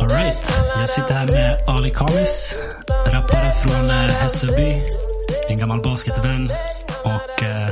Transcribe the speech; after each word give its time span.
Alright, 0.00 0.62
jag 0.80 0.88
sitter 0.88 1.14
här 1.14 1.28
med 1.28 1.68
Ali 1.68 1.90
Kamis, 1.90 2.58
rappare 3.06 3.52
från 3.52 3.90
eh, 3.90 3.96
Hässelby, 3.96 4.82
en 5.48 5.58
gammal 5.58 5.82
basketvän 5.82 6.48
och 7.04 7.42
eh, 7.42 7.68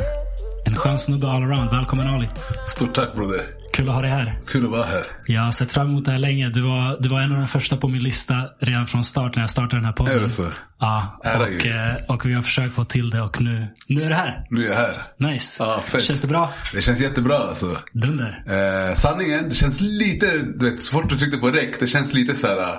en 0.64 0.76
skön 0.76 0.98
snubbe 0.98 1.26
all 1.26 1.42
around. 1.42 1.70
Välkommen 1.70 2.06
Ali. 2.06 2.28
Stort 2.66 2.94
tack 2.94 3.12
broder. 3.14 3.63
Kul 3.74 3.88
att 3.88 3.94
ha 3.94 4.02
dig 4.02 4.10
här. 4.10 4.38
Kul 4.46 4.64
att 4.64 4.70
vara 4.70 4.82
här. 4.86 5.06
Jag 5.26 5.42
har 5.42 5.52
sett 5.52 5.72
fram 5.72 5.86
emot 5.86 6.04
det 6.04 6.10
här 6.12 6.18
länge. 6.18 6.48
Du 6.48 6.60
var, 6.62 6.96
du 7.02 7.08
var 7.08 7.20
en 7.20 7.32
av 7.32 7.38
de 7.38 7.46
första 7.48 7.76
på 7.76 7.88
min 7.88 8.02
lista 8.02 8.34
redan 8.60 8.86
från 8.86 9.04
start 9.04 9.36
när 9.36 9.42
jag 9.42 9.50
startade 9.50 9.76
den 9.76 9.84
här 9.84 9.92
podden. 9.92 10.16
Är 10.16 10.20
det 10.20 10.28
så? 10.28 10.46
Ja, 10.78 11.20
Ära 11.24 11.42
och, 11.42 11.66
eh, 11.66 11.96
och 12.08 12.26
vi 12.26 12.32
har 12.34 12.42
försökt 12.42 12.74
få 12.74 12.84
till 12.84 13.10
det 13.10 13.20
och 13.22 13.40
nu, 13.40 13.66
nu 13.88 14.02
är 14.02 14.08
det 14.08 14.14
här. 14.14 14.46
Nu 14.50 14.64
är 14.64 14.68
jag 14.68 14.76
här. 14.76 15.02
Nice. 15.18 15.62
Ja, 15.62 15.82
fett. 15.86 16.04
Känns 16.04 16.20
det 16.20 16.26
bra? 16.28 16.52
Det 16.74 16.82
känns 16.82 17.00
jättebra 17.00 17.38
alltså. 17.38 17.78
Dunder. 17.92 18.44
Eh, 18.88 18.94
sanningen, 18.94 19.48
det 19.48 19.54
känns 19.54 19.80
lite, 19.80 20.38
du 20.38 20.70
vet, 20.70 20.80
så 20.80 20.92
fort 20.92 21.08
du 21.10 21.16
tryckte 21.16 21.36
på 21.38 21.50
rec, 21.50 21.76
det 21.80 21.86
känns 21.86 22.12
lite 22.14 22.34
så 22.34 22.46
här. 22.46 22.58
eh, 22.58 22.74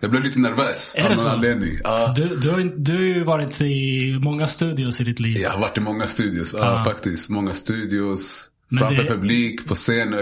Jag 0.00 0.10
blev 0.10 0.22
lite 0.22 0.38
nervös. 0.38 0.94
Är 0.98 1.02
av 1.02 1.08
någon 1.08 1.18
så? 1.18 1.28
anledning. 1.30 1.78
Ja. 1.84 2.12
Du, 2.16 2.36
du, 2.36 2.50
har, 2.50 2.72
du 2.84 2.92
har 2.92 3.00
ju 3.00 3.24
varit 3.24 3.60
i 3.60 4.18
många 4.22 4.46
studios 4.46 5.00
i 5.00 5.04
ditt 5.04 5.20
liv. 5.20 5.36
Jag 5.38 5.50
har 5.50 5.58
varit 5.60 5.78
i 5.78 5.80
många 5.80 6.06
studios. 6.06 6.54
Ja, 6.58 6.82
faktiskt. 6.84 7.28
Många 7.28 7.52
studios. 7.52 8.48
Men 8.72 8.78
Framför 8.78 9.02
det- 9.02 9.08
publik, 9.08 9.68
på 9.68 9.74
scen, 9.74 10.14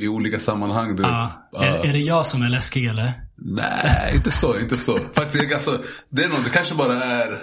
i 0.00 0.08
olika 0.08 0.38
sammanhang. 0.38 0.96
Du 0.96 1.02
Ja. 1.02 1.28
vet. 1.52 1.62
Är, 1.62 1.88
är 1.88 1.92
det 1.92 1.98
jag 1.98 2.26
som 2.26 2.42
är 2.42 2.48
läskig 2.48 2.86
eller? 2.86 3.12
Nej, 3.36 4.12
inte 4.14 4.30
så, 4.30 4.58
inte 4.58 4.76
så. 4.76 4.98
Faktiskt, 5.14 5.52
alltså, 5.54 5.78
det 6.10 6.22
är 6.24 6.28
nog, 6.28 6.38
det 6.44 6.50
kanske 6.50 6.74
bara 6.74 7.04
är... 7.04 7.38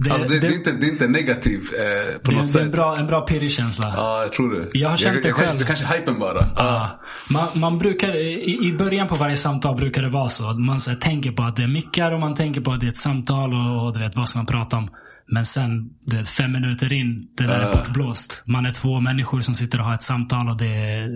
Det- 0.00 0.10
alltså, 0.10 0.28
det, 0.28 0.34
det, 0.34 0.40
det- 0.40 0.54
är 0.54 0.56
inte, 0.58 0.72
det 0.72 0.86
är 0.86 0.90
inte 0.90 1.08
negativt 1.08 1.72
eh, 1.72 2.18
på 2.22 2.30
Det, 2.30 2.36
något 2.36 2.42
är- 2.42 2.42
det 2.42 2.42
är 2.42 2.46
sätt. 2.46 2.62
en 2.62 2.70
bra, 2.70 2.96
en 2.96 3.06
bra 3.06 3.20
pirrig 3.26 3.52
känsla. 3.52 3.92
Ja, 3.96 4.22
jag 4.22 4.32
tror 4.32 4.50
det. 4.60 4.78
Jag 4.78 4.90
har 4.90 4.96
känt 4.96 5.14
jag, 5.14 5.22
det 5.22 5.28
jag, 5.28 5.36
själv. 5.36 5.58
Det 5.58 5.64
kanske 5.64 5.84
är 5.84 5.98
hypen 5.98 6.18
bara. 6.18 6.38
Ja. 6.56 7.00
Man, 7.30 7.46
man 7.54 7.78
brukar, 7.78 8.16
i, 8.16 8.58
I 8.68 8.72
början 8.72 9.08
på 9.08 9.14
varje 9.14 9.36
samtal 9.36 9.76
brukar 9.76 10.02
det 10.02 10.10
vara 10.10 10.28
så. 10.28 10.50
att 10.50 10.60
Man 10.60 10.80
så 10.80 10.90
här, 10.90 10.96
tänker 10.98 11.32
på 11.32 11.42
att 11.42 11.56
det 11.56 11.62
är 11.62 11.68
mickar 11.68 12.12
och 12.14 12.20
man 12.20 12.34
tänker 12.34 12.60
på 12.60 12.72
att 12.72 12.80
det 12.80 12.86
är 12.86 12.90
ett 12.90 12.96
samtal 12.96 13.54
och, 13.54 13.86
och 13.86 13.94
du 13.94 14.00
vet, 14.00 14.16
vad 14.16 14.28
ska 14.28 14.38
man 14.38 14.46
prata 14.46 14.76
om. 14.76 14.90
Men 15.30 15.44
sen, 15.44 15.90
du 16.00 16.16
vet, 16.16 16.28
fem 16.28 16.52
minuter 16.52 16.92
in, 16.92 17.28
det 17.36 17.44
där 17.44 17.58
är 17.60 17.62
Ja. 17.62 17.72
bortblåst. 17.72 18.42
Man 18.46 18.66
är 18.66 18.72
två 18.72 19.00
människor 19.00 19.40
som 19.40 19.54
sitter 19.54 19.78
och 19.78 19.84
har 19.84 19.94
ett 19.94 20.02
samtal 20.02 20.48
och 20.48 20.56
det 20.56 20.66
är 20.74 21.08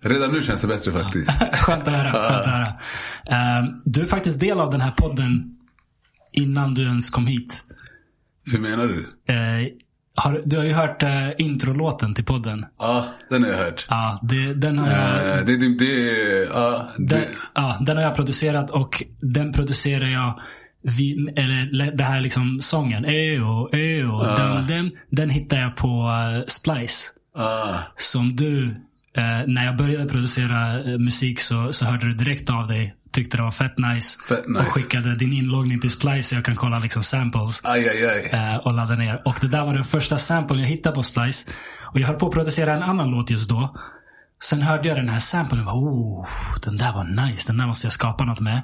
Redan 0.00 0.32
nu 0.32 0.42
känns 0.42 0.62
det 0.62 0.68
bättre 0.68 0.92
faktiskt. 0.92 1.30
skönt 1.52 1.88
att 1.88 1.94
höra. 1.94 2.12
Skönt 2.12 2.46
att 2.46 2.46
höra. 2.46 2.66
Eh, 3.58 3.64
du 3.84 4.00
är 4.02 4.06
faktiskt 4.06 4.40
del 4.40 4.60
av 4.60 4.70
den 4.70 4.80
här 4.80 4.90
podden 4.90 5.56
innan 6.32 6.74
du 6.74 6.82
ens 6.82 7.10
kom 7.10 7.26
hit. 7.26 7.64
Hur 8.44 8.58
menar 8.58 8.86
du? 8.88 8.98
Eh, 9.34 9.68
har, 10.14 10.42
du 10.44 10.56
har 10.56 10.64
ju 10.64 10.72
hört 10.72 11.02
uh, 11.02 11.08
introlåten 11.38 12.14
till 12.14 12.24
podden. 12.24 12.64
Ja, 12.78 13.04
den 13.30 13.42
har 13.42 13.50
jag 13.50 13.58
hört. 13.58 13.86
Ja, 13.88 14.20
det, 14.22 14.54
den 14.54 14.78
har 14.78 14.88
jag... 14.90 15.46
Det, 15.46 15.56
det, 15.56 15.78
det, 15.78 16.48
ja, 16.54 16.88
Den, 16.98 17.22
ja, 17.54 17.76
den 17.80 17.96
har 17.96 18.04
jag 18.04 18.14
producerat 18.16 18.70
och 18.70 19.02
den 19.20 19.52
producerar 19.52 20.06
jag 20.08 20.40
vi, 20.82 21.32
eller 21.36 21.92
det 21.96 22.04
här 22.04 22.20
liksom 22.20 22.60
sången. 22.60 23.04
Eo, 23.04 23.68
eo. 23.72 24.22
Den, 24.22 24.66
den, 24.66 24.90
den 25.10 25.30
hittar 25.30 25.60
jag 25.60 25.76
på 25.76 25.88
uh, 25.88 26.44
Splice. 26.46 27.12
ah, 27.36 27.74
Som 27.96 28.36
du, 28.36 28.64
eh, 29.14 29.46
när 29.46 29.64
jag 29.64 29.76
började 29.76 30.08
producera 30.08 30.80
eh, 30.92 30.98
musik 30.98 31.40
så, 31.40 31.72
så 31.72 31.84
hörde 31.84 32.06
du 32.06 32.14
direkt 32.14 32.50
av 32.50 32.66
dig. 32.68 32.94
Tyckte 33.12 33.36
det 33.36 33.42
var 33.42 33.50
fett 33.50 33.78
nice. 33.78 34.18
Fett 34.28 34.48
nice. 34.48 34.60
Och 34.60 34.66
skickade 34.66 35.16
din 35.16 35.32
inloggning 35.32 35.80
till 35.80 35.90
Splice 35.90 36.28
så 36.28 36.34
jag 36.34 36.44
kan 36.44 36.56
kolla 36.56 36.78
liksom 36.78 37.02
samples. 37.02 37.60
aj, 37.64 37.88
aj, 37.88 38.04
aj. 38.06 38.30
eh, 38.40 38.56
och 38.56 38.74
ladda 38.74 38.94
ner. 38.96 39.22
Och 39.24 39.38
det 39.40 39.48
där 39.48 39.64
var 39.64 39.74
den 39.74 39.84
första 39.84 40.18
samplen 40.18 40.60
jag 40.60 40.66
hittade 40.66 40.94
på 40.94 41.02
Splice. 41.02 41.50
Och 41.92 42.00
jag 42.00 42.06
höll 42.06 42.16
på 42.16 42.26
att 42.26 42.32
producera 42.34 42.74
en 42.74 42.82
annan 42.82 43.10
låt 43.10 43.30
just 43.30 43.50
då. 43.50 43.76
Sen 44.42 44.62
hörde 44.62 44.88
jag 44.88 44.96
den 44.96 45.08
här 45.08 45.18
samplen 45.18 45.60
och 45.60 45.66
var 45.66 45.74
oh, 45.74 46.26
den 46.64 46.76
där 46.76 46.92
var 46.92 47.26
nice. 47.26 47.48
Den 47.52 47.58
där 47.58 47.66
måste 47.66 47.86
jag 47.86 47.92
skapa 47.92 48.24
något 48.24 48.40
med. 48.40 48.62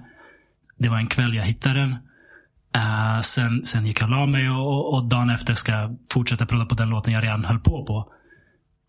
Det 0.79 0.89
var 0.89 0.99
en 0.99 1.07
kväll 1.07 1.35
jag 1.35 1.45
hittade 1.45 1.81
den. 1.81 1.97
Eh, 2.77 3.21
sen, 3.21 3.65
sen 3.65 3.87
gick 3.87 4.01
jag 4.01 4.11
och 4.11 4.17
la 4.17 4.27
mig 4.27 4.51
och, 4.51 4.95
och, 4.95 5.09
dagen 5.09 5.31
efter 5.31 5.55
ska 5.55 5.73
jag 5.73 5.99
fortsätta 6.13 6.47
prodda 6.47 6.67
på 6.67 6.75
den 6.75 6.89
låten 6.89 7.15
jag 7.15 7.25
redan 7.25 7.45
höll 7.45 7.59
på 7.59 7.85
på. 7.85 8.13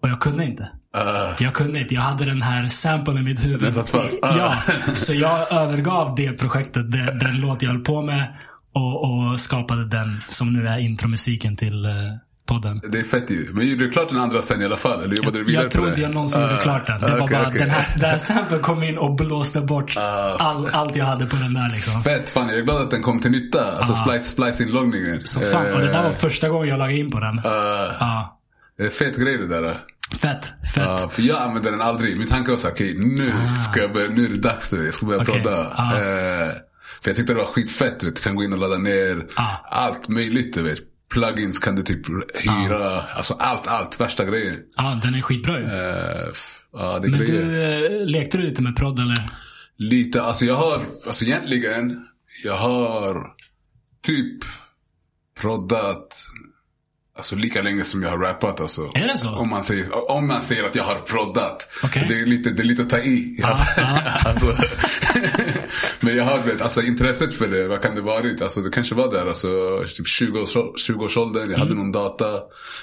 Och 0.01 0.09
jag 0.09 0.19
kunde 0.19 0.45
inte. 0.45 0.69
Ah, 0.93 1.33
Jag 1.39 1.53
kunde 1.53 1.79
inte. 1.79 1.93
Jag 1.95 2.01
hade 2.01 2.25
den 2.25 2.41
här 2.41 2.67
samplen 2.67 3.17
i 3.17 3.21
mitt 3.21 3.45
huvud. 3.45 3.77
Ah. 3.77 4.03
Ja, 4.37 4.55
så 4.93 5.13
jag 5.13 5.51
övergav 5.51 6.15
det 6.15 6.33
projektet, 6.33 6.91
den, 6.91 7.19
den 7.19 7.41
låt 7.41 7.61
jag 7.61 7.69
höll 7.69 7.83
på 7.83 8.01
med. 8.01 8.37
Och, 8.73 9.03
och 9.03 9.39
skapade 9.39 9.85
den 9.85 10.21
som 10.27 10.53
nu 10.53 10.67
är 10.67 10.77
intromusiken 10.77 11.57
till 11.57 11.85
eh, 11.85 11.91
podden. 12.47 12.81
det 12.89 12.99
är 12.99 13.03
fett 13.03 13.31
ju. 13.31 13.49
Men 13.53 13.67
gjorde 13.67 13.85
du 13.85 13.91
klart 13.91 14.09
den 14.09 14.19
andra 14.19 14.41
sen 14.41 14.61
i 14.61 14.65
alla 14.65 14.77
fall? 14.77 15.03
Eller 15.03 15.15
jobbade 15.15 15.37
du 15.37 15.43
vidare 15.43 15.69
Jag 15.73 15.95
det? 15.95 16.01
jag 16.01 16.13
någonsin 16.13 16.41
gjorde 16.41 16.55
Ah, 16.55 16.59
klart 16.59 16.85
den. 16.85 17.01
Det 17.01 17.07
ah, 17.13 17.17
var 17.17 17.27
bara 17.27 17.47
okej. 17.47 17.59
den 17.59 17.69
här, 17.69 17.85
den 17.99 18.09
här 18.09 18.17
samplen 18.17 18.59
kom 18.61 18.83
in 18.83 18.97
och 18.97 19.15
blåste 19.15 19.61
bort 19.61 19.97
Ah, 19.97 20.35
all, 20.39 20.69
allt 20.73 20.95
jag 20.95 21.05
hade 21.05 21.25
på 21.25 21.35
den 21.35 21.53
där 21.53 21.69
liksom. 21.71 22.01
Fett, 22.03 22.29
fan 22.29 22.49
jag 22.49 22.57
är 22.57 22.61
glad 22.61 22.81
att 22.81 22.91
den 22.91 23.01
kom 23.03 23.19
till 23.19 23.31
nytta. 23.31 23.71
Alltså 23.77 23.95
splice, 23.95 24.25
splice-inloggningen. 24.31 25.21
Så 25.25 25.39
fan, 25.39 25.73
och 25.73 25.79
det 25.79 25.87
där 25.87 26.03
var 26.03 26.09
Eh, 26.09 26.15
första 26.15 26.49
gången 26.49 26.69
jag 26.69 26.79
lagade 26.79 26.97
in 26.99 27.11
på 27.11 27.19
den. 27.19 27.39
ah, 27.39 28.37
det 28.77 28.83
är 28.85 28.89
fet 28.89 29.17
grej 29.17 29.37
det 29.37 29.47
där. 29.47 29.79
fett, 30.21 30.45
fett. 30.73 30.83
Ja, 30.85 31.07
för 31.11 31.21
jag 31.21 31.41
använder 31.41 31.71
den 31.71 31.81
aldrig. 31.81 32.17
Min 32.17 32.27
tanke 32.27 32.51
var 32.51 32.57
såhär, 32.57 32.73
okej 32.73 32.93
nu 32.97 33.31
ska 33.69 33.81
jag 33.81 33.93
börja, 33.93 34.09
nu 34.09 34.25
är 34.25 34.29
det 34.29 34.37
dags 34.37 34.71
nu. 34.71 34.85
Jag 34.85 34.93
ska 34.93 35.05
börja 35.05 35.19
Ah. 35.19 35.23
Okej, 35.23 35.41
prodda. 35.41 35.73
ja. 35.77 35.95
Eh, 35.95 36.51
för 37.01 37.09
jag 37.09 37.15
tyckte 37.15 37.33
det 37.33 37.39
var 37.39 37.45
skitfett. 37.45 38.03
Vet. 38.03 38.15
Du 38.15 38.21
kan 38.21 38.35
gå 38.35 38.43
in 38.43 38.53
och 38.53 38.59
ladda 38.59 38.77
ner 38.77 39.25
Ja. 39.35 39.65
allt 39.71 40.07
möjligt. 40.07 40.53
Du 40.53 40.61
vet. 40.63 40.77
Plugins 41.09 41.59
kan 41.59 41.75
du 41.75 41.83
typ 41.83 42.07
hyra. 42.43 43.01
Alltså 43.01 43.33
allt, 43.39 43.67
allt. 43.67 43.99
Värsta 43.99 44.25
grejen. 44.25 44.59
Ja, 44.75 44.99
den 45.03 45.15
är 45.15 45.21
skitbra 45.21 45.59
ju. 45.59 45.65
F- 46.31 46.59
ja, 46.73 46.99
Men 47.01 47.11
grejer. 47.19 47.45
du, 47.45 47.63
eh, 48.01 48.05
lekte 48.05 48.37
du 48.37 48.43
lite 48.43 48.61
med 48.61 48.75
prodd 48.75 48.99
eller? 48.99 49.29
Lite, 49.77 50.21
alltså 50.21 50.45
jag 50.45 50.55
har, 50.55 50.81
alltså 51.07 51.25
egentligen, 51.25 52.05
jag 52.43 52.57
har 52.57 53.27
typ 54.05 54.43
proddat 55.41 56.15
Alltså 57.17 57.35
lika 57.35 57.61
länge 57.61 57.83
som 57.83 58.03
jag 58.03 58.09
har 58.09 58.17
rappat 58.17 58.59
alltså. 58.59 58.81
Är 58.93 59.07
det 59.07 59.17
så? 59.17 59.29
Om 59.29 59.49
man 59.49 59.63
säger, 59.63 60.11
om 60.11 60.27
man 60.27 60.41
säger 60.41 60.63
att 60.63 60.75
jag 60.75 60.83
har 60.83 60.95
proddat. 60.95 61.69
Okej. 61.83 62.05
Det, 62.09 62.15
är 62.21 62.25
lite, 62.25 62.49
det 62.49 62.61
är 62.61 62.65
lite 62.65 62.81
att 62.81 62.89
ta 62.89 62.97
i. 62.99 63.35
Ja. 63.39 63.57
alltså, 64.25 64.45
men 65.99 66.17
jag 66.17 66.23
har 66.25 66.37
vet, 66.37 66.61
alltså 66.61 66.81
intresset 66.81 67.33
för 67.33 67.47
det, 67.47 67.67
vad 67.67 67.81
kan 67.81 67.95
det 67.95 68.01
varit? 68.01 68.41
Alltså 68.41 68.61
det 68.61 68.69
kanske 68.69 68.95
var 68.95 69.11
där, 69.11 69.25
alltså 69.27 69.47
typ 69.97 70.07
20 70.07 70.39
års, 70.41 70.81
20 70.81 71.05
års 71.05 71.17
åldern. 71.17 71.51
Jag 71.51 71.57
hade 71.57 71.71
Mm. 71.71 71.83
någon 71.83 71.91
data. 71.91 72.25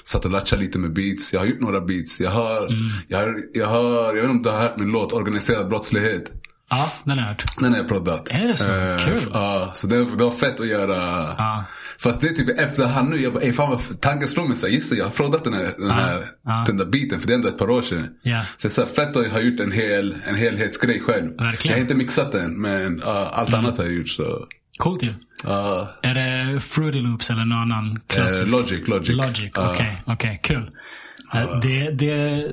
Satt 0.05 0.25
och 0.25 0.31
latchade 0.31 0.63
lite 0.63 0.79
med 0.79 0.93
beats. 0.93 1.33
Jag 1.33 1.41
har 1.41 1.47
gjort 1.47 1.61
några 1.61 1.81
beats. 1.81 2.21
Jag 2.21 2.31
har, 2.31 2.67
Mm. 2.67 2.91
jag 3.09 3.19
har, 3.19 3.37
jag 3.55 3.67
har, 3.67 4.05
jag 4.17 4.23
vet 4.23 4.25
inte 4.25 4.31
om 4.31 4.43
du 4.43 4.51
har 4.51 4.59
hört 4.59 4.77
min 4.77 4.89
låt 4.89 5.13
Organiserad 5.13 5.69
brottslighet. 5.69 6.25
Ja, 6.71 6.93
den 7.05 7.19
har 7.19 7.25
jag 7.25 7.29
hört. 7.29 7.45
Den 7.61 7.73
har 7.73 7.79
jag 7.79 7.89
proddat. 7.89 8.31
Är 8.31 8.49
det 8.49 8.57
så? 8.57 8.69
Kul. 9.11 9.31
Ja, 9.33 9.73
så 9.75 9.87
det, 9.87 9.97
det 9.97 10.25
var 10.25 10.31
fett 10.31 10.61
att 10.61 10.69
göra. 10.69 10.97
Ja. 11.39 11.65
Fast 11.99 12.21
det 12.21 12.29
är 12.29 12.33
typ 12.33 12.61
efterhand 12.61 13.11
nu, 13.11 13.17
jag 13.17 13.33
bara, 13.33 13.53
fan 13.53 13.71
vad 13.71 14.01
tanken 14.01 14.29
slår 14.29 14.47
mig 14.49 14.57
såhär, 14.57 14.75
just 14.75 14.91
det, 14.91 14.97
jag 14.97 15.05
har 15.05 15.11
proddat 15.11 15.45
den 15.45 15.53
här, 15.55 15.75
den, 15.79 15.91
här 15.91 16.27
den 16.67 16.77
där 16.77 16.85
biten 16.85 17.21
för 17.21 17.27
det 17.27 17.33
är 17.33 17.35
ändå 17.35 17.49
ett 17.49 17.59
par 17.59 17.71
år 17.71 17.83
sedan. 17.83 18.09
Ja. 18.23 18.43
Så 18.57 18.69
så 18.71 18.81
här, 18.81 18.89
fett 18.89 19.17
att 19.17 19.27
ha 19.33 19.41
gjort 19.41 19.61
en, 19.61 19.73
hel, 19.73 20.17
en 20.29 20.35
helhetsgrej 20.35 21.01
själv. 21.01 21.37
Verkligen. 21.37 21.73
Jag 21.73 21.79
har 21.79 21.81
inte 21.83 21.95
mixat 21.95 22.33
den, 22.33 22.61
men 22.61 23.03
allt 23.33 23.55
annat 23.55 23.77
har 23.79 23.85
jag 23.85 23.95
gjort 23.95 24.09
så. 24.09 24.47
Coolt 24.79 25.03
ju. 25.03 25.15
ja. 25.45 25.95
Är 26.03 26.15
det 26.15 26.61
Fruity 26.61 27.01
Loops 27.01 27.31
eller 27.31 27.45
någon 27.45 27.59
annan 27.73 28.01
klassisk? 28.07 28.55
Eh, 28.55 28.61
Logic, 28.61 28.89
Logic. 28.89 29.17
Logic, 29.17 29.51
okej. 29.57 30.03
okej, 30.07 30.41
kul. 30.43 30.71
Eh, 31.35 31.61
Det, 31.63 31.91
det, 31.91 32.47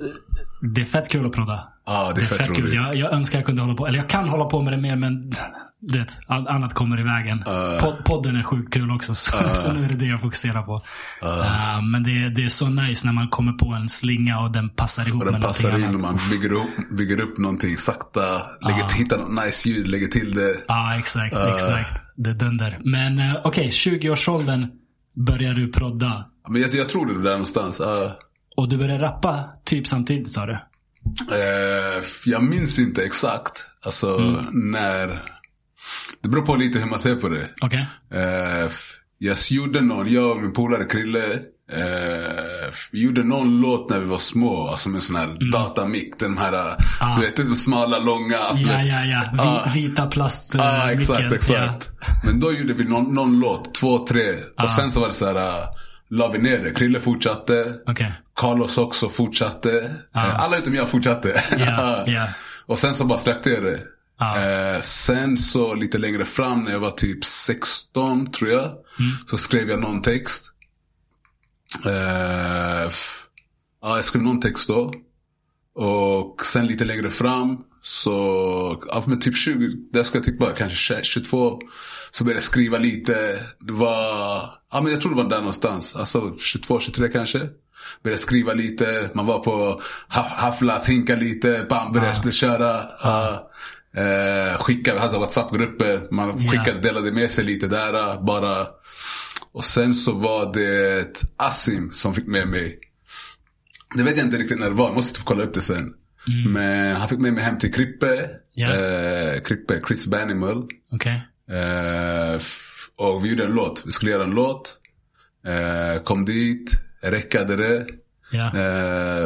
det 0.75 0.81
är 0.81 0.85
fett 0.85 1.09
kul 1.09 1.25
att 1.25 1.31
prodda. 1.31 1.67
Ja, 1.93 2.13
det 2.15 2.21
är 2.21 2.25
fett 2.25 2.49
roligt. 2.49 2.73
Jag, 2.73 2.95
jag 2.95 3.13
önskar 3.13 3.39
jag 3.39 3.45
kunde 3.45 3.61
hålla 3.61 3.75
på, 3.75 3.87
eller 3.87 3.97
jag 3.97 4.09
kan 4.09 4.29
hålla 4.29 4.45
på 4.45 4.61
med 4.61 4.73
det 4.73 4.77
mer 4.77 4.95
men 4.95 5.33
du 5.83 5.99
vet, 5.99 6.19
annat 6.27 6.73
kommer 6.73 6.99
i 6.99 7.03
vägen. 7.03 7.43
Pod, 7.81 8.05
podden 8.05 8.35
är 8.35 8.43
sjukt 8.43 8.73
kul 8.73 8.91
också, 8.91 9.15
så, 9.15 9.31
så 9.53 9.73
nu 9.73 9.85
är 9.85 9.89
det 9.89 9.95
det 9.95 10.05
jag 10.05 10.21
fokuserar 10.21 10.61
på. 10.61 10.81
Eh, 11.21 11.81
men 11.81 12.03
det, 12.03 12.29
det 12.29 12.45
är 12.45 12.49
så 12.49 12.69
nice 12.69 13.07
när 13.07 13.13
man 13.13 13.29
kommer 13.29 13.51
på 13.51 13.65
en 13.65 13.89
slinga 13.89 14.39
och 14.39 14.51
den 14.51 14.69
passar 14.69 15.07
ihop 15.07 15.19
Och 15.21 15.25
den 15.25 15.33
med 15.33 15.43
passar 15.43 15.79
in 15.79 15.95
och 15.95 16.01
man 16.01 16.17
bygger 16.31 16.53
upp, 16.53 16.97
bygger 16.97 17.21
upp 17.21 17.37
någonting 17.37 17.77
sakta. 17.77 18.41
Lägger, 18.61 18.89
Hittar 18.95 19.17
något 19.17 19.45
nice 19.45 19.69
ljud, 19.69 19.87
lägger 19.87 20.07
till 20.07 20.33
det. 20.33 20.55
Ja, 20.67 20.97
exakt. 20.99 21.35
exakt. 21.53 22.03
Det 22.15 22.29
är 22.29 22.33
dunder. 22.33 22.79
Men 22.83 23.19
eh, 23.19 23.35
okej, 23.43 23.69
20-årsåldern 23.69 24.67
börjar 25.15 25.53
du 25.53 25.71
prodda. 25.71 26.25
Men 26.49 26.61
jag, 26.61 26.73
jag 26.73 26.89
tror 26.89 27.05
det 27.05 27.13
är 27.13 27.23
där 27.23 27.31
någonstans. 27.31 27.81
Och 28.55 28.69
du 28.69 28.77
börjar 28.77 28.99
rappa 28.99 29.43
typ 29.65 29.87
samtidigt 29.87 30.31
sa 30.31 30.45
du? 30.45 30.59
Eh, 31.31 32.03
jag 32.25 32.43
minns 32.43 32.79
inte 32.79 33.03
exakt. 33.03 33.63
Alltså 33.85 34.17
Mm. 34.17 34.71
när. 34.71 35.07
Det 36.21 36.29
beror 36.29 36.45
på 36.45 36.55
lite 36.55 36.79
hur 36.79 36.85
man 36.85 36.99
ser 36.99 37.15
på 37.15 37.29
det. 37.29 37.49
Okej? 37.61 37.87
Eh, 38.13 38.71
jag 39.17 39.37
gjorde 39.49 39.81
någon, 39.81 40.11
jag 40.13 40.31
och 40.31 40.41
min 40.41 40.53
polare 40.53 40.83
Krille. 40.83 41.33
Eh, 41.73 42.73
vi 42.91 43.03
gjorde 43.03 43.23
någon 43.23 43.61
låt 43.61 43.89
när 43.89 43.99
vi 43.99 44.05
var 44.05 44.17
små. 44.17 44.67
Alltså 44.67 44.89
med 44.89 45.03
sån 45.03 45.15
här 45.15 45.51
datamick. 45.51 46.19
Den 46.19 46.37
här, 46.37 46.53
Mm. 46.53 46.75
Ah. 46.99 47.15
du 47.15 47.21
vet 47.21 47.35
de 47.35 47.55
smala, 47.55 47.99
långa. 47.99 48.37
Alltså, 48.37 48.63
Ja, 48.69 48.77
vet, 48.77 48.85
ja, 48.87 49.05
ja. 49.05 49.23
Ah. 49.43 49.69
Vita 49.75 50.05
plast... 50.07 50.55
eh, 50.55 50.61
Ja, 50.61 50.91
exakt, 50.91 51.19
micken. 51.19 51.33
exakt. 51.33 51.89
Men 52.25 52.39
då 52.39 52.53
gjorde 52.53 52.73
vi 52.73 52.83
någon, 52.83 53.13
någon 53.13 53.39
låt, 53.39 53.73
två, 53.73 54.05
tre. 54.07 54.35
Ah. 54.57 54.63
Och 54.63 54.69
sen 54.69 54.91
så 54.91 54.99
var 54.99 55.07
det 55.07 55.13
så 55.13 55.25
här, 55.25 55.35
uh, 55.35 55.65
la 56.11 56.27
vi 56.27 56.37
ner 56.39 56.59
det. 56.63 56.71
Krille 56.71 56.99
fortsatte. 56.99 57.75
Okej. 57.87 58.13
Carlos 58.35 58.77
också 58.77 59.09
fortsatte. 59.09 59.95
Eh, 60.15 60.39
Alla 60.43 60.57
utom 60.57 60.73
jag 60.75 60.89
fortsatte. 60.89 61.43
Ja, 61.57 62.03
ja. 62.07 62.27
Och 62.65 62.79
sen 62.79 62.93
så 62.93 63.05
bara 63.05 63.19
släppte 63.19 63.49
jag 63.49 63.63
det. 63.63 63.79
Ja. 64.17 64.37
Eh, 64.39 64.81
sen 64.81 65.37
så 65.37 65.75
lite 65.75 65.97
längre 65.97 66.25
fram 66.25 66.63
när 66.63 66.71
jag 66.71 66.79
var 66.79 66.91
typ 66.91 67.25
16 67.25 68.31
tror 68.31 68.49
jag. 68.49 68.63
Mm. 68.65 69.11
Så 69.27 69.37
skrev 69.37 69.69
jag 69.69 69.79
någon 69.79 70.01
text. 70.01 70.51
Eh, 71.85 72.91
ja, 73.81 73.95
jag 73.95 74.05
skrev 74.05 74.23
någon 74.23 74.39
text 74.41 74.67
då. 74.67 74.93
Och 75.75 76.45
sen 76.45 76.67
lite 76.67 76.85
längre 76.85 77.09
fram 77.09 77.57
så, 77.81 78.83
ja, 78.87 79.03
men 79.07 79.19
typ 79.19 79.35
20, 79.37 79.69
där 79.93 80.03
ska 80.03 80.17
jag 80.17 80.25
typ 80.25 80.39
bara 80.39 80.51
kanske 80.51 81.03
22. 81.03 81.59
Så 82.11 82.23
började 82.23 82.37
jag 82.37 82.43
skriva 82.43 82.77
lite. 82.77 83.13
Det 83.59 83.73
var, 83.73 83.95
ja 84.71 84.81
men 84.81 84.91
jag 84.91 85.01
tror 85.01 85.15
det 85.15 85.23
var 85.23 85.29
där 85.29 85.37
någonstans. 85.37 85.95
Alltså 85.95 86.35
22, 86.37 86.79
23 86.79 87.09
kanske. 87.09 87.49
Började 88.03 88.21
skriva 88.21 88.53
lite, 88.53 89.09
man 89.13 89.25
var 89.25 89.39
på 89.39 89.81
ha- 90.09 90.29
Haflas, 90.35 90.89
hinka 90.89 91.15
lite, 91.15 91.65
bam, 91.69 91.93
började 91.93 92.31
köra. 92.31 92.81
ja. 93.03 93.47
Eh, 93.95 94.57
skickade, 94.57 94.99
hade 94.99 95.17
WhatsApp-grupper, 95.17 96.07
man 96.11 96.47
skickade, 96.49 96.79
delade 96.79 97.11
med 97.11 97.31
sig 97.31 97.43
lite 97.43 97.67
där 97.67 98.21
bara. 98.23 98.67
Och 99.51 99.63
sen 99.63 99.95
så 99.95 100.11
var 100.11 100.53
det 100.53 101.23
Asim 101.37 101.91
som 101.93 102.13
fick 102.13 102.27
med 102.27 102.47
mig. 102.47 102.79
Det 103.95 104.03
vet 104.03 104.17
jag 104.17 104.25
inte 104.25 104.37
riktigt 104.37 104.59
när 104.59 104.69
det 104.69 104.75
var, 104.75 104.85
jag 104.85 104.95
måste 104.95 105.15
typ 105.15 105.25
kolla 105.25 105.43
upp 105.43 105.53
det 105.53 105.61
sen. 105.61 105.93
Men 106.53 106.95
han 106.95 107.09
fick 107.09 107.19
med 107.19 107.33
mig 107.33 107.43
hem 107.43 107.57
till 107.57 107.73
Krippe. 107.73 108.29
Ja. 108.53 108.73
Eh, 108.75 109.41
Krippe, 109.41 109.81
Chris 109.87 110.07
Banimal. 110.07 110.67
Okej. 110.91 111.21
Eh, 111.51 112.41
och 112.95 113.25
vi 113.25 113.29
gjorde 113.29 113.43
en 113.43 113.51
låt. 113.51 113.83
Vi 113.85 113.91
skulle 113.91 114.11
göra 114.11 114.23
en 114.23 114.31
låt. 114.31 114.77
Eh, 115.47 116.03
kom 116.03 116.25
dit, 116.25 116.71
räckade 117.01 117.55
det. 117.55 117.87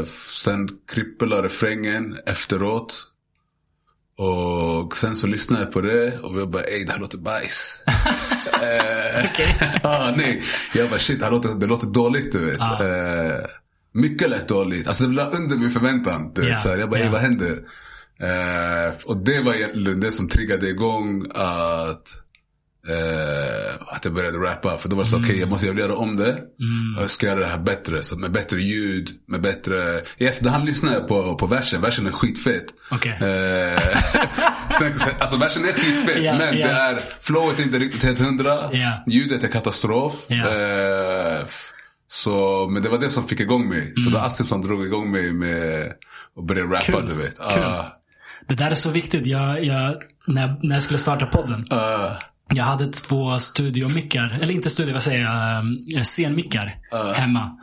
F- 0.03 0.27
sen 0.43 0.69
Krippe 0.93 1.25
la 1.25 1.43
refrängen 1.43 2.17
efteråt. 2.25 3.11
Och 4.17 4.95
sen 4.95 5.15
så 5.15 5.27
lyssnade 5.27 5.63
jag 5.63 5.73
på 5.73 5.81
det 5.81 6.19
och 6.19 6.37
vi 6.37 6.45
bara 6.45 6.63
ey 6.63 6.83
det 6.85 6.91
här 6.91 6.99
låter 6.99 7.17
bajs. 7.17 7.83
eh, 8.61 9.25
ah, 9.83 10.13
nej. 10.17 10.43
Jag 10.75 10.89
bara 10.89 10.99
shit 10.99 11.19
det 11.19 11.25
här 11.25 11.31
låter, 11.31 11.49
det 11.49 11.65
låter 11.67 11.87
dåligt 11.87 12.31
du 12.31 12.45
vet. 12.45 12.57
Ja. 12.59 12.83
Eh, 13.95 14.01
mycket 14.01 14.29
lätt 14.29 14.47
dåligt. 14.47 14.87
Alltså 14.87 15.03
det 15.03 15.15
var 15.15 15.35
under 15.35 15.57
min 15.57 15.69
förväntan. 15.69 16.31
Du 16.35 16.41
Ja, 16.41 16.47
vet, 16.47 16.61
så. 16.61 16.69
Jag 16.69 16.89
bara 16.89 16.99
ja. 16.99 17.09
vad 17.09 17.21
händer? 17.21 17.59
Eh, 18.19 18.93
och 19.05 19.17
det 19.17 19.41
var 19.41 19.53
egentligen 19.53 19.99
det 19.99 20.11
som 20.11 20.29
triggade 20.29 20.69
igång 20.69 21.25
att 21.33 22.21
Eh, 22.87 23.75
att 23.87 24.05
jag 24.05 24.13
började 24.13 24.37
rappa. 24.37 24.77
För 24.77 24.89
då 24.89 24.95
var 24.95 25.03
det 25.03 25.09
så, 25.09 25.19
okej 25.19 25.39
jag 25.39 25.49
måste 25.49 25.65
göra 25.67 25.95
om 25.95 26.17
det. 26.17 26.31
Och 26.97 27.03
jag 27.03 27.09
ska 27.09 27.25
göra 27.25 27.39
det 27.39 27.45
här 27.45 27.57
bättre. 27.57 28.03
Så 28.03 28.17
med 28.17 28.31
bättre 28.31 28.61
ljud, 28.61 29.09
med 29.27 29.41
bättre... 29.41 30.01
I 30.17 30.25
efterhand 30.27 30.65
lyssnade 30.65 30.95
jag 30.95 31.07
på, 31.07 31.35
på 31.35 31.47
versen. 31.47 31.81
Versen 31.81 32.07
är 32.07 32.11
skitfet. 32.11 32.65
Okej. 32.91 33.11
Eh, 33.11 33.79
sen, 34.79 34.99
sen, 34.99 35.13
alltså 35.19 35.37
versen 35.37 35.65
är 35.65 35.71
skitfet. 35.71 36.23
Ja, 36.23 36.37
men 36.37 36.57
ja. 36.57 36.67
det 36.67 36.73
är, 36.73 37.01
flowet 37.19 37.59
är 37.59 37.63
inte 37.63 37.79
riktigt 37.79 38.03
helt 38.03 38.19
hundra. 38.19 38.69
Ja. 38.71 39.03
Ljudet 39.07 39.43
är 39.43 39.47
katastrof. 39.47 40.15
Ja. 40.27 40.45
Så, 42.07 42.67
men 42.69 42.83
det 42.83 42.89
var 42.89 42.97
det 42.97 43.09
som 43.09 43.23
fick 43.27 43.39
igång 43.39 43.69
mig. 43.69 43.93
Så 43.95 44.09
det 44.09 44.15
var 44.17 44.25
Asim 44.25 44.45
som 44.45 44.61
drog 44.61 44.85
igång 44.85 45.11
mig 45.11 45.33
med 45.33 45.93
att 46.37 46.45
börja 46.47 46.63
rappa 46.63 46.79
Kul. 46.81 47.05
du 47.07 47.13
vet. 47.15 47.37
Kul. 47.37 47.63
Ah, 47.63 47.97
Det 48.47 48.55
där 48.55 48.71
är 48.71 48.75
så 48.75 48.89
viktigt. 48.91 49.25
Jag, 49.25 49.63
jag, 49.63 49.95
när, 50.27 50.59
när 50.63 50.75
jag 50.75 50.83
skulle 50.83 50.99
starta 50.99 51.25
podden. 51.25 51.67
ah, 51.71 52.11
Jag 52.53 52.63
hade 52.63 52.87
två 52.87 53.39
studiomickar, 53.39 54.37
eller 54.41 54.53
inte 54.53 54.69
studio, 54.69 54.93
vad 54.93 55.03
säger 55.03 55.21
jag, 55.21 55.59
um, 55.97 56.03
scenmickar 56.03 56.77
hemma. 57.15 57.57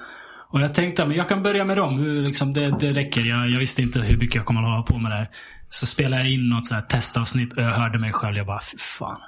Och 0.51 0.61
jag 0.61 0.75
tänkte 0.75 1.05
att 1.05 1.17
jag 1.17 1.29
kan 1.29 1.43
börja 1.43 1.65
med 1.65 1.77
dem. 1.77 1.99
Hur, 1.99 2.23
liksom, 2.23 2.53
det, 2.53 2.75
det 2.81 2.93
räcker. 2.93 3.27
Jag, 3.27 3.51
jag 3.51 3.59
visste 3.59 3.83
inte 3.83 4.01
hur 4.01 4.17
mycket 4.17 4.35
jag 4.37 4.45
kommer 4.45 4.61
att 4.63 4.69
hålla 4.69 4.83
på 4.83 4.99
med 4.99 5.11
det 5.13 5.17
här. 5.17 5.29
Så 5.69 5.87
spelade 5.87 6.23
jag 6.23 6.31
in 6.31 6.49
något 6.49 6.67
så 6.67 6.75
här 6.75 6.83
testavsnitt 6.83 7.53
och 7.53 7.63
jag 7.63 7.71
hörde 7.71 7.99
mig 7.99 8.13
själv. 8.13 8.37
Jag 8.37 8.47
bara, 8.47 8.61
fy 8.61 8.79
fan. 8.79 9.19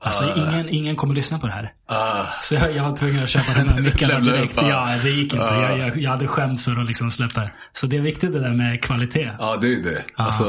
Alltså 0.00 0.24
ingen, 0.36 0.68
ingen 0.68 0.96
kommer 0.96 1.14
lyssna 1.14 1.38
på 1.38 1.46
det 1.46 1.52
här. 1.52 1.72
ah. 1.86 2.24
Så 2.42 2.54
jag, 2.54 2.76
jag 2.76 2.82
var 2.84 2.96
tvungen 2.96 3.22
att 3.22 3.28
köpa 3.28 3.52
de 3.62 3.68
här 3.68 3.80
mickarna 3.90 4.20
direkt. 4.20 4.54
ja. 4.56 4.88
Det 5.02 5.10
gick 5.10 5.32
inte. 5.32 5.44
Ja. 5.46 5.62
Jag, 5.62 5.78
jag, 5.78 5.98
jag 5.98 6.10
hade 6.10 6.26
skämts 6.26 6.64
för 6.64 6.80
att 6.80 6.86
liksom 6.86 7.10
släppa. 7.10 7.50
Så 7.72 7.86
det 7.86 7.96
är 7.96 8.00
viktigt 8.00 8.32
det 8.32 8.40
där 8.40 8.54
med 8.54 8.82
kvalitet. 8.82 9.30
Ja, 9.38 9.56
det 9.60 9.74
är 9.74 9.82
det. 9.82 10.04
Alltså, 10.16 10.44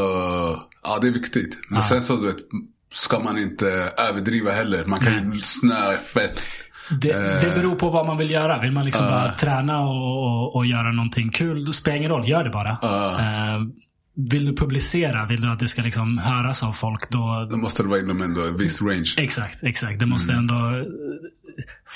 ja 0.84 0.98
det 1.02 1.08
är 1.08 1.12
viktigt. 1.12 1.60
Men 1.70 1.82
sen 1.82 2.02
så 2.02 2.16
du 2.16 2.28
vet, 2.28 2.38
ska 2.94 3.20
man 3.20 3.38
inte 3.38 3.92
överdriva 4.10 4.52
heller. 4.52 4.86
Man 4.86 5.00
kan 5.00 5.34
ju 5.34 5.40
snöa 5.42 5.98
fett. 5.98 6.48
Det, 7.02 7.42
det 7.42 7.56
beror 7.56 7.76
på 7.76 7.90
vad 7.90 8.06
man 8.06 8.18
vill 8.18 8.32
göra. 8.32 8.60
Vill 8.62 8.72
man 8.72 8.86
liksom 8.86 9.06
bara 9.06 9.32
träna 9.32 9.80
och, 9.80 10.24
och, 10.24 10.56
och 10.56 10.66
göra 10.66 10.92
någonting 10.92 11.30
kul, 11.30 11.66
då 11.66 11.74
spelar 11.74 11.94
det 11.94 12.00
ingen 12.00 12.12
roll. 12.12 12.30
Gör 12.30 12.44
det 12.44 12.50
bara. 12.50 12.78
Vill 14.32 14.46
du 14.46 14.56
publicera, 14.56 15.26
vill 15.26 15.42
du 15.42 15.48
att 15.52 15.60
det 15.60 15.68
ska 15.68 15.82
liksom 15.82 16.18
höras 16.18 16.64
av 16.64 16.74
folk, 16.74 17.10
då... 17.10 17.48
Då 17.52 17.58
måste 17.58 17.84
det 17.84 17.90
vara 17.90 18.00
inom 18.00 18.22
ändå 18.22 18.42
en 18.42 18.58
viss 18.58 18.82
range. 18.82 19.14
Exakt, 19.18 19.64
exakt. 19.64 20.00
Det 20.00 20.06
måste 20.06 20.34
Mm. 20.34 20.40
ändå... 20.50 20.86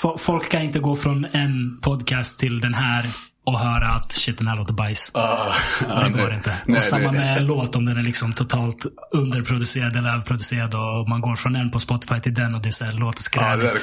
fo- 0.02 0.18
Folk 0.18 0.48
kan 0.50 0.62
inte 0.62 0.78
gå 0.78 0.96
från 0.96 1.24
en 1.24 1.78
podcast 1.82 2.40
till 2.40 2.60
den 2.60 2.74
här 2.74 3.06
och 3.46 3.58
höra 3.60 3.88
att 3.88 4.12
shit, 4.12 4.38
den 4.38 4.46
här 4.46 4.56
låter 4.56 4.74
bajs. 4.74 5.10
Ah, 5.14 5.20
ah, 5.20 5.54
Det 6.02 6.08
nej. 6.08 6.10
går 6.24 6.34
inte. 6.34 6.56
Nej, 6.66 6.78
och 6.78 6.84
samma 6.84 7.12
det- 7.12 7.18
med 7.18 7.38
en 7.38 7.46
låt 7.46 7.76
om 7.76 7.84
den 7.84 7.96
är 7.96 8.02
liksom 8.02 8.32
totalt 8.32 8.86
underproducerad 9.12 9.96
eller 9.96 10.08
överproducerad 10.10 10.74
och 10.74 11.08
man 11.08 11.20
går 11.20 11.36
från 11.36 11.56
en 11.56 11.70
på 11.70 11.78
Spotify 11.80 12.20
till 12.20 12.34
den 12.34 12.54
och 12.54 12.62
det 12.62 12.68
är 12.68 12.70
så 12.70 12.84
här, 12.84 12.92
låter 12.92 13.22
det, 13.56 13.68
är, 13.68 13.78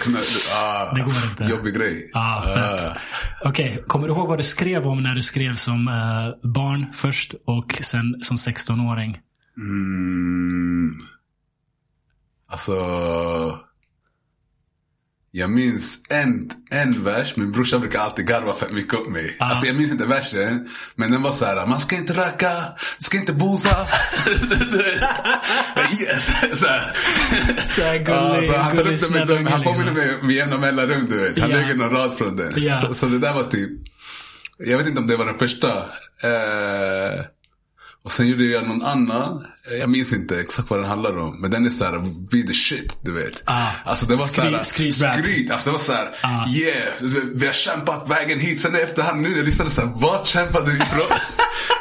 ah, 0.63 0.93
Det 0.95 1.01
går 1.01 1.13
inte. 1.31 1.43
Jobbig 1.43 1.75
grej. 1.75 2.09
Ja, 2.13 2.43
fett. 2.45 2.87
Ah. 2.91 2.97
Okej, 3.49 3.83
kommer 3.87 4.07
du 4.07 4.13
ihåg 4.13 4.27
vad 4.29 4.37
du 4.39 4.43
skrev 4.43 4.87
om 4.87 5.03
när 5.03 5.15
du 5.15 5.21
skrev 5.21 5.55
som 5.55 5.87
eh, 5.87 6.49
barn 6.49 6.85
först 6.93 7.33
och 7.45 7.77
sen 7.81 8.15
som 8.21 8.37
16-åring? 8.37 9.17
Mm, 9.57 10.93
alltså. 12.49 12.73
Jag 15.33 15.49
minns 15.49 15.97
en, 16.09 16.51
en 16.69 17.03
vers, 17.03 17.35
min 17.35 17.51
brorsa 17.51 17.79
brukar 17.79 17.99
alltid 17.99 18.27
garva 18.27 18.53
fett 18.53 18.71
mycket 18.71 18.93
åt 18.93 19.09
mig. 19.09 19.37
Ah. 19.39 19.45
Alltså 19.45 19.65
jag 19.65 19.75
minns 19.75 19.91
inte 19.91 20.05
versen, 20.05 20.69
men 20.95 21.11
den 21.11 21.21
var 21.21 21.31
så 21.31 21.45
här: 21.45 21.67
man 21.67 21.79
ska 21.79 21.95
inte 21.95 22.13
röka, 22.13 22.51
ska 22.99 23.17
inte 23.17 23.33
bosa. 23.33 23.69
så 26.55 26.67
här. 26.67 26.93
Så 27.69 27.81
här 27.81 27.97
gullig, 27.97 28.49
Ja, 28.49 28.53
så 28.53 28.57
han 28.59 28.75
gullig 28.75 28.79
upp 28.79 28.85
det 28.85 28.91
med, 28.91 28.99
snällunge, 28.99 29.49
han 29.49 29.63
påminner 29.63 29.85
liksom. 29.85 30.07
mig 30.07 30.23
med 30.23 30.35
jämna 30.35 30.57
mellanrum 30.57 31.07
du 31.09 31.17
vet. 31.17 31.39
Han 31.39 31.49
Ja. 31.49 31.57
lägger 31.57 31.75
någon 31.75 31.89
rad 31.89 32.17
från 32.17 32.35
den. 32.37 32.53
Ja. 32.55 32.73
Så, 32.73 32.93
så 32.93 33.05
det 33.05 33.19
där 33.19 33.33
var 33.33 33.43
typ, 33.43 33.69
jag 34.57 34.77
vet 34.77 34.87
inte 34.87 34.99
om 35.01 35.07
det 35.07 35.17
var 35.17 35.25
den 35.25 35.37
första. 35.37 35.77
Eh, 36.23 37.25
och 38.03 38.11
sen 38.11 38.27
gjorde 38.27 38.43
jag 38.45 38.67
någon 38.67 38.81
annan. 38.81 39.45
Jag 39.79 39.89
minns 39.89 40.13
inte 40.13 40.39
exakt 40.39 40.69
vad 40.69 40.79
den 40.79 40.87
handlar 40.89 41.17
om. 41.17 41.41
Men 41.41 41.51
den 41.51 41.65
är 41.65 41.69
såhär, 41.69 41.97
we 42.31 42.47
the 42.47 42.53
shit, 42.53 42.97
du 43.01 43.11
vet. 43.13 43.43
Ah. 43.45 43.67
Alltså 43.85 44.05
det 44.05 44.13
var 44.15 44.19
Skryt- 44.25 44.41
såhär, 44.51 44.63
skrytrap. 44.63 45.15
skryt. 45.15 45.51
Alltså 45.51 45.69
det 45.69 45.71
var 45.71 45.79
såhär, 45.79 46.07
Ah. 46.23 46.47
yeah, 46.49 46.93
vi 47.35 47.45
har 47.45 47.53
kämpat 47.53 48.09
vägen 48.09 48.39
hit. 48.39 48.59
Sen 48.61 48.75
efterhand 48.75 49.21
nu 49.21 49.29
när 49.29 49.37
jag 49.37 49.45
lyssnade 49.45 49.71
såhär, 49.71 49.91
vart 49.95 50.27
kämpade 50.27 50.71
vi 50.71 50.77
ifrån? 50.77 51.17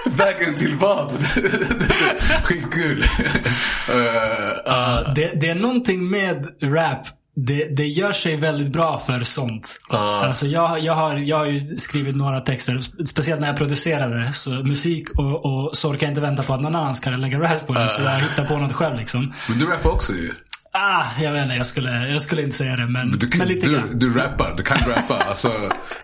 vägen 0.16 0.54
till 0.56 0.74
vad? 0.76 1.12
Skitkul. 2.44 2.98
uh, 2.98 3.96
uh, 3.96 5.14
Det, 5.14 5.32
det 5.40 5.48
är 5.48 5.54
någonting 5.54 6.10
med 6.10 6.46
rap. 6.62 7.06
Det, 7.46 7.76
det 7.76 7.86
gör 7.86 8.12
sig 8.12 8.36
väldigt 8.36 8.72
bra 8.72 8.98
för 8.98 9.24
sånt. 9.24 9.80
Ja. 9.90 10.24
Alltså 10.26 10.46
jag, 10.46 10.80
jag, 10.80 10.94
har, 10.94 11.16
jag 11.16 11.38
har 11.38 11.46
ju 11.46 11.76
skrivit 11.76 12.16
några 12.16 12.40
texter, 12.40 12.80
speciellt 13.04 13.40
när 13.40 13.48
jag 13.48 13.56
producerade. 13.56 14.32
Så 14.32 14.50
musik 14.50 15.08
och, 15.18 15.44
och 15.44 15.76
så 15.76 15.90
orkar 15.90 16.06
jag 16.06 16.10
inte 16.10 16.20
vänta 16.20 16.42
på 16.42 16.54
att 16.54 16.60
någon 16.60 16.76
annan 16.76 16.96
ska 16.96 17.10
lägga 17.10 17.40
rap 17.40 17.66
på 17.66 17.74
det. 17.74 17.88
Så 17.88 18.02
jag 18.02 18.20
hittar 18.20 18.44
på 18.44 18.56
något 18.56 18.72
själv 18.72 18.96
liksom. 18.96 19.32
men 19.48 19.58
du 19.58 19.66
rappar 19.66 19.90
också 19.90 20.12
ju. 20.12 20.30
Ah, 20.72 21.04
jag 21.22 21.32
vet 21.32 21.42
inte, 21.42 21.54
jag 21.54 21.66
skulle, 21.66 22.08
jag 22.08 22.22
skulle 22.22 22.42
inte 22.42 22.56
säga 22.56 22.76
det. 22.76 22.86
Men, 22.86 23.10
Du, 23.10 23.28
men 23.38 23.48
lite 23.48 23.66
du, 23.66 23.72
grann. 23.72 23.88
du 23.98 24.14
rappar, 24.14 24.54
du 24.56 24.62
kan 24.62 24.76
rappa. 24.78 25.14
Alltså, 25.28 25.52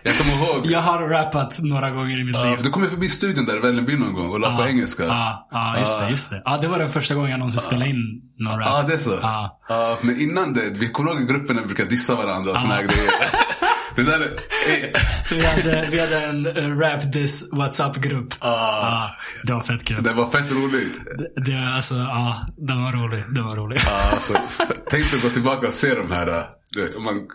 jag 0.03 0.17
kommer 0.17 0.33
ihåg. 0.33 0.65
Jag 0.65 0.81
har 0.81 0.99
rappat 1.09 1.59
några 1.59 1.89
gånger 1.91 2.19
i 2.19 2.23
mitt 2.23 2.35
Ja, 2.35 2.43
liv. 2.43 2.59
du 2.63 2.69
kom 2.69 2.83
ju 2.83 2.89
förbi 2.89 3.09
studion 3.09 3.45
där 3.45 3.57
i 3.57 3.59
Vällingby 3.59 3.97
någon 3.97 4.13
gång 4.13 4.29
och 4.29 4.39
la 4.39 4.55
på 4.57 4.63
engelska. 4.67 5.03
Ja, 5.03 5.47
ja, 5.51 5.75
just 5.79 5.99
det. 5.99 6.09
Just 6.09 6.29
det. 6.29 6.41
Ja, 6.45 6.57
det 6.61 6.67
var 6.67 6.79
den 6.79 6.89
första 6.89 7.15
gången 7.15 7.31
jag 7.31 7.37
någonsin 7.39 7.61
spelade 7.61 7.89
in 7.89 8.21
någon 8.39 8.59
rap. 8.59 8.67
Ja, 8.69 8.83
det 8.87 8.93
är 8.93 8.97
så? 8.97 9.99
Men 10.01 10.21
innan 10.21 10.53
det, 10.53 10.61
vi 10.73 10.89
kommer 10.89 11.11
ihåg 11.11 11.21
i 11.21 11.25
gruppen 11.25 11.55
när 11.55 11.61
vi 11.63 11.67
brukade 11.67 11.89
dissa 11.89 12.15
varandra 12.15 12.51
och 12.51 12.59
såna 12.59 12.73
här 12.75 12.83
grejer. 12.83 13.11
det 14.03 14.11
där 14.11 14.19
är... 14.21 14.91
Vi 15.35 15.45
hade, 15.45 15.87
vi 15.91 15.99
hade 15.99 16.21
en 16.25 16.47
uh, 16.47 16.79
rap 16.79 17.11
diss 17.13 17.49
WhatsApp-grupp. 17.51 18.33
Ja, 18.41 19.09
det 19.43 19.53
var 19.53 19.61
fett 19.61 19.85
kul. 19.85 20.03
Det 20.03 20.13
var 20.13 20.31
fett 20.31 20.51
roligt. 20.51 20.99
Det, 21.17 21.41
det, 21.51 21.57
alltså, 21.75 21.95
ja, 21.95 22.45
den 22.57 22.83
var 22.83 22.91
rolig. 22.91 23.23
Den 23.29 23.45
var 23.45 23.55
rolig. 23.55 23.81
Ja, 23.85 24.09
Alltså, 24.11 24.33
tänk 24.89 25.11
dig 25.11 25.17
att 25.17 25.23
gå 25.23 25.29
tillbaka 25.29 25.67
och 25.67 25.73
se 25.73 25.95
de 25.95 26.11
här, 26.11 26.45
du 26.71 26.81
vet, 26.81 26.95
om 26.95 27.03
man 27.03 27.27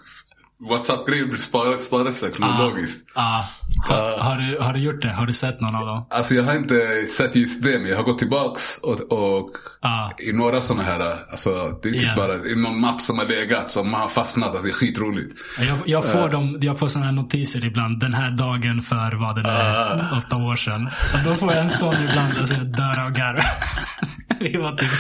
WhatsApp-grejer 0.71 1.25
blir 1.27 1.39
sparat, 1.39 1.83
sparat 1.83 2.15
sig 2.15 2.33
kronologiskt. 2.33 3.09
Ja. 3.15 3.45
Har, 3.89 4.19
har, 4.19 4.37
du, 4.37 4.59
har 4.59 4.73
du 4.73 4.81
gjort 4.81 5.03
det? 5.03 5.09
Har 5.13 5.27
du 5.27 5.33
sett 5.33 5.61
någon 5.61 5.75
av 5.77 5.87
dem? 5.87 6.07
Alltså 6.11 6.35
jag 6.35 6.43
har 6.43 6.55
inte 6.55 7.07
sett 7.17 7.37
just 7.37 7.65
det, 7.65 7.79
men 7.79 7.91
jag 7.91 7.97
har 7.97 8.05
gått 8.05 8.19
tillbaks 8.19 8.79
och, 8.83 9.13
och 9.13 9.51
Ja. 9.85 10.13
i 10.19 10.33
några 10.33 10.61
sådana 10.61 10.83
här, 10.83 11.17
alltså 11.31 11.51
det 11.83 11.89
är 11.89 11.93
typ 11.93 12.03
Ja. 12.03 12.15
bara 12.17 12.35
i 12.47 12.55
någon 12.57 12.81
mapp 12.81 13.01
som 13.01 13.19
har 13.19 13.27
legat 13.27 13.71
som 13.71 13.91
man 13.91 14.01
har 14.01 14.09
fastnat. 14.09 14.49
Alltså 14.51 14.63
det 14.67 14.71
är 14.71 14.75
skitroligt. 14.75 15.41
Jag, 15.61 15.79
jag 15.87 16.05
får, 16.13 16.29
dem, 16.29 16.59
jag 16.61 16.79
får 16.79 16.87
såna 16.87 17.05
här 17.05 17.13
notiser 17.13 17.65
ibland. 17.67 18.01
Den 18.01 18.15
här 18.15 18.31
dagen 18.31 18.83
för 18.83 19.21
vad 19.21 19.37
det 19.37 19.43
nu 19.43 19.49
är, 19.49 19.73
Ah. 20.13 20.19
åtta 20.19 20.37
år 20.37 20.57
sedan. 20.57 20.87
Och 20.87 21.19
då 21.25 21.35
får 21.35 21.53
jag 21.53 21.63
en 21.63 21.71
sån 21.71 21.95
ibland 22.11 22.41
och 22.41 22.49
så 22.49 22.55
jag 22.55 22.67
dör 22.67 23.05
av 23.05 23.11
garv. 23.11 23.39
Vi 24.41 24.57
var 24.57 24.73
typ 24.73 24.91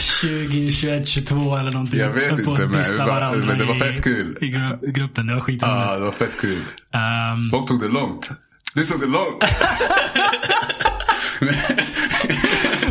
20, 0.00 0.70
21, 0.70 1.06
22 1.06 1.56
eller 1.56 1.72
någonting. 1.72 2.00
Jag 2.00 2.10
vet 2.10 2.32
inte, 2.38 2.50
men 2.50 3.46
men 3.46 3.58
det 3.58 3.64
var 3.64 3.74
i- 3.74 3.78
fett 3.78 4.04
kul. 4.04 4.38
I 4.40 4.44
gru- 4.46 4.92
gruppen. 5.02 5.26
Det 5.26 5.32
var 5.32 5.40
Ja, 5.40 5.44
skitroligt. 5.44 5.94
det 5.98 6.00
var 6.04 6.10
fett 6.12 6.40
kul. 6.40 6.58
Um, 6.58 7.50
Folk 7.50 7.68
tog 7.68 7.80
det 7.80 7.88
långt. 7.88 8.30
Du 8.74 8.86
tog 8.86 9.00
det 9.00 9.06
långt. 9.06 9.44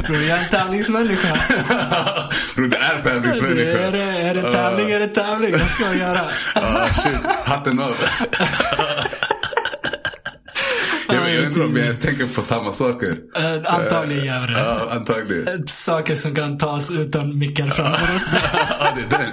Bror, 0.07 0.17
jag 0.17 0.37
är 0.37 0.43
en 0.43 0.49
tävlingsmänniska. 0.49 1.27
Bror 2.55 2.67
det 2.67 2.77
är 2.77 3.01
tävlingsmänniska. 3.03 3.79
Är 3.79 3.91
det, 3.91 4.01
är 4.03 4.35
det 4.35 4.51
tävling 4.51 4.91
är 4.91 4.99
det 4.99 5.07
tävling. 5.07 5.51
Vad 5.51 5.69
ska 5.69 5.83
jag 5.85 5.97
göra? 5.97 6.19
Ah, 6.55 6.87
shit. 6.87 7.25
Hatten 7.45 7.79
av. 7.79 7.95
jag, 11.07 11.33
jag 11.33 11.43
inte 11.43 11.61
om 11.63 11.77
jag 11.77 12.01
tänker 12.01 12.25
på 12.25 12.41
samma 12.41 12.71
saker. 12.73 13.09
Eh, 13.37 13.73
antagligen 13.73 14.25
gör 14.25 14.47
det. 14.47 14.59
Ja, 14.59 14.87
antagligen. 14.91 15.67
Saker 15.67 16.15
som 16.15 16.35
kan 16.35 16.57
tas 16.57 16.91
utan 16.91 17.37
mickar 17.39 17.67
framför 17.67 18.15
oss. 18.15 18.31
Ja, 18.79 18.87
det 18.95 19.15
är 19.15 19.19
den. 19.19 19.31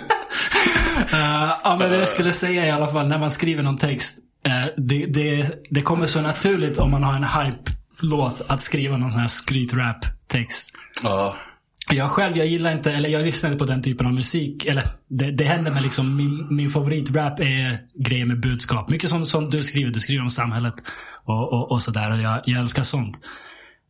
Eh, 1.13 1.53
ja, 1.65 1.77
men 1.79 1.91
det 1.91 1.99
jag 1.99 2.09
skulle 2.09 2.33
säga 2.33 2.67
i 2.67 2.71
alla 2.71 2.87
fall 2.87 3.09
när 3.09 3.19
man 3.19 3.31
skriver 3.31 3.63
någon 3.63 3.79
text. 3.79 4.19
eh, 4.47 4.67
det, 4.77 5.07
det, 5.07 5.55
det 5.71 5.83
kommer 5.83 6.07
så 6.07 6.21
naturligt 6.21 6.79
om 6.79 6.91
man 6.91 7.03
har 7.03 7.15
en 7.15 7.25
hype-låt 7.25 8.43
att 8.47 8.61
skriva 8.61 8.97
någon 8.97 9.11
sån 9.11 9.21
här 9.21 9.29
skryt-rap-text. 9.29 10.73
Ja. 11.03 11.37
Jag 11.91 12.11
själv, 12.11 12.37
jag 12.37 12.47
gillar 12.47 12.73
inte, 12.73 12.93
eller 12.93 13.09
jag 13.09 13.23
lyssnar 13.25 13.51
inte 13.51 13.65
på 13.65 13.71
den 13.71 13.83
typen 13.83 14.07
av 14.07 14.13
musik. 14.13 14.65
Eller 14.67 14.85
det, 15.09 15.31
det 15.31 15.45
händer 15.45 15.71
med 15.71 15.83
liksom, 15.83 16.17
min, 16.17 16.47
min 16.57 16.71
favoritrap 16.71 17.41
är 17.41 17.81
grejer 17.95 18.27
med 18.27 18.41
budskap. 18.41 18.89
Mycket 18.89 19.11
som, 19.11 19.25
som 19.25 19.51
du 19.51 19.65
skriver, 19.65 19.91
du 19.91 20.01
skriver 20.01 20.23
om 20.23 20.31
samhället 20.31 20.75
och, 21.25 21.53
och, 21.53 21.71
och 21.71 21.83
sådär. 21.83 22.11
Och 22.11 22.19
jag, 22.19 22.41
jag 22.47 22.61
älskar 22.61 22.83
sånt. 22.83 23.19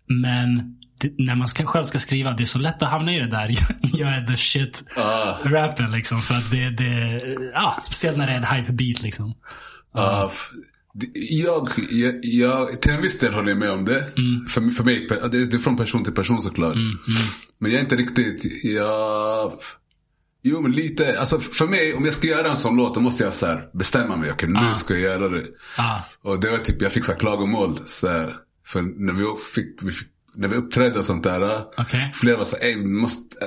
Men 0.09 0.78
det, 1.01 1.25
när 1.25 1.35
man 1.35 1.49
ska, 1.49 1.65
själv 1.67 1.85
ska 1.85 1.99
skriva, 1.99 2.31
det 2.31 2.43
är 2.43 2.45
så 2.45 2.59
lätt 2.59 2.83
att 2.83 2.91
hamna 2.91 3.13
i 3.15 3.19
det 3.19 3.31
där. 3.31 3.49
jag 3.93 4.09
är 4.09 4.27
the 4.27 4.37
shit 4.37 4.85
Ja. 4.97 5.39
rappen 5.45 5.91
liksom. 5.91 6.21
För 6.23 6.35
att 6.35 6.51
det, 6.51 6.71
det 6.71 7.21
ja, 7.55 7.79
speciellt 7.83 8.17
när 8.19 8.27
det 8.27 8.33
är 8.33 8.37
en 8.37 8.45
hype 8.45 8.73
beat 8.73 9.03
liksom. 9.03 9.35
F- 10.29 10.49
det- 10.95 11.11
jag, 11.15 11.69
jag, 11.91 12.15
jag, 12.23 12.83
till 12.83 12.93
en 12.93 13.03
viss 13.03 13.19
del 13.19 13.35
håller 13.35 13.49
jag 13.49 13.59
med 13.59 13.71
om 13.71 13.85
det. 13.85 14.05
För, 14.49 14.71
för 14.71 14.85
mig, 14.85 15.07
det 15.09 15.39
är, 15.55 15.59
från 15.59 15.77
person 15.77 16.05
till 16.05 16.13
person 16.15 16.43
såklart. 16.43 16.75
Men 17.59 17.71
jag 17.71 17.79
är 17.79 17.85
inte 17.85 17.97
riktigt, 17.97 18.65
jag... 18.65 19.53
Jo 20.43 20.61
men 20.61 20.73
lite, 20.73 21.21
alltså 21.21 21.41
för 21.41 21.67
mig 21.67 21.95
om 21.95 22.05
jag 22.05 22.15
ska 22.15 22.27
göra 22.27 22.51
en 22.51 22.57
sån 22.57 22.77
låt 22.77 22.95
då 22.95 23.01
måste 23.01 23.25
jag 23.25 23.35
så 23.35 23.47
här, 23.47 23.69
bestämma 23.75 24.17
mig. 24.17 24.33
Okej 24.33 24.49
nu 24.49 24.75
ska 24.75 24.95
jag 24.95 25.03
göra 25.21 25.29
det. 25.29 25.45
Ah, 25.77 26.01
Och 26.23 26.41
det 26.41 26.51
var 26.51 26.59
typ, 26.59 26.83
jag 26.83 26.93
fick 26.93 27.05
så 27.05 27.13
här 27.13 27.19
klagomål. 27.19 27.79
Så 27.87 28.09
här, 28.09 28.37
för 28.67 28.83
när 28.83 29.13
vi, 29.13 29.25
fick, 29.55 29.83
vi 29.83 29.93
fick, 29.93 30.09
när 30.39 30.49
vi 30.49 30.57
uppträdde 30.57 30.99
och 30.99 31.05
sånt 31.05 31.25
där. 31.25 31.63
Okej. 31.77 32.13
Flera 32.15 32.37
var 32.37 32.45
så 32.45 32.57
här, 32.57 32.65
"Ey, 32.65 32.77
måste, 32.77 33.37
äh, 33.45 33.47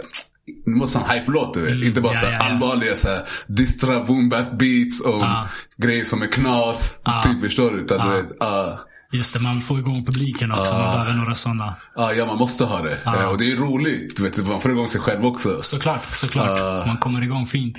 vi 0.66 0.72
måste 0.72 0.98
ha 0.98 1.06
en 1.14 1.20
hype-låt 1.20 1.54
du 1.54 1.62
vet. 1.62 1.82
Inte 1.84 2.02
bara 2.02 2.14
Mm, 2.18 2.24
ja, 2.34 2.40
så 2.40 2.46
ja, 2.46 2.50
ja. 2.50 2.54
allvarliga 2.54 2.96
så 2.96 3.10
här, 3.10 3.22
distra 3.48 4.04
boom 4.04 4.30
beats 4.30 5.02
och 5.02 5.24
Ah. 5.24 5.50
grejer 5.78 6.04
som 6.04 6.22
är 6.22 6.28
knas. 6.28 7.00
Ah. 7.04 7.24
Typ 7.24 7.40
förstår 7.42 7.72
du? 7.72 7.78
Utan 7.78 8.02
Ah. 8.02 8.06
du 8.16 8.22
vet, 8.22 8.42
ah, 8.42 8.80
just 9.12 9.34
det, 9.34 9.40
man 9.40 9.62
får 9.62 9.80
igång 9.80 10.06
publiken 10.06 10.52
också. 10.52 10.74
Man 10.74 10.82
behöver 10.94 11.14
några 11.14 11.36
sådana. 11.36 11.76
ah, 11.96 12.12
ja 12.12 12.26
man 12.26 12.38
måste 12.38 12.64
ha 12.64 12.82
det. 12.82 12.98
Ah. 13.06 13.16
Eh, 13.22 13.30
Och 13.30 13.38
det 13.38 13.52
är 13.52 13.56
roligt. 13.56 14.18
Du 14.18 14.24
vet, 14.24 14.38
man 14.48 14.62
får 14.62 14.72
igång 14.72 14.88
sig 14.88 15.02
själv 15.02 15.26
också. 15.26 15.62
Såklart, 15.62 16.06
såklart. 16.16 16.62
Ah. 16.62 16.84
Man 16.88 16.98
kommer 16.98 17.22
igång 17.24 17.46
fint. 17.48 17.78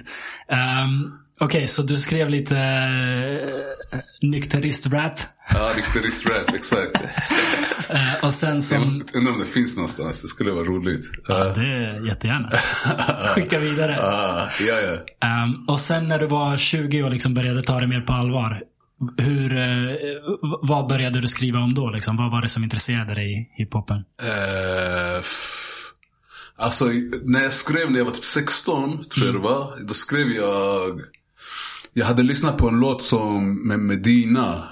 Um, 0.85 1.19
Okej, 1.40 1.69
så 1.69 1.83
du 1.83 1.97
skrev 1.97 2.31
lite 2.31 2.54
uh, 2.54 3.99
nykterist-rap. 4.23 5.19
Ja, 5.54 5.71
nykterist-rap, 5.76 6.54
exakt. 6.54 6.92
Eh, 7.92 8.25
och 8.25 8.34
sen 8.34 8.54
Jag 8.54 8.62
som... 8.64 8.94
måste- 8.99 9.18
undrar 9.18 9.32
om 9.32 9.38
det 9.38 9.44
finns 9.44 9.76
någonstans. 9.76 10.22
Det 10.22 10.28
skulle 10.28 10.50
vara 10.50 10.64
roligt. 10.64 11.11
Ja, 11.28 11.34
Ah, 11.34 11.44
det 11.54 11.61
är 11.66 12.06
jättegärna. 12.06 12.50
Skicka 13.34 13.58
vidare. 13.58 13.99
ah, 14.02 14.49
ja, 14.61 14.75
ja. 15.20 15.44
Um, 15.44 15.64
och 15.68 15.80
sen 15.80 16.08
när 16.08 16.18
du 16.18 16.26
var 16.26 16.56
20 16.56 17.02
och 17.02 17.11
liksom 17.11 17.34
började 17.34 17.62
ta 17.62 17.80
det 17.80 17.87
mer 17.87 18.00
på 18.00 18.12
allvar. 18.12 18.62
Hur, 19.16 19.56
eh, 19.58 19.96
vad 20.62 20.88
började 20.88 21.20
du 21.20 21.28
skriva 21.28 21.58
om 21.61 21.75
då? 21.75 21.90
Liksom? 21.90 22.16
Vad 22.16 22.30
var 22.30 22.42
det 22.42 22.49
som 22.49 22.64
intresserade 22.64 23.14
dig 23.14 23.32
i 23.32 23.62
hiphopen? 23.62 23.96
Eh, 24.22 25.18
f- 25.20 25.92
alltså 26.56 26.84
när 27.25 27.42
jag 27.42 27.52
skrev 27.52 27.90
när 27.90 27.99
jag 27.99 28.04
var 28.04 28.12
typ 28.12 28.25
16, 28.25 29.04
tror 29.04 29.26
jag 29.26 29.34
det 29.34 29.38
var. 29.40 29.75
Då 29.88 29.94
skrev 29.94 30.28
jag 30.28 31.00
jag 31.94 32.06
hade 32.06 32.22
lyssnat 32.22 32.56
på 32.58 32.68
en 32.68 32.80
låt 32.80 33.02
som 33.02 33.66
med 33.68 33.78
Medina. 33.78 34.64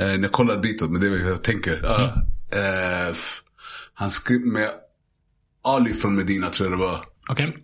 Eh, 0.00 0.06
när 0.06 0.18
jag 0.22 0.32
kollade 0.32 0.62
ditåt, 0.68 0.90
men 0.90 1.00
det 1.00 1.06
är 1.06 1.10
vad 1.10 1.20
jag 1.30 1.42
tänker. 1.42 1.80
Ja, 1.82 2.14
eh, 2.52 3.16
han 3.94 4.10
skrev 4.10 4.40
med 4.40 4.70
Ali 5.64 5.94
från 5.94 6.16
Medina 6.16 6.48
tror 6.48 6.70
jag 6.70 6.78
det 6.78 6.84
var. 6.84 7.04
Okej? 7.28 7.56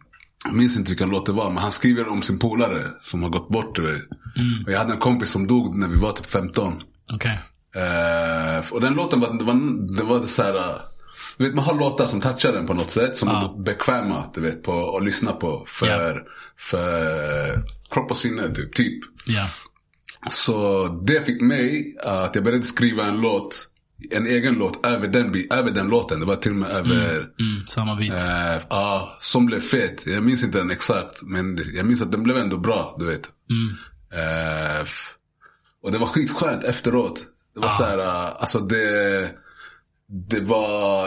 Jag 0.45 0.55
minns 0.55 0.77
inte 0.77 0.91
vilken 0.91 1.11
låt 1.11 1.27
det 1.27 1.33
var, 1.33 1.51
men 1.51 1.59
han 1.63 1.73
skriver 1.73 2.09
om 2.09 2.23
sin 2.23 2.39
polare 2.39 2.91
som 3.01 3.23
har 3.23 3.31
gått 3.31 3.49
bort. 3.49 3.79
Vet. 3.79 4.03
Och 4.67 4.73
jag 4.73 4.79
hade 4.79 4.93
en 4.93 4.99
kompis 5.01 5.31
som 5.31 5.47
dog 5.47 5.77
när 5.79 5.89
vi 5.89 5.97
var 5.97 6.13
typ 6.13 6.27
15. 6.27 6.81
Okej. 7.13 7.41
Eh, 7.75 8.73
och 8.73 8.81
den 8.81 8.95
låten 8.95 9.21
var, 9.21 9.39
det 9.39 9.45
var, 9.45 9.55
det 9.97 10.05
var 10.05 10.27
så 10.27 10.43
här. 10.43 10.81
Du 11.37 11.45
vet 11.45 11.55
man 11.55 11.65
har 11.65 11.75
låtar 11.75 12.07
som 12.07 12.21
touchar 12.21 12.53
den 12.53 12.67
på 12.67 12.75
något 12.75 12.91
sätt. 12.91 13.17
Som 13.17 13.29
Ja. 13.29 13.55
är 13.59 13.63
bekväma 13.63 14.31
du 14.35 14.41
vet, 14.41 14.63
på 14.63 14.97
att 14.97 15.05
lyssna 15.05 15.33
på. 15.33 15.65
För, 15.69 16.23
för 16.59 17.63
kropp 17.91 18.11
och 18.11 18.17
sinne 18.17 18.55
typ. 18.55 18.75
typ. 18.75 19.01
Ja. 19.27 19.49
Så 20.31 20.87
det 20.89 21.27
fick 21.27 21.41
mig 21.41 21.97
att 22.05 22.35
jag 22.35 22.45
började 22.45 22.65
skriva 22.65 23.05
en 23.05 23.21
låt. 23.21 23.69
En 24.11 24.27
egen 24.27 24.55
låt 24.55 24.87
över 24.87 25.09
den, 25.09 25.35
över 25.51 25.71
den 25.71 25.89
låten. 25.89 26.21
Det 26.21 26.27
var 26.27 26.37
till 26.37 26.51
och 26.53 26.57
med 26.57 26.71
över 26.71 27.19
Mm, 27.41 27.67
samma 27.67 27.97
bit. 27.97 28.13
eh, 28.13 28.57
ja, 28.71 29.17
som 29.21 29.47
blev 29.47 29.61
fet. 29.61 30.07
Jag 30.07 30.23
minns 30.25 30.45
inte 30.45 30.59
den 30.59 30.71
exakt. 30.71 31.23
Men 31.23 31.61
jag 31.75 31.87
minns 31.87 32.03
att 32.03 32.13
den 32.13 32.23
blev 32.23 32.37
ändå 32.37 32.57
bra. 32.59 32.97
Du 32.99 33.07
vet. 33.07 33.29
Mm. 33.51 33.77
F- 34.83 35.15
och 35.83 35.93
det 35.93 35.99
var 35.99 36.07
skitskönt 36.07 36.65
efteråt. 36.65 37.25
Det 37.55 37.61
var 37.61 37.69
så 37.69 37.85
här, 37.85 37.99
eh, 37.99 38.27
alltså 38.37 38.59
det, 38.59 39.31
det 40.31 40.41
var, 40.41 41.07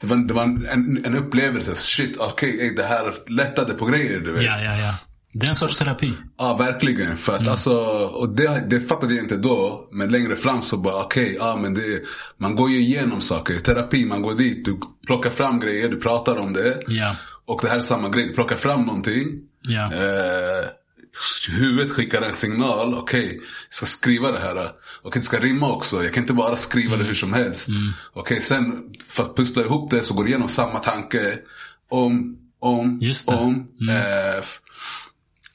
det 0.00 0.06
var, 0.06 0.16
det 0.16 0.34
var 0.34 0.42
en, 0.42 1.00
en 1.04 1.14
upplevelse. 1.16 1.74
Shit, 1.74 2.16
okej, 2.20 2.60
ey, 2.60 2.74
det 2.74 2.84
här 2.84 3.14
lättade 3.26 3.74
på 3.74 3.86
grejer 3.86 4.20
du 4.20 4.32
vet. 4.32 4.42
Ja, 4.42 4.60
ja, 4.62 4.76
ja. 4.78 4.94
Det 5.36 5.46
är 5.46 5.50
en 5.50 5.56
sorts 5.56 5.78
terapi. 5.78 6.12
Ja, 6.38 6.56
verkligen. 6.56 7.16
För 7.16 7.32
att 7.32 7.38
Mm. 7.40 7.50
alltså, 7.50 7.74
och 8.12 8.28
det, 8.36 8.66
det 8.70 8.80
fattade 8.80 9.14
jag 9.14 9.24
inte 9.24 9.36
då. 9.36 9.88
Men 9.92 10.10
längre 10.12 10.36
fram 10.36 10.62
så 10.62 10.76
bara, 10.76 11.02
okej, 11.02 11.36
ja 11.40 11.58
men 11.62 11.74
det, 11.74 12.02
man 12.38 12.56
går 12.56 12.70
ju 12.70 12.78
igenom 12.78 13.20
saker. 13.20 13.58
Terapi, 13.58 14.04
man 14.04 14.22
går 14.22 14.34
dit, 14.34 14.64
du 14.64 14.80
plockar 15.06 15.30
fram 15.30 15.60
grejer, 15.60 15.88
du 15.88 16.00
pratar 16.00 16.36
om 16.36 16.52
det. 16.52 16.82
Ja. 16.86 17.16
Och 17.46 17.58
det 17.62 17.68
här 17.68 17.76
är 17.76 17.80
samma 17.80 18.08
grej, 18.08 18.26
du 18.28 18.34
plockar 18.34 18.56
fram 18.56 18.82
någonting. 18.82 19.24
Ja. 19.62 19.84
Eh, 19.92 20.66
huvudet 21.60 21.90
skickar 21.92 22.22
en 22.22 22.32
signal. 22.32 22.94
Okej, 22.94 23.34
jag 23.68 23.74
ska 23.74 23.86
skriva 23.86 24.32
det 24.32 24.38
här. 24.38 24.70
Okej, 25.02 25.20
det 25.20 25.26
ska 25.26 25.38
rimma 25.38 25.72
också. 25.72 26.04
Jag 26.04 26.12
kan 26.14 26.22
inte 26.22 26.32
bara 26.32 26.56
skriva 26.56 26.86
Mm. 26.94 26.98
det 26.98 27.04
hur 27.04 27.14
som 27.14 27.32
helst. 27.32 27.68
Okej, 28.12 28.40
sen 28.40 28.82
för 29.08 29.22
att 29.22 29.36
pussla 29.36 29.62
ihop 29.62 29.90
det 29.90 30.02
så 30.02 30.14
går 30.14 30.24
det 30.24 30.28
igenom 30.30 30.48
samma 30.48 30.78
tanke. 30.78 31.38
Om, 31.90 32.36
om, 32.60 33.00
om. 33.26 33.68
Eh, 33.90 34.38
f- 34.38 34.60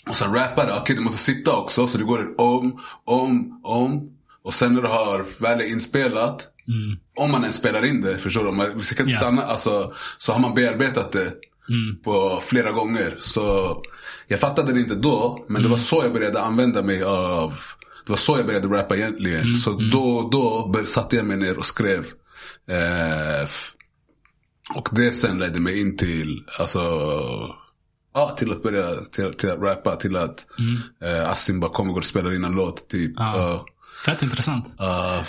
och 0.10 0.16
sen 0.16 0.34
rappar 0.34 0.66
det. 0.66 0.74
Okej, 0.74 0.96
du 0.96 1.02
måste 1.02 1.18
sitta 1.18 1.56
också. 1.56 1.88
Så 1.88 1.98
det 1.98 2.04
går 2.04 2.42
om, 2.42 2.82
om, 3.06 3.62
om. 3.64 4.10
Och 4.44 4.54
sen 4.54 4.74
när 4.74 4.82
du 4.82 4.88
har 4.88 5.26
väl 5.40 5.62
inspelat. 5.62 6.48
Om 7.16 7.32
man 7.32 7.42
ens 7.42 7.56
spelar 7.56 7.86
in 7.86 8.02
det, 8.02 8.18
förstår 8.18 8.44
du? 8.44 8.50
Om 8.50 8.58
man, 8.58 8.80
Ja. 8.98 9.18
stanna, 9.18 9.42
alltså, 9.42 9.94
så 10.18 10.32
har 10.32 10.40
man 10.40 10.54
bearbetat 10.54 11.12
det 11.12 11.34
på 12.04 12.40
flera 12.44 12.72
gånger. 12.72 13.16
Så 13.20 13.78
jag 14.28 14.40
fattade 14.40 14.74
det 14.74 14.80
inte 14.80 14.96
då, 14.96 15.46
men 15.50 15.64
det 15.64 15.70
var 15.70 15.78
så 15.78 16.04
jag 16.04 16.14
började 16.14 16.42
använda 16.42 16.84
mig 16.84 17.04
av 17.04 17.54
det 18.06 18.12
var 18.12 18.18
så 18.18 18.38
jag 18.38 18.46
började 18.46 18.68
rappa 18.68 18.96
egentligen. 18.98 19.56
Så 19.56 19.72
då 19.72 20.30
då 20.32 20.70
bör, 20.74 20.86
satte 20.86 21.16
jag 21.16 21.26
mig 21.26 21.38
ner 21.38 21.58
och 21.58 21.66
skrev. 21.66 22.00
Eh, 22.70 23.50
och 24.76 24.90
det 24.92 25.12
sen 25.12 25.40
ledde 25.40 25.60
mig 25.60 25.82
in 25.82 25.98
till, 25.98 26.44
alltså, 26.60 26.80
ja, 28.14 28.36
till 28.38 28.52
att 28.52 28.64
börja 28.64 28.96
till, 29.12 29.34
till 29.34 29.52
att 29.52 29.60
rappa. 29.60 29.96
Till 29.96 30.16
att 30.16 30.46
eh, 31.04 31.30
Assim 31.30 31.60
bara 31.60 31.72
kommer 31.72 31.98
och 31.98 32.06
spelar 32.06 32.34
in 32.36 32.44
en 32.44 32.52
låt. 32.52 32.90
Typ. 32.90 33.14
Ja. 33.16 33.38
Ja. 33.38 33.66
Fett 34.06 34.22
intressant. 34.22 34.76
Ja, 34.78 35.24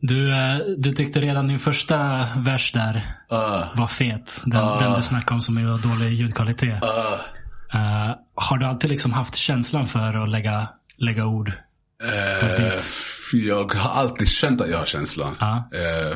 Du, 0.00 0.32
eh, 0.32 0.56
du 0.78 0.92
tyckte 0.92 1.20
redan 1.20 1.48
din 1.48 1.58
första 1.58 2.28
vers 2.36 2.72
där 2.72 3.16
ja, 3.28 3.68
var 3.74 3.86
fet. 3.86 4.42
Den, 4.46 4.78
den 4.78 4.94
du 4.94 5.02
snackade 5.02 5.34
om 5.34 5.40
som 5.40 5.56
är 5.56 5.82
dålig 5.82 6.12
ljudkvalitet. 6.12 6.84
Eh, 7.74 8.14
har 8.34 8.58
du 8.58 8.66
alltid 8.66 8.90
liksom 8.90 9.12
haft 9.12 9.34
känslan 9.34 9.86
för 9.86 10.22
att 10.22 10.28
lägga, 10.28 10.68
lägga 10.98 11.26
ord 11.26 11.52
Eh, 12.02 12.80
jag 13.32 13.74
har 13.74 13.90
alltid 13.90 14.28
känt 14.28 14.60
att 14.60 14.70
jag 14.70 14.78
har 14.78 14.84
känslan. 14.84 15.36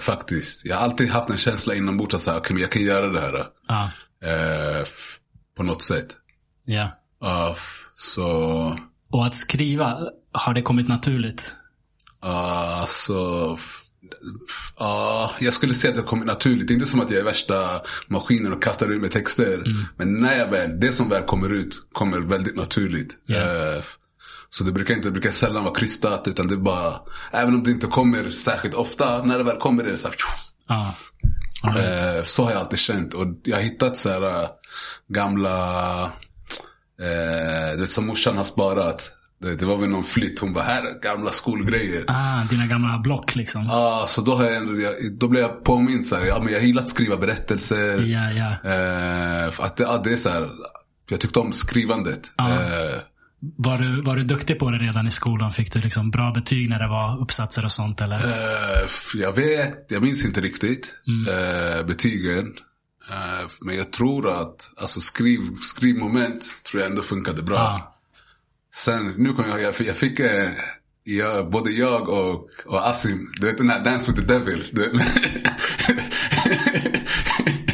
Faktiskt. 0.01 0.65
Jag 0.65 0.77
har 0.77 0.83
alltid 0.83 1.11
haft 1.11 1.31
en 1.31 1.37
känsla 1.37 1.75
inombords 1.75 2.15
att 2.15 2.21
säga, 2.21 2.37
okay, 2.37 2.55
men 2.55 2.61
jag 2.61 2.71
kan 2.71 2.83
göra 2.83 3.07
det 3.09 3.21
här. 3.21 3.47
Eh, 5.61 5.67
på 5.67 5.73
något 5.73 5.83
sätt. 5.83 6.17
ja. 6.65 6.97
F- 7.53 7.85
så, 7.97 8.27
Och 9.11 9.27
att 9.27 9.35
skriva, 9.35 9.99
har 10.33 10.55
det 10.55 10.63
kommit 10.63 10.89
naturligt? 10.89 11.57
uh, 12.25 12.85
så 12.87 13.59
ja, 14.79 15.31
jag 15.41 15.55
skulle 15.55 15.75
säga 15.75 15.91
att 15.91 15.97
det 15.97 16.03
kommer 16.03 16.25
naturligt. 16.27 16.69
Det 16.69 16.73
är 16.73 16.75
inte 16.75 16.87
som 16.87 17.01
att 17.01 17.11
jag 17.11 17.21
är 17.21 17.25
värsta 17.25 17.81
maskinen 18.09 18.53
och 18.53 18.63
kastar 18.63 18.93
ut 18.93 19.01
med 19.03 19.11
texter. 19.11 19.65
Men 19.97 20.21
när 20.21 20.37
jag 20.37 20.51
väl, 20.51 20.81
det 20.81 20.93
som 20.93 21.09
väl 21.09 21.23
kommer 21.23 21.53
ut 21.53 21.83
kommer 21.93 22.21
väldigt 22.21 22.57
naturligt. 22.57 23.19
Eh, 23.29 23.79
f- 23.79 23.97
så 24.51 24.65
det 24.65 24.73
brukar 24.73 24.95
inte, 24.95 25.09
det 25.09 25.13
brukar 25.13 25.31
sällan 25.31 25.65
vara 25.65 25.75
krystat 25.75 26.29
utan 26.29 26.49
det 26.49 26.57
bara, 26.57 26.95
även 27.33 27.55
om 27.55 27.63
det 27.63 27.71
inte 27.71 27.87
kommer 27.87 28.31
särskilt 28.31 28.75
ofta, 28.75 29.23
när 29.25 29.39
det 29.39 29.45
väl 29.45 29.57
kommer 29.57 29.83
det 29.83 29.89
är 29.89 29.93
det 29.93 29.99
så 29.99 30.09
här, 30.09 30.17
Ja. 30.69 30.95
All 31.63 31.75
right. 31.75 32.17
Eh, 32.19 32.23
så 32.25 32.45
har 32.45 32.51
jag 32.51 32.61
alltid 32.61 32.79
känt. 32.79 33.15
Och 33.15 33.27
jag 33.45 33.57
har 33.57 33.63
hittat 33.63 33.97
så 33.97 34.09
här 34.09 34.49
gamla, 35.09 36.03
eh, 37.01 37.79
det 37.79 37.87
som 37.87 38.07
morsan 38.07 38.37
har 38.37 38.45
sparat. 38.45 39.11
Det, 39.43 39.55
det 39.57 39.67
var 39.67 39.77
väl 39.77 39.89
någon 39.89 40.05
flytt, 40.05 40.39
hon 40.41 40.53
bara 40.53 40.65
här, 40.65 41.01
gamla 41.03 41.31
skolgrejer. 41.33 42.05
Ah, 42.09 42.45
dina 42.45 42.67
gamla 42.67 42.99
block 42.99 43.37
liksom. 43.37 43.67
Ja, 43.67 44.05
så 44.09 44.21
då 44.21 44.35
har 44.35 44.45
jag 44.45 44.57
ändå, 44.57 44.81
jag, 44.81 44.93
då 45.13 45.29
blev 45.29 45.43
jag 45.43 45.65
påmind 45.65 46.07
så 46.07 46.17
här, 46.17 46.25
ja 46.27 46.41
men 46.43 46.53
jag 46.53 46.65
gillar 46.65 46.83
att 46.83 46.89
skriva 46.89 47.17
berättelser. 47.17 47.99
Ja, 48.01 48.31
ja. 48.31 48.71
Eh, 48.71 49.61
att 49.61 49.77
det, 49.77 49.83
ja, 49.85 50.01
det 50.05 50.13
är 50.13 50.17
så 50.17 50.29
här, 50.29 50.49
jag 51.11 51.21
tyckte 51.21 51.39
om 51.39 51.53
skrivandet. 51.53 52.31
Eh, 52.39 53.01
Var 53.57 53.79
du, 53.79 54.03
var 54.03 54.17
du 54.17 54.23
duktig 54.25 54.59
på 54.59 54.71
det 54.71 54.79
redan 54.79 55.07
i 55.07 55.11
skolan? 55.11 55.53
Fick 55.53 55.73
du 55.73 55.81
liksom 55.81 56.11
bra 56.11 56.33
betyg 56.33 56.69
när 56.69 56.79
det 56.79 56.89
var 56.89 57.21
uppsatser 57.21 57.65
och 57.65 57.73
sånt 57.73 58.01
eller? 58.01 58.17
F- 58.85 59.15
jag 59.15 59.33
vet, 59.33 59.87
jag 59.89 60.03
minns 60.03 60.25
inte 60.25 60.41
riktigt 60.41 60.95
eh, 61.29 61.87
betygen. 61.87 62.47
Eh, 63.11 63.49
men 63.61 63.77
jag 63.77 63.93
tror 63.93 64.29
att 64.31 64.71
alltså 64.77 65.01
skriv, 65.01 65.57
skrivmoment 65.61 66.63
tror 66.65 66.83
jag 66.83 66.91
ändå 66.91 67.03
funkade 67.03 67.43
bra. 67.43 67.57
Ja. 67.57 67.97
Sen, 68.75 69.15
nu 69.17 69.33
kommer 69.33 69.49
jag, 69.49 69.63
jag 69.63 69.75
fick, 69.75 69.89
jag 69.89 69.97
fick 69.97 70.21
eh, 70.21 70.51
jag, 71.05 71.51
både 71.51 71.71
jag 71.71 72.09
och, 72.09 72.49
och 72.67 72.89
Asim, 72.89 73.33
du 73.41 73.47
vet 73.47 73.59
den 73.59 73.71
här 73.71 73.85
Dance 73.85 74.13
with 74.13 74.27
the 74.27 74.33
Devil. 74.33 74.65
Du 74.73 74.81
vet, 74.83 74.93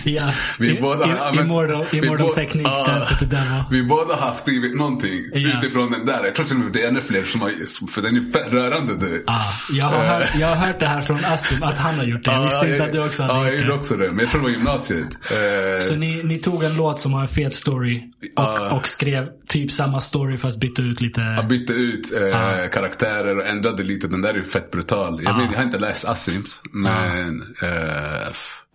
Ja, 0.06 0.30
Vi 0.58 0.78
båda 0.80 1.06
i- 1.06 1.38
Immortal, 1.40 1.84
immortal 1.92 2.34
Technique, 2.34 2.70
Ja. 2.70 2.84
Dance 2.86 3.14
Devil. 3.24 3.62
vi 3.70 3.82
båda 3.82 4.14
har 4.16 4.32
skrivit 4.32 4.76
någonting 4.76 5.20
Ja. 5.32 5.58
utifrån 5.58 5.90
den 5.90 6.06
där. 6.06 6.24
Jag 6.24 6.34
tror 6.34 6.46
till 6.46 6.56
och 6.56 6.62
med 6.62 6.72
det 6.72 6.82
är 6.84 6.88
ännu 6.88 7.00
fler 7.00 7.24
som 7.24 7.40
har, 7.40 7.50
för 7.90 8.02
den 8.02 8.16
är 8.16 8.50
rörande. 8.50 8.96
Du. 8.96 9.24
Ja, 9.26 9.42
jag, 9.72 9.86
har 9.86 10.04
hört, 10.04 10.30
jag 10.40 10.48
har 10.48 10.66
hört 10.66 10.80
det 10.80 10.86
här 10.86 11.00
från 11.00 11.18
Asim, 11.24 11.62
att 11.62 11.78
han 11.78 11.94
har 11.94 12.04
gjort 12.04 12.24
det. 12.24 12.30
Jag 12.32 12.44
visste 12.44 12.66
inte 12.70 12.84
att 12.84 12.92
du 12.92 13.04
också 13.04 13.22
hade 13.22 13.34
Ja, 13.34 13.44
jag 13.44 13.52
gjort 13.54 13.60
gjorde 13.62 13.72
det. 13.72 13.78
också 13.78 13.96
det. 13.96 14.08
Men 14.08 14.18
jag 14.18 14.28
tror 14.30 14.40
det 14.40 14.44
var 14.46 14.52
gymnasiet. 14.52 15.08
Eh, 15.30 15.80
Så 15.80 15.94
ni, 15.94 16.22
ni 16.22 16.38
tog 16.38 16.64
en 16.64 16.76
låt 16.76 17.00
som 17.00 17.12
har 17.12 17.22
en 17.22 17.28
fet 17.28 17.54
story 17.54 18.02
och, 18.36 18.76
och 18.76 18.88
skrev 18.88 19.26
typ 19.48 19.72
samma 19.72 20.00
story 20.00 20.36
fast 20.36 20.60
bytte 20.60 20.82
ut 20.82 21.00
lite. 21.00 21.20
Jag 21.20 21.46
bytte 21.48 21.72
ut 21.72 22.12
eh, 22.12 22.68
karaktärer 22.72 23.38
och 23.38 23.46
ändrade 23.46 23.82
lite. 23.82 24.08
Den 24.08 24.22
där 24.22 24.30
är 24.30 24.34
ju 24.34 24.44
fett 24.44 24.70
brutal. 24.70 25.20
Jag, 25.24 25.36
men, 25.36 25.46
jag 25.50 25.56
har 25.58 25.64
inte 25.64 25.78
läst 25.78 26.04
Asims. 26.04 26.62
Men 26.72 27.42
eh, 27.62 27.68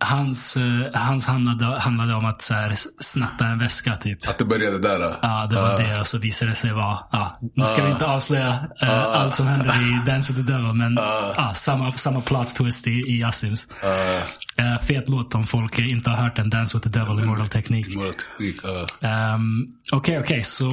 Hans, 0.04 0.56
eh, 0.56 1.00
hans 1.00 1.26
handlade, 1.26 1.80
handlade 1.80 2.14
om 2.14 2.24
att 2.24 2.42
så 2.42 2.54
här, 2.54 2.74
snatta 3.00 3.46
en 3.46 3.58
väska 3.58 3.96
typ. 3.96 4.28
att 4.28 4.38
det 4.38 4.44
började 4.44 4.78
där. 4.78 5.16
Ja, 5.22 5.46
det 5.50 5.56
var 5.56 5.78
det 5.78 6.00
och 6.00 6.06
så 6.06 6.18
visade 6.18 6.50
det 6.50 6.54
sig 6.54 6.72
vara, 6.72 6.98
ja, 7.12 7.38
nu 7.54 7.64
ska 7.64 7.84
vi 7.84 7.90
inte 7.90 8.06
avslöja 8.06 8.68
eh, 8.82 9.02
allt 9.02 9.34
som 9.34 9.46
händer 9.46 9.68
i 9.68 10.06
Dance 10.06 10.32
with 10.32 10.46
the 10.46 10.52
Devil 10.52 10.72
men 10.72 10.98
ja, 11.36 11.52
samma, 11.54 11.92
samma 11.92 12.20
plot 12.20 12.54
twist 12.54 12.86
i, 12.86 12.90
i 12.90 13.24
Asims. 13.24 13.68
Uh, 13.84 14.22
Eh, 14.56 14.78
fet 14.78 15.08
låt 15.08 15.34
om 15.34 15.44
folk 15.44 15.78
inte 15.78 16.10
har 16.10 16.16
hört 16.16 16.36
den 16.36 16.50
Dance 16.50 16.76
with 16.76 16.88
the 16.88 16.98
Devil 16.98 17.24
Immortal 17.24 17.48
Technique. 17.48 17.90
Uh. 17.90 19.10
Ehm, 19.10 19.66
Okej, 19.92 20.18
okej. 20.18 20.42
Så, 20.42 20.64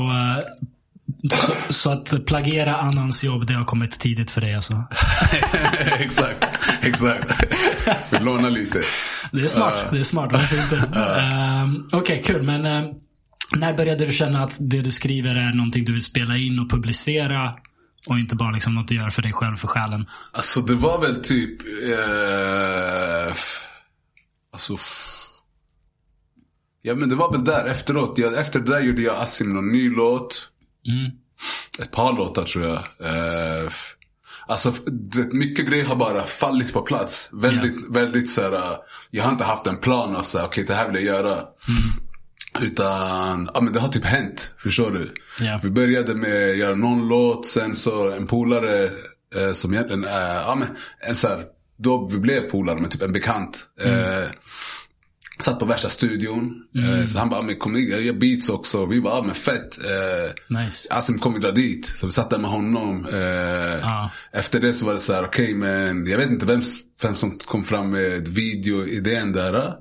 så, 1.31 1.73
så 1.73 1.91
att 1.91 2.25
plagiera 2.25 2.77
annans 2.77 3.23
jobb, 3.23 3.47
det 3.47 3.53
har 3.53 3.65
kommit 3.65 3.99
tidigt 3.99 4.31
för 4.31 4.41
dig 4.41 4.55
alltså? 4.55 4.73
exakt, 5.99 6.45
exakt. 6.81 7.43
Vi 8.11 8.19
lånar 8.19 8.49
lite. 8.49 8.81
Det 9.31 9.41
är 9.41 9.47
smart. 9.47 9.85
det 9.91 9.99
är 9.99 10.03
smart. 10.03 10.31
Varför 10.31 10.61
inte? 10.61 10.99
Ehm, 10.99 11.89
okej, 11.91 12.23
kul. 12.25 12.43
Men 12.43 12.65
eh, 12.65 12.91
när 13.55 13.77
började 13.77 14.05
du 14.05 14.13
känna 14.13 14.43
att 14.43 14.55
det 14.59 14.81
du 14.81 14.91
skriver 14.91 15.35
är 15.35 15.53
någonting 15.53 15.85
du 15.85 15.93
vill 15.93 16.03
spela 16.03 16.37
in 16.37 16.59
och 16.59 16.69
publicera? 16.69 17.53
Och 18.07 18.19
inte 18.19 18.35
bara 18.35 18.51
liksom 18.51 18.75
något 18.75 18.87
du 18.87 18.95
gör 18.95 19.09
för 19.09 19.21
dig 19.21 19.33
själv, 19.33 19.55
för 19.55 19.67
själen? 19.67 20.05
Alltså 20.31 20.61
det 20.61 20.75
var 20.75 21.01
väl 21.01 21.23
typ... 21.23 21.61
Eh, 21.61 23.33
alltså... 24.53 24.75
Ja 26.81 26.95
men 26.95 27.09
det 27.09 27.15
var 27.15 27.31
väl 27.31 27.43
där 27.43 27.65
efteråt. 27.65 28.17
Jag, 28.17 28.39
efter 28.39 28.59
det 28.59 28.71
där 28.71 28.79
gjorde 28.79 29.01
jag 29.01 29.15
Asim 29.15 29.53
någon 29.53 29.71
ny 29.71 29.89
låt. 29.89 30.48
Mm. 30.87 31.11
Ett 31.81 31.91
par 31.91 32.13
låtar 32.13 32.43
tror 32.43 32.65
jag. 32.65 32.77
Eh, 32.99 33.69
alltså 34.47 34.73
mycket 35.31 35.69
grejer 35.69 35.85
har 35.85 35.95
bara 35.95 36.23
fallit 36.25 36.73
på 36.73 36.81
plats. 36.81 37.29
Väldigt, 37.33 37.75
väldigt 37.89 38.29
så 38.29 38.41
här. 38.41 38.51
eh, 38.53 38.77
Jag 39.11 39.23
har 39.23 39.31
inte 39.31 39.43
haft 39.43 39.67
en 39.67 39.77
plan 39.77 40.15
och 40.15 40.25
så 40.25 40.45
okej 40.45 40.63
det 40.63 40.73
här 40.73 40.87
vill 40.91 41.05
jag 41.05 41.15
göra. 41.15 41.43
Utan, 42.61 43.49
ja 43.53 43.61
men 43.61 43.73
det 43.73 43.79
har 43.79 43.87
typ 43.87 44.05
hänt. 44.05 44.53
Förstår 44.57 44.91
du? 44.91 45.13
Ja. 45.45 45.59
Vi 45.63 45.69
började 45.69 46.15
med 46.15 46.49
att 46.51 46.57
göra 46.57 46.75
någon 46.75 47.07
låt, 47.07 47.47
sen 47.47 47.75
så 47.75 48.11
en 48.11 48.27
polare 48.27 48.83
eh, 49.35 49.51
som 49.53 49.73
egentligen 49.73 50.03
är, 50.03 50.33
ja 50.35 50.55
men 50.55 50.67
en 50.99 51.15
så 51.15 51.27
här, 51.27 51.45
då 51.77 52.05
vi 52.05 52.17
blev 52.17 52.41
polare 52.49 52.79
med 52.79 52.91
typ 52.91 53.01
en 53.01 53.13
bekant. 53.13 53.69
Eh, 53.81 54.29
satt 55.39 55.59
på 55.59 55.65
värsta 55.65 55.89
studion. 55.89 56.63
Eh, 56.75 57.05
så 57.05 57.19
han 57.19 57.29
bara, 57.29 57.41
men 57.41 57.55
kom 57.55 57.75
hit, 57.75 57.89
jag 57.89 58.01
gör 58.01 58.13
beats 58.13 58.49
också. 58.49 58.85
Vi 58.85 59.01
bara, 59.01 59.15
ja 59.15 59.23
men 59.23 59.35
fett. 59.35 59.77
Eh, 59.85 60.57
Nice. 60.63 60.93
Asim 60.93 61.19
kom 61.19 61.33
vi 61.33 61.39
dra 61.39 61.51
dit. 61.51 61.85
Så 61.95 62.05
vi 62.05 62.11
satt 62.11 62.29
där 62.29 62.37
med 62.37 62.49
honom. 62.51 63.07
Ja. 63.81 64.11
Efter 64.33 64.59
det 64.59 64.73
så 64.73 64.85
var 64.85 64.93
det 64.93 64.99
så 64.99 65.13
här, 65.13 65.25
okej 65.25 65.53
men 65.53 66.07
jag 66.07 66.17
vet 66.17 66.29
inte 66.29 66.45
vem, 66.45 66.61
vem 67.03 67.15
som 67.15 67.31
kom 67.37 67.63
fram 67.63 67.89
med 67.89 68.27
videoidén 68.27 69.31
där. 69.31 69.73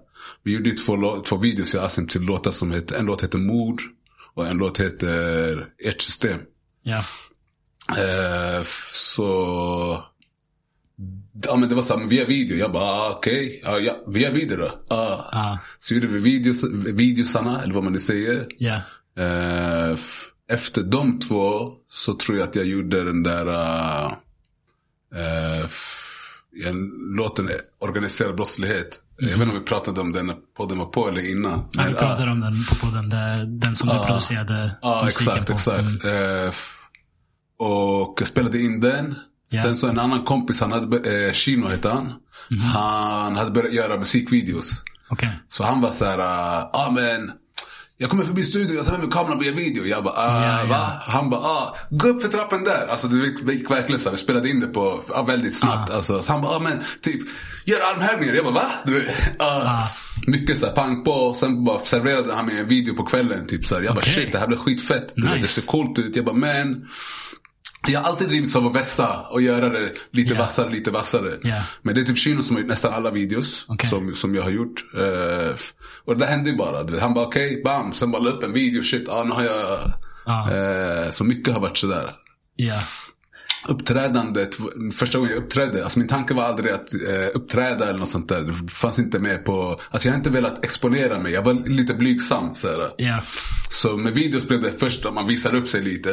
Vi 0.42 0.54
gjorde 0.54 0.70
två, 0.72 1.20
två 1.26 1.36
videos 1.36 1.74
jag 1.74 1.84
Asim 1.84 2.06
till 2.06 2.20
låtar 2.20 2.50
som 2.50 2.72
heter, 2.72 2.96
en 2.96 3.06
låt 3.06 3.22
heter 3.22 3.38
Mord. 3.38 3.80
Och 4.34 4.46
en 4.46 4.56
låt 4.56 4.80
heter 4.80 5.66
Ert 5.84 6.00
system. 6.00 6.38
Ja. 6.82 7.02
F- 8.60 8.90
så... 8.92 10.04
Ja 11.46 11.56
men 11.56 11.68
det 11.68 11.74
var 11.74 11.82
så 11.82 11.98
här, 11.98 12.06
via 12.06 12.24
video. 12.24 12.56
Jag 12.56 12.72
bara, 12.72 12.84
ah, 12.84 13.10
okej. 13.16 13.60
Ja, 13.64 13.78
ja, 13.78 13.96
via 14.06 14.30
video 14.30 14.56
då. 14.56 14.94
Ah. 14.96 15.28
Ja. 15.32 15.58
Så 15.78 15.94
gjorde 15.94 16.06
vi 16.06 16.18
videos, 16.20 16.64
videosarna, 16.94 17.62
eller 17.62 17.74
vad 17.74 17.84
man 17.84 17.92
nu 17.92 18.00
säger. 18.00 18.46
Ja. 18.58 18.82
Eh, 19.18 19.90
f- 19.94 20.24
efter 20.50 20.82
de 20.82 21.18
två 21.20 21.72
så 21.90 22.14
tror 22.14 22.38
jag 22.38 22.48
att 22.48 22.56
jag 22.56 22.66
gjorde 22.66 23.04
den 23.04 23.22
där 23.22 23.46
uh, 23.48 24.12
uh, 25.16 25.66
låten 27.16 27.50
Organiserad 27.80 28.36
brottslighet. 28.36 29.00
Jag 29.18 29.26
vet 29.28 29.36
inte 29.40 29.48
om 29.50 29.58
vi 29.58 29.64
pratade 29.64 30.00
om 30.00 30.12
den 30.12 30.26
när 30.26 30.36
podden 30.56 30.78
var 30.78 30.86
på 30.86 31.08
eller 31.08 31.30
innan. 31.30 31.68
Ja, 31.72 31.84
vi 31.88 31.94
pratade 31.94 32.30
om 32.30 32.40
den 32.40 32.52
på 32.70 32.74
podden, 32.86 33.08
där, 33.08 33.44
den 33.46 33.76
som 33.76 33.88
du 33.88 33.94
producerade 34.06 34.76
Ja, 34.82 35.02
musiken 35.04 35.32
exakt, 35.34 35.46
på. 35.46 35.52
exakt. 35.52 36.04
Mm. 36.04 36.46
Eh, 36.46 36.52
och 37.58 38.14
jag 38.20 38.26
spelade 38.28 38.60
in 38.62 38.80
den. 38.80 39.14
Ja. 39.48 39.62
Sen 39.62 39.76
så 39.76 39.88
en 39.88 39.98
annan 39.98 40.24
kompis, 40.24 40.60
han 40.60 40.72
hade, 40.72 41.26
eh, 41.26 41.32
Shino 41.32 41.68
hette 41.68 41.88
han. 41.88 42.12
Mhm. 42.50 42.60
Han 42.60 43.36
hade 43.36 43.50
börjat 43.50 43.72
göra 43.72 43.98
musikvideos. 43.98 44.82
Okej. 45.10 45.38
Så 45.48 45.64
han 45.64 45.80
var 45.80 45.90
så 45.90 46.04
här, 46.04 46.18
ja 46.18 46.70
ah, 46.72 46.90
men 46.90 47.30
jag 48.00 48.10
kommer 48.10 48.24
förbi 48.24 48.44
studion, 48.44 48.76
jag 48.76 48.84
tar 48.84 48.92
med 48.92 49.00
mig 49.00 49.10
kameran 49.10 49.38
via 49.38 49.52
video. 49.52 49.86
Jag 49.86 50.04
bara, 50.04 50.14
ah, 50.16 50.44
Ja, 50.44 50.58
ja. 50.60 50.66
va? 50.66 50.92
Han 51.00 51.30
bara, 51.30 51.40
ah, 51.40 51.76
gå 51.90 52.08
upp 52.08 52.22
för 52.22 52.28
trappen 52.28 52.64
där. 52.64 52.86
Alltså 52.90 53.08
det 53.08 53.26
gick, 53.26 53.46
det 53.46 53.52
gick 53.52 53.70
verkligen 53.70 53.98
så 54.00 54.08
här, 54.08 54.16
vi 54.16 54.22
spelade 54.22 54.48
in 54.50 54.60
det 54.60 54.66
på, 54.66 55.02
ah, 55.14 55.22
väldigt 55.22 55.54
snabbt. 55.58 55.90
Alltså, 55.90 56.22
så 56.22 56.32
han 56.32 56.42
bara, 56.42 56.56
ah, 56.56 56.58
men 56.60 56.82
typ, 57.02 57.20
gör 57.64 57.78
armhävningar. 57.94 58.34
Jag 58.34 58.44
bara, 58.44 58.54
va? 58.54 58.66
Du 58.84 59.08
ah, 59.38 59.44
Ah. 59.46 59.88
Mycket 60.26 60.58
så 60.58 60.66
här 60.66 60.72
pang 60.72 61.04
på. 61.04 61.34
Sen 61.34 61.64
bara 61.64 61.78
serverade 61.78 62.34
han 62.34 62.46
mig 62.46 62.58
en 62.58 62.68
video 62.68 62.94
på 62.94 63.04
kvällen. 63.04 63.46
Typ 63.46 63.66
så 63.66 63.74
här. 63.74 63.82
Jag 63.82 63.94
bara, 63.94 64.04
shit 64.04 64.32
det 64.32 64.38
här 64.38 64.46
blev 64.46 64.58
skitfett. 64.58 65.12
Du 65.16 65.22
vet, 65.22 65.32
det 65.32 65.36
Nice. 65.40 65.60
ser 65.60 65.66
coolt 65.70 65.98
ut. 65.98 66.16
Jag 66.16 66.24
bara, 66.24 66.34
men. 66.36 66.86
Jag 67.88 68.00
har 68.00 68.08
alltid 68.10 68.28
drivits 68.28 68.56
av 68.56 68.66
att 68.66 68.76
vässa 68.76 69.20
och 69.30 69.42
göra 69.42 69.68
det 69.68 69.92
lite 70.12 70.34
Ja. 70.34 70.40
vassare, 70.40 70.70
lite 70.70 70.90
vassare. 70.90 71.38
Ja. 71.42 71.62
Men 71.82 71.94
det 71.94 72.00
är 72.00 72.04
typ 72.04 72.18
Shino 72.18 72.42
som 72.42 72.56
har 72.56 72.60
gjort 72.60 72.68
nästan 72.70 72.92
alla 72.94 73.10
videos 73.10 73.64
Okej. 73.68 73.90
som, 73.90 74.14
som 74.14 74.34
jag 74.34 74.42
har 74.42 74.50
gjort. 74.50 74.84
F- 75.54 75.72
och 76.04 76.14
det 76.16 76.24
där 76.24 76.32
hände 76.32 76.50
ju 76.50 76.56
bara. 76.56 77.00
Han 77.00 77.14
bara 77.14 77.26
okej, 77.26 77.62
bam. 77.64 77.92
Sen 77.92 78.10
bara 78.10 78.22
la 78.22 78.30
upp 78.30 78.42
en 78.42 78.52
video. 78.52 78.82
Shit, 78.82 79.08
ah, 79.08 79.24
nu 79.24 79.30
har 79.30 79.42
jag... 79.42 79.92
Ja. 80.24 80.50
Eh, 80.52 81.10
så 81.10 81.24
mycket 81.24 81.54
har 81.54 81.60
varit 81.60 81.76
sådär. 81.76 82.14
Ja. 82.56 82.80
Uppträdandet, 83.68 84.56
första 84.94 85.18
gången 85.18 85.32
jag 85.32 85.42
uppträdde, 85.42 85.82
alltså 85.82 85.98
min 85.98 86.08
tanke 86.08 86.34
var 86.34 86.42
aldrig 86.42 86.72
att 86.72 86.94
eh, 86.94 87.28
uppträda 87.34 87.88
eller 87.88 87.98
något 87.98 88.10
sånt 88.10 88.28
där. 88.28 88.42
Det 88.42 88.70
fanns 88.70 88.98
inte 88.98 89.18
med 89.18 89.44
på, 89.44 89.80
alltså 89.90 90.08
jag 90.08 90.12
har 90.12 90.18
inte 90.18 90.30
velat 90.30 90.64
exponera 90.64 91.20
mig. 91.20 91.32
Jag 91.32 91.42
var 91.42 91.54
lite 91.54 91.94
blygsam. 91.94 92.54
Så. 92.54 92.90
Ja. 92.96 93.22
så 93.70 93.96
med 93.96 94.12
videos 94.12 94.48
blev 94.48 94.60
det 94.60 94.72
först 94.72 95.06
att 95.06 95.14
man 95.14 95.26
visar 95.26 95.54
upp 95.54 95.68
sig 95.68 95.82
lite. 95.82 96.10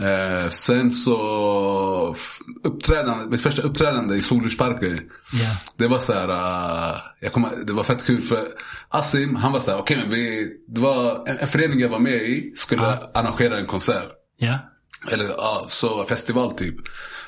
Eh, 0.00 0.48
sen 0.48 0.90
så 0.90 2.16
uppträdande, 2.64 3.30
mitt 3.30 3.40
första 3.40 3.62
uppträdande 3.62 4.16
i 4.16 4.22
Solurdsparken. 4.22 5.00
Ja. 5.32 5.56
Det 5.76 5.88
var 5.88 5.98
så 5.98 6.12
här, 6.12 6.28
uh, 6.28 7.00
jag 7.20 7.32
kommer, 7.32 7.50
det 7.66 7.72
var 7.72 7.82
fett 7.82 8.06
kul 8.06 8.22
för 8.22 8.38
Asim, 8.88 9.36
han 9.36 9.52
var 9.52 9.60
så 9.60 9.70
här, 9.70 9.78
okej 9.78 9.96
men 9.96 10.10
vi, 10.10 10.48
det 10.68 10.80
var 10.80 11.28
en, 11.28 11.38
en 11.38 11.48
förening 11.48 11.80
jag 11.80 11.88
var 11.88 11.98
med 11.98 12.14
i 12.14 12.52
skulle 12.56 12.98
arrangera 13.14 13.58
en 13.58 13.66
konsert. 13.66 14.08
Ja. 14.38 14.58
Eller 15.12 15.24
ja, 15.24 15.66
så 15.68 16.04
festival 16.04 16.54
typ. 16.54 16.76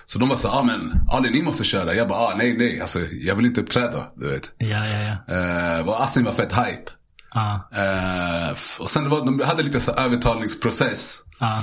Så 0.07 0.19
de 0.19 0.29
var 0.29 0.37
så 0.37 0.49
ah, 0.49 0.63
men 0.63 0.93
Ali 1.13 1.31
ni 1.31 1.43
måste 1.43 1.65
köra. 1.65 1.95
Jag 1.95 2.09
bara, 2.09 2.19
ah, 2.19 2.35
nej 2.37 2.57
nej, 2.59 2.81
alltså 2.81 3.01
jag 3.01 3.35
vill 3.35 3.47
inte 3.47 3.61
uppträda, 3.61 4.07
du 4.17 4.29
vet. 4.29 4.53
Ja, 4.59 4.87
ja, 4.87 5.19
ja. 5.29 5.79
Uh, 5.79 5.89
och 5.89 6.03
Asim 6.03 6.25
var 6.25 6.33
fett 6.33 6.53
hype. 6.53 6.91
Ja. 7.37 7.69
Eh, 7.73 8.57
och 8.79 8.91
sen 8.91 9.05
det 9.05 9.11
var, 9.11 9.27
de 9.27 9.41
hade 9.41 9.63
lite 9.63 9.81
så 9.81 9.93
övertalningsprocess. 9.93 11.23
Ja. 11.39 11.63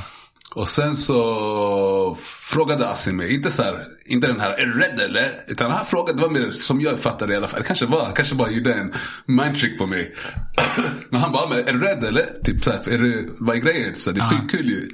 Och 0.55 0.69
sen 0.69 0.95
så 0.95 2.17
frågade 2.21 2.89
Asim 2.89 3.17
mig, 3.17 3.35
inte 3.35 3.51
så 3.51 3.63
här, 3.63 3.85
inte 4.05 4.27
den 4.27 4.39
här, 4.39 4.51
är 4.51 4.65
du 4.65 4.79
rädd 4.79 4.99
eller? 4.99 5.43
Utan 5.47 5.71
han 5.71 5.85
frågade, 5.85 6.17
det 6.17 6.21
var 6.21 6.29
mer 6.29 6.51
som 6.51 6.81
jag 6.81 6.99
fattade 6.99 7.33
i 7.33 7.37
alla 7.37 7.47
fall. 7.47 7.59
Det 7.59 7.67
kanske 7.67 7.85
var, 7.85 8.11
kanske 8.15 8.35
bara 8.35 8.51
gjorde 8.51 8.73
en 8.73 8.93
mindtrick 9.25 9.77
på 9.77 9.85
mig. 9.85 10.15
Men 11.09 11.21
han 11.21 11.31
bara, 11.31 11.59
är 11.59 11.73
du 11.73 11.79
rädd 11.79 12.03
eller? 12.03 12.43
Typ 12.43 12.63
så 12.63 12.71
här, 12.71 12.89
är 12.89 12.97
du, 12.97 13.35
vad 13.39 13.55
är 13.55 13.59
grejen? 13.59 13.95
Så 13.95 14.11
det 14.11 14.21
är 14.21 14.29
skitkul 14.29 14.69
ju. 14.69 14.89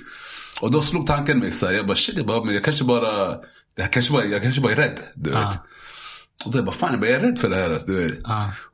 Och 0.61 0.71
då 0.71 0.81
slog 0.81 1.07
tanken 1.07 1.39
mig 1.39 1.51
så 1.51 1.65
här, 1.65 1.73
jag 1.73 1.87
bara 1.87 1.95
shit, 1.97 2.17
jag, 2.17 2.25
bara, 2.25 2.43
men 2.43 2.53
jag 2.53 2.63
kanske 2.63 2.83
bara, 2.83 3.27
här 3.77 3.87
kanske 3.91 4.13
bara, 4.13 4.25
jag 4.25 4.43
kanske 4.43 4.61
bara 4.61 4.71
är 4.71 4.75
rädd. 4.75 4.99
Du 5.15 5.29
vet. 5.31 5.53
Och 6.45 6.51
då 6.51 6.57
jag 6.57 6.65
bara, 6.65 6.75
fan 6.75 6.91
jag, 6.91 6.99
bara, 6.99 7.09
jag 7.09 7.21
är 7.21 7.25
rädd 7.25 7.39
för 7.39 7.49
det 7.49 7.55
här. 7.55 7.83
Du 7.87 7.93
vet. 8.03 8.19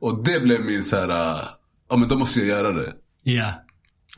Och 0.00 0.24
det 0.24 0.40
blev 0.40 0.64
min 0.64 0.84
så 0.84 0.96
här, 0.96 1.08
ja 1.90 1.96
men 1.96 2.08
då 2.08 2.16
måste 2.18 2.38
jag 2.40 2.48
göra 2.48 2.72
det. 2.72 2.92
Ja. 3.22 3.62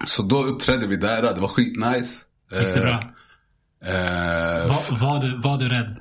Så 0.07 0.22
då 0.22 0.42
uppträdde 0.44 0.87
vi 0.87 0.96
där, 0.96 1.22
det 1.22 1.40
var 1.40 1.48
skitnice. 1.48 2.24
Gick 2.61 2.74
det 2.74 2.81
bra? 2.81 3.02
Eh, 3.85 4.68
Var, 4.68 5.00
var, 5.00 5.20
du, 5.20 5.37
var 5.40 5.59
du 5.59 5.68
rädd? 5.68 5.96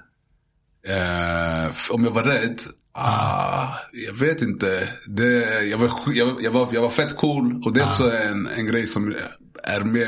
eh, 0.88 1.72
om 1.92 2.04
jag 2.04 2.12
var 2.12 2.24
rädd? 2.24 2.60
Ah, 2.94 3.74
jag 4.08 4.14
vet 4.14 4.42
inte. 4.42 4.90
Det, 5.08 5.64
jag, 5.66 5.78
var, 5.78 5.92
jag, 6.14 6.38
jag, 6.42 6.52
var, 6.52 6.68
jag 6.72 6.82
var 6.82 6.90
fett 6.90 7.18
cool. 7.18 7.62
Och 7.66 7.74
det 7.74 7.82
är 7.82 7.86
också 7.88 8.12
en, 8.12 8.48
en 8.48 8.66
grej 8.66 8.88
som 8.88 9.16
är 9.64 9.82
med, 9.82 10.08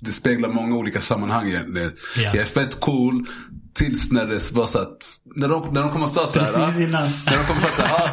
det 0.00 0.12
speglar 0.12 0.48
många 0.48 0.76
olika 0.76 1.00
sammanhang 1.00 1.48
egentligen. 1.48 1.92
Ja. 2.16 2.22
Jag 2.22 2.36
är 2.36 2.44
fett 2.44 2.80
cool. 2.80 3.26
Tills 3.74 4.12
när 4.12 4.26
det 4.26 4.52
var 4.52 4.66
så 4.66 4.78
att, 4.78 5.19
när 5.34 5.48
de, 5.48 5.74
när 5.74 5.80
de 5.80 5.90
kom 5.90 6.02
och 6.02 6.10
sa 6.10 6.26
så 6.26 6.38
här. 6.38 6.46
Precis 6.46 6.78
ah, 6.78 6.82
innan. 6.82 7.08
När 7.26 7.36
de 7.36 7.44
kom 7.44 7.56
och 7.56 7.62
sa 7.62 7.68
så 7.68 7.82
här, 7.82 8.04
ah, 8.04 8.10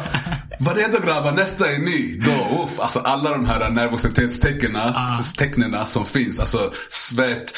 var 0.60 0.74
redo 0.74 0.98
grabbar, 1.06 1.32
nästa 1.32 1.72
är 1.72 1.78
ny. 1.78 2.18
Då, 2.18 2.64
uff, 2.64 2.80
alltså 2.80 2.98
alla 2.98 3.30
de 3.30 3.46
här 3.46 3.70
nervositetstecknen 3.70 4.92
tecknena 5.38 5.86
som 5.86 6.06
finns. 6.06 6.40
Alltså 6.40 6.72
svett, 6.90 7.54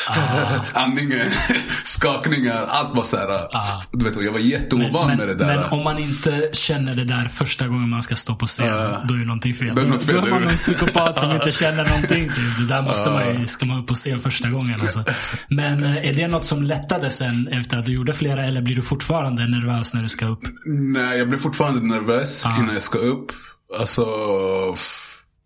andningen, 0.73 1.31
skakningar, 1.85 2.66
allt 2.68 2.96
var 2.96 3.03
så 3.03 3.16
här. 3.16 3.49
Du 3.92 4.05
vet, 4.05 4.23
jag 4.25 4.33
var 4.33 4.38
jätteovan 4.38 5.07
Men, 5.07 5.16
med 5.16 5.29
det 5.29 5.35
där. 5.35 5.46
men 5.46 5.64
om 5.64 5.85
man 5.85 5.99
inte 5.99 6.49
känner 6.53 6.94
det 6.94 7.05
där 7.05 7.29
första 7.29 7.68
gången 7.68 7.88
man 7.88 8.03
ska 8.03 8.16
stå 8.16 8.35
på 8.35 8.46
scen, 8.46 8.66
då 9.05 9.14
är 9.14 9.18
det 9.18 9.25
någonting 9.25 9.55
fel. 9.55 9.75
Då 9.75 9.83
något 9.83 10.03
fel, 10.03 10.14
då 10.20 10.27
är 10.27 10.31
man 10.31 10.49
en 10.49 10.57
psykopat 10.57 11.18
som 11.18 11.31
inte 11.31 11.53
känner 11.62 11.85
någonting. 11.85 12.29
Typ. 12.29 12.59
Det 12.59 12.66
där 12.75 12.83
måste 12.83 13.11
man 13.11 13.40
ju, 13.40 13.46
ska 13.46 13.66
man 13.66 13.81
upp 13.81 13.87
på 13.87 13.94
scen 13.94 14.20
första 14.20 14.51
gången. 14.51 14.81
Alltså. 14.81 15.05
Men 15.49 15.85
eh, 15.85 16.09
är 16.09 16.14
det 16.14 16.29
något 16.29 16.44
som 16.44 16.62
lättade 16.62 17.11
sen 17.11 17.49
efter 17.49 17.79
att 17.79 17.87
du 17.87 17.92
gjorde 17.92 18.12
flera 18.12 18.44
eller 18.44 18.62
blir 18.62 18.77
du 18.77 18.83
fortfarande 18.83 19.46
nervös 19.50 19.94
när 19.94 20.02
du 20.02 20.08
ska 20.08 20.26
upp? 20.26 20.40
Nej, 20.66 21.18
jag 21.18 21.28
blir 21.28 21.38
fortfarande 21.38 21.80
nervös 21.80 22.44
innan 22.58 22.74
jag 22.74 22.82
ska 22.82 22.98
upp. 22.98 23.32
Alltså, 23.78 24.04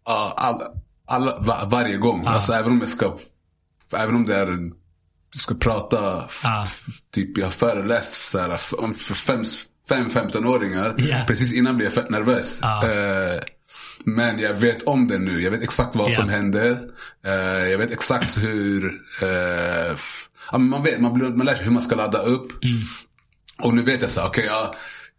ja, 0.06 0.34
all, 0.36 0.62
alla, 1.06 1.38
va, 1.38 1.64
varje 1.70 1.96
gång. 1.96 2.26
Alltså 2.26 2.52
även 2.52 2.72
om 2.72 2.80
jag 2.80 2.88
ska, 2.88 3.18
även 3.96 4.14
om 4.14 4.24
det 4.24 4.36
är 4.36 4.46
en, 4.46 4.72
ska 5.36 5.54
prata, 5.54 6.24
f- 6.28 6.42
typ 7.14 7.38
jag 7.38 7.46
har 7.46 7.50
föreläst 7.50 8.28
så 8.30 8.38
här, 8.38 8.56
för 8.56 9.14
fem, 9.14 9.42
fem 9.88 10.08
15-åringar. 10.08 10.94
Ja. 10.98 11.24
Precis 11.26 11.52
innan 11.52 11.76
blir 11.76 11.86
jag 11.86 11.94
fett 11.94 12.10
nervös. 12.10 12.58
Ja. 12.62 12.84
Eh, 12.88 13.40
men 14.04 14.38
jag 14.38 14.54
vet 14.54 14.82
om 14.82 15.08
det 15.08 15.18
nu. 15.18 15.40
Jag 15.42 15.50
vet 15.50 15.62
exakt 15.62 15.96
vad 15.96 16.10
Ja. 16.10 16.16
som 16.16 16.28
händer. 16.28 16.80
Eh, 17.26 17.68
jag 17.70 17.78
vet 17.78 17.90
exakt 17.90 18.38
hur, 18.38 19.00
eh, 19.22 19.96
man 20.58 20.82
vet, 20.82 21.00
man, 21.00 21.14
blir, 21.14 21.28
man 21.28 21.46
lär 21.46 21.54
sig 21.54 21.64
hur 21.64 21.72
man 21.72 21.82
ska 21.82 21.94
ladda 21.96 22.18
upp. 22.18 22.64
Mm. 22.64 22.80
Och 23.62 23.74
nu 23.74 23.82
vet 23.82 24.02
jag 24.02 24.10
så 24.10 24.26
okej, 24.26 24.44
ja. 24.44 24.74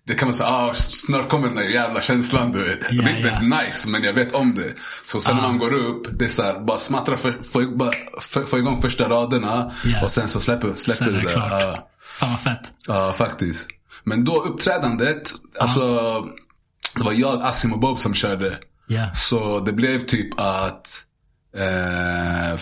Det 0.08 0.14
kan 0.14 0.28
man 0.28 0.34
säga, 0.34 0.50
ah, 0.50 0.74
snart 0.74 1.30
kommer 1.30 1.48
den 1.48 1.56
där 1.56 1.64
jävla 1.64 2.02
känslan 2.02 2.52
du 2.52 2.64
vet. 2.64 2.80
Ja, 2.92 3.04
det 3.04 3.12
är 3.12 3.18
inte 3.18 3.40
ja. 3.52 3.62
nice, 3.62 3.90
men 3.90 4.04
jag 4.04 4.14
vet 4.14 4.34
om 4.36 4.56
det. 4.56 4.74
Så 5.06 5.22
sen 5.22 5.36
när 5.36 5.44
man 5.44 5.58
går 5.58 5.74
upp, 5.74 6.08
det 6.20 6.26
är 6.26 6.30
så 6.30 6.44
här, 6.44 6.60
bara 6.60 6.78
smattra, 6.78 7.18
för, 7.18 7.32
få, 7.44 7.62
bara, 7.76 7.92
få, 8.22 8.44
få 8.44 8.58
igång 8.58 8.82
första 8.82 9.10
raderna. 9.10 9.72
Ja. 9.86 10.04
Och 10.04 10.12
sen 10.12 10.28
så 10.28 10.40
släpper, 10.40 10.76
släpper 10.76 11.06
Sen 11.06 11.14
det 11.14 11.22
det. 11.22 11.28
klart. 11.30 11.52
Ja, 11.52 11.88
Fan 12.02 12.30
vad 12.30 12.40
fett. 12.40 12.74
ja, 12.88 13.14
faktiskt. 13.14 13.68
Men 14.04 14.24
då 14.26 14.42
uppträdandet, 14.44 15.34
alltså. 15.60 15.82
Det 16.96 17.04
var 17.04 17.14
jag, 17.14 17.42
Asim 17.42 17.74
och 17.74 17.80
Bob 17.80 18.00
som 18.00 18.14
körde. 18.14 18.58
Så 19.14 19.60
det 19.60 19.72
blev 19.74 20.00
typ 20.00 20.40
att 20.40 20.88
eh, 21.58 22.60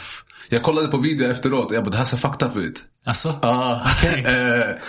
jag 0.50 0.64
kollade 0.64 0.88
på 0.88 0.98
video 0.98 1.32
efteråt 1.32 1.66
och 1.70 1.76
jag 1.76 1.84
bara, 1.84 1.90
det 1.92 1.98
här 1.98 2.06
ser 2.06 2.18
fucked 2.18 2.48
up 2.48 2.56
ut. 2.58 2.84
Alltså? 3.06 3.40
Ja. 3.42 3.82
Okej. 3.98 4.26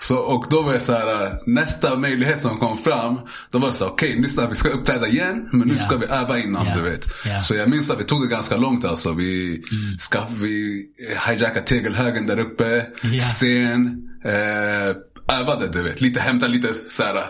eh, 0.00 0.06
så, 0.06 0.16
och 0.16 0.46
då 0.50 0.62
var 0.62 0.72
jag 0.72 0.82
så 0.82 0.92
här, 0.92 1.24
eh, 1.26 1.32
nästa 1.46 1.96
möjlighet 1.98 2.40
som 2.40 2.58
kom 2.58 2.76
fram, 2.76 3.20
då 3.50 3.58
var 3.58 3.68
det 3.68 3.74
så 3.74 3.86
okej 3.86 4.20
nu 4.20 4.28
ska 4.28 4.46
vi 4.46 4.54
ska 4.54 4.68
uppträda 4.68 5.08
igen, 5.08 5.48
men 5.52 5.68
nu 5.68 5.74
Ja. 5.78 5.84
ska 5.86 5.96
vi 5.96 6.06
öva 6.06 6.38
innan 6.38 6.66
Ja. 6.66 6.74
du 6.76 6.80
vet. 6.82 7.04
Ja. 7.24 7.40
Så 7.40 7.54
jag 7.54 7.68
minns 7.68 7.90
att 7.90 8.00
vi 8.00 8.04
tog 8.04 8.22
det 8.22 8.28
ganska 8.28 8.56
långt 8.56 8.84
alltså. 8.84 9.12
Vi, 9.12 9.54
Mm. 9.72 9.98
ska, 9.98 10.20
vi 10.30 10.86
hijackade 11.28 11.60
tegelhögen 11.66 12.26
där 12.26 12.38
uppe, 12.38 12.86
scen, 13.20 14.08
eh, 14.24 14.96
övade 15.40 15.68
du 15.72 15.82
vet. 15.82 16.00
Lite 16.00 16.20
hämta 16.20 16.46
lite 16.46 16.74
så 16.88 17.02
här, 17.02 17.24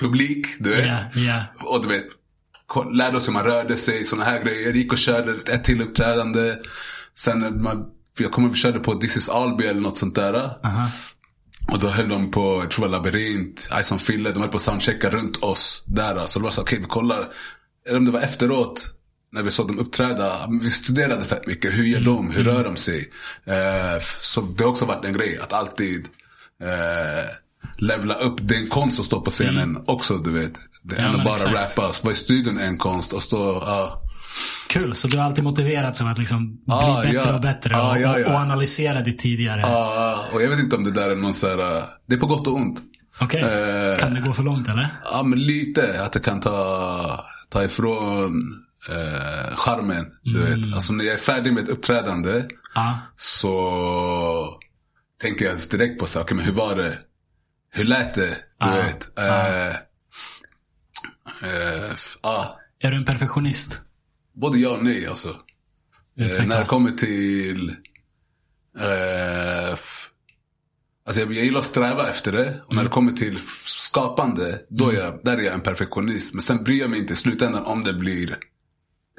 publik, 0.00 0.46
du 0.60 0.70
vet. 0.70 0.88
Och 1.72 1.82
du 1.82 1.88
vet, 1.88 2.04
lärde 2.92 3.16
oss 3.16 3.28
hur 3.28 3.32
man 3.32 3.44
rörde 3.44 3.76
sig, 3.76 4.04
såna 4.04 4.24
här 4.24 4.42
grejer. 4.42 4.72
Gick 4.72 4.92
och 4.92 4.98
körde 4.98 5.52
ett 5.52 5.64
till 5.64 5.80
uppträdande. 5.82 6.56
Sen 7.16 7.62
man, 7.62 7.84
jag 8.18 8.32
kommer 8.32 8.48
vi 8.48 8.54
körde 8.54 8.78
på 8.78 8.94
This 8.94 9.16
is 9.16 9.28
Alby 9.28 9.64
eller 9.66 9.80
något 9.80 9.96
sånt 9.96 10.14
där. 10.14 10.34
Aha. 10.66 10.88
Och 11.72 11.78
då 11.80 11.88
höll 11.88 12.08
de 12.08 12.30
på, 12.30 12.60
jag 12.62 12.70
tror 12.70 12.84
det 12.86 12.90
var 12.90 12.98
Labyrint, 12.98 13.68
Ice 13.82 13.92
on 13.92 13.98
Fille, 13.98 14.32
de 14.32 14.40
höll 14.40 14.50
på 14.50 14.56
att 14.56 14.62
soundchecka 14.62 15.10
runt 15.10 15.36
oss 15.36 15.82
där. 15.86 16.26
Så 16.26 16.38
det 16.38 16.42
var 16.42 16.50
så, 16.50 16.62
okej 16.62 16.78
vi 16.78 16.84
kollar. 16.84 17.28
Eller 17.86 17.98
om 17.98 18.04
det 18.04 18.10
var 18.10 18.20
efteråt, 18.20 18.86
när 19.32 19.42
vi 19.42 19.50
såg 19.50 19.68
dem 19.68 19.78
uppträda. 19.78 20.48
Vi 20.62 20.70
studerade 20.70 21.24
fett 21.24 21.46
mycket, 21.46 21.72
hur 21.78 21.84
gör 21.84 22.00
de, 22.00 22.30
hur 22.30 22.44
rör 22.44 22.64
de 22.64 22.76
sig? 22.76 23.10
Eh, 23.44 24.02
så 24.20 24.40
det 24.40 24.64
har 24.64 24.70
också 24.70 24.84
varit 24.84 25.04
en 25.04 25.12
grej, 25.12 25.38
att 25.42 25.52
alltid 25.52 26.08
eh, 26.62 27.28
levla 27.78 28.14
upp. 28.14 28.36
Det 28.40 28.54
är 28.54 28.58
en 28.58 28.68
konst 28.68 29.00
att 29.00 29.06
stå 29.06 29.20
på 29.20 29.30
scenen 29.30 29.78
också, 29.86 30.16
du 30.18 30.30
vet. 30.30 30.52
Det 30.82 30.96
är 30.96 31.02
Ja, 31.02 31.24
bara 31.24 31.34
exakt. 31.34 31.54
rappa. 31.78 31.92
Vara 32.02 32.12
i 32.12 32.16
studion 32.16 32.58
är 32.58 32.66
en 32.66 32.78
konst 32.78 33.12
och 33.12 33.22
stå, 33.22 33.62
ja. 33.66 34.02
Kul, 34.68 34.94
så 34.94 35.08
du 35.08 35.18
har 35.18 35.24
alltid 35.24 35.44
motiverat 35.44 35.96
som 35.96 36.06
att 36.08 36.18
liksom 36.18 36.46
bli 36.56 36.62
Ah, 36.68 37.02
bättre 37.02 37.12
ja. 37.16 37.34
och 37.34 37.40
bättre 37.40 37.76
Ah, 37.76 37.90
och, 37.90 38.00
ja, 38.00 38.18
ja. 38.18 38.28
och 38.28 38.34
analysera 38.34 39.00
ditt 39.00 39.18
tidigare. 39.18 39.60
Ja, 39.60 40.28
och 40.32 40.42
jag 40.42 40.48
vet 40.50 40.58
inte 40.58 40.76
om 40.76 40.84
det 40.84 40.90
där 40.92 41.10
är 41.10 41.16
någon 41.16 41.34
så 41.34 41.46
här, 41.48 41.76
eh, 41.78 41.84
det 42.06 42.14
är 42.14 42.18
på 42.18 42.26
gott 42.26 42.46
och 42.46 42.54
ont. 42.54 42.80
Okej, 43.20 43.40
Eh, 43.42 43.98
kan 43.98 44.14
det 44.14 44.20
gå 44.20 44.32
för 44.32 44.42
långt 44.42 44.68
eller? 44.68 44.88
Ja 45.04 45.22
men 45.22 45.38
lite, 45.46 46.02
att 46.04 46.12
det 46.12 46.20
kan 46.20 46.40
ta, 46.40 47.24
ta 47.48 47.64
ifrån 47.64 48.42
eh, 48.88 49.56
charmen. 49.56 50.06
Du 50.22 50.40
Mm. 50.46 50.60
vet. 50.62 50.74
Alltså 50.74 50.92
när 50.92 51.04
jag 51.04 51.14
är 51.14 51.18
färdig 51.18 51.52
med 51.52 51.62
ett 51.64 51.68
uppträdande 51.70 52.44
så 53.16 54.58
tänker 55.22 55.44
jag 55.44 55.56
direkt 55.70 56.00
på 56.00 56.06
så 56.06 56.18
här, 56.18 56.24
okej 56.26 56.36
men 56.36 56.44
hur 56.46 56.52
var 56.52 56.76
det? 56.76 56.98
Hur 57.72 57.84
lät 57.84 58.14
det? 58.14 58.36
Du 58.60 58.70
vet. 58.70 59.18
Eh, 59.18 59.66
eh, 59.68 59.74
ja, 62.22 62.58
Är 62.80 62.90
du 62.90 62.96
en 62.96 63.04
perfektionist? 63.04 63.80
Både 64.40 64.58
ja 64.58 64.70
och 64.70 64.84
nej 64.84 65.06
alltså. 65.06 65.28
Eh, 66.18 66.46
när 66.46 66.60
det 66.60 66.66
kommer 66.66 66.90
till 66.90 67.68
eh, 68.78 69.78
Alltså 71.06 71.20
jag, 71.22 71.32
jag 71.32 71.44
gillar 71.44 71.58
att 71.60 71.66
sträva 71.66 72.08
efter 72.08 72.32
det. 72.32 72.62
Och 72.66 72.74
när 72.74 72.80
Mm. 72.80 72.84
det 72.84 72.90
kommer 72.90 73.12
till 73.12 73.38
skapande, 73.64 74.60
då 74.68 74.88
är 74.90 74.94
jag, 74.94 75.20
där 75.24 75.38
är 75.38 75.42
jag 75.42 75.54
en 75.54 75.60
perfektionist. 75.60 76.34
Men 76.34 76.42
sen 76.42 76.64
bryr 76.64 76.80
jag 76.80 76.90
mig 76.90 76.98
inte 76.98 77.12
i 77.12 77.16
slutändan 77.16 77.64
om 77.64 77.84
det 77.84 77.92
blir 77.92 78.38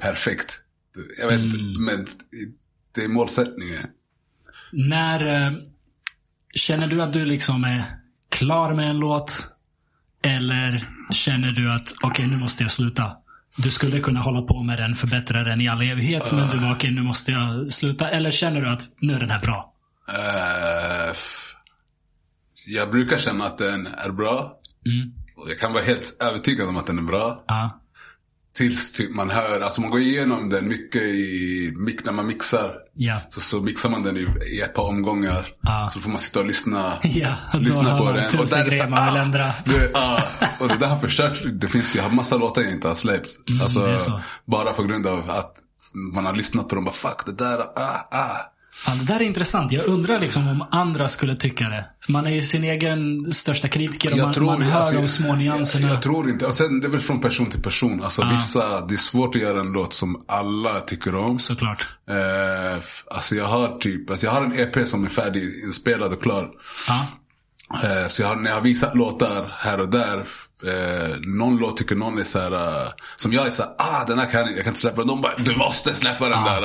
perfekt. 0.02 0.60
Jag 1.18 1.26
vet 1.28 1.40
inte, 1.44 1.56
Mm. 1.56 1.84
men 1.84 2.06
det 2.94 3.04
är 3.04 3.08
målsättningen. 3.08 3.86
När 4.72 5.46
eh, 5.46 5.52
känner 6.54 6.86
du 6.86 7.02
att 7.02 7.12
du 7.12 7.24
liksom 7.24 7.64
är 7.64 7.84
klar 8.28 8.74
med 8.74 8.90
en 8.90 8.98
låt? 8.98 9.48
Eller 10.22 10.88
känner 11.12 11.52
du 11.52 11.72
att 11.72 11.88
okej, 12.02 12.26
nu 12.26 12.36
måste 12.36 12.62
jag 12.64 12.72
sluta? 12.72 13.16
Du 13.56 13.70
skulle 13.70 14.00
kunna 14.00 14.20
hålla 14.20 14.42
på 14.42 14.62
med 14.62 14.78
den, 14.78 14.94
förbättra 14.94 15.44
den 15.44 15.60
i 15.60 15.68
all 15.68 15.82
evighet, 15.82 16.32
men 16.32 16.48
du 16.50 16.60
bara 16.60 16.72
okej, 16.72 16.90
nu 16.90 17.02
måste 17.02 17.32
jag 17.32 17.72
sluta. 17.72 18.10
Eller 18.10 18.30
känner 18.30 18.60
du 18.60 18.68
att 18.68 18.88
nu 19.00 19.14
är 19.14 19.18
den 19.18 19.30
här 19.30 19.40
bra? 19.40 19.74
F- 21.10 21.54
jag 22.66 22.90
brukar 22.90 23.16
känna 23.18 23.44
att 23.44 23.58
den 23.58 23.86
är 23.86 24.10
bra. 24.10 24.58
Mm. 24.86 25.12
Jag 25.48 25.58
kan 25.58 25.72
vara 25.72 25.84
helt 25.84 26.22
övertygad 26.22 26.68
om 26.68 26.76
att 26.76 26.86
den 26.86 26.98
är 26.98 27.02
bra. 27.02 27.44
Ja. 27.46 27.79
Tills 28.60 28.92
typ 28.92 29.10
man 29.14 29.30
hör, 29.30 29.60
alltså 29.60 29.80
man 29.80 29.90
går 29.90 30.00
igenom 30.00 30.48
den 30.48 30.68
mycket 30.68 31.02
i, 31.02 31.72
när 32.04 32.12
man 32.12 32.26
mixar. 32.26 32.72
Ja. 32.94 33.22
Så, 33.30 33.40
så 33.40 33.60
mixar 33.60 33.90
man 33.90 34.02
den 34.02 34.16
i, 34.16 34.26
i 34.56 34.60
ett 34.60 34.74
par 34.74 34.82
omgångar. 34.88 35.46
Ja. 35.62 35.88
Så 35.92 36.00
får 36.00 36.10
man 36.10 36.18
sitta 36.18 36.40
och 36.40 36.46
lyssna. 36.46 36.92
Ja, 37.02 37.34
och 37.54 37.60
lyssna 37.60 37.98
på 37.98 38.12
den. 38.12 38.30
tusen 38.30 38.58
där 38.58 38.64
är 38.66 38.68
grejer 38.70 38.86
så- 38.86 38.94
ah, 38.94 39.18
ändra. 39.18 39.50
Det, 39.64 39.90
ah, 39.94 40.22
och 40.60 40.68
det 40.68 40.76
där 40.76 40.86
har 40.86 40.96
förstört. 40.96 41.38
Det 41.52 41.68
finns 41.68 41.96
ju 41.96 42.00
massa 42.12 42.36
låtar 42.36 42.62
jag 42.62 42.72
inte 42.72 42.88
har 42.88 42.94
släppt. 42.94 43.28
alltså, 43.62 43.78
Mm, 43.78 43.90
det 43.90 43.96
är 43.96 43.98
så. 43.98 44.20
bara 44.44 44.72
på 44.72 44.82
grund 44.82 45.06
av 45.06 45.30
att 45.30 45.54
man 46.14 46.24
har 46.26 46.32
lyssnat 46.36 46.68
på 46.68 46.74
dem 46.74 46.86
och 46.86 46.92
bara 46.92 47.10
fuck 47.10 47.26
det 47.26 47.44
där, 47.44 47.58
ah, 47.60 48.08
ah. 48.10 48.36
Fan, 48.72 48.98
det 48.98 49.04
där 49.04 49.16
är 49.16 49.22
intressant. 49.22 49.72
Jag 49.72 49.84
undrar 49.86 50.20
liksom 50.20 50.48
om 50.48 50.66
andra 50.70 51.08
skulle 51.08 51.36
tycka 51.36 51.64
det. 51.64 51.84
Man 52.08 52.26
är 52.26 52.30
ju 52.30 52.42
sin 52.42 52.64
egen 52.64 53.24
största 53.32 53.68
kritiker 53.68 54.12
och 54.12 54.18
man, 54.18 54.44
man 54.44 54.62
hör 54.62 54.78
alltså, 54.78 54.96
de 54.96 55.08
små 55.08 55.34
nyanserna. 55.34 55.86
Jag, 55.86 55.94
jag 55.94 56.02
tror 56.02 56.30
inte. 56.30 56.46
Och 56.46 56.54
sen, 56.54 56.80
det 56.80 56.86
är 56.86 56.90
väl 56.90 57.00
från 57.00 57.20
person 57.20 57.50
till 57.50 57.62
person. 57.62 58.02
Alltså 58.02 58.28
vissa, 58.30 58.86
det 58.86 58.94
är 58.94 58.96
svårt 58.96 59.36
att 59.36 59.42
göra 59.42 59.60
en 59.60 59.72
låt 59.72 59.92
som 59.92 60.20
alla 60.28 60.80
tycker 60.80 61.14
om. 61.14 61.38
Såklart. 61.38 61.88
Eh, 62.10 62.82
alltså 63.10 63.34
jag 63.34 63.44
har 63.44 63.78
typ, 63.78 64.10
alltså 64.10 64.26
jag 64.26 64.32
har 64.32 64.44
en 64.44 64.58
EP 64.58 64.88
som 64.88 65.04
är 65.04 65.08
färdig 65.08 65.64
inspelad 65.64 66.12
och 66.12 66.22
klar. 66.22 66.50
Ja. 66.88 67.06
Eh, 67.84 68.08
så 68.08 68.22
jag 68.22 68.28
har, 68.28 68.36
när 68.36 68.50
jag 68.50 68.56
har 68.56 68.62
visat 68.62 68.96
låtar 68.96 69.54
här 69.58 69.80
och 69.80 69.88
där. 69.88 70.24
Eh, 70.66 71.16
någon 71.20 71.56
låt 71.56 71.76
tycker 71.76 71.96
någon 71.96 72.18
är 72.18 72.24
så 72.24 72.38
här, 72.38 72.52
eh, 72.52 72.88
som 73.16 73.32
jag 73.32 73.46
är 73.46 73.50
så 73.50 73.62
här, 73.62 73.72
ah 73.78 74.04
den 74.04 74.18
här 74.18 74.26
kan 74.26 74.40
jag, 74.40 74.50
jag 74.50 74.58
kan 74.58 74.70
inte 74.70 74.80
släppa 74.80 74.96
den. 74.96 75.08
De 75.08 75.20
bara, 75.20 75.36
du 75.36 75.56
måste 75.56 75.94
släppa 75.94 76.28
den 76.28 76.44
där. 76.44 76.62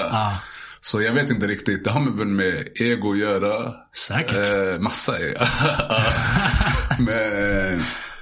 Så 0.92 1.02
jag 1.02 1.14
vet 1.14 1.30
inte 1.30 1.48
riktigt, 1.48 1.84
det 1.84 1.90
har 1.92 2.12
väl 2.18 2.28
med 2.28 2.68
ego 2.76 3.12
att 3.12 3.18
göra. 3.20 3.74
Säkert. 3.96 4.34
Eh, 4.76 4.80
massa 4.82 5.18
är 5.20 5.34
Men, 7.06 7.82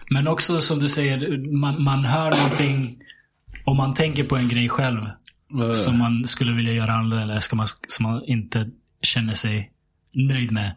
Men 0.10 0.28
också 0.28 0.62
som 0.62 0.80
du 0.80 0.90
säger, 0.90 1.38
man, 1.58 1.84
man 1.84 2.06
hör 2.06 2.32
någonting 2.32 2.98
och 3.66 3.76
man 3.76 3.94
tänker 3.94 4.24
på 4.24 4.36
en 4.36 4.48
grej 4.48 4.70
själv. 4.70 5.00
eh, 5.62 5.72
Som 5.74 5.98
man 5.98 6.28
skulle 6.28 6.54
vilja 6.54 6.74
göra 6.74 6.94
annorlunda 6.94 7.24
eller 7.24 7.40
ska 7.40 7.56
man, 7.56 7.68
som 7.88 8.04
man 8.04 8.24
inte 8.26 8.70
känner 9.02 9.34
sig 9.34 9.72
nöjd 10.14 10.52
med. 10.52 10.76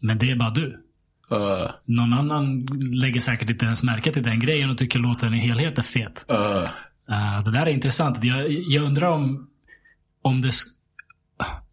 Men 0.00 0.18
det 0.18 0.30
är 0.30 0.36
bara 0.36 0.50
du. 0.50 0.66
eh, 1.30 1.70
Någon 1.84 2.12
annan 2.12 2.66
lägger 3.02 3.20
säkert 3.20 3.50
inte 3.50 3.64
ens 3.64 3.82
märke 3.82 4.10
till 4.12 4.22
den 4.22 4.40
grejen 4.40 4.70
och 4.70 4.78
tycker 4.78 4.98
låten 4.98 5.34
i 5.34 5.38
helhet 5.46 5.78
är 5.78 5.82
fet. 5.82 6.24
eh, 6.30 6.68
Uh, 7.10 7.44
det 7.44 7.50
där 7.50 7.66
är 7.66 7.70
intressant. 7.70 8.24
Jag, 8.24 8.50
jag 8.50 8.84
undrar 8.84 9.08
om, 9.08 9.48
om 10.22 10.40
det, 10.40 10.50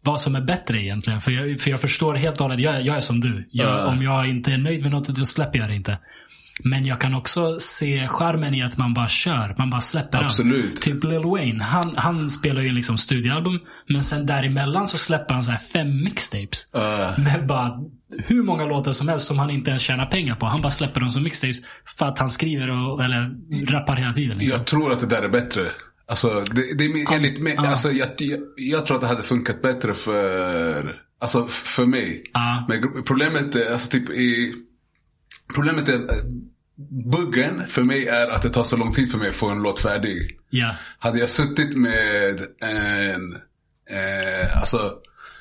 vad 0.06 0.20
som 0.20 0.34
är 0.36 0.40
bättre 0.40 0.82
egentligen. 0.82 1.20
För 1.20 1.30
jag, 1.30 1.60
för 1.60 1.70
jag 1.70 1.80
förstår 1.80 2.14
helt 2.14 2.34
och 2.34 2.40
hållet, 2.46 2.60
jag, 2.60 2.82
jag 2.86 2.96
är 2.96 3.00
som 3.00 3.20
du. 3.20 3.48
Jag, 3.50 3.68
Ja. 3.68 3.86
Om 3.86 4.02
jag 4.02 4.28
inte 4.28 4.52
är 4.52 4.58
nöjd 4.58 4.82
med 4.82 4.90
något, 4.90 5.08
då 5.08 5.24
släpper 5.24 5.58
jag 5.58 5.68
det 5.68 5.74
inte. 5.74 5.98
Men 6.64 6.86
jag 6.86 7.00
kan 7.00 7.14
också 7.14 7.56
se 7.60 8.06
charmen 8.08 8.54
i 8.54 8.62
att 8.62 8.76
man 8.76 8.94
bara 8.94 9.08
kör. 9.08 9.54
Man 9.58 9.70
bara 9.70 9.80
släpper 9.80 10.18
allt. 10.18 10.24
Absolut. 10.26 10.80
Typ 10.82 11.04
Lil 11.04 11.20
Wayne. 11.24 11.64
Han, 11.64 11.94
han 11.96 12.30
spelar 12.30 12.62
ju 12.62 12.72
liksom 12.72 12.98
studioalbum. 12.98 13.58
Men 13.88 14.02
sen 14.02 14.26
däremellan 14.26 14.86
så 14.86 14.98
släpper 14.98 15.34
han 15.34 15.44
så 15.44 15.50
här 15.50 15.58
fem 15.58 16.02
mixtapes. 16.04 16.68
eh, 16.74 17.18
Med 17.24 17.46
bara 17.46 17.72
hur 18.26 18.42
många 18.42 18.64
låtar 18.66 18.92
som 18.92 19.08
helst 19.08 19.26
som 19.26 19.38
han 19.38 19.50
inte 19.50 19.70
ens 19.70 19.82
tjänar 19.82 20.06
pengar 20.06 20.34
på. 20.34 20.46
Han 20.46 20.60
bara 20.62 20.70
släpper 20.70 21.00
dem 21.00 21.10
som 21.10 21.22
mixtapes 21.22 21.56
för 21.98 22.06
att 22.06 22.18
han 22.18 22.28
skriver 22.28 22.70
och, 22.70 23.04
eller 23.04 23.30
rappar 23.72 23.96
hela 23.96 24.12
tiden. 24.12 24.38
Liksom. 24.38 24.58
Jag 24.58 24.66
tror 24.66 24.92
att 24.92 25.00
det 25.00 25.06
där 25.06 25.22
är 25.22 25.28
bättre. 25.28 25.62
Alltså, 26.08 26.44
det, 26.54 26.74
det 26.74 26.84
är 26.84 27.12
enligt 27.12 27.38
mig, 27.38 27.54
ja. 27.56 27.66
alltså, 27.66 27.92
jag, 27.92 28.08
jag, 28.18 28.40
jag 28.56 28.86
tror 28.86 28.94
att 28.94 29.00
det 29.00 29.06
hade 29.06 29.22
funkat 29.22 29.62
bättre 29.62 29.94
för, 29.94 31.02
alltså, 31.20 31.46
för 31.46 31.86
mig. 31.86 32.24
Ja. 32.32 32.66
Men 32.68 33.02
problemet 33.02 33.54
är, 33.54 33.72
alltså 33.72 33.90
typ 33.90 34.10
i, 34.10 34.54
problemet 35.54 35.88
är, 35.88 36.00
buggen 37.12 37.66
för 37.66 37.82
mig 37.82 38.06
är 38.06 38.28
att 38.28 38.42
det 38.42 38.50
tar 38.50 38.64
så 38.64 38.76
lång 38.76 38.92
tid 38.92 39.10
för 39.10 39.18
mig 39.18 39.28
att 39.28 39.34
få 39.34 39.48
en 39.48 39.62
låt 39.62 39.80
färdig. 39.80 40.38
Ja. 40.50 40.76
Hade 40.98 41.18
jag 41.18 41.28
suttit 41.28 41.76
med 41.76 42.40
en, 42.60 43.34
eh, 43.90 44.60
alltså, 44.60 44.92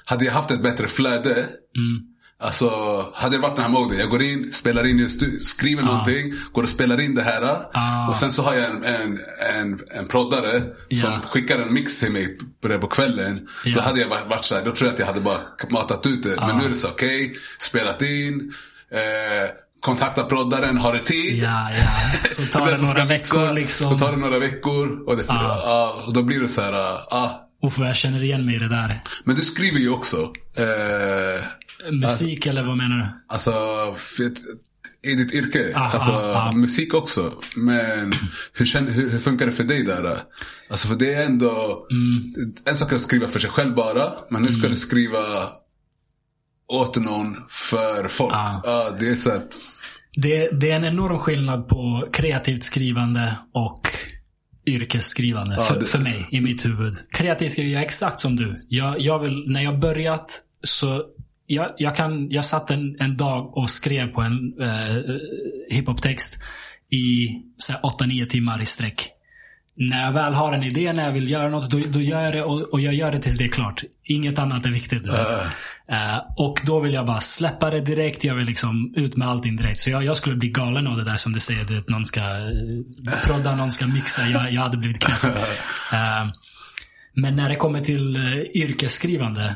hade 0.05 0.25
jag 0.25 0.33
haft 0.33 0.51
ett 0.51 0.63
bättre 0.63 0.87
flöde. 0.87 1.31
Mm. 1.31 2.14
Alltså, 2.39 2.69
hade 3.13 3.35
det 3.37 3.41
varit 3.41 3.55
den 3.55 3.63
här 3.65 3.71
moden. 3.71 3.97
Jag 3.99 4.09
går 4.09 4.21
in, 4.21 4.51
spelar 4.53 4.85
in, 4.87 5.09
skriver 5.39 5.83
någonting, 5.83 6.33
går 6.51 6.63
och 6.63 6.69
spelar 6.69 7.01
in 7.01 7.15
det 7.15 7.23
här. 7.23 7.57
Ah. 7.73 8.07
Och 8.09 8.15
sen 8.15 8.31
så 8.31 8.41
har 8.43 8.53
jag 8.53 8.65
en, 8.69 8.83
en, 8.83 9.19
en, 9.55 9.79
en 9.91 10.07
proddare 10.07 10.59
som 10.61 10.69
Ja. 10.89 11.19
skickar 11.29 11.59
en 11.59 11.73
mix 11.73 11.99
till 11.99 12.11
mig 12.11 12.37
på, 12.61 12.67
det 12.67 12.77
på 12.77 12.87
kvällen. 12.87 13.47
Ja. 13.65 13.75
Då 13.75 13.81
hade 13.81 13.99
jag 13.99 14.07
varit, 14.07 14.45
såhär, 14.45 14.65
då 14.65 14.71
tror 14.71 14.87
jag 14.87 14.93
att 14.93 14.99
jag 14.99 15.05
hade 15.07 15.21
bara 15.21 15.37
matat 15.69 16.05
ut 16.05 16.23
det. 16.23 16.35
Men 16.37 16.57
nu 16.57 16.65
är 16.65 16.69
det 16.69 16.75
så, 16.75 16.87
okej, 16.87 17.35
spelat 17.59 18.01
in, 18.01 18.53
eh, 18.91 19.49
kontakta 19.81 20.23
proddaren, 20.23 20.77
har 20.77 20.93
det 20.93 20.99
tid. 20.99 21.43
Ja, 21.43 21.69
ja. 21.71 22.19
Så 22.25 22.45
tar 22.45 22.65
det 22.71 22.77
som 22.77 22.85
några 22.87 23.05
veckor 23.05 23.53
liksom. 23.53 23.91
Då 23.93 23.99
tar 23.99 24.11
det 24.11 24.17
några 24.17 24.39
veckor. 24.39 25.09
Och, 25.09 25.17
det, 25.17 25.23
Ah. 25.29 26.03
och 26.07 26.13
då 26.13 26.23
blir 26.23 26.39
det 26.39 26.47
så 26.47 26.61
här, 26.61 26.73
ah. 27.15 27.41
Uff, 27.65 27.77
jag 27.77 27.95
känner 27.95 28.23
igen 28.23 28.45
mig 28.45 28.55
i 28.55 28.59
det 28.59 28.69
där. 28.69 29.01
Men 29.23 29.35
du 29.35 29.41
skriver 29.41 29.79
ju 29.79 29.89
också. 29.89 30.33
Eh, 30.55 31.43
Musik 31.91 32.45
eller 32.45 32.63
vad 32.63 32.77
menar 32.77 32.97
du? 32.97 33.33
Alltså, 33.33 33.51
i 35.05 35.15
ditt 35.15 35.33
yrke. 35.33 35.71
Ah, 35.75 35.79
alltså, 35.79 36.11
ah, 36.11 36.47
ah. 36.47 36.51
musik 36.51 36.93
också. 36.93 37.33
Men 37.55 38.13
hur, 38.53 38.65
känner, 38.65 38.91
hur, 38.91 39.09
hur 39.09 39.19
funkar 39.19 39.45
det 39.45 39.51
för 39.51 39.63
dig 39.63 39.83
där? 39.83 40.21
Alltså, 40.69 40.87
för 40.87 40.95
det 40.95 41.13
är 41.13 41.25
ändå... 41.25 41.87
Mm. 41.91 42.53
En 42.65 42.75
sak 42.75 42.91
är 42.91 42.95
att 42.95 43.01
skriva 43.01 43.27
för 43.27 43.39
sig 43.39 43.49
själv 43.49 43.75
bara. 43.75 44.13
Men 44.29 44.41
nu 44.41 44.51
ska 44.51 44.67
du 44.67 44.75
skriva 44.75 45.19
åt 46.67 46.95
någon 46.95 47.37
för 47.49 48.07
folk. 48.07 48.33
Ah. 48.33 48.91
Det 48.99 49.09
är 49.09 49.15
så 49.15 49.31
att... 49.31 49.55
Det, 50.17 50.49
det 50.49 50.71
är 50.71 50.75
en 50.75 50.85
enorm 50.85 51.19
skillnad 51.19 51.67
på 51.67 52.07
kreativt 52.11 52.63
skrivande 52.63 53.37
och 53.53 53.87
yrkesskrivande. 54.65 55.63
för, 55.63 55.79
det- 55.79 55.85
för 55.85 55.99
mig, 55.99 56.27
i 56.31 56.41
mitt 56.41 56.65
huvud. 56.65 56.93
Kreativt 57.11 57.51
skrivande, 57.51 57.73
jag 57.73 57.81
är 57.81 57.85
exakt 57.85 58.19
som 58.19 58.35
du. 58.35 58.55
Jag, 58.69 58.99
jag 59.01 59.19
vill, 59.19 59.43
när 59.47 59.61
jag 59.61 59.79
börjat 59.79 60.41
så 60.63 61.03
jag, 61.47 61.71
jag, 61.77 61.95
kan, 61.95 62.31
jag 62.31 62.45
satt 62.45 62.71
en, 62.71 62.95
en 62.99 63.17
dag 63.17 63.57
och 63.57 63.69
skrev 63.69 64.07
på 64.07 64.21
en 64.21 64.53
eh, 64.61 65.15
hiphop-text 65.69 66.37
i 66.89 67.27
så 67.57 67.73
här, 67.73 67.81
8-9 67.81 68.25
timmar 68.25 68.61
i 68.61 68.65
sträck. 68.65 69.09
När 69.77 70.05
jag 70.05 70.11
väl 70.11 70.33
har 70.33 70.53
en 70.53 70.63
idé, 70.63 70.93
när 70.93 71.03
jag 71.05 71.11
vill 71.11 71.29
göra 71.29 71.49
något, 71.49 71.69
då, 71.71 71.79
då 71.87 72.01
gör 72.01 72.21
jag 72.21 72.33
det 72.33 72.43
och, 72.43 72.61
och 72.61 72.81
jag 72.81 72.93
gör 72.93 73.11
det 73.11 73.19
tills 73.19 73.37
det 73.37 73.43
är 73.43 73.49
klart. 73.49 73.83
Inget 74.03 74.39
annat 74.39 74.65
är 74.65 74.69
viktigt. 74.69 75.03
Du 75.03 75.09
vet. 75.09 75.19
Äh. 75.19 75.47
Eh, 75.91 76.17
och 76.37 76.61
då 76.65 76.79
vill 76.79 76.93
jag 76.93 77.05
bara 77.05 77.19
släppa 77.19 77.69
det 77.69 77.81
direkt. 77.81 78.23
Jag 78.23 78.35
vill 78.35 78.45
liksom 78.45 78.93
ut 78.95 79.15
med 79.15 79.27
allting 79.27 79.55
direkt. 79.55 79.79
Så 79.79 79.89
jag, 79.89 80.03
jag 80.03 80.17
skulle 80.17 80.35
bli 80.35 80.49
galen 80.49 80.87
av 80.87 80.97
det 80.97 81.03
där 81.03 81.15
som 81.15 81.33
du 81.33 81.39
säger. 81.39 81.65
Du 81.65 81.75
vet, 81.75 81.89
någon 81.89 82.05
ska 82.05 82.21
uh, 82.21 82.83
prodda, 83.23 83.55
någon 83.55 83.71
ska 83.71 83.87
mixa. 83.87 84.27
Jag, 84.27 84.53
jag 84.53 84.61
hade 84.61 84.77
blivit 84.77 84.99
knäpp. 84.99 85.23
Uh, 85.23 86.31
men 87.13 87.35
när 87.35 87.49
det 87.49 87.55
kommer 87.55 87.81
till 87.81 88.17
uh, 88.17 88.41
yrkesskrivande. 88.41 89.55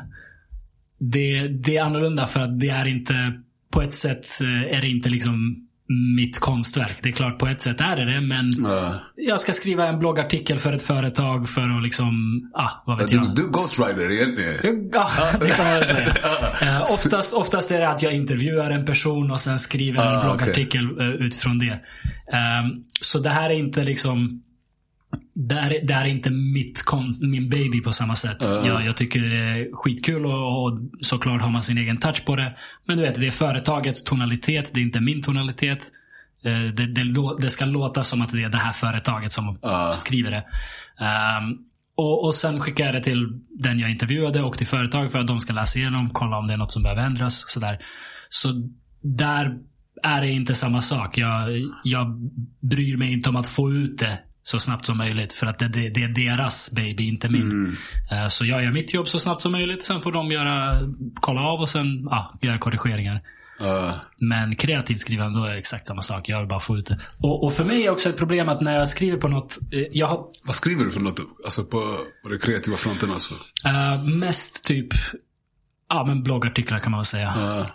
Det, 0.99 1.47
det 1.47 1.77
är 1.77 1.83
annorlunda 1.83 2.27
för 2.27 2.39
att 2.39 2.59
det 2.59 2.69
är 2.69 2.87
inte, 2.87 3.33
på 3.71 3.81
ett 3.81 3.93
sätt 3.93 4.25
är 4.69 4.81
det 4.81 4.87
inte 4.87 5.09
liksom 5.09 5.68
mitt 6.15 6.39
konstverk. 6.39 6.97
Det 7.01 7.09
är 7.09 7.13
klart 7.13 7.39
på 7.39 7.47
ett 7.47 7.61
sätt 7.61 7.81
är 7.81 7.95
det 7.95 8.13
det. 8.13 8.21
Men 8.21 8.51
ja. 8.57 8.93
jag 9.15 9.39
ska 9.39 9.53
skriva 9.53 9.87
en 9.87 9.99
bloggartikel 9.99 10.59
för 10.59 10.73
ett 10.73 10.83
företag 10.83 11.49
för 11.49 11.77
att 11.77 11.83
liksom, 11.83 12.41
ah, 12.53 12.69
vad 12.85 12.97
vet 12.97 13.07
du, 13.07 13.15
jag. 13.15 13.35
du 13.35 13.43
är 13.43 13.47
ghostwriter 13.47 14.11
egentligen. 14.11 14.89
Ja, 14.93 15.09
det 15.39 15.47
kan 15.47 15.65
man 15.65 15.73
väl 15.73 15.85
säga. 15.85 16.13
Eh, 16.61 16.81
oftast, 16.81 17.33
oftast 17.33 17.71
är 17.71 17.79
det 17.79 17.89
att 17.89 18.01
jag 18.01 18.13
intervjuar 18.13 18.71
en 18.71 18.85
person 18.85 19.31
och 19.31 19.39
sen 19.39 19.59
skriver 19.59 20.05
en 20.05 20.15
Ah, 20.15 20.21
bloggartikel 20.21 20.99
eh, 20.99 21.07
utifrån 21.07 21.59
det. 21.59 21.79
Ehm, 22.33 22.83
så 23.01 23.19
det 23.19 23.29
här 23.29 23.49
är 23.49 23.53
inte 23.53 23.83
liksom 23.83 24.43
det 25.33 25.55
är, 25.55 25.69
det 25.87 25.93
är 25.93 26.05
inte 26.05 26.29
mitt 26.29 26.83
konst, 26.83 27.23
min 27.23 27.49
baby 27.49 27.81
på 27.81 27.91
samma 27.91 28.15
sätt. 28.15 28.43
Ah. 28.43 28.67
Jag, 28.67 28.85
jag 28.85 28.97
tycker 28.97 29.21
det 29.21 29.37
är 29.37 29.67
skitkul 29.73 30.25
och, 30.25 30.63
och 30.63 30.79
såklart 31.01 31.41
har 31.41 31.49
man 31.51 31.63
sin 31.63 31.77
egen 31.77 31.97
touch 31.97 32.25
på 32.25 32.35
det. 32.35 32.55
Men 32.85 32.97
du 32.97 33.03
vet, 33.03 33.15
det 33.15 33.27
är 33.27 33.31
företagets 33.31 34.03
tonalitet. 34.03 34.71
Det 34.73 34.79
är 34.79 34.83
inte 34.83 34.99
min 35.01 35.21
tonalitet. 35.21 35.79
Eh, 36.45 36.73
Det, 36.73 36.93
det, 36.93 37.03
det 37.41 37.49
ska 37.49 37.65
låta 37.65 38.03
som 38.03 38.21
att 38.21 38.31
det 38.31 38.43
är 38.43 38.49
det 38.49 38.57
här 38.57 38.71
företaget 38.71 39.31
som 39.31 39.59
Ah. 39.61 39.91
skriver 39.91 40.31
det. 40.31 40.43
Ehm, 41.05 41.57
och, 41.95 42.25
och 42.25 42.35
sen 42.35 42.59
skickar 42.59 42.85
jag 42.85 42.93
det 42.93 43.03
till 43.03 43.27
den 43.49 43.79
jag 43.79 43.91
intervjuade 43.91 44.41
och 44.43 44.57
till 44.57 44.67
företag 44.67 45.11
för 45.11 45.19
att 45.19 45.27
de 45.27 45.39
ska 45.39 45.53
läsa 45.53 45.79
igenom, 45.79 46.09
kolla 46.09 46.37
om 46.37 46.47
det 46.47 46.53
är 46.53 46.57
något 46.57 46.71
som 46.71 46.83
behöver 46.83 47.01
ändras. 47.01 47.43
och 47.43 47.49
Sådär. 47.49 47.79
Så 48.29 48.69
där 49.01 49.57
är 50.03 50.21
det 50.21 50.27
inte 50.31 50.55
samma 50.55 50.81
sak. 50.81 51.17
Jag, 51.17 51.49
jag 51.83 52.31
bryr 52.61 52.97
mig 52.97 53.13
inte 53.13 53.29
om 53.29 53.35
att 53.35 53.47
få 53.47 53.71
ut 53.71 53.97
det 53.97 54.19
så 54.43 54.59
snabbt 54.59 54.85
som 54.85 54.97
möjligt. 54.97 55.33
För 55.33 55.47
att 55.47 55.59
det, 55.59 55.67
det, 55.67 55.89
det 55.89 56.03
är 56.03 56.07
deras 56.07 56.71
baby, 56.75 57.07
inte 57.07 57.29
min. 57.29 57.77
Eh, 58.11 58.27
Så 58.27 58.45
jag 58.45 58.63
gör 58.63 58.71
mitt 58.71 58.93
jobb 58.93 59.07
så 59.07 59.19
snabbt 59.19 59.41
som 59.41 59.51
möjligt. 59.51 59.83
Sen 59.83 60.01
får 60.01 60.11
de 60.11 60.31
göra, 60.31 60.79
kolla 61.15 61.41
av 61.41 61.59
och 61.59 61.69
sen 61.69 62.03
ja, 62.09 62.33
göra 62.41 62.57
korrigeringar. 62.57 63.21
Ja. 63.61 63.93
Men 64.17 64.55
kreativt 64.55 64.99
skrivande, 64.99 65.39
då 65.39 65.45
är 65.45 65.51
det 65.51 65.57
exakt 65.57 65.87
samma 65.87 66.01
sak. 66.01 66.29
Jag 66.29 66.39
vill 66.39 66.47
bara 66.47 66.59
få 66.59 66.77
ut 66.77 66.85
det. 66.85 66.99
Och, 67.17 67.43
och 67.43 67.53
för 67.53 67.65
mig 67.65 67.85
är 67.85 67.89
också 67.89 68.09
ett 68.09 68.17
problem 68.17 68.49
att 68.49 68.61
när 68.61 68.75
jag 68.77 68.87
skriver 68.87 69.17
på 69.17 69.27
något. 69.27 69.59
eh, 69.71 69.79
Jag 69.91 70.07
har 70.07 70.25
vad 70.43 70.55
skriver 70.55 70.85
du 70.85 70.91
för 70.91 70.99
något? 70.99 71.19
Alltså 71.45 71.63
på, 71.63 71.81
på 72.23 72.29
den 72.29 72.39
kreativa 72.39 72.77
fronten 72.77 73.11
alltså? 73.11 73.33
eh, 73.65 74.03
mest 74.03 74.65
typ 74.65 74.87
ja, 75.89 76.05
men 76.05 76.23
bloggartiklar 76.23 76.79
kan 76.79 76.91
man 76.91 76.97
väl 76.99 77.05
säga. 77.05 77.33
Ja. 77.37 77.65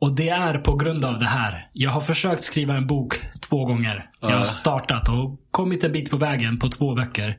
Och 0.00 0.14
det 0.14 0.28
är 0.28 0.58
på 0.58 0.76
grund 0.76 1.04
av 1.04 1.18
det 1.18 1.26
här. 1.26 1.68
Jag 1.72 1.90
har 1.90 2.00
försökt 2.00 2.44
skriva 2.44 2.76
en 2.76 2.86
bok 2.86 3.20
två 3.40 3.64
gånger. 3.64 4.10
Jag 4.20 4.36
har 4.36 4.44
startat 4.44 5.08
och 5.08 5.40
kommit 5.50 5.84
en 5.84 5.92
bit 5.92 6.10
på 6.10 6.16
vägen 6.16 6.58
på 6.58 6.68
två 6.68 6.94
böcker. 6.94 7.36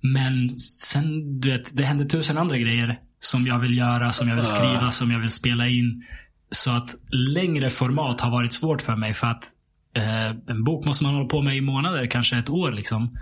Men 0.00 0.58
sen, 0.58 1.40
du 1.40 1.50
vet, 1.50 1.76
det 1.76 1.84
händer 1.84 2.04
tusen 2.04 2.38
andra 2.38 2.58
grejer 2.58 2.98
som 3.20 3.46
jag 3.46 3.58
vill 3.58 3.78
göra, 3.78 4.12
som 4.12 4.28
jag 4.28 4.36
vill 4.36 4.44
skriva, 4.44 4.90
som 4.90 5.10
jag 5.10 5.20
vill 5.20 5.30
spela 5.30 5.68
in. 5.68 6.04
Så 6.50 6.70
att 6.70 6.90
längre 7.12 7.70
format 7.70 8.20
har 8.20 8.30
varit 8.30 8.52
svårt 8.52 8.82
för 8.82 8.96
mig 8.96 9.14
för 9.14 9.26
att 9.26 9.44
eh, 9.96 10.30
en 10.48 10.64
bok 10.64 10.84
måste 10.84 11.04
man 11.04 11.14
hålla 11.14 11.28
på 11.28 11.42
med 11.42 11.56
i 11.56 11.60
månader, 11.60 12.06
kanske 12.06 12.38
ett 12.38 12.50
år 12.50 12.72
liksom. 12.72 13.16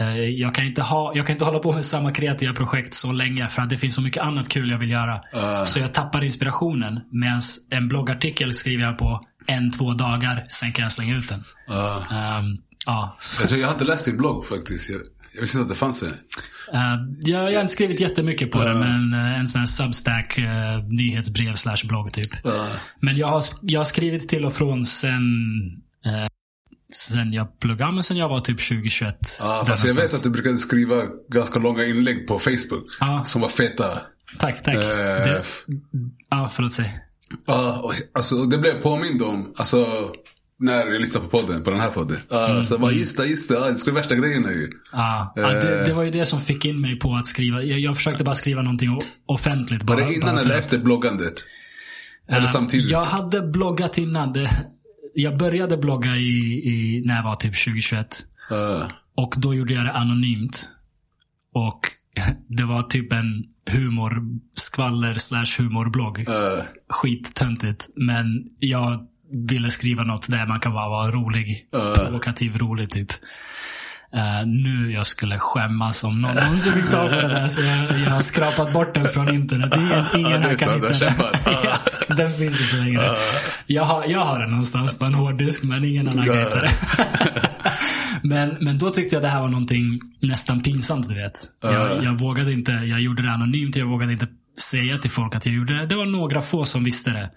Eh, 0.00 0.06
jag, 0.16 0.54
kan 0.54 0.64
inte 0.66 0.82
ha, 0.82 1.12
jag 1.14 1.26
kan 1.26 1.34
inte 1.34 1.44
hålla 1.44 1.58
på 1.58 1.72
med 1.72 1.84
samma 1.84 2.12
kreativa 2.12 2.52
projekt 2.52 2.94
så 2.94 3.12
länge 3.12 3.48
för 3.48 3.62
att 3.62 3.70
det 3.70 3.76
finns 3.78 3.94
så 3.94 4.00
mycket 4.00 4.22
annat 4.22 4.48
kul 4.48 4.70
jag 4.70 4.78
vill 4.78 4.90
göra. 4.90 5.20
Ja. 5.32 5.64
Så 5.66 5.78
jag 5.78 5.94
tappar 5.94 6.24
inspirationen. 6.24 7.00
Medan 7.10 7.40
en 7.70 7.88
bloggartikel 7.88 8.54
skriver 8.54 8.84
jag 8.84 8.98
på 8.98 9.26
en, 9.46 9.70
två 9.72 9.92
dagar, 9.94 10.44
sen 10.48 10.72
kan 10.72 10.82
jag 10.82 10.92
slänga 10.92 11.16
ut 11.16 11.28
den. 11.28 11.44
Ja. 11.68 11.96
Ehm, 12.10 12.58
ja, 12.86 13.16
Jag, 13.40 13.48
tror, 13.48 13.60
jag 13.60 13.68
har 13.68 13.72
inte 13.72 13.84
läst 13.84 14.04
din 14.04 14.16
blogg 14.16 14.46
faktiskt. 14.46 14.90
Jag, 14.90 15.00
jag 15.34 15.40
visste 15.40 15.58
inte 15.58 15.62
att 15.62 15.68
det 15.68 15.78
fanns 15.78 16.02
en. 16.02 16.08
eh, 16.72 16.96
jag, 17.20 17.50
jag 17.52 17.56
har 17.56 17.60
inte 17.60 17.72
skrivit 17.72 18.00
jättemycket 18.00 18.50
på 18.50 18.64
det, 18.64 18.74
men 18.74 19.12
en 19.12 19.48
sån 19.48 19.58
här 19.58 19.66
substack 19.66 20.38
uh, 20.38 20.44
nyhetsbrev 20.88 21.54
slash 21.54 21.76
blogg 21.88 22.12
typ. 22.12 22.30
Men 23.00 23.16
jag 23.16 23.26
har, 23.26 23.42
jag 23.62 23.80
har 23.80 23.84
skrivit 23.84 24.28
till 24.28 24.44
och 24.44 24.52
från 24.54 24.84
sen, 24.86 25.22
sen 26.94 27.32
jag 27.32 27.58
pluggade, 27.60 27.92
men 27.92 28.04
sen 28.04 28.16
jag 28.16 28.28
var 28.28 28.40
typ 28.40 28.68
2021. 28.68 29.16
Ja, 29.40 29.58
där 29.58 29.64
fast 29.64 29.84
jag 29.88 29.94
vet 29.94 30.14
att 30.14 30.22
du 30.22 30.30
brukade 30.30 30.56
skriva 30.58 31.02
ganska 31.28 31.58
långa 31.58 31.84
inlägg 31.84 32.26
på 32.28 32.38
Facebook. 32.38 32.84
Ja. 33.00 33.24
Som 33.24 33.40
var 33.42 33.48
feta. 33.48 33.98
Tack, 34.38 34.62
tack. 34.62 34.74
Eh, 34.74 35.42
ja, 36.30 36.50
förlåt, 36.54 36.72
säg. 36.72 36.98
Ja, 37.46 37.80
och, 37.82 37.94
alltså 38.14 38.44
det 38.44 38.58
blev 38.58 38.74
jag 38.74 38.82
påmind 38.82 39.22
om. 39.22 39.52
Alltså, 39.56 39.86
när 40.58 40.86
jag 40.86 41.00
lyssnade 41.00 41.26
på 41.28 41.40
podden, 41.40 41.62
på 41.64 41.70
den 41.70 41.80
här 41.80 41.90
podden. 41.90 42.18
Ja, 42.28 42.50
Mm, 42.50 42.64
så 42.64 42.74
jag 42.74 42.80
bara, 42.80 42.92
just 42.92 43.16
det, 43.16 43.26
just 43.26 43.48
det. 43.48 43.54
Ja, 43.54 43.70
det 43.70 43.78
skulle 43.78 43.96
värsta 43.96 44.14
grejerna 44.14 44.50
ju. 44.52 44.70
Ja, 44.92 45.32
ja 45.36 45.48
det, 45.52 45.84
det 45.84 45.92
var 45.92 46.02
ju 46.02 46.10
det 46.10 46.26
som 46.26 46.40
fick 46.40 46.64
in 46.64 46.80
mig 46.80 46.98
på 46.98 47.14
att 47.14 47.26
skriva. 47.26 47.62
Jag, 47.62 47.78
jag 47.78 47.96
försökte 47.96 48.24
bara 48.24 48.34
skriva 48.34 48.62
någonting 48.62 49.02
offentligt. 49.26 49.82
Var 49.82 49.96
Bara, 49.96 50.06
det 50.06 50.14
innan 50.14 50.34
bara 50.34 50.40
eller 50.44 50.58
efter 50.58 50.78
bloggandet? 50.78 51.34
Eller 52.28 52.40
Eh, 52.40 52.46
samtidigt? 52.52 52.90
Jag 52.90 53.02
hade 53.04 53.40
bloggat 53.42 53.98
innan. 53.98 54.32
Det, 54.32 54.50
jag 55.14 55.38
började 55.38 55.76
blogga 55.76 56.16
i, 56.16 56.62
i, 56.64 57.02
när 57.04 57.16
jag 57.16 57.24
var 57.24 57.34
typ 57.34 57.64
2021. 57.64 58.26
Ja. 58.50 58.90
Och 59.14 59.34
då 59.36 59.54
gjorde 59.54 59.74
jag 59.74 59.84
det 59.84 59.92
anonymt. 59.92 60.68
Och 61.54 61.80
det 62.48 62.64
var 62.64 62.82
typ 62.82 63.12
en 63.12 63.44
humor, 63.70 64.22
skvaller 64.56 65.14
slash 65.14 65.62
humorblogg. 65.62 66.24
Ja. 66.26 66.62
Skittöntigt. 66.88 67.88
Men 67.96 68.50
jag 68.58 69.06
ville 69.48 69.70
skriva 69.70 70.04
något 70.04 70.30
där 70.30 70.46
man 70.46 70.60
kan 70.60 70.72
bara 70.72 70.88
vara 70.88 71.10
rolig. 71.10 71.68
Ja. 71.70 71.94
Provokativ 71.96 72.56
rolig 72.56 72.90
typ. 72.90 73.12
Eh, 74.14 74.46
nu 74.46 74.92
jag 74.92 75.06
skulle 75.06 75.38
skämmas 75.38 76.04
om 76.04 76.20
någon 76.22 76.34
någonsin 76.34 76.72
fick 76.72 76.90
tag 76.90 77.10
på 77.10 77.16
det 77.16 77.28
där. 77.28 77.48
Så 77.48 77.62
jag, 77.62 77.98
jag 78.00 78.10
har 78.10 78.22
skrapat 78.22 78.72
bort 78.72 78.94
den 78.94 79.08
från 79.08 79.34
internet. 79.34 79.74
Ingen, 79.76 80.04
ingen 80.26 80.42
här 80.42 80.56
kan 80.56 80.74
hitta 80.74 80.88
den. 80.88 81.12
Ja. 81.64 81.78
Den 82.16 82.32
finns 82.32 82.60
inte 82.60 82.76
längre. 82.76 83.16
Jag 83.66 83.82
har, 83.84 84.04
jag 84.04 84.20
har 84.20 84.38
den 84.40 84.50
någonstans 84.50 84.98
på 84.98 85.04
en 85.04 85.14
hårddisk 85.14 85.64
men 85.64 85.84
ingen 85.84 86.08
annan 86.08 86.26
kan 86.26 86.38
hitta 86.38 86.60
det. 86.60 86.70
men, 88.22 88.56
men 88.60 88.78
då 88.78 88.90
tyckte 88.90 89.16
jag 89.16 89.22
det 89.22 89.28
här 89.28 89.40
var 89.40 89.48
någonting 89.48 90.00
nästan 90.20 90.62
pinsamt 90.62 91.08
du 91.08 91.14
vet. 91.14 91.32
Jag, 91.62 92.04
jag 92.04 92.18
vågade 92.18 92.52
inte, 92.52 92.72
jag 92.72 93.00
gjorde 93.00 93.22
det 93.22 93.30
anonymt. 93.30 93.76
Jag 93.76 93.86
vågade 93.86 94.12
inte 94.12 94.26
säga 94.70 94.98
till 94.98 95.10
folk 95.10 95.34
att 95.34 95.46
jag 95.46 95.54
gjorde 95.54 95.74
det. 95.78 95.86
Det 95.86 95.96
var 95.96 96.06
några 96.06 96.42
få 96.42 96.64
som 96.64 96.84
visste 96.84 97.10
det. 97.10 97.30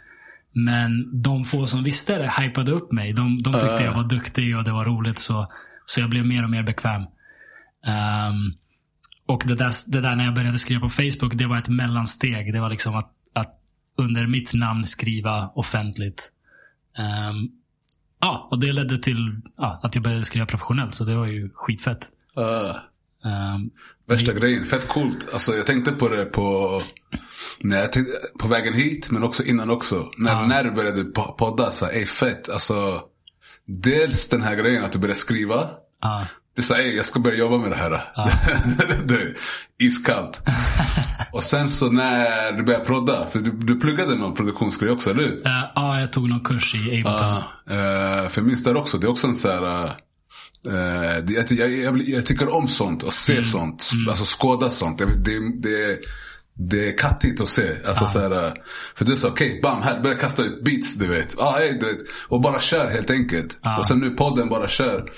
Men 0.53 1.21
de 1.21 1.43
få 1.43 1.65
som 1.67 1.83
visste 1.83 2.17
det 2.17 2.31
hypade 2.41 2.71
upp 2.71 2.91
mig. 2.91 3.13
De, 3.13 3.41
de 3.41 3.53
tyckte 3.53 3.67
Ja. 3.67 3.81
jag 3.83 3.93
var 3.93 4.03
duktig 4.03 4.57
och 4.57 4.63
det 4.63 4.71
var 4.71 4.85
roligt. 4.85 5.19
Så, 5.19 5.45
så 5.89 6.00
jag 6.00 6.10
blev 6.10 6.26
mer 6.26 6.43
och 6.43 6.50
mer 6.50 6.63
bekväm. 6.63 7.02
Ehm, 7.86 8.54
och 9.26 9.43
det 9.45 9.56
där, 9.56 9.71
det 9.91 10.02
där 10.02 10.15
när 10.15 10.26
jag 10.26 10.34
började 10.36 10.60
skriva 10.60 10.82
på 10.82 10.89
Facebook, 10.89 11.34
det 11.34 11.45
var 11.47 11.58
ett 11.58 11.67
mellansteg. 11.69 12.54
Det 12.54 12.60
var 12.60 12.69
liksom 12.69 12.95
att, 12.95 13.12
att 13.34 13.54
under 13.97 14.28
mitt 14.28 14.54
namn 14.54 14.86
skriva 14.86 15.47
offentligt. 15.56 16.32
Ehm, 16.97 17.50
ja, 18.19 18.47
och 18.52 18.60
det 18.60 18.73
ledde 18.73 18.97
till 18.97 19.41
ja, 19.58 19.80
att 19.84 19.95
jag 19.95 20.04
började 20.04 20.23
skriva 20.23 20.45
professionellt. 20.45 20.93
Så 20.95 21.04
det 21.04 21.15
var 21.15 21.28
ju 21.28 21.50
skitfett. 21.54 22.10
Ja. 22.36 22.69
Ehm, 23.26 23.69
Värsta 24.08 24.34
grejen, 24.34 24.65
fett 24.65 24.88
coolt. 24.88 25.30
Alltså 25.34 25.56
jag 25.56 25.65
tänkte 25.65 25.91
på 25.91 26.10
det 26.10 26.26
på, 26.26 26.80
när 27.60 27.78
jag 27.78 27.91
tänkte, 27.93 28.13
på 28.39 28.47
vägen 28.47 28.73
hit, 28.73 29.12
men 29.12 29.23
också 29.23 29.43
innan 29.43 29.69
också. 29.69 30.12
När, 30.17 30.32
Ja. 30.32 30.47
när 30.47 30.63
du 30.63 30.71
började 30.71 31.04
po- 31.04 31.32
podda, 31.38 31.71
så 31.71 31.86
ej 31.86 32.06
fett. 32.06 32.50
Alltså, 32.50 33.02
dels 33.67 34.30
den 34.30 34.41
här 34.41 34.56
grejen 34.56 34.84
att 34.84 34.91
du 34.91 34.99
började 34.99 35.19
skriva. 35.19 35.69
ja, 36.01 36.27
Du 36.56 36.62
sa, 36.62 36.77
jag 36.80 37.06
ska 37.06 37.19
börja 37.19 37.38
jobba 37.38 37.58
med 37.58 37.71
det 37.71 37.75
här. 37.75 37.89
det 39.06 39.13
är 39.13 39.34
iskallt. 39.80 40.41
och 41.32 41.43
sen 41.43 41.69
så 41.69 41.91
när 41.91 42.51
du 42.51 42.63
började 42.63 42.86
prodda, 42.86 43.27
för 43.27 43.39
du, 43.39 43.51
du 43.51 43.80
pluggade 43.80 44.15
någon 44.15 44.34
produktionsgrej 44.34 44.91
också, 44.91 45.10
eller 45.12 45.23
hur? 45.23 45.47
Eh, 45.47 45.63
ja, 45.75 45.99
jag 45.99 46.13
tog 46.13 46.30
någon 46.30 46.43
kurs 46.43 46.75
i 46.75 46.77
Ableton. 46.77 47.38
Eh, 47.69 48.30
för 48.30 48.41
jag 48.41 48.45
minns 48.45 48.63
där 48.63 48.77
också, 48.77 48.97
det 48.97 49.08
är 49.08 49.12
också 49.12 49.27
en 49.27 49.36
så 49.36 49.51
här... 49.51 49.86
eh, 49.86 51.23
det, 51.23 51.34
jag, 51.34 51.51
jag, 51.51 51.71
jag, 51.71 52.10
jag 52.10 52.25
tycker 52.25 52.53
om 52.53 52.67
sånt 52.67 53.03
och 53.03 53.13
se 53.13 53.43
sånt. 53.43 53.89
Alltså 54.10 54.25
skåda 54.25 54.69
sånt. 54.69 54.97
Det, 54.97 55.06
det, 55.06 55.39
det, 55.62 55.99
det 56.57 56.87
är 56.87 56.97
kattigt 56.97 57.41
att 57.41 57.49
se. 57.49 57.75
Alltså, 57.87 58.05
så 58.05 58.19
här, 58.19 58.53
för 58.95 59.05
du 59.05 59.17
sa 59.17 59.27
okej, 59.27 59.59
bam, 59.63 59.81
här, 59.81 60.01
börja 60.01 60.17
kasta 60.17 60.43
ut 60.43 60.63
beats 60.63 60.95
du 60.95 61.07
vet. 61.07 61.39
Ah, 61.39 61.57
hey, 61.57 61.77
du 61.79 61.85
vet. 61.85 61.97
Och 62.27 62.41
bara 62.41 62.59
kör 62.59 62.91
helt 62.91 63.11
enkelt. 63.11 63.57
Ja. 63.61 63.77
Och 63.77 63.85
sen 63.85 63.99
nu 63.99 64.09
podden 64.09 64.49
bara 64.49 64.67
kör. 64.67 65.11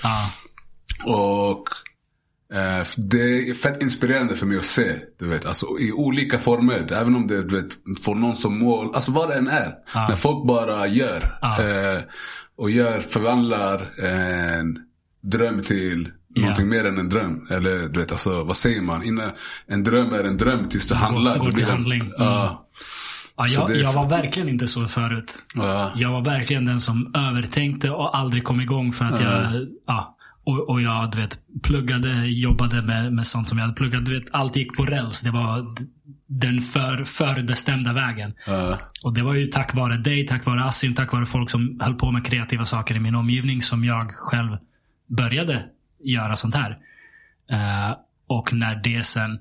Och 1.06 1.68
eh, 2.56 2.86
det 2.96 3.50
är 3.50 3.54
fett 3.54 3.82
inspirerande 3.82 4.36
för 4.36 4.46
mig 4.46 4.58
att 4.58 4.64
se. 4.64 4.96
Du 5.18 5.26
vet, 5.26 5.46
alltså, 5.46 5.66
I 5.78 5.92
olika 5.92 6.38
former. 6.38 6.92
Även 6.92 7.16
om 7.16 7.26
det 7.26 7.42
vet, 7.42 7.72
får 8.02 8.14
någon 8.14 8.36
som 8.36 8.58
mål. 8.58 8.94
Alltså 8.94 9.12
vad 9.12 9.28
det 9.28 9.34
än 9.34 9.48
är. 9.48 9.74
När 9.94 10.16
folk 10.16 10.46
bara 10.46 10.86
gör. 10.86 11.38
Eh, 11.42 12.02
och 12.56 12.70
gör, 12.70 13.00
förvandlar 13.00 13.94
en 13.98 14.78
dröm 15.22 15.62
till 15.62 16.08
någonting 16.36 16.68
mer 16.68 16.86
än 16.86 16.98
en 16.98 17.08
dröm. 17.08 17.46
Eller 17.50 17.88
du 17.88 18.00
vet, 18.00 18.12
alltså, 18.12 18.44
vad 18.44 18.56
säger 18.56 18.82
man? 18.82 19.02
Innan, 19.02 19.30
en 19.66 19.84
dröm 19.84 20.12
är 20.12 20.24
en 20.24 20.36
dröm 20.36 20.68
tills 20.68 20.88
du 20.88 20.94
handlar. 20.94 21.38
går 21.38 21.52
till 21.52 21.64
handling. 21.64 22.00
Mm. 22.00 22.12
Ja. 22.18 22.66
ja 23.36 23.46
jag, 23.48 23.76
jag 23.76 23.92
var 23.92 24.08
verkligen 24.08 24.48
inte 24.48 24.66
så 24.66 24.88
förut. 24.88 25.44
Ja. 25.54 25.90
Jag 25.94 26.10
var 26.10 26.24
verkligen 26.24 26.64
den 26.64 26.80
som 26.80 27.14
övertänkte 27.14 27.90
och 27.90 28.18
aldrig 28.18 28.44
kom 28.44 28.60
igång 28.60 28.92
för 28.92 29.04
att 29.04 29.20
jag, 29.20 29.66
ja. 29.86 30.16
Och, 30.44 30.68
och 30.68 30.82
jag, 30.82 31.10
du 31.12 31.20
vet, 31.20 31.38
pluggade, 31.62 32.26
jobbade 32.26 32.82
med, 32.82 33.12
med 33.12 33.26
sånt 33.26 33.48
som 33.48 33.58
jag 33.58 33.64
hade 33.64 33.76
pluggat. 33.76 34.04
Du 34.04 34.20
vet, 34.20 34.34
allt 34.34 34.56
gick 34.56 34.76
på 34.76 34.84
räls. 34.84 35.20
Det 35.20 35.30
var 35.30 35.66
den 36.26 36.60
för, 36.60 37.04
förbestämda 37.04 37.92
vägen. 37.92 38.34
Ja. 38.46 38.78
Och 39.04 39.14
det 39.14 39.22
var 39.22 39.34
ju 39.34 39.46
tack 39.46 39.74
vare 39.74 39.96
dig, 39.96 40.26
tack 40.26 40.46
vare 40.46 40.64
Asim, 40.64 40.94
tack 40.94 41.12
vare 41.12 41.26
folk 41.26 41.50
som 41.50 41.80
höll 41.80 41.94
på 41.94 42.10
med 42.10 42.26
kreativa 42.26 42.64
saker 42.64 42.96
i 42.96 43.00
min 43.00 43.14
omgivning 43.14 43.62
som 43.62 43.84
jag 43.84 44.10
själv 44.10 44.56
började 45.08 45.64
göra 46.04 46.36
sånt 46.36 46.54
här. 46.54 46.78
Eh, 47.50 47.96
och 48.26 48.52
när 48.52 48.74
det 48.84 49.02
sen, 49.06 49.38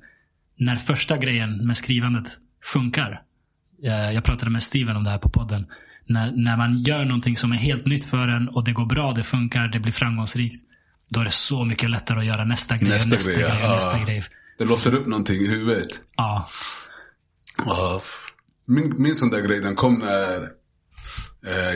när 0.57 0.75
första 0.75 1.17
grejen 1.17 1.67
med 1.67 1.77
skrivandet 1.77 2.27
funkar. 2.63 3.21
Eh, 3.83 4.11
jag 4.11 4.23
pratade 4.23 4.51
med 4.51 4.63
Steven 4.63 4.95
om 4.95 5.03
det 5.03 5.09
här 5.09 5.17
på 5.17 5.29
podden. 5.29 5.67
När, 6.05 6.31
när 6.31 6.57
man 6.57 6.77
gör 6.77 7.05
någonting 7.05 7.37
som 7.37 7.51
är 7.51 7.55
helt 7.57 7.85
nytt 7.85 8.05
för 8.05 8.27
en 8.27 8.49
och 8.49 8.63
det 8.63 8.71
går 8.71 8.85
bra, 8.85 9.13
det 9.13 9.23
funkar, 9.23 9.67
det 9.67 9.79
blir 9.79 9.91
framgångsrikt. 9.91 10.55
Då 11.13 11.19
är 11.19 11.23
det 11.23 11.29
så 11.29 11.65
mycket 11.65 11.89
lättare 11.89 12.19
att 12.19 12.25
göra 12.25 12.45
nästa 12.45 12.77
grej, 12.77 12.89
Nästa 12.89 13.15
nästa, 13.15 13.33
grej, 13.33 13.51
ja. 13.61 13.75
nästa 13.75 13.99
grej. 13.99 14.23
Det 14.57 14.65
låser 14.65 14.95
upp 14.95 15.07
någonting 15.07 15.35
i 15.41 15.47
huvudet. 15.47 15.87
Ja, 16.15 16.45
f- 16.49 18.31
Min, 18.65 18.93
min 19.01 19.15
sån 19.15 19.29
där 19.29 19.41
grej 19.41 19.59
den 19.61 19.75
kom 19.75 19.99
när 19.99 20.49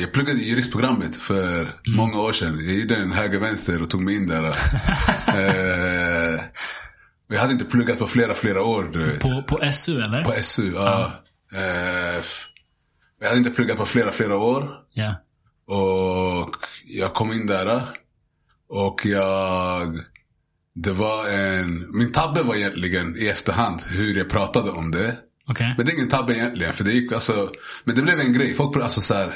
jag 0.02 0.14
pluggade 0.14 0.40
i 0.40 0.50
juristprogrammet 0.50 1.16
för 1.16 1.80
många 1.88 2.20
år 2.22 2.32
sedan. 2.32 2.66
Jag 2.66 2.76
gjorde 2.76 2.96
en 2.96 3.12
höger-vänster 3.12 3.82
och 3.82 3.90
tog 3.90 4.02
mig 4.02 4.16
in 4.16 4.28
där. 4.28 4.44
eh, 5.28 6.42
jag 7.28 7.40
hade 7.40 7.54
inte 7.54 7.66
pluggat 7.66 8.00
på 8.00 8.08
flera, 8.08 8.34
flera 8.34 8.64
år. 8.64 9.18
På, 9.20 9.44
på 9.58 9.72
SU 9.72 10.02
eller? 10.02 10.24
På 10.24 10.32
SU, 10.42 10.72
ja. 10.76 11.12
Eh, 11.54 12.16
f- 12.20 12.46
jag 13.20 13.28
hade 13.28 13.38
inte 13.38 13.52
pluggat 13.52 13.78
på 13.78 13.86
flera, 13.86 14.12
flera 14.12 14.38
år. 14.38 14.70
Ja. 14.94 15.16
Och 15.76 16.56
jag 16.86 17.14
kom 17.14 17.32
in 17.34 17.48
där. 17.48 17.90
Och 18.70 19.06
jag... 19.06 20.00
Det 20.76 20.92
var 20.92 21.28
en... 21.30 21.98
Min 21.98 22.12
tabbe 22.12 22.42
var 22.44 22.56
egentligen 22.56 23.18
i 23.18 23.28
efterhand 23.28 23.82
hur 23.90 24.18
jag 24.18 24.30
pratade 24.30 24.72
om 24.72 24.92
det. 24.92 25.16
Okej. 25.50 25.74
Men 25.78 25.86
det 25.86 25.92
är 25.92 25.94
ingen 25.96 26.10
tabbe 26.10 26.34
egentligen. 26.34 26.74
För 26.74 26.84
det 26.84 26.92
gick 26.92 27.12
alltså... 27.12 27.52
Men 27.84 27.96
det 27.96 28.02
blev 28.02 28.20
en 28.20 28.34
grej. 28.34 28.54
Folk 28.54 28.78
alltså 28.78 29.02
så 29.02 29.14
här... 29.14 29.34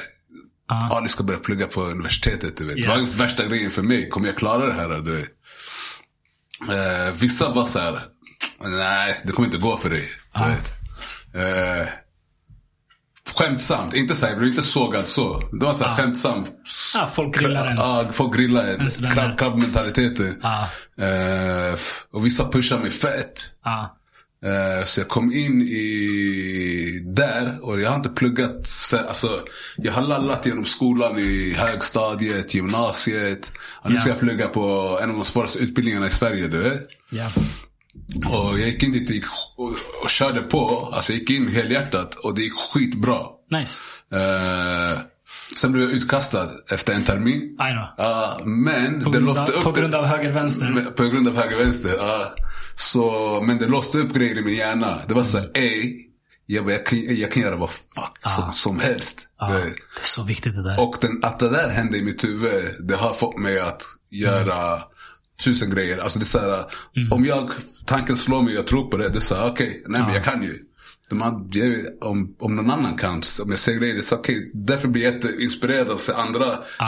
Ja. 0.67 0.87
Ja, 0.91 1.01
du 1.01 1.09
ska 1.09 1.23
börja 1.23 1.39
plugga 1.39 1.67
på 1.67 1.81
universitetet. 1.83 2.57
Du 2.57 2.65
vet. 2.65 2.77
Ja. 2.77 2.95
Det 2.95 3.01
var 3.01 3.07
värsta 3.07 3.45
grejen 3.45 3.71
för 3.71 3.81
mig. 3.83 4.09
Kommer 4.09 4.27
jag 4.27 4.37
klara 4.37 4.65
det 4.67 4.73
här? 4.73 4.89
Du 5.01 5.11
vet. 5.11 5.29
Eh, 6.69 7.13
vissa 7.19 7.49
var 7.53 7.65
så 7.65 7.79
här. 7.79 8.01
Nej, 8.59 9.21
det 9.23 9.31
kommer 9.33 9.45
inte 9.47 9.57
gå 9.57 9.77
för 9.77 9.89
dig. 9.89 10.09
Du 10.33 10.39
vet. 10.39 10.73
Eh, 11.33 11.87
skämtsamt. 13.35 13.93
Inte 13.93 14.15
så 14.15 14.25
här, 14.25 14.31
jag 14.33 14.39
blev 14.39 14.49
inte 14.51 14.63
sågad 14.63 15.07
så. 15.07 15.39
Det 15.59 15.65
var 15.65 15.73
så 15.73 15.83
här 15.85 15.95
skämtsamt. 15.95 16.49
Ja, 16.95 17.09
folk 17.13 17.35
grillar 17.39 17.67
en. 17.67 17.77
Ja, 17.77 18.05
folk 18.11 18.35
grillar 18.35 18.63
en. 18.63 18.79
En 18.81 18.87
där- 19.01 19.11
Krabb, 19.13 19.39
krabbmentaliteten. 19.39 20.39
Ja. 20.41 20.69
Eh, 21.05 21.75
och 22.13 22.25
vissa 22.25 22.51
pushar 22.51 22.77
mig 22.77 22.91
fett. 22.91 23.45
Ja. 23.63 23.97
Eh, 24.45 24.85
så 24.85 24.99
jag 24.99 25.07
kom 25.07 25.33
in 25.33 25.61
i 25.61 27.01
där 27.05 27.59
och 27.61 27.81
jag 27.81 27.89
har 27.89 27.95
inte 27.95 28.09
pluggat. 28.09 28.69
Alltså, 29.07 29.39
jag 29.77 29.93
har 29.93 30.01
lallat 30.01 30.45
genom 30.45 30.65
skolan 30.65 31.19
i 31.19 31.53
högstadiet, 31.57 32.53
gymnasiet. 32.53 33.51
Och 33.83 33.91
nu 33.91 33.97
ska 33.97 34.09
jag 34.09 34.19
plugga 34.19 34.47
på 34.47 34.99
en 35.03 35.09
av 35.09 35.15
de 35.15 35.25
svåraste 35.25 35.59
utbildningarna 35.59 36.07
i 36.07 36.09
Sverige. 36.09 36.47
Du 36.47 36.57
vet. 36.57 36.87
Ja. 37.09 37.31
Och 38.25 38.59
jag 38.59 38.69
gick 38.69 38.83
in 38.83 38.91
dit 38.91 39.25
och, 39.57 39.73
och, 40.03 40.09
körde 40.09 40.41
på. 40.41 40.89
Alltså 40.93 41.11
jag 41.13 41.19
gick 41.19 41.29
in 41.29 41.47
helhjärtat 41.47 42.15
och 42.15 42.35
det 42.35 42.41
gick 42.41 42.53
skitbra. 42.73 43.19
Nice. 43.51 43.81
Eh, 44.13 44.99
sen 45.55 45.71
blev 45.71 45.83
jag 45.85 45.93
utkastad 45.93 46.49
efter 46.71 46.93
en 46.93 47.03
termin. 47.03 47.55
Ja, 47.97 48.41
men 48.45 49.03
På 49.03 49.09
det 49.09 49.17
grund, 49.17 49.29
av, 49.29 49.35
låste 49.37 49.51
upp 49.57 49.63
på 49.63 49.71
grund 49.71 49.95
av 49.95 50.05
höger 50.05 50.31
vänster. 50.33 50.69
med- 50.69 50.95
På 50.95 51.03
grund 51.03 51.27
av 51.27 51.35
höger 51.37 51.57
vänster. 51.57 51.93
Ja. 51.97 52.35
Så, 52.79 53.41
men 53.41 53.57
det 53.57 53.67
låste 53.67 53.97
upp 53.97 54.13
grejer 54.13 54.37
i 54.37 54.41
min 54.41 54.55
hjärna. 54.55 55.01
Det 55.07 55.13
var 55.13 55.23
så 55.23 55.37
här, 55.37 55.51
ey. 55.53 56.03
Jag, 56.49 56.65
bara, 56.65 56.73
jag, 56.73 56.85
kan, 56.85 57.17
jag 57.17 57.31
kan 57.31 57.43
göra 57.43 57.55
vad 57.55 57.69
fuck 57.69 58.17
som, 58.35 58.53
som 58.53 58.79
helst. 58.79 59.27
Du 59.39 59.53
det 59.53 59.59
vet. 59.59 59.67
är 59.67 59.75
så 60.03 60.23
viktigt 60.23 60.55
det 60.55 60.63
där. 60.63 60.79
Och 60.79 60.97
den, 61.01 61.19
att 61.23 61.39
det 61.39 61.49
där 61.49 61.69
hände 61.69 61.97
i 61.97 62.01
mitt 62.01 62.23
huvud, 62.23 62.75
det 62.79 62.95
har 62.95 63.13
fått 63.13 63.39
mig 63.39 63.59
att 63.59 63.83
göra 64.09 64.83
tusen 65.43 65.69
grejer. 65.69 65.97
Alltså 65.97 66.19
det 66.19 66.23
är 66.23 66.27
så 66.27 66.39
här, 66.39 66.65
om 67.11 67.25
jag, 67.25 67.49
tanken 67.85 68.17
slår 68.17 68.41
mig 68.41 68.53
och 68.53 68.57
jag 68.57 68.67
tror 68.67 68.89
på 68.91 68.97
det, 68.97 69.09
det 69.09 69.17
är 69.17 69.21
så 69.21 69.35
här, 69.35 69.49
okej, 69.49 69.83
nej 69.87 70.01
men 70.01 70.13
jag 70.13 70.23
kan 70.23 70.43
ju. 70.43 70.63
Jag, 71.09 71.85
om, 72.01 72.35
om 72.39 72.55
någon 72.55 72.71
annan 72.71 72.97
kan, 72.97 73.21
om 73.43 73.49
jag 73.49 73.59
säger 73.59 73.79
grejer, 73.79 73.95
det 73.95 74.01
så 74.01 74.15
okej. 74.15 74.51
Därför 74.53 74.87
blir 74.87 75.03
jag 75.03 75.13
jätteinspirerad 75.13 75.87
av 75.87 75.95
att 75.95 76.01
se 76.01 76.13
andra 76.13 76.45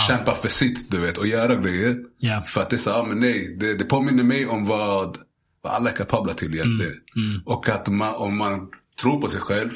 kämpa 0.07 0.35
för 0.35 0.47
sitt, 0.47 0.91
du 0.91 0.97
vet, 0.97 1.17
och 1.17 1.27
göra 1.27 1.55
grejer. 1.55 1.97
Ja. 2.17 2.43
För 2.47 2.61
att 2.61 2.69
det 2.69 2.75
är 2.75 2.77
så, 2.77 2.89
ja 2.89 3.05
men 3.07 3.19
nej, 3.19 3.55
det, 3.59 3.73
det 3.73 3.83
påminner 3.83 4.23
mig 4.23 4.47
om 4.47 4.65
vad, 4.65 5.17
vad 5.61 5.73
alla 5.73 5.89
är 5.89 5.95
kapabla 5.95 6.33
till 6.33 6.53
egentligen. 6.53 6.93
Och 7.45 7.69
att 7.69 7.87
man, 7.87 8.15
om 8.15 8.37
man 8.37 8.69
tror 9.01 9.21
på 9.21 9.27
sig 9.27 9.41
själv 9.41 9.71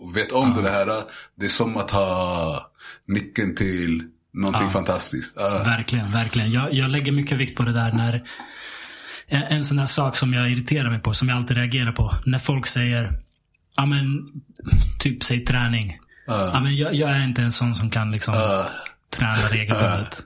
och 0.00 0.16
vet 0.16 0.32
om 0.32 0.54
det 0.62 0.70
här, 0.70 0.86
det 1.34 1.44
är 1.44 1.48
som 1.48 1.76
att 1.76 1.90
ha 1.90 2.70
nyckeln 3.06 3.54
till 3.54 4.04
någonting 4.32 4.70
fantastiskt. 4.70 5.36
Ja. 5.38 5.62
Verkligen, 5.64 6.12
verkligen. 6.12 6.50
Jag, 6.52 6.72
jag 6.72 6.90
lägger 6.90 7.12
mycket 7.12 7.38
vikt 7.38 7.56
på 7.56 7.62
det 7.62 7.72
där 7.72 7.92
när 7.92 8.24
en, 9.30 9.64
sån 9.64 9.76
där 9.76 9.86
sak 9.86 10.16
som 10.16 10.34
jag 10.34 10.50
irriterar 10.50 10.90
mig 10.90 11.00
på, 11.00 11.14
som 11.14 11.28
jag 11.28 11.36
alltid 11.36 11.56
reagerar 11.56 11.92
på. 11.92 12.14
När 12.26 12.38
folk 12.38 12.66
säger, 12.66 13.20
ja 13.76 13.86
men, 13.86 14.02
typ 14.98 15.22
säg 15.24 15.44
träning. 15.44 15.98
Ja, 16.26 16.60
men 16.62 16.76
jag, 16.76 16.94
jag 16.94 17.10
är 17.10 17.24
inte 17.24 17.42
en 17.42 17.52
sån 17.52 17.74
som 17.74 17.90
kan 17.90 18.10
liksom 18.10 18.34
träna 19.10 19.48
regelbundet. 19.50 20.24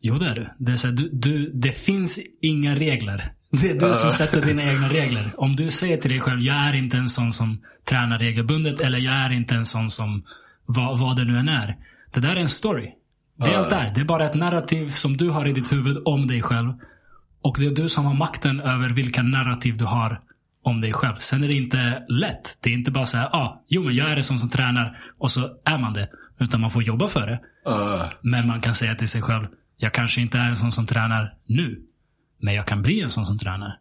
Jo 0.00 0.14
det 0.14 0.26
är 0.26 0.34
du. 0.34 0.48
Det, 0.58 0.72
är 0.72 0.76
så 0.76 0.86
här, 0.86 0.94
du, 0.94 1.10
du. 1.12 1.50
det 1.54 1.72
finns 1.72 2.18
inga 2.40 2.74
regler. 2.74 3.32
Det 3.50 3.70
är 3.70 3.80
du 3.80 3.94
som 3.94 4.12
sätter 4.12 4.42
dina 4.42 4.62
egna 4.62 4.88
regler. 4.88 5.32
Om 5.36 5.56
du 5.56 5.70
säger 5.70 5.96
till 5.96 6.10
dig 6.10 6.20
själv, 6.20 6.40
jag 6.40 6.56
är 6.56 6.72
inte 6.72 6.96
en 6.96 7.08
sån 7.08 7.32
som 7.32 7.60
tränar 7.84 8.18
regelbundet. 8.18 8.80
Eller 8.80 8.98
jag 8.98 9.14
är 9.14 9.30
inte 9.30 9.54
en 9.54 9.64
sån 9.64 9.90
som, 9.90 10.24
vad, 10.66 10.98
vad 10.98 11.16
det 11.16 11.24
nu 11.24 11.38
än 11.38 11.48
är. 11.48 11.76
Det 12.12 12.20
där 12.20 12.36
är 12.36 12.40
en 12.40 12.48
story. 12.48 12.90
Det 13.36 13.50
är 13.54 13.58
allt 13.58 13.70
där. 13.70 13.92
Det 13.94 14.00
är 14.00 14.04
bara 14.04 14.26
ett 14.26 14.34
narrativ 14.34 14.88
som 14.88 15.16
du 15.16 15.30
har 15.30 15.48
i 15.48 15.52
ditt 15.52 15.72
huvud 15.72 15.98
om 16.04 16.26
dig 16.26 16.42
själv. 16.42 16.72
Och 17.42 17.56
det 17.58 17.66
är 17.66 17.70
du 17.70 17.88
som 17.88 18.04
har 18.04 18.14
makten 18.14 18.60
över 18.60 18.88
vilka 18.88 19.22
narrativ 19.22 19.76
du 19.76 19.84
har 19.84 20.20
om 20.64 20.80
dig 20.80 20.92
själv. 20.92 21.16
Sen 21.16 21.44
är 21.44 21.48
det 21.48 21.54
inte 21.54 22.02
lätt. 22.08 22.58
Det 22.62 22.70
är 22.70 22.74
inte 22.74 22.90
bara 22.90 23.06
så 23.06 23.18
här, 23.18 23.26
ah, 23.26 23.64
jo 23.68 23.82
men 23.82 23.94
jag 23.94 24.10
är 24.10 24.16
en 24.16 24.24
sån 24.24 24.38
som 24.38 24.50
tränar 24.50 24.98
och 25.18 25.30
så 25.30 25.50
är 25.64 25.78
man 25.78 25.92
det. 25.92 26.08
Utan 26.38 26.60
man 26.60 26.70
får 26.70 26.82
jobba 26.82 27.08
för 27.08 27.26
det. 27.26 27.40
Men 28.22 28.46
man 28.46 28.60
kan 28.60 28.74
säga 28.74 28.94
till 28.94 29.08
sig 29.08 29.22
själv, 29.22 29.46
jag 29.76 29.92
kanske 29.92 30.20
inte 30.20 30.38
är 30.38 30.48
en 30.48 30.56
sån 30.56 30.72
som 30.72 30.86
tränar 30.86 31.34
nu. 31.46 31.80
Men 32.42 32.54
jag 32.54 32.66
kan 32.66 32.82
bli 32.82 33.00
en 33.00 33.08
sån 33.08 33.26
som 33.26 33.38
tränar. 33.38 33.76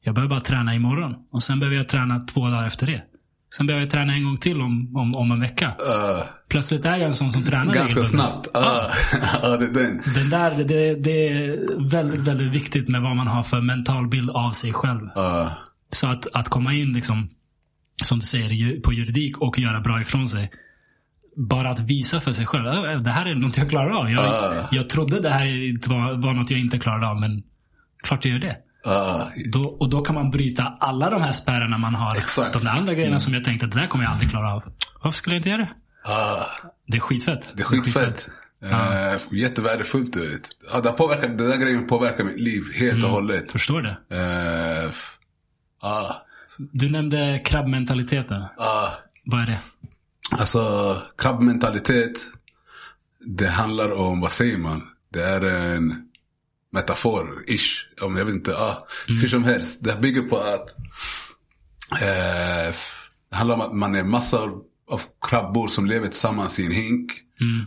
Jag 0.00 0.14
behöver 0.14 0.30
bara 0.30 0.40
träna 0.40 0.74
imorgon. 0.74 1.14
Och 1.32 1.42
sen 1.42 1.58
behöver 1.60 1.76
jag 1.76 1.88
träna 1.88 2.20
två 2.20 2.40
dagar 2.48 2.66
efter 2.66 2.86
det. 2.86 3.02
Sen 3.56 3.66
behöver 3.66 3.84
jag 3.84 3.90
träna 3.90 4.12
en 4.12 4.24
gång 4.24 4.36
till 4.36 4.60
om, 4.60 4.96
om, 4.96 5.16
om 5.16 5.30
en 5.32 5.40
vecka. 5.40 5.74
Ja. 5.78 6.24
Plötsligt 6.48 6.84
är 6.84 6.90
jag 6.96 7.00
en 7.02 7.14
sån 7.14 7.32
som 7.32 7.44
tränar 7.44 7.74
ganska 7.74 8.02
snabbt. 8.02 8.48
Ja. 8.54 8.90
Ja, 9.42 9.56
det 9.56 9.72
den. 9.72 10.00
Den 10.14 10.30
där, 10.30 10.64
det, 10.64 10.94
det 10.94 11.26
är 11.28 11.90
väldigt, 11.90 12.20
väldigt 12.20 12.52
viktigt 12.52 12.88
med 12.88 13.02
vad 13.02 13.16
man 13.16 13.26
har 13.26 13.42
för 13.42 13.60
mental 13.60 14.08
bild 14.08 14.30
av 14.30 14.50
sig 14.50 14.72
själv. 14.72 15.08
Så 15.92 16.06
att, 16.06 16.26
att 16.34 16.48
komma 16.48 16.74
in, 16.74 16.92
liksom, 16.92 17.28
som 18.04 18.18
du 18.18 18.26
säger, 18.26 18.80
på 18.80 18.92
juridik 18.92 19.38
och 19.38 19.58
göra 19.58 19.80
bra 19.80 20.00
ifrån 20.00 20.28
sig. 20.28 20.50
Bara 21.36 21.70
att 21.70 21.80
visa 21.80 22.20
för 22.20 22.32
sig 22.32 22.46
själv. 22.46 22.66
"Äh, 22.66 23.00
Det 23.00 23.10
här 23.10 23.26
är 23.26 23.34
något 23.34 23.58
jag 23.58 23.68
klarar 23.68 23.90
av. 23.90 24.10
Jag, 24.10 24.64
jag 24.70 24.88
trodde 24.88 25.20
det 25.20 25.30
här 25.30 25.88
var, 25.88 26.22
var 26.22 26.32
något 26.34 26.50
jag 26.50 26.60
inte 26.60 26.78
klarade 26.78 27.06
av, 27.06 27.20
men 27.20 27.42
klart 28.02 28.24
jag 28.24 28.32
gör 28.32 28.40
det. 28.40 28.56
Ja. 28.84 29.30
Då, 29.52 29.64
och 29.64 29.90
då 29.90 30.00
kan 30.00 30.14
man 30.14 30.30
bryta 30.30 30.76
alla 30.80 31.10
de 31.10 31.22
här 31.22 31.32
spärrarna 31.32 31.78
man 31.78 31.94
har. 31.94 32.16
Exakt. 32.16 32.52
De 32.52 32.64
där 32.64 32.70
andra 32.70 32.94
grejerna 32.94 33.18
som 33.18 33.34
jag 33.34 33.44
tänkte 33.44 33.66
att 33.66 33.72
det 33.72 33.80
där 33.80 33.86
kommer 33.86 34.04
jag 34.04 34.12
aldrig 34.12 34.30
klara 34.30 34.54
av. 34.54 34.62
Varför 35.02 35.16
skulle 35.16 35.36
jag 35.36 35.38
inte 35.38 35.48
göra 35.48 35.60
det? 35.60 35.68
Ja. 36.04 36.46
Det 36.86 36.96
är 36.96 37.00
skitfett. 37.00 37.52
Det 37.56 37.62
är 37.62 37.64
skitfett. 37.64 38.28
Uh, 38.64 39.38
jättevärdefullt. 39.38 40.16
Ja, 40.72 40.80
det, 40.80 40.88
har 40.88 40.96
påverkat, 40.96 41.38
det 41.38 41.48
där 41.48 41.56
grejen 41.56 41.86
påverkar 41.86 42.24
mitt 42.24 42.40
liv 42.40 42.62
helt 42.74 43.04
och 43.04 43.10
hållet. 43.10 43.52
Förstår 43.52 43.82
det. 43.82 43.96
Uh. 44.16 44.92
Du 46.58 46.90
nämnde 46.90 47.42
krabbmentaliteten. 47.44 48.44
Ja. 48.56 48.92
Vad 49.24 49.40
är 49.40 49.46
det? 49.46 49.58
Alltså, 50.30 50.96
krabbmentalitet. 51.18 52.20
Det 53.26 53.48
handlar 53.48 53.92
om, 53.92 54.20
vad 54.20 54.32
säger 54.32 54.58
man? 54.58 54.82
Det 55.12 55.22
är 55.22 55.44
en 55.44 56.07
metafor, 56.72 57.44
ish. 57.46 57.86
Om 58.00 58.16
jag 58.16 58.24
vet 58.24 58.34
inte, 58.34 58.50
ja. 58.50 58.86
Hur 59.06 59.28
som 59.28 59.44
helst. 59.44 59.84
Det 59.84 60.00
bygger 60.00 60.22
på 60.22 60.36
att 60.36 60.70
eh, 62.02 62.74
det 63.30 63.36
handlar 63.36 63.54
om 63.54 63.60
att 63.60 63.74
man 63.74 63.94
är 63.94 64.02
massor 64.04 64.62
av 64.90 65.02
krabbor 65.28 65.68
som 65.68 65.86
lever 65.86 66.06
tillsammans 66.06 66.58
i 66.58 66.66
en 66.66 66.72
hink. 66.72 67.12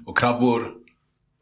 Och 0.06 0.18
krabbor, 0.18 0.72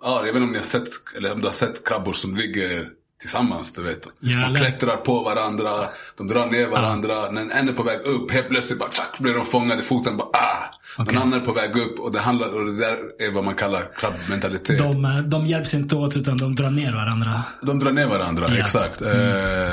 ja, 0.03 0.25
jag 0.25 0.33
vet 0.33 0.35
inte 0.35 0.45
om 0.45 0.51
ni 0.51 0.57
har 0.57 0.65
sett, 0.65 0.87
eller 1.15 1.33
om 1.33 1.39
du 1.41 1.47
har 1.47 1.53
sett 1.53 1.87
krabbor 1.87 2.13
som 2.13 2.35
ligger 2.35 2.89
tillsammans, 3.19 3.73
du 3.73 3.81
vet. 3.81 4.07
Ja, 4.19 4.47
de 4.49 4.55
klättrar 4.59 4.97
på 4.97 5.23
varandra, 5.23 5.69
de 6.17 6.27
drar 6.27 6.45
ner 6.45 6.67
varandra. 6.67 7.31
När 7.31 7.41
en 7.59 7.69
är 7.69 7.73
på 7.73 7.83
väg 7.83 7.99
upp, 7.99 8.31
helt 8.31 8.49
plötsligt 8.49 8.79
bara 8.79 8.91
tjack, 8.91 9.19
blir 9.19 9.33
de 9.33 9.45
fångade 9.45 9.81
i 9.81 9.85
foten. 9.85 10.17
Bara, 10.17 10.27
ah! 10.33 10.57
Okej. 10.97 11.13
Den 11.13 11.23
andra 11.23 11.37
är 11.37 11.41
på 11.45 11.51
väg 11.53 11.75
upp 11.77 11.99
och 11.99 12.11
det, 12.11 12.19
handlar, 12.19 12.47
och 12.59 12.65
det 12.65 12.77
där 12.79 12.97
är 13.27 13.31
vad 13.31 13.43
man 13.43 13.55
kallar 13.55 13.81
krabbmentalitet. 13.95 14.77
De, 14.77 14.83
De, 15.01 15.05
eh, 15.05 15.17
de 15.23 15.47
hjälps 15.47 15.73
inte 15.73 15.95
åt 15.95 16.15
utan 16.17 16.37
de 16.37 16.55
drar 16.55 16.69
ner 16.69 16.91
varandra. 16.93 17.43
drar 17.61 17.91
ner 17.91 18.07
varandra, 18.07 18.45
Ja. 18.49 18.57
exakt. 18.57 19.01
Eh, 19.01 19.09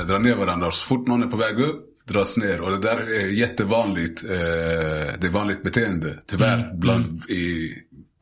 drar 0.06 0.18
ner 0.18 0.34
varandra. 0.34 0.70
Så 0.70 0.84
fort 0.86 1.08
någon 1.08 1.22
är 1.22 1.26
på 1.26 1.36
väg 1.36 1.60
upp, 1.60 1.84
dras 2.08 2.36
ner. 2.36 2.60
Och 2.60 2.70
det 2.70 2.78
där 2.78 2.96
är 2.96 3.26
jättevanligt. 3.26 4.24
Eh, 4.24 4.30
det 5.20 5.26
är 5.26 5.30
vanligt 5.30 5.62
beteende, 5.62 6.18
tyvärr, 6.26 6.70
bland, 6.74 7.30
I, 7.30 7.70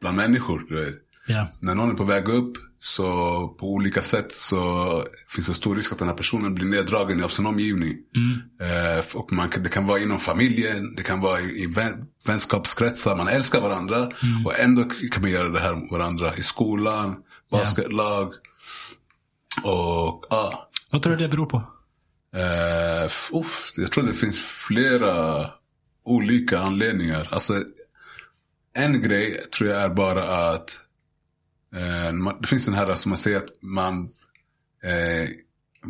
bland 0.01 0.17
människor. 0.17 0.67
Du 0.69 0.85
vet. 0.85 0.95
Ja. 1.27 1.49
När 1.61 1.75
någon 1.75 1.91
är 1.91 1.95
på 1.95 2.05
väg 2.05 2.29
upp 2.29 2.53
så 2.87 3.49
på 3.49 3.73
olika 3.73 4.03
sätt 4.03 4.33
så 4.33 5.05
finns 5.29 5.47
det 5.47 5.55
stor 5.55 5.77
risk 5.77 5.93
att 5.93 5.99
den 5.99 6.09
här 6.09 6.15
personen 6.15 6.55
blir 6.55 6.67
neddragen 6.67 7.25
av 7.25 7.29
sin 7.29 7.47
omgivning. 7.47 7.97
Eh, 8.61 9.17
och 9.17 9.33
man, 9.33 9.51
det 9.59 9.69
kan 9.69 9.87
vara 9.87 9.99
inom 9.99 10.21
familjen, 10.21 10.95
det 10.95 11.03
kan 11.03 11.21
vara 11.21 11.41
i, 11.41 11.63
i 11.63 11.67
vän, 11.67 12.07
vänskapskretsar, 12.27 13.17
man 13.17 13.29
älskar 13.29 13.61
varandra. 13.61 14.11
Och 14.45 14.59
ändå 14.59 14.85
kan 15.13 15.23
man 15.23 15.31
göra 15.31 15.49
det 15.49 15.61
här 15.61 15.75
med 15.75 15.89
varandra 15.91 16.37
i 16.37 16.43
skolan, 16.43 17.17
basketlag. 17.51 18.33
Och 19.63 20.25
ja, 20.31 20.71
Vad 20.91 21.03
tror 21.03 21.17
du 21.17 21.23
det 21.23 21.29
beror 21.29 21.47
på? 21.47 21.57
Eh, 22.37 23.05
uff, 23.41 23.73
jag 23.77 23.93
tror 23.93 24.05
det 24.05 24.15
finns 24.15 24.41
flera 24.41 25.47
olika 26.05 26.59
anledningar. 26.59 27.29
Alltså, 27.31 27.55
en 28.75 29.03
grej 29.03 29.47
tror 29.51 29.71
jag 29.71 29.83
är 29.83 29.89
bara 29.89 30.51
att 30.51 30.84
det 32.41 32.47
finns 32.49 32.65
den 32.65 32.75
här 32.75 32.95
som 32.95 33.11
man 33.11 33.17
säger 33.19 33.37
att 33.37 33.49
man, 33.63 34.09
eh, 34.85 35.29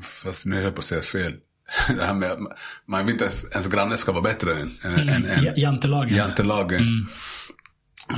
fast 0.02 0.46
nu 0.46 0.54
höll 0.56 0.64
jag 0.64 0.74
på 0.74 0.78
att 0.78 0.84
säga 0.84 1.02
fel. 1.02 1.34
det 1.88 2.04
här 2.04 2.14
med 2.14 2.30
att 2.32 2.38
man- 2.40 3.06
vill 3.06 3.12
inte 3.12 3.24
ens, 3.24 3.44
ens 3.52 3.66
granne 3.66 3.96
ska 3.96 4.12
vara 4.12 4.22
bättre 4.22 4.54
än, 4.60 4.78
än, 4.82 5.08
än, 5.08 5.24
än 5.26 5.44
Ja- 5.44 5.52
Jantelagen. 5.56 6.16
jantelagen. 6.16 7.06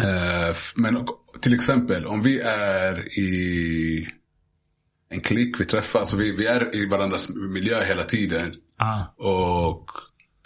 Eh, 0.05 0.49
f- 0.51 0.73
men 0.77 1.07
till 1.41 1.55
exempel 1.55 2.07
om 2.07 2.23
vi 2.23 2.41
är 2.41 3.19
i 3.19 4.09
en 5.09 5.21
klick, 5.21 5.61
vi 5.61 5.65
träffas, 5.65 6.13
och 6.13 6.21
vi, 6.21 6.33
vi 6.37 6.47
är 6.47 6.75
i 6.77 6.87
varandras 6.87 7.29
miljö 7.35 7.85
hela 7.85 8.05
tiden. 8.05 8.55
Ah, 8.79 9.03
Och 9.17 9.91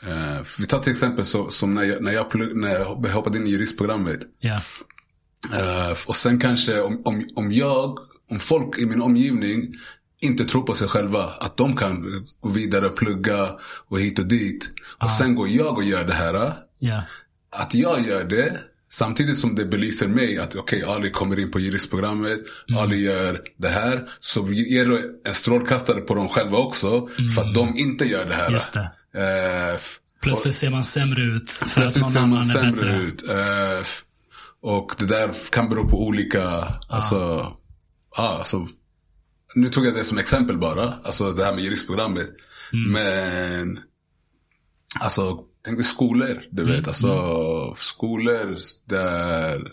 eh, 0.09 0.41
vi 0.59 0.67
tar 0.67 0.79
till 0.79 0.93
exempel 0.93 1.25
så, 1.25 1.51
som 1.51 1.75
när 1.75 1.83
jag, 1.83 2.03
när, 2.03 2.13
jag 2.13 2.31
plugg, 2.31 2.57
när 2.57 2.69
jag 2.69 2.85
hoppade 2.85 3.39
in 3.39 3.47
i 3.47 3.51
juristprogrammet. 3.51 4.21
ja. 4.39 4.61
Eh, 5.53 5.97
och 6.07 6.17
sen 6.17 6.39
kanske 6.41 6.81
om, 6.81 7.03
om, 7.05 7.29
om 7.35 7.53
jag, 7.53 7.99
om 8.31 8.39
folk 8.39 8.79
i 8.79 8.87
min 8.87 9.03
omgivning 9.03 9.75
inte 10.21 10.45
tror 10.45 10.63
på 10.63 10.75
sig 10.75 10.89
själva. 10.89 11.25
Att 11.41 11.57
de 11.57 11.77
kan 11.77 12.25
gå 12.41 12.49
vidare 12.49 12.87
och 12.87 12.97
plugga 12.97 13.49
och 13.89 14.01
hit 14.01 14.19
och 14.19 14.27
dit. 14.27 14.71
Och 15.01 15.11
sen 15.11 15.35
går 15.35 15.49
jag 15.49 15.77
och 15.77 15.85
gör 15.85 16.05
det 16.05 16.15
här. 16.15 16.53
Ja. 16.79 17.05
Att 17.51 17.75
jag 17.75 18.07
gör 18.07 18.25
det 18.25 18.61
Samtidigt 18.93 19.39
som 19.39 19.55
det 19.55 19.65
belyser 19.65 20.09
mig 20.09 20.39
att 20.39 20.55
okej, 20.57 20.85
okay, 20.85 20.95
Ali 20.95 21.11
kommer 21.11 21.39
in 21.39 21.51
på 21.51 21.61
juristprogrammet, 21.61 22.39
mm. 22.69 22.81
Ali 22.81 23.05
gör 23.05 23.43
det 23.57 23.69
här. 23.69 24.09
Så 24.21 24.53
ger 24.53 24.87
det 24.87 25.03
en 25.25 25.35
strålkastare 25.35 26.01
på 26.01 26.15
dem 26.15 26.29
själva 26.29 26.59
också. 26.59 27.09
Mm. 27.19 27.31
För 27.31 27.43
att 27.43 27.55
de 27.55 27.77
inte 27.77 28.05
gör 28.05 28.25
det 28.25 28.35
här. 28.35 28.51
Det. 28.53 29.73
Uh, 29.73 29.81
plötsligt 30.23 30.55
ser 30.55 30.71
man 30.71 30.85
sämre 30.85 31.23
ut. 31.23 31.51
För 31.51 31.81
plötsligt 31.81 32.05
att 32.05 32.15
någon 32.15 32.23
ser 32.23 32.27
man 32.27 32.45
sämre 32.45 32.71
bättre. 32.71 32.97
ut. 32.97 33.23
Uh, 33.23 33.87
och 34.63 34.95
det 34.99 35.07
där 35.07 35.51
kan 35.51 35.69
bero 35.69 35.89
på 35.89 36.07
olika, 36.07 36.49
ah. 36.49 36.79
alltså, 36.89 37.53
ah, 38.17 38.39
alltså, 38.39 38.67
nu 39.55 39.69
tog 39.69 39.87
jag 39.87 39.95
det 39.95 40.05
som 40.05 40.19
exempel 40.19 40.59
bara, 40.59 40.95
alltså 41.05 41.33
det 41.33 41.45
här 41.45 41.55
med 41.55 41.65
juristprogrammet. 41.65 42.31
Mm. 42.73 42.93
Men, 42.93 43.81
alltså, 45.01 45.45
tänk 45.65 45.77
dig 45.77 45.85
skolor, 45.85 46.43
du 46.51 46.65
vet, 46.65 46.79
mm. 46.79 46.89
alltså 46.89 47.09
mm. 47.09 47.75
skolor 47.77 48.59
där 48.85 49.73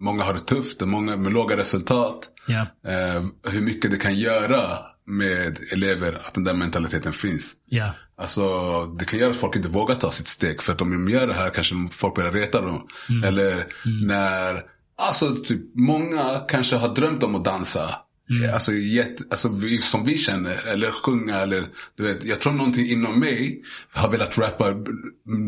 många 0.00 0.24
har 0.24 0.32
det 0.32 0.40
tufft, 0.40 0.80
många 0.80 1.16
med 1.16 1.32
låga 1.32 1.56
resultat. 1.56 2.28
Yeah. 2.48 2.66
Eh, 2.86 3.24
hur 3.42 3.60
mycket 3.60 3.90
det 3.90 3.96
kan 3.96 4.14
göra 4.14 4.78
med 5.06 5.58
elever 5.72 6.20
att 6.24 6.34
den 6.34 6.44
där 6.44 6.54
mentaliteten 6.54 7.12
finns. 7.12 7.54
Yeah. 7.70 7.90
Alltså 8.18 8.86
det 8.86 9.04
kan 9.04 9.18
göra 9.18 9.30
att 9.30 9.36
folk 9.36 9.56
inte 9.56 9.68
vågar 9.68 9.94
ta 9.94 10.10
sitt 10.10 10.28
steg. 10.28 10.62
För 10.62 10.72
att 10.72 10.82
om 10.82 10.90
de 10.90 11.12
gör 11.12 11.26
det 11.26 11.34
här 11.34 11.50
kanske 11.50 11.74
folk 11.90 12.14
börjar 12.14 12.32
reta 12.32 12.60
dem. 12.60 12.88
Mm. 13.08 13.24
Eller 13.24 13.52
mm. 13.52 14.06
när, 14.06 14.62
alltså 14.98 15.36
typ 15.36 15.60
många 15.74 16.40
kanske 16.48 16.76
har 16.76 16.94
drömt 16.94 17.22
om 17.22 17.34
att 17.34 17.44
dansa. 17.44 17.94
Mm. 18.30 18.54
Alltså, 18.54 18.72
jätte, 18.72 19.24
alltså 19.30 19.48
vi, 19.48 19.78
som 19.78 20.04
vi 20.04 20.18
känner, 20.18 20.66
eller 20.66 20.90
sjunga 20.90 21.36
eller 21.36 21.68
du 21.96 22.02
vet. 22.02 22.24
Jag 22.24 22.40
tror 22.40 22.52
någonting 22.52 22.86
inom 22.86 23.20
mig 23.20 23.62
har 23.92 24.10
velat 24.10 24.38
rappa 24.38 24.74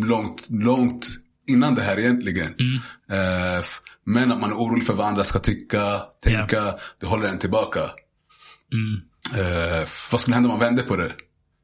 långt, 0.07 0.47
långt 0.51 1.07
innan 1.47 1.75
det 1.75 1.83
här 1.83 1.99
egentligen. 1.99 2.55
Mm. 2.59 2.75
Uh, 3.21 3.65
men 4.05 4.33
att 4.33 4.41
man 4.41 4.51
är 4.51 4.57
orolig 4.57 4.87
för 4.87 4.95
vad 4.95 5.07
andra 5.07 5.25
ska 5.25 5.39
tycka, 5.39 6.03
tänka. 6.23 6.57
Yeah. 6.57 6.75
Det 7.01 7.07
håller 7.07 7.29
en 7.29 7.39
tillbaka. 7.39 7.81
Mm. 8.73 9.08
Uh, 9.35 9.87
vad 10.13 10.21
skulle 10.21 10.35
hända 10.35 10.49
om 10.49 10.59
man 10.59 10.69
vände 10.69 10.83
på 10.83 10.97
det? 10.97 11.13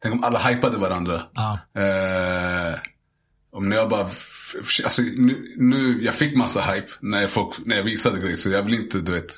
Tänk 0.02 0.14
om 0.14 0.24
alla 0.24 0.38
hypade 0.38 0.78
varandra. 0.78 1.22
Ah. 1.34 1.52
Uh, 1.52 2.78
om 3.52 3.72
jag 3.72 3.88
bara, 3.88 4.08
alltså 4.84 5.02
nu, 5.02 5.54
nu, 5.56 6.04
jag 6.04 6.14
fick 6.14 6.36
massa 6.36 6.60
hype 6.60 6.88
när, 7.00 7.26
folk, 7.26 7.54
när 7.64 7.76
jag 7.76 7.82
visade 7.82 8.18
grejer. 8.18 8.36
Så 8.36 8.50
jag 8.50 8.62
vill 8.62 8.74
inte, 8.74 9.00
du 9.00 9.12
vet, 9.12 9.32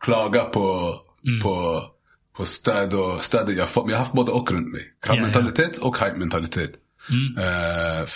klaga 0.00 0.44
på, 0.44 0.94
mm. 1.26 1.40
på, 1.40 1.84
på 2.36 2.44
stöd 2.44 2.94
och 2.94 3.24
stöd 3.24 3.50
jag 3.50 3.68
jag 3.74 3.82
har 3.82 3.96
haft 3.96 4.12
både 4.12 4.32
och 4.32 4.52
runt 4.52 4.72
mig. 4.72 4.82
Krabbmentalitet 5.02 5.58
yeah, 5.58 5.74
yeah. 5.74 5.86
och 5.86 5.98
hype-mentalitet. 5.98 6.72
Mm. 7.10 7.38
Uh, 7.38 8.06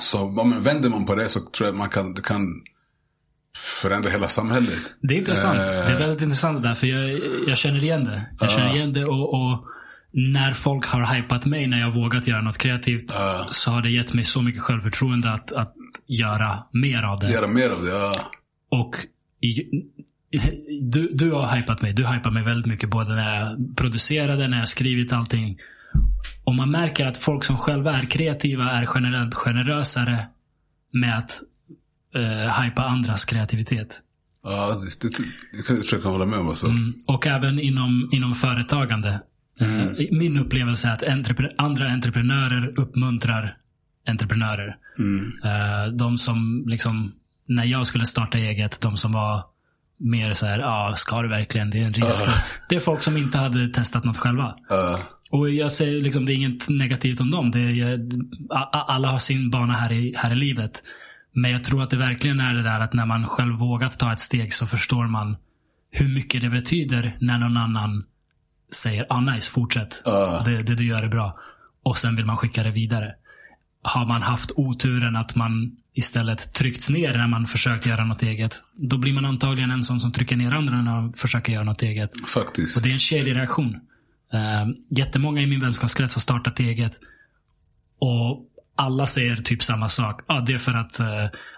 så 0.00 0.22
om 0.22 0.34
man 0.34 0.62
vänder 0.62 0.90
man 0.90 1.06
på 1.06 1.14
det 1.14 1.28
så 1.28 1.40
tror 1.40 1.66
jag 1.66 1.72
att 1.72 1.78
man 1.78 1.90
kan, 1.90 2.14
det 2.14 2.22
kan 2.22 2.62
förändra 3.56 4.10
hela 4.10 4.28
samhället. 4.28 4.94
Det 5.00 5.14
är 5.14 5.18
intressant. 5.18 5.58
Uh, 5.58 5.64
det 5.64 5.92
är 5.92 5.98
väldigt 5.98 6.22
intressant 6.22 6.62
det 6.62 6.68
där. 6.68 6.74
För 6.74 6.86
jag, 6.86 7.20
jag 7.48 7.58
känner 7.58 7.84
igen 7.84 8.04
det. 8.04 8.22
Jag 8.40 8.48
uh, 8.48 8.56
känner 8.56 8.74
igen 8.74 8.92
det 8.92 9.04
och, 9.04 9.34
och, 9.34 9.64
när 10.14 10.52
folk 10.52 10.86
har 10.86 11.14
hypat 11.14 11.46
mig 11.46 11.66
när 11.66 11.80
jag 11.80 11.94
vågat 11.94 12.26
göra 12.26 12.42
något 12.42 12.58
kreativt 12.58 13.14
uh, 13.14 13.50
så 13.50 13.70
har 13.70 13.82
det 13.82 13.90
gett 13.90 14.14
mig 14.14 14.24
så 14.24 14.42
mycket 14.42 14.62
självförtroende 14.62 15.32
att, 15.32 15.52
att 15.52 15.74
göra 16.06 16.58
mer 16.72 17.02
av 17.02 17.20
det. 17.20 17.30
Göra 17.30 17.46
mer 17.46 17.70
av 17.70 17.84
det, 17.84 17.90
ja. 17.90 18.14
Och 18.68 18.96
du, 20.80 21.10
du 21.14 21.30
har 21.30 21.56
hypat 21.56 21.82
mig. 21.82 21.92
Du 21.92 22.06
hypar 22.06 22.30
mig 22.30 22.42
väldigt 22.44 22.66
mycket 22.66 22.90
både 22.90 23.14
när 23.14 23.40
jag 23.40 23.76
producerade, 23.76 24.48
när 24.48 24.58
jag 24.58 24.68
skrivit 24.68 25.12
allting. 25.12 25.58
Och 26.44 26.54
man 26.54 26.70
märker 26.70 27.06
att 27.06 27.16
folk 27.16 27.44
som 27.44 27.56
själva 27.56 27.98
är 27.98 28.02
kreativa 28.02 28.70
är 28.70 28.88
generellt 28.94 29.34
generösare 29.34 30.26
med 30.92 31.18
att 31.18 31.40
uh, 32.16 32.62
hypa 32.62 32.82
andras 32.82 33.24
kreativitet. 33.24 34.00
Ja, 34.44 34.80
det, 35.00 35.08
det, 35.08 35.24
det 35.56 35.62
tror 35.62 35.84
jag 35.92 36.02
kan 36.02 36.12
hålla 36.12 36.26
med 36.26 36.38
om. 36.38 36.48
Alltså. 36.48 36.66
Mm, 36.66 36.94
och 37.06 37.26
även 37.26 37.60
inom, 37.60 38.10
inom 38.12 38.34
företagande. 38.34 39.20
Mm. 39.60 39.88
Uh, 39.88 39.94
min 40.10 40.38
upplevelse 40.38 40.88
är 40.88 40.92
att 40.92 41.08
entrepre 41.08 41.50
andra 41.58 41.88
entreprenörer 41.88 42.80
uppmuntrar 42.80 43.56
entreprenörer. 44.06 44.76
Mm. 44.98 45.32
Uh, 45.44 45.96
de 45.96 46.18
som 46.18 46.64
liksom, 46.66 47.12
när 47.48 47.64
jag 47.64 47.86
skulle 47.86 48.06
starta 48.06 48.38
eget, 48.38 48.80
de 48.80 48.96
som 48.96 49.12
var 49.12 49.44
mer 49.98 50.32
så 50.32 50.46
här, 50.46 50.58
ja, 50.58 50.90
ah, 50.90 50.96
ska 50.96 51.22
du 51.22 51.28
verkligen? 51.28 51.70
Det 51.70 51.78
är 51.78 51.84
en 51.84 51.92
risk. 51.92 52.22
Uh. 52.22 52.34
Det 52.68 52.76
är 52.76 52.80
folk 52.80 53.02
som 53.02 53.16
inte 53.16 53.38
hade 53.38 53.68
testat 53.68 54.04
något 54.04 54.16
själva. 54.16 54.56
Uh. 54.72 55.00
Och 55.30 55.50
jag 55.50 55.72
säger 55.72 56.00
liksom, 56.00 56.26
det 56.26 56.32
är 56.32 56.34
inget 56.34 56.68
negativt 56.68 57.20
om 57.20 57.30
dem. 57.30 57.50
Det 57.50 57.60
är, 57.60 58.08
alla 58.72 59.08
har 59.08 59.18
sin 59.18 59.50
bana 59.50 59.72
här 59.72 59.92
i, 59.92 60.14
här 60.16 60.32
i 60.32 60.34
livet. 60.34 60.82
Men 61.32 61.50
jag 61.50 61.64
tror 61.64 61.82
att 61.82 61.90
det 61.90 61.96
verkligen 61.96 62.40
är 62.40 62.54
det 62.54 62.62
där 62.62 62.80
att 62.80 62.92
när 62.92 63.06
man 63.06 63.26
själv 63.26 63.54
vågat 63.54 63.98
ta 63.98 64.12
ett 64.12 64.20
steg 64.20 64.52
så 64.52 64.66
förstår 64.66 65.06
man 65.06 65.36
hur 65.90 66.08
mycket 66.08 66.40
det 66.40 66.50
betyder 66.50 67.16
när 67.20 67.38
någon 67.38 67.56
annan 67.56 68.04
säger 68.74 69.06
ah 69.08 69.20
nice, 69.20 69.50
fortsätt. 69.50 70.02
Uh. 70.06 70.44
Det, 70.44 70.62
det 70.62 70.74
du 70.74 70.86
gör 70.86 71.02
är 71.02 71.08
bra. 71.08 71.38
Och 71.82 71.98
sen 71.98 72.16
vill 72.16 72.26
man 72.26 72.36
skicka 72.36 72.62
det 72.62 72.70
vidare. 72.70 73.14
Har 73.82 74.06
man 74.06 74.22
haft 74.22 74.50
oturen 74.56 75.16
att 75.16 75.36
man 75.36 75.76
istället 75.94 76.54
tryckts 76.54 76.90
ner 76.90 77.18
när 77.18 77.26
man 77.26 77.46
försökt 77.46 77.86
göra 77.86 78.04
något 78.04 78.22
eget. 78.22 78.62
Då 78.74 78.98
blir 78.98 79.12
man 79.12 79.24
antagligen 79.24 79.70
en 79.70 79.82
sån 79.82 80.00
som 80.00 80.12
trycker 80.12 80.36
ner 80.36 80.54
andra 80.54 80.82
när 80.82 81.00
man 81.00 81.12
försöker 81.12 81.52
göra 81.52 81.64
något 81.64 81.82
eget. 81.82 82.10
Faktiskt. 82.28 82.76
Och 82.76 82.82
det 82.82 82.88
är 82.88 82.92
en 82.92 82.98
kedjereaktion. 82.98 83.74
Uh, 84.34 84.74
jättemånga 84.88 85.42
i 85.42 85.46
min 85.46 85.60
vänskapskrets 85.60 86.14
har 86.14 86.20
startat 86.20 86.60
eget. 86.60 86.92
Och 87.98 88.48
alla 88.82 89.06
säger 89.06 89.36
typ 89.36 89.62
samma 89.62 89.88
sak. 89.88 90.20
Ah, 90.26 90.40
det 90.40 90.52
är 90.52 90.58
för 90.58 90.72
att 90.72 91.00
uh, 91.00 91.06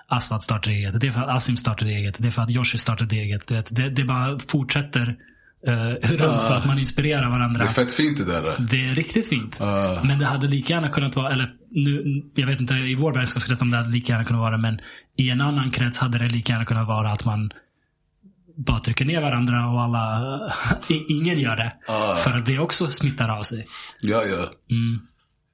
Asfat 0.09 0.43
startade 0.43 0.77
eget. 0.77 1.01
Det 1.01 1.07
är 1.07 1.12
för 1.12 1.20
att 1.20 1.37
Asim 1.37 1.57
startade 1.57 1.91
eget. 1.91 2.16
Det 2.18 2.29
är 2.29 2.31
för 2.31 2.43
att 2.43 2.51
Yoshi 2.51 2.79
startade 2.79 3.16
eget. 3.16 3.49
Du 3.49 3.55
vet, 3.55 3.77
det, 3.77 3.91
det 3.91 4.05
bara 4.05 4.39
fortsätter 4.39 5.16
uh, 5.68 5.75
runt 6.03 6.20
uh, 6.20 6.49
för 6.49 6.57
att 6.57 6.66
man 6.66 6.79
inspirerar 6.79 7.31
varandra. 7.31 7.61
Det 7.61 7.70
är 7.70 7.72
fett 7.72 7.93
fint 7.93 8.18
det 8.18 8.25
där. 8.25 8.66
Det 8.70 8.87
är 8.87 8.95
riktigt 8.95 9.29
fint. 9.29 9.61
Men 10.03 10.18
det 10.18 10.27
hade 10.27 10.47
lika 10.47 10.72
gärna 10.72 10.89
kunnat 10.89 11.16
vara, 11.16 11.33
eller 11.33 11.53
nu, 11.70 12.22
jag 12.35 12.47
vet 12.47 12.61
inte 12.61 12.75
i 12.75 12.95
vår 12.95 13.12
vänskapskrets 13.12 13.62
om 13.62 13.70
det 13.70 13.77
hade 13.77 13.91
lika 13.91 14.12
gärna 14.12 14.25
kunnat 14.25 14.41
vara 14.41 14.59
men 14.59 14.81
i 15.16 15.31
en 15.31 15.41
annan 15.41 15.70
krets 15.70 15.99
hade 15.99 16.18
det 16.18 16.29
lika 16.29 16.53
gärna 16.53 16.64
kunnat 16.64 16.87
vara 16.87 17.12
att 17.12 17.25
man 17.25 17.51
bara 18.57 18.79
trycker 18.79 19.05
ner 19.05 19.20
varandra 19.20 19.68
och 19.68 19.83
alla, 19.83 20.51
ingen 21.09 21.39
gör 21.39 21.57
det. 21.57 21.72
För 22.18 22.39
att 22.39 22.47
det 22.47 22.59
också 22.59 22.91
smittar 22.91 23.29
av 23.29 23.43
sig. 23.43 23.66
Ja, 24.01 24.25
ja. 24.25 24.51
Mm. 24.70 25.01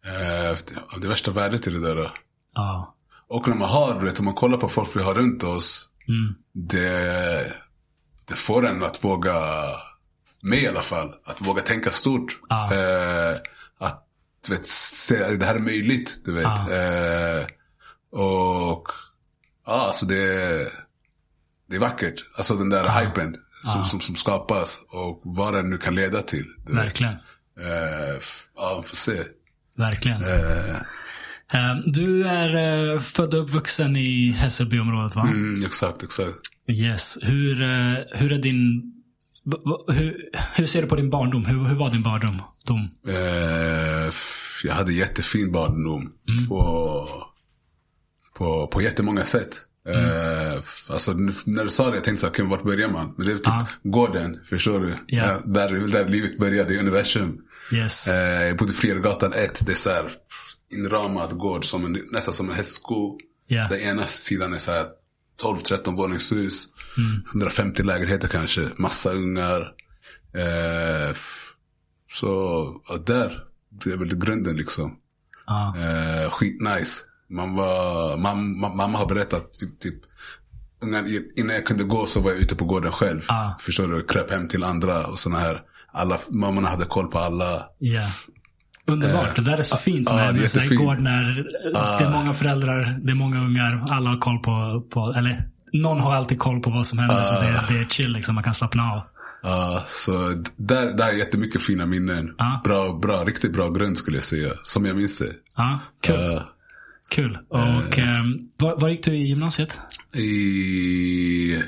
Eh, 0.07 0.99
det 1.01 1.09
värsta 1.09 1.31
värdet 1.31 1.67
i 1.67 1.71
det 1.71 1.81
där. 1.81 2.13
Ja. 2.55 2.95
Och 3.29 3.49
när 3.49 3.57
man 3.57 3.69
har, 3.69 4.01
vet, 4.01 4.19
om 4.19 4.25
man 4.25 4.35
kollar 4.35 4.59
på 4.59 4.69
folk 4.69 4.97
vi 4.97 5.03
har 5.03 5.15
runt 5.15 5.45
oss. 5.45 5.89
Mm. 6.09 6.35
Det, 6.53 7.53
det 8.25 8.35
får 8.35 8.67
en 8.67 8.83
att 8.83 9.05
våga, 9.05 9.35
mig 10.43 10.63
i 10.63 10.69
alla 10.69 10.83
fall, 10.83 11.15
att 11.25 11.41
våga 11.41 11.63
tänka 11.63 11.91
stort. 11.91 12.41
Ja. 12.49 12.75
Eh, 12.75 13.39
att 13.79 14.07
du 14.47 14.53
vet, 14.53 14.67
se, 14.67 15.37
det 15.37 15.47
här 15.47 15.55
är 15.55 15.59
möjligt. 15.59 16.25
Du 16.25 16.33
vet. 16.33 16.45
Ja. 16.45 16.71
Eh, 16.73 17.47
och 18.21 18.89
ja, 19.67 19.87
alltså 19.87 20.07
det, 20.07 20.73
det 21.67 21.77
är 21.77 21.81
vackert. 21.81 22.25
Alltså 22.37 22.55
den 22.55 22.71
där 22.71 22.85
ja. 22.85 22.99
hypen 22.99 23.37
som, 23.63 23.85
som, 23.85 24.01
som, 24.01 24.17
skapas 24.17 24.81
och 24.89 25.21
vad 25.25 25.55
den 25.55 25.71
nu 25.71 25.79
kan 25.79 25.95
leda 25.95 26.23
till. 26.23 26.47
Verkligen. 26.67 27.13
Eh, 27.61 28.21
ja, 28.57 28.81
vi 28.83 28.89
får 28.89 28.97
se. 28.97 29.25
Verkligen. 29.81 30.23
Eh. 30.23 30.75
eh. 31.53 31.77
Du 31.87 32.27
är 32.29 32.93
eh, 32.93 33.01
född 33.01 33.35
och 33.35 33.41
uppvuxen 33.45 33.97
i 33.97 34.31
Hässelbyområdet 34.31 35.17
va? 35.17 35.23
Mm, 35.23 35.65
exakt, 35.65 36.03
exakt. 36.03 36.39
Yes. 36.69 37.19
Hur, 37.23 37.63
eh, 37.63 37.95
hur 38.13 38.33
är 38.33 38.39
din... 38.39 38.93
Hur, 39.89 40.17
hur 40.55 40.67
ser 40.67 40.83
du 40.83 40.89
på 40.89 40.97
din 40.97 41.11
barndom? 41.11 41.45
Hur, 41.45 41.65
hur 41.65 41.75
var 41.75 41.91
din 41.91 42.03
barndom? 42.03 42.43
Eh, 43.09 44.13
jag 44.65 44.75
hade 44.75 44.93
jättefin 44.93 45.53
barndom. 45.53 46.13
Mm. 46.29 46.49
På, 46.49 47.07
på, 48.35 48.67
på 48.67 48.83
jättemånga 48.83 49.25
sätt. 49.25 49.67
Mm. 49.89 50.05
Uh, 50.05 50.63
alltså, 50.89 51.13
när 51.47 51.65
du 51.65 51.71
sa 51.71 51.91
det 51.91 51.97
jag 51.97 52.05
tänkte 52.05 52.27
så 52.27 52.43
här, 52.43 52.51
vart 52.51 52.63
börjar 52.63 52.89
man? 52.89 53.15
Men 53.17 53.27
det 53.27 53.33
är 53.33 53.37
typ 53.37 53.49
ah. 53.49 53.67
gården, 53.83 54.41
förstår 54.45 54.81
du? 54.81 55.17
Yeah. 55.17 55.41
Där, 55.45 55.71
där 55.93 56.09
livet 56.09 56.39
började, 56.39 56.75
i 56.75 56.79
universum. 56.79 57.39
Yes. 57.73 58.09
Bodde 58.59 58.73
i 58.73 58.75
Fredgatan 58.75 59.33
1, 59.33 59.67
det 59.67 59.73
är 59.73 59.77
så 59.77 59.91
här 59.91 60.13
inramad 60.71 61.39
gård, 61.39 61.65
som 61.65 61.85
en, 61.85 62.09
nästan 62.11 62.35
som 62.35 62.51
en 62.51 62.57
hästsko. 62.57 63.19
Yeah. 63.49 63.71
Den 63.71 63.81
ena 63.81 64.07
sidan 64.07 64.55
är 64.55 64.59
så 64.59 64.73
här 64.73 64.87
12-13 65.43 65.97
våningshus. 65.97 66.67
Mm. 66.97 67.27
150 67.29 67.83
lägenheter 67.83 68.29
kanske, 68.29 68.69
massa 68.77 69.13
ungar. 69.13 69.61
Uh, 70.37 71.17
så 72.13 72.31
ja, 72.89 72.97
där, 72.97 73.45
det 73.69 73.91
är 73.91 73.97
väl 73.97 74.17
grunden 74.17 74.57
liksom. 74.57 74.97
Ah. 75.45 75.75
Uh, 75.77 76.31
skitnice. 76.31 77.03
Man 77.29 77.55
var, 77.55 78.17
mamma, 78.17 78.75
mamma 78.75 78.99
har 78.99 79.07
berättat 79.07 79.55
typ, 79.55 79.81
typ 79.81 79.97
innan 81.37 81.55
jag 81.55 81.67
kunde 81.67 81.85
gå 81.85 82.07
så 82.07 82.21
var 82.21 82.31
jag 82.31 82.41
ute 82.41 82.57
på 82.57 82.65
gården 82.65 82.93
själv. 82.93 83.23
Ah. 83.29 83.59
Förstår 83.59 83.89
du? 83.89 84.03
Kröp 84.03 84.31
hem 84.31 84.49
till 84.49 84.65
andra 84.65 85.07
och 85.07 85.19
såna 85.19 85.39
här. 85.39 85.63
Alla, 85.93 86.19
mammorna 86.29 86.69
hade 86.69 86.85
koll 86.85 87.09
på 87.09 87.19
alla. 87.19 87.67
Yeah. 87.81 88.11
Underbart. 88.87 89.37
Det 89.37 89.43
där 89.43 89.59
är 89.59 89.63
så 89.63 89.77
fint 89.77 90.09
ja, 90.11 90.17
med 90.17 90.35
det 90.35 90.57
är 90.57 90.77
gård 90.77 90.99
när 90.99 91.23
det 91.99 92.05
är 92.05 92.11
många 92.11 92.35
föräldrar, 92.35 92.99
det 93.03 93.11
är 93.13 93.15
många 93.15 93.45
ungar, 93.45 93.85
alla 93.91 94.11
har 94.11 94.19
koll 94.19 94.39
på, 94.39 94.87
på 94.91 95.15
eller 95.19 95.45
någon 95.73 96.01
har 96.01 96.15
alltid 96.15 96.39
koll 96.39 96.61
på 96.61 96.71
vad 96.71 96.87
som 96.87 96.99
händer. 96.99 97.23
Så 97.23 97.35
det, 97.35 97.65
det 97.69 97.79
är 97.81 97.85
chill 97.85 98.13
liksom, 98.13 98.35
man 98.35 98.45
kan 98.45 98.55
slappna 98.55 98.83
av. 98.93 99.03
Ja, 99.43 99.85
så 99.87 100.29
d- 100.29 100.51
där, 100.57 100.97
där 100.97 101.09
är 101.09 101.13
jättemycket 101.13 101.63
fina 101.63 101.87
minnen. 101.87 102.35
Ja. 102.39 102.61
Bra, 102.65 102.93
bra, 103.03 103.25
riktigt 103.25 103.53
bra 103.53 103.71
grund 103.71 103.99
skulle 103.99 104.17
jag 104.17 104.25
säga. 104.25 104.51
Som 104.65 104.87
jag 104.87 104.97
minns 104.97 105.19
det. 105.19 105.33
Ja, 105.57 105.81
kul. 106.03 106.17
Ja. 106.21 106.49
kul. 107.11 107.39
Och 107.49 107.99
ehm, 107.99 108.37
var, 108.57 108.81
var 108.81 108.89
gick 108.89 109.05
du 109.05 109.13
i 109.17 109.23
gymnasiet? 109.29 109.81
I 110.15 111.63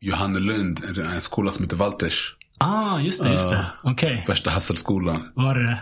Johannelund, 0.00 0.80
en 1.14 1.20
skola 1.20 1.50
som 1.50 1.64
heter 1.64 1.76
Walters. 1.76 2.36
Ah, 2.64 2.98
just 3.00 3.22
det, 3.22 3.30
just 3.30 3.50
det. 3.50 3.66
Okej. 3.82 4.24
Värsta 4.28 4.50
Hasselskolan. 4.50 5.22
Var 5.34 5.54
det 5.54 5.64
det? 5.64 5.80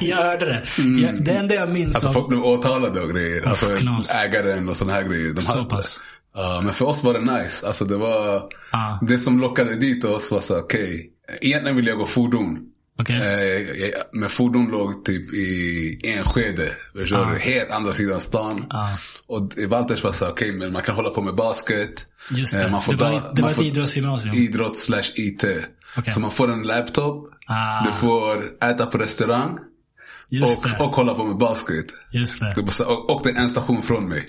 jag 0.06 0.16
hörde 0.16 0.46
det. 0.46 0.62
Jag, 1.02 1.24
det 1.24 1.32
enda 1.32 1.54
jag 1.54 1.68
minns 1.70 1.78
Mm. 1.78 1.88
Alltså 1.88 2.08
av... 2.08 2.12
folk 2.12 2.28
blev 2.28 2.42
åtalade 2.44 3.00
och 3.00 3.10
grejer. 3.10 3.48
Alltså 3.48 3.76
knas. 3.76 4.14
ägaren 4.14 4.68
och 4.68 4.76
sådana 4.76 4.94
här 4.94 5.02
grejer. 5.02 5.32
De 5.32 5.40
Så 5.40 5.52
hade- 5.58 5.64
pass. 5.70 6.00
Ja, 6.34 6.60
men 6.64 6.74
för 6.74 6.84
oss 6.88 7.04
var 7.04 7.14
det 7.14 7.42
nice. 7.42 7.66
Alltså 7.66 7.84
det 7.84 7.96
var... 7.96 8.42
Ja. 8.72 8.98
Det 9.02 9.18
som 9.18 9.40
lockade 9.40 9.76
dit 9.76 10.04
oss 10.04 10.30
var 10.30 10.40
så 10.40 10.58
okej. 10.58 11.10
egentligen 11.40 11.76
ville 11.76 11.90
jag 11.90 11.98
gå 11.98 12.06
fordon. 12.06 12.58
Okej. 12.98 13.16
Eh, 13.84 13.88
men 14.12 14.28
fordon 14.28 14.70
låg 14.70 15.04
typ 15.04 15.34
i 15.34 16.00
Enskede. 16.04 16.70
Förstår 16.92 17.26
du? 17.26 17.38
Helt 17.38 17.70
andra 17.70 17.92
sidan 17.92 18.20
stan. 18.20 18.64
Ja. 18.70 18.96
Och 19.26 19.52
Walters 19.68 20.04
var 20.04 20.12
så 20.12 20.28
okej, 20.28 20.52
men 20.52 20.72
man 20.72 20.82
kan 20.82 20.94
hålla 20.94 21.10
på 21.10 21.22
med 21.22 21.34
basket. 21.34 22.06
Just 22.30 22.54
Eh, 22.54 22.60
det. 22.60 22.70
man 22.70 22.82
får 22.82 22.92
det 22.92 22.98
var, 23.04 23.10
da- 23.10 23.16
ett- 23.18 23.36
det 23.36 23.42
var 23.42 23.50
ett 23.50 23.58
idrottsgymnasium. 23.58 24.34
Idrott 24.34 24.78
slash 24.78 25.02
IT. 25.16 25.44
Okej. 25.96 26.12
Så 26.12 26.20
man 26.20 26.30
får 26.30 26.52
en 26.52 26.62
laptop. 26.62 27.28
Ah. 27.46 27.84
Du 27.84 27.92
får 27.92 28.64
äta 28.64 28.86
på 28.86 28.98
restaurang. 28.98 29.58
Just 30.30 30.64
Och, 30.64 30.70
det. 30.70 30.84
och 30.84 30.92
kolla 30.92 31.14
på 31.14 31.24
med 31.24 31.36
basket. 31.36 31.86
Just 32.12 32.40
det. 32.40 32.52
Det 32.56 32.62
var 32.62 32.70
så, 32.70 32.84
och, 32.92 33.10
och 33.16 33.20
det 33.24 33.30
är 33.30 33.34
en 33.34 33.50
station 33.50 33.82
från 33.82 34.08
mig. 34.08 34.28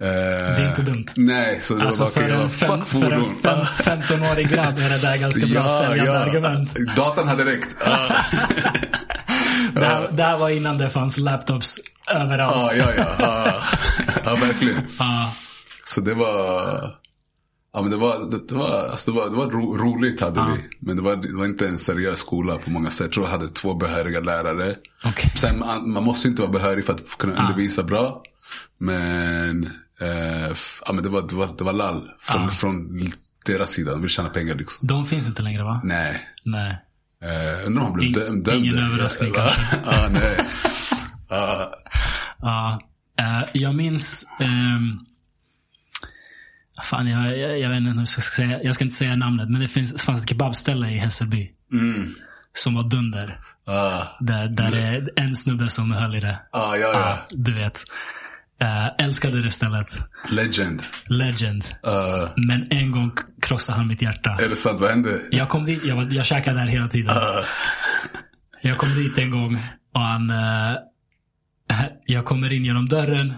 Eh, 0.00 0.06
Det 0.06 0.62
är 0.62 0.68
inte 0.68 0.82
dumt. 0.82 1.04
Nej, 1.16 1.60
så 1.60 1.74
det 1.74 1.84
Alltså 1.84 2.02
var 2.04 2.10
för 2.10 2.20
jag 2.22 2.30
en, 2.30 2.38
bara, 2.38 2.48
fem, 2.48 2.84
för 2.84 3.12
en 3.12 3.24
fem, 3.42 3.58
15-årig 4.00 4.48
grabb 4.50 4.78
är 4.78 4.88
det 4.90 4.98
där 4.98 5.16
ganska 5.16 5.46
bra 5.46 5.68
säljande 5.68 6.18
argument. 6.18 6.76
Datan 6.96 7.28
hade 7.28 7.44
räckt. 7.44 7.76
Ja, 7.84 7.98
Det 9.74 9.86
här, 9.86 10.08
det 10.12 10.22
här 10.22 10.38
var 10.38 10.50
innan 10.50 10.78
det 10.78 10.90
fanns 10.90 11.16
laptops 11.16 11.76
överallt. 12.14 12.72
ja, 12.76 12.92
ja. 12.96 13.04
Ja, 13.18 13.46
ja. 13.46 13.60
ja 14.24 14.34
verkligen. 14.34 14.82
Ja. 14.98 15.34
Så 15.84 16.00
det 16.00 16.14
var... 16.14 16.94
Ja 17.72 17.82
men 17.82 17.90
det 17.90 17.96
var, 17.96 18.30
det, 18.30 18.48
det 18.48 18.54
var, 18.54 18.88
alltså 18.90 19.10
det 19.12 19.16
var, 19.20 19.30
det 19.30 19.36
var 19.36 19.46
ro, 19.50 19.76
roligt 19.76 20.20
hade 20.20 20.40
vi. 20.40 20.76
Men 20.80 20.96
det 20.96 21.02
var, 21.02 21.16
det 21.16 21.36
var 21.36 21.44
inte 21.44 21.68
en 21.68 21.78
seriös 21.78 22.18
skola 22.18 22.58
på 22.64 22.70
många 22.70 22.90
sätt. 22.90 23.00
Jag 23.06 23.12
tror 23.12 23.26
jag 23.26 23.32
hade 23.32 23.48
två 23.48 23.74
behöriga 23.74 24.20
lärare. 24.20 24.76
Okej. 25.04 25.32
Sen, 25.36 25.58
man, 25.58 25.90
man 25.92 26.04
måste 26.04 26.28
inte 26.28 26.42
vara 26.42 26.52
behörig 26.52 26.84
för 26.84 26.92
att 26.92 27.18
kunna 27.18 27.40
undervisa 27.42 27.82
bra. 27.82 28.22
Men, 28.78 29.70
eh, 30.00 30.50
ja, 30.86 30.92
men 30.92 31.02
det, 31.02 31.08
var, 31.08 31.22
det, 31.28 31.34
var, 31.34 31.54
det 31.58 31.64
var 31.64 31.72
lall 31.72 32.10
från, 32.20 32.50
från 32.50 33.00
deras 33.46 33.70
sida. 33.70 33.90
De 33.90 34.00
vill 34.00 34.10
tjäna 34.10 34.28
pengar 34.28 34.54
liksom. 34.54 34.86
De 34.86 35.04
finns 35.06 35.26
inte 35.26 35.42
längre 35.42 35.64
va? 35.64 35.80
Nej. 35.84 36.28
Nej. 36.44 36.78
Eh, 37.22 37.66
undrar 37.66 37.82
om 37.82 37.88
han 37.88 37.92
blev 37.92 38.08
Ing- 38.10 38.14
dömd. 38.14 38.44
dömd. 38.44 38.64
ingen 38.64 38.78
överraskning 38.78 39.32
ja, 39.36 39.40
kanske. 39.42 39.76
Ja, 39.84 40.08
nej. 40.10 40.36
Ja, 41.28 41.72
Ja. 42.38 42.80
eh, 43.18 43.48
jag 43.52 43.74
minns... 43.74 44.26
ehm, 44.40 44.98
fan, 46.82 47.06
jag, 47.06 47.38
jag, 47.38 47.58
jag 47.60 47.68
vet 47.68 47.78
inte 47.78 47.90
hur 47.90 47.98
jag 47.98 48.08
ska 48.08 48.20
säga. 48.20 48.62
Jag 48.62 48.74
ska 48.74 48.84
inte 48.84 48.96
säga 48.96 49.16
namnet. 49.16 49.50
Men 49.50 49.60
det 49.60 49.68
finns, 49.68 50.02
fanns 50.02 50.22
ett 50.22 50.28
kebabställe 50.28 50.90
i 50.90 50.98
Hässelby. 50.98 51.50
mm. 51.72 52.14
Som 52.52 52.74
var 52.74 52.82
dunder. 52.90 53.40
Ja, 53.66 54.16
Där, 54.20 54.48
där 54.48 54.70
det 54.70 54.78
är 54.80 55.08
en 55.16 55.36
snubbe 55.36 55.68
som 55.70 55.90
höll 55.90 56.14
i 56.14 56.20
det. 56.20 56.38
ja, 56.52 56.76
ja, 56.76 56.90
Ja, 56.92 56.92
ja. 57.00 57.18
du 57.30 57.52
vet. 57.54 57.84
Eh, 58.60 58.86
älskade 59.06 59.42
det 59.42 59.50
stället. 59.50 59.88
Legend. 60.30 60.82
Legend. 61.06 61.64
Uh, 61.86 62.28
Men 62.36 62.66
en 62.70 62.90
gång 62.90 63.12
krossade 63.42 63.78
han 63.78 63.88
mitt 63.88 64.02
hjärta. 64.02 64.30
är 64.40 64.48
det 64.48 64.56
sant? 64.56 64.80
Vad 64.80 64.90
hände? 64.90 65.20
Jag 65.30 65.48
kom 65.48 65.64
dit, 65.64 65.84
jag, 65.84 65.96
var, 65.96 66.06
jag 66.10 66.24
käkade 66.26 66.60
där 66.60 66.66
hela 66.66 66.88
tiden. 66.88 67.16
Uh, 67.16 67.44
Jag 68.62 68.78
kom 68.78 68.94
dit 68.94 69.18
en 69.18 69.30
gång 69.30 69.62
och 69.94 70.00
han... 70.00 70.32
jag 72.06 72.24
kommer 72.24 72.52
in 72.52 72.64
genom 72.64 72.88
dörren 72.88 73.34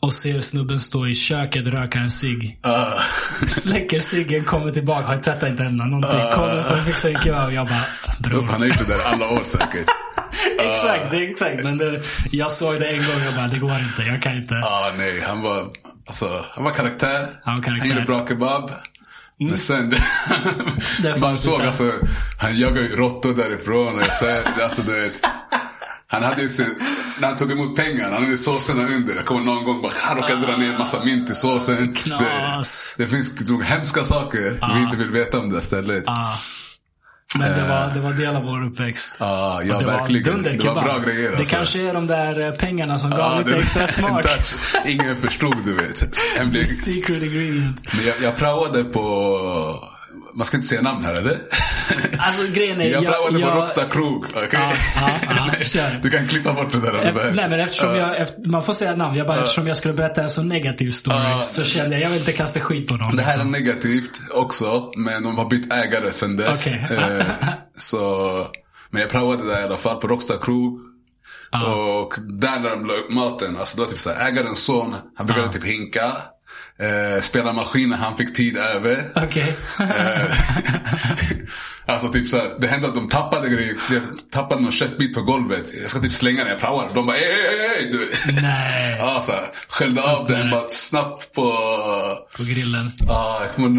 och 0.00 0.14
ser 0.14 0.40
snubben 0.40 0.80
stå 0.80 1.06
i 1.06 1.14
köket 1.14 1.66
röka 1.66 1.98
en 1.98 2.10
cigg. 2.10 2.60
uh, 2.66 3.00
Släcker 3.46 4.00
ciggen, 4.00 4.44
kommer 4.44 4.70
tillbaka, 4.70 5.06
har 5.06 5.16
tvättat 5.22 5.48
inte 5.48 5.62
händerna 5.62 5.90
någonting. 5.90 6.20
Kommer 6.34 6.62
för 6.62 6.74
att 6.74 6.84
fixa 6.84 7.08
en 7.08 7.18
kebab. 7.22 7.52
Jag 7.52 7.66
bara, 7.66 7.84
bror. 8.18 8.42
han 8.42 8.60
har 8.60 8.66
gjort 8.66 8.78
det 8.78 8.84
där 8.94 9.12
alla 9.12 9.24
år 9.28 9.44
säkert. 9.44 9.86
Exakt, 10.58 11.10
det 11.10 11.16
är 11.16 11.30
exakt. 11.30 11.62
Men 11.62 11.78
det, 11.78 12.02
jag 12.30 12.52
såg 12.52 12.80
det 12.80 12.86
en 12.88 12.96
gång 12.96 13.16
och 13.16 13.26
jag 13.26 13.34
bara, 13.34 13.48
det 13.48 13.58
går 13.58 13.78
inte. 13.78 14.02
Jag 14.02 14.22
kan 14.22 14.36
inte. 14.36 14.54
Ah, 14.54 14.92
nej, 14.96 15.20
han 15.20 15.42
var, 15.42 15.66
alltså, 16.06 16.44
han 16.50 16.64
var 16.64 16.70
karaktär. 16.70 17.40
Han 17.44 17.54
var 17.56 17.62
karaktär. 17.62 17.88
gjorde 17.88 18.02
bra 18.02 18.26
kebab. 18.26 18.70
Men 19.38 19.58
sen, 19.58 19.94
Det 21.02 21.20
man 21.20 21.36
såg 21.36 21.62
alltså, 21.62 21.92
han 22.40 22.58
jagade 22.58 22.80
ju 22.80 22.96
råttor 22.96 23.34
därifrån. 23.34 23.98
Och 23.98 24.04
sen, 24.04 24.42
alltså, 24.62 24.82
du 24.82 25.00
vet, 25.00 25.26
han 26.06 26.22
hade 26.22 26.42
ju 26.42 26.48
sin, 26.48 26.78
när 27.20 27.28
han 27.28 27.36
tog 27.36 27.52
emot 27.52 27.76
pengar, 27.76 28.04
han 28.04 28.12
hade 28.12 28.26
ju 28.26 28.36
såserna 28.36 28.88
under. 28.88 29.14
Jag 29.16 29.24
kommer 29.24 29.40
någon 29.40 29.64
gång 29.64 29.82
bara, 29.82 29.92
han 29.96 30.16
råkade 30.16 30.46
dra 30.46 30.56
ner 30.56 30.72
en 30.72 30.78
massa 30.78 31.04
mint 31.04 31.30
i 31.30 31.34
såsen. 31.34 31.94
Det, 32.04 32.62
det 32.98 33.06
finns 33.06 33.48
så 33.48 33.60
hemska 33.60 34.04
saker 34.04 34.74
vi 34.74 34.82
inte 34.82 34.96
vill 34.96 35.10
veta 35.10 35.38
om 35.38 35.50
det 35.50 35.62
stället. 35.62 36.04
Ja. 36.06 36.38
Men 37.38 37.50
det 37.58 37.68
var, 37.68 37.90
det 37.94 38.00
var 38.00 38.12
del 38.12 38.36
av 38.36 38.42
vår 38.42 38.64
uppväxt. 38.66 39.16
Ja, 39.20 39.62
ja 39.64 39.78
det 39.78 39.84
verkligen. 39.84 40.24
Var 40.26 40.32
dunder 40.32 40.52
det 40.52 40.68
var 40.68 40.82
bra 40.82 40.98
grejer 40.98 41.30
Det 41.30 41.38
alltså. 41.38 41.56
kanske 41.56 41.88
är 41.88 41.94
de 41.94 42.06
där 42.06 42.40
eh, 42.46 42.50
pengarna 42.54 42.98
som 42.98 43.10
gav 43.10 43.18
Ja, 43.20 43.38
lite 43.38 43.50
det- 43.50 43.56
extra 43.58 43.86
smak. 43.86 44.24
Ingen 44.86 45.16
förstod 45.16 45.56
du 45.64 45.74
vet. 45.74 46.18
Hemlig. 46.38 46.68
Secret 46.84 47.22
ingredient. 47.22 47.80
Jag, 48.06 48.14
jag 48.22 48.36
praoade 48.36 48.84
på, 48.84 49.02
man 50.34 50.46
ska 50.46 50.56
inte 50.56 50.68
säga 50.68 50.82
namn 50.82 51.04
här 51.04 51.14
eller? 51.14 51.40
Alltså 52.18 52.46
grejen 52.52 52.80
är... 52.80 52.84
Jag 52.90 53.04
praoade 53.04 53.34
på 53.34 53.40
jag- 53.40 53.56
Rockstar 53.56 53.88
Krog. 53.90 54.26
ja, 54.34 54.40
ja, 54.52 55.46
Nej, 55.46 55.64
kör. 55.64 55.98
Du 56.02 56.10
kan 56.10 56.28
klippa 56.28 56.52
bort 56.52 56.72
det 56.72 56.80
där 56.80 56.94
om 56.94 57.00
Ef- 57.00 57.14
behövs. 57.14 57.36
Nej 57.36 57.46
men 57.50 57.60
eftersom 57.60 57.96
Ja. 57.96 58.16
jag, 58.16 58.46
man 58.46 58.62
får 58.62 58.72
säga 58.72 58.96
namn. 58.96 59.16
Jag 59.16 59.26
bara, 59.26 59.38
eftersom 59.40 59.66
jag 59.66 59.76
skulle 59.76 59.94
berätta 59.94 60.22
en 60.22 60.28
så 60.30 60.42
negativ 60.42 60.90
story 60.90 61.16
Ja. 61.16 61.42
så 61.42 61.64
kände 61.64 61.96
jag, 61.96 62.04
jag 62.04 62.08
vill 62.10 62.18
inte 62.18 62.32
kasta 62.32 62.60
skit 62.60 62.88
på 62.88 62.94
någon. 62.96 63.16
Det 63.16 63.22
här 63.22 63.32
är 63.34 63.36
liksom. 63.44 63.50
negativt 63.52 64.20
också, 64.30 64.92
men 64.96 65.22
de 65.22 65.38
har 65.38 65.44
bytt 65.48 65.72
ägare 65.72 66.12
sedan 66.12 66.36
dess. 66.36 66.66
Okej. 66.66 66.86
Eh, 66.90 67.26
så, 67.78 68.46
men 68.90 69.00
jag 69.02 69.10
praoade 69.10 69.46
där 69.48 69.60
i 69.60 69.64
alla 69.64 69.76
fall 69.76 69.96
på 70.00 70.08
Rockstar 70.08 70.36
Krog. 70.40 70.80
Och 71.66 72.14
där 72.40 72.58
när 72.60 72.70
de 72.70 72.86
la 72.86 72.94
upp 72.94 73.10
maten, 73.10 73.56
alltså 73.56 73.76
det 73.76 73.82
var 73.82 73.88
typ 73.90 73.98
såhär, 73.98 74.28
ägarens 74.28 74.64
son, 74.64 74.94
han 75.16 75.26
brukade 75.26 75.52
typ 75.52 75.64
hinka. 75.64 76.12
Eh, 76.80 77.20
spela 77.20 77.52
maskin 77.52 77.88
när 77.88 77.96
han 77.96 78.16
fick 78.16 78.36
tid 78.36 78.56
över. 78.56 79.12
Okej. 79.14 79.56
Eh, 79.80 80.34
alltså 81.94 82.08
typ 82.08 82.28
såhär, 82.28 82.46
det 82.58 82.66
hände 82.66 82.88
att 82.88 82.94
de 82.94 83.08
tappade 83.08 83.48
grejer. 83.48 83.76
Jag 83.90 84.02
tappade 84.30 84.62
någon 84.62 84.72
köttbit 84.72 85.14
på 85.14 85.22
golvet. 85.22 85.64
Jag 85.80 85.90
ska 85.90 86.00
typ 86.00 86.12
slänga 86.12 86.44
den, 86.44 86.52
jag 86.52 86.60
praoar. 86.60 86.90
De 86.94 87.06
bara 87.06 87.16
ey, 87.16 87.22
ey, 87.22 87.84
ey. 87.84 87.92
Du. 87.92 88.10
Nej. 88.42 88.96
Ja, 89.00 89.20
så 89.20 89.32
här, 89.32 89.44
skällde 89.68 90.02
av 90.02 90.26
den 90.26 90.50
bara 90.50 90.68
snabbt 90.68 91.32
på... 91.32 91.42
På 92.36 92.42
grillen. 92.42 92.92
Ja, 93.08 93.42
ihåg, 93.58 93.70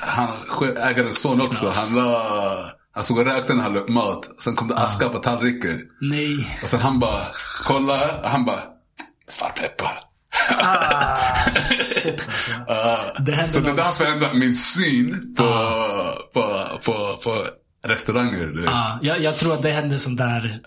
han, 0.00 0.28
ägarens 0.76 1.20
son 1.20 1.40
också. 1.40 1.72
Han 1.74 1.94
la... 1.94 2.72
Han 2.94 3.04
såg 3.04 3.18
och 3.18 3.24
rökte 3.24 3.54
när 3.54 3.62
han 3.62 3.72
la 3.72 3.80
upp 3.80 3.88
mat. 3.88 4.30
Sen 4.44 4.56
kom 4.56 4.68
det 4.68 4.76
aska 4.76 5.08
på 5.08 5.18
tallriken. 5.18 5.80
Nej. 6.00 6.58
Och 6.62 6.68
sen 6.68 6.80
han 6.80 6.98
bara, 6.98 7.22
kolla. 7.64 8.28
Han 8.28 8.44
bara, 8.44 8.60
svartpeppar. 9.28 10.11
Det 13.18 13.32
hände 13.32 13.52
Så 13.52 13.60
det 13.60 13.66
någon- 13.66 13.76
där 13.76 13.84
förändrat 13.84 14.34
min 14.34 14.54
syn 14.54 15.34
på, 15.36 15.44
på, 16.34 16.64
på, 16.84 16.92
på 17.24 17.46
restauranger. 17.84 18.46
Du. 18.46 18.64
Ja, 18.64 18.98
jag, 19.02 19.20
jag 19.20 19.36
tror 19.36 19.52
att 19.54 19.62
det 19.62 19.70
hände 19.70 19.98
sånt 19.98 20.18
där 20.18 20.60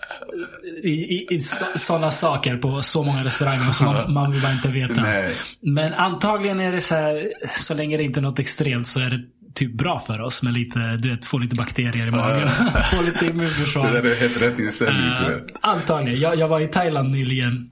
i, 0.82 0.90
i, 0.90 1.26
i 1.30 1.40
sådana 1.76 2.10
saker 2.10 2.56
på 2.56 2.82
så 2.82 3.02
många 3.02 3.24
restauranger 3.24 3.72
som 3.72 3.86
man, 3.86 4.12
man 4.12 4.32
vill 4.32 4.42
bara 4.42 4.52
inte 4.52 4.68
veta. 4.68 5.02
Nej. 5.02 5.34
Men 5.60 5.94
antagligen 5.94 6.60
är 6.60 6.72
det 6.72 6.80
så 6.80 6.94
här, 6.94 7.32
så 7.50 7.74
länge 7.74 7.96
det 7.96 8.02
inte 8.02 8.20
är 8.20 8.22
något 8.22 8.38
extremt 8.38 8.86
så 8.86 9.00
är 9.00 9.10
det 9.10 9.20
typ 9.54 9.74
bra 9.78 9.98
för 10.06 10.20
oss 10.20 10.42
med 10.42 10.52
lite, 10.52 10.78
du 10.78 11.10
vet, 11.10 11.24
få 11.26 11.38
lite 11.38 11.54
bakterier 11.56 12.06
i 12.06 12.10
magen. 12.10 12.48
få 12.94 13.02
lite 13.02 13.26
immunförsvar. 13.26 13.86
Det 13.92 14.00
där 14.00 14.10
är 14.10 14.16
helt 14.16 14.42
rätt 14.42 14.58
inställning 14.58 15.16
tror 15.18 15.30
jag. 15.30 15.40
Antagligen. 15.60 16.20
Jag, 16.20 16.36
jag 16.36 16.48
var 16.48 16.60
i 16.60 16.66
Thailand 16.66 17.10
nyligen 17.10 17.70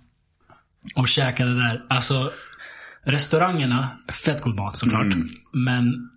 och 0.95 1.09
käkade 1.09 1.55
där. 1.55 1.85
Alltså, 1.89 2.33
restaurangerna, 3.05 3.99
fett 4.25 4.43
god 4.43 4.55
mat 4.55 4.77
såklart. 4.77 5.15
Mm. 5.15 5.29
Men 5.53 6.11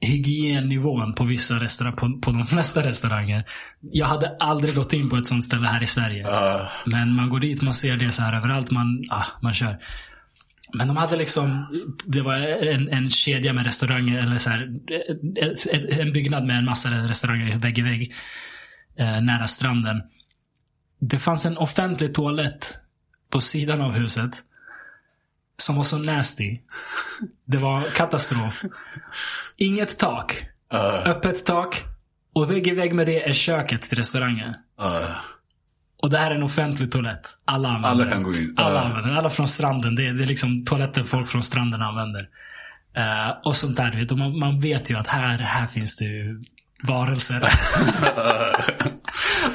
hygiennivån 0.00 1.14
på 1.14 1.24
vissa 1.24 1.54
restauranger, 1.54 1.96
på, 1.96 2.20
på 2.20 2.30
de 2.30 2.46
flesta 2.46 2.82
restauranger. 2.86 3.44
Jag 3.80 4.06
hade 4.06 4.36
aldrig 4.40 4.74
gått 4.74 4.92
in 4.92 5.08
på 5.08 5.16
ett 5.16 5.26
sånt 5.26 5.44
ställe 5.44 5.66
här 5.66 5.82
i 5.82 5.86
Sverige. 5.86 6.22
Ja. 6.22 6.68
Men 6.86 7.12
man 7.12 7.28
går 7.28 7.40
dit, 7.40 7.62
man 7.62 7.74
ser 7.74 7.96
det 7.96 8.12
så 8.12 8.22
här 8.22 8.36
överallt. 8.36 8.70
Man, 8.70 9.04
ah, 9.10 9.24
man 9.42 9.52
kör. 9.52 9.78
Men 10.74 10.88
de 10.88 10.96
hade 10.96 11.16
liksom, 11.16 11.66
det 12.04 12.20
var 12.20 12.34
en, 12.34 12.88
en 12.88 13.10
kedja 13.10 13.52
med 13.52 13.66
restauranger, 13.66 14.18
eller 14.18 14.38
så 14.38 14.50
här, 14.50 16.00
en 16.00 16.12
byggnad 16.12 16.46
med 16.46 16.58
en 16.58 16.64
massa 16.64 16.90
restauranger 16.90 17.58
vägg 17.58 17.78
i 17.78 17.82
vägg. 17.82 18.14
Eh, 18.98 19.20
nära 19.20 19.46
stranden. 19.46 20.02
Det 21.00 21.18
fanns 21.18 21.46
en 21.46 21.56
offentlig 21.56 22.14
toalett 22.14 22.85
på 23.30 23.40
sidan 23.40 23.80
av 23.80 23.92
huset. 23.92 24.30
Som 25.58 25.76
var 25.76 25.82
så 25.82 25.98
nasty. 25.98 26.58
Det 27.44 27.58
var 27.58 27.80
katastrof. 27.94 28.62
Inget 29.56 29.98
tak. 29.98 30.44
Uh, 30.74 31.08
Öppet 31.10 31.46
tak. 31.46 31.84
Och 32.32 32.50
vägg 32.50 32.66
i 32.66 32.70
vägg 32.74 32.94
med 32.94 33.06
det 33.06 33.28
är 33.28 33.32
köket 33.32 33.82
till 33.82 33.98
restaurangen. 33.98 34.48
uh, 34.82 35.16
Och 36.02 36.10
det 36.10 36.18
här 36.18 36.30
är 36.30 36.34
en 36.34 36.42
offentlig 36.42 36.92
toalett. 36.92 37.36
Alla 37.44 37.68
använder 37.68 37.88
Alla 37.90 38.04
den. 38.04 38.12
kan 38.12 38.22
gå 38.22 38.34
in. 38.34 38.54
Alla 38.56 38.74
Ja. 38.74 38.80
använder 38.80 39.08
den. 39.08 39.18
Alla 39.18 39.30
från 39.30 39.48
stranden. 39.48 39.94
Det 39.94 40.06
är, 40.06 40.12
det 40.14 40.22
är 40.22 40.26
liksom 40.26 40.64
toaletter 40.64 41.04
folk 41.04 41.28
från 41.28 41.42
stranden 41.42 41.82
använder. 41.82 42.28
Eh, 42.96 43.36
och 43.44 43.56
sånt 43.56 43.76
där. 43.76 44.06
Och 44.12 44.18
man, 44.18 44.38
man 44.38 44.60
vet 44.60 44.90
ju 44.90 44.98
att 44.98 45.06
här, 45.08 45.38
här 45.38 45.66
finns 45.66 45.96
det 45.96 46.04
ju 46.04 46.42
varelser. 46.82 47.48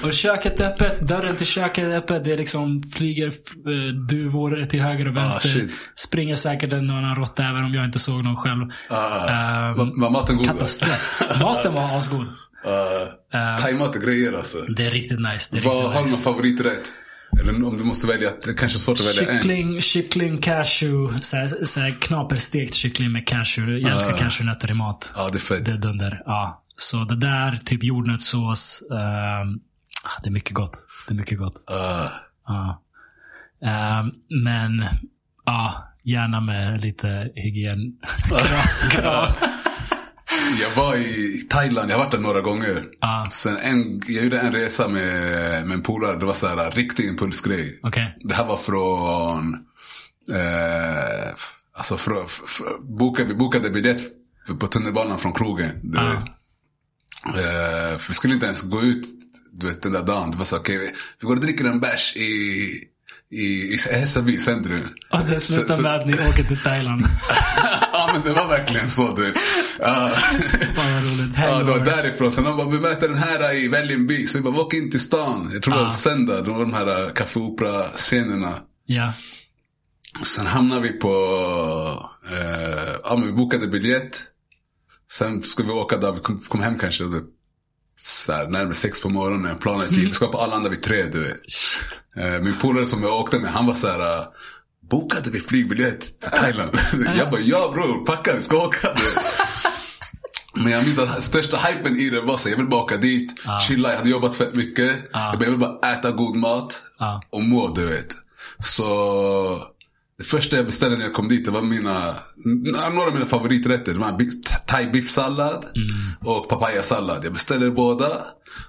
och 0.04 0.14
köket 0.14 0.60
är 0.60 0.66
öppet. 0.66 1.00
Dörren 1.00 1.36
till 1.38 1.48
köket 1.48 1.84
är 1.84 1.98
öppet. 1.98 2.24
Det 2.24 2.34
är 2.34 2.38
liksom 2.38 2.82
flyger 2.96 3.28
eh, 3.28 3.96
duvor 4.10 4.66
till 4.66 4.82
höger 4.82 5.08
och 5.08 5.16
vänster. 5.18 5.68
Ah. 5.70 5.74
Springer 5.96 6.36
säkert 6.36 6.74
en 6.74 6.90
och 6.90 6.96
annan 6.98 7.16
råtta 7.16 7.44
även 7.44 7.64
om 7.64 7.74
jag 7.74 7.86
inte 7.86 8.00
såg 8.00 8.24
någon 8.24 8.36
själv. 8.36 8.62
uh, 8.62 8.68
Ehm, 9.32 10.02
var, 10.02 10.10
maten 10.10 10.38
god? 10.38 10.48
Katastrof. 10.48 11.22
Maten 11.42 11.74
var 11.74 11.98
asgod. 11.98 12.22
Uh, 12.22 12.28
Thaimat 13.62 13.96
är 13.96 14.00
grejer 14.00 14.34
alltså. 14.34 14.58
det 14.62 14.86
är 14.88 14.92
riktigt 14.92 15.20
nice. 15.20 15.56
Det 15.56 15.60
är 15.60 15.64
Vad 15.66 15.76
riktigt 15.78 15.94
har 15.96 16.02
nice. 16.02 16.16
någon 16.16 16.24
favoriträtt? 16.36 16.94
Eller 17.42 17.66
om 17.68 17.78
du 17.78 17.84
måste 17.84 18.08
välja, 18.08 18.30
det 18.46 18.54
kanske 18.54 18.78
är 18.78 18.80
svårt 18.80 19.00
att 19.00 19.08
välja 19.08 19.32
en. 19.32 19.38
Kyckling, 19.42 19.82
kyckling, 19.82 20.38
cashew. 20.38 21.22
Såhär, 21.22 21.66
såhär 21.66 21.96
knaperstekt 22.02 22.74
kyckling 22.74 23.12
med 23.12 23.28
cashew. 23.28 23.80
Jag 23.82 23.92
älskar 23.92 24.14
Ah. 24.14 24.18
cashewnötter 24.18 24.72
i 24.72 24.74
mat. 24.74 25.12
Ja, 25.16 25.30
det 25.32 25.38
är 25.38 25.40
fett. 25.40 25.66
Det 25.66 25.72
är 25.72 25.78
dunder. 25.78 26.22
Ja. 26.26 26.61
Så 26.76 27.04
det 27.04 27.16
där, 27.16 27.52
typ 27.66 27.84
jordnötssås. 27.84 28.82
ah, 30.04 30.20
det 30.24 30.30
är 30.30 30.32
mycket 30.32 30.54
gott. 30.54 30.72
Det 31.08 31.14
är 31.14 31.18
mycket 31.18 31.38
gott. 31.40 31.64
Uh, 31.72 32.12
Ja. 32.48 32.82
Ehm, 33.66 34.12
men, 34.44 34.86
ja. 35.46 35.88
Gärna 36.04 36.42
med 36.42 36.82
lite 36.82 37.32
hygien. 37.36 37.80
Jag 40.62 40.76
var 40.84 40.96
i 40.96 41.48
Thailand, 41.50 41.92
jag 41.92 41.96
har 41.98 42.04
varit 42.04 42.12
där 42.12 42.20
några 42.20 42.42
gånger. 42.42 42.86
Ja, 43.02 43.28
Sen 43.32 43.58
en, 43.58 44.02
jag 44.08 44.24
gjorde 44.24 44.40
en 44.40 44.52
resa 44.52 44.88
med, 44.88 45.12
med 45.68 45.72
en 45.76 45.82
polare, 45.82 46.18
det 46.20 46.26
var 46.26 46.34
så 46.34 46.48
här 46.48 46.72
riktig 46.72 47.06
impulsgrej. 47.08 47.80
okej. 47.84 48.18
Det 48.20 48.36
här 48.36 48.46
var 48.46 48.58
från, 48.58 49.54
eh, 50.34 51.34
alltså 51.78 51.98
från, 51.98 52.26
f- 52.26 52.42
f- 52.46 52.62
bokade, 52.82 53.28
vi 53.28 53.36
bokade 53.36 53.70
biljett 53.70 54.02
för- 54.48 54.54
på 54.54 54.68
tunnelbanan 54.68 55.18
från 55.18 55.34
krogen. 55.34 55.72
Du, 55.84 56.00
Ah. 56.00 56.12
Eh, 57.26 57.98
för 57.98 58.08
vi 58.08 58.14
skulle 58.14 58.34
inte 58.34 58.46
ens 58.46 58.62
gå 58.62 58.82
ut 58.82 59.06
du 59.54 59.68
vet, 59.68 59.82
den 59.82 59.92
där 59.92 60.04
dagen. 60.04 60.32
Det 60.32 60.38
var 60.38 60.46
så 60.46 60.58
okej, 60.58 60.78
vi, 60.78 60.86
vi 61.20 61.28
går 61.28 61.36
och 61.36 61.42
dricker 61.42 61.66
en 61.66 61.80
bärs 61.80 62.16
i, 62.16 62.22
i, 63.32 63.44
i 63.74 63.78
Hässelby 63.92 64.40
centrum. 64.40 64.88
Och 65.12 65.20
det 65.26 65.40
slutar 65.40 65.74
Så- 65.74 65.82
med 65.82 65.96
att 65.96 66.06
ni 66.08 66.14
åker 66.14 66.44
till 66.44 66.60
Thailand. 66.64 67.02
ja 67.94 68.10
men 68.14 68.22
det 68.22 68.34
var 68.34 68.48
verkligen 68.48 68.90
så 68.90 69.16
du. 69.16 69.34
Ja. 69.80 70.12
Fan 70.76 70.94
vad 70.94 71.04
roligt. 71.04 71.38
Ja, 71.38 71.58
det 71.58 71.64
var 71.64 71.80
därifrån. 71.86 72.32
Sen 72.32 72.44
de 72.44 72.58
bara, 72.58 72.70
vi 72.70 72.80
möter 72.80 73.08
den 73.08 73.18
här 73.18 73.54
i 73.56 73.68
Vällingby. 73.68 74.28
Så 74.28 74.38
vi 74.38 74.44
bara, 74.44 74.54
vi 74.54 74.60
åker 74.60 74.78
in 74.78 74.92
till 74.92 75.00
stan. 75.00 75.50
Jag 75.54 75.64
tror 75.64 75.74
det 75.74 75.80
var 75.80 75.88
Ah. 75.88 75.92
söndag. 75.92 76.42
Det 76.42 76.50
var 76.52 76.60
de 76.60 76.74
här 76.74 77.02
äh, 77.08 77.14
Café 77.14 77.40
Opera-scenerna. 77.40 78.54
Ja. 78.86 79.14
Sen 80.24 80.46
hamnade 80.46 80.82
vi 80.82 80.90
på, 81.00 81.10
eh, 82.32 82.94
ja 83.04 83.16
men 83.18 83.26
vi 83.28 83.34
bokade 83.34 83.68
biljett. 83.68 84.22
Sen 85.12 85.44
ska 85.44 85.64
vi 85.64 85.72
åka 85.72 85.98
där, 85.98 86.12
vi 86.12 86.20
kom, 86.20 86.38
kom 86.38 86.62
hem 86.62 86.80
kanske 86.80 87.04
så 88.02 88.34
här, 88.34 88.48
närmare 88.48 88.74
sex 88.76 89.02
på 89.02 89.10
morgonen. 89.10 89.58
Planen 89.58 89.82
är 89.82 89.88
tio, 89.90 90.06
vi 90.06 90.14
ska 90.14 90.28
på 90.28 90.38
Arlanda 90.38 90.70
vid 90.70 90.84
tre 90.84 91.04
du 91.04 91.20
vet. 91.24 91.40
Eh, 92.18 92.42
min 92.44 92.58
polare 92.62 92.86
som 92.86 93.04
jag 93.04 93.20
åkte 93.20 93.40
med, 93.40 93.52
han 93.52 93.66
var 93.66 93.74
så 93.74 93.88
här. 93.88 94.20
eh, 94.20 94.26
Bokade 94.90 95.30
vi 95.30 95.40
flygbiljett 95.40 96.02
till 96.22 96.30
Thailand? 96.32 96.72
jag 97.18 97.32
bara, 97.32 97.42
ja 97.42 97.72
bror, 97.74 98.06
packa 98.06 98.36
vi 98.36 98.42
ska 98.42 98.58
åka. 98.58 98.94
Men 100.54 100.72
jag 100.72 100.84
minns 100.86 101.00
att 101.00 101.24
största 101.24 101.58
hypen 101.58 101.98
i 101.98 102.10
det 102.10 102.22
var 102.22 102.38
så 102.38 102.50
jag 102.50 102.58
vill 102.58 102.68
bara 102.68 102.82
åka 102.84 102.98
dit, 102.98 103.34
Ja. 103.46 103.60
chilla, 103.60 103.90
jag 103.90 103.98
hade 103.98 104.10
jobbat 104.10 104.36
fett 104.36 104.54
mycket. 104.54 104.98
Ja. 105.14 105.30
Jag, 105.30 105.40
bara, 105.40 105.46
jag 105.46 105.52
vill 105.52 105.60
bara 105.60 105.92
äta 105.94 106.12
god 106.12 106.36
mat 106.36 106.84
Ja. 107.00 107.22
och 107.30 107.44
må, 107.44 107.68
du 107.74 107.86
vet. 107.86 108.16
Så 108.66 109.68
det 110.22 110.28
första 110.28 110.56
jag 110.56 110.66
beställde 110.66 110.98
när 110.98 111.04
jag 111.06 111.14
kom 111.14 111.28
dit, 111.30 111.46
det 111.46 111.52
var 111.52 111.62
mina, 111.62 112.16
några 112.94 113.08
av 113.08 113.14
mina 113.14 113.26
favoriträtter. 113.26 113.94
Det 113.94 114.00
var 114.00 114.20
thai 114.68 114.86
biffsallad 114.92 115.66
och 116.26 116.50
papayasallad. 116.50 117.26
Jag 117.26 117.34
beställde 117.34 117.72
båda. 117.72 118.08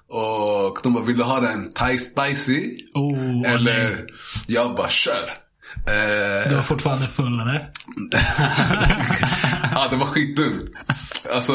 Och 0.08 0.78
de 0.82 0.94
bara, 0.94 1.04
vill 1.04 1.16
du 1.18 1.22
ha 1.24 1.40
den 1.40 1.68
thai 1.70 1.98
spicy? 1.98 2.76
Oh, 2.94 3.18
nej. 3.18 3.54
eller, 3.54 4.04
jag 4.46 4.74
bara, 4.76 4.88
kör. 4.88 5.38
Eh, 5.86 6.48
Du 6.48 6.54
var 6.54 6.62
fortfarande 6.62 7.06
full 7.06 7.40
eller? 7.40 7.70
ja, 9.72 9.88
det 9.90 9.96
var 9.96 10.06
skitdumt. 10.06 10.70
Alltså, 11.34 11.54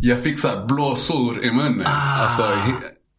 jag 0.00 0.22
fick 0.22 0.38
så 0.38 0.48
här 0.48 0.66
blåsor 0.66 1.44
i 1.44 1.50
munnen. 1.52 1.86
Ah. 1.86 2.22
Alltså, 2.22 2.58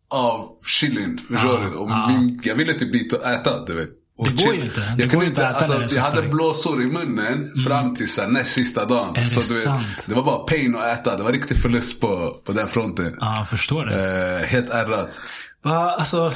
av 0.10 0.46
chilin. 0.66 1.18
Förstår 1.32 1.58
Ah, 1.58 1.64
du? 1.64 1.76
Och 1.76 1.90
ah. 1.92 2.08
min, 2.08 2.42
jag 2.44 2.56
ville 2.56 2.74
typ 2.74 2.94
dit 2.94 3.14
och 3.14 3.26
äta, 3.26 3.66
du 3.66 3.76
vet. 3.76 3.90
Och 4.18 4.32
Det 4.32 4.44
går 4.46 4.56
ju 4.56 4.62
inte. 4.62 4.80
Det 4.80 5.04
Jag, 5.04 5.12
kunde 5.12 5.26
inte 5.26 5.42
inte, 5.42 5.48
alltså, 5.48 5.78
det 5.78 5.92
jag 5.96 6.02
hade. 6.04 6.18
Mm. 6.20 6.32
blåsor 6.32 6.82
i 6.82 6.86
munnen 6.86 7.52
fram 7.68 7.96
till 7.96 8.12
så 8.12 8.28
näst 8.28 8.54
sista 8.54 8.86
dagen. 8.86 9.16
Är 9.16 9.20
det 9.20 9.26
så, 9.26 9.42
sant? 9.42 9.86
vet, 9.98 10.08
det 10.08 10.14
var 10.16 10.24
bara 10.24 10.38
pain 10.40 10.76
att 10.76 10.86
äta. 11.00 11.18
Det 11.18 11.24
var 11.24 11.32
riktig 11.32 11.62
förlust 11.62 12.02
på, 12.02 12.42
på 12.46 12.52
den 12.52 12.68
fronten. 12.68 13.16
Ja, 13.20 13.38
jag 13.38 13.50
förstår 13.50 13.86
det. 13.86 14.40
Eh, 14.42 14.46
helt 14.48 14.70
ärrat. 14.70 15.20
Va, 15.64 15.96
alltså, 16.00 16.34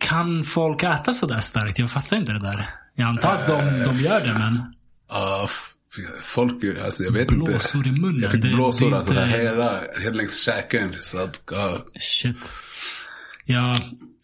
kan 0.00 0.44
folk 0.44 0.82
äta 0.82 1.14
så 1.14 1.26
där 1.26 1.40
starkt? 1.40 1.78
Jag 1.78 1.90
fattar 1.90 2.16
inte 2.16 2.32
det 2.32 2.40
där. 2.42 2.74
Jag 2.94 3.08
antar 3.08 3.32
att 3.34 3.46
de, 3.46 3.82
de 3.84 3.96
gör 3.96 4.20
det, 4.20 4.32
men 4.34 4.74
Uh, 5.12 5.48
folk, 6.22 6.52
alltså 6.84 7.02
jag 7.02 7.12
vet 7.12 7.30
inte. 7.30 7.50
blåsor 7.50 7.86
i 7.86 7.90
munnen. 7.92 8.22
Jag 8.22 8.30
fick 8.30 8.42
det- 8.42 8.48
blåsor 8.48 8.90
det 8.90 8.96
alltså, 8.98 9.14
inte- 9.14 9.38
hela, 9.38 9.80
hela 10.00 10.14
längs 10.14 10.42
käken. 10.44 10.96
Så 11.00 11.18
att, 11.22 11.40
ja. 11.50 11.84
Shit. 12.00 12.54
Ja, 13.44 13.74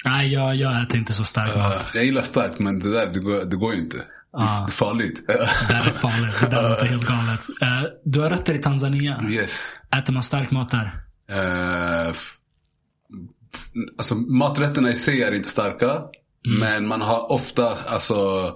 nej, 0.06 0.32
jag, 0.32 0.56
jag 0.56 0.82
äter 0.82 0.96
inte 0.98 1.12
så 1.12 1.24
stark 1.24 1.56
Uh, 1.56 1.72
jag 1.94 2.04
gillar 2.04 2.22
starkt 2.22 2.58
men 2.58 2.78
det 2.78 2.92
där 2.92 3.06
det 3.06 3.18
går, 3.20 3.44
det 3.44 3.56
går 3.56 3.74
ju 3.74 3.80
inte. 3.80 3.96
Det, 3.96 4.02
är- 4.02 4.06
Ah. 4.44 4.60
det 4.66 4.70
är 4.70 4.72
farligt. 4.72 5.26
Det 5.26 5.32
där 5.68 5.88
är 5.88 5.92
farligt. 5.92 6.40
Det 6.40 6.46
där 6.46 6.68
låter 6.68 6.86
helt 6.86 7.06
galet. 7.08 7.40
Eh, 7.62 7.82
du 8.04 8.20
har 8.20 8.30
rötter 8.30 8.54
i 8.54 8.58
Tanzania. 8.58 9.22
yes. 9.30 9.64
Äter 9.96 10.12
man 10.12 10.22
stark 10.22 10.50
mat 10.50 10.68
där? 10.68 11.02
Uh, 11.32 12.08
f- 12.10 12.32
alltså 13.98 14.14
maträtterna 14.14 14.90
i 14.90 14.94
sig 14.96 15.22
är 15.22 15.34
inte 15.34 15.48
starka. 15.48 15.86
Mm. 16.46 16.58
Men 16.60 16.86
man 16.88 17.00
har 17.02 17.32
ofta 17.32 17.74
alltså 17.86 18.46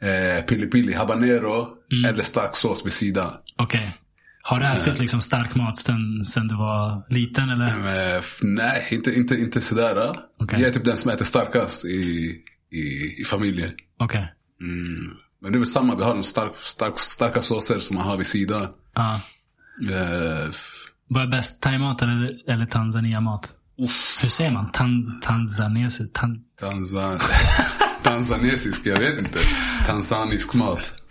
eh, 0.00 0.44
pili 0.44 0.66
pili, 0.66 0.92
habanero 0.94 1.68
Mm. 1.92 2.04
eller 2.10 2.22
stark 2.22 2.56
sås 2.56 2.86
vid 2.86 2.92
sidan. 2.92 3.30
Okej. 3.56 3.96
Har 4.42 4.60
du 4.60 4.66
ätit 4.66 4.98
liksom 5.00 5.20
stark 5.20 5.54
mat 5.54 5.76
sen, 5.76 6.22
sen 6.22 6.48
du 6.48 6.54
var 6.56 7.06
liten 7.12 7.48
eller? 7.50 7.72
Nej, 8.42 8.86
inte, 8.90 9.14
inte, 9.14 9.34
inte 9.34 9.60
sådär. 9.60 9.96
uh. 9.98 10.12
Okej. 10.40 10.60
Jag 10.60 10.68
är 10.68 10.72
typ 10.72 10.84
den 10.84 10.96
som 10.96 11.10
äter 11.10 11.24
starkast 11.24 11.84
i, 11.84 12.34
i, 12.72 12.78
i 13.20 13.24
familjen. 13.24 13.70
Okej. 13.98 14.32
Mm. 14.60 15.10
Men 15.42 15.52
det 15.52 15.56
är 15.56 15.58
väl 15.58 15.66
samma, 15.68 15.94
vi 15.96 16.02
har 16.04 16.16
en 16.16 16.24
stark, 16.24 16.56
stark, 16.56 16.98
starka 16.98 17.40
såser 17.42 17.78
som 17.78 17.96
man 17.96 18.04
har 18.04 18.16
vid 18.16 18.26
sidan. 18.26 18.66
Ja. 18.94 19.20
F- 20.50 20.74
Vad 21.08 21.22
är 21.22 21.26
bäst? 21.26 21.62
Thaimat 21.62 22.02
eller, 22.02 22.50
eller 22.50 22.66
Tanzania-mat? 22.66 23.48
Hur 24.22 24.28
säger 24.28 24.50
man? 24.50 24.70
Tan, 24.72 25.20
tanzanesisk? 25.20 26.12
Tan, 26.14 26.40
Tanzan... 26.60 27.18
Tanzanesisk, 28.02 28.86
jag 28.86 28.98
vet 28.98 29.18
inte. 29.18 29.38
Tanzanisk 29.86 30.54
mat. 30.54 31.02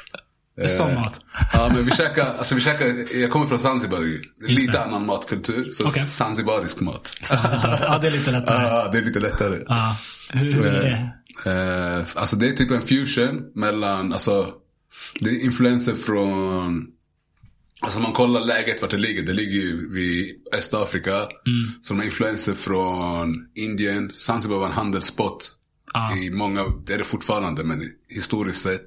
Sån 0.66 0.89
Eh, 0.89 0.99
mat? 1.01 1.26
Ja 1.53 1.72
men 1.74 1.86
vi 1.86 1.91
käkar, 1.91 2.26
alltså 2.38 2.55
vi 2.55 2.62
käkar, 2.62 3.16
jag 3.16 3.32
kommer 3.32 3.45
från 3.45 3.60
Zanzibar. 3.60 3.99
Lite 4.47 4.72
det. 4.72 4.84
annan 4.84 5.05
matkultur. 5.05 5.72
Så 5.72 5.86
Okej. 5.88 6.08
zanzibarisk 6.08 6.80
mat. 6.80 7.18
Zanzibar. 7.22 7.80
Ja, 7.82 7.97
det 7.97 8.08
är 8.08 8.12
lite 8.12 8.32
lättare. 8.32 8.64
Ja, 8.68 8.89
det 8.91 8.97
är 8.97 9.01
lite 9.01 9.20
lättare. 9.20 9.64
Ja. 9.68 9.97
Hur, 10.30 10.53
hur 10.53 10.66
är 10.66 10.82
det? 10.82 11.12
Eh, 11.51 12.05
alltså 12.16 12.36
det 12.36 12.47
är 12.47 12.51
typ 12.55 12.72
en 12.72 12.82
fusion 12.82 13.51
mellan, 13.55 14.14
alltså 14.14 14.53
det 15.20 15.30
är 15.30 15.43
influenser 15.43 15.95
från 15.95 16.88
Alltså 17.82 17.99
man 18.01 18.14
kollar 18.14 18.41
läget 18.41 18.82
vart 18.82 18.91
det 18.91 18.97
ligger. 18.97 19.24
Det 19.24 19.34
ligger 19.34 19.60
ju 19.60 19.93
vid 19.93 20.36
Östafrika. 20.53 21.22
Så 21.82 21.93
de 21.93 21.97
har 21.99 22.05
influenser 22.05 22.53
från 22.53 23.47
Indien. 23.55 24.12
Zanzibar 24.14 24.58
var 24.58 24.66
en 24.66 24.72
handelsspot. 24.72 25.51
Ja. 25.93 26.18
I 26.18 26.30
många, 26.30 26.64
det 26.86 26.93
är 26.93 26.97
det 26.97 27.03
fortfarande 27.03 27.64
men 27.64 27.91
historiskt 28.10 28.62
sett. 28.62 28.82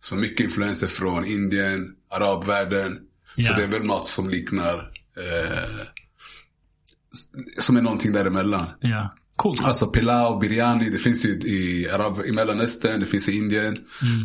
Så 0.00 0.16
mycket 0.16 0.40
influenser 0.40 0.86
från 0.86 1.24
Indien, 1.24 1.94
arabvärlden. 2.10 2.98
Ja. 3.36 3.48
Så 3.48 3.56
det 3.56 3.62
är 3.62 3.66
väl 3.66 3.82
mat 3.82 4.06
som 4.06 4.28
liknar, 4.28 4.90
eh, 5.16 5.86
som 7.58 7.76
är 7.76 7.82
någonting 7.82 8.12
däremellan. 8.12 8.66
Ja. 8.80 9.14
Coolt. 9.36 9.64
Alltså 9.64 9.86
pilau, 9.86 10.38
biryani, 10.38 10.90
det 10.90 10.98
finns 10.98 11.24
ju 11.24 11.28
i, 11.28 11.88
Arab, 11.90 12.26
i 12.26 12.32
Mellanöstern, 12.32 13.00
det 13.00 13.06
finns 13.06 13.28
i 13.28 13.36
Indien. 13.36 13.78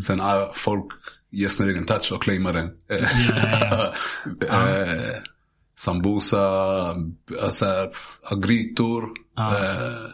Sen 0.04 0.22
ah, 0.22 0.52
folk 0.56 0.86
ger 1.30 1.48
sin 1.48 1.70
egen 1.70 1.86
touch 1.86 2.12
och 2.12 2.24
claimar 2.24 2.54
den. 2.54 2.70
ja, 2.88 3.94
eh, 4.50 5.22
sambusa, 5.78 6.40
alltså, 7.42 7.92
grytor. 8.42 9.10
Ja. 9.36 9.58
Eh, 9.58 10.10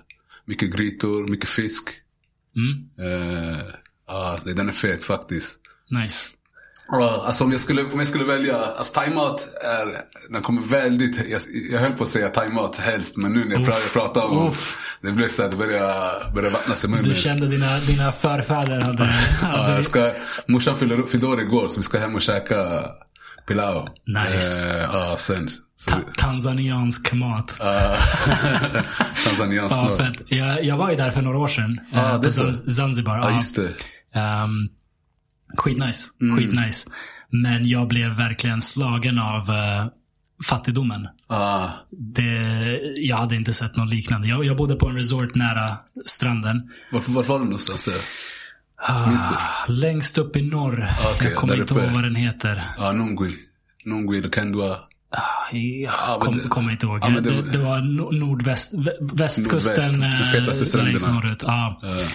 mycket 0.46 0.76
grytor, 0.76 1.28
mycket 1.28 1.50
fisk. 1.50 1.90
Mm. 2.56 2.90
Eh, 3.12 3.60
ja, 4.10 4.40
det- 4.46 4.54
den 4.54 4.70
är 4.70 4.74
fet 4.74 5.04
faktiskt. 5.04 5.56
Nice. 6.04 6.30
Ja, 6.92 7.24
alltså 7.26 7.44
om 7.44 7.52
jag 7.52 7.62
skulle, 7.62 7.82
om 7.84 8.00
jag 8.00 8.08
skulle 8.08 8.24
välja, 8.26 8.58
alltså 8.58 8.94
thaimat 8.94 9.50
är, 9.64 10.02
den 10.34 10.42
kommer 10.42 10.62
väldigt, 10.62 11.30
jag, 11.30 11.42
jag 11.72 11.80
höll 11.80 11.92
på 11.94 12.04
att 12.04 12.10
säga 12.10 12.30
thaimat 12.30 12.76
helst, 12.78 13.18
men 13.18 13.34
nu 13.34 13.46
när 13.46 13.60
jag 13.60 13.94
pratar 13.94 14.26
om, 14.32 14.48
Uff. 14.48 14.98
det 15.02 15.12
blev 15.12 15.30
så 15.30 15.44
att 15.44 15.52
det 15.52 15.58
börjar, 15.58 16.32
börjar 16.36 16.52
vattnas 16.52 16.86
i 16.86 16.88
munnen. 16.88 17.04
Du 17.04 17.16
kände 17.16 17.48
dina, 17.48 17.80
dina 17.80 18.12
förfäder 18.12 18.82
hade... 18.82 19.04
Hade 19.42 19.76
jag 19.76 19.86
ska, 19.86 20.12
morsan 20.48 20.78
fyllde 20.78 21.28
år 21.28 21.42
igår 21.42 21.68
så 21.68 21.78
vi 21.80 21.84
ska 21.84 22.00
hem 22.00 22.16
och 22.16 22.22
käka 22.22 22.86
pilau. 23.48 23.88
Nice. 24.08 24.70
Eh, 24.70 24.78
ja, 24.94 25.16
sen. 25.18 25.48
Ta- 25.90 26.00
tanzaniansk 26.18 27.14
mat. 27.14 27.58
ja. 27.60 27.96
Tanzaniansk 29.26 29.76
mat. 29.76 30.02
Jag, 30.28 30.64
jag 30.64 30.78
var 30.78 30.90
ju 30.90 30.96
där 30.96 31.12
för 31.12 31.22
några 31.22 31.38
år 31.38 31.48
sedan. 31.48 31.80
Det 32.22 32.38
på 32.38 32.72
Zanzibar. 32.72 33.18
Ja, 33.18 33.32
just 33.36 33.56
det. 33.56 33.70
Um, 34.16 34.70
skitnice. 35.58 36.08
Mm. 36.22 36.38
Skitnice. 36.38 36.90
Men 37.30 37.68
jag 37.68 37.88
blev 37.88 38.10
verkligen 38.12 38.62
slagen 38.62 39.20
av 39.20 39.50
eh, 39.50 39.86
fattigdomen. 40.50 41.08
Ja, 41.30 41.72
Det, 41.92 42.80
jag 42.96 43.18
hade 43.18 43.36
inte 43.36 43.54
sett 43.54 43.76
något 43.76 43.90
liknande. 43.90 44.28
Jag, 44.28 44.46
jag 44.46 44.58
bodde 44.58 44.76
på 44.76 44.88
en 44.88 44.96
resort 44.96 45.36
nära 45.36 45.78
stranden. 46.06 46.70
vart, 46.92 47.08
vart 47.08 47.28
var 47.28 47.40
du 47.40 47.46
någonstans 47.46 47.84
där? 47.84 48.02
Ah, 48.82 49.12
längst 49.68 50.18
upp 50.18 50.36
i 50.36 50.42
norr. 50.42 50.90
Okej, 51.16 51.28
jag 51.28 51.36
kommer 51.36 51.62
inte 51.62 51.74
ihåg 51.74 51.94
vad 51.94 52.04
den 52.04 52.16
heter. 52.16 52.64
Ja, 52.78 52.92
Nungui. 52.92 53.36
Nungui, 53.86 54.22
Lukendua. 54.22 54.78
Ah, 55.12 55.56
jag 55.56 55.92
men 56.10 56.20
kom, 56.20 56.38
det- 56.38 56.48
kommer 56.48 56.72
inte 56.72 56.86
ihåg. 56.86 57.00
men 57.12 57.24
det- 57.24 57.42
det, 57.42 57.52
det 57.52 57.58
var 57.58 57.78
no- 57.78 58.20
nordväst, 58.20 58.74
vä- 58.74 59.18
västkusten. 59.18 59.94
Nordväst, 59.94 60.02
de 60.22 60.26
eh, 60.26 60.32
fetaste 60.32 60.66
stränderna. 60.66 60.92
längst 60.92 61.08
norrut. 61.08 61.44
Ja. 61.48 61.80
Eh, 61.84 62.10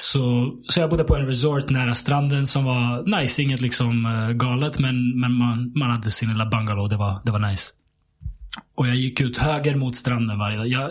Så, 0.00 0.52
så 0.68 0.80
jag 0.80 0.90
bodde 0.90 1.04
på 1.04 1.16
en 1.16 1.26
resort 1.26 1.70
nära 1.70 1.94
stranden 1.94 2.46
som 2.46 2.64
var 2.64 3.20
nice. 3.20 3.42
Inget 3.42 3.60
liksom 3.60 4.06
eh, 4.06 4.28
galet, 4.30 4.78
men, 4.78 5.20
men 5.20 5.32
man, 5.32 5.72
man 5.76 5.90
hade 5.90 6.10
sin 6.10 6.28
lilla 6.28 6.46
bungalow. 6.46 6.88
Det 6.88 6.96
var, 6.96 7.20
det 7.24 7.30
var 7.30 7.38
nice. 7.50 7.72
Och 8.74 8.88
jag 8.88 8.96
gick 8.96 9.20
ut 9.20 9.38
höger 9.38 9.76
mot 9.76 9.96
stranden 9.96 10.38
varje 10.38 10.56
dag. 10.56 10.68
Jag, 10.68 10.90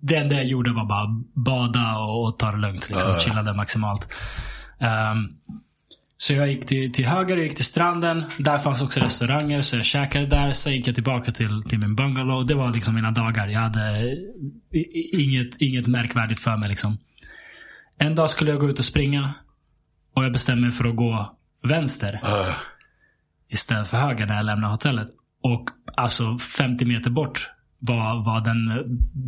det 0.00 0.16
enda 0.16 0.34
jag 0.34 0.44
gjorde 0.46 0.72
var 0.72 0.84
bara 0.84 1.06
bada 1.34 1.96
och, 1.96 2.24
och 2.26 2.38
ta 2.38 2.50
det 2.52 2.58
lugnt. 2.58 2.88
Liksom, 2.88 3.10
Ja. 3.10 3.20
Chillade 3.20 3.52
maximalt. 3.54 4.08
Ehm, 4.80 5.28
så 6.16 6.32
jag 6.32 6.48
gick 6.48 6.66
till, 6.66 6.92
till 6.92 7.06
höger 7.06 7.36
och 7.36 7.42
gick 7.42 7.54
till 7.56 7.64
stranden. 7.64 8.24
Där 8.38 8.58
fanns 8.58 8.82
också 8.82 9.00
restauranger, 9.00 9.62
så 9.62 9.76
jag 9.76 9.84
käkade 9.84 10.26
där. 10.26 10.52
Sen 10.52 10.72
gick 10.72 10.86
jag 10.86 10.94
tillbaka 10.94 11.32
till, 11.32 11.62
till 11.68 11.78
min 11.78 11.94
bungalow. 11.94 12.46
Det 12.46 12.54
var 12.54 12.72
liksom 12.72 12.94
mina 12.94 13.10
dagar. 13.10 13.48
Jag 13.48 13.60
hade 13.60 14.16
inget, 15.12 15.56
inget 15.60 15.86
märkvärdigt 15.86 16.40
för 16.40 16.56
mig. 16.56 16.68
Liksom. 16.68 16.98
En 17.98 18.14
dag 18.14 18.30
skulle 18.30 18.50
jag 18.50 18.60
gå 18.60 18.68
ut 18.70 18.78
och 18.78 18.84
springa. 18.84 19.34
Och 20.14 20.24
jag 20.24 20.32
bestämde 20.32 20.62
mig 20.62 20.72
för 20.72 20.84
att 20.88 20.96
gå 20.96 21.36
vänster 21.64 22.20
eh, 22.24 22.54
istället 23.48 23.88
för 23.88 23.96
höger 23.96 24.26
när 24.26 24.34
jag 24.36 24.44
lämnade 24.44 24.72
hotellet. 24.72 25.08
Och 25.42 25.68
alltså 25.96 26.38
50 26.38 26.84
meter 26.84 27.10
bort 27.10 27.48
var, 27.78 28.24
var 28.24 28.40
den 28.40 28.58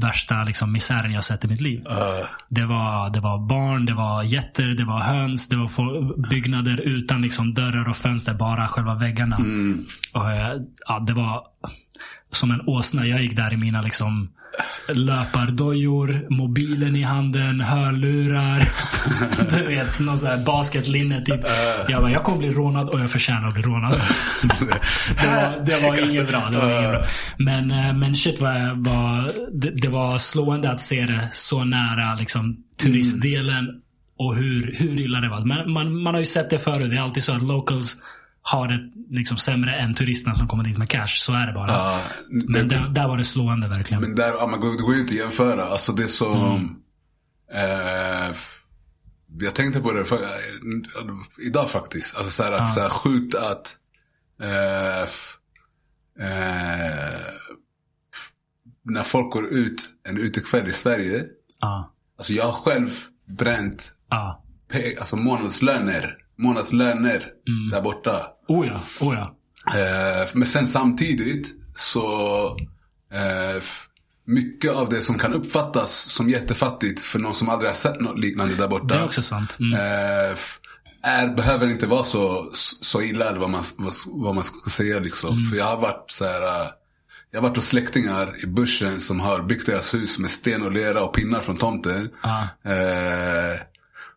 värsta 0.01 0.45
liksom, 0.45 0.73
misären 0.73 1.13
jag 1.13 1.25
sett 1.25 1.45
i 1.45 1.49
mitt 1.49 1.61
liv. 1.61 1.87
eh, 1.91 2.27
Det 2.49 2.67
var, 2.67 3.11
det 3.11 3.21
var 3.21 3.39
barn, 3.49 3.87
det 3.87 3.95
var 3.95 4.23
getter, 4.23 4.67
det 4.69 4.85
var 4.85 5.01
höns, 5.01 5.49
det 5.49 5.57
var 5.57 6.29
byggnader 6.31 6.81
utan 6.81 7.23
liksom 7.23 7.55
dörrar 7.55 7.89
och 7.89 7.97
fönster, 7.97 8.35
bara 8.35 8.69
själva 8.69 8.95
väggarna. 8.95 9.37
mm, 9.37 9.87
Och, 10.13 10.31
eh, 10.31 10.57
ja, 10.87 11.01
det 11.07 11.13
var 11.13 11.43
som 12.31 12.51
en 12.51 12.61
åsna. 12.67 13.07
Jag 13.07 13.23
gick 13.23 13.37
där 13.37 13.53
i 13.53 13.57
mina 13.57 13.83
liksom 13.83 14.33
löpardojor, 14.89 16.27
mobilen 16.31 16.97
i 16.97 17.03
handen, 17.03 17.61
hörlurar. 17.61 18.69
du 19.59 19.67
vet, 19.67 19.99
någon 19.99 20.19
sån 20.19 20.29
här 20.29 20.45
basketlinne 20.45 21.25
typ. 21.25 21.41
Jag 21.89 22.03
bara, 22.03 22.13
jag 22.13 22.25
kommer 22.25 22.39
bli 22.39 22.51
rånad 22.51 22.89
och 22.89 23.01
jag 23.01 23.11
förtjänar 23.11 23.49
att 23.49 23.55
bli 23.55 23.63
rånad. 23.63 23.93
det 24.61 25.27
var, 25.27 25.65
det 25.65 25.89
var 25.89 26.11
inget 26.11 26.29
bra. 26.29 26.49
Det 26.53 26.59
var 26.59 26.79
inget 26.79 26.91
bra. 26.91 27.05
Men, 27.39 27.71
eh, 27.71 27.93
men 27.93 28.17
shit 28.17 28.41
vad, 28.41 28.85
var, 28.85 29.31
det, 29.53 29.71
det 29.71 29.89
var 29.89 30.19
slående 30.19 30.71
att 30.71 30.81
se 30.81 31.07
det 31.07 31.29
så 31.33 31.65
nära 31.65 32.15
liksom, 32.15 32.57
turistdelen 32.83 33.81
och 34.19 34.37
hur, 34.37 34.75
hur 34.79 35.01
illa 35.01 35.21
det 35.21 35.29
var. 35.29 35.45
Man, 35.45 35.73
man, 35.73 36.03
man 36.03 36.15
har 36.15 36.21
ju 36.21 36.27
sett 36.27 36.51
det 36.51 36.59
förut. 36.59 36.91
Det 36.91 36.97
är 36.97 37.01
alltid 37.01 37.23
så 37.23 37.33
att 37.33 37.43
locals 37.43 37.97
har 38.47 38.69
det 38.69 38.79
liksom 39.11 39.37
sämre 39.37 39.75
än 39.77 39.95
turisterna 39.95 40.35
som 40.35 40.49
kommer 40.49 40.65
dit 40.65 40.79
med 40.79 40.89
cash. 40.89 41.07
Så 41.07 41.33
är 41.33 41.47
det 41.47 41.53
bara. 41.53 41.69
ja, 41.71 42.01
Men 42.29 42.53
det- 42.53 42.63
där, 42.65 42.89
där 42.89 43.09
var 43.09 43.17
det 43.19 43.25
slående 43.25 43.69
verkligen. 43.69 44.01
Men 44.03 44.15
där, 44.15 44.29
ja, 44.33 44.47
men 44.47 44.61
det 44.61 44.83
går 44.83 44.95
ju 44.95 45.01
inte 45.01 45.15
att 45.15 45.19
jämföra. 45.19 45.65
Alltså 45.65 45.93
det 45.93 46.09
som... 46.09 46.77
Eh, 47.53 48.29
f- 48.31 48.61
jag 49.41 49.55
tänkte 49.55 49.81
på 49.81 49.93
det 49.93 50.05
för, 50.05 50.23
eh, 50.23 51.47
idag 51.47 51.71
faktiskt. 51.71 52.17
Alltså 52.17 52.31
så 52.31 52.43
här, 52.43 52.53
att, 52.53 52.73
så 52.75 52.81
här, 52.81 52.89
sjukt 52.89 53.35
att... 53.35 53.77
Eh, 54.43 55.03
eh, 56.27 57.21
när 58.83 59.03
folk 59.03 59.33
går 59.33 59.47
ut 59.47 59.89
en 60.09 60.19
utekväll 60.19 60.69
i 60.69 60.73
Sverige. 60.73 61.25
Ja. 61.61 61.93
Alltså 62.19 62.33
jag 62.33 62.45
har 62.45 62.53
själv 62.63 62.91
bränt 63.27 63.95
Ja. 64.11 64.45
pe- 64.71 64.99
alltså 64.99 65.17
månadslöner. 65.17 66.17
Månadslöner 66.39 67.27
där 67.73 67.81
borta. 67.81 68.27
Oh 68.49 68.67
ja. 68.67 68.81
Oh 69.01 69.15
ja. 69.15 69.37
Eh, 69.79 70.29
men 70.33 70.47
sen 70.47 70.67
samtidigt 70.67 71.55
så 71.75 72.47
eh, 73.13 73.63
mycket 74.27 74.73
av 74.73 74.89
det 74.89 75.01
som 75.01 75.19
kan 75.19 75.33
uppfattas 75.33 75.93
som 75.93 76.31
jättefattigt 76.31 77.01
för 77.01 77.19
någon 77.19 77.35
som 77.35 77.49
aldrig 77.49 77.71
har 77.71 77.77
sett 77.77 78.01
något 78.01 78.19
liknande 78.19 78.55
där 78.55 78.69
borta. 78.69 78.87
Det 78.87 78.95
är 78.95 79.05
också 79.05 79.23
sant. 79.23 79.57
Mm. 79.61 79.73
eh, 79.73 80.37
är, 81.03 81.29
behöver 81.29 81.69
inte 81.69 81.87
vara 81.87 82.05
så, 82.05 82.51
så 82.81 83.03
illa 83.03 83.29
eller 83.29 83.39
vad 83.39 83.51
man, 83.51 83.63
vad, 83.79 83.93
vad 84.07 84.35
man 84.35 84.45
ska 84.45 84.71
säga 84.71 84.99
liksom. 84.99 85.35
Mm. 85.35 85.51
För 85.51 85.57
jag 85.57 85.65
har 85.65 85.77
varit 85.77 86.11
så 86.11 86.25
här. 86.25 86.71
Jag 87.31 87.41
har 87.41 87.49
varit 87.49 87.57
hos 87.57 87.67
släktingar 87.67 88.45
i 88.45 88.47
bussen 88.47 89.01
som 89.01 89.21
har 89.21 89.43
byggt 89.43 89.67
deras 89.67 89.95
hus 89.95 90.19
med 90.19 90.31
sten 90.31 90.63
och 90.63 90.73
lera 90.73 91.05
och 91.05 91.15
pinnar 91.15 91.41
från 91.41 91.57
tomten. 91.57 92.11
Ja. 92.23 92.49
Eh, 92.65 93.61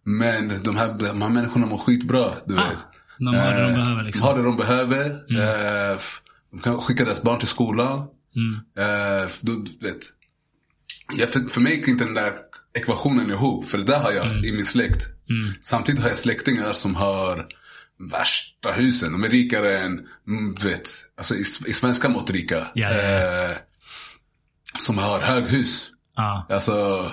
men 0.08 0.64
de 0.64 0.76
här, 0.76 0.94
de 0.94 1.22
här 1.22 1.30
människorna 1.30 1.66
mår 1.66 1.78
skitbra, 1.78 2.34
du 2.46 2.56
vet. 2.56 2.64
Ah, 2.64 2.94
De 3.20 3.26
har 3.28 3.34
det 3.34 3.62
de 3.62 3.70
Eh, 3.70 3.76
behöver 3.76 4.04
liksom. 4.04 4.22
De 4.22 4.28
har 4.28 4.38
det 4.38 4.44
de 4.44 4.58
behöver. 4.58 5.10
Eh, 5.40 5.96
f- 5.96 6.22
de 6.52 6.60
kan 6.60 6.82
skicka 6.82 7.06
deras 7.06 7.22
barn 7.24 7.40
till 7.40 7.48
skolan. 7.48 8.08
Mm. 8.36 8.60
Eh, 8.90 9.26
f- 9.26 9.40
du, 9.42 9.56
du 9.64 9.88
vet. 9.88 10.00
Ja, 11.14 11.28
för, 11.28 11.40
för 11.40 11.62
mig 11.62 11.76
gick 11.76 11.88
inte 11.88 12.06
den 12.06 12.14
där 12.14 12.34
ekvationen 12.78 13.30
ihop. 13.30 13.70
För 13.70 13.78
det 13.78 13.84
där 13.84 14.00
har 14.00 14.12
jag 14.12 14.26
Mm. 14.28 14.46
i 14.46 14.52
min 14.52 14.66
släkt. 14.66 15.04
Samtidigt 15.62 16.02
har 16.02 16.10
jag 16.10 16.18
släktingar 16.18 16.74
som 16.74 16.96
har 16.96 17.48
värsta 18.12 18.72
husen. 18.72 19.12
De 19.12 19.24
är 19.24 19.30
rikare 19.30 19.78
än, 19.80 19.92
mm, 20.28 20.56
du 20.56 20.68
vet, 20.70 20.90
alltså 21.18 21.36
i, 21.36 21.40
i 21.40 21.74
svenska 21.74 22.10
mått 22.10 22.30
rika. 22.30 22.56
Ja, 22.74 22.92
ja, 22.92 23.02
ja. 23.02 23.50
Eh, 23.52 23.58
som 24.80 24.98
har 24.98 25.20
höghus. 25.22 25.90
Ja. 26.16 26.48
Alltså, 26.50 27.12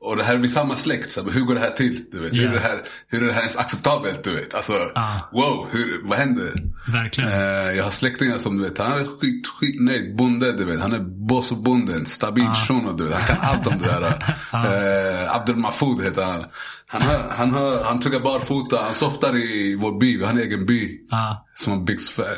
och 0.00 0.16
det 0.16 0.24
här 0.24 0.34
är 0.34 0.38
vi 0.38 0.48
samma 0.48 0.76
släkt. 0.76 1.12
Så, 1.12 1.24
här, 1.24 1.30
hur 1.30 1.40
går 1.40 1.54
det 1.54 1.60
här 1.60 1.70
till? 1.70 2.04
Du 2.12 2.20
vet? 2.20 2.32
Hur, 2.34 2.42
Ja. 2.42 2.48
är 2.48 2.52
det 2.54 2.60
här, 2.60 2.82
hur 3.08 3.22
är 3.22 3.26
det 3.26 3.32
här 3.32 3.40
ens 3.40 3.56
acceptabelt? 3.56 4.24
Du 4.24 4.34
vet? 4.34 4.54
Alltså, 4.54 4.90
Ja. 4.94 5.28
wow, 5.32 5.66
hur, 5.70 6.00
vad 6.04 6.18
händer? 6.18 6.62
Verkligen. 6.92 7.30
Eh, 7.30 7.72
jag 7.76 7.84
har 7.84 7.90
släktingar 7.90 8.36
som 8.36 8.58
du 8.58 8.64
vet, 8.64 8.78
han 8.78 9.00
är 9.00 9.04
skit, 9.20 9.46
skitnöjd. 9.46 10.16
Bonde, 10.16 10.52
du 10.52 10.64
vet. 10.64 10.80
Han 10.80 10.92
är 10.92 11.00
boss 11.28 11.52
och 11.52 11.58
bonden. 11.58 12.06
Stabil 12.06 12.48
shuno, 12.68 12.92
du 12.92 13.04
vet. 13.04 13.18
Han 13.20 13.36
kan 13.36 13.44
allt 13.46 13.66
om 13.66 13.78
det 13.78 13.88
där. 13.88 15.22
eh, 15.24 15.36
Abdel 15.36 15.56
Mahfoud 15.56 16.04
heter 16.04 16.24
han. 16.24 16.44
Han, 16.86 17.02
har, 17.02 17.18
han, 17.30 17.50
har, 17.50 17.84
han 17.84 18.00
tuggar 18.00 18.20
barfota. 18.20 18.82
Han 18.82 18.94
softar 18.94 19.36
i 19.36 19.74
vår 19.80 19.98
by. 20.00 20.16
Vi 20.18 20.24
har 20.24 20.30
en 20.32 20.38
egen 20.38 20.66
by. 20.66 20.98
Ja. 21.10 21.46
Som 21.54 21.72
har 21.72 21.80
byggts 21.84 22.10
för, 22.10 22.36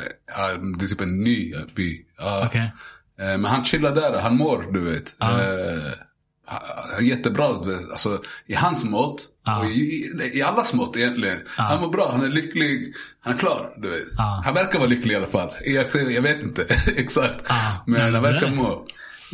det 0.79 0.85
är 0.85 0.87
typ 0.87 1.01
en 1.01 1.23
ny 1.23 1.53
by. 1.75 2.01
Ja. 2.17 2.43
Okej. 2.45 2.73
Eh, 3.19 3.25
Men 3.37 3.45
han 3.45 3.63
chillar 3.65 3.95
där, 3.95 4.21
han 4.21 4.35
mår 4.37 4.67
du 4.73 4.79
vet. 4.79 5.15
Ja. 5.19 5.27
Jättebra. 7.01 7.45
Alltså, 7.91 8.21
i 8.47 8.53
hans 8.53 8.83
mått. 8.83 9.27
Ja. 9.45 9.59
Och 9.59 9.65
i, 9.71 10.11
i 10.33 10.41
allas 10.41 10.73
mått 10.73 10.97
egentligen. 10.97 11.37
Ja. 11.57 11.63
Han 11.63 11.81
mår 11.81 11.89
bra, 11.89 12.09
han 12.11 12.21
är 12.23 12.29
lycklig. 12.29 12.93
Han 13.21 13.33
är 13.33 13.37
klar, 13.37 13.73
du 13.77 13.89
vet. 13.89 14.01
Ja. 14.17 14.41
Han 14.45 14.53
verkar 14.53 14.79
vara 14.79 14.89
lycklig 14.89 15.13
i 15.13 15.17
alla 15.17 15.25
fall. 15.27 15.49
Jag, 15.65 15.85
jag 16.11 16.21
vet 16.21 16.43
inte 16.43 16.63
exakt. 16.95 17.49
Men 17.85 18.01
men 18.01 18.13
han 18.13 18.23
verkar 18.23 18.51
må. 18.51 18.87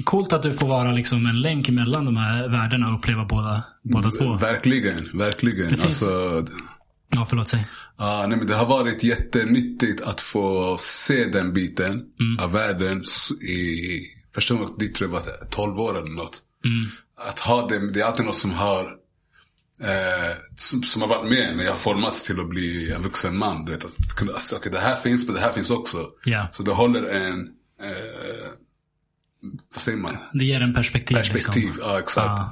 Coolt 0.04 0.34
att 0.34 0.44
du 0.44 0.54
får 0.54 0.68
vara 0.68 0.92
liksom 0.92 1.26
en 1.26 1.42
länk 1.42 1.70
mellan 1.70 2.06
de 2.06 2.18
här 2.18 2.50
världarna 2.50 2.88
och 2.88 2.98
uppleva 3.00 3.26
båda, 3.26 3.64
båda 3.84 4.10
två. 4.12 4.34
Verkligen, 4.34 5.10
verkligen. 5.18 5.70
Det 5.72 5.78
finns- 5.78 6.04
Alltså, 6.04 6.46
Ja, 7.16 7.26
förlåt, 7.30 7.48
säg. 7.48 7.68
Ja, 7.98 8.26
nej, 8.28 8.38
men 8.38 8.48
det 8.48 8.56
har 8.56 8.66
varit 8.66 9.04
jättenyttigt 9.04 10.02
att 10.02 10.22
få 10.22 10.78
se 10.80 11.26
den 11.26 11.54
biten 11.54 11.92
Mm. 12.20 12.44
av 12.44 12.52
världen 12.52 13.04
i, 13.50 14.00
första 14.36 14.54
gången 14.54 14.70
dit 14.80 14.96
tror 14.96 15.10
jag 15.10 15.14
var 15.14 15.48
12 15.50 15.80
år 15.80 15.98
eller 15.98 16.16
något. 16.16 16.38
Mm. 16.66 16.90
Att 17.18 17.40
ha 17.40 17.68
det, 17.68 17.92
det 17.92 18.02
är 18.02 18.06
alltid 18.06 18.26
något 18.26 18.38
som 18.38 18.52
har, 18.54 18.82
eh, 19.84 20.36
som, 20.56 20.84
som 20.84 21.02
har 21.02 21.10
varit 21.10 21.30
med 21.32 21.58
när 21.58 21.64
jag 21.64 21.72
har 21.72 21.78
formats 21.78 22.28
till 22.28 22.40
att 22.40 22.50
bli 22.50 22.92
en 22.92 23.02
vuxen 23.02 23.38
man. 23.38 23.66
Du 23.66 23.72
vet, 23.72 23.86
att 23.86 24.16
kunna, 24.18 24.32
alltså, 24.34 24.56
okej, 24.56 24.72
det 24.72 24.80
här 24.80 24.96
finns 24.96 25.26
men 25.26 25.36
det 25.36 25.42
här 25.42 25.52
finns 25.52 25.70
också. 25.72 25.98
Ja. 26.26 26.48
Så 26.52 26.64
det 26.64 26.72
håller 26.72 27.04
en, 27.04 27.40
eh, 27.82 28.50
vad 29.74 29.82
säger 29.82 29.98
man? 29.98 30.18
Det 30.34 30.46
ger 30.46 30.62
en 30.62 30.74
perspektiv. 30.74 31.16
Perspektiv, 31.16 31.66
Liksom. 31.66 31.84
ja 31.90 32.00
exakt. 32.00 32.26
Ja. 32.28 32.52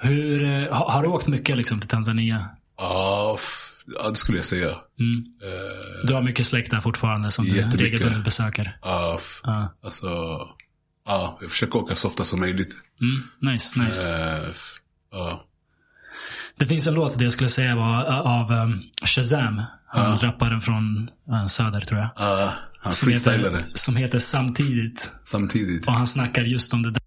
Hur, 0.00 0.44
eh, 0.44 0.72
har, 0.74 0.90
har 0.90 1.02
du 1.02 1.08
åkt 1.08 1.28
mycket 1.28 1.56
liksom, 1.56 1.80
till 1.80 1.88
Tanzania? 1.88 2.48
F- 3.34 3.70
ja, 3.86 4.10
det 4.10 4.16
skulle 4.16 4.38
jag 4.38 4.44
säga. 4.44 4.66
Mm. 4.68 5.24
Eh, 5.42 6.06
Du 6.06 6.14
har 6.14 6.22
mycket 6.22 6.46
släkt 6.46 6.70
där 6.70 6.80
fortfarande 6.80 7.30
som 7.30 7.44
du 7.44 7.60
regelbundet 7.62 8.24
besöker? 8.24 8.78
ja, 8.82 9.18
Ja. 9.42 9.74
alltså, 9.84 10.08
ja, 11.06 11.38
jag 11.40 11.50
försöker 11.50 11.78
åka 11.78 11.94
så 11.94 12.08
ofta 12.08 12.24
som 12.24 12.40
möjligt. 12.40 12.76
Mm. 13.00 13.52
Nice, 13.52 13.78
nice. 13.80 14.12
Eh, 14.14 14.50
f- 14.50 14.74
ja. 15.12 15.44
Det 16.56 16.66
finns 16.66 16.86
en 16.86 16.94
låt, 16.94 17.18
det 17.18 17.24
jag 17.24 17.32
skulle 17.32 17.50
säga 17.50 17.76
var 17.76 18.08
uh, 18.08 18.18
av 18.18 18.52
um, 18.52 18.82
Shazam. 19.04 19.62
Han 19.86 20.18
rapparen 20.18 20.60
från 20.60 21.10
uh, 21.30 21.46
Söder 21.46 21.80
tror 21.80 22.00
jag. 22.00 22.10
Ja, 22.16 22.52
han 22.78 22.92
Som 22.92 23.08
heter, 23.08 23.64
som 23.74 23.96
heter 23.96 24.18
Samtidigt. 24.18 25.12
samtidigt. 25.24 25.86
Och 25.86 25.92
han 25.92 26.06
snackar 26.06 26.42
just 26.44 26.74
om 26.74 26.82
det 26.82 26.90
där. 26.90 27.02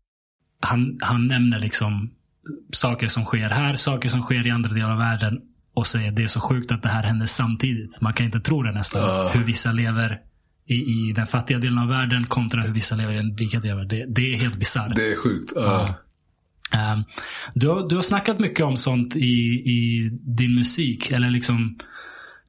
Han, 0.62 0.98
han 1.02 1.28
nämner 1.28 1.60
liksom 1.60 2.12
saker 2.74 3.08
som 3.08 3.26
sker 3.26 3.50
här, 3.50 3.76
saker 3.76 4.10
som 4.10 4.22
sker 4.22 4.48
i 4.48 4.52
andra 4.52 4.72
delar 4.72 4.92
av 4.92 4.98
världen. 4.98 5.42
Och 5.74 5.88
säger 5.88 6.12
det 6.12 6.24
är 6.24 6.28
så 6.28 6.40
sjukt 6.40 6.72
att 6.72 6.84
det 6.84 6.90
här 6.90 7.04
händer 7.04 7.26
samtidigt. 7.26 8.02
Man 8.02 8.14
kan 8.14 8.26
inte 8.26 8.40
tro 8.40 8.64
det 8.64 8.72
nästan. 8.72 9.02
Ja. 9.02 9.30
Hur 9.34 9.44
vissa 9.44 9.72
lever 9.72 10.20
i, 10.68 10.76
i 10.76 11.14
den 11.16 11.28
fattiga 11.28 11.58
delen 11.58 11.78
av 11.78 11.88
världen 11.88 12.28
kontra 12.28 12.62
hur 12.62 12.74
vissa 12.74 12.96
lever 12.96 13.14
i 13.14 13.16
den 13.18 13.38
rika 13.38 13.60
delen. 13.60 13.78
av 13.78 13.84
världen. 13.84 14.14
Det, 14.14 14.22
det 14.22 14.34
är 14.34 14.38
helt 14.38 14.56
bisarrt. 14.60 14.96
Det 14.96 15.12
är 15.12 15.16
sjukt. 15.16 15.52
Ja. 15.56 15.96
Um, 16.94 17.04
du, 17.54 17.68
har, 17.68 17.90
du 17.90 17.96
har 17.96 18.02
snackat 18.02 18.40
mycket 18.40 18.66
om 18.66 18.78
sånt 18.78 19.16
i, 19.16 19.22
i 19.72 20.10
din 20.12 20.56
musik. 20.56 21.12
Eller 21.12 21.30
liksom 21.30 21.78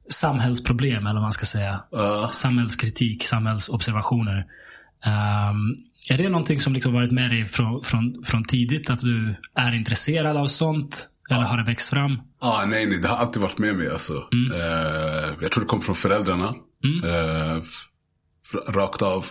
samhällsproblem 0.09 1.05
eller 1.07 1.13
vad 1.19 1.23
man 1.23 1.33
ska 1.33 1.45
säga. 1.45 1.83
Ja. 1.91 2.29
Samhällskritik, 2.33 3.23
samhällsobservationer. 3.23 4.37
Um, 5.05 5.77
är 6.09 6.17
det 6.17 6.29
någonting 6.29 6.59
som 6.59 6.73
liksom 6.73 6.93
varit 6.93 7.11
med 7.11 7.29
dig 7.31 7.47
från, 7.47 7.83
från, 7.83 8.13
från 8.25 8.43
tidigt? 8.43 8.89
Att 8.89 8.99
du 8.99 9.35
är 9.55 9.71
intresserad 9.75 10.37
av 10.37 10.47
sånt? 10.47 11.09
Eller 11.31 11.43
har 11.43 11.57
det 11.57 11.63
växt 11.63 11.89
fram? 11.89 12.21
Ah, 12.39 12.65
nej, 12.65 12.85
nej, 12.85 12.99
det 12.99 13.07
har 13.07 13.15
alltid 13.17 13.41
varit 13.41 13.57
med 13.57 13.75
mig. 13.75 13.89
Alltså. 13.91 14.13
Eh, 14.13 15.29
jag 15.41 15.51
tror 15.51 15.63
det 15.63 15.67
kom 15.67 15.81
från 15.81 15.95
föräldrarna. 15.95 16.47
Eh, 17.03 17.57
f- 17.57 17.85
rakt 18.67 19.01
av. 19.01 19.25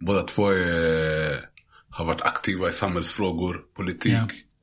Båda 0.00 0.22
två 0.22 0.48
är, 0.50 1.40
har 1.90 2.04
varit 2.04 2.20
aktiva 2.20 2.68
i 2.68 2.72
samhällsfrågor, 2.72 3.60
politik. 3.76 4.12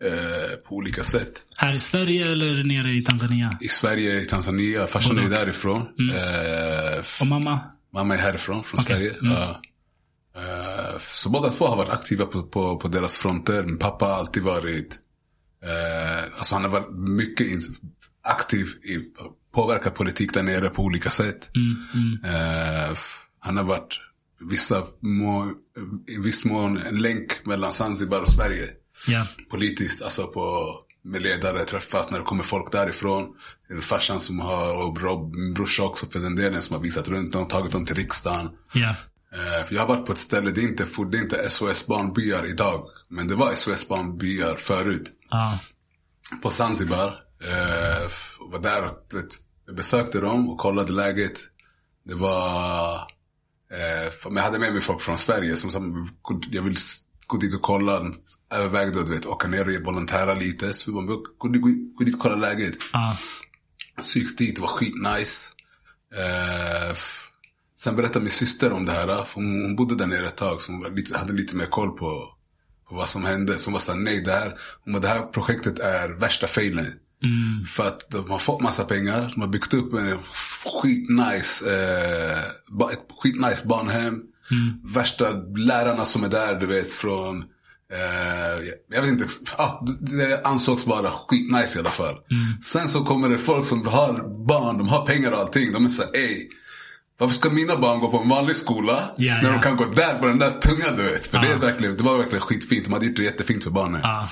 eh, 0.04 0.56
på 0.68 0.76
olika 0.76 1.04
sätt. 1.04 1.46
Här 1.58 1.74
i 1.74 1.80
Sverige 1.80 2.32
eller 2.32 2.64
nere 2.64 2.92
i 2.92 3.04
Tanzania? 3.04 3.58
I 3.62 3.68
Sverige, 3.68 4.22
i 4.22 4.26
Tanzania. 4.26 4.88
Farsan 4.88 5.20
är 5.20 5.30
därifrån. 5.30 5.82
Eh, 5.82 7.00
f- 7.00 7.18
Och 7.22 7.28
mamma? 7.28 7.60
mamma 7.94 8.14
är 8.16 8.20
härifrån, 8.20 8.64
från 8.64 8.80
Okej. 8.82 8.96
Sverige. 8.96 9.16
Ja. 9.22 9.62
Eh, 10.36 11.00
så 11.00 11.30
båda 11.30 11.50
två 11.50 11.66
har 11.68 11.76
varit 11.78 11.90
aktiva 11.90 12.26
på, 12.26 12.44
på, 12.44 12.78
på 12.78 12.88
deras 12.88 13.18
fronter. 13.18 13.64
Min 13.64 13.78
pappa 13.78 14.06
har 14.06 14.14
alltid 14.14 14.44
varit 14.44 14.98
Eh, 15.64 16.24
alltså 16.38 16.56
han 16.56 16.64
har 16.64 16.72
varit 16.72 16.92
mycket 16.92 17.48
in, 17.48 17.62
aktiv 18.24 18.66
i 18.84 19.00
påverkat 19.54 19.96
politik 19.96 20.34
där 20.34 20.44
nere 20.44 20.70
på 20.70 20.82
olika 20.84 21.10
sätt. 21.10 21.50
Mm, 21.56 21.78
mm. 21.94 22.36
Eh, 22.36 22.98
han 23.42 23.58
har 23.58 23.64
varit 23.64 24.00
vissa 24.50 24.84
må, 25.00 25.52
i 26.08 26.18
viss 26.18 26.46
mån 26.46 26.78
en 26.78 27.02
länk 27.02 27.46
mellan 27.46 27.72
Zanzibar 27.72 28.22
och 28.22 28.30
Sverige. 28.30 28.70
Ja. 29.08 29.28
Politiskt, 29.50 30.02
alltså 30.02 30.28
på 30.28 30.76
med 31.04 31.22
ledare 31.22 31.64
träffas 31.66 32.12
när 32.12 32.20
det 32.20 32.26
kommer 32.26 32.44
folk 32.44 32.72
därifrån. 32.72 33.36
Farsan 33.82 34.20
som 34.20 34.40
har, 34.40 34.88
och 34.88 35.02
Rob, 35.02 35.36
min 35.36 35.54
brorsa 35.54 35.84
också 35.84 36.06
för 36.06 36.20
den 36.20 36.36
delen, 36.36 36.62
som 36.62 36.76
har 36.76 36.84
visat 36.84 37.08
runt 37.08 37.34
dem, 37.34 37.48
tagit 37.48 37.72
dem 37.72 37.86
till 37.86 37.96
riksdagen. 37.96 38.50
Eh, 39.34 39.74
Jag 39.74 39.82
har 39.82 39.88
varit 39.88 40.06
på 40.06 40.12
ett 40.12 40.18
ställe, 40.18 40.52
det 40.52 40.62
är 40.62 40.68
inte, 40.68 40.86
det 41.12 41.18
är 41.18 41.22
inte 41.22 41.50
SOS 41.50 41.88
barnbyar 41.88 42.46
idag. 42.46 42.86
Men 43.08 43.28
det 43.28 43.36
var 43.36 43.56
SOS 43.56 43.88
barnbyar 43.88 44.56
förut. 44.56 45.12
Ja. 45.30 45.60
På 46.42 46.50
Zanzibar. 46.50 47.08
Eh, 47.44 48.10
var 48.40 48.60
där 48.60 48.84
och 48.84 48.92
vet, 49.14 49.38
besökte 49.76 50.20
dem 50.20 50.50
och 50.50 50.58
kollade 50.58 50.92
läget. 50.92 51.40
Det 52.06 52.16
var... 52.16 53.00
Eh, 53.72 54.14
men 54.26 54.36
jag 54.36 54.44
hade 54.44 54.60
med 54.60 54.74
mig 54.74 54.82
folk 54.82 55.02
från 55.02 55.18
Sverige 55.18 55.56
som 55.56 55.72
sa 55.72 55.82
jag 56.52 56.62
vill 56.62 56.78
gå 57.28 57.38
dit 57.38 57.54
och 57.54 57.62
kolla. 57.62 58.12
Övervägde 58.54 59.00
att 59.00 59.06
du 59.06 59.12
vet, 59.12 59.26
åka 59.26 59.48
ner 59.48 59.78
och 59.78 59.86
volontära 59.86 60.34
lite. 60.34 60.74
Så 60.74 60.92
vi 60.92 60.96
bara, 60.96 61.06
gå, 61.06 61.24
gå, 61.38 61.70
gå, 61.98 62.04
dit 62.04 62.16
och 62.16 62.22
kolla 62.22 62.36
läget. 62.36 62.78
Ja. 62.94 63.18
Så 64.02 64.20
gick 64.20 64.38
dit, 64.38 64.56
det 64.56 64.62
var 64.62 64.68
skitnice. 64.68 65.54
Eh, 66.16 66.96
sen 67.76 67.96
berättade 67.96 68.20
min 68.20 68.30
syster 68.30 68.72
om 68.72 68.86
det 68.86 68.92
här. 68.92 69.08
För 69.08 69.36
hon, 69.36 69.76
bodde 69.76 69.96
där 69.96 70.08
nere 70.08 70.28
ett 70.28 70.36
tag. 70.36 70.62
Så 70.62 70.72
hon 70.72 70.96
lite, 70.96 71.18
hade 71.18 71.34
lite 71.34 71.56
mer 71.56 71.66
koll 71.66 71.90
på, 71.90 72.34
på 72.90 72.96
vad 72.96 73.10
som 73.10 73.26
hände. 73.26 73.58
Så 73.58 73.68
hon 73.68 73.74
var 73.74 73.80
såhär, 73.80 74.00
nej 74.00 74.22
det 74.22 74.32
här, 74.32 74.60
hon 74.84 74.94
bara, 74.94 75.00
det 75.00 75.08
här 75.08 75.22
projektet 75.22 75.80
är 75.80 76.10
värsta 76.10 76.48
failen. 76.48 76.94
Mm. 77.24 77.66
För 77.66 77.88
att 77.88 78.10
de 78.10 78.30
har 78.30 78.40
fått 78.40 78.62
massa 78.62 78.84
pengar. 78.84 79.32
De 79.36 79.42
har 79.42 79.48
byggt 79.48 79.74
upp 79.74 79.94
en 79.94 80.18
skitnice, 80.34 81.66
eh, 81.66 82.40
ett 82.94 83.06
skitnice 83.24 83.68
barnhem. 83.68 84.22
Värsta 84.84 85.26
lärarna 85.58 86.06
som 86.06 86.24
är 86.24 86.30
där, 86.30 86.56
du 86.60 86.66
vet, 86.66 86.92
från 86.92 87.44
Eh, 87.94 88.64
jag 88.96 89.02
vet 89.02 89.12
inte, 89.12 89.26
ah, 89.58 89.86
det- 90.02 90.42
ansågs 90.44 90.88
vara 90.88 91.12
skitnice 91.28 91.76
i 91.76 91.80
alla 91.80 91.90
fall. 91.90 92.16
Sen 92.64 92.90
så 92.90 93.04
kommer 93.04 93.30
det 93.30 93.38
folk 93.38 93.66
som 93.66 93.88
har 93.88 94.46
barn, 94.48 94.78
de 94.78 94.88
har 94.90 95.06
pengar 95.06 95.32
och 95.32 95.40
allting. 95.40 95.74
De 95.74 95.86
är 95.86 95.90
såhär, 95.90 96.16
ey. 96.16 96.48
Varför 97.18 97.36
ska 97.36 97.50
mina 97.50 97.78
barn 97.78 98.00
gå 98.00 98.12
på 98.12 98.18
en 98.18 98.30
vanlig 98.30 98.56
skola 98.56 99.12
Ja, 99.18 99.34
när 99.34 99.44
ja. 99.44 99.52
de 99.52 99.60
kan 99.62 99.76
gå 99.78 99.86
där 99.86 100.20
på 100.20 100.26
den 100.28 100.40
där 100.40 100.52
tunga 100.52 100.92
du 100.92 101.04
vet? 101.04 101.26
För 101.26 101.38
det, 101.38 101.48
är 101.48 101.58
verkligen, 101.58 101.98
det 101.98 102.04
var 102.04 102.18
verkligen 102.18 102.42
skitfint. 102.42 102.86
De 102.86 102.94
hade 102.94 103.06
gjort 103.06 103.18
det 103.18 103.24
jättefint 103.24 103.64
för 103.64 103.72
barnen. 103.72 104.02
Ja. 104.04 104.30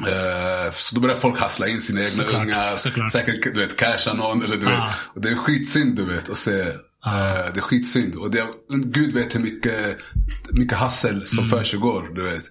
Eh, 0.00 0.72
så 0.72 0.94
då 0.94 1.00
börjar 1.00 1.16
folk 1.16 1.38
hassla 1.40 1.68
in 1.68 1.80
sina 1.80 2.00
egna 2.00 2.10
Såklart, 2.10 2.42
ungar. 2.42 2.76
såklart. 2.76 3.10
Säkert 3.12 3.54
du 3.54 3.60
vet, 3.60 3.76
casha 3.76 4.12
någon. 4.12 4.42
Eller, 4.44 4.56
du 4.56 4.66
Ah. 4.66 4.70
vet. 4.70 4.94
Och 5.14 5.20
det 5.20 5.28
är 5.28 5.34
skitsynd 5.34 5.96
du 5.96 6.04
vet 6.04 6.30
att 6.30 6.38
se. 6.38 6.60
Eh, 6.60 7.52
det 7.54 7.56
är 7.56 7.60
skitsynd. 7.60 8.14
Och 8.14 8.30
det, 8.30 8.46
Gud 8.68 9.14
vet 9.14 9.34
hur 9.34 9.40
mycket, 9.40 9.96
mycket 10.50 10.78
hassel 10.78 11.26
som 11.26 11.38
Mm. 11.44 11.50
försiggår. 11.50 12.10
Du 12.14 12.22
vet. 12.22 12.44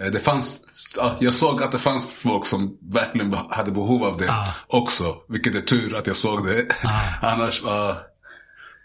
Eh, 0.00 0.06
Det 0.12 0.18
fanns, 0.18 0.60
ja, 0.96 1.16
jag 1.20 1.34
såg 1.34 1.62
att 1.62 1.72
det 1.72 1.78
fanns 1.78 2.06
folk 2.14 2.46
som 2.46 2.78
verkligen 2.92 3.32
hade 3.50 3.70
behov 3.70 4.04
av 4.04 4.16
det 4.18 4.30
Ah. 4.32 4.54
också. 4.66 5.16
Vilket 5.28 5.54
är 5.54 5.60
tur 5.60 5.94
att 5.96 6.06
jag 6.06 6.16
såg 6.16 6.46
det. 6.46 6.66
Annars, 7.22 7.62
ja. 7.64 8.00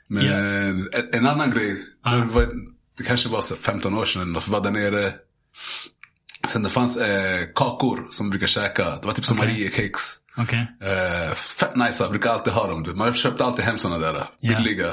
Men 0.10 0.26
Ja. 0.26 0.34
en, 0.34 0.89
en 1.14 1.28
annan 1.28 1.52
grej. 1.52 1.76
Det, 2.04 2.34
var, 2.34 2.50
det 2.98 3.04
kanske 3.04 3.30
var 3.30 3.41
så 3.41 3.56
15 3.56 3.93
år 3.93 4.06
sedan. 4.06 4.34
Jag 4.34 4.41
var 4.52 4.62
där 4.62 4.72
nere. 4.72 5.14
Sen 6.48 6.64
det 6.64 6.70
fanns 6.70 6.98
eh, 6.98 7.45
kakor 7.56 8.08
som 8.12 8.30
brukar 8.30 8.48
käka. 8.48 8.84
Det 8.84 9.06
var 9.06 9.14
typ 9.14 9.26
som 9.26 9.39
Okej. 9.39 9.50
Mariecakes. 9.50 10.16
Okej. 10.38 10.68
Eh, 10.84 11.34
fett 11.34 11.76
nice, 11.76 12.04
jag 12.04 12.12
brukar 12.12 12.30
alltid 12.30 12.54
ha 12.54 12.68
dem. 12.68 12.86
Man 12.95 13.14
köpte 13.14 13.45
alltid 13.45 13.66
hem 13.66 13.78
såna 13.78 13.98
där. 13.98 14.26
Ja. 14.39 14.58
Billiga. 14.58 14.88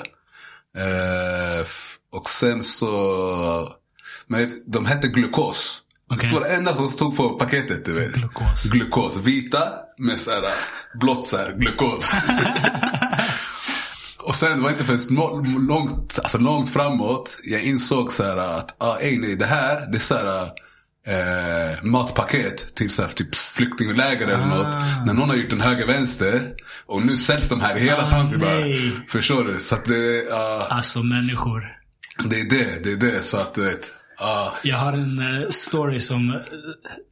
Eh, 0.76 1.66
och 2.12 2.28
sen 2.28 2.62
så... 2.62 3.72
Men 4.26 4.52
de 4.66 4.86
hette 4.86 5.08
glukos. 5.08 5.82
Okej. 6.10 6.28
Det 6.28 6.34
var 6.34 6.42
det 6.42 6.54
enda 6.54 6.74
som 6.74 6.88
stod 6.88 7.16
på 7.16 7.28
paketet, 7.38 7.84
du 7.84 7.92
vet. 7.92 8.12
Glukos. 8.12 8.70
Glukos. 8.70 9.16
Vita 9.16 9.68
med 9.98 10.20
så 10.20 10.30
här 10.30 10.44
blått 11.00 11.26
så 11.26 11.36
här, 11.36 11.52
glukos. 11.52 12.10
Och 14.18 14.34
sen, 14.34 14.56
det 14.56 14.62
var 14.62 14.70
inte 14.70 14.84
förrän 14.84 15.66
långt, 15.66 16.18
alltså 16.18 16.38
långt 16.38 16.70
framåt, 16.70 17.38
jag 17.44 17.62
insåg 17.62 18.12
så 18.12 18.22
här 18.22 18.36
att, 18.36 18.74
ah, 18.78 18.96
ej, 18.98 19.18
nej, 19.18 19.36
det 19.36 19.46
här, 19.46 19.86
det 19.86 19.96
är 19.96 20.00
så 20.00 20.14
här, 20.14 20.50
eh, 21.06 21.82
matpaket 21.84 22.74
till 22.74 22.90
så 22.90 23.02
här, 23.02 23.08
typ 23.08 23.34
flyktingläger 23.34 24.26
eller 24.26 24.46
något. 24.46 24.74
När 25.06 25.12
någon 25.14 25.28
har 25.28 25.36
gjort 25.36 25.52
en 25.52 25.60
höger-vänster. 25.60 26.54
Och 26.86 27.06
nu 27.06 27.16
säljs 27.16 27.48
de 27.48 27.60
här 27.60 27.76
i 27.76 27.80
hela 27.80 28.02
Ah, 28.02 28.06
Zanzibar. 28.06 29.08
Förstår 29.10 29.44
du? 29.44 29.60
Så 29.60 29.74
att 29.74 29.84
det, 29.84 30.22
ah, 30.32 30.66
Alltså 30.70 31.02
människor. 31.02 31.62
det 32.30 32.40
är 32.40 32.50
det, 32.50 32.84
det 32.84 32.92
är 32.92 33.12
det. 33.12 33.22
Så 33.22 33.36
att 33.36 33.54
du 33.54 33.64
vet, 33.64 33.86
ah, 34.18 34.50
Jag 34.62 34.76
har 34.76 34.92
en 34.92 35.18
eh, 35.42 35.48
story 35.50 36.00
som, 36.00 36.30
eh, 36.30 36.36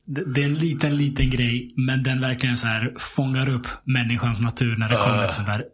det, 0.06 0.32
det 0.34 0.40
är 0.40 0.44
en 0.44 0.54
liten, 0.54 0.96
liten 0.96 1.30
grej. 1.30 1.74
Men 1.76 2.02
den 2.02 2.20
verkligen 2.20 2.56
så 2.56 2.66
här 2.66 2.94
fångar 2.98 3.48
upp 3.48 3.66
människans 3.84 4.40
natur 4.40 4.76
när 4.76 4.88
det 4.88 4.96
kommer 4.96 5.26
till 5.26 5.34
sånt 5.34 5.48
där. 5.48 5.64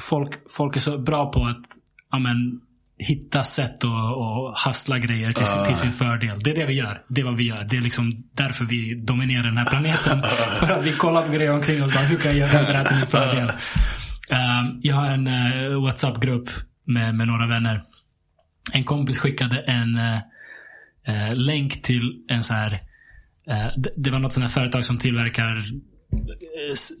Folk, 0.00 0.32
folk 0.50 0.76
är 0.76 0.80
så 0.80 0.98
bra 0.98 1.32
på 1.32 1.44
att 1.46 1.64
ja, 2.10 2.18
men, 2.18 2.60
hitta 2.98 3.42
sätt 3.42 3.84
och, 3.84 3.90
och 3.90 4.58
hassla 4.58 4.98
grejer 4.98 5.32
till, 5.32 5.46
sin, 5.46 5.64
till 5.64 5.76
sin 5.76 5.92
fördel. 5.92 6.40
Det 6.42 6.50
är 6.50 6.54
det 6.54 6.66
vi 6.66 6.72
gör. 6.72 7.02
Det 7.08 7.20
är 7.20 7.24
vad 7.24 7.36
vi 7.36 7.44
gör. 7.48 7.64
Det 7.70 7.76
är 7.76 7.80
liksom 7.80 8.24
därför 8.32 8.64
vi 8.64 8.94
dominerar 8.94 9.42
den 9.42 9.56
här 9.56 9.66
planeten. 9.66 10.22
För 10.60 10.72
att 10.72 10.86
vi 10.86 10.92
kollar 10.92 11.26
på 11.26 11.32
grejer 11.32 11.52
omkring 11.52 11.84
oss. 11.84 11.94
Bara, 11.94 12.04
hur 12.04 12.16
kan 12.16 12.38
jag 12.38 12.48
göra 12.48 12.66
det 12.66 12.72
här 12.72 12.84
till 12.84 12.96
min 12.96 13.06
fördel? 13.06 13.50
Um, 14.30 14.80
jag 14.82 14.96
har 14.96 15.06
en 15.06 15.26
eh, 15.26 15.82
WhatsApp-grupp 15.82 16.48
med, 16.84 17.14
med 17.14 17.26
några 17.26 17.46
vänner. 17.46 17.84
En 18.72 18.84
kompis 18.84 19.18
skickade 19.18 19.58
en 19.58 19.96
eh, 19.96 20.18
eh, 21.06 21.34
länk 21.34 21.82
till 21.82 22.24
en 22.28 22.44
så 22.44 22.54
här. 22.54 22.80
Det, 23.76 23.92
det 23.96 24.10
var 24.10 24.18
något 24.18 24.32
sånt 24.32 24.46
här 24.46 24.52
företag 24.52 24.84
som 24.84 24.98
tillverkar 24.98 25.64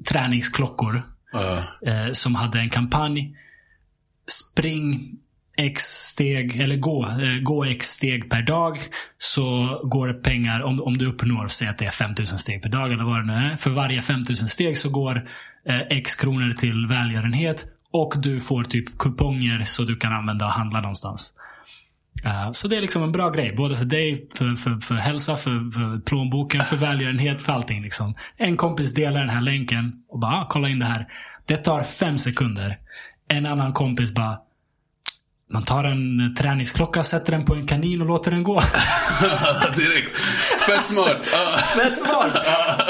träningsklockor. 0.08 1.02
ah, 1.32 1.62
som 2.12 2.34
hade 2.34 2.58
en 2.58 2.70
kampanj. 2.70 3.36
Spring 4.26 5.18
x 5.58 5.82
steg, 5.82 6.60
eller 6.60 6.76
gå, 6.76 7.06
eh, 7.06 7.42
gå 7.42 7.64
x 7.64 7.86
steg 7.86 8.30
per 8.30 8.42
dag 8.42 8.78
så 9.18 9.80
går 9.84 10.08
det 10.08 10.14
pengar, 10.14 10.62
om, 10.62 10.82
om 10.82 10.98
du 10.98 11.06
uppnår, 11.06 11.48
säg 11.48 11.68
att 11.68 11.78
det 11.78 11.84
är 11.84 11.90
5000 11.90 12.38
steg 12.38 12.62
per 12.62 12.68
dag 12.68 12.92
eller 12.92 13.04
vad 13.04 13.20
det 13.20 13.26
nu 13.26 13.32
är. 13.32 13.56
För 13.56 13.70
varje 13.70 14.02
5000 14.02 14.48
steg 14.48 14.78
så 14.78 14.90
går 14.90 15.28
eh, 15.68 15.80
x 15.80 16.14
kronor 16.14 16.54
till 16.54 16.86
välgörenhet 16.86 17.66
och 17.92 18.14
du 18.22 18.40
får 18.40 18.64
typ 18.64 18.98
kuponger 18.98 19.62
så 19.64 19.82
du 19.82 19.96
kan 19.96 20.12
använda 20.12 20.46
och 20.46 20.52
handla 20.52 20.80
någonstans. 20.80 21.34
Uh, 22.26 22.50
så 22.52 22.68
det 22.68 22.76
är 22.76 22.80
liksom 22.80 23.02
en 23.02 23.12
bra 23.12 23.30
grej. 23.30 23.54
Både 23.56 23.76
för 23.76 23.84
dig, 23.84 24.28
för, 24.34 24.54
för, 24.54 24.80
för 24.80 24.94
hälsa, 24.94 25.36
för, 25.36 25.70
för 25.70 26.00
plånboken, 26.00 26.60
för 26.60 26.76
välgörenhet, 26.76 27.42
för 27.42 27.52
allting. 27.52 27.82
Liksom. 27.82 28.14
En 28.36 28.56
kompis 28.56 28.94
delar 28.94 29.20
den 29.20 29.28
här 29.28 29.40
länken 29.40 29.92
och 30.08 30.18
bara, 30.18 30.32
ah, 30.32 30.46
kolla 30.50 30.68
in 30.68 30.78
det 30.78 30.86
här. 30.86 31.06
Det 31.46 31.56
tar 31.56 31.82
fem 31.82 32.18
sekunder. 32.18 32.76
En 33.28 33.46
annan 33.46 33.72
kompis 33.72 34.14
bara, 34.14 34.38
man 35.50 35.64
tar 35.64 35.84
en 35.84 36.34
träningsklocka, 36.38 37.02
sätter 37.02 37.32
den 37.32 37.44
på 37.44 37.54
en 37.54 37.66
kanin 37.66 38.00
och 38.00 38.06
låter 38.06 38.30
den 38.30 38.42
gå. 38.42 38.54
Direkt. 39.76 40.16
Fett 40.66 40.86
smart. 40.86 41.26
Fett 41.76 41.98
smart. 41.98 42.32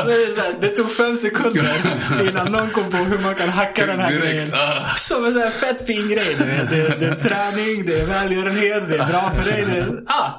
Det, 0.06 0.40
här, 0.40 0.61
det 0.61 0.68
tog 0.68 0.92
fem 0.92 1.16
sekunder 1.16 2.28
innan 2.28 2.52
någon 2.52 2.70
kom 2.70 2.90
på 2.90 2.96
hur 2.96 3.18
man 3.18 3.34
kan 3.34 3.48
hacka 3.48 3.86
den 3.86 4.00
här 4.00 4.11
Direkt. 4.11 4.24
grejen. 4.26 4.50
Ah. 4.54 4.94
Som 4.96 5.24
en 5.24 5.32
sån 5.32 5.42
här 5.42 5.50
fett 5.50 5.86
fin 5.86 6.09
grej. 6.09 6.36
Du 6.38 6.44
vet. 6.44 6.70
Det, 6.70 6.96
det 6.98 7.06
är 7.06 7.14
träning, 7.14 7.86
det 7.86 8.00
är 8.00 8.06
välgörenhet, 8.06 8.88
det 8.88 8.94
är 8.94 9.06
bra 9.06 9.30
för 9.30 9.50
dig. 9.50 9.64
Det 9.64 9.78
är, 9.78 10.02
ah, 10.06 10.30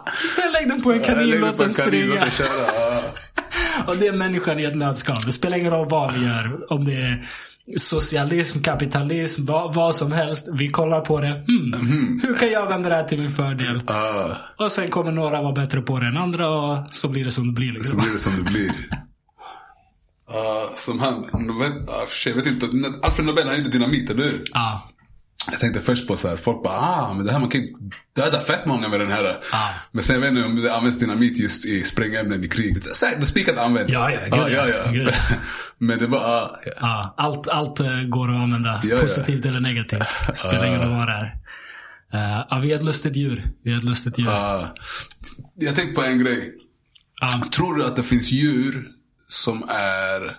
lägg 0.53 0.67
den 0.67 0.81
på 0.81 0.91
en 0.91 0.99
kanin, 0.99 1.29
lägger 1.29 1.45
låt 1.45 1.57
den 1.57 1.69
springa. 1.69 2.25
Och 3.87 3.97
det 3.97 4.07
är 4.07 4.13
människan 4.13 4.59
i 4.59 4.63
ett 4.63 4.75
nötskal. 4.75 5.21
Det 5.25 5.31
spelar 5.31 5.57
ingen 5.57 5.71
roll 5.71 5.89
vad 5.89 6.13
vi 6.13 6.25
gör. 6.25 6.73
Om 6.73 6.85
det 6.85 6.93
är 6.93 7.25
socialism, 7.77 8.59
kapitalism, 8.61 9.45
vad, 9.45 9.73
vad 9.73 9.95
som 9.95 10.11
helst. 10.11 10.49
Vi 10.57 10.69
kollar 10.69 11.01
på 11.01 11.21
det. 11.21 11.43
Hmm, 11.47 12.19
Hur 12.23 12.35
kan 12.39 12.51
jag 12.51 12.61
använda 12.63 12.89
det 12.89 12.95
här 12.95 13.03
till 13.03 13.19
min 13.19 13.31
fördel? 13.31 13.81
Ah. 13.87 14.35
Och 14.65 14.71
sen 14.71 14.89
kommer 14.89 15.11
några 15.11 15.41
vara 15.41 15.53
bättre 15.53 15.81
på 15.81 15.99
det 15.99 16.07
än 16.07 16.17
andra 16.17 16.49
och 16.49 16.93
så 16.93 17.09
blir 17.09 17.25
det 17.25 17.31
som 17.31 17.47
det 17.47 17.53
blir. 17.53 17.67
Så 17.73 17.73
Liksom. 17.79 17.99
blir 17.99 18.13
det 18.13 18.19
som 18.19 18.43
det 18.43 18.51
blir. 18.51 18.71
Ah, 20.31 20.75
som 20.75 20.99
han, 20.99 21.15
Nobel, 21.45 21.71
ah, 21.87 22.05
jag 22.25 22.33
vet 22.35 22.45
inte, 22.45 22.67
Alfred 23.03 23.25
Nobel 23.25 23.47
han 23.47 23.57
gjorde 23.57 23.69
dynamit, 23.69 24.09
eller 24.09 24.23
hur? 24.23 24.41
Ja. 24.53 24.89
Jag 25.47 25.59
tänkte 25.59 25.81
först 25.81 26.07
på 26.07 26.17
så 26.17 26.27
här, 26.27 26.35
folk 26.35 26.63
bara 26.63 26.73
ah, 26.73 27.13
men 27.13 27.25
det 27.25 27.31
här 27.31 27.39
man 27.39 27.49
kan 27.49 27.61
döda 28.15 28.39
fett 28.39 28.65
många 28.65 28.89
med 28.89 28.99
den 28.99 29.11
här. 29.11 29.39
Ja. 29.51 29.69
Men 29.91 30.03
sen 30.03 30.15
jag 30.15 30.21
vet 30.21 30.29
inte 30.29 30.43
om 30.43 30.55
det 30.55 30.73
används 30.73 30.99
dynamit 30.99 31.37
just 31.37 31.65
i 31.65 31.83
sprängämnen 31.83 32.43
i 32.43 32.47
krig. 32.47 32.77
Det 33.19 33.25
spikat 33.25 33.57
används. 33.57 33.93
Ja, 33.93 34.11
ja, 34.11 34.19
gud, 34.23 34.33
ah, 34.33 34.49
ja, 34.49 34.67
ja. 34.67 34.91
gud. 34.91 35.13
men 35.77 35.99
det 35.99 36.07
var, 36.07 36.19
ah, 36.19 36.59
ja. 36.65 36.71
Ja, 36.79 37.13
allt, 37.17 37.47
allt 37.47 37.79
eh, 37.79 38.01
går 38.09 38.29
att 38.29 38.41
använda. 38.41 38.81
ja. 38.83 38.97
Positivt 38.97 39.45
eller 39.45 39.59
negativt. 39.59 40.07
Spelar 40.33 40.65
ingen 40.65 40.81
roll 40.81 40.97
vad 40.97 41.07
det 41.07 41.13
är. 41.13 41.35
Ja, 42.49 42.59
vi 42.63 42.71
är 42.71 42.75
ett 42.75 42.83
lustigt 42.83 43.15
djur. 43.15 43.43
Vi 43.63 43.71
är 43.71 43.77
ett 43.77 43.83
lustigt 43.83 44.19
djur. 44.19 44.29
Ah. 44.29 44.67
jag 45.55 45.75
tänkte 45.75 45.95
på 45.95 46.07
en 46.07 46.19
grej. 46.23 46.53
Ja. 47.21 47.43
Tror 47.51 47.75
du 47.75 47.85
att 47.85 47.95
det 47.95 48.03
finns 48.03 48.31
djur 48.31 48.87
som 49.27 49.63
är, 49.69 50.37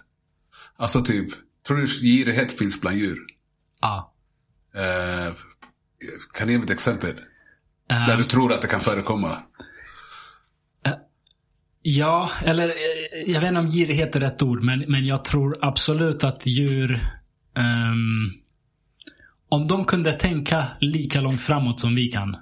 alltså 0.79 1.03
typ, 1.03 1.29
tror 1.67 1.77
du 1.77 1.87
girighet 1.87 2.59
finns 2.59 2.81
bland 2.81 2.97
djur? 2.97 3.19
Ja. 3.81 4.10
Eh, 4.75 5.35
kan 6.35 6.47
du 6.47 6.53
ge 6.53 6.59
mig 6.59 6.64
ett 6.64 6.71
exempel? 6.71 7.11
Eh, 7.91 8.07
Där 8.07 8.16
du 8.16 8.25
tror 8.25 8.53
att 8.53 8.62
det 8.62 8.68
kan 8.68 8.81
förekomma? 8.81 9.43
Ja, 11.83 12.31
eller 12.45 12.75
jag 13.27 13.41
vet 13.41 13.49
inte 13.49 13.61
om 13.61 13.68
girighet 13.68 14.16
är 14.16 14.21
rätt 14.21 14.43
ord, 14.43 14.62
men, 14.62 14.83
men 14.89 15.07
jag 15.07 15.25
tror 15.25 15.59
absolut 15.62 16.25
att 16.25 16.47
djur 16.47 17.01
ehm, 17.57 18.25
om 19.49 19.66
de 19.68 19.85
kunde 19.85 20.12
tänka 20.12 20.66
lika 20.81 21.21
långt 21.21 21.41
framåt 21.41 21.81
som 21.81 21.95
vi 21.95 22.09
kan 22.09 22.37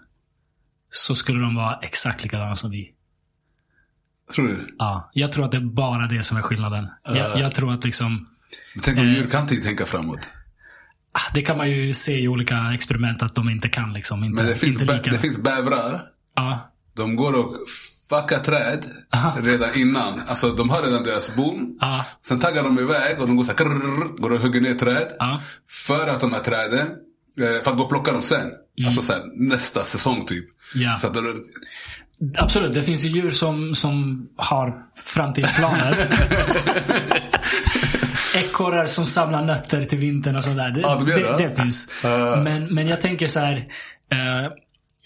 så 0.91 1.15
skulle 1.15 1.41
de 1.41 1.55
vara 1.55 1.79
exakt 1.83 2.25
likadana 2.25 2.57
som 2.57 2.71
vi. 2.71 2.95
Tror 4.35 4.49
du? 4.49 4.75
Ja, 4.79 5.11
jag 5.13 5.33
tror 5.33 5.45
att 5.45 5.53
det 5.53 5.59
är 5.59 5.63
bara 5.63 6.07
det 6.07 6.23
som 6.23 6.37
är 6.37 6.43
skillnaden. 6.43 6.89
Jag, 7.05 7.39
jag 7.39 7.55
tror 7.55 7.73
att 7.73 7.85
liksom 7.85 8.29
Men 8.75 8.83
Tänk 8.83 8.99
om 8.99 9.07
djur 9.07 9.31
kan 9.31 9.43
inte 9.43 9.57
tänka 9.57 9.87
framåt. 9.87 10.31
Ah, 11.13 11.31
det 11.35 11.43
kan 11.43 11.57
man 11.57 11.71
ju 11.71 11.95
se 11.95 12.19
i 12.19 12.29
olika 12.29 12.71
experiment 12.75 13.23
att 13.23 13.35
de 13.35 13.49
inte 13.51 13.69
kan. 13.69 13.93
Liksom, 13.93 14.25
inte, 14.25 14.43
Men 14.43 14.47
det 14.53 14.57
finns, 14.57 14.81
inte 14.81 14.93
lika. 14.95 15.11
det 15.11 15.19
finns 15.19 15.39
bävrar. 15.39 16.03
Ja, 16.37 16.71
De 16.97 17.17
går 17.17 17.33
och 17.33 17.55
fuckar 18.11 18.39
träd 18.39 18.85
Aha. 19.15 19.37
redan 19.43 19.75
innan. 19.79 20.21
Alltså 20.29 20.53
de 20.53 20.71
har 20.71 20.83
redan 20.83 21.03
deras 21.03 21.35
bon. 21.37 21.77
ja, 21.81 22.05
Sen 22.27 22.41
taggar 22.41 22.63
de 22.63 22.79
iväg 22.79 23.21
och 23.21 23.27
de 23.27 23.37
går 23.37 23.45
så 23.45 23.51
här, 23.51 23.57
krrrr, 23.59 24.19
går 24.19 24.31
och 24.33 24.41
hugger 24.41 24.61
ner 24.61 24.75
träd. 24.75 25.09
ja. 25.19 25.43
För 25.71 26.07
att 26.07 26.21
de 26.21 26.33
här 26.33 26.41
träden, 26.41 26.89
eh, 27.41 27.63
för 27.65 27.71
att 27.71 27.77
gå 27.77 27.83
och 27.83 27.89
plocka 27.91 28.13
dem 28.13 28.23
sen. 28.23 28.51
Alltså 28.87 29.03
så 29.03 29.13
här, 29.13 29.23
nästa 29.35 29.85
säsong 29.85 30.27
typ. 30.27 30.45
Mm. 30.75 30.87
Ja. 30.87 30.95
Så 30.95 31.07
att 31.07 31.15
de, 31.15 31.45
Absolut, 32.39 32.73
det 32.73 32.83
finns 32.83 33.05
ju 33.05 33.09
djur 33.09 33.31
som, 33.31 33.75
som 33.75 34.29
har 34.37 34.83
framtidsplaner. 34.97 35.95
Ekorrar 38.35 38.87
som 38.87 39.07
samlar 39.07 39.45
nötter 39.45 39.85
till 39.85 39.99
vintern 39.99 40.37
och 40.37 40.45
sådär. 40.45 40.71
Det, 40.71 40.81
Ja, 40.81 41.03
det 41.07 41.15
det, 41.15 41.49
det. 41.49 41.55
finns. 41.55 41.93
Ja. 42.03 42.37
Men, 42.45 42.75
men 42.75 42.87
jag 42.87 43.01
tänker 43.01 43.27
så 43.27 43.41
här. 43.41 43.57
Eh, 44.13 44.53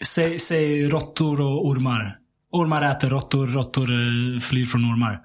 säg, 0.04 0.38
säg 0.38 0.88
råttor 0.88 1.40
och 1.40 1.66
ormar. 1.66 2.16
Ormar 2.50 2.90
äter 2.90 3.10
råttor, 3.10 3.46
råttor 3.46 3.90
eh, 3.90 4.40
flyr 4.40 4.64
från 4.66 4.84
ormar. 4.84 5.20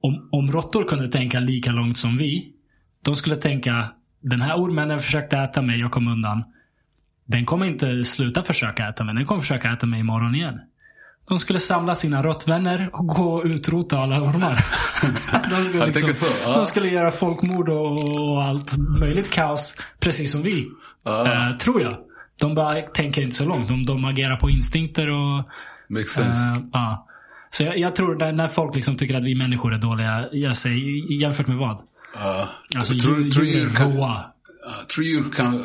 Om, 0.00 0.28
om 0.32 0.52
råttor 0.52 0.84
kunde 0.84 1.08
tänka 1.08 1.40
lika 1.40 1.72
långt 1.72 1.98
som 1.98 2.16
vi. 2.16 2.52
De 3.02 3.16
skulle 3.16 3.36
tänka, 3.36 3.88
den 4.20 4.40
här 4.40 4.56
ormen 4.56 4.88
den 4.88 4.98
försökte 4.98 5.36
äta 5.38 5.62
mig, 5.62 5.80
jag 5.80 5.90
kom 5.92 6.08
undan. 6.08 6.44
Den 7.26 7.44
kommer 7.44 7.66
inte 7.66 8.04
sluta 8.04 8.42
försöka 8.42 8.88
äta 8.88 9.04
mig, 9.04 9.14
den 9.14 9.26
kommer 9.26 9.40
försöka 9.40 9.72
äta 9.72 9.86
mig 9.86 10.00
imorgon 10.00 10.34
igen. 10.34 10.60
De 11.28 11.38
skulle 11.38 11.60
samla 11.60 11.94
sina 11.94 12.22
råttvänner 12.22 12.90
och 12.92 13.06
gå 13.06 13.34
och 13.34 13.42
utrota 13.44 13.98
alla 13.98 14.22
ormar. 14.22 14.64
De 15.50 15.64
skulle, 15.64 15.86
liksom, 15.86 16.14
så, 16.14 16.26
ja. 16.44 16.56
de 16.56 16.66
skulle 16.66 16.88
göra 16.88 17.12
folkmord 17.12 17.68
och, 17.68 18.20
och 18.20 18.42
allt 18.42 18.76
möjligt 19.00 19.30
kaos. 19.30 19.76
Precis 20.00 20.32
som 20.32 20.42
vi. 20.42 20.68
Ja. 21.04 21.26
Eh, 21.26 21.56
tror 21.56 21.82
jag. 21.82 21.96
De 22.40 22.54
bara 22.54 22.82
tänker 22.82 23.22
inte 23.22 23.36
så 23.36 23.44
långt. 23.44 23.68
De, 23.68 23.86
de 23.86 24.04
agerar 24.04 24.36
på 24.36 24.50
instinkter 24.50 25.08
och... 25.08 25.44
makes 25.88 26.10
sense. 26.10 26.40
eh, 26.40 26.62
ja. 26.72 27.08
Så 27.50 27.62
jag, 27.62 27.78
jag 27.78 27.96
tror 27.96 28.14
när, 28.14 28.32
när 28.32 28.48
folk 28.48 28.74
liksom 28.74 28.96
tycker 28.96 29.18
att 29.18 29.24
vi 29.24 29.34
människor 29.34 29.74
är 29.74 29.78
dåliga. 29.78 30.28
Jag 30.32 30.56
säger 30.56 31.12
jämfört 31.20 31.46
med 31.46 31.56
vad? 31.56 31.80
Ja. 32.14 32.48
Alltså 32.76 32.94
tror, 32.94 33.20
djur, 33.20 33.30
tror 33.30 33.46
djur 33.46 33.70
kan, 33.70 33.96
ja, 33.96 34.34
tror 34.94 35.04
djur 35.04 35.24
kan 35.36 35.64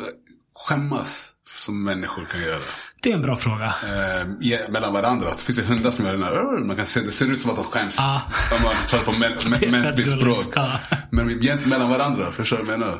skämmas 0.54 1.32
som 1.46 1.84
människor 1.84 2.24
kan 2.24 2.40
göra? 2.40 2.62
Det 3.02 3.10
är 3.10 3.14
en 3.14 3.22
bra 3.22 3.36
fråga. 3.36 3.64
Eh, 3.84 4.70
mellan 4.70 4.92
varandra. 4.92 5.30
Så 5.34 5.44
finns 5.44 5.58
det 5.58 5.64
hundar 5.64 5.90
som 5.90 6.04
gör 6.06 6.12
den 6.12 6.22
här, 6.22 6.64
man 6.64 6.76
kan 6.76 6.86
se, 6.86 7.00
det 7.00 7.10
ser 7.12 7.32
ut 7.32 7.40
som 7.40 7.50
att 7.50 7.56
de 7.56 7.64
skäms. 7.64 7.96
Ja. 7.98 8.22
Om 8.56 8.62
man 8.62 8.72
tar 8.90 8.98
det 8.98 9.04
på 9.04 9.50
mänskligt 9.70 9.96
gulligt. 9.96 10.10
språk. 10.20 10.52
Ja. 10.54 10.78
Men 11.10 11.26
mellan 11.66 11.90
varandra, 11.90 12.32
förstår 12.32 12.56
du 12.56 12.62
vad 12.64 12.72
jag 12.72 12.80
menar? 12.80 12.98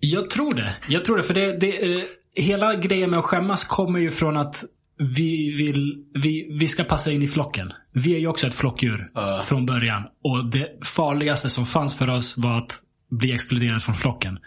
Jag 0.00 0.30
tror 0.30 0.54
det. 0.54 0.76
Jag 0.88 1.04
tror 1.04 1.16
det. 1.16 1.22
För 1.22 1.34
det, 1.34 1.60
det, 1.60 1.94
eh, 1.94 2.02
hela 2.34 2.74
grejen 2.74 3.10
med 3.10 3.18
att 3.18 3.24
skämmas 3.24 3.64
kommer 3.64 3.98
ju 3.98 4.10
från 4.10 4.36
att 4.36 4.64
vi 4.98 5.50
vill, 5.56 6.04
vi, 6.22 6.56
vi 6.58 6.68
ska 6.68 6.84
passa 6.84 7.10
in 7.10 7.22
i 7.22 7.28
flocken. 7.28 7.72
Vi 7.92 8.14
är 8.14 8.18
ju 8.18 8.26
också 8.26 8.46
ett 8.46 8.54
flockdjur 8.54 9.08
Ja. 9.14 9.42
från 9.44 9.66
början. 9.66 10.02
Och 10.24 10.50
det 10.50 10.68
farligaste 10.84 11.50
som 11.50 11.66
fanns 11.66 11.94
för 11.94 12.10
oss 12.10 12.38
var 12.38 12.56
att 12.58 12.72
bli 13.10 13.32
exkluderad 13.32 13.82
från 13.82 13.94
flocken. 13.94 14.38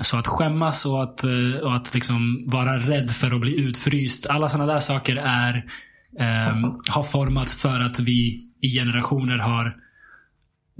Så 0.00 0.16
att 0.18 0.26
skämmas 0.26 0.86
och 0.86 1.02
att, 1.02 1.24
eh, 1.24 1.60
och 1.62 1.76
att 1.76 1.94
liksom 1.94 2.44
vara 2.46 2.78
rädd 2.78 3.10
för 3.10 3.34
att 3.34 3.40
bli 3.40 3.60
utfryst. 3.60 4.26
Alla 4.26 4.48
sådana 4.48 4.72
där 4.72 4.80
saker 4.80 5.16
är 5.16 5.64
ehm, 6.18 6.62
har 6.88 7.02
formats 7.02 7.62
för 7.62 7.80
att 7.80 8.00
vi 8.00 8.46
i 8.60 8.68
generationer 8.68 9.38
har 9.38 9.76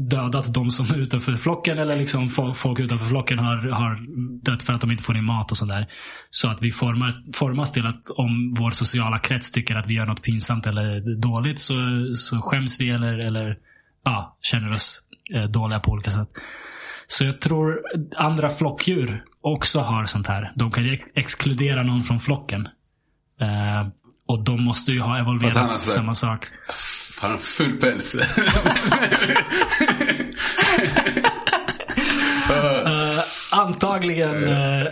dödat 0.08 0.54
de 0.54 0.70
som 0.70 0.86
är 0.86 0.98
utanför 0.98 1.36
flocken 1.36 1.78
eller 1.78 1.96
liksom 1.96 2.30
folk 2.54 2.80
utanför 2.80 3.06
flocken 3.06 3.38
har, 3.38 3.56
har 3.56 3.98
dött 4.44 4.62
för 4.62 4.72
att 4.72 4.80
de 4.80 4.90
inte 4.90 5.02
får 5.02 5.16
in 5.16 5.24
mat 5.24 5.50
och 5.50 5.56
sådär. 5.56 5.86
Så 6.30 6.48
att 6.48 6.62
vi 6.62 6.70
formar, 6.70 7.22
formas 7.34 7.72
till 7.72 7.86
att 7.86 8.10
om 8.16 8.54
vår 8.58 8.70
sociala 8.70 9.18
krets 9.18 9.50
tycker 9.50 9.76
att 9.76 9.86
vi 9.86 9.94
gör 9.94 10.06
något 10.06 10.22
pinsamt 10.22 10.66
eller 10.66 11.20
dåligt 11.20 11.58
så, 11.58 11.74
så 12.14 12.40
skäms 12.42 12.80
vi 12.80 12.90
eller, 12.90 13.26
eller 13.26 13.56
ja, 14.04 14.38
känner 14.40 14.70
oss 14.70 15.02
eh, 15.34 15.44
dåliga 15.44 15.80
på 15.80 15.92
olika 15.92 16.10
sätt. 16.10 16.28
Så 17.10 17.24
jag 17.24 17.40
tror 17.40 17.80
andra 18.16 18.50
flockdjur 18.50 19.24
också 19.40 19.80
har 19.80 20.04
sånt 20.04 20.26
här. 20.26 20.52
De 20.56 20.70
kan 20.70 20.84
ju 20.84 20.92
ex- 20.92 21.04
exkludera 21.14 21.82
någon 21.82 22.02
från 22.04 22.20
flocken. 22.20 22.68
Eh, 23.40 23.88
och 24.26 24.44
de 24.44 24.62
måste 24.64 24.92
ju 24.92 25.00
ha 25.00 25.18
evolverat 25.18 25.80
samma 25.80 26.14
sak. 26.14 26.46
Han 27.20 27.30
har 27.30 27.38
full 27.38 27.76
päls. 27.76 28.16
Eh, 32.50 33.18
antagligen 33.50 34.48
eh, 34.48 34.86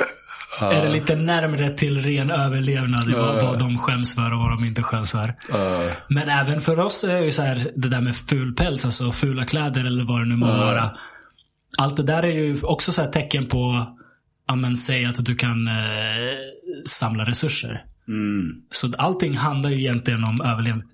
är 0.60 0.82
det 0.82 0.88
lite 0.88 1.16
närmre 1.16 1.70
till 1.70 2.02
ren 2.02 2.30
överlevnad 2.30 3.08
i 3.10 3.12
vad, 3.12 3.58
de 3.58 3.78
skäms 3.78 4.14
för 4.14 4.32
och 4.32 4.38
vad 4.38 4.50
de 4.50 4.64
inte 4.64 4.82
skäms 4.82 5.12
för. 5.12 5.28
Uh, 5.28 5.92
Men 6.08 6.28
även 6.28 6.60
för 6.60 6.78
oss 6.80 7.04
är 7.04 7.18
ju 7.22 7.30
så 7.32 7.42
här, 7.42 7.70
det 7.76 7.88
där 7.88 8.00
med 8.00 8.16
ful 8.16 8.54
päls, 8.54 8.84
alltså 8.84 9.12
fula 9.12 9.44
kläder 9.44 9.80
eller 9.86 10.04
vad 10.04 10.20
det 10.20 10.24
nu 10.28 10.36
må 10.36 10.46
vara. 10.46 10.90
Allt 11.80 11.96
det 11.96 12.02
där 12.02 12.22
är 12.22 12.30
ju 12.30 12.62
också 12.62 12.92
så 12.92 13.06
tecken 13.06 13.46
på, 13.46 13.86
ja 14.46 14.54
men 14.54 14.76
säg 14.76 15.04
att 15.04 15.24
du 15.24 15.36
kan 15.36 15.68
eh, 15.68 15.74
samla 16.84 17.24
resurser. 17.24 17.84
Mm. 18.08 18.62
Så 18.70 18.92
allting 18.98 19.36
handlar 19.36 19.70
ju 19.70 19.78
egentligen 19.78 20.24
om 20.24 20.40
överlevnad. 20.40 20.84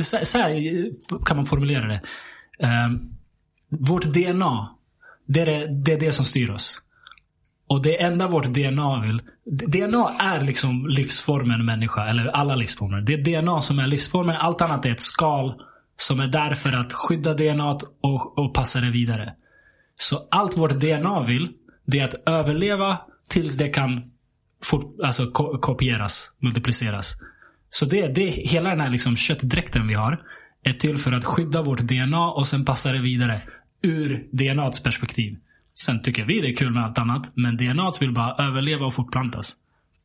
Så, 0.00 0.18
så 0.22 0.38
här 0.38 1.24
kan 1.26 1.36
man 1.36 1.46
formulera 1.46 1.88
det. 1.88 2.00
Um, 2.66 3.16
vårt 3.68 4.04
DNA, 4.04 4.68
det 5.26 5.40
är 5.40 5.46
det, 5.46 5.66
det 5.84 5.92
är 5.92 6.00
det 6.00 6.12
som 6.12 6.24
styr 6.24 6.50
oss. 6.50 6.82
Och 7.66 7.82
det 7.82 8.02
enda 8.02 8.26
vårt 8.26 8.46
DNA 8.46 9.00
vill. 9.00 9.22
DNA 9.44 10.14
är 10.18 10.44
liksom 10.44 10.86
livsformen 10.88 11.64
människa, 11.64 12.08
eller 12.08 12.26
alla 12.26 12.54
livsformer. 12.54 13.00
Det 13.00 13.14
är 13.14 13.42
DNA 13.42 13.62
som 13.62 13.78
är 13.78 13.86
livsformen. 13.86 14.36
Allt 14.36 14.60
annat 14.60 14.86
är 14.86 14.90
ett 14.90 15.00
skal 15.00 15.54
som 15.96 16.20
är 16.20 16.26
där 16.26 16.54
för 16.54 16.80
att 16.80 16.92
skydda 16.92 17.34
DNA 17.34 17.78
och, 18.02 18.38
och 18.38 18.54
passa 18.54 18.80
det 18.80 18.90
vidare. 18.90 19.32
Så 20.02 20.28
allt 20.30 20.56
vårt 20.56 20.80
DNA 20.80 21.26
vill, 21.26 21.52
det 21.86 21.98
är 21.98 22.04
att 22.04 22.28
överleva 22.28 23.00
tills 23.28 23.56
det 23.56 23.68
kan 23.68 24.10
fort, 24.62 24.96
alltså, 25.04 25.30
ko 25.30 25.58
kopieras, 25.58 26.32
multipliceras. 26.38 27.16
Så 27.68 27.84
det, 27.84 28.08
det, 28.08 28.26
hela 28.26 28.70
den 28.70 28.80
här 28.80 28.90
liksom 28.90 29.16
köttdräkten 29.16 29.88
vi 29.88 29.94
har 29.94 30.22
är 30.62 30.72
till 30.72 30.98
för 30.98 31.12
att 31.12 31.24
skydda 31.24 31.62
vårt 31.62 31.80
DNA 31.80 32.30
och 32.30 32.48
sen 32.48 32.64
passa 32.64 32.92
det 32.92 33.02
vidare 33.02 33.42
ur 33.82 34.28
DNAts 34.32 34.82
perspektiv. 34.82 35.36
Sen 35.74 36.02
tycker 36.02 36.24
vi 36.24 36.40
det 36.40 36.48
är 36.48 36.56
kul 36.56 36.72
med 36.72 36.84
allt 36.84 36.98
annat, 36.98 37.32
men 37.36 37.56
DNA 37.56 37.92
vill 38.00 38.12
bara 38.12 38.46
överleva 38.46 38.86
och 38.86 38.94
fortplantas. 38.94 39.56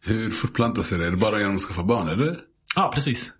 Hur 0.01 0.31
fortplantas 0.31 0.89
det? 0.89 1.05
Är 1.05 1.11
det 1.11 1.17
bara 1.17 1.39
genom 1.39 1.55
att 1.55 1.61
skaffa 1.61 1.83
barn, 1.83 2.07
eller? 2.07 2.39
Ja, 2.75 2.91
precis. 2.93 3.33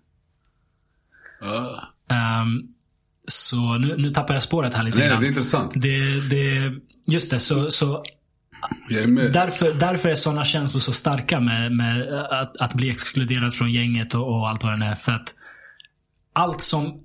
Ah. 1.40 2.42
Um, 2.42 2.74
så 3.30 3.78
nu, 3.78 3.96
nu 3.96 4.10
tappar 4.10 4.34
jag 4.34 4.42
spåret 4.42 4.74
här 4.74 4.82
lite 4.82 4.98
Nej, 4.98 5.08
grann. 5.08 5.20
det 5.20 5.26
är 5.26 5.28
intressant. 5.28 5.72
Det, 5.74 6.28
det, 6.30 6.72
just 7.06 7.30
det, 7.30 7.40
så, 7.40 7.70
så 7.70 8.02
därför, 9.32 9.74
därför 9.74 10.08
är 10.08 10.14
sådana 10.14 10.44
känslor 10.44 10.80
så 10.80 10.92
starka 10.92 11.40
med, 11.40 11.72
med 11.72 12.08
att, 12.30 12.56
att 12.56 12.74
bli 12.74 12.90
exkluderad 12.90 13.54
från 13.54 13.72
gänget 13.72 14.14
och, 14.14 14.28
och 14.28 14.48
allt 14.48 14.64
vad 14.64 14.80
det 14.80 14.86
är. 14.86 14.94
För 14.94 15.12
att 15.12 15.34
allt 16.32 16.60
som 16.60 17.00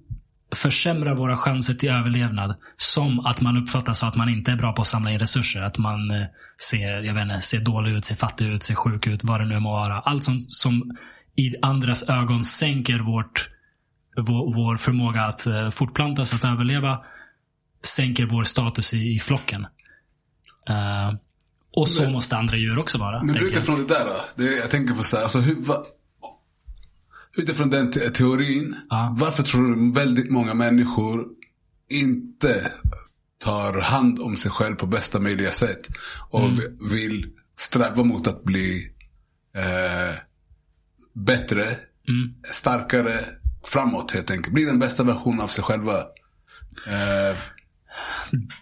försämrar 0.56 1.16
våra 1.16 1.38
chanser 1.38 1.74
till 1.74 1.90
överlevnad. 1.90 2.56
Som 2.78 3.20
att 3.20 3.42
man 3.42 3.58
uppfattas 3.58 4.04
att 4.04 4.16
man 4.16 4.30
inte 4.30 4.52
är 4.52 4.56
bra 4.56 4.74
på 4.74 4.82
att 4.82 4.88
samla 4.88 5.12
in 5.12 5.20
resurser. 5.20 5.62
Att 5.62 5.78
man 5.78 6.12
eh, 6.12 6.28
ser, 6.70 7.04
jag 7.04 7.14
vet 7.14 7.22
inte, 7.22 7.42
ser 7.42 7.60
dålig 7.60 7.92
ut, 7.92 8.06
ser 8.06 8.16
fattig 8.16 8.48
ut, 8.48 8.64
ser 8.64 8.76
sjuk 8.76 9.08
ut, 9.08 9.24
vad 9.24 9.40
det 9.40 9.46
nu 9.46 9.60
må 9.60 9.72
vara. 9.72 10.00
Allt 10.00 10.24
som, 10.24 10.40
som 10.40 10.98
i 11.36 11.54
andras 11.62 12.10
ögon 12.10 12.44
sänker 12.44 13.00
vårt, 13.00 13.50
vår, 14.16 14.54
vår 14.56 14.78
förmåga 14.78 15.22
att 15.22 15.48
uh, 15.48 15.70
fortplantas, 15.70 16.34
att 16.34 16.46
överleva. 16.46 17.06
Sänker 17.84 18.26
vår 18.26 18.44
status 18.44 18.94
i, 18.94 19.16
i 19.16 19.20
flocken. 19.20 19.62
Uh, 20.70 21.16
och 21.76 21.90
så 21.90 22.02
Men- 22.04 22.12
måste 22.12 22.38
andra 22.38 22.58
djur 22.58 22.80
också 22.80 22.98
vara. 22.98 23.24
Men 23.24 23.36
jag. 23.36 23.44
utifrån 23.44 23.80
det 23.88 23.94
där 23.94 24.06
då? 24.06 24.22
Det, 24.36 24.44
jag 24.58 24.70
tänker 24.72 24.94
på 24.94 25.04
så 25.04 25.16
här, 25.16 25.24
alltså 25.24 25.40
hur, 25.40 25.56
va, 25.56 25.84
Utifrån 27.38 27.70
den 27.70 27.92
te 27.92 28.10
teorin, 28.10 28.76
Ja. 28.90 29.16
varför 29.20 29.44
tror 29.44 29.76
du 29.76 29.92
väldigt 29.92 30.32
många 30.32 30.54
människor 30.54 31.26
inte 31.90 32.72
tar 33.44 33.82
hand 33.82 34.20
om 34.20 34.38
sig 34.38 34.52
själv 34.52 34.76
på 34.76 34.86
bästa 34.86 35.20
möjliga 35.20 35.52
sätt? 35.52 35.88
Och 36.30 36.42
Mm. 36.44 36.56
vi- 36.56 36.90
vill 36.96 37.32
sträva 37.60 38.04
mot 38.04 38.28
att 38.28 38.44
bli 38.44 38.92
eh, 39.56 40.16
bättre, 41.14 41.64
Mm. 42.08 42.34
starkare, 42.52 43.26
framåt 43.68 44.12
helt 44.12 44.32
enkelt. 44.32 44.54
Bli 44.54 44.66
den 44.66 44.80
bästa 44.80 45.04
versionen 45.04 45.42
av 45.42 45.48
sig 45.48 45.64
själva. 45.64 45.98
Eh, 46.88 47.38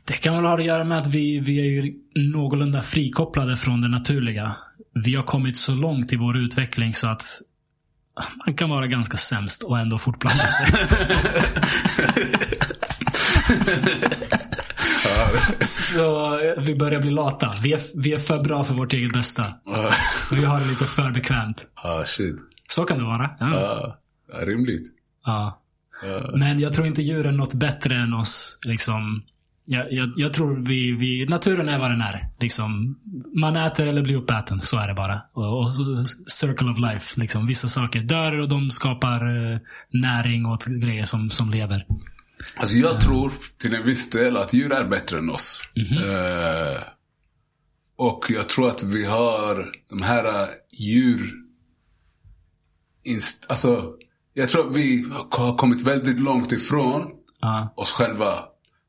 Det 0.06 0.14
kan 0.14 0.36
väl 0.36 0.46
ha 0.46 0.54
att 0.54 0.66
göra 0.66 0.84
med 0.84 0.98
att 0.98 1.08
vi, 1.08 1.40
vi 1.40 1.60
är 1.60 1.66
ju 1.84 1.94
någorlunda 2.16 2.82
frikopplade 2.82 3.58
från 3.58 3.82
det 3.82 3.88
naturliga. 3.88 4.56
Vi 4.94 5.16
har 5.16 5.24
kommit 5.24 5.58
så 5.58 5.72
långt 5.76 6.14
i 6.14 6.16
vår 6.16 6.38
utveckling 6.38 6.94
så 6.94 7.08
att 7.08 7.24
man 8.46 8.56
kan 8.56 8.70
vara 8.70 8.88
ganska 8.88 9.18
sämst 9.18 9.64
och 9.64 9.80
ändå 9.80 9.98
fortplanta 9.98 10.48
sig. 10.48 10.68
så 15.62 16.38
vi 16.58 16.76
börjar 16.76 17.02
bli 17.02 17.12
lata. 17.12 17.52
Vi 17.64 17.74
är, 17.74 17.80
vi 17.96 18.14
är 18.14 18.18
för 18.18 18.44
bra 18.44 18.64
för 18.64 18.74
vårt 18.74 18.94
eget 18.94 19.14
bästa. 19.14 19.54
Vi 20.32 20.46
har 20.46 20.60
det 20.60 20.66
lite 20.66 20.86
för 20.86 21.12
bekvämt. 21.12 21.64
ah, 21.76 22.04
shit. 22.06 22.36
Så 22.68 22.84
kan 22.84 22.98
det 22.98 23.04
vara. 23.04 23.30
Ja. 23.40 23.56
Ah, 23.58 23.98
ja, 24.32 24.46
rimligt. 24.46 24.88
Ja. 25.26 25.32
Ah. 25.32 25.58
Men 26.38 26.60
jag 26.60 26.74
tror 26.74 26.88
inte 26.88 27.02
djuren 27.02 27.38
något 27.38 27.54
bättre 27.54 27.96
än 27.96 28.14
oss. 28.14 28.60
Liksom, 28.66 29.24
jag, 29.66 29.94
jag, 29.94 30.14
jag 30.16 30.34
tror 30.34 30.66
vi, 30.66 30.92
vi, 30.92 31.26
naturen 31.26 31.70
är 31.70 31.80
vad 31.80 31.92
den 31.92 32.02
är. 32.02 32.30
Liksom, 32.40 33.00
man 33.36 33.56
äter 33.56 33.88
eller 33.88 34.02
blir 34.02 34.16
uppäten. 34.16 34.60
Så 34.60 34.78
är 34.78 34.88
det 34.88 34.94
bara. 34.94 35.22
Och, 35.34 35.64
och 35.64 35.70
circle 36.28 36.72
of 36.72 36.80
life. 36.80 37.20
Liksom, 37.20 37.48
vissa 37.48 37.68
saker 37.68 38.02
dör 38.02 38.40
och 38.40 38.50
de 38.50 38.72
skapar 38.72 39.52
eh, 39.54 39.60
näring 39.90 40.46
åt 40.46 40.66
grejer 40.66 41.04
som, 41.04 41.30
som 41.30 41.50
lever. 41.50 41.86
Alltså 42.56 42.78
jag 42.78 43.02
tror 43.02 43.32
till 43.58 43.76
en 43.76 43.84
viss 43.84 44.10
del 44.10 44.38
att 44.38 44.54
djur 44.54 44.72
är 44.72 44.88
bättre 44.88 45.18
än 45.18 45.30
oss. 45.30 45.62
Eh, 45.76 46.82
och 47.96 48.26
jag 48.30 48.50
tror 48.50 48.70
att 48.70 48.84
vi 48.84 49.06
har 49.06 49.72
de 49.90 50.02
här 50.02 50.26
eh, 50.26 50.48
djur... 50.72 51.34
Inst- 53.06 53.46
alltså, 53.50 53.96
jag 54.34 54.50
tror 54.50 54.68
att 54.68 54.76
vi 54.76 55.06
har 55.32 55.58
kommit 55.58 55.82
väldigt 55.82 56.20
långt 56.20 56.52
ifrån 56.52 57.08
Ja. 57.42 57.74
oss 57.78 57.92
själva. 57.92 58.34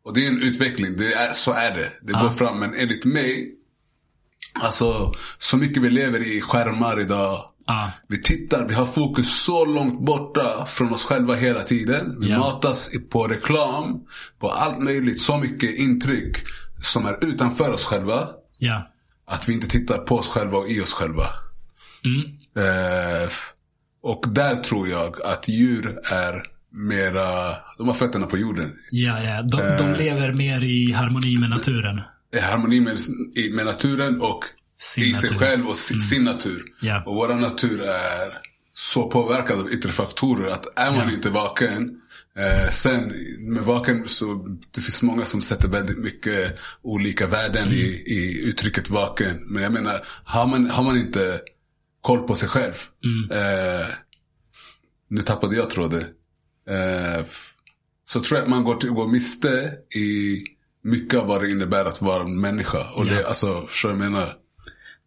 Och 0.05 0.15
det 0.15 0.25
är 0.27 0.29
en 0.29 0.43
utveckling, 0.43 0.97
det 0.97 1.13
är, 1.15 1.33
så 1.33 1.53
är 1.53 1.71
det. 1.77 1.93
Det 2.03 2.13
går 2.13 2.31
fram. 2.31 2.59
Men 2.59 2.75
enligt 2.75 3.05
mig, 3.05 3.55
alltså 4.63 5.13
så 5.39 5.57
mycket 5.57 5.83
vi 5.83 5.91
lever 5.91 6.21
i 6.37 6.41
skärmar 6.41 7.01
idag. 7.01 7.49
Ja. 7.67 7.91
Vi 8.09 8.23
tittar, 8.23 8.67
vi 8.69 8.75
har 8.75 8.87
fokus 8.87 9.43
så 9.45 9.65
långt 9.65 10.01
borta 10.07 10.67
från 10.67 10.93
oss 10.93 11.05
själva 11.05 11.35
hela 11.35 11.63
tiden. 11.63 12.21
Vi 12.21 12.31
Ja. 12.31 12.39
matas 12.39 12.91
på 13.11 13.27
reklam, 13.29 14.01
på 14.39 14.51
allt 14.51 14.79
möjligt. 14.83 15.21
Så 15.21 15.39
mycket 15.39 15.75
intryck 15.79 16.37
som 16.83 17.07
är 17.07 17.25
utanför 17.25 17.71
oss 17.73 17.85
själva. 17.85 18.29
Ja. 18.59 18.89
Att 19.27 19.49
vi 19.49 19.53
inte 19.53 19.69
tittar 19.69 19.99
på 19.99 20.17
oss 20.17 20.29
själva 20.29 20.59
och 20.59 20.69
i 20.69 20.81
oss 20.81 20.93
själva. 20.93 21.27
Mm. 22.05 22.21
Eh, 22.57 23.29
och 24.03 24.25
där 24.29 24.57
tror 24.57 24.89
jag 24.89 25.23
att 25.23 25.49
djur 25.49 25.99
är 26.05 26.43
mera, 26.75 27.57
de 27.79 27.89
har 27.89 27.95
fötterna 27.95 28.27
på 28.27 28.39
jorden. 28.39 28.73
Ja, 28.91 29.23
ja. 29.23 29.43
De, 29.43 29.57
de 29.79 29.91
Eh. 29.91 29.97
lever 29.97 30.33
mer 30.33 30.65
i 30.65 30.93
harmoni 30.93 31.39
med 31.39 31.51
naturen. 31.51 32.01
I 32.35 32.39
harmoni 32.39 32.81
med, 32.81 32.99
med 33.53 33.67
naturen 33.67 34.21
och 34.21 34.45
Sin 34.79 35.05
i 35.05 35.15
sig 35.15 35.31
natur. 35.31 35.37
Mm. 35.37 35.39
själv 35.39 35.69
och 35.69 35.77
sin, 35.77 36.01
sin 36.01 36.25
natur. 36.25 36.63
Ja. 36.81 37.03
Och 37.07 37.15
vår 37.15 37.29
natur 37.35 37.81
är 37.83 38.39
så 38.75 39.09
påverkad 39.09 39.59
av 39.61 39.73
yttre 39.73 39.93
faktorer 39.93 40.51
att 40.53 40.79
är 40.79 40.91
man 40.91 41.09
Ja. 41.09 41.13
inte 41.15 41.29
vaken 41.31 41.99
eh, 42.39 42.71
sen 42.71 43.13
med 43.39 43.63
vaken 43.63 44.09
så 44.09 44.47
det 44.75 44.81
finns 44.81 45.03
många 45.03 45.25
som 45.25 45.43
sätter 45.43 45.69
väldigt 45.69 45.99
mycket 45.99 46.59
olika 46.83 47.27
värden 47.27 47.63
Mm. 47.63 47.75
i, 47.79 47.85
i 48.07 48.43
uttrycket 48.49 48.91
vaken. 48.91 49.43
Men 49.47 49.63
jag 49.63 49.73
menar, 49.73 50.07
har 50.25 50.47
man, 50.47 50.71
har 50.71 50.83
man 50.85 50.97
inte 50.97 51.41
koll 52.03 52.27
på 52.27 52.35
sig 52.35 52.49
själv. 52.49 52.73
Mm. 53.05 53.31
Eh, 53.31 53.87
nu 55.09 55.23
tappade 55.23 55.57
jag 55.57 55.71
tråden. 55.71 56.05
Eh, 56.69 57.25
så 58.05 58.21
tror 58.21 58.39
jag 58.39 58.45
att 58.45 58.51
man 58.51 58.65
går, 58.65 58.75
till, 58.77 58.91
går 58.91 59.09
miste 59.09 59.73
i 59.97 60.43
mycket 60.85 61.21
av 61.21 61.27
vad 61.27 61.41
det 61.43 61.51
innebär 61.51 61.85
att 61.85 62.03
vara 62.03 62.23
en 62.23 62.41
människa. 62.41 62.91
Och 62.95 63.07
det, 63.07 63.21
Ja. 63.21 63.27
alltså, 63.29 63.67
förstår 63.67 63.91
jag 63.91 63.99
menar? 63.99 64.35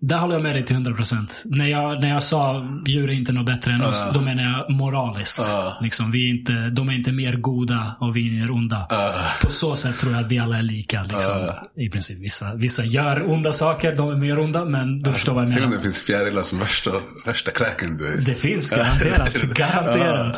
Där 0.02 0.18
håller 0.18 0.36
jag 0.36 0.44
med 0.44 0.56
dig 0.56 0.66
till 0.66 0.76
100%. 0.76 1.28
När 1.46 1.66
jag, 1.66 2.02
när 2.02 2.10
jag 2.10 2.24
sa 2.24 2.66
djur 2.88 3.10
är 3.10 3.14
inte 3.14 3.32
något 3.32 3.46
bättre 3.46 3.74
än 3.74 3.82
oss, 3.84 4.06
då 4.14 4.22
menar 4.22 4.44
jag 4.44 4.72
moraliskt. 4.76 5.40
Ja. 5.40 5.78
Liksom, 5.82 6.12
vi 6.12 6.26
är 6.26 6.30
inte, 6.30 6.54
de 6.54 6.90
är 6.90 6.94
inte 6.94 7.12
mer 7.12 7.34
goda 7.34 7.96
och 8.00 8.16
vi 8.16 8.28
är 8.28 8.32
mer 8.42 8.52
onda. 8.52 8.78
Uh, 8.78 9.46
På 9.46 9.52
så 9.52 9.76
sätt 9.76 9.98
tror 10.00 10.14
jag 10.14 10.22
att 10.22 10.32
vi 10.32 10.40
alla 10.40 10.58
är 10.58 10.64
lika. 10.64 11.04
Liksom, 11.04 11.34
I 11.78 11.90
princip. 11.90 12.20
Vissa, 12.20 12.54
vissa 12.56 12.84
gör 12.84 13.30
onda 13.32 13.52
saker, 13.54 13.96
de 13.96 14.10
är 14.12 14.16
mer 14.16 14.40
onda, 14.40 14.66
men 14.66 15.00
du 15.02 15.14
förstår 15.14 15.34
vad 15.34 15.44
jag 15.44 15.52
Tänk 15.52 15.64
om 15.64 15.70
menar. 15.70 15.78
det 15.78 15.84
finns 15.84 16.02
fjärilar 16.02 16.44
som 16.44 16.60
värsta, 16.60 16.92
värsta 17.26 17.52
kräken 17.52 17.98
du 17.98 18.12
vet. 18.12 18.26
Det 18.26 18.36
finns 18.36 18.72
garanterat. 18.72 19.34
garanterat. 19.34 20.36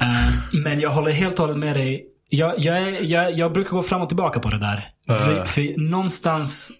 Eh, 0.00 0.08
men 0.52 0.80
jag 0.80 0.90
håller 0.90 1.12
helt 1.12 1.34
och 1.38 1.46
hållet 1.46 1.58
med 1.58 1.76
dig. 1.76 2.04
Jag, 2.28 2.58
jag, 2.58 2.78
är, 2.82 3.04
jag, 3.04 3.38
jag 3.38 3.52
brukar 3.52 3.70
gå 3.70 3.82
fram 3.82 4.02
och 4.02 4.08
tillbaka 4.08 4.40
på 4.40 4.50
det 4.50 4.58
där. 4.58 4.88
För 5.46 5.90
någonstans, 5.90 6.70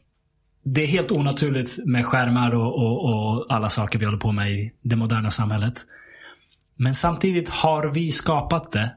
det 0.65 0.83
är 0.83 0.87
helt 0.87 1.13
onaturligt 1.13 1.87
med 1.87 2.07
skärmar 2.07 2.55
och, 2.55 2.75
och, 2.79 3.05
och 3.05 3.47
alla 3.55 3.69
saker 3.69 3.99
vi 3.99 4.05
håller 4.05 4.19
på 4.19 4.33
med 4.33 4.53
i 4.53 4.73
det 4.83 4.97
moderna 4.97 5.31
samhället. 5.31 5.75
Men 6.77 6.95
samtidigt 6.95 7.49
har 7.49 7.89
vi 7.91 8.13
skapat 8.13 8.73
det. 8.73 8.95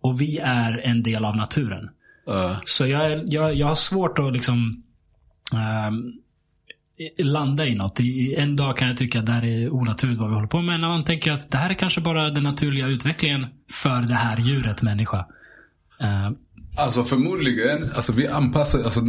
Och 0.00 0.20
vi 0.20 0.38
är 0.38 0.78
en 0.78 1.02
del 1.02 1.24
av 1.24 1.36
naturen. 1.36 1.90
Uh, 2.30 2.56
Så 2.64 2.86
jag, 2.86 3.12
är, 3.12 3.24
jag, 3.26 3.54
jag 3.54 3.66
har 3.66 3.74
svårt 3.74 4.18
att 4.18 4.32
liksom 4.32 4.82
i- 6.96 7.22
landa 7.22 7.66
i 7.66 7.74
något. 7.74 8.00
I, 8.00 8.34
en 8.34 8.56
dag 8.56 8.76
kan 8.76 8.88
jag 8.88 8.96
tycka 8.96 9.18
att 9.20 9.26
det 9.26 9.32
här 9.32 9.44
är 9.44 9.74
onaturligt 9.74 10.20
vad 10.20 10.28
vi 10.28 10.34
håller 10.34 10.48
på 10.48 10.62
med. 10.62 10.74
En 10.74 10.84
annan 10.84 11.04
tänker 11.04 11.30
jag 11.30 11.38
att 11.38 11.50
det 11.50 11.58
här 11.58 11.70
är 11.70 11.74
kanske 11.74 12.00
bara 12.00 12.30
den 12.30 12.42
naturliga 12.42 12.86
utvecklingen 12.86 13.46
för 13.70 14.02
det 14.02 14.14
här 14.14 14.36
djuret 14.40 14.82
människa. 14.82 15.26
Eh, 16.00 16.30
Alltså 16.76 17.02
förmodligen, 17.02 17.90
alltså 17.94 18.12
vi 18.12 18.26
anpassar, 18.26 18.82
alltså 18.82 19.00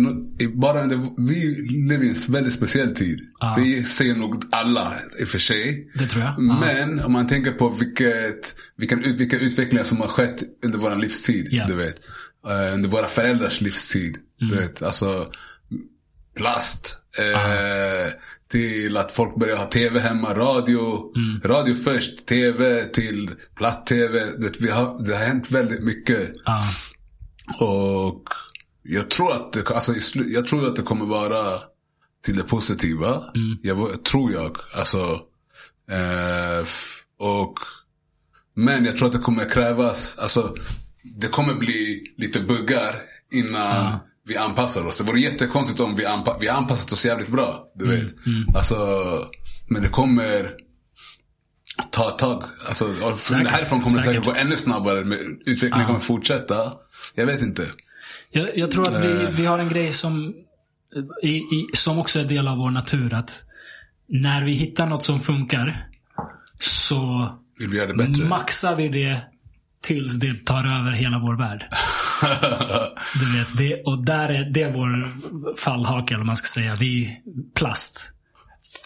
bara 0.53 0.83
under, 0.83 0.99
vi 1.17 1.55
lever 1.87 2.05
i 2.05 2.09
en 2.09 2.15
väldigt 2.27 2.53
speciell 2.53 2.95
tid. 2.95 3.19
Ja. 3.39 3.53
Det 3.57 3.83
säger 3.83 4.15
nog 4.15 4.43
alla 4.51 4.93
i 5.19 5.23
och 5.23 5.27
för 5.27 5.39
sig. 5.39 5.91
det 5.95 6.07
tror 6.07 6.23
jag. 6.23 6.33
Ja. 6.37 6.59
Men 6.59 6.99
om 6.99 7.11
man 7.13 7.27
tänker 7.27 7.51
på 7.51 7.69
vilket, 7.69 8.55
vilken, 8.77 9.03
ut- 9.03 9.19
vilka 9.19 9.37
utvecklingar 9.39 9.83
som 9.83 9.97
har 9.97 10.07
skett 10.07 10.43
under 10.65 10.77
vår 10.77 10.95
livstid. 10.95 11.47
Ja. 11.51 11.67
Du 11.67 11.75
vet. 11.75 11.95
Eh, 12.47 12.73
under 12.73 12.89
våra 12.89 13.07
föräldrars 13.07 13.61
livstid. 13.61 14.17
Mm. 14.41 14.53
Du 14.53 14.59
vet, 14.61 14.81
alltså 14.81 15.27
plast. 16.35 16.97
Eh, 17.17 18.11
till 18.51 18.97
att 18.97 19.11
folk 19.11 19.35
börjar 19.35 19.57
ha 19.57 19.65
tv 19.65 19.99
hemma, 19.99 20.33
radio. 20.33 21.11
Mm. 21.15 21.41
Radio 21.43 21.75
först, 21.75 22.25
tv 22.25 22.85
till 22.85 23.29
platt-tv. 23.57 24.25
Du 24.37 24.43
vet, 24.47 24.61
vi 24.61 24.69
har, 24.69 25.07
det 25.07 25.13
har 25.17 25.25
hänt 25.25 25.51
väldigt 25.51 25.83
mycket. 25.83 26.33
Och 27.59 28.23
jag 28.83 29.09
tror 29.09 29.33
att 29.35 29.53
det, 29.53 29.69
alltså, 29.69 29.93
jag 30.25 30.47
tror 30.47 30.67
att 30.67 30.75
det 30.75 30.81
kommer 30.81 31.05
vara 31.05 31.59
till 32.25 32.37
det 32.37 32.43
positiva. 32.43 33.23
Jag, 33.63 33.75
vå- 33.77 34.03
tror 34.03 34.31
jag. 34.33 34.57
Alltså, 34.77 35.19
eh, 35.91 36.67
och, 37.19 37.53
men 38.55 38.85
jag 38.85 38.97
tror 38.97 39.07
att 39.07 39.13
det 39.13 39.19
kommer 39.19 39.49
krävas, 39.49 40.17
alltså, 40.17 40.55
det 41.03 41.27
kommer 41.27 41.53
bli 41.55 42.03
lite 42.17 42.39
buggar 42.39 43.01
innan 43.31 43.99
vi 44.27 44.37
anpassar 44.37 44.85
oss. 44.85 44.97
Det 44.97 45.03
vore 45.03 45.19
jättekonstigt 45.19 45.79
om 45.79 45.95
vi, 45.95 46.05
anpa- 46.05 46.37
vi 46.39 46.47
har 46.47 46.57
anpassat 46.57 46.91
oss 46.91 47.05
jävligt 47.05 47.27
bra. 47.29 47.71
Du 47.75 47.87
vet. 47.87 48.15
Alltså, 48.55 48.75
men 49.67 49.81
det 49.81 49.89
kommer 49.89 50.51
ta 51.91 52.09
ett 52.09 52.17
tag. 52.17 52.43
Alltså, 52.67 52.93
Säkert. 53.17 53.47
härifrån 53.51 53.81
kommer 53.81 53.95
det 53.97 54.03
säkert 54.03 54.25
Säkert. 54.25 54.35
gå 54.35 54.41
ännu 54.41 54.57
snabbare. 54.57 54.99
Utvecklingen 55.45 55.87
kommer 55.87 55.99
fortsätta. 55.99 56.73
Jag 57.15 57.25
vet 57.25 57.41
inte. 57.41 57.67
Jag, 58.31 58.57
jag 58.57 58.71
tror 58.71 58.89
att 58.89 59.03
vi, 59.03 59.23
Eh. 59.23 59.29
vi 59.37 59.45
har 59.45 59.59
en 59.59 59.69
grej 59.69 59.91
som, 59.91 60.33
i, 61.23 61.29
i, 61.37 61.67
som 61.73 61.97
också 61.99 62.19
är 62.19 62.23
del 62.23 62.47
av 62.47 62.57
vår 62.57 62.71
natur. 62.71 63.13
Att 63.13 63.45
när 64.07 64.41
vi 64.43 64.51
hittar 64.53 64.87
något 64.87 65.03
som 65.03 65.19
funkar 65.19 65.87
så 66.59 67.29
Vill 67.59 67.69
vi 67.69 67.77
göra 67.77 67.87
det 67.87 67.93
bättre? 67.93 68.25
maxar 68.25 68.75
vi 68.75 68.87
det 68.87 69.21
tills 69.81 70.19
det 70.19 70.45
tar 70.45 70.79
över 70.79 70.91
hela 70.91 71.19
vår 71.19 71.35
värld. 71.37 71.65
Du 73.19 73.37
vet, 73.37 73.57
det, 73.57 73.83
och 73.83 74.03
där 74.05 74.29
är 74.29 74.45
det 74.49 74.61
är 74.61 74.71
vår 74.71 75.13
fallhake, 75.57 76.13
eller 76.13 76.23
man 76.23 76.37
ska 76.37 76.59
säga. 76.61 76.75
Vi, 76.79 77.21
plast. 77.55 78.11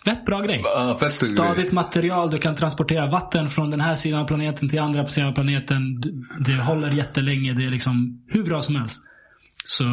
Fett 0.06 0.26
bra 0.26 0.42
grej. 0.42 0.62
Ja, 0.64 0.98
fett 1.00 1.12
Stadigt 1.12 1.72
material, 1.72 2.32
du 2.32 2.40
kan 2.40 2.56
transportera 2.56 3.08
vatten 3.08 3.50
från 3.50 3.70
den 3.70 3.82
här 3.82 3.96
sidan 3.96 4.22
av 4.22 4.28
planeten 4.28 4.70
till 4.70 4.80
andra 4.80 5.08
sidan 5.08 5.30
av 5.30 5.34
planeten. 5.34 6.02
Det 6.40 6.56
håller 6.56 6.92
jättelänge, 6.92 7.54
det 7.54 7.66
är 7.66 7.70
liksom 7.70 8.24
hur 8.28 8.44
bra 8.44 8.62
som 8.62 8.76
helst. 8.76 9.04
Så 9.66 9.86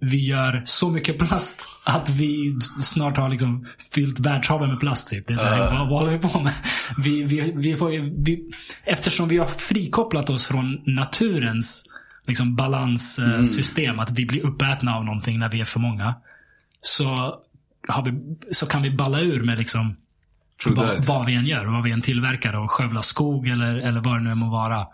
vi 0.00 0.26
gör 0.26 0.62
så 0.64 0.90
mycket 0.90 1.18
plast 1.28 1.68
att 1.84 2.08
vi 2.08 2.58
snart 2.82 3.16
har 3.16 3.28
liksom 3.28 3.66
fyllt 3.94 4.20
världshaven 4.20 4.70
med 4.70 4.80
plast. 4.80 5.08
Typ. 5.08 5.26
Det 5.26 5.32
är 5.34 5.36
så 5.36 5.46
här, 5.46 5.58
vad, 5.58 5.88
vad 5.88 6.00
håller 6.00 6.12
vi 6.12 6.18
på 6.18 6.40
med? 6.40 6.52
Vi, 6.98 7.22
vi, 7.22 7.52
vi 7.56 7.76
får, 7.76 7.88
vi, 8.24 8.50
eftersom 8.84 9.28
vi 9.28 9.38
har 9.38 9.46
frikopplat 9.46 10.30
oss 10.30 10.46
från 10.46 10.82
naturens 10.86 11.84
liksom, 12.26 12.56
balanssystem, 12.56 13.98
att 13.98 14.10
vi 14.10 14.26
blir 14.26 14.46
uppätna 14.46 14.96
av 14.96 15.04
någonting 15.04 15.38
när 15.38 15.48
vi 15.48 15.60
är 15.60 15.64
för 15.64 15.80
många. 15.80 16.14
Så, 16.80 17.34
vi, 18.04 18.36
så 18.54 18.66
kan 18.66 18.82
vi 18.82 18.90
balla 18.90 19.20
ur 19.20 19.44
med 19.44 19.58
liksom 19.58 19.96
vad, 20.66 21.06
vad 21.06 21.26
vi 21.26 21.34
än 21.34 21.46
gör. 21.46 21.64
Vad 21.64 21.82
vi 21.82 21.90
än 21.90 22.02
tillverkar 22.02 22.56
och 22.56 22.70
skövlar 22.70 23.00
skog 23.00 23.48
eller, 23.48 23.76
eller 23.76 24.00
vad 24.00 24.14
det 24.18 24.22
nu 24.22 24.30
än 24.30 24.38
må 24.38 24.50
vara. 24.50 24.86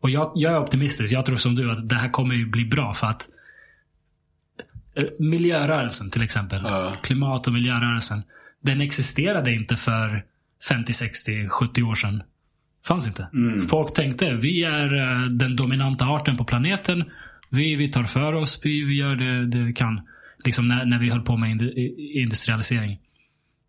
Och 0.00 0.10
jag, 0.10 0.32
jag 0.34 0.52
är 0.52 0.58
optimistisk. 0.58 1.12
Jag 1.12 1.26
tror 1.26 1.36
som 1.36 1.54
du 1.54 1.72
att 1.72 1.88
det 1.88 1.94
här 1.94 2.08
kommer 2.08 2.34
ju 2.34 2.46
bli 2.46 2.64
bra 2.64 2.94
för 2.94 3.06
att 3.06 3.28
eh, 4.96 5.04
miljörörelsen 5.18 6.10
till 6.10 6.22
exempel. 6.22 6.62
Ja. 6.64 6.92
Klimat 7.02 7.46
och 7.46 7.52
miljörörelsen. 7.52 8.22
Den 8.62 8.80
existerade 8.80 9.52
inte 9.52 9.76
för 9.76 10.24
50, 10.68 10.92
60, 10.92 11.48
70 11.48 11.82
år 11.82 11.94
sedan. 11.94 12.22
Fanns 12.86 13.06
inte. 13.06 13.28
Folk 13.68 13.94
tänkte 13.94 14.34
vi 14.34 14.64
är 14.64 14.94
eh, 14.94 15.28
den 15.28 15.56
dominanta 15.56 16.04
arten 16.04 16.36
på 16.36 16.44
planeten. 16.44 17.04
Vi, 17.48 17.76
vi 17.76 17.92
tar 17.92 18.02
för 18.02 18.32
oss. 18.32 18.60
Vi, 18.62 18.84
vi 18.84 18.98
gör 18.98 19.16
det, 19.16 19.46
det 19.46 19.58
vi 19.58 19.72
kan. 19.72 20.00
Liksom 20.44 20.68
när, 20.68 20.84
när 20.84 20.98
vi 20.98 21.10
höll 21.10 21.22
på 21.22 21.36
med 21.36 21.62
industrialisering. 22.14 23.00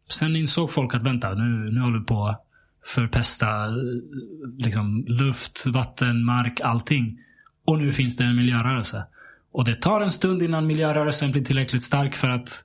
Sen 0.10 0.35
insåg 0.35 0.72
folk 0.72 0.95
att 0.95 1.03
vänta, 1.03 1.34
nu, 1.34 1.72
nu 1.72 1.80
håller 1.80 1.99
vi 1.99 2.06
på 2.06 2.27
att 2.27 2.45
förpesta 2.85 3.47
liksom, 4.57 5.06
luft, 5.07 5.65
vatten, 5.65 6.26
mark, 6.26 6.61
allting. 6.61 7.19
Och 7.65 7.77
nu 7.77 7.91
finns 7.91 8.18
det 8.18 8.23
en 8.23 8.35
miljörörelse. 8.35 9.03
Och 9.52 9.65
det 9.65 9.76
tar 9.76 10.02
en 10.02 10.11
stund 10.11 10.41
innan 10.41 10.68
miljörörelsen 10.68 11.31
blir 11.31 11.43
tillräckligt 11.43 11.84
stark 11.84 12.15
för 12.15 12.30
att 12.30 12.64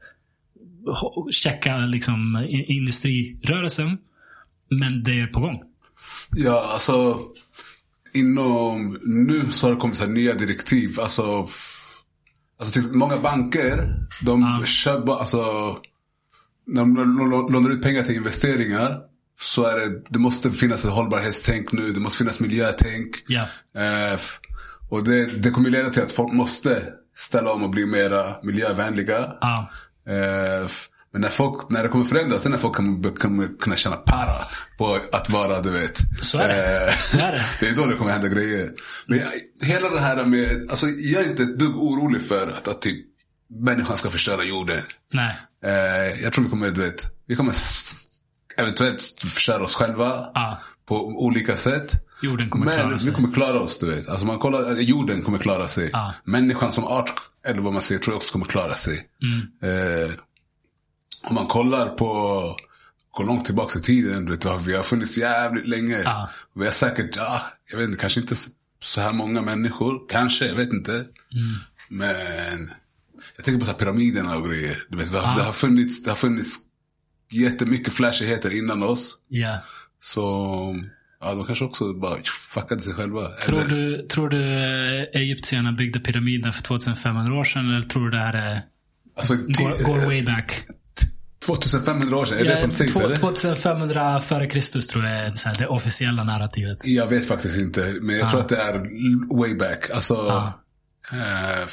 checka 1.31 1.77
liksom, 1.77 2.47
industrirörelsen. 2.49 3.99
Men 4.69 5.03
det 5.03 5.21
är 5.21 5.27
på 5.27 5.41
gång. 5.41 5.63
Ja, 6.37 6.71
alltså. 6.73 7.21
Inom, 8.13 8.99
nu 9.05 9.47
så 9.51 9.67
har 9.67 9.75
det 9.75 9.81
kommit 9.81 9.97
så 9.97 10.05
här 10.05 10.13
nya 10.13 10.35
direktiv. 10.35 11.01
Alltså, 11.01 11.49
alltså 12.61 12.81
till, 12.81 12.93
många 12.93 13.17
banker, 13.17 13.95
de 14.23 14.63
Ja. 14.87 14.99
bara, 15.01 15.19
alltså. 15.19 15.39
När 16.67 16.81
de 16.83 16.99
lå- 16.99 17.31
lå- 17.31 17.53
lånar 17.53 17.71
ut 17.71 17.83
pengar 17.83 18.03
till 18.03 18.17
investeringar. 18.17 18.99
Så 19.41 19.65
är 19.67 19.81
det, 19.81 20.03
det 20.09 20.19
måste 20.19 20.51
finnas 20.51 20.85
ett 20.85 20.91
hållbarhetstänk 20.91 21.73
nu. 21.73 21.93
Det 21.93 22.01
måste 22.01 22.19
finnas 22.19 22.41
miljötänk. 22.41 23.17
Ja. 23.27 23.41
Eh, 23.77 24.21
och 24.91 25.05
det, 25.05 25.27
det 25.43 25.51
kommer 25.51 25.71
leda 25.71 25.91
till 25.91 26.03
att 26.03 26.13
folk 26.13 26.33
måste 26.33 26.83
ställa 27.17 27.53
om 27.53 27.63
och 27.63 27.71
bli 27.71 27.87
mera 27.87 28.35
miljövänliga. 28.43 29.33
Ja. 29.41 29.71
Eh, 30.09 30.69
men 31.13 31.21
när, 31.23 31.29
folk, 31.29 31.71
när 31.71 31.83
det 31.83 31.89
kommer 31.89 32.05
förändras, 32.05 32.45
när 32.45 32.59
folk 32.59 32.75
kommer, 32.75 33.11
kommer 33.11 33.49
kunna 33.61 33.77
känna 33.77 33.97
para 33.97 34.47
på 34.79 34.99
att 35.13 35.31
vara, 35.31 35.61
du 35.61 35.71
vet. 35.71 35.99
Så 36.23 36.39
är 36.39 36.49
det. 36.49 36.87
Eh, 36.89 36.93
Så 36.95 37.19
är 37.19 37.33
det. 37.33 37.43
det 37.61 37.69
är 37.69 37.77
då 37.77 37.87
det 37.87 37.95
kommer 37.97 38.13
hända 38.13 38.29
grejer. 38.29 38.71
Men 39.07 39.19
jag, 39.19 39.29
hela 39.67 39.91
det 39.91 40.01
här 40.01 40.25
med, 40.25 40.67
alltså 40.71 40.87
jag 40.87 41.25
är 41.25 41.31
inte 41.31 41.43
ett 41.43 41.59
dugg 41.59 41.77
orolig 41.77 42.23
för 42.23 42.47
att, 42.49 42.69
att 42.69 42.83
typ 42.83 43.07
människan 43.61 43.97
ska 43.97 44.11
förstöra 44.11 44.45
jorden. 44.45 44.83
Nej. 45.13 45.37
Eh, 45.65 46.23
jag 46.23 46.33
tror 46.33 46.45
vi 46.45 46.51
kommer, 46.51 46.71
du 46.71 46.81
vet, 46.81 47.07
vi 47.27 47.37
kommer 47.37 47.55
eventuellt 48.57 49.03
förstöra 49.21 49.63
oss 49.65 49.75
själva 49.75 50.31
Ja. 50.35 50.61
på 50.89 51.07
olika 51.07 51.57
sätt. 51.57 51.93
Jorden 52.23 52.51
kommer 52.51 52.67
Men 52.67 52.75
klara 52.75 52.93
vi 52.93 52.99
sig. 52.99 53.13
kommer 53.13 53.33
klara 53.33 53.61
oss, 53.61 53.79
du 53.79 53.95
vet. 53.95 54.09
Alltså 54.09 54.27
man 54.27 54.39
kollar, 54.39 54.73
jorden 54.75 55.23
kommer 55.23 55.39
klara 55.39 55.69
sig. 55.69 55.91
Ja. 55.93 56.15
Människan 56.25 56.73
som 56.73 56.85
art, 56.85 57.13
eller 57.47 57.61
vad 57.61 57.73
man 57.73 57.83
säger, 57.83 58.01
tror 58.01 58.13
jag 58.15 58.17
också 58.17 58.33
kommer 58.33 58.47
klara 58.47 58.75
sig. 58.75 59.07
Mm. 59.23 60.05
Eh, 60.05 60.11
om 61.23 61.35
man 61.35 61.47
kollar 61.47 61.89
på, 61.89 62.07
går 63.11 63.25
långt 63.25 63.45
tillbaka 63.45 63.79
i 63.79 63.83
tiden, 63.83 64.25
du 64.25 64.33
vet, 64.33 64.67
vi 64.67 64.77
har 64.77 64.83
funnits 64.83 65.19
jävligt 65.19 65.69
länge. 65.69 65.99
Ja. 66.05 66.31
Vi 66.55 66.65
har 66.65 66.73
säkert, 66.73 67.17
ja, 67.17 67.43
jag 67.71 67.79
vet 67.79 67.89
inte, 67.89 68.01
kanske 68.01 68.21
inte 68.21 68.35
så 68.83 69.01
här 69.01 69.13
många 69.13 69.43
människor. 69.43 70.09
Kanske, 70.09 70.47
jag 70.47 70.55
vet 70.55 70.73
inte. 70.73 70.93
Mm. 70.93 71.07
Men 71.89 72.71
jag 73.37 73.45
tänker 73.45 73.59
på 73.59 73.65
så 73.65 73.71
här 73.71 73.79
pyramiderna 73.79 74.37
och 74.37 74.49
grejer. 74.49 74.85
Du 74.89 74.97
vet, 74.97 75.11
vi 75.11 75.17
har, 75.19 75.37
det, 75.37 75.43
har 75.43 75.53
funnits, 75.53 76.03
det 76.03 76.11
har 76.11 76.17
funnits 76.17 76.57
jättemycket 77.31 77.93
flashigheter 77.93 78.51
innan 78.59 78.83
oss. 78.83 79.19
Ja. 79.29 79.63
Så 79.99 80.21
ja, 81.21 81.35
de 81.35 81.45
kanske 81.45 81.65
också 81.65 81.93
bara 81.95 82.23
fuckade 82.51 82.81
sig 82.81 82.95
själva. 82.95 83.29
Tror 83.29 83.59
Eller- 83.61 83.69
du, 83.69 84.07
tror 84.07 84.29
du 84.29 84.43
eh, 84.43 85.21
egyptierna 85.21 85.73
byggde 85.73 86.01
pyramiden 86.01 86.53
för 86.53 86.63
2500 86.63 87.35
år 87.35 87.45
sedan? 87.45 87.71
Eller 87.71 87.83
tror 87.83 88.05
du 88.05 88.11
det 88.11 88.23
här 88.23 88.35
är, 88.35 88.63
Alltså, 89.17 89.35
går, 89.35 89.85
går 89.85 90.07
way 90.07 90.23
back? 90.23 90.67
2500 91.47 92.17
år 92.17 92.25
sedan, 92.25 92.39
är 92.39 92.45
det 92.45 92.51
det 92.51 92.57
som 92.57 92.71
sägs 92.71 92.93
två- 92.93 93.01
eller? 93.01 93.17
2500 93.17 94.21
före 94.21 94.47
Kristus 94.47 94.87
tror 94.87 95.05
jag 95.05 95.17
är 95.17 95.33
här, 95.49 95.59
det 95.59 95.67
officiella 95.67 96.25
narrativet. 96.25 96.79
Jag 96.85 97.07
vet 97.07 97.29
faktiskt 97.29 97.59
inte, 97.59 97.95
men 98.01 98.19
jag 98.19 98.31
tror 98.31 98.41
att 98.41 98.49
det 98.49 98.57
är 98.57 98.73
way 99.41 99.55
back. 99.55 99.91
Alltså, 99.91 100.15
Ja. 100.15 100.61
eh, 101.13 101.67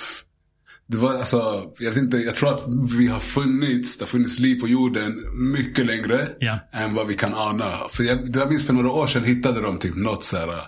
det 0.89 0.97
var 0.97 1.13
alltså, 1.13 1.71
jag 1.79 1.97
inte, 1.97 2.17
jag 2.17 2.35
tror 2.35 2.49
att 2.49 2.63
vi 2.99 3.07
har 3.07 3.19
funnits, 3.19 3.97
det 3.97 4.03
har 4.03 4.07
funnits 4.07 4.39
liv 4.39 4.59
på 4.59 4.67
jorden 4.67 5.23
mycket 5.53 5.85
längre 5.85 6.29
Ja. 6.39 6.59
än 6.73 6.93
vad 6.93 7.07
vi 7.07 7.13
kan 7.13 7.33
ana. 7.33 7.71
För 7.89 8.03
jag, 8.03 8.19
jag 8.35 8.49
minns 8.49 8.65
för 8.67 8.73
några 8.73 8.91
år 8.91 9.07
sedan 9.07 9.23
hittade 9.23 9.61
de 9.61 9.79
typ 9.79 9.95
något 9.95 10.23
så 10.23 10.37
här 10.37 10.47
uh, 10.47 10.59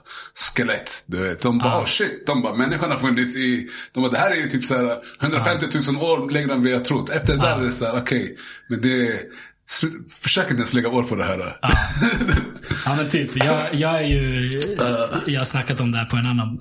skelett. 0.56 1.04
Du 1.08 1.18
vet. 1.18 1.42
De 1.42 1.58
bara, 1.58 1.68
Ja. 1.68 1.80
oh 1.82 1.86
shit, 1.86 2.24
de 2.28 2.42
bara, 2.42 2.56
människan 2.56 2.92
har 2.92 2.98
funnits 2.98 3.36
i, 3.36 3.70
de 3.94 4.02
bara, 4.02 4.12
det 4.12 4.18
här 4.18 4.32
är 4.32 4.36
ju 4.36 4.48
typ 4.50 4.66
så 4.66 4.76
här 4.76 4.98
150 5.22 5.66
000 5.94 6.04
år 6.04 6.32
längre 6.32 6.54
än 6.54 6.64
vi 6.64 6.74
har 6.74 6.80
trott. 6.80 7.10
Efter 7.10 7.36
det 7.36 7.42
där 7.42 7.58
är 7.60 7.64
det 7.66 7.72
så 7.72 7.86
här, 7.86 7.98
okej, 8.02 8.38
men 8.70 8.82
det, 8.82 9.20
försök 10.24 10.44
inte 10.44 10.56
ens 10.56 10.74
lägga 10.74 10.90
år 10.90 11.04
på 11.04 11.16
det 11.16 11.26
här. 11.26 11.58
Ja 12.86 12.96
men 12.96 13.10
typ. 13.10 13.32
Jag, 13.36 13.74
jag 13.74 13.96
är 14.04 14.08
ju... 14.08 14.60
Jag 15.28 15.40
har 15.40 15.44
snackat 15.46 15.82
om 15.82 15.92
det 15.92 15.98
här 15.98 16.06
på 16.06 16.18
en 16.18 16.26
annan, 16.26 16.60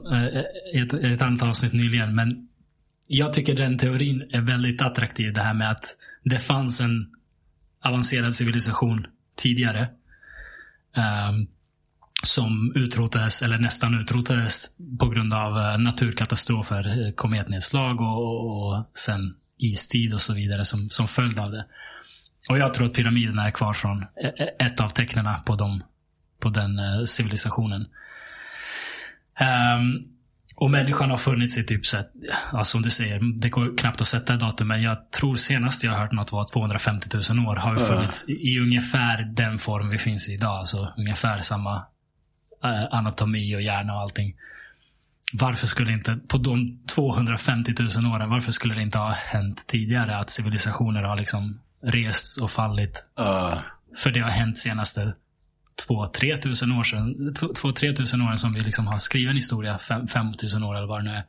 i 0.74 0.78
ett, 0.78 0.94
ett 0.94 1.22
annat 1.22 1.42
avsnitt 1.42 1.72
nyligen. 1.72 2.14
Men 2.14 2.28
jag 3.08 3.34
tycker 3.34 3.54
den 3.54 3.78
teorin 3.78 4.22
är 4.30 4.40
väldigt 4.40 4.82
attraktiv. 4.82 5.32
Det 5.32 5.42
här 5.42 5.54
med 5.54 5.70
att 5.70 5.84
det 6.24 6.38
fanns 6.38 6.80
en 6.80 7.06
avancerad 7.84 8.34
civilisation 8.34 9.06
tidigare. 9.36 9.88
Um, 10.96 11.48
som 12.22 12.72
utrotades, 12.74 13.42
eller 13.42 13.58
nästan 13.58 14.00
utrotades 14.00 14.72
på 14.98 15.08
grund 15.08 15.32
av 15.32 15.58
eh, 15.58 15.78
naturkatastrofer, 15.78 17.06
eh, 17.06 17.12
kometnedslag 17.12 18.00
och, 18.00 18.66
och 18.66 18.86
sen 18.94 19.34
istid 19.58 20.14
och 20.14 20.20
så 20.20 20.34
vidare 20.34 20.64
som, 20.64 20.90
som 20.90 21.08
följd 21.08 21.38
av 21.38 21.50
det. 21.50 21.66
Och 22.50 22.58
jag 22.58 22.74
tror 22.74 22.86
att 22.86 22.94
pyramiderna 22.94 23.46
är 23.46 23.50
kvar 23.50 23.72
från 23.72 24.02
eh, 24.02 24.66
ett 24.66 24.80
av 24.80 24.88
tecknen 24.88 25.26
på, 25.46 25.56
dem, 25.56 25.82
på 26.40 26.48
den 26.48 27.06
civilisationen. 27.06 27.86
Um, 29.40 30.17
och 30.60 30.70
människan 30.70 31.10
har 31.10 31.16
funnits 31.16 31.58
i 31.58 31.64
typ, 31.64 31.86
så 31.86 31.96
att, 31.96 32.10
ja, 32.52 32.64
som 32.64 32.82
du 32.82 32.90
säger, 32.90 33.40
det 33.40 33.48
går 33.48 33.76
knappt 33.76 34.00
att 34.00 34.06
sätta 34.06 34.34
ett 34.34 34.40
datum, 34.40 34.68
men 34.68 34.82
jag 34.82 35.10
tror 35.10 35.36
senast 35.36 35.84
jag 35.84 35.92
hört 35.92 36.12
något 36.12 36.32
var 36.32 36.46
250 36.52 37.08
000 37.30 37.48
år 37.48 37.56
har 37.56 37.74
vi 37.74 37.80
funnits 37.80 38.28
i, 38.28 38.32
i 38.32 38.60
ungefär 38.60 39.22
den 39.22 39.58
form 39.58 39.88
vi 39.88 39.98
finns 39.98 40.28
i 40.28 40.32
idag. 40.32 40.58
Alltså 40.58 40.92
ungefär 40.96 41.40
samma 41.40 41.86
eh, 42.64 42.84
anatomi 42.90 43.56
och 43.56 43.62
hjärna 43.62 43.94
och 43.94 44.00
allting. 44.00 44.34
Varför 45.32 45.66
skulle 45.66 45.92
inte, 45.92 46.18
på 46.28 46.38
de 46.38 46.78
250 46.86 47.74
000 47.78 48.14
åren, 48.14 48.30
varför 48.30 48.52
skulle 48.52 48.74
det 48.74 48.82
inte 48.82 48.98
ha 48.98 49.12
hänt 49.12 49.66
tidigare 49.66 50.18
att 50.18 50.30
civilisationer 50.30 51.02
har 51.02 51.16
liksom 51.16 51.60
rests 51.82 52.36
och 52.40 52.50
fallit? 52.50 53.04
Uh, 53.20 53.58
För 53.96 54.10
det 54.10 54.20
har 54.20 54.30
hänt 54.30 54.58
senaste 54.58 55.14
2-3 55.88 56.40
tusen 56.40 56.72
år 56.72 56.82
sedan. 56.82 57.34
2-3 57.34 57.96
tusen 57.96 58.22
år 58.22 58.36
som 58.36 58.52
vi 58.52 58.60
liksom 58.60 58.86
har 58.86 58.98
skriven 58.98 59.34
historia. 59.34 59.78
5 59.78 60.32
tusen 60.40 60.62
år 60.62 60.76
eller 60.76 60.86
vad 60.86 61.04
det 61.04 61.10
nu 61.10 61.10
är. 61.10 61.24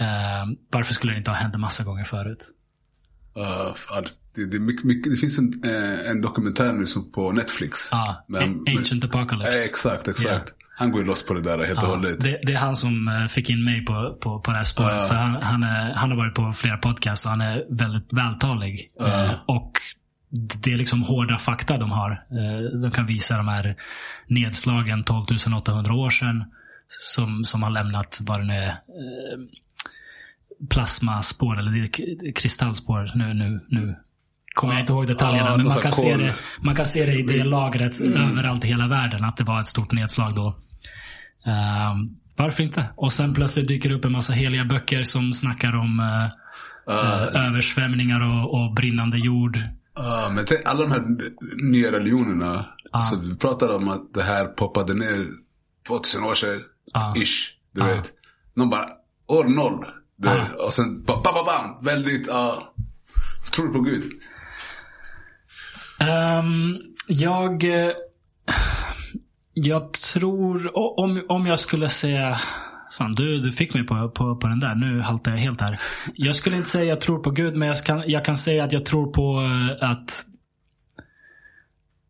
Uh, 0.00 0.52
varför 0.70 0.94
skulle 0.94 1.12
det 1.12 1.18
inte 1.18 1.30
ha 1.30 1.38
hänt 1.38 1.54
en 1.54 1.60
massa 1.60 1.84
gånger 1.84 2.04
förut? 2.04 2.50
uh, 3.38 3.74
fan, 3.74 4.04
det, 4.34 4.46
det, 4.46 4.58
mycket, 4.58 4.84
mycket, 4.84 5.12
det 5.12 5.16
finns 5.16 5.38
en, 5.38 5.52
eh, 5.64 6.10
en 6.10 6.20
dokumentär 6.20 6.72
nu 6.72 6.86
som 6.86 7.12
på 7.12 7.32
Netflix. 7.32 7.88
Ja, 7.92 8.24
Men- 8.28 8.64
Ancient 8.78 9.04
Apocalypse. 9.04 9.52
Eh, 9.52 9.64
exakt, 9.64 10.08
exakt. 10.08 10.54
Han 10.76 10.90
går 10.92 11.00
ju 11.00 11.06
loss 11.06 11.26
på 11.26 11.34
det 11.34 11.40
där 11.40 11.64
helt 11.64 11.78
och 11.82 11.88
Ja, 11.88 11.94
hållet. 11.94 12.20
det, 12.20 12.40
det 12.42 12.52
är 12.52 12.56
han 12.56 12.76
som 12.76 13.08
eh, 13.08 13.26
fick 13.26 13.50
in 13.50 13.64
mig 13.64 13.84
på, 13.84 14.18
på, 14.20 14.40
på 14.40 14.50
det 14.50 14.56
här 14.56 14.64
spåret. 14.64 14.90
Ja. 15.00 15.06
För 15.08 15.14
han, 15.14 15.42
han, 15.42 15.62
är, 15.62 15.94
han 15.94 16.10
har 16.10 16.16
varit 16.16 16.34
på 16.34 16.52
flera 16.52 16.76
podcasts 16.76 17.24
och 17.24 17.30
han 17.30 17.40
är 17.40 17.64
väldigt 17.70 18.12
vältalig. 18.12 18.92
Eh, 19.00 19.32
och 19.46 19.72
det 20.34 20.72
är 20.72 20.78
liksom 20.78 21.02
hårda 21.02 21.38
fakta 21.38 21.76
de 21.76 21.90
har. 21.90 22.10
Eh, 22.10 22.80
de 22.80 22.90
kan 22.90 23.06
visa 23.06 23.36
de 23.36 23.48
här 23.48 23.76
nedslagen 24.26 25.04
12 25.04 25.24
800 25.56 25.94
år 25.94 26.10
sedan. 26.10 26.44
Som, 26.86 27.44
som 27.44 27.62
har 27.62 27.70
lämnat 27.70 28.20
vad 28.22 28.40
det 28.40 28.44
nu 28.44 28.54
är. 28.54 28.68
Eh, 28.68 29.38
plasmaspår 30.70 31.58
eller 31.58 31.88
kristallspår. 32.32 33.12
Nu, 33.14 33.34
nu, 33.34 33.60
nu 33.68 33.96
kommer 34.54 34.72
jag 34.72 34.82
inte 34.82 34.92
ihåg 34.92 35.06
detaljerna. 35.06 35.50
Ja, 35.50 35.56
men 35.56 35.66
man 35.66 35.82
kan, 35.82 35.92
se 35.92 36.16
det, 36.16 36.34
man 36.60 36.74
kan 36.74 36.86
se 36.86 37.06
det 37.06 37.12
i 37.12 37.22
det 37.22 37.44
lagret 37.44 38.00
överallt 38.00 38.64
i 38.64 38.68
hela 38.68 38.88
världen. 38.88 39.24
Att 39.24 39.36
det 39.36 39.44
var 39.44 39.60
ett 39.60 39.66
stort 39.66 39.92
nedslag 39.92 40.34
då. 40.34 40.56
Ehm, 41.46 42.16
varför 42.36 42.62
inte? 42.62 42.88
Och 42.96 43.12
sen 43.12 43.34
plötsligt 43.34 43.68
dyker 43.68 43.88
det 43.88 43.94
upp 43.94 44.04
en 44.04 44.12
massa 44.12 44.32
heliga 44.32 44.64
böcker 44.64 45.02
som 45.02 45.32
snackar 45.32 45.76
om 45.76 46.00
eh, 46.00 46.32
Uh, 46.90 47.46
översvämningar 47.46 48.20
och, 48.20 48.54
och 48.54 48.74
brinnande 48.74 49.18
jord. 49.18 49.58
Uh, 49.98 50.34
men 50.34 50.44
tänk, 50.44 50.60
alla 50.66 50.80
de 50.80 50.90
här 50.90 51.04
nya 51.70 51.92
religionerna. 51.92 52.66
Alltså, 52.90 53.16
vi 53.16 53.36
pratar 53.36 53.76
om 53.76 53.88
att 53.88 54.14
det 54.14 54.22
här 54.22 54.44
poppade 54.46 54.94
ner 54.94 55.28
2000 55.88 56.24
år 56.24 56.34
sedan. 56.34 56.60
Ja. 56.92 57.14
Ish. 57.16 57.50
Du 57.72 57.84
vet. 57.84 58.12
Någon 58.54 58.70
bara, 58.70 58.88
år 59.26 59.44
noll. 59.44 59.86
Du 60.16 60.28
vet. 60.28 60.54
Och 60.54 60.72
sen, 60.72 61.02
ba, 61.04 61.22
ba, 61.24 61.32
ba, 61.32 61.44
bam. 61.44 61.84
Väldigt, 61.84 62.26
ja. 62.26 62.74
tror 63.52 63.66
du 63.66 63.72
på 63.72 63.80
Gud? 63.80 64.12
Ehm, 65.98 66.76
jag... 67.08 67.64
eh, 67.64 67.92
Jag 69.56 69.92
tror... 69.92 70.70
Om, 71.00 71.22
om 71.28 71.46
jag 71.46 71.60
skulle 71.60 71.88
säga... 71.88 72.40
Fan, 72.98 73.12
du, 73.12 73.40
du 73.40 73.52
fick 73.52 73.74
mig 73.74 73.86
på, 73.86 74.10
på, 74.10 74.36
på 74.36 74.48
den 74.48 74.60
där. 74.60 74.74
Nu 74.74 75.00
haltar 75.00 75.30
jag 75.30 75.38
helt 75.38 75.60
här. 75.60 75.80
Jag 76.14 76.34
skulle 76.34 76.56
inte 76.56 76.68
säga 76.68 76.84
jag 76.84 77.00
tror 77.00 77.18
på 77.18 77.30
Gud, 77.30 77.56
men 77.56 77.68
jag 77.68 77.76
kan, 77.76 78.02
jag 78.06 78.24
kan 78.24 78.36
säga 78.36 78.64
att 78.64 78.72
jag 78.72 78.84
tror 78.84 79.12
på 79.12 79.42
eh, 79.42 79.90
att 79.90 80.26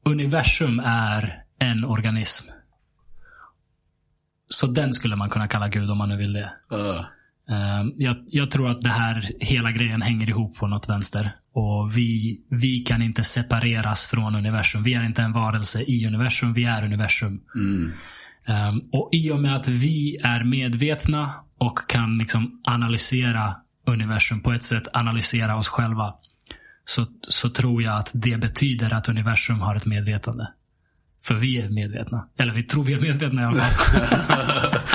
universum 0.05 0.81
är 0.85 1.43
en 1.59 1.85
organism. 1.85 2.49
Så 4.49 4.67
den 4.67 4.93
skulle 4.93 5.17
man 5.17 5.31
kunna 5.31 5.49
kalla 5.49 5.69
Gud 5.69 5.91
om 5.91 5.99
man 5.99 6.09
nu 6.09 6.17
vill 6.17 6.33
det. 6.33 6.53
Uh, 6.73 7.01
jag, 7.97 8.17
jag 8.27 8.51
tror 8.51 8.71
att 8.71 8.83
det 8.83 8.91
här, 8.91 9.31
hela 9.41 9.71
grejen 9.71 10.03
hänger 10.03 10.29
ihop 10.29 10.57
på 10.57 10.67
något 10.67 10.89
vänster. 10.89 11.31
Och 11.53 11.97
vi, 11.97 12.41
vi 12.49 12.79
kan 12.79 13.03
inte 13.03 13.25
separeras 13.25 14.07
från 14.07 14.35
universum. 14.35 14.83
Vi 14.83 14.95
är 14.95 15.05
inte 15.05 15.23
en 15.23 15.33
varelse 15.33 15.83
i 15.83 16.07
universum, 16.07 16.53
vi 16.53 16.65
är 16.65 16.85
universum. 16.85 17.41
mm. 17.55 17.93
Ehm, 18.47 18.81
och 18.93 19.09
i 19.13 19.31
och 19.31 19.41
med 19.41 19.57
att 19.57 19.69
vi 19.69 20.17
är 20.17 20.45
medvetna 20.45 21.33
och 21.59 21.79
kan 21.89 22.19
liksom 22.19 22.61
analysera 22.65 23.57
universum 23.87 24.41
på 24.41 24.53
ett 24.53 24.63
sätt, 24.63 24.89
analysera 24.93 25.57
oss 25.57 25.69
själva. 25.69 26.15
Så, 26.85 27.05
så 27.29 27.51
tror 27.51 27.83
jag 27.83 27.99
att 27.99 28.11
det 28.15 28.41
betyder 28.41 28.95
att 28.95 29.09
universum 29.09 29.61
har 29.61 29.77
ett 29.77 29.87
medvetande. 29.87 30.49
För 31.25 31.35
vi 31.35 31.61
är 31.61 31.69
medvetna. 31.71 32.29
Eller 32.39 32.53
vi 32.53 32.63
tror 32.63 32.85
vi 32.85 32.93
är 32.93 33.01
medvetna 33.01 33.43
i 33.43 33.45
alla 33.45 33.55
fall. 33.55 34.81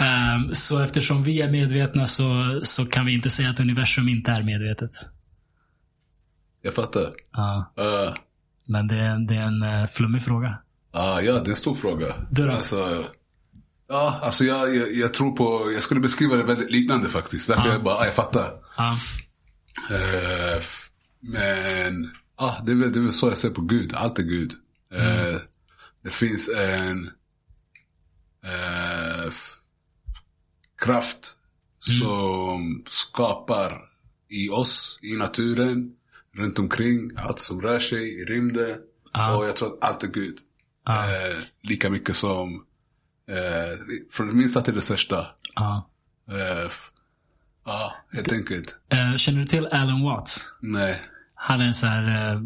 Ehm, 0.00 0.54
så 0.54 0.82
eftersom 0.82 1.22
vi 1.22 1.40
är 1.40 1.50
medvetna 1.50 2.06
så, 2.06 2.60
så 2.62 2.86
kan 2.86 3.06
vi 3.06 3.14
inte 3.14 3.30
säga 3.30 3.50
att 3.50 3.60
universum 3.60 4.08
inte 4.08 4.30
är 4.30 4.42
medvetet. 4.42 4.90
Jag 6.62 6.74
fattar. 6.74 7.12
Ja, 7.32 7.72
Uh, 7.78 8.14
men 8.64 8.86
det 8.86 8.96
är, 8.96 9.26
det 9.28 9.34
är 9.34 9.42
en 9.42 9.62
eh, 9.62 9.86
flummig 9.86 10.22
fråga. 10.22 10.58
Ja, 10.94 11.22
ja, 11.22 11.32
det 11.32 11.46
är 11.46 11.50
en 11.50 11.56
stor 11.56 11.74
fråga. 11.74 12.26
Alltså, 12.56 13.04
ja, 13.88 14.18
alltså 14.22 14.44
jag, 14.44 14.76
jag, 14.76 14.94
jag 14.94 15.14
tror 15.14 15.36
på, 15.36 15.72
jag 15.72 15.82
skulle 15.82 16.00
beskriva 16.00 16.36
det 16.36 16.42
väldigt 16.42 16.70
liknande 16.70 17.08
faktiskt. 17.08 17.48
Därför 17.48 17.68
jag 17.68 17.82
bara, 17.84 17.94
ja, 17.94 18.04
jag 18.04 18.14
fattar. 18.14 18.52
Eh, 19.90 20.56
f- 20.56 20.90
men, 21.20 22.10
ja, 22.38 22.56
det, 22.66 22.72
är 22.72 22.76
väl, 22.76 22.92
det 22.92 22.98
är 22.98 23.02
väl 23.02 23.12
så 23.12 23.28
jag 23.28 23.36
ser 23.36 23.50
på 23.50 23.60
Gud. 23.62 23.92
Allt 23.94 24.18
är 24.18 24.22
Gud. 24.22 24.52
Eh, 24.94 25.40
det 26.04 26.10
finns 26.10 26.48
en 26.56 27.10
f- 29.28 29.54
kraft 30.84 31.36
som 31.78 32.84
skapar 32.88 33.80
i 34.28 34.48
oss, 34.50 34.98
i 35.02 35.16
naturen, 35.16 35.90
runt 36.36 36.58
omkring, 36.58 37.10
allt 37.16 37.38
som 37.40 37.60
rör 37.60 37.78
sig 37.78 38.20
i 38.20 38.24
rymden. 38.24 38.78
Ja. 39.12 39.36
Och 39.36 39.44
jag 39.48 39.56
tror 39.56 39.68
att 39.68 39.84
allt 39.90 40.02
är 40.02 40.08
Gud. 40.08 40.38
Ja. 40.84 41.04
Eh, 41.04 41.36
lika 41.62 41.90
mycket 41.90 42.16
som, 42.16 42.64
eh, 43.28 43.78
från 44.12 44.26
det 44.26 44.34
minsta 44.34 44.60
till 44.60 44.74
det 44.74 44.80
största. 44.80 45.26
ja. 45.54 45.88
Eh, 46.30 46.70
ja, 47.66 47.94
helt 48.12 48.32
enkelt. 48.32 48.76
Eh, 48.88 49.16
känner 49.16 49.40
du 49.40 49.46
till 49.46 49.66
Alan 49.66 50.02
Watts? 50.02 50.48
Nej. 50.60 51.00
Han 51.34 51.60
är 51.60 51.64
en 51.64 51.74
så 51.74 51.86
här 51.86 52.32
eh, 52.32 52.40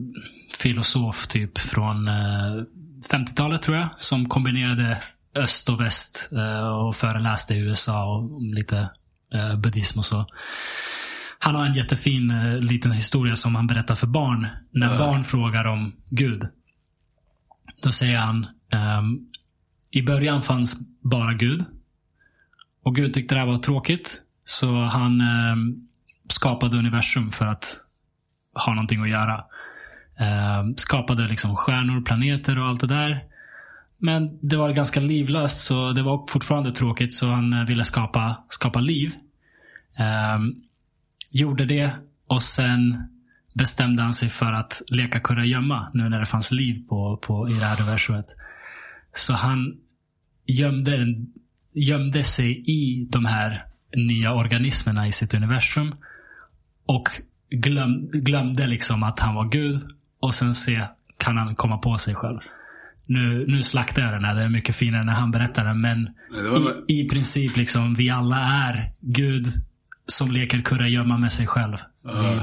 filosof 0.59 1.27
typ 1.29 1.59
från 1.59 2.09
eh, 2.09 2.65
50-talet 3.09 3.63
tror 3.63 3.77
jag. 3.77 3.89
Som 3.97 4.29
kombinerade 4.29 5.03
öst 5.35 5.69
och 5.69 5.81
väst 5.81 6.29
eh, 6.33 6.69
och 6.69 6.97
föreläste 6.97 7.55
i 7.55 7.59
USA 7.59 8.05
om 8.05 8.55
lite 8.55 8.91
eh, 9.35 9.57
buddhism 9.57 9.99
och 9.99 10.05
så. 10.05 10.27
Han 11.39 11.55
har 11.55 11.65
en 11.65 11.75
jättefin 11.75 12.31
eh, 12.31 12.59
liten 12.59 12.93
historia 12.93 13.37
som 13.37 13.55
han 13.55 13.67
berättar 13.67 13.95
för 13.95 14.07
barn. 14.07 14.47
När 14.71 14.99
barn 14.99 15.25
frågar 15.25 15.65
om 15.65 15.93
Gud. 16.11 16.49
Då 17.83 17.93
säger 17.93 18.19
han 18.19 18.47
um, 18.99 19.29
I 19.91 20.03
början 20.03 20.43
fanns 20.43 20.77
bara 21.01 21.35
Gud. 21.35 21.65
Och 22.83 22.95
Gud 22.95 23.15
tyckte 23.15 23.35
det 23.35 23.39
här 23.39 23.47
var 23.47 23.57
tråkigt. 23.57 24.23
Så 24.45 24.83
han 24.83 25.21
um, 25.21 25.89
skapade 26.29 26.79
universum 26.79 27.33
för 27.33 27.47
att 27.47 27.81
ha 28.65 28.75
någonting 28.75 29.03
att 29.03 29.09
göra. 29.09 29.45
Um, 30.61 30.77
skapade 30.77 31.27
liksom 31.27 31.57
stjärnor, 31.57 32.01
planeter 32.01 32.59
och 32.59 32.67
allt 32.67 32.81
det 32.81 32.87
där. 32.87 33.23
Men 33.99 34.39
det 34.49 34.57
var 34.57 34.73
ganska 34.73 35.01
livlöst 35.01 35.61
så 35.67 35.93
det 35.93 36.03
var 36.03 36.27
fortfarande 36.31 36.73
tråkigt 36.73 37.13
så 37.13 37.27
han 37.27 37.53
eh, 37.53 37.65
ville 37.65 37.85
skapa, 37.85 38.45
skapa 38.49 38.81
liv. 38.81 39.15
Um, 40.37 40.63
gjorde 41.33 41.65
det 41.65 41.97
och 42.27 42.43
sen 42.43 43.09
bestämde 43.59 44.03
han 44.03 44.15
sig 44.15 44.29
för 44.29 44.53
att 44.53 44.83
leka 44.91 45.21
kurragömma 45.21 45.91
nu 45.95 46.09
när 46.09 46.21
det 46.21 46.27
fanns 46.27 46.53
liv 46.53 46.87
på, 46.89 47.17
på, 47.17 47.49
i 47.49 47.53
det 47.53 47.65
här 47.65 47.83
universumet. 47.83 48.27
Så 49.15 49.33
han 49.33 49.77
gömde, 50.47 50.97
en- 50.97 51.27
gömde 51.73 52.25
sig 52.25 52.51
i 52.71 53.09
de 53.11 53.25
här 53.25 53.63
nya 53.97 54.33
organismerna 54.33 55.07
i 55.09 55.13
sitt 55.13 55.35
universum. 55.35 55.95
Och 56.87 57.09
glöm, 57.51 58.09
glömde 58.11 58.67
liksom 58.67 59.03
att 59.03 59.21
han 59.21 59.35
var 59.35 59.49
Gud. 59.49 59.81
Och 60.21 60.35
sen 60.35 60.55
se, 60.55 60.87
kan 61.19 61.37
han 61.37 61.55
komma 61.55 61.79
på 61.79 61.99
sig 61.99 62.15
själv. 62.15 62.39
Nu, 63.07 63.45
nu 63.49 63.63
slaktar 63.63 64.03
jag 64.03 64.13
den 64.13 64.25
här, 64.25 64.35
det 64.35 64.43
är 64.43 64.49
mycket 64.49 64.77
finare 64.77 65.05
när 65.05 65.13
han 65.15 65.31
berättar 65.31 65.65
den. 65.65 65.81
Men 65.81 66.09
i, 66.89 67.01
i 67.01 67.09
princip, 67.09 67.57
liksom, 67.57 67.95
vi 67.95 68.11
alla 68.11 68.37
är 68.37 68.93
Gud 69.01 69.47
som 70.13 70.31
leker 70.31 70.63
kurragömma 70.63 71.19
med 71.19 71.33
sig 71.33 71.47
själv. 71.47 71.77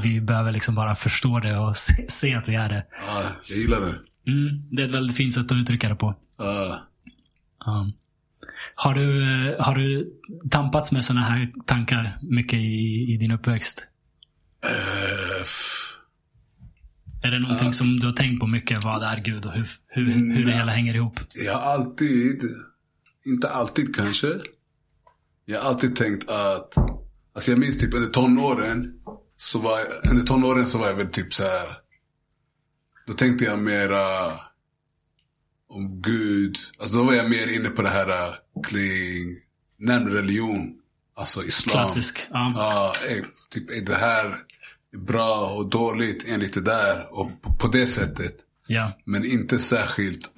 Vi, 0.04 0.10
vi 0.10 0.22
behöver 0.22 0.52
liksom 0.52 0.76
bara 0.76 0.96
förstå 0.96 1.40
det 1.40 1.58
och 1.58 1.78
se, 1.86 2.06
se 2.10 2.34
att 2.36 2.50
vi 2.50 2.56
är 2.56 2.70
det. 2.70 2.86
Ja, 3.08 3.24
jag 3.50 3.58
gillar 3.58 3.82
det. 3.82 3.96
Mm, 4.32 4.70
det 4.72 4.82
är 4.82 4.86
ett 4.88 4.94
väldigt 4.94 5.18
fint 5.18 5.34
sätt 5.34 5.52
att 5.52 5.58
uttrycka 5.58 5.90
det 5.90 5.96
på. 5.96 6.08
Uh, 6.42 6.76
Ja. 7.66 7.92
Har, 8.76 8.94
du, 8.94 9.24
eh, 9.24 9.62
har 9.66 9.76
du 9.76 10.12
tampats 10.52 10.92
med 10.92 11.06
sådana 11.06 11.26
här 11.26 11.52
tankar 11.66 12.18
mycket 12.22 12.60
i, 12.60 13.14
i 13.14 13.18
din 13.18 13.32
uppväxt? 13.32 13.88
Eh, 14.64 15.42
Är 17.24 17.32
det 17.32 17.40
någonting 17.40 17.74
som 17.74 17.98
du 18.00 18.06
har 18.06 18.14
tänkt 18.14 18.40
på 18.40 18.48
mycket? 18.48 18.84
Vad 18.84 19.04
är 19.04 19.20
Gud 19.20 19.46
och 19.46 19.52
hur, 19.52 19.68
hur, 19.88 20.06
hur 20.06 20.46
det 20.46 20.52
hela 20.52 20.72
hänger 20.72 20.96
ihop? 20.96 21.20
jag 21.34 21.54
har 21.54 21.62
alltid, 21.74 22.42
inte 23.26 23.50
alltid 23.50 23.96
kanske. 23.96 24.28
Jag 25.46 25.62
har 25.62 25.70
alltid 25.70 25.96
tänkt 25.96 26.30
att, 26.30 26.74
alltså 27.36 27.52
jag 27.52 27.60
minns 27.60 27.80
typ 27.80 27.94
under 27.94 28.10
tonåren, 28.10 28.94
så 29.38 29.60
var 29.60 29.80
jag, 29.80 30.12
under 30.12 30.24
tonåren 30.24 30.66
så 30.66 30.78
var 30.78 30.88
jag 30.88 30.94
väl 30.94 31.08
typ 31.08 31.34
så 31.34 31.44
här. 31.44 31.78
Då 33.08 33.14
tänkte 33.14 33.46
jag 33.46 33.60
mera 33.60 34.32
om 35.70 36.02
Gud. 36.02 36.58
Alltså 36.80 36.98
då 36.98 37.04
var 37.04 37.14
jag 37.14 37.30
mer 37.30 37.48
inne 37.48 37.70
på 37.70 37.82
det 37.82 37.90
här 37.90 38.10
äh, 38.10 38.34
kring 38.68 39.38
närmare 39.80 40.14
religion. 40.14 40.76
Alltså 41.16 41.44
islam. 41.44 41.72
Klassisk. 41.72 42.28
Ja. 42.32 42.54
Ja, 42.56 42.94
eh, 43.10 43.24
typ 43.50 43.72
är 43.72 43.82
det 43.82 43.96
här 43.96 44.38
är 44.94 44.98
bra 44.98 45.50
och 45.50 45.70
dåligt 45.70 46.26
enligt 46.28 46.54
det 46.54 46.62
där. 46.62 47.14
Och 47.14 47.42
på, 47.42 47.54
på 47.54 47.68
det 47.68 47.88
sättet. 47.88 48.36
ja. 48.68 48.92
Men 49.06 49.26
inte 49.26 49.60
särskilt. 49.60 50.30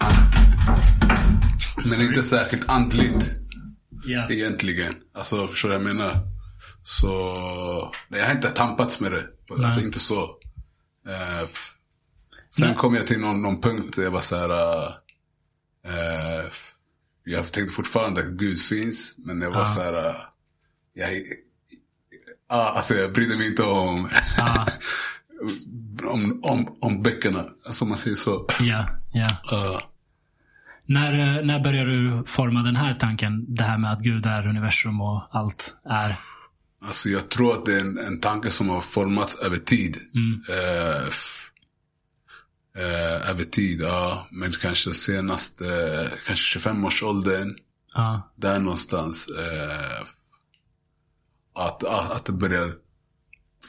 Men 1.90 2.08
inte 2.08 2.24
särskilt 2.24 2.70
andligt 2.70 3.36
ja. 4.06 4.30
egentligen. 4.30 4.96
Alltså 5.14 5.48
förstår 5.48 5.70
du 5.70 5.78
vad 5.78 5.88
jag 5.88 5.96
menar? 5.96 6.37
Så 6.90 7.92
nej, 8.08 8.20
jag 8.20 8.28
har 8.28 8.36
inte 8.36 8.50
tampats 8.50 9.02
med 9.02 9.12
det. 9.12 9.26
Alltså 9.64 9.82
inte 9.82 10.00
så. 10.00 10.22
Eh, 11.08 11.48
sen 12.50 12.68
Nej. 12.68 12.76
kom 12.76 12.96
jag 12.96 13.08
till 13.08 13.20
någon, 13.20 13.42
någon 13.42 13.62
punkt 13.62 13.96
där 13.96 14.04
jag 14.04 14.12
var 14.12 14.22
så 14.22 14.36
här. 14.36 14.50
eh, 15.88 16.46
jag 17.24 17.52
tänkte 17.52 17.74
fortfarande 17.76 18.22
att 18.22 18.28
Gud 18.28 18.60
finns. 18.60 19.16
Men 19.18 19.42
jag 19.42 19.52
var 19.52 19.60
Ja. 19.60 19.66
så 19.66 19.82
här. 19.82 20.16
jag, 20.94 21.10
ah, 22.50 22.70
alltså 22.70 22.96
jag 22.96 23.14
brydde 23.14 23.38
mig 23.38 23.48
inte 23.48 23.64
om, 23.64 24.10
Ja. 24.38 24.68
om, 26.10 26.40
om, 26.44 26.78
om 26.82 27.04
böckerna. 27.04 27.46
Alltså 27.66 27.86
om 27.86 27.90
man 27.90 27.98
säger 27.98 28.18
så. 28.18 28.46
ja, 28.60 28.88
ja. 29.14 29.28
Uh, 29.54 29.82
När, 30.86 31.38
eh, 31.38 31.46
när 31.46 31.60
började 31.60 31.92
du 31.92 32.24
forma 32.26 32.64
den 32.64 32.76
här 32.76 32.94
tanken? 32.94 33.56
Det 33.56 33.64
här 33.64 33.78
med 33.78 33.92
att 33.92 34.00
Gud 34.00 34.26
är 34.26 34.48
universum 34.48 35.02
och 35.02 35.24
allt 35.32 35.76
är. 35.90 36.16
Alltså 36.82 37.10
jag 37.10 37.30
tror 37.30 37.54
att 37.54 37.66
det 37.66 37.76
är 37.76 37.80
en, 37.82 37.98
en 37.98 38.20
tanke 38.20 38.52
som 38.52 38.70
har 38.70 38.82
formats 38.82 39.36
över 39.40 39.58
tid. 39.58 39.98
Mm. 40.16 40.42
Eh, 40.50 41.08
eh, 42.84 43.30
över 43.30 43.44
tid, 43.44 43.82
ja. 43.82 44.28
Men 44.32 44.52
kanske 44.52 44.94
senast, 44.94 45.62
eh, 45.62 46.10
kanske 46.26 46.60
25-årsåldern. 46.60 47.56
Ja, 47.94 48.34
Där 48.36 48.60
någonstans. 48.60 49.28
Eh, 49.28 50.08
att, 51.56 51.84
att, 51.84 52.26
det 52.26 52.32
börjar, 52.32 52.74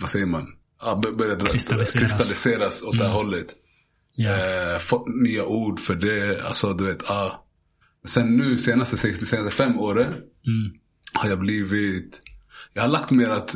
vad 0.01 0.10
säger 0.10 0.26
man? 0.26 0.47
Bör- 1.02 1.12
börjar 1.12 1.36
Kristalliseras. 1.39 1.93
kristalliseras 2.02 2.82
åt 2.82 2.98
det 2.98 3.05
här 3.05 3.12
hållet. 3.12 3.47
Eh, 4.18 4.78
fått 4.78 5.09
nya 5.09 5.44
ord 5.44 5.80
för 5.80 5.94
det. 5.94 6.43
Alltså 6.47 6.72
du 6.74 6.85
vet, 6.85 7.02
ja. 7.09 7.44
Sen 8.06 8.36
nu 8.36 8.59
senaste 8.59 8.97
60, 8.97 9.26
senaste 9.26 9.56
fem 9.56 9.78
åren. 9.78 10.06
mm. 10.12 10.72
Har 11.12 11.28
jag 11.28 11.39
blivit, 11.39 12.22
jag 12.78 12.82
har 12.84 12.88
lagt 12.88 13.10
mer 13.10 13.28
att, 13.30 13.55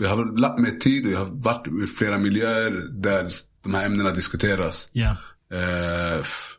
jag 0.00 0.08
har 0.08 0.38
lagt 0.38 0.58
mer 0.58 0.70
tid 0.70 1.06
och 1.06 1.12
jag 1.12 1.18
har 1.18 1.26
varit 1.30 1.66
i 1.66 1.86
flera 1.86 2.18
miljöer 2.18 2.70
där 2.92 3.28
de 3.62 3.74
här 3.74 3.86
ämnena 3.86 4.10
diskuteras. 4.10 4.90
Eh, 5.52 6.18
f- 6.20 6.50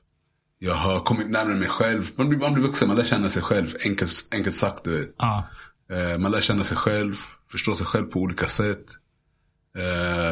jag 0.59 0.73
har 0.73 0.99
kommit 0.99 1.29
närmare 1.29 1.55
mig 1.55 1.69
själv. 1.69 2.09
Man 2.15 2.29
blir, 2.29 2.39
man 2.39 2.53
blir 2.53 2.63
vuxen, 2.63 2.87
man 2.87 2.97
lär 2.97 3.03
känna 3.03 3.29
sig 3.29 3.41
själv. 3.43 3.75
Enkelt, 3.83 4.27
enkelt 4.31 4.55
sagt, 4.55 4.83
du 4.83 4.97
vet. 4.99 5.15
ja, 5.17 5.47
Eh, 5.91 6.17
man 6.17 6.31
lär 6.31 6.41
känna 6.41 6.63
sig 6.63 6.77
själv, 6.77 7.15
förstå 7.51 7.75
sig 7.75 7.85
själv 7.85 8.05
på 8.05 8.19
olika 8.19 8.47
sätt. 8.47 8.85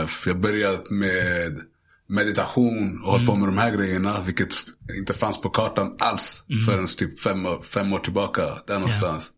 För 0.08 0.30
jag 0.30 0.40
börjat 0.40 0.90
med 0.90 1.62
meditation 2.08 3.02
och 3.04 3.12
hållit 3.12 3.28
på 3.28 3.36
med 3.36 3.48
de 3.48 3.58
här 3.58 3.72
grejerna. 3.78 4.22
Vilket 4.26 4.50
inte 4.98 5.14
fanns 5.14 5.42
på 5.42 5.50
kartan 5.50 5.96
alls 6.00 6.44
förrän 6.66 6.88
typ 6.88 7.20
fem, 7.20 7.48
fem 7.64 7.94
år 7.94 8.00
tillbaka. 8.00 8.42
Där 8.68 8.74
någonstans. 8.76 9.32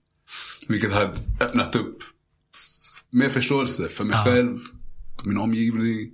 Vilket 0.68 0.92
har 0.94 1.04
öppnat 1.42 1.76
upp 1.76 1.98
mer 3.10 3.30
förståelse 3.30 3.88
för 3.88 4.04
mig 4.04 4.18
Ja. 4.18 4.24
själv, 4.24 4.58
min 5.24 5.38
omgivning. 5.38 6.10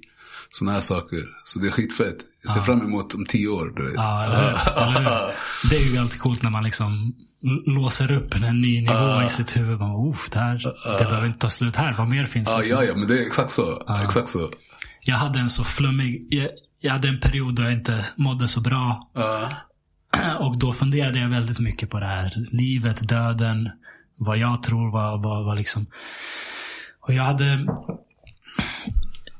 Sådana 0.49 0.73
här 0.73 0.81
saker. 0.81 1.19
Så 1.43 1.59
det 1.59 1.67
är 1.67 1.71
skitfett. 1.71 2.17
Jag 2.43 2.53
ser 2.53 2.61
fram 2.61 2.81
emot 2.81 3.13
om 3.13 3.25
tio 3.25 3.47
år. 3.47 3.73
Du 3.75 3.85
vet. 3.85 3.93
ja 3.95 4.23
eller 4.25 4.35
hur? 4.35 4.83
Eller 4.83 4.99
hur? 4.99 5.69
Det 5.69 5.75
är 5.77 5.91
ju 5.91 5.97
alltid 5.97 6.19
coolt 6.19 6.43
när 6.43 6.49
man 6.49 6.63
liksom 6.63 7.15
låser 7.65 8.11
upp 8.11 8.35
en 8.35 8.61
ny 8.61 8.81
nivå 8.81 9.21
i 9.25 9.29
sitt 9.29 9.57
huvud. 9.57 9.79
Man, 9.79 10.15
det, 10.31 10.39
här, 10.39 10.61
det 10.99 11.05
behöver 11.05 11.27
inte 11.27 11.39
ta 11.39 11.47
slut 11.47 11.75
här. 11.75 11.93
Vad 11.97 12.07
mer 12.07 12.25
finns 12.25 12.49
Ja, 12.51 12.57
liksom? 12.57 12.77
ja, 12.77 12.83
ja, 12.83 12.95
men 12.95 13.07
det 13.07 13.13
är 13.13 13.27
exakt 13.27 13.51
så. 13.51 13.83
Exakt 14.05 14.29
så. 14.29 14.51
Jag 15.01 15.15
hade 15.17 15.39
en 15.39 15.49
så 15.49 15.63
flummig... 15.63 16.27
Jag, 16.29 16.49
jag 16.79 16.91
hade 16.91 17.07
en 17.07 17.19
period 17.19 17.55
då 17.55 17.63
jag 17.63 17.73
inte 17.73 18.05
mådde 18.15 18.47
så 18.47 18.61
bra. 18.61 19.11
Ja. 19.15 19.49
Och 20.39 20.59
då 20.59 20.73
funderade 20.73 21.19
jag 21.19 21.29
väldigt 21.29 21.59
mycket 21.59 21.89
på 21.89 21.99
det 21.99 22.05
här. 22.05 22.47
Livet, 22.51 23.09
döden, 23.09 23.69
vad 24.23 24.37
jag 24.37 24.63
tror 24.63 24.91
var, 24.91 25.17
var, 25.17 25.43
var 25.43 25.55
liksom... 25.55 25.85
Och 26.99 27.13
jag 27.13 27.23
hade... 27.23 27.67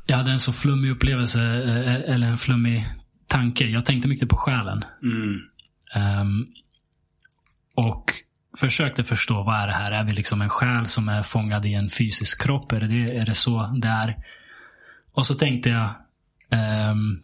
Jag 0.06 0.18
hade 0.18 0.32
en 0.32 0.40
så 0.40 0.53
flummig 0.53 0.91
upplevelse, 0.91 1.40
eh, 1.41 2.14
eller 2.14 2.28
en 2.28 2.38
flummig 2.38 2.90
tanke. 3.28 3.66
Jag 3.66 3.86
tänkte 3.86 4.08
mycket 4.08 4.30
på 4.30 4.38
själen. 4.38 4.86
Mm. 5.03 5.40
Ehm, 5.94 6.48
och 7.76 8.14
försökte 8.58 9.03
förstå 9.03 9.44
vad 9.44 9.56
är 9.56 9.68
det 9.68 9.74
här? 9.74 9.91
Är 9.91 10.03
vi 10.03 10.12
liksom 10.12 10.41
en 10.41 10.49
själ 10.49 10.86
som 10.86 11.10
är 11.10 11.24
fångad 11.24 11.66
i 11.66 11.74
en 11.74 11.90
fysisk 11.90 12.41
kropp? 12.41 12.72
Är 12.72 12.80
det, 12.82 13.18
är 13.18 13.26
det 13.26 13.36
så 13.36 13.80
det 13.82 13.88
är? 13.88 14.18
Och 15.12 15.26
så 15.26 15.36
tänkte 15.36 15.70
jag, 15.70 15.90
ehm, 16.49 17.22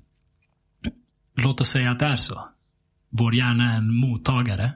låt 1.35 1.61
oss 1.61 1.69
säga 1.69 1.91
att 1.91 1.99
det 1.99 2.05
är 2.05 2.17
så. 2.17 2.49
Vår 3.09 3.35
hjärna 3.35 3.73
är 3.73 3.77
en 3.77 3.93
mottagare 3.93 4.71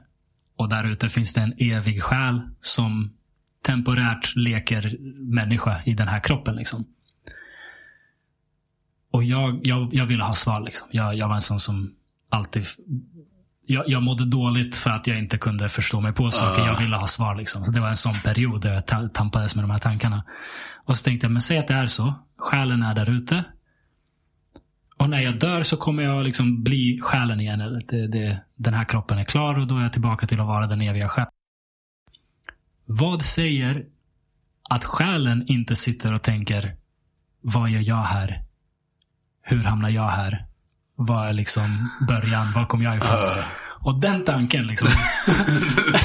och 0.62 0.68
där 0.68 0.84
ute 0.84 1.08
finns 1.08 1.32
det 1.32 1.40
en 1.40 1.54
evig 1.58 2.02
själ 2.02 2.40
som 2.60 3.12
temporärt 3.66 4.36
leker 4.36 4.96
människa 5.18 5.82
i 5.84 5.94
den 5.94 6.08
här 6.08 6.18
kroppen. 6.18 6.56
Liksom. 6.56 6.84
Och 9.10 9.24
jag, 9.24 9.60
jag, 9.62 9.88
jag 9.94 10.06
ville 10.06 10.24
ha 10.24 10.32
svar. 10.32 10.60
Liksom. 10.60 10.88
Jag, 10.90 11.14
jag 11.14 11.28
var 11.28 11.34
en 11.34 11.40
sån 11.40 11.60
som 11.60 11.94
alltid 12.30 12.64
jag, 13.66 13.84
jag 13.88 14.02
mådde 14.02 14.24
dåligt 14.24 14.76
för 14.76 14.90
att 14.90 15.06
jag 15.06 15.18
inte 15.18 15.38
kunde 15.38 15.68
förstå 15.68 16.00
mig 16.00 16.12
på 16.12 16.30
saker. 16.30 16.66
Jag 16.66 16.78
ville 16.80 16.96
ha 16.96 17.06
svar. 17.06 17.34
Liksom. 17.34 17.64
Så 17.64 17.70
det 17.70 17.80
var 17.80 17.88
en 17.88 17.96
sån 17.96 18.14
period 18.14 18.62
där 18.62 18.74
jag 18.74 18.86
ta- 18.86 19.08
tampades 19.08 19.54
med 19.54 19.64
de 19.64 19.70
här 19.70 19.78
tankarna. 19.78 20.24
Och 20.84 20.96
så 20.96 21.04
tänkte 21.04 21.24
jag, 21.24 21.32
men 21.32 21.42
säg 21.42 21.58
att 21.58 21.68
det 21.68 21.74
är 21.74 21.86
så. 21.86 22.14
Själen 22.36 22.82
är 22.82 22.94
där 22.94 23.10
ute. 23.10 23.44
Och 25.02 25.10
när 25.10 25.20
jag 25.20 25.38
dör 25.38 25.62
så 25.62 25.76
kommer 25.76 26.02
jag 26.02 26.24
liksom 26.24 26.62
bli 26.62 27.00
själen 27.02 27.40
igen. 27.40 27.82
Det, 27.88 28.06
det, 28.06 28.40
den 28.54 28.74
här 28.74 28.84
kroppen 28.84 29.18
är 29.18 29.24
klar 29.24 29.58
och 29.58 29.66
då 29.66 29.78
är 29.78 29.82
jag 29.82 29.92
tillbaka 29.92 30.26
till 30.26 30.40
att 30.40 30.46
vara 30.46 30.66
den 30.66 30.80
eviga 30.80 31.08
själen. 31.08 31.30
Vad 32.86 33.22
säger 33.22 33.84
att 34.70 34.84
själen 34.84 35.44
inte 35.48 35.76
sitter 35.76 36.12
och 36.12 36.22
tänker, 36.22 36.76
vad 37.40 37.70
gör 37.70 37.80
jag 37.80 38.02
här? 38.02 38.44
Hur 39.42 39.62
hamnar 39.62 39.90
jag 39.90 40.08
här? 40.08 40.46
Vad 40.94 41.28
är 41.28 41.32
liksom 41.32 41.90
början? 42.08 42.52
Var 42.52 42.66
kom 42.66 42.82
jag 42.82 42.96
ifrån? 42.96 43.10
Ah. 43.12 43.44
Och 43.80 44.00
den 44.00 44.24
tanken 44.24 44.66
liksom. 44.66 44.88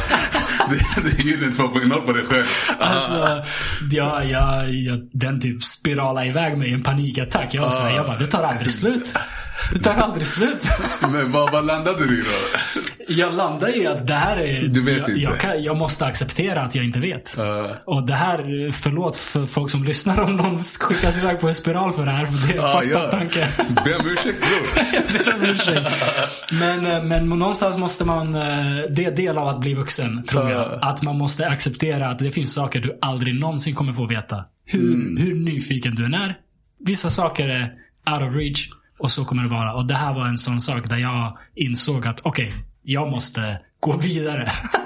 det, 0.95 1.01
det 1.01 1.19
är 1.19 1.23
gyllene 1.23 1.53
2.0 1.53 2.05
på 2.05 2.11
dig 2.11 2.25
själv. 2.25 2.45
Alltså, 2.79 3.43
ja, 3.91 4.23
ja, 4.23 4.67
ja, 4.67 4.97
den 5.11 5.41
typ 5.41 5.63
spirala 5.63 6.25
iväg 6.25 6.57
mig 6.57 6.69
i 6.69 6.73
en 6.73 6.83
panikattack. 6.83 7.53
Jag, 7.53 7.61
var 7.61 7.69
så 7.69 7.81
här, 7.81 7.95
jag 7.95 8.05
bara, 8.05 8.17
det 8.17 8.27
tar 8.27 8.43
aldrig 8.43 8.71
slut. 8.71 9.13
Det 9.73 9.79
tar 9.79 9.93
aldrig 9.93 10.27
slut. 10.27 10.63
Men 11.11 11.31
vad, 11.31 11.51
vad 11.51 11.65
landade 11.65 12.05
du 12.07 12.19
i 12.19 12.21
då? 12.23 12.81
Jag 13.07 13.33
landar 13.33 13.77
i 13.77 13.87
att 13.87 14.07
det 14.07 14.13
här 14.13 14.37
är... 14.37 14.67
Du 14.67 14.81
vet 14.81 14.97
jag, 14.97 15.09
inte. 15.09 15.21
Jag, 15.21 15.39
kan, 15.39 15.63
jag 15.63 15.77
måste 15.77 16.05
acceptera 16.05 16.61
att 16.61 16.75
jag 16.75 16.85
inte 16.85 16.99
vet. 16.99 17.37
Uh, 17.39 17.45
Och 17.85 18.03
det 18.07 18.15
här, 18.15 18.71
förlåt 18.71 19.17
för 19.17 19.45
folk 19.45 19.71
som 19.71 19.83
lyssnar 19.83 20.19
om 20.21 20.35
någon 20.35 20.63
skickas 20.63 21.17
iväg 21.23 21.39
på 21.39 21.47
en 21.47 21.55
spiral 21.55 21.93
för 21.93 22.05
det 22.05 22.11
här. 22.11 22.25
För 22.25 22.47
det 22.47 22.53
är 22.59 22.65
en 22.65 22.81
fucked 22.81 23.03
up 23.03 23.11
tanke. 23.11 23.47
Be 23.85 23.95
om 23.95 24.07
ursäkt 24.07 24.39
bror. 24.41 24.85
Jag 24.93 25.25
ber 25.25 25.35
om 25.35 25.49
ursäkt. 25.51 25.91
men, 26.59 26.85
eh, 26.85 27.03
men 27.03 27.29
någonstans 27.29 27.77
måste 27.77 28.05
man, 28.05 28.35
eh, 28.35 28.41
det 28.95 29.05
är 29.05 29.15
del 29.15 29.37
av 29.37 29.47
att 29.47 29.59
bli 29.59 29.73
vuxen 29.73 30.23
tror 30.23 30.49
jag. 30.51 30.61
Ja. 30.61 30.79
Att 30.81 31.01
man 31.01 31.17
måste 31.17 31.47
acceptera 31.47 32.09
att 32.09 32.19
det 32.19 32.31
finns 32.31 32.53
saker 32.53 32.79
du 32.79 32.97
aldrig 33.01 33.35
någonsin 33.39 33.75
kommer 33.75 33.93
få 33.93 34.05
veta. 34.07 34.45
Hur, 34.65 34.93
Mm. 34.93 35.17
hur 35.17 35.35
nyfiken 35.35 35.95
du 35.95 36.05
än 36.05 36.13
är. 36.13 36.37
Vissa 36.85 37.09
saker 37.09 37.49
är 37.49 37.61
out 38.13 38.21
of 38.29 38.35
reach 38.35 38.69
och 38.99 39.11
så 39.11 39.25
kommer 39.25 39.43
det 39.43 39.49
vara. 39.49 39.73
Och 39.73 39.85
det 39.87 39.93
här 39.95 40.13
var 40.13 40.25
en 40.27 40.37
sån 40.37 40.61
sak 40.61 40.89
där 40.89 40.97
jag 40.97 41.37
insåg 41.55 42.07
att 42.07 42.21
okej, 42.23 42.53
jag 42.83 43.11
måste 43.11 43.59
gå 43.79 43.97
vidare. 43.97 44.51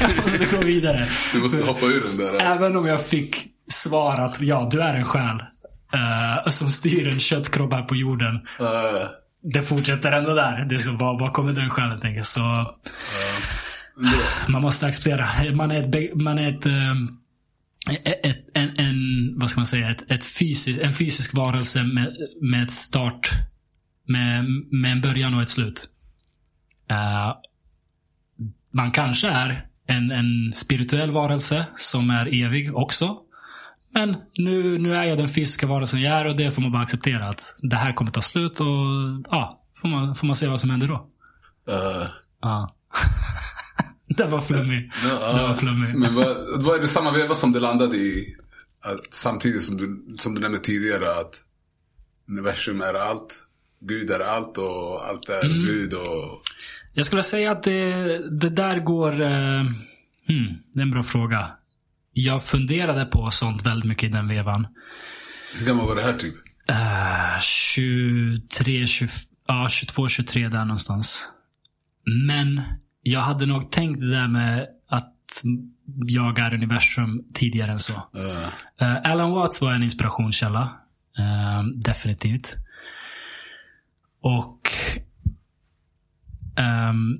jag 0.00 0.16
måste 0.22 0.44
gå 0.56 0.64
vidare. 0.64 1.06
Du 1.32 1.38
måste 1.42 1.64
hoppa 1.64 1.86
ur 1.86 2.04
den 2.08 2.16
där. 2.16 2.40
Även 2.40 2.76
om 2.76 2.86
jag 2.86 3.06
fick 3.06 3.46
svar 3.68 4.16
att 4.18 4.40
ja, 4.40 4.68
du 4.70 4.80
är 4.82 4.94
en 4.94 5.04
själ. 5.04 5.36
eh, 5.94 6.50
som 6.50 6.68
styr 6.68 7.08
en 7.08 7.20
köttkropp 7.20 7.72
här 7.72 7.82
på 7.82 7.96
jorden. 7.96 8.34
Uh, 8.60 9.08
det 9.52 9.62
fortsätter 9.62 10.12
ändå 10.12 10.34
där. 10.34 10.64
Det 10.68 10.74
är 10.74 10.78
så, 10.78 10.92
vad, 10.92 11.20
vad 11.20 11.32
kommer 11.32 11.52
den 11.52 11.70
själv 11.70 11.98
tänker 12.00 12.16
jag. 12.16 12.26
Så 12.26 12.40
Det- 13.96 14.52
man 14.52 14.62
måste 14.62 14.86
acceptera. 14.86 15.26
Man 15.54 15.70
är 15.70 15.80
ett, 15.96 16.16
man 16.16 16.38
är 16.38 16.48
ett, 16.58 16.66
ehm, 16.66 17.08
ett, 18.04 18.46
en, 18.54 18.78
en, 18.78 19.34
vad 19.38 19.50
ska 19.50 19.60
man 19.60 19.66
säga, 19.66 19.90
ett, 19.90 20.10
ett 20.10 20.24
fysisk, 20.24 20.80
en 20.82 20.92
fysisk 20.92 21.34
varelse 21.34 21.82
med, 21.82 22.16
med 22.42 22.62
ett 22.62 22.70
start, 22.70 23.30
med, 24.06 24.44
med 24.70 24.92
en 24.92 25.00
början 25.00 25.34
och 25.34 25.42
ett 25.42 25.50
slut. 25.50 25.88
Eh, 26.90 27.36
man 28.70 28.90
kanske 28.90 29.28
är 29.28 29.66
en, 29.86 30.10
en 30.10 30.52
spirituell 30.52 31.10
varelse 31.10 31.66
som 31.76 32.10
är 32.10 32.44
evig 32.44 32.76
också. 32.76 33.18
Men 33.90 34.16
nu, 34.38 34.78
nu 34.78 34.96
är 34.96 35.04
jag 35.04 35.18
den 35.18 35.28
fysiska 35.28 35.66
varelsen 35.66 36.00
jag 36.02 36.20
är 36.20 36.24
och 36.24 36.36
det 36.36 36.52
får 36.52 36.62
man 36.62 36.72
bara 36.72 36.82
acceptera 36.82 37.28
att 37.28 37.56
det 37.58 37.76
här 37.76 37.92
kommer 37.92 38.10
ta 38.10 38.22
slut 38.22 38.60
och 38.60 38.66
ja, 39.30 39.62
får 39.76 39.88
man, 39.88 40.16
får 40.16 40.26
man 40.26 40.36
se 40.36 40.48
vad 40.48 40.60
som 40.60 40.70
händer 40.70 40.88
då. 40.88 41.08
eh, 41.72 42.06
Ja. 42.40 42.74
det 44.16 44.26
var 44.26 44.40
flummig. 44.40 44.90
Ja, 45.08 45.32
Det 45.32 45.42
var 45.42 45.54
flummigt. 45.54 45.98
Men 45.98 46.14
vad, 46.14 46.76
är 46.76 46.82
det 46.82 46.88
samma 46.88 47.12
veva 47.12 47.34
som 47.34 47.52
det 47.52 47.60
landade 47.60 47.96
i? 47.96 48.36
Att 48.82 49.14
samtidigt 49.14 49.62
som 49.62 49.76
du, 49.76 50.16
som 50.18 50.34
du 50.34 50.40
nämnde 50.40 50.58
tidigare 50.58 51.10
att 51.20 51.42
universum 52.28 52.80
är 52.80 52.94
allt. 52.94 53.46
Gud 53.80 54.10
är 54.10 54.20
allt 54.20 54.58
och 54.58 55.06
allt 55.08 55.28
är 55.28 55.44
Mm. 55.44 55.64
Gud 55.64 55.94
och... 55.94 56.42
Jag 56.92 57.06
skulle 57.06 57.22
säga 57.22 57.50
att 57.50 57.62
det, 57.62 58.18
det 58.40 58.50
där 58.50 58.78
går... 58.78 59.22
Eh, 59.22 59.60
hmm, 60.28 60.56
det 60.72 60.80
är 60.80 60.82
en 60.82 60.90
bra 60.90 61.02
fråga. 61.02 61.50
Jag 62.12 62.42
funderade 62.44 63.04
på 63.04 63.30
sånt 63.30 63.66
väldigt 63.66 63.88
mycket 63.88 64.10
i 64.10 64.12
den 64.12 64.28
vevan. 64.28 64.66
Hur 65.54 65.66
gammal 65.66 65.86
var 65.86 65.96
det 65.96 66.02
här 66.02 66.12
typ? 66.12 66.34
Eh, 66.68 67.40
23, 67.40 68.86
20, 68.86 69.08
ja, 69.46 69.68
22, 69.70 70.08
23 70.08 70.48
där 70.48 70.64
någonstans. 70.64 71.28
Men 72.26 72.62
jag 73.04 73.20
hade 73.20 73.46
nog 73.46 73.70
tänkt 73.70 74.00
det 74.00 74.10
där 74.10 74.28
med 74.28 74.68
att 74.86 75.44
jag 76.06 76.38
är 76.38 76.54
universum 76.54 77.24
tidigare 77.34 77.72
än 77.72 77.78
så. 77.78 77.92
Eh, 77.92 78.48
Eh, 78.78 78.96
Alan 79.04 79.30
Watts 79.30 79.60
var 79.60 79.72
en 79.72 79.82
inspirationskälla. 79.82 80.60
Eh, 81.18 81.62
definitivt. 81.64 82.56
Och 84.20 84.70
ehm, 86.56 87.18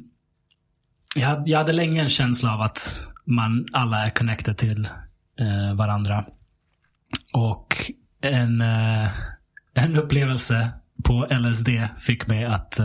jag, 1.17 1.29
hade, 1.29 1.51
jag 1.51 1.59
hade 1.59 1.73
länge 1.73 2.03
en 2.03 2.09
känsla 2.09 2.55
av 2.55 2.61
att 2.61 3.09
man 3.25 3.67
alla 3.73 4.07
är 4.07 4.11
connected 4.11 4.57
till 4.57 4.89
varandra. 5.77 6.27
Och 7.33 7.93
en, 8.21 8.61
en 9.75 9.97
upplevelse 9.97 10.71
på 11.05 11.27
LSD 11.31 11.69
fick 11.99 12.27
mig 12.27 12.45
att 12.45 12.81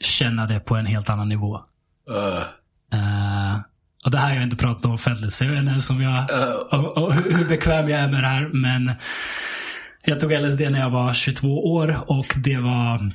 känna 0.00 0.46
det 0.46 0.60
på 0.60 0.76
en 0.76 0.86
helt 0.86 1.10
annan 1.10 1.28
nivå. 1.28 1.60
Eh, 2.08 3.60
och 4.04 4.10
det 4.10 4.18
här 4.18 4.28
har 4.28 4.34
jag 4.34 4.42
inte 4.42 4.56
pratat 4.56 4.84
om 4.84 4.92
offentligt, 4.92 5.32
så 5.32 5.44
jag 5.44 5.50
vet 5.50 5.58
inte 5.58 5.70
ens 5.70 5.90
om 5.90 6.02
jag, 6.02 6.42
eh, 6.42 6.52
och, 6.52 6.98
och 6.98 7.14
hur 7.14 7.32
hur 7.32 7.48
bekväm 7.48 7.88
jag 7.88 8.00
är 8.00 8.08
med 8.08 8.22
det 8.22 8.28
här. 8.28 8.48
Men 8.48 8.92
jag 10.04 10.20
tog 10.20 10.32
LSD 10.32 10.60
när 10.60 10.78
jag 10.78 10.90
var 10.90 11.12
22 11.12 11.72
år 11.74 12.10
och 12.10 12.34
det 12.36 12.56
var 12.56 13.12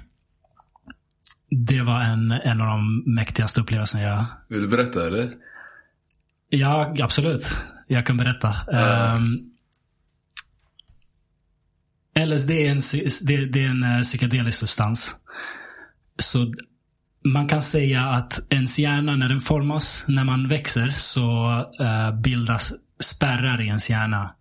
det 1.50 1.82
var 1.82 2.02
en, 2.02 2.32
en 2.32 2.62
av 2.62 2.68
de 2.68 3.04
mäktigaste 3.06 3.62
upplevelserna 3.62 4.04
jag... 4.04 4.26
vill 4.50 4.62
du 4.62 4.68
berätta 4.68 5.08
eller? 5.08 5.30
Ja, 6.50 6.96
absolut. 7.00 7.58
Jag 7.88 8.06
kan 8.06 8.18
berätta. 8.18 8.56
Ehm, 8.72 9.54
LSD 12.28 12.52
är 12.52 12.70
en, 12.70 12.82
det, 13.28 13.46
det 13.46 13.64
är 13.64 13.70
en 13.70 13.84
eh, 13.84 14.02
psykedelisk 14.02 14.60
substans. 14.60 15.16
Så 16.20 16.52
man 17.24 17.48
kan 17.48 17.62
säga 17.62 18.06
att 18.06 18.42
ens 18.50 18.80
hjärna 18.80 19.16
när 19.16 19.30
den 19.30 19.40
formas, 19.40 20.06
när 20.08 20.24
man 20.24 20.48
växer, 20.48 20.88
så 20.88 21.50
uh, 21.82 22.22
bildas 22.22 22.74
spärrar 23.00 23.62
i 23.62 23.66
ens 23.66 23.90
hjärna. 23.90 24.36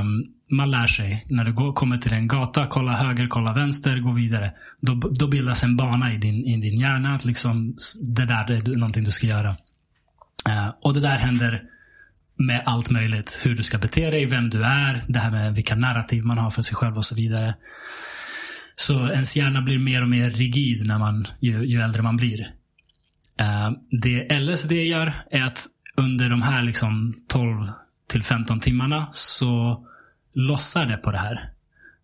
Um, 0.00 0.24
man 0.50 0.70
lär 0.70 0.86
sig. 0.86 1.24
När 1.26 1.44
du 1.44 1.52
går, 1.52 1.72
kommer 1.72 1.98
till 1.98 2.12
en 2.12 2.28
gata, 2.28 2.66
kolla 2.66 2.96
höger, 2.96 3.28
kolla 3.28 3.52
vänster, 3.52 3.98
gå 3.98 4.12
vidare. 4.12 4.52
Då, 4.80 4.94
då 4.94 5.28
bildas 5.28 5.64
en 5.64 5.76
bana 5.76 6.12
i 6.12 6.16
din, 6.16 6.34
i 6.34 6.56
din 6.56 6.80
hjärna. 6.80 7.12
Att 7.12 7.24
liksom, 7.24 7.76
det 8.02 8.24
där 8.24 8.50
är 8.50 8.76
någonting 8.76 9.04
du 9.04 9.10
ska 9.10 9.26
göra. 9.26 9.50
Uh, 10.48 10.68
och 10.82 10.94
det 10.94 11.00
där 11.00 11.16
händer 11.16 11.62
med 12.36 12.62
allt 12.66 12.90
möjligt. 12.90 13.40
Hur 13.44 13.54
du 13.54 13.62
ska 13.62 13.78
bete 13.78 14.10
dig, 14.10 14.26
vem 14.26 14.50
du 14.50 14.64
är, 14.64 15.02
det 15.08 15.18
här 15.18 15.30
med 15.30 15.54
vilka 15.54 15.76
narrativ 15.76 16.24
man 16.24 16.38
har 16.38 16.50
för 16.50 16.62
sig 16.62 16.76
själv 16.76 16.96
och 16.96 17.04
så 17.04 17.14
vidare. 17.14 17.54
Så 18.80 19.08
ens 19.08 19.36
hjärna 19.36 19.62
blir 19.62 19.78
mer 19.78 20.02
och 20.02 20.08
mer 20.08 20.30
rigid 20.30 20.86
när 20.86 20.98
man, 20.98 21.26
ju, 21.40 21.64
ju 21.64 21.80
äldre 21.80 22.02
man 22.02 22.16
blir. 22.16 22.40
Eh, 23.38 23.70
det 23.90 24.40
LSD 24.40 24.72
gör 24.72 25.12
är 25.30 25.42
att 25.42 25.66
under 25.96 26.30
de 26.30 26.42
här 26.42 26.62
liksom 26.62 27.14
12 27.28 27.64
till 28.08 28.22
15 28.22 28.60
timmarna 28.60 29.08
så 29.12 29.84
lossar 30.34 30.86
det 30.86 30.96
på 30.96 31.10
det 31.10 31.18
här. 31.18 31.50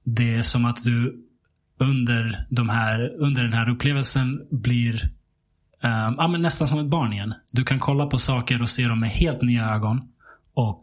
Det 0.05 0.35
är 0.35 0.43
som 0.43 0.65
att 0.65 0.85
du 0.85 1.25
under, 1.79 2.45
de 2.51 2.69
här, 2.69 3.15
under 3.19 3.43
den 3.43 3.53
här 3.53 3.69
upplevelsen 3.69 4.41
blir 4.51 4.95
eh, 5.83 6.13
ja, 6.17 6.29
men 6.29 6.41
nästan 6.41 6.69
som 6.69 6.79
ett 6.79 6.91
barn 6.91 7.13
igen. 7.13 7.35
Du 7.53 7.65
kan 7.65 7.79
kolla 7.79 8.07
på 8.07 8.19
saker 8.19 8.63
och 8.63 8.69
se 8.69 8.85
dem 8.85 9.01
med 9.01 9.11
helt 9.11 9.43
nya 9.43 9.75
ögon. 9.75 10.09
Och 10.55 10.83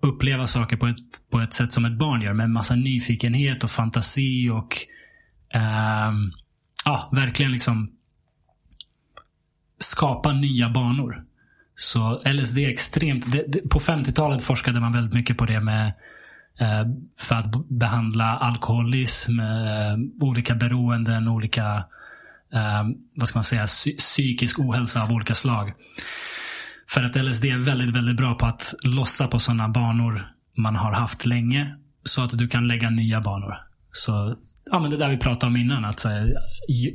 uppleva 0.00 0.46
saker 0.46 0.76
på 0.76 0.86
ett, 0.86 1.30
på 1.30 1.40
ett 1.40 1.54
sätt 1.54 1.72
som 1.72 1.84
ett 1.84 1.98
barn 1.98 2.22
gör. 2.22 2.32
Med 2.32 2.44
en 2.44 2.52
massa 2.52 2.74
nyfikenhet 2.74 3.64
och 3.64 3.70
fantasi 3.70 4.50
och 4.50 4.76
Ehm, 5.54 6.32
ja, 6.84 7.08
verkligen 7.12 7.52
liksom 7.52 7.90
skapa 9.78 10.32
nya 10.32 10.68
banor. 10.68 11.24
Så 11.74 12.22
LSD 12.24 12.58
är 12.58 12.68
extremt... 12.68 13.32
Det, 13.32 13.44
det, 13.48 13.68
på 13.68 13.80
50-talet 13.80 14.42
forskade 14.42 14.80
man 14.80 14.92
väldigt 14.92 15.14
mycket 15.14 15.36
på 15.38 15.44
det 15.44 15.60
med 15.60 15.86
eh, 16.60 16.86
för 17.18 17.34
att 17.34 17.68
behandla 17.68 18.24
alkoholism, 18.38 19.40
eh, 19.40 19.96
olika 20.20 20.54
beroenden, 20.54 21.28
olika 21.28 21.84
eh, 22.52 22.84
vad 23.14 23.28
ska 23.28 23.38
man 23.38 23.44
säga, 23.44 23.64
psy- 23.64 23.96
psykisk 23.98 24.58
ohälsa 24.58 25.02
av 25.02 25.12
olika 25.12 25.34
slag. 25.34 25.72
För 26.88 27.02
att 27.02 27.16
LSD 27.16 27.44
är 27.44 27.56
väldigt, 27.56 27.94
väldigt 27.96 28.16
bra 28.16 28.34
på 28.34 28.46
att 28.46 28.74
lossa 28.84 29.28
på 29.28 29.38
sådana 29.38 29.68
banor 29.68 30.28
man 30.56 30.76
har 30.76 30.92
haft 30.92 31.26
länge. 31.26 31.76
Så 32.04 32.22
att 32.24 32.38
du 32.38 32.48
kan 32.48 32.68
lägga 32.68 32.90
nya 32.90 33.20
banor. 33.20 33.54
Så, 33.92 34.36
ja 34.70 34.78
men 34.78 34.90
det 34.90 34.96
där 34.96 35.08
vi 35.08 35.16
pratade 35.16 35.50
om 35.50 35.56
innan. 35.56 35.84
Att 35.84 36.00
säga, 36.00 36.40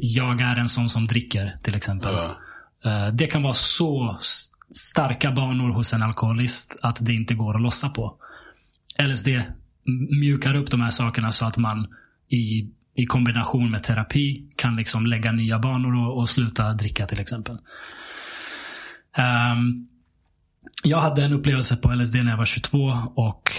jag 0.02 0.42
är 0.42 0.56
en 0.56 0.70
sån 0.70 0.90
som 0.90 1.08
dricker 1.08 1.58
till 1.62 1.76
exempel. 1.76 2.14
Ja. 2.14 2.38
Eh, 2.92 3.14
Det 3.14 3.28
kan 3.28 3.44
vara 3.44 3.54
så 3.54 4.18
starka 4.70 5.32
banor 5.32 5.70
hos 5.70 5.94
en 5.94 6.04
alkoholist 6.04 6.80
att 6.82 6.98
det 7.06 7.14
inte 7.14 7.34
går 7.34 7.56
att 7.56 7.62
lossa 7.62 7.90
på. 7.90 8.16
LSD 9.00 9.28
mjukar 10.20 10.56
upp 10.56 10.72
de 10.72 10.82
här 10.82 10.90
sakerna 10.90 11.32
så 11.32 11.46
att 11.46 11.58
man 11.58 11.88
i, 12.30 12.70
i 12.96 13.06
kombination 13.06 13.72
med 13.72 13.84
terapi 13.84 14.48
kan 14.56 14.76
liksom 14.76 15.06
lägga 15.06 15.32
nya 15.32 15.60
banor 15.60 15.96
och, 15.96 16.18
och 16.18 16.30
sluta 16.30 16.74
dricka 16.74 17.08
till 17.08 17.20
exempel. 17.20 17.58
Ehm, 19.18 19.88
jag 20.84 21.00
hade 21.00 21.24
en 21.24 21.34
upplevelse 21.34 21.76
på 21.76 21.94
LSD 21.94 22.16
när 22.16 22.32
jag 22.32 22.38
var 22.38 22.46
22 22.46 22.78
och 23.16 23.52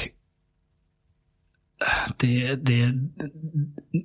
det, 2.16 2.54
det, 2.54 2.92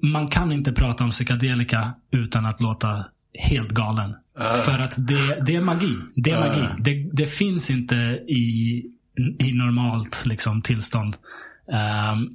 man 0.01 0.27
kan 0.27 0.51
inte 0.51 0.73
prata 0.73 1.03
om 1.03 1.09
psykedelika 1.09 1.93
utan 2.11 2.45
att 2.45 2.61
låta 2.61 3.05
helt 3.33 3.71
galen. 3.71 4.15
Ah. 4.35 4.53
För 4.53 4.79
att 4.79 5.07
det, 5.07 5.45
det 5.45 5.55
är 5.55 5.61
magi. 5.61 5.95
Det 6.15 6.31
är 6.31 6.39
magi. 6.39 6.61
Ah. 6.61 6.75
Det, 6.79 7.09
det 7.13 7.25
finns 7.25 7.69
inte 7.69 7.95
i, 8.27 8.83
i 9.39 9.51
normalt 9.53 10.25
liksom, 10.25 10.61
tillstånd. 10.61 11.15
Ehm, 11.71 12.29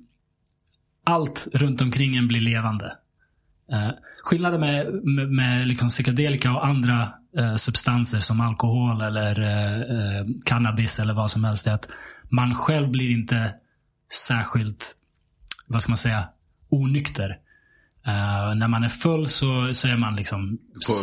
allt 1.04 1.48
runt 1.52 1.80
omkring 1.80 2.16
en 2.16 2.28
blir 2.28 2.40
levande. 2.40 2.96
Uh, 3.72 3.90
skillnaden 4.24 4.60
med, 4.60 4.94
med, 5.04 5.30
med 5.30 5.68
liksom 5.68 5.88
psykedelika 5.88 6.52
och 6.52 6.66
andra 6.66 7.12
eh, 7.38 7.56
substanser 7.56 8.20
som 8.20 8.40
alkohol 8.40 9.00
eller 9.00 9.40
eh, 9.40 10.26
cannabis 10.44 10.98
eller 10.98 11.14
vad 11.14 11.30
som 11.30 11.44
helst 11.44 11.66
är 11.66 11.72
att 11.72 11.88
man 12.28 12.54
själv 12.54 12.90
blir 12.90 13.10
inte 13.10 13.54
särskilt, 14.12 14.92
vad 15.66 15.82
ska 15.82 15.90
man 15.90 15.96
säga, 15.96 16.28
onykter. 16.68 17.38
Eh, 18.06 18.54
när 18.54 18.68
man 18.68 18.84
är 18.84 18.88
full 18.88 19.28
så, 19.28 19.74
så 19.74 19.88
är 19.88 19.96
man 19.96 20.16
liksom 20.16 20.58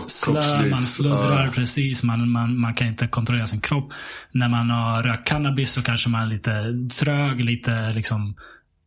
slö, 0.07 0.69
man 0.69 0.81
sluddrar 0.81 1.45
ja. 1.45 1.51
precis, 1.51 2.03
man, 2.03 2.29
man, 2.29 2.57
man 2.59 2.73
kan 2.73 2.87
inte 2.87 3.07
kontrollera 3.07 3.47
sin 3.47 3.61
kropp. 3.61 3.91
När 4.31 4.49
man 4.49 4.69
har 4.69 5.03
rökt 5.03 5.27
cannabis 5.27 5.71
så 5.71 5.81
kanske 5.83 6.09
man 6.09 6.21
är 6.21 6.27
lite 6.27 6.73
trög, 6.99 7.41
lite 7.41 7.89
liksom, 7.89 8.35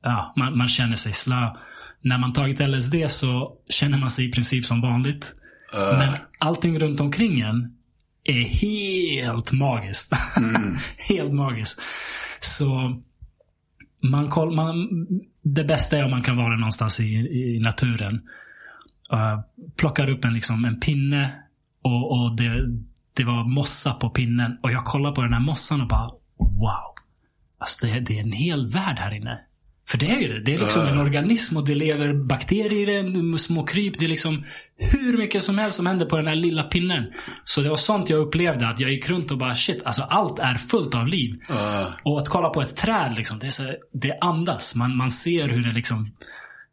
ja, 0.02 0.32
man, 0.36 0.58
man 0.58 0.68
känner 0.68 0.96
sig 0.96 1.12
slö. 1.12 1.50
När 2.00 2.18
man 2.18 2.32
tagit 2.32 2.60
LSD 2.60 2.94
så 3.08 3.52
känner 3.68 3.98
man 3.98 4.10
sig 4.10 4.28
i 4.28 4.32
princip 4.32 4.66
som 4.66 4.80
vanligt. 4.80 5.34
Eh, 5.74 5.98
Men 5.98 6.16
allting 6.38 6.78
runt 6.78 7.00
omkring 7.00 7.40
en 7.40 7.76
är 8.24 8.44
helt 8.44 9.52
magiskt. 9.52 10.12
helt 11.08 11.32
magiskt. 11.32 11.80
Så 12.40 13.00
man, 14.10 14.28
koll, 14.28 14.54
man, 14.54 14.88
det 15.42 15.64
bästa 15.64 15.98
är 15.98 16.04
om 16.04 16.10
man 16.10 16.22
kan 16.22 16.36
vara 16.36 16.56
någonstans 16.56 17.00
i, 17.00 17.04
i 17.04 17.60
naturen. 17.60 18.28
Uh, 19.12 19.40
plockar 19.76 20.10
upp 20.10 20.24
en, 20.24 20.34
liksom, 20.34 20.64
en 20.64 20.80
pinne 20.80 21.30
och, 21.82 22.12
och 22.12 22.36
det, 22.36 22.66
det 23.14 23.24
var 23.24 23.44
mossa 23.44 23.94
på 23.94 24.10
pinnen. 24.10 24.58
Och 24.62 24.72
jag 24.72 24.84
kollar 24.84 25.12
på 25.12 25.22
den 25.22 25.32
här 25.32 25.40
mossan 25.40 25.80
och 25.80 25.88
bara 25.88 26.10
wow. 26.38 26.94
Alltså 27.58 27.86
det, 27.86 28.00
det 28.00 28.18
är 28.18 28.22
en 28.22 28.32
hel 28.32 28.66
värld 28.66 28.98
här 28.98 29.14
inne. 29.14 29.40
För 29.86 29.98
det 29.98 30.10
är 30.10 30.20
ju 30.20 30.28
det. 30.28 30.40
Det 30.40 30.54
är 30.54 30.58
liksom 30.58 30.86
en 30.86 31.00
organism 31.00 31.56
och 31.56 31.66
det 31.66 31.74
lever 31.74 32.14
bakterier 32.14 32.72
i 32.72 32.84
den, 32.84 33.38
små 33.38 33.64
kryp. 33.64 33.98
Det 33.98 34.04
är 34.04 34.08
liksom 34.08 34.44
hur 34.78 35.18
mycket 35.18 35.42
som 35.42 35.58
helst 35.58 35.76
som 35.76 35.86
händer 35.86 36.06
på 36.06 36.16
den 36.16 36.26
här 36.26 36.34
lilla 36.34 36.62
pinnen. 36.62 37.04
Så 37.44 37.60
det 37.60 37.68
var 37.68 37.76
sånt 37.76 38.10
jag 38.10 38.20
upplevde. 38.20 38.68
Att 38.68 38.80
jag 38.80 38.90
gick 38.90 39.10
runt 39.10 39.30
och 39.30 39.38
bara 39.38 39.54
shit, 39.54 39.82
alltså 39.84 40.02
allt 40.02 40.38
är 40.38 40.54
fullt 40.54 40.94
av 40.94 41.06
liv. 41.06 41.40
Uh, 41.50 41.88
Och 42.02 42.18
att 42.18 42.28
kolla 42.28 42.50
på 42.50 42.62
ett 42.62 42.76
träd, 42.76 43.14
liksom, 43.16 43.38
det, 43.38 43.46
är 43.46 43.50
så, 43.50 43.74
det 43.92 44.18
andas. 44.20 44.74
Man, 44.74 44.96
man 44.96 45.10
ser 45.10 45.48
hur 45.48 45.62
det 45.62 45.72
liksom 45.72 46.06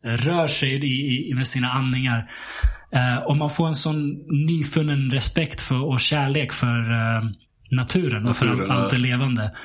rör 0.03 0.47
sig 0.47 0.85
i, 0.85 1.29
i, 1.29 1.33
med 1.33 1.47
sina 1.47 1.71
andningar. 1.71 2.31
Eh, 2.91 3.17
och 3.17 3.38
man 3.38 3.49
får 3.49 3.67
en 3.67 3.75
sån 3.75 4.11
nyfunnen 4.45 5.11
respekt 5.11 5.61
för, 5.61 5.85
och 5.85 5.99
kärlek 5.99 6.53
för 6.53 6.91
eh, 6.91 7.29
naturen 7.71 8.27
och 8.27 8.35
för 8.35 8.45
Naturen, 8.45 8.71
allt 8.71 8.91
det 8.91 8.97
levande. 8.97 9.55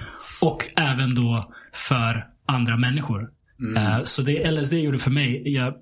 Och 0.41 0.65
även 0.77 1.15
då 1.15 1.53
för 1.73 2.27
andra 2.47 2.77
människor. 2.77 3.31
Eh, 3.77 4.03
så 4.03 4.23
det 4.23 4.51
LSD 4.51 4.73
gjorde 4.73 4.99
för 4.99 5.11
mig, 5.11 5.53
jag, 5.55 5.75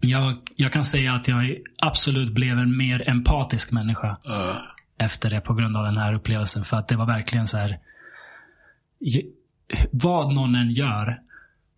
jag, 0.00 0.38
jag 0.56 0.72
kan 0.72 0.84
säga 0.84 1.12
att 1.14 1.28
jag 1.28 1.56
absolut 1.78 2.34
blev 2.34 2.58
en 2.58 2.76
mer 2.76 3.08
empatisk 3.10 3.72
människa 3.72 4.08
uh, 4.08 4.56
efter 4.98 5.30
det 5.30 5.40
på 5.40 5.54
grund 5.54 5.76
av 5.76 5.84
den 5.84 5.96
här 5.96 6.14
upplevelsen. 6.14 6.64
För 6.64 6.76
att 6.76 6.88
det 6.88 6.96
var 6.96 7.06
verkligen 7.06 7.46
så 7.46 7.56
här. 7.56 7.78
Vad 9.90 10.34
någon 10.34 10.54
än 10.54 10.70
gör 10.70 11.20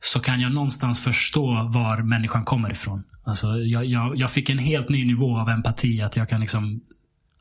så 0.01 0.21
kan 0.21 0.41
jag 0.41 0.53
någonstans 0.53 1.05
förstå 1.05 1.69
var 1.75 2.03
människan 2.03 2.45
kommer 2.45 2.73
ifrån. 2.73 3.05
Alltså, 3.25 3.47
jag, 3.47 3.85
jag, 3.85 4.17
jag 4.17 4.31
fick 4.31 4.51
en 4.51 4.59
helt 4.59 4.89
ny 4.89 5.05
nivå 5.05 5.39
av 5.39 5.49
empati. 5.49 6.01
Att 6.01 6.17
jag 6.17 6.29
kan 6.29 6.41
liksom 6.41 6.81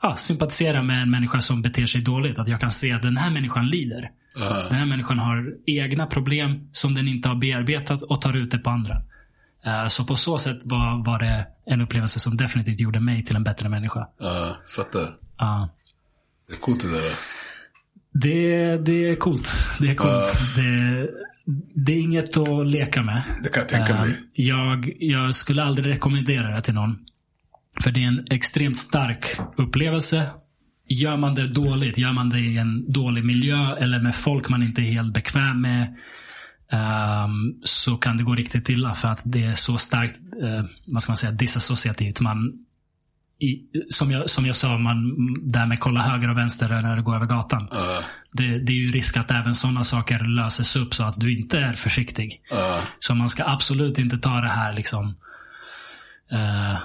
ja, 0.02 0.16
sympatisera 0.16 0.84
med 0.84 1.02
en 1.02 1.12
människa 1.12 1.42
som 1.42 1.62
beter 1.62 1.86
sig 1.86 2.02
dåligt. 2.02 2.40
Att 2.40 2.48
jag 2.48 2.60
kan 2.60 2.72
se 2.72 2.92
att 2.92 3.02
den 3.02 3.18
här 3.18 3.32
människan 3.32 3.68
lider. 3.68 4.12
Uh, 4.40 4.68
Den 4.70 4.78
här 4.78 4.86
människan 4.86 5.20
har 5.20 5.54
egna 5.66 6.06
problem 6.08 6.70
som 6.72 6.94
den 6.96 7.08
inte 7.08 7.30
har 7.30 7.36
bearbetat 7.36 8.02
och 8.02 8.22
tar 8.22 8.38
ut 8.38 8.52
det 8.52 8.58
på 8.58 8.70
andra. 8.70 9.02
Eh, 9.66 9.88
Så 9.88 10.06
på 10.06 10.16
så 10.16 10.38
sätt 10.38 10.58
var, 10.66 11.06
var 11.06 11.20
det 11.20 11.48
en 11.66 11.82
upplevelse 11.82 12.20
som 12.20 12.38
definitivt 12.38 12.80
gjorde 12.80 13.00
mig 13.00 13.24
till 13.26 13.36
en 13.36 13.44
bättre 13.44 13.70
människa. 13.70 14.00
uh, 14.00 14.52
fattar. 14.76 15.10
Ja. 15.38 15.70
Det 16.48 16.54
är 16.54 16.60
coolt 16.60 16.82
det 16.82 16.90
där. 16.92 17.14
Det, 18.14 18.78
det 18.78 19.10
är 19.10 19.16
coolt. 19.16 19.50
Det 19.80 19.92
är 19.92 19.96
coolt. 19.96 20.38
Det, 20.56 21.10
det 21.76 21.94
är 21.94 22.00
inget 22.00 22.38
att 22.38 22.70
leka 22.70 23.02
med. 23.04 23.24
Det 23.44 23.50
kan 23.50 23.62
jag 23.62 23.70
tänka 23.70 23.94
Eh, 23.94 24.02
mig. 24.02 24.20
Jag, 24.34 24.94
jag 25.00 25.36
skulle 25.36 25.64
aldrig 25.64 25.94
rekommendera 25.96 26.56
det 26.56 26.62
till 26.62 26.74
någon. 26.74 26.98
För 27.82 27.92
det 27.92 28.04
är 28.04 28.08
en 28.08 28.26
extremt 28.32 28.78
stark 28.78 29.26
upplevelse. 29.58 30.30
Gör 30.94 31.18
man 31.18 31.36
det 31.36 31.48
dåligt, 31.48 31.98
gör 31.98 32.14
man 32.14 32.30
det 32.30 32.40
i 32.40 32.58
en 32.58 32.92
dålig 32.92 33.26
miljö 33.26 33.76
eller 33.76 34.00
med 34.00 34.16
folk 34.16 34.50
man 34.50 34.64
inte 34.64 34.82
är 34.82 34.92
helt 34.92 35.14
bekväm 35.14 35.62
med. 35.62 35.96
ehm, 36.72 37.54
så 37.64 37.98
kan 37.98 38.18
det 38.18 38.24
gå 38.24 38.36
riktigt 38.36 38.70
illa 38.70 38.94
för 38.96 39.08
att 39.08 39.22
det 39.26 39.44
är 39.44 39.54
så 39.56 39.78
starkt, 39.78 40.16
uh, 40.44 40.66
vad 40.86 41.02
ska 41.04 41.12
man 41.12 41.18
säga, 41.18 41.32
disassociativt. 41.32 42.20
Man, 42.20 42.54
i, 43.40 43.62
som, 43.90 44.12
jag, 44.12 44.30
som 44.30 44.46
jag 44.46 44.56
sa, 44.56 44.78
man, 44.78 44.98
där 45.50 45.66
med 45.66 45.80
kolla 45.80 46.02
höger 46.02 46.30
och 46.30 46.38
vänster 46.38 46.82
när 46.82 46.96
du 46.96 47.04
går 47.04 47.16
över 47.16 47.26
gatan. 47.26 47.62
Uh, 47.62 48.00
Det, 48.32 48.60
det 48.60 48.72
är 48.72 48.78
ju 48.78 48.88
risk 48.88 49.18
att 49.18 49.32
även 49.32 49.56
sådana 49.56 49.84
saker 49.84 50.20
löses 50.20 50.76
upp 50.76 50.94
så 50.94 51.04
att 51.04 51.20
du 51.20 51.40
inte 51.40 51.60
är 51.60 51.74
försiktig. 51.74 52.42
uh, 52.54 52.84
Så 53.00 53.16
man 53.16 53.30
ska 53.30 53.44
absolut 53.46 54.00
inte 54.00 54.18
ta 54.18 54.42
det 54.42 54.50
här 54.50 54.74
liksom 54.74 55.16
eh, 56.32 56.78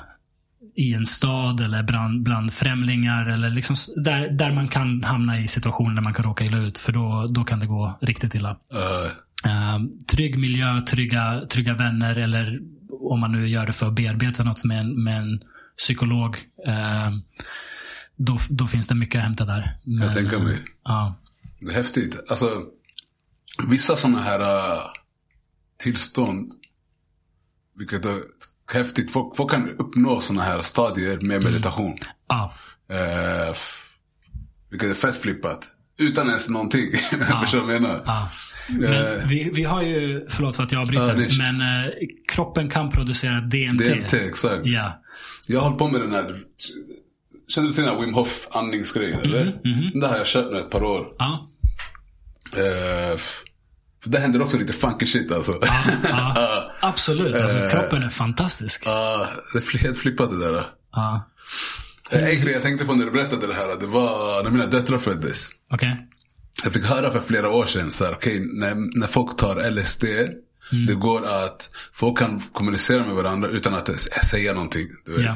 i 0.79 0.95
en 0.95 1.07
stad 1.07 1.61
eller 1.61 1.83
bland, 1.83 2.23
bland 2.23 2.53
främlingar. 2.53 3.27
Eller 3.27 3.51
liksom 3.51 3.77
där, 4.05 4.29
där 4.29 4.53
man 4.53 4.69
kan 4.69 5.03
hamna 5.03 5.41
i 5.41 5.49
situationer 5.49 5.95
där 5.95 6.03
man 6.03 6.15
kan 6.15 6.25
råka 6.25 6.45
illa 6.45 6.59
ut. 6.59 6.79
För 6.79 6.93
då, 6.93 7.27
då 7.31 7.45
kan 7.45 7.59
det 7.61 7.67
gå 7.67 7.99
riktigt 8.01 8.35
illa. 8.35 8.51
uh, 8.51 9.13
Eh, 9.45 9.79
trygg 10.11 10.39
miljö, 10.39 10.81
trygga, 10.81 11.47
trygga 11.51 11.75
vänner 11.75 12.19
eller 12.19 12.61
om 13.01 13.21
man 13.21 13.33
nu 13.33 13.49
gör 13.49 13.67
det 13.67 13.73
för 13.73 13.87
att 13.87 13.95
bearbeta 13.95 14.45
något 14.45 14.65
med 14.65 14.81
en, 14.81 15.05
med 15.05 15.19
en 15.19 15.45
psykolog. 15.79 16.37
eh, 16.67 17.11
då, 18.17 18.39
då 18.49 18.67
finns 18.67 18.87
det 18.87 18.95
mycket 18.95 19.19
att 19.19 19.25
hämta 19.25 19.45
där. 19.45 19.79
Men, 19.85 20.07
jag 20.07 20.15
tänker 20.15 20.39
mig. 20.39 20.65
Ja. 20.85 21.15
Det 21.61 21.71
är 21.71 21.75
häftigt. 21.75 22.21
Alltså, 22.29 22.65
vissa 23.69 23.97
sådana 23.97 24.23
här 24.23 24.41
uh, 24.41 24.83
tillstånd, 25.77 26.53
vilket 27.75 28.07
häftigt. 28.73 29.13
Folk, 29.13 29.37
folk 29.37 29.51
kan 29.51 29.69
uppnå 29.79 30.21
sådana 30.21 30.43
här 30.43 30.63
stadier 30.63 31.19
med 31.21 31.43
meditation. 31.43 31.97
Ja. 32.29 32.55
Eh, 32.93 33.49
f- 33.51 33.85
vilket 34.71 34.91
är 34.91 34.95
fett 34.95 35.17
flippat. 35.23 35.61
Utan 35.99 36.27
ens 36.29 36.49
någonting. 36.49 36.93
Förstår 37.41 37.59
du 37.61 37.65
vad 37.67 37.75
jag 37.75 37.83
menar? 37.83 38.03
Ja. 38.07 38.31
Eh, 38.71 38.77
Men 38.79 39.29
vi, 39.29 39.51
vi 39.55 39.65
har 39.65 39.83
ju, 39.83 40.27
förlåt 40.31 40.57
för 40.57 40.63
att 40.63 40.73
jag 40.73 40.81
avbryter, 40.81 41.17
Ja, 41.17 41.23
är- 41.25 41.53
men 41.53 41.85
eh, 41.85 41.93
kroppen 42.33 42.71
kan 42.71 42.91
producera 42.91 43.41
DMT. 43.41 43.85
DMT, 43.85 44.13
exakt. 44.15 44.67
Ja. 44.67 45.03
Jag 45.47 45.61
har 45.61 45.65
hållit 45.65 45.79
på 45.79 45.89
med 45.89 46.01
den 46.01 46.13
här, 46.13 46.35
känner 47.49 47.69
du 47.69 47.75
till 47.75 47.85
den 47.85 47.95
här 47.95 48.01
Wim 48.01 48.15
Hof 48.15 48.49
andningsgrejen 48.51 49.21
eller? 49.21 49.45
Den 49.93 50.01
där 50.01 50.09
har 50.09 50.17
jag 50.17 50.27
kört 50.27 50.53
nu 50.53 50.59
ett 50.59 50.71
par 50.71 50.83
år. 50.83 51.07
Ja. 51.19 51.51
Eh, 52.57 53.19
det 54.11 54.19
händer 54.19 54.43
också 54.43 54.59
lite 54.59 54.73
funky 54.73 55.07
shit 55.07 55.33
alltså. 55.33 55.59
ja. 56.09 56.71
Absolut. 56.81 57.37
Alltså, 57.37 57.59
Eh. 57.59 57.71
kroppen 57.71 58.03
är 58.03 58.09
fantastisk. 58.11 58.83
Ja, 58.87 59.29
det 59.53 59.59
är 59.75 59.79
helt 59.79 59.99
flippat 59.99 60.31
det 60.31 60.39
där. 60.39 60.65
Ja. 60.93 61.29
Eh, 62.11 62.25
En 62.29 62.41
grej 62.41 62.53
jag 62.53 62.63
tänkte 62.63 62.87
på 62.87 62.95
när 62.95 63.05
du 63.05 63.11
berättade 63.11 63.47
det 63.47 63.55
här, 63.55 63.77
det 63.81 63.87
var 63.87 64.43
när 64.43 64.51
mina 64.51 64.67
döttrar 64.67 64.99
föddes. 64.99 65.49
Okej. 65.73 66.07
Jag 66.65 66.73
fick 66.73 66.85
höra 66.85 67.11
för 67.11 67.21
flera 67.21 67.51
år 67.51 67.67
sedan, 67.67 67.91
så 67.91 68.05
här, 68.05 68.13
okej, 68.13 68.41
när, 68.53 68.99
när 69.01 69.07
folk 69.07 69.37
tar 69.37 69.71
LSD, 69.71 70.05
det 70.89 70.95
går 70.95 71.27
att 71.27 71.71
folk 71.93 72.19
kan 72.19 72.41
kommunicera 72.41 73.07
med 73.07 73.15
varandra 73.15 73.49
utan 73.49 73.75
att 73.75 73.91
säga 74.31 74.53
någonting. 74.53 74.89
Du 75.07 75.13
vet. 75.17 75.27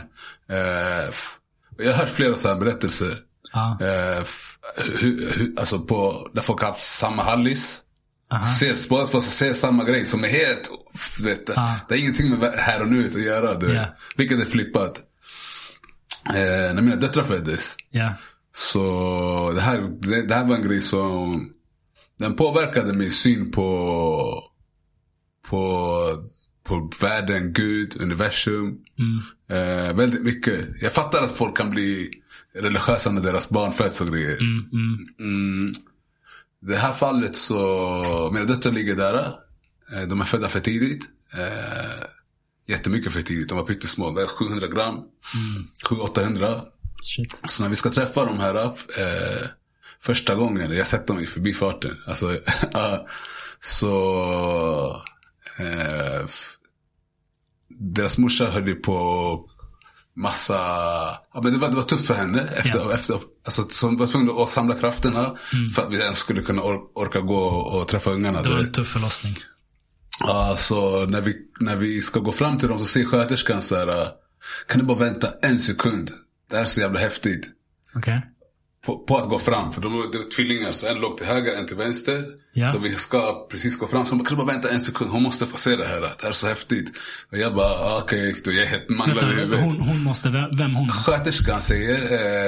Eh, 0.51 1.09
f- 1.09 1.37
jag 1.79 1.87
har 1.93 1.99
hört 1.99 2.09
flera 2.09 2.37
så 2.37 2.49
här 2.49 2.57
berättelser. 2.57 3.19
Ja. 3.53 3.79
Eh, 3.81 4.19
f- 4.23 4.57
hur, 4.77 5.31
hur, 5.33 5.53
alltså 5.57 5.79
på, 5.79 6.31
där 6.35 6.43
folk 6.43 6.61
har 6.61 6.69
haft 6.69 6.83
samma 6.83 7.23
hallis. 7.23 7.79
Aha. 8.33 8.45
Ser, 8.45 8.89
båda 8.89 9.07
två 9.07 9.21
ser 9.21 9.53
samma 9.53 9.85
grej 9.85 10.05
som 10.07 10.25
är 10.25 10.29
helt, 10.29 10.71
vet, 11.25 11.49
Ja. 11.57 11.77
det 11.89 11.95
har 11.95 12.01
ingenting 12.01 12.31
med 12.31 12.53
här 12.57 12.83
och 12.83 12.89
nu 12.89 13.07
att 13.07 13.15
göra. 13.23 13.55
Du. 13.55 13.73
Ja. 13.73 13.97
Vilket 14.17 14.41
är 14.41 14.45
flippat. 14.45 15.01
Eh, 16.29 16.75
när 16.75 16.83
mina 16.83 16.97
döttrar 16.97 17.23
föddes. 17.25 17.75
Ja. 17.91 18.15
Så 18.55 19.53
det 19.55 19.61
här, 19.61 19.81
det, 20.01 20.27
det 20.27 20.35
här 20.35 20.45
var 20.45 20.57
en 20.57 20.63
grej 20.69 20.81
som 20.83 21.51
den 22.19 22.37
påverkade 22.37 22.93
min 22.93 23.11
syn 23.11 23.51
på 23.51 24.49
på, 25.49 26.03
på 26.65 26.91
världen, 27.01 27.53
Gud, 27.53 27.97
universum. 28.03 28.79
Eh, 29.51 29.95
väldigt 29.97 30.23
mycket. 30.23 30.69
Jag 30.81 30.93
fattar 30.93 31.23
att 31.23 31.37
folk 31.37 31.57
kan 31.57 31.71
bli 31.71 32.11
religiösa 32.55 33.11
när 33.13 33.23
deras 33.23 33.49
barn 33.51 33.73
föds 33.73 34.01
och 34.01 34.07
grejer. 34.09 34.39
Mm, 34.41 34.65
mm. 35.21 35.75
Mm. 36.63 36.73
Det 36.73 36.77
här 36.77 36.93
fallet 36.93 37.37
så, 37.37 38.31
mina 38.33 38.45
döttrar 38.45 38.73
ligger 38.73 38.97
där. 38.97 39.15
Eh, 39.93 40.03
De 40.09 40.21
är 40.21 40.25
födda 40.25 40.49
för 40.49 40.61
tidigt. 40.61 41.05
Eh, 41.35 42.05
jättemycket 42.69 43.13
för 43.13 43.23
tidigt. 43.23 43.49
De 43.49 43.59
var 43.59 43.65
pyttesmå. 43.65 44.11
väger 44.11 44.29
700 44.29 44.67
gram. 44.67 45.01
700-800. 45.89 46.63
Shit. 47.03 47.43
Så 47.47 47.63
när 47.63 47.71
vi 47.71 47.77
ska 47.77 47.91
träffa 47.91 48.25
de 48.25 48.39
här 48.39 48.65
eh, 48.65 49.47
första 50.01 50.35
gången, 50.35 50.73
jag 50.73 50.87
sett 50.87 51.07
dem 51.07 51.21
i 51.21 51.27
förbifarten. 51.27 51.97
Alltså, 52.07 52.39
ja, 52.73 53.07
så 53.61 55.03
eh, 55.59 56.27
deras 57.69 58.19
morsa 58.19 58.51
höll 58.51 58.75
på 58.75 59.51
massa, 60.17 60.55
ja 61.35 61.41
men 61.43 61.53
det 61.53 61.59
var, 61.59 61.69
det 61.69 61.77
var 61.77 61.83
tufft 61.83 62.07
för 62.07 62.15
henne. 62.15 62.41
Efter, 62.43 62.79
Ja. 62.79 62.93
efter, 62.95 63.19
alltså, 63.45 63.69
så 63.71 63.87
hon 63.87 63.97
var 63.97 64.07
tvungen 64.07 64.31
att 64.43 64.49
samla 64.49 64.75
krafterna 64.75 65.37
för 65.75 65.83
att 65.83 65.93
vi 65.93 65.97
ens 66.01 66.19
skulle 66.19 66.43
kunna 66.43 66.63
or- 66.63 66.91
orka 66.95 67.21
gå 67.21 67.39
och 67.45 67.89
träffa 67.89 68.11
ungarna. 68.11 68.43
Det 68.43 68.49
var 68.49 68.59
en 68.59 68.73
tuff 68.73 68.89
förlossning. 68.89 69.39
Ja, 70.21 70.55
så 70.59 71.07
när 71.07 71.21
vi, 71.21 71.37
när 71.61 71.77
vi 71.77 72.03
ska 72.03 72.21
gå 72.21 72.33
fram 72.33 72.59
till 72.59 72.69
dem 72.69 72.79
så 72.79 72.85
säger 72.87 73.07
sköterskan 73.07 73.63
så 73.63 73.77
här, 73.77 74.09
kan 74.69 74.81
du 74.81 74.87
bara 74.87 74.99
vänta 74.99 75.29
en 75.43 75.59
sekund? 75.59 76.11
Det 76.51 76.57
här 76.57 76.63
är 76.63 76.67
så 76.69 76.81
jävla 76.81 77.01
häftigt. 77.01 77.51
Okej. 77.95 78.27
På, 78.87 78.99
på 78.99 79.17
att 79.19 79.29
gå 79.29 79.39
fram. 79.39 79.73
För 79.73 79.81
de 79.81 79.93
det 80.13 80.19
var 80.19 80.31
tvillingar, 80.37 80.73
så 80.73 80.87
en 80.87 80.97
låg 81.01 81.19
till 81.19 81.27
höger, 81.27 81.53
en 81.53 81.67
till 81.67 81.77
vänster. 81.77 82.25
Ja. 82.55 82.67
Så 82.67 82.79
vi 82.79 82.95
ska 82.95 83.47
precis 83.51 83.79
gå 83.79 83.87
fram. 83.87 84.05
Så 84.05 84.17
bara, 84.17 84.25
kan 84.29 84.37
bara 84.39 84.47
vänta 84.47 84.71
en 84.71 84.81
sekund? 84.81 85.11
Hon 85.11 85.23
måste 85.23 85.47
få 85.47 85.57
se 85.57 85.77
det 85.77 85.87
här. 85.87 86.01
Det 86.01 86.11
här 86.23 86.29
är 86.29 86.33
så 86.33 86.47
häftigt. 86.47 86.93
Och 87.33 87.39
jag 87.39 87.55
bara, 87.55 87.67
ah, 87.71 87.99
okej. 88.03 88.31
Okay. 88.33 88.55
Jag 88.55 88.63
är 88.65 88.69
helt 88.69 88.89
manglad 88.91 89.25
i 89.33 89.35
huvudet. 89.35 89.61
hon, 89.65 89.81
hon 89.81 90.03
måste, 90.03 90.29
vem 90.59 90.75
hon? 90.75 90.89
Sköterskan 90.89 91.61
säger 91.61 92.03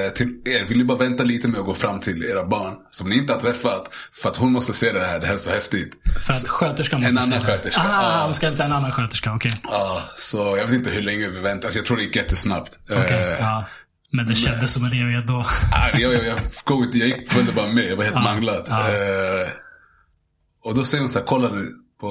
eh, 0.05 0.11
till 0.11 0.27
er, 0.45 0.65
vill 0.65 0.77
ni 0.77 0.83
bara 0.83 0.97
vänta 0.97 1.23
lite 1.23 1.47
med 1.47 1.59
att 1.59 1.65
gå 1.65 1.73
fram 1.73 1.99
till 1.99 2.23
era 2.23 2.45
barn 2.45 2.73
som 2.91 3.09
ni 3.09 3.17
inte 3.17 3.33
har 3.33 3.39
träffat. 3.39 3.93
För 4.13 4.29
att 4.29 4.37
hon 4.37 4.51
måste 4.51 4.73
se 4.73 4.91
det 4.91 5.05
här, 5.05 5.19
det 5.19 5.27
här 5.27 5.33
är 5.33 5.37
så 5.37 5.49
häftigt. 5.49 5.93
För 6.25 6.33
att 6.33 6.47
sköterskan 6.47 7.01
måste 7.01 7.19
En 7.19 7.23
se 7.25 7.33
annan 7.35 7.45
det. 7.47 7.51
sköterska, 7.53 7.81
Ah, 7.81 8.17
ja. 8.19 8.25
hon 8.25 8.33
ska 8.33 8.47
inte 8.47 8.63
en 8.63 8.71
annan 8.71 8.91
sköterska, 8.91 9.33
okej. 9.35 9.59
Ja, 9.63 10.03
så 10.17 10.37
jag 10.57 10.65
vet 10.65 10.73
inte 10.73 10.89
hur 10.89 11.01
länge 11.01 11.27
vi 11.27 11.39
väntade. 11.39 11.67
Alltså, 11.67 11.79
jag 11.79 11.85
tror 11.85 11.97
det 11.97 12.03
gick 12.03 12.15
jättesnabbt. 12.15 12.79
Okej, 12.89 13.01
Eh, 13.23 13.39
ja. 13.39 13.65
Men 14.15 14.25
det 14.25 14.35
kändes 14.35 14.73
som 14.73 14.85
en 14.85 14.93
evighet 15.01 15.27
då. 15.27 15.45
Nej, 15.71 16.01
jag, 16.01 16.13
jag, 16.13 16.25
jag, 16.25 16.37
jag, 16.93 17.07
gick, 17.07 17.29
följde 17.29 17.51
bara 17.51 17.67
med. 17.73 17.85
Jag 17.91 17.95
var 17.97 18.03
helt 18.03 18.15
Ja, 18.15 18.21
manglad. 18.23 18.65
ja. 18.69 18.89
Eh, 18.89 19.49
och 20.63 20.75
då 20.75 20.83
säger 20.83 21.01
hon 21.01 21.09
så 21.09 21.19
här, 21.19 21.25
kolla 21.25 21.49
nu 21.49 21.71
på... 21.99 22.09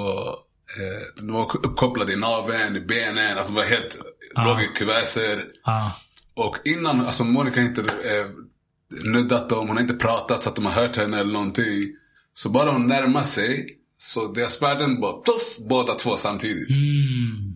Eh, 0.77 1.23
de 1.25 1.33
var 1.33 1.57
uppkopplade 1.67 2.13
i 2.13 2.17
naveln, 2.17 2.77
i 2.77 2.81
benen. 2.81 3.39
Alltså 3.39 3.53
var 3.53 3.63
helt... 3.65 3.99
Låg 4.37 4.61
i 4.63 4.67
kuverser. 4.67 5.45
Ja. 5.65 5.97
Och 6.35 6.57
innan, 6.65 7.07
alltså 7.07 7.25
Monica 7.25 7.61
inte 7.61 7.81
eh, 7.81 8.27
nuddat 9.05 9.49
dem, 9.49 9.69
hon 9.69 9.77
har 9.77 9.83
inte 9.83 9.95
pratat 9.95 10.43
så 10.43 10.49
att 10.49 10.57
de 10.57 10.67
har 10.67 10.73
hört 10.73 10.97
henne 10.97 11.19
eller 11.21 11.33
någonting. 11.33 11.93
Så 12.35 12.49
bara 12.49 12.71
hon 12.71 12.87
närmar 12.87 13.23
sig, 13.23 13.67
så 13.99 14.33
deras 14.33 14.63
värden 14.63 15.01
bara 15.01 15.13
tuff, 15.23 15.59
båda 15.69 15.95
två 15.95 16.17
samtidigt. 16.17 16.71
Mm. 16.71 17.54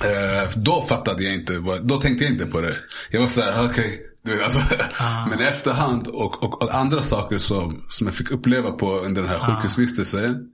Eh, 0.00 0.50
då 0.56 0.82
fattade 0.88 1.24
jag 1.24 1.34
inte, 1.34 1.62
då 1.82 2.00
tänkte 2.00 2.24
jag 2.24 2.32
inte 2.32 2.46
på 2.46 2.60
det. 2.60 2.76
Jag 3.10 3.20
var 3.20 3.26
såhär, 3.26 3.70
okej. 3.70 4.02
vet, 4.24 4.42
alltså, 4.42 4.60
Men 5.30 5.40
i 5.40 5.44
efterhand 5.44 6.08
och, 6.08 6.42
och, 6.42 6.62
och 6.62 6.74
andra 6.74 7.02
saker 7.02 7.38
som, 7.38 7.84
som 7.88 8.06
jag 8.06 8.16
fick 8.16 8.30
uppleva 8.30 8.70
på 8.70 8.98
under 8.98 9.22
den 9.22 9.30
här 9.30 9.54
sjukhusvistelsen. 9.54 10.48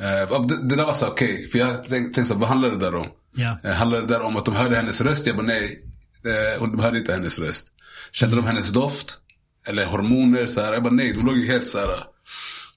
Eh, 0.00 0.46
det, 0.46 0.68
det 0.68 0.76
där 0.76 0.84
var 0.84 0.92
så 0.92 1.06
okej, 1.06 1.46
för 1.46 1.58
jag 1.58 1.84
tänkte, 1.84 2.14
tänkte 2.14 2.34
vad 2.34 2.48
handlar 2.48 2.70
det 2.70 2.76
där 2.78 2.94
om? 2.94 3.06
Ja. 3.34 3.58
Eh, 3.64 3.72
handlade 3.72 4.06
det 4.06 4.14
där 4.14 4.22
om 4.22 4.36
att 4.36 4.44
de 4.44 4.54
hörde 4.56 4.76
hennes 4.76 5.00
röst? 5.00 5.26
Jag 5.26 5.36
bara 5.36 5.46
nej, 5.46 5.80
eh, 6.24 6.62
de 6.62 6.80
hörde 6.80 6.98
inte 6.98 7.12
hennes 7.12 7.38
röst. 7.38 7.66
Kände 8.12 8.36
de 8.36 8.44
hennes 8.44 8.68
doft? 8.68 9.18
Eller 9.66 9.86
hormoner? 9.86 10.46
Så 10.46 10.60
här. 10.60 10.72
Jag 10.72 10.82
bara 10.82 10.92
nej, 10.92 11.12
de 11.12 11.26
låg 11.26 11.36
ju 11.36 11.46
helt 11.46 11.68
så 11.68 11.78
här. 11.78 11.88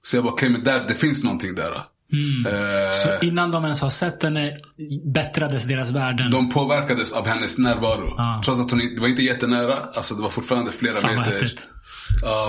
Så 0.04 0.18
jag 0.18 0.24
bara 0.24 0.34
okej, 0.34 0.50
men 0.50 0.64
där, 0.64 0.86
det 0.88 0.94
finns 0.94 1.24
någonting 1.24 1.56
där. 1.56 1.84
Eh, 2.48 2.92
Så 2.94 3.26
innan 3.26 3.52
de 3.52 3.64
ens 3.64 3.82
har 3.82 3.90
sett 3.90 4.24
henne 4.24 4.58
bättrades 5.14 5.64
deras 5.66 5.92
värden. 5.92 6.32
De 6.32 6.50
påverkades 6.50 7.12
av 7.14 7.28
hennes 7.28 7.58
närvaro. 7.58 8.14
Ja. 8.18 8.42
Trots 8.46 8.62
att 8.62 8.72
hon 8.72 8.80
det 8.96 9.02
var 9.02 9.08
inte 9.08 9.24
jättenära. 9.24 9.74
Alltså 9.94 10.16
det 10.16 10.22
var 10.22 10.30
fortfarande 10.30 10.72
flera 10.72 10.96
Fan 10.96 11.16
meter. 11.16 11.32
häftigt. 11.32 11.68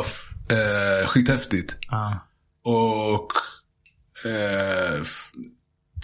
F- 0.05 0.29
eh, 0.51 1.07
skithäftigt. 1.07 1.77
Ja. 1.91 2.27
Och 2.65 3.29
eh, 4.31 5.03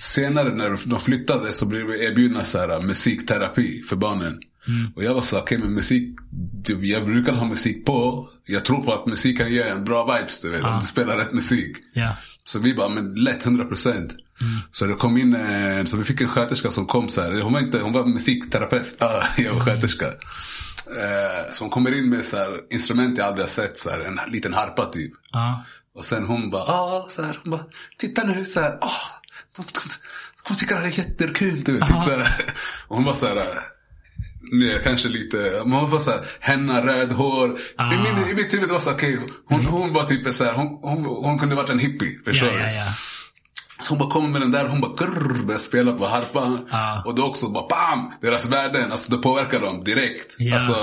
senare 0.01 0.55
när 0.55 0.89
de 0.91 1.01
flyttade 1.01 1.53
så 1.53 1.67
blev 1.67 1.87
vi 1.87 2.05
erbjudna 2.05 2.45
så 2.45 2.59
här, 2.59 2.81
musikterapi 2.81 3.83
för 3.83 3.97
barnen. 3.97 4.41
Mm. 4.69 4.93
Och 4.97 5.05
jag 5.05 5.15
var 5.15 5.21
så 5.21 5.37
här, 5.37 5.43
okej 5.43 5.59
men 5.59 5.75
musik, 5.75 6.19
jag 6.83 7.05
brukar 7.05 7.33
ha 7.33 7.45
musik 7.45 7.87
på. 7.87 8.29
Jag 8.47 8.65
tror 8.65 8.83
på 8.83 8.93
att 8.93 9.07
musik 9.07 9.39
kan 9.39 9.53
ge 9.53 9.63
en 9.63 9.85
bra 9.85 10.17
vibes 10.17 10.41
du 10.41 10.51
vet, 10.51 10.65
om 10.65 10.81
du 10.81 10.87
spelar 10.87 11.17
rätt 11.17 11.33
musik. 11.33 11.77
Ja. 11.93 12.17
Så 12.45 12.59
vi 12.59 12.75
bara, 12.75 12.89
men 12.89 13.15
lätt 13.15 13.47
100%. 13.47 14.11
Så 14.73 14.85
det 14.85 14.95
kom 14.95 15.17
in 15.17 15.35
en, 15.35 15.87
så 15.87 15.97
vi 15.97 16.05
fick 16.05 16.21
en 16.21 16.29
sköterska 16.29 16.71
som 16.71 16.87
kom 16.87 17.09
så 17.09 17.23
här. 17.23 17.41
Hon 17.41 17.53
var 17.53 17.61
inte, 17.61 17.81
hon 17.81 17.93
var 17.93 18.07
musikterapeut. 18.07 19.03
Ah, 19.03 19.27
jag 19.37 19.55
var 19.55 19.61
sköterska. 19.61 20.07
Eh, 20.07 21.53
så 21.53 21.65
hon 21.65 21.71
kommer 21.71 21.99
in 21.99 22.11
med 22.11 22.25
så 22.25 22.37
här, 22.37 22.49
instrument 22.71 23.19
jag 23.19 23.27
aldrig 23.27 23.45
har 23.45 23.49
sett. 23.49 23.79
Så 23.79 23.91
här, 23.91 24.01
en 24.01 24.33
liten 24.33 24.55
harpa 24.55 24.85
typ. 24.85 25.13
Ja. 25.33 25.65
Och 25.95 26.05
sen 26.05 26.25
hon 26.25 26.51
bara, 26.51 26.63
ah, 26.63 27.07
så 27.09 27.23
här, 27.23 27.41
hon 27.43 27.51
bara, 27.51 27.65
titta 27.99 28.25
nu 28.25 28.45
så 28.45 28.61
här, 28.61 28.79
ah, 28.81 29.21
de, 29.57 29.63
de, 29.63 29.81
de 30.37 30.43
kommer 30.43 30.61
tycka 30.61 30.81
det 30.81 30.87
är 30.87 30.99
jättekul. 30.99 31.65
Du 31.65 31.73
vet, 31.79 31.89
typ, 31.89 32.03
så 32.03 32.11
här. 32.11 32.29
Och 32.89 32.97
hon 32.97 33.05
var 33.05 33.15
så 33.15 33.27
här, 33.27 33.47
nu 34.53 34.81
kanske 34.85 35.09
lite, 35.09 35.61
hon 35.63 35.91
var 35.91 35.99
så 35.99 36.11
här, 36.11 36.21
henna, 36.41 36.87
röd 36.87 37.13
hår. 37.13 37.59
Ah. 37.77 37.95
I, 37.95 37.97
min, 37.97 38.29
I 38.31 38.35
mitt 38.35 38.55
huvud 38.55 38.71
var 38.71 38.81
det 38.85 38.91
okej, 38.91 39.19
hon, 39.47 39.65
hon 39.65 39.93
var 39.93 40.05
typ 40.05 40.35
så 40.35 40.45
här, 40.45 40.53
hon, 40.53 40.67
hon, 40.83 41.05
hon 41.05 41.39
kunde 41.39 41.55
varit 41.55 41.71
en 41.71 41.79
hippie. 41.79 42.19
Förstår 42.25 42.49
Ja, 42.49 42.55
du? 42.73 42.81
Så 43.85 43.89
hon 43.89 43.99
bara 43.99 44.11
kommer 44.11 44.29
med 44.29 44.41
den 44.41 44.51
där, 44.51 44.69
hon 44.69 44.81
bara 44.81 44.95
grrr, 44.95 45.47
börjar 45.47 45.59
spela 45.59 45.93
på 45.93 46.07
harpan. 46.07 46.67
Ja. 46.71 47.03
Och 47.07 47.15
då 47.15 47.25
också 47.25 47.49
bara 47.49 47.67
bam! 47.69 48.13
Deras 48.23 48.47
värden, 48.47 48.91
alltså 48.93 49.11
det 49.11 49.19
påverkar 49.19 49.61
dem 49.61 49.85
direkt. 49.85 50.35
Ja. 50.39 50.57
Alltså, 50.57 50.75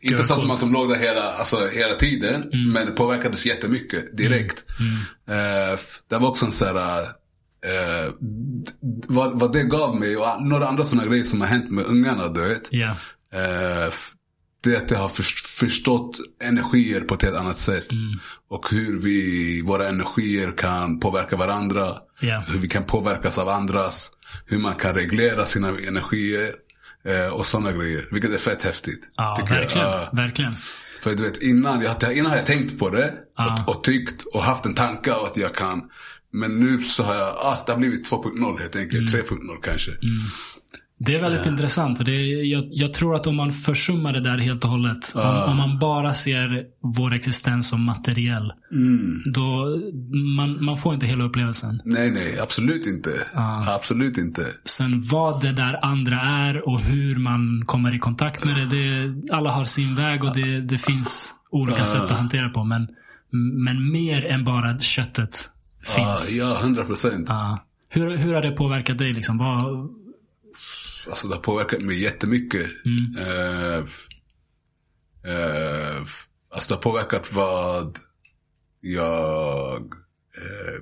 inte 0.00 0.24
så 0.24 0.34
att 0.52 0.60
de, 0.60 0.72
låg 0.72 0.88
där 0.88 0.96
hela, 0.96 1.32
alltså, 1.32 1.66
hela 1.68 1.94
tiden. 1.94 2.50
Men 2.74 2.86
det 2.86 2.92
påverkades 2.92 3.46
jättemycket 3.46 4.16
direkt. 4.16 4.64
Mm. 4.80 5.40
Eh, 5.40 5.72
f- 5.74 5.98
det 6.10 6.18
var 6.18 6.28
också 6.28 6.46
en 6.46 6.52
sån 6.52 6.76
här, 6.76 7.06
eh, 7.64 8.12
vad, 9.08 9.40
vad 9.40 9.52
det 9.52 9.62
gav 9.62 9.96
mig 10.00 10.16
och 10.16 10.26
några 10.42 10.66
andra 10.68 10.84
sådana 10.84 11.08
grejer 11.08 11.24
som 11.24 11.40
har 11.40 11.48
hänt 11.48 11.70
med 11.70 11.84
ungarna, 11.84 12.28
du 12.28 12.40
vet. 12.48 12.68
Ja. 12.70 12.90
Eh, 13.32 13.92
det 14.64 14.74
är 14.74 14.76
att 14.76 14.90
jag 14.90 14.98
har 14.98 15.08
först- 15.08 15.46
förstått 15.58 16.16
energier 16.42 17.00
på 17.00 17.14
ett 17.14 17.22
helt 17.22 17.36
annat 17.36 17.58
sätt. 17.58 17.92
Mm. 17.92 18.18
Och 18.48 18.70
hur 18.70 18.98
vi, 18.98 19.62
våra 19.62 19.88
energier 19.88 20.52
kan 20.52 21.00
påverka 21.00 21.36
varandra. 21.36 21.94
Ja. 22.20 22.44
Hur 22.48 22.58
vi 22.58 22.68
kan 22.68 22.84
påverkas 22.84 23.38
av 23.38 23.48
andras. 23.48 24.10
Hur 24.46 24.58
man 24.58 24.74
kan 24.74 24.94
reglera 24.94 25.44
sina 25.44 25.68
energier. 25.68 26.50
Eh, 27.04 27.34
och 27.34 27.46
sådana 27.46 27.72
grejer. 27.72 28.08
Vilket 28.10 28.30
är 28.34 28.38
fett 28.38 28.64
häftigt. 28.64 29.08
Ja, 29.16 29.36
tycker 29.38 29.54
jag. 29.54 29.60
verkligen. 29.60 29.86
Ja. 29.88 30.10
Verkligen. 30.12 30.54
för 31.00 31.14
du 31.14 31.22
vet 31.22 31.42
innan, 31.42 31.82
jag, 31.82 32.16
innan 32.16 32.30
har 32.30 32.36
jag 32.36 32.46
tänkt 32.46 32.78
på 32.78 32.90
det. 32.90 33.14
Ja. 33.36 33.64
Och, 33.66 33.76
och 33.76 33.84
tyckt 33.84 34.22
och 34.34 34.42
haft 34.42 34.66
en 34.66 34.74
tanke 34.74 35.12
att 35.12 35.36
jag 35.36 35.54
kan. 35.54 35.82
Men 36.30 36.58
nu 36.60 36.78
så 36.78 37.02
har 37.02 37.14
jag, 37.14 37.28
ah, 37.28 37.58
det 37.66 37.72
har 37.72 37.78
blivit 37.78 38.10
2.0 38.10 38.60
helt 38.60 38.76
enkelt. 38.76 39.14
Mm. 39.14 39.26
3.0 39.26 39.60
kanske. 39.62 39.90
Det 40.98 41.14
är 41.14 41.20
väldigt 41.20 41.46
intressant. 41.46 41.98
För 41.98 42.04
det 42.04 42.12
är, 42.12 42.44
jag, 42.44 42.68
jag 42.70 42.94
tror 42.94 43.14
att 43.14 43.26
om 43.26 43.36
man 43.36 43.52
försummar 43.52 44.12
det 44.12 44.20
där 44.20 44.38
helt 44.38 44.64
och 44.64 44.70
hållet. 44.70 45.12
Om, 45.14 45.50
om 45.50 45.56
man 45.56 45.78
bara 45.78 46.14
ser 46.14 46.64
vår 46.82 47.14
existens 47.14 47.68
som 47.68 47.84
materiell. 47.84 48.52
Mm. 48.72 49.22
Då 49.34 49.66
man, 50.36 50.64
man 50.64 50.76
får 50.76 50.94
inte 50.94 51.06
hela 51.06 51.24
upplevelsen. 51.24 51.82
Nej, 51.84 52.10
nej, 52.10 52.38
absolut 52.40 52.86
inte. 52.86 53.10
Ja. 53.34 53.74
Absolut 53.74 54.18
inte. 54.18 54.46
Sen 54.64 55.02
vad 55.02 55.40
det 55.40 55.52
där 55.52 55.84
andra 55.84 56.20
är 56.20 56.68
och 56.68 56.80
hur 56.80 57.16
man 57.16 57.64
kommer 57.66 57.94
i 57.94 57.98
kontakt 57.98 58.44
med 58.44 58.56
det. 58.56 58.76
det 58.76 59.14
alla 59.32 59.50
har 59.50 59.64
sin 59.64 59.94
väg 59.94 60.24
och 60.24 60.34
det, 60.34 60.60
det 60.60 60.78
finns 60.78 61.34
olika 61.50 61.84
sätt 61.84 62.02
att 62.02 62.10
hantera 62.10 62.48
på. 62.48 62.64
Men, 62.64 62.88
men 63.64 63.92
mer 63.92 64.26
än 64.26 64.44
bara 64.44 64.78
köttet 64.78 65.50
Ja, 65.50 65.55
finns. 65.86 66.32
ja, 66.32 66.58
100 66.60 66.84
procent. 66.84 67.28
Hur, 67.88 68.16
hur 68.16 68.34
har 68.34 68.42
det 68.42 68.50
påverkat 68.50 68.98
dig? 68.98 69.12
Liksom? 69.12 69.38
Vad, 69.38 69.90
Alltså 71.10 71.28
det 71.28 71.34
har 71.34 71.42
påverkat 71.42 71.82
mig 71.82 72.02
jättemycket. 72.02 72.66
Mm. 72.84 73.16
Eh, 73.18 73.82
f- 76.02 76.26
alltså 76.50 76.68
det 76.68 76.74
har 76.74 76.82
påverkat 76.82 77.32
vad 77.32 77.98
jag... 78.80 79.82
Eh, 80.36 80.80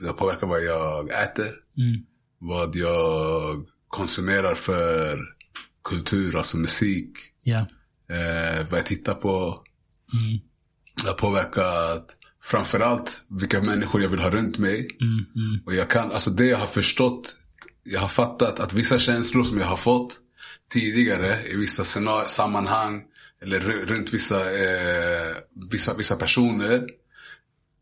det 0.00 0.06
har 0.06 0.12
påverkat 0.12 0.48
vad 0.48 0.62
jag 0.64 1.22
äter. 1.22 1.46
mm, 1.78 2.04
Vad 2.38 2.76
jag 2.76 3.66
konsumerar 3.88 4.54
för 4.54 5.18
kultur, 5.84 6.36
alltså 6.36 6.56
musik. 6.56 7.12
ja. 7.42 7.58
Eh, 8.08 8.66
vad 8.70 8.78
jag 8.78 8.86
tittar 8.86 9.14
på. 9.14 9.62
Mm, 10.12 10.40
Det 11.02 11.08
har 11.08 11.14
påverkat 11.14 12.16
framförallt 12.44 13.24
vilka 13.28 13.60
människor 13.62 14.02
jag 14.02 14.08
vill 14.08 14.20
ha 14.20 14.30
runt 14.30 14.58
mig. 14.58 14.88
mm, 15.00 15.24
mm, 15.36 15.60
Och 15.66 15.74
jag 15.74 15.90
kan, 15.90 16.12
alltså 16.12 16.30
det 16.30 16.46
jag 16.46 16.58
har 16.58 16.66
förstått, 16.66 17.36
jag 17.82 18.00
har 18.00 18.08
fattat 18.08 18.60
att 18.60 18.72
vissa 18.72 18.98
känslor 18.98 19.44
som 19.44 19.58
jag 19.58 19.66
har 19.66 19.76
fått 19.76 20.18
tidigare 20.72 21.46
i 21.46 21.56
vissa 21.56 21.84
sammanhang 22.28 23.02
eller 23.42 23.60
ru- 23.60 23.86
runt 23.86 24.14
vissa, 24.14 24.40
eh, 24.40 25.36
vissa, 25.70 25.94
vissa 25.94 26.16
personer. 26.16 26.84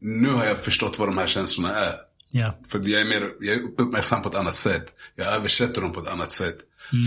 Nu 0.01 0.29
har 0.29 0.45
jag 0.45 0.59
förstått 0.59 0.99
vad 0.99 1.09
de 1.09 1.19
här 1.19 1.27
känslorna 1.27 1.75
är. 1.75 1.95
ja. 2.31 2.59
För 2.69 2.89
jag 2.89 3.01
är, 3.01 3.05
mer, 3.05 3.31
jag 3.41 3.55
är 3.57 3.63
uppmärksam 3.63 4.23
på 4.23 4.29
ett 4.29 4.35
annat 4.35 4.57
sätt. 4.57 4.93
Jag 5.17 5.35
översätter 5.35 5.81
dem 5.81 5.93
på 5.93 6.01
ett 6.01 6.09
annat 6.09 6.33
sätt. 6.33 6.59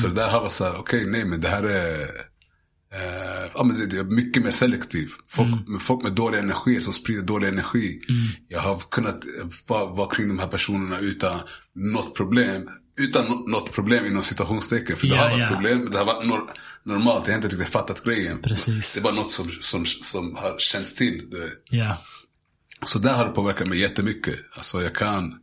Så 0.01 0.07
det 0.07 0.13
där 0.13 0.29
har 0.29 0.39
varit 0.41 0.51
så 0.51 0.63
här, 0.63 0.77
okej 0.79 1.05
nej 1.05 1.25
men 1.25 1.41
det 1.41 1.47
här 1.49 1.63
är 1.63 2.07
eh, 2.93 3.51
ja, 3.53 3.63
men 3.63 3.79
det, 3.79 3.85
det 3.85 3.97
är 3.97 4.03
mycket 4.03 4.43
mer 4.43 4.51
selektiv. 4.51 5.09
Folk, 5.29 5.67
med, 5.67 5.81
folk 5.81 6.03
med 6.03 6.11
dålig 6.13 6.37
energi 6.39 6.81
som 6.81 6.93
sprider 6.93 7.23
dålig 7.23 7.47
energi. 7.47 8.01
Jag 8.47 8.59
har 8.61 8.77
kunnat 8.91 9.25
eh, 9.25 9.47
vara, 9.67 9.85
vara 9.85 10.09
kring 10.15 10.27
de 10.27 10.39
här 10.39 10.47
personerna 10.47 10.99
utan 10.99 11.39
något 11.75 12.15
problem. 12.15 12.69
Utan 12.97 13.25
nå- 13.25 13.45
något 13.47 13.71
problem 13.71 14.05
inom 14.05 14.21
citationstecken. 14.21 14.97
För 14.97 15.07
det 15.07 15.15
Ja, 15.15 15.21
har 15.21 15.29
varit 15.29 15.41
ja. 15.43 15.47
problem. 15.49 15.89
Det 15.91 15.97
har 15.97 16.05
varit 16.05 16.27
nor- 16.27 16.49
normalt. 16.83 17.27
Jag 17.27 17.33
har 17.33 17.35
inte 17.43 17.47
riktigt 17.55 17.73
fattat 17.73 18.03
grejen. 18.03 18.41
Precis. 18.41 18.93
Det 18.93 18.99
är 18.99 19.03
bara 19.03 19.13
något 19.13 19.31
som, 19.31 19.49
som, 19.49 19.85
som 19.85 20.35
har 20.35 20.57
känts 20.57 20.95
till. 20.95 21.29
Det, 21.31 21.49
Ja. 21.77 21.97
så 22.85 22.99
där 22.99 23.13
har 23.13 23.25
det 23.25 23.31
påverkat 23.31 23.67
mig 23.67 23.79
jättemycket. 23.79 24.35
Alltså 24.55 24.81
jag 24.81 24.95
kan... 24.95 25.39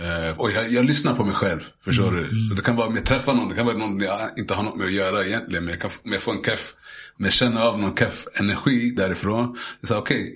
Eh, 0.00 0.38
och 0.40 0.50
jag, 0.50 0.72
jag 0.72 0.84
lyssnar 0.84 1.14
på 1.14 1.24
mig 1.24 1.34
själv, 1.34 1.60
förstår 1.84 2.12
du? 2.12 2.50
Och 2.50 2.56
Det 2.56 2.62
kan 2.62 2.76
vara 2.76 2.86
om 2.86 2.94
jag 2.96 3.04
träffar 3.04 3.34
någon, 3.34 3.48
det 3.48 3.54
kan 3.54 3.66
vara 3.66 3.76
någon 3.76 4.00
jag 4.00 4.18
inte 4.36 4.54
har 4.54 4.62
något 4.62 4.76
med 4.76 4.86
att 4.86 4.92
göra 4.92 5.24
egentligen. 5.24 5.64
Men 5.64 5.72
jag 5.72 5.80
kan 5.80 5.90
om 6.04 6.12
jag 6.12 6.22
får 6.22 6.32
en 6.32 6.42
keff, 6.44 6.74
men 7.16 7.24
jag 7.24 7.32
känner 7.32 7.60
av 7.60 7.78
någon 7.78 7.96
keff 7.96 8.26
energi 8.34 8.90
därifrån. 8.90 9.58
Jag 9.80 9.88
säger 9.88 10.00
okej, 10.00 10.34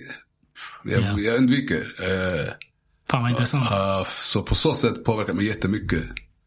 jag, 0.83 1.01
Ja. 1.01 1.19
jag 1.19 1.37
undviker. 1.37 1.95
Eh, 1.99 2.53
Fan 3.11 3.21
vad 3.21 3.31
intressant. 3.31 3.71
Uh, 3.71 4.03
så 4.05 4.43
på 4.43 4.55
så 4.55 4.73
sätt 4.73 5.03
påverkar 5.03 5.33
mig 5.33 5.45
jättemycket. 5.45 6.03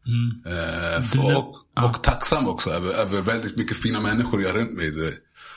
Mm. 0.07 0.57
Uh, 0.57 1.11
Du 1.11 1.19
och, 1.19 1.55
och 1.89 2.03
tacksam 2.03 2.47
också 2.47 2.69
över, 2.69 2.93
över 2.93 3.21
väldigt 3.21 3.57
mycket 3.57 3.77
fina 3.77 3.99
människor 4.01 4.41
jag 4.41 4.49
har 4.49 4.59
runt 4.59 4.71
mig. 4.73 4.87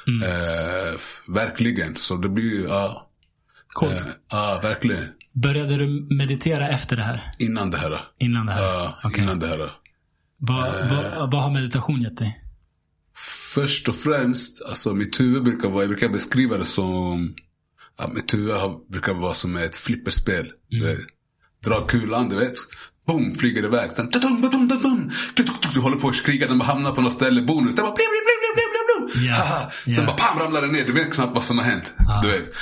Mm. 0.06 0.22
Uh, 0.22 0.98
verkligen. 1.26 1.96
Så 1.96 2.16
det 2.16 2.28
blir 2.28 2.44
ju, 2.54 2.62
ja. 2.68 3.10
Coolt. 3.68 3.92
uh, 4.06 4.12
ja, 4.30 4.60
verkligen. 4.62 5.04
Började 5.42 5.76
du 5.76 6.08
meditera 6.16 6.68
efter 6.68 6.96
det 6.96 7.02
här? 7.02 7.30
Innan 7.38 7.70
det 7.70 7.78
här. 7.78 8.00
Innan 8.18 8.46
det 8.46 8.52
här? 8.52 8.62
Ja, 8.62 8.98
Okej. 9.04 9.24
innan 9.24 9.38
det 9.38 9.46
här. 9.46 9.72
Vad, 10.38 10.88
vad, 10.90 11.30
vad 11.32 11.42
har 11.42 11.50
meditation 11.50 12.02
gett 12.02 12.18
dig? 12.18 12.42
Först 13.54 13.88
och 13.88 13.94
främst, 13.94 14.62
alltså 14.68 14.94
mitt 14.94 15.20
huvud 15.20 15.42
brukar 15.42 15.68
vara, 15.68 15.82
jag 15.82 15.90
brukar 15.90 16.08
beskriva 16.08 16.58
det 16.58 16.64
som, 16.64 17.34
ja, 17.98 18.10
mitt 18.14 18.34
huvud 18.34 18.54
har, 18.54 18.90
brukar 18.92 19.14
vara 19.14 19.34
som 19.34 19.56
ett 19.56 19.76
flipperspel. 19.76 20.52
Mm. 20.72 20.96
Dra 21.64 21.86
kulan, 21.86 22.28
du 22.28 22.36
vet. 22.36 22.54
Boom, 23.06 23.34
flyger 23.34 23.64
iväg. 23.64 23.92
Sen, 23.92 24.10
Du 25.74 25.80
håller 25.80 25.96
på 25.96 26.08
att 26.08 26.14
skrika, 26.14 26.46
den 26.48 26.60
hamnar 26.60 26.92
på 26.92 27.00
något 27.00 27.12
ställe, 27.12 27.42
bonus. 27.42 27.74
Den 27.74 27.84
bara 27.84 27.94
blim, 27.94 28.06
blim, 28.12 28.24
blim, 28.28 28.40
blim, 28.42 28.54
blim, 28.72 28.75
Haha. 29.32 29.70
Sen 29.84 29.92
ja. 29.94 30.04
bara 30.06 30.16
pam, 30.16 30.38
ramlar 30.38 30.60
den 30.62 30.70
ner. 30.72 30.84
Du 30.84 30.92
vet 30.92 31.12
knappt 31.14 31.34
vad 31.34 31.42
som 31.42 31.58
har 31.58 31.64
hänt. 31.64 31.94
Du 32.22 32.28
vet. 32.28 32.54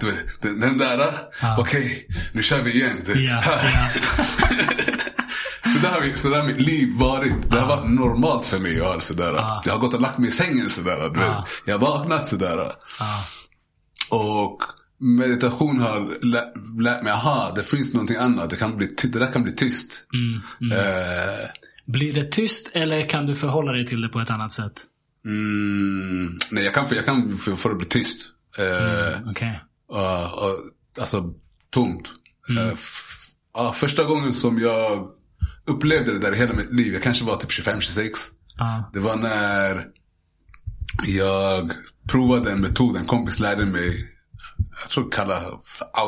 Du 0.00 0.06
vet. 0.06 0.42
Den, 0.42 0.60
den 0.60 0.78
där, 0.78 1.10
okej, 1.58 2.06
nu 2.32 2.42
kör 2.42 2.62
vi 2.62 2.72
igen. 2.72 3.02
Du- 3.06 3.24
ja. 3.24 3.42
Så 5.72 5.80
där 5.80 5.88
har, 5.88 6.00
vi, 6.00 6.16
så 6.16 6.28
där 6.28 6.36
har 6.40 6.46
mitt 6.46 6.60
liv 6.60 6.88
varit. 6.98 7.50
Det 7.50 7.60
har 7.60 7.66
varit 7.68 7.90
normalt 7.90 8.46
för 8.46 8.58
mig 8.58 8.80
att 8.80 8.86
ha 8.86 8.94
det 8.94 9.00
sådär. 9.00 9.32
Jag 9.64 9.72
har 9.72 9.78
gått 9.78 9.94
och 9.94 10.00
lagt 10.00 10.18
mig 10.18 10.28
i 10.28 10.32
sängen 10.32 10.70
sådär. 10.70 11.10
Du 11.14 11.20
vet. 11.20 11.32
Jag 11.64 11.78
har 11.78 11.86
vaknat 11.86 12.28
sådär. 12.28 12.72
Ja. 13.00 13.24
Och 14.10 14.58
meditation 15.00 15.80
har 15.80 16.24
lä- 16.24 16.52
lärt 16.82 17.02
mig, 17.02 17.12
aha, 17.12 17.52
det 17.56 17.62
finns 17.62 17.94
någonting 17.94 18.16
annat. 18.16 18.50
Det, 18.50 18.56
kan 18.56 18.76
bli 18.76 18.86
det 19.02 19.18
där 19.18 19.32
kan 19.32 19.42
bli 19.42 19.52
tyst. 19.52 20.06
Mm, 20.14 20.72
Eh, 20.78 21.48
Blir 21.86 22.12
det 22.14 22.24
tyst 22.32 22.70
eller 22.74 23.08
kan 23.08 23.26
du 23.26 23.34
förhålla 23.34 23.72
dig 23.72 23.86
till 23.86 24.00
det 24.00 24.08
på 24.08 24.20
ett 24.20 24.30
annat 24.30 24.52
sätt? 24.52 24.72
Mm, 25.24 26.38
nej, 26.50 26.64
jag 26.64 26.74
kan, 26.74 26.86
jag 26.90 27.04
kan 27.04 27.36
få 27.36 27.68
det 27.68 27.74
bli 27.74 27.86
tyst. 27.86 28.28
Eh, 28.58 29.30
Okej. 29.30 29.60
Uh, 29.92 29.98
uh, 29.98 31.00
alltså 31.00 31.34
tomt. 31.70 32.10
Uh, 32.50 32.70
f- 32.72 33.26
ja, 33.54 33.72
första 33.72 34.04
gången 34.04 34.32
som 34.34 34.58
jag 34.58 35.08
upplevde 35.66 36.12
det 36.12 36.18
där 36.18 36.34
i 36.34 36.38
hela 36.38 36.54
mitt 36.54 36.72
liv, 36.74 36.92
jag 36.92 37.02
kanske 37.02 37.24
var 37.24 37.36
typ 37.36 37.50
25-26. 37.50 38.10
Ja. 38.56 38.90
Det 38.92 39.00
var 39.00 39.16
när 39.16 39.86
jag 41.04 41.72
provade 42.08 42.52
en 42.52 42.60
metod, 42.60 42.96
en 42.96 43.06
kompis 43.06 43.40
lärde 43.40 43.66
mig. 43.66 44.10
Jag 44.80 44.90
tror 44.90 45.10
kalla, 45.10 45.42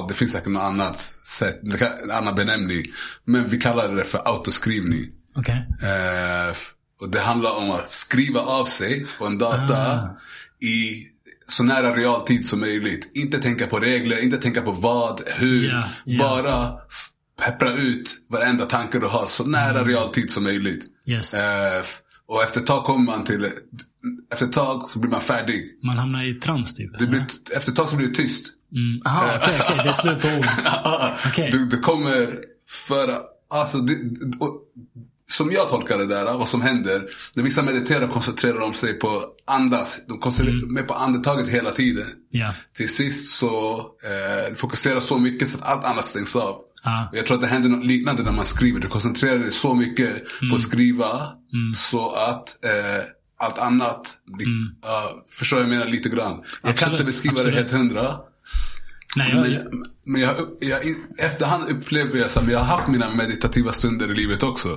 det 0.09 0.15
finns 0.15 0.33
säkert 0.33 0.49
något 0.53 0.63
annat 0.63 1.01
sätt, 1.39 1.61
en 2.05 2.11
annan 2.11 2.35
benämning. 2.35 2.85
Men 3.25 3.49
vi 3.49 3.59
kallade 3.61 3.95
det 3.95 4.05
för 4.05 4.29
autoskrivning. 4.29 5.07
Okej. 5.37 5.67
Och 7.01 7.11
det 7.11 7.21
handlar 7.21 7.57
om 7.57 7.71
att 7.71 7.93
skriva 7.93 8.41
av 8.41 8.65
sig 8.65 9.07
på 9.19 9.27
en 9.27 9.39
data 9.39 10.11
i 10.61 11.07
så 11.47 11.63
nära 11.63 11.97
realtid 11.97 12.47
som 12.47 12.61
möjligt. 12.61 13.11
Inte 13.15 13.39
tänka 13.39 13.67
på 13.67 13.79
regler, 13.79 14.23
inte 14.23 14.37
tänka 14.37 14.63
på 14.63 14.71
vad, 14.71 15.23
hur. 15.27 15.69
Ja, 15.69 15.89
ja. 16.05 16.19
Bara 16.19 16.73
peppra 17.45 17.75
ut 17.77 18.17
varenda 18.29 18.67
tanke 18.67 18.99
du 18.99 19.07
har 19.07 19.27
så 19.27 19.45
nära 19.45 19.85
realtid 19.85 20.31
som 20.31 20.45
möjligt. 20.45 20.85
Yes. 21.09 21.35
Eh, 21.35 21.85
och 22.27 22.43
efter 22.43 22.61
ett 22.61 22.67
tag 22.67 22.85
kommer 22.85 23.05
man 23.05 23.25
till, 23.25 23.51
efter 24.33 24.47
ett 24.47 24.53
tag 24.53 24.89
så 24.89 24.99
blir 24.99 25.11
man 25.11 25.21
färdig. 25.21 25.79
Man 25.83 25.99
hamnar 25.99 26.25
i 26.25 26.35
trans 26.35 26.75
typ? 26.75 26.99
Det 26.99 27.07
blir, 27.07 27.27
efter 27.57 27.71
ett 27.71 27.77
tag 27.77 27.89
så 27.89 27.97
blir 27.97 28.09
det 28.09 28.15
tyst. 28.15 28.53
Mm. 28.73 29.03
Aha, 29.07 29.37
okej, 29.37 29.61
okej. 29.61 29.81
Det 29.83 29.89
är 29.89 29.93
slut 30.03 30.23
på 30.23 30.29
ord. 30.29 30.47
Okej. 31.27 31.49
Du, 31.53 31.67
du 31.67 31.79
kommer 31.79 32.39
föra, 32.89 33.19
alltså 33.51 33.79
det, 33.79 33.95
och, 34.41 34.63
som 35.31 35.53
jag 35.53 35.69
tolkar 35.69 35.99
det 35.99 36.07
där, 36.07 36.25
vad 36.25 36.49
som 36.49 36.61
händer. 36.63 37.03
När 37.35 37.43
vissa 37.43 37.63
mediterar 37.63 38.09
koncentrerar 38.09 38.61
de 38.61 38.75
sig 38.75 38.99
på 38.99 39.23
andas. 39.47 39.99
De 40.09 40.19
koncentrerar 40.19 40.59
Mm. 40.63 40.77
sig 40.77 40.85
på 40.87 40.95
andetaget 40.95 41.49
hela 41.49 41.71
tiden. 41.71 42.07
Ja. 42.31 42.55
Till 42.77 42.95
sist 42.95 43.37
så 43.39 43.79
eh, 44.05 44.55
fokuserar 44.55 45.01
så 45.01 45.19
mycket 45.19 45.49
så 45.49 45.59
att 45.59 45.65
allt 45.65 45.85
annat 45.85 46.07
stängs 46.07 46.37
av. 46.37 46.57
Och 47.11 47.17
Jag 47.17 47.27
tror 47.27 47.35
att 47.35 47.41
det 47.43 47.49
händer 47.49 47.69
något 47.69 47.87
liknande 47.87 48.23
när 48.23 48.33
man 48.33 48.45
skriver. 48.45 48.81
Du 48.81 48.89
koncentrerar 48.89 49.39
dig 49.39 49.53
så 49.53 49.75
mycket 49.75 50.11
Mm. 50.11 50.51
på 50.51 50.57
att 50.57 50.63
skriva 50.63 51.07
så 51.77 52.13
att 52.15 52.65
eh, 52.65 53.05
allt 53.39 53.59
annat, 53.59 54.19
blir, 54.37 54.47
ja, 54.83 55.25
förstår 55.39 55.61
jag 55.61 55.69
menar 55.69 55.87
lite 55.87 56.09
grann. 56.09 56.33
Jag 56.33 56.37
kan 56.37 56.63
Mm. 56.63 56.73
Absolut, 56.73 56.93
inte 57.01 57.05
beskriva 57.13 57.33
absolut. 57.33 57.55
det 57.55 57.61
helt 57.61 57.73
hundra. 57.73 58.17
Nej, 59.17 59.31
jag, 59.35 59.43
Men, 59.73 59.85
men 60.05 60.21
jag, 60.21 60.37
jag, 60.61 60.81
efterhand 61.19 61.69
upplever 61.71 62.19
jag 62.19 62.31
men 62.45 62.53
jag 62.53 62.59
har 62.59 62.77
haft 62.77 62.89
mina 62.89 63.11
meditativa 63.11 63.73
stunder 63.73 64.11
i 64.11 64.15
livet 64.15 64.43
också. 64.43 64.69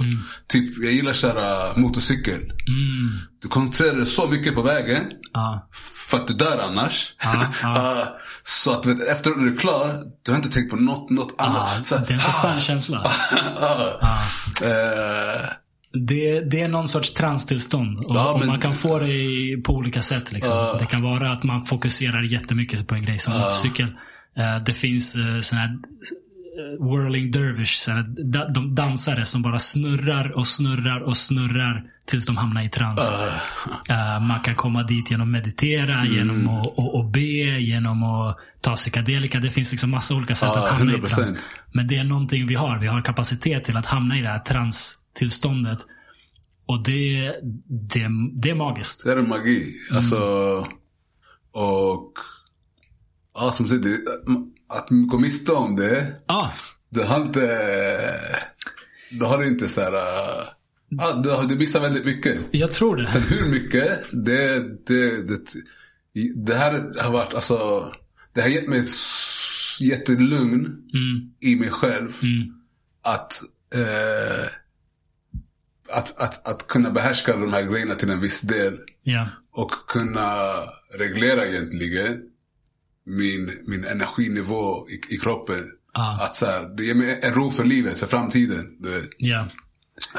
Typ, 0.47 0.83
jag 0.83 0.93
gillar 0.93 1.11
att 1.11 1.17
köra 1.17 1.77
motorcykel. 1.77 2.39
mm, 2.41 3.19
Du 3.41 3.47
koncentrerar 3.47 3.95
dig 3.97 4.05
så 4.05 4.27
mycket 4.27 4.55
på 4.55 4.61
vägen. 4.61 5.03
ja. 5.33 5.69
För 6.09 6.17
att 6.17 6.27
du 6.27 6.33
dör 6.33 6.57
annars. 6.57 7.15
Ja. 7.23 7.45
Ah, 7.63 8.03
så 8.43 8.71
att 8.71 8.85
vet, 8.85 9.07
efteråt 9.07 9.37
när 9.37 9.45
du 9.45 9.53
är 9.53 9.57
klar, 9.57 10.03
du 10.25 10.31
har 10.31 10.37
inte 10.37 10.49
tänkt 10.49 10.69
på 10.69 10.75
något, 10.75 11.09
något 11.09 11.35
Ah, 11.37 11.43
annat. 11.45 11.85
Så, 11.85 11.95
det 11.97 12.09
är 12.09 12.13
en 12.13 12.19
så 12.19 12.29
ah, 12.29 12.33
skön 12.33 12.59
känsla. 12.61 12.97
ah. 13.61 14.17
Eh, 14.65 15.49
Det, 16.07 16.39
det 16.51 16.61
är 16.61 16.67
någon 16.67 16.87
sorts 16.87 17.13
transtillstånd. 17.13 17.97
Och, 17.99 18.15
Ja, 18.15 18.31
och 18.31 18.39
men- 18.39 18.47
man 18.47 18.59
kan 18.61 18.75
få 18.75 18.99
det 18.99 19.57
på 19.65 19.73
olika 19.73 20.01
sätt. 20.01 20.31
Liksom. 20.31 20.75
Det 20.79 20.85
kan 20.85 21.01
vara 21.01 21.31
att 21.31 21.43
man 21.43 21.65
fokuserar 21.65 22.23
jättemycket 22.23 22.87
på 22.87 22.95
en 22.95 23.01
grej 23.03 23.19
som 23.19 23.33
motorcykel. 23.33 23.87
Eh, 24.39 24.63
det 24.65 24.73
finns 24.73 25.15
uh, 25.15 25.39
sådana 25.41 25.67
här 25.67 25.73
eh, 25.73 26.85
whirling 26.91 27.31
dervish. 27.31 27.89
Da, 28.23 28.49
de 28.49 28.75
dansare 28.75 29.25
som 29.25 29.41
bara 29.41 29.59
snurrar 29.59 30.31
och 30.31 30.47
snurrar 30.47 30.99
och 31.01 31.17
snurrar 31.17 31.83
tills 32.05 32.25
de 32.25 32.37
hamnar 32.37 32.61
i 32.61 32.69
trans. 32.69 33.11
Eh, 33.89 34.19
man 34.21 34.39
kan 34.39 34.55
komma 34.55 34.83
dit 34.83 35.11
genom 35.11 35.27
att 35.27 35.31
meditera, 35.31 35.99
Mm. 35.99 36.13
genom 36.13 36.47
att 36.47 36.67
och, 36.67 36.95
och 36.95 37.05
be, 37.05 37.59
genom 37.59 38.03
att 38.03 38.37
ta 38.61 38.75
psykedelika. 38.75 39.39
Det 39.39 39.49
finns 39.51 39.71
liksom 39.71 39.91
massa 39.91 40.15
olika 40.15 40.35
sätt 40.35 40.49
att 40.49 40.69
hamna 40.69 40.91
i 40.91 40.95
100%. 40.95 41.07
trans. 41.15 41.33
Men 41.71 41.87
det 41.87 41.95
är 41.95 42.03
någonting 42.03 42.47
vi 42.47 42.55
har. 42.55 42.77
Vi 42.77 42.87
har 42.87 43.01
kapacitet 43.01 43.63
till 43.63 43.77
att 43.77 43.85
hamna 43.85 44.19
i 44.19 44.21
det 44.21 44.29
här 44.29 44.39
transtillståndet. 44.39 45.79
Och 46.65 46.83
det, 46.83 47.31
det, 47.67 48.07
det 48.41 48.49
är 48.49 48.55
magiskt. 48.55 49.03
det 49.05 49.11
är 49.11 49.21
magi. 49.21 49.75
Alltså, 49.93 50.17
och 51.51 52.13
ja, 53.35 53.51
som 53.51 53.67
sagt, 53.67 53.83
det, 53.83 53.97
att 54.69 54.87
gå 54.89 55.19
miste 55.19 55.51
om 55.51 55.75
det, 55.75 56.15
Ja, 56.27 56.53
det 56.89 57.03
har 57.03 57.21
inte, 57.21 57.41
det 59.19 59.25
har 59.25 59.43
inte 59.43 59.69
så 59.69 59.81
här, 59.81 59.93
ja, 60.89 61.13
du, 61.23 61.29
har- 61.31 61.45
du 61.47 61.55
missar 61.55 61.79
väldigt 61.79 62.05
mycket. 62.05 62.37
jag 62.51 62.73
tror 62.73 62.95
det. 62.95 63.05
Sen 63.05 63.21
hur 63.23 63.49
mycket, 63.49 63.99
det, 64.11 64.59
det, 64.87 65.21
det, 65.21 65.39
det 66.35 66.55
här 66.55 67.01
har 67.01 67.11
varit, 67.11 67.33
alltså, 67.33 67.91
det 68.33 68.41
har 68.41 68.49
gett 68.49 68.67
mig 68.69 68.79
ett 68.79 68.91
jättelugn 69.81 70.65
Mm, 70.93 71.33
i 71.39 71.55
mig 71.55 71.69
själv. 71.69 72.13
mm, 72.23 72.53
Att, 73.01 73.41
eh, 73.73 74.47
att, 75.97 76.21
att, 76.21 76.47
att 76.47 76.67
kunna 76.67 76.91
behärska 76.91 77.37
de 77.37 77.53
här 77.53 77.63
grejerna 77.63 77.95
till 77.95 78.09
en 78.09 78.19
viss 78.21 78.41
del. 78.41 78.79
ja. 79.03 79.27
Och 79.51 79.71
kunna 79.87 80.43
reglera 80.99 81.45
egentligen 81.47 82.21
min, 83.05 83.51
min 83.67 83.85
energinivå 83.85 84.89
i, 84.89 85.15
i 85.15 85.17
kroppen. 85.17 85.65
Ja. 85.93 86.19
Att 86.21 86.35
så 86.35 86.45
här, 86.45 86.75
det 86.77 86.83
ger 86.83 86.95
mig 86.95 87.19
en 87.23 87.33
ro 87.33 87.51
för 87.51 87.65
livet, 87.65 87.99
för 87.99 88.07
framtiden. 88.07 88.77
Vet. 88.79 89.09
ja. 89.17 89.47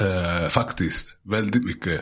Eh, 0.00 0.48
faktiskt, 0.48 1.18
väldigt 1.22 1.64
mycket. 1.64 2.00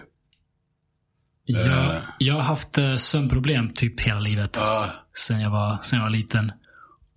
Jag, 1.45 2.03
jag 2.19 2.35
har 2.35 2.43
haft 2.43 2.79
eh, 2.79 2.97
sömnproblem 2.97 3.71
typ 3.71 4.01
hela 4.01 4.21
livet. 4.21 4.57
Ja, 4.61 4.91
Sen 5.15 5.41
jag 5.41 5.51
var, 5.51 5.79
sen 5.83 5.99
jag 5.99 6.05
var 6.05 6.11
liten. 6.11 6.53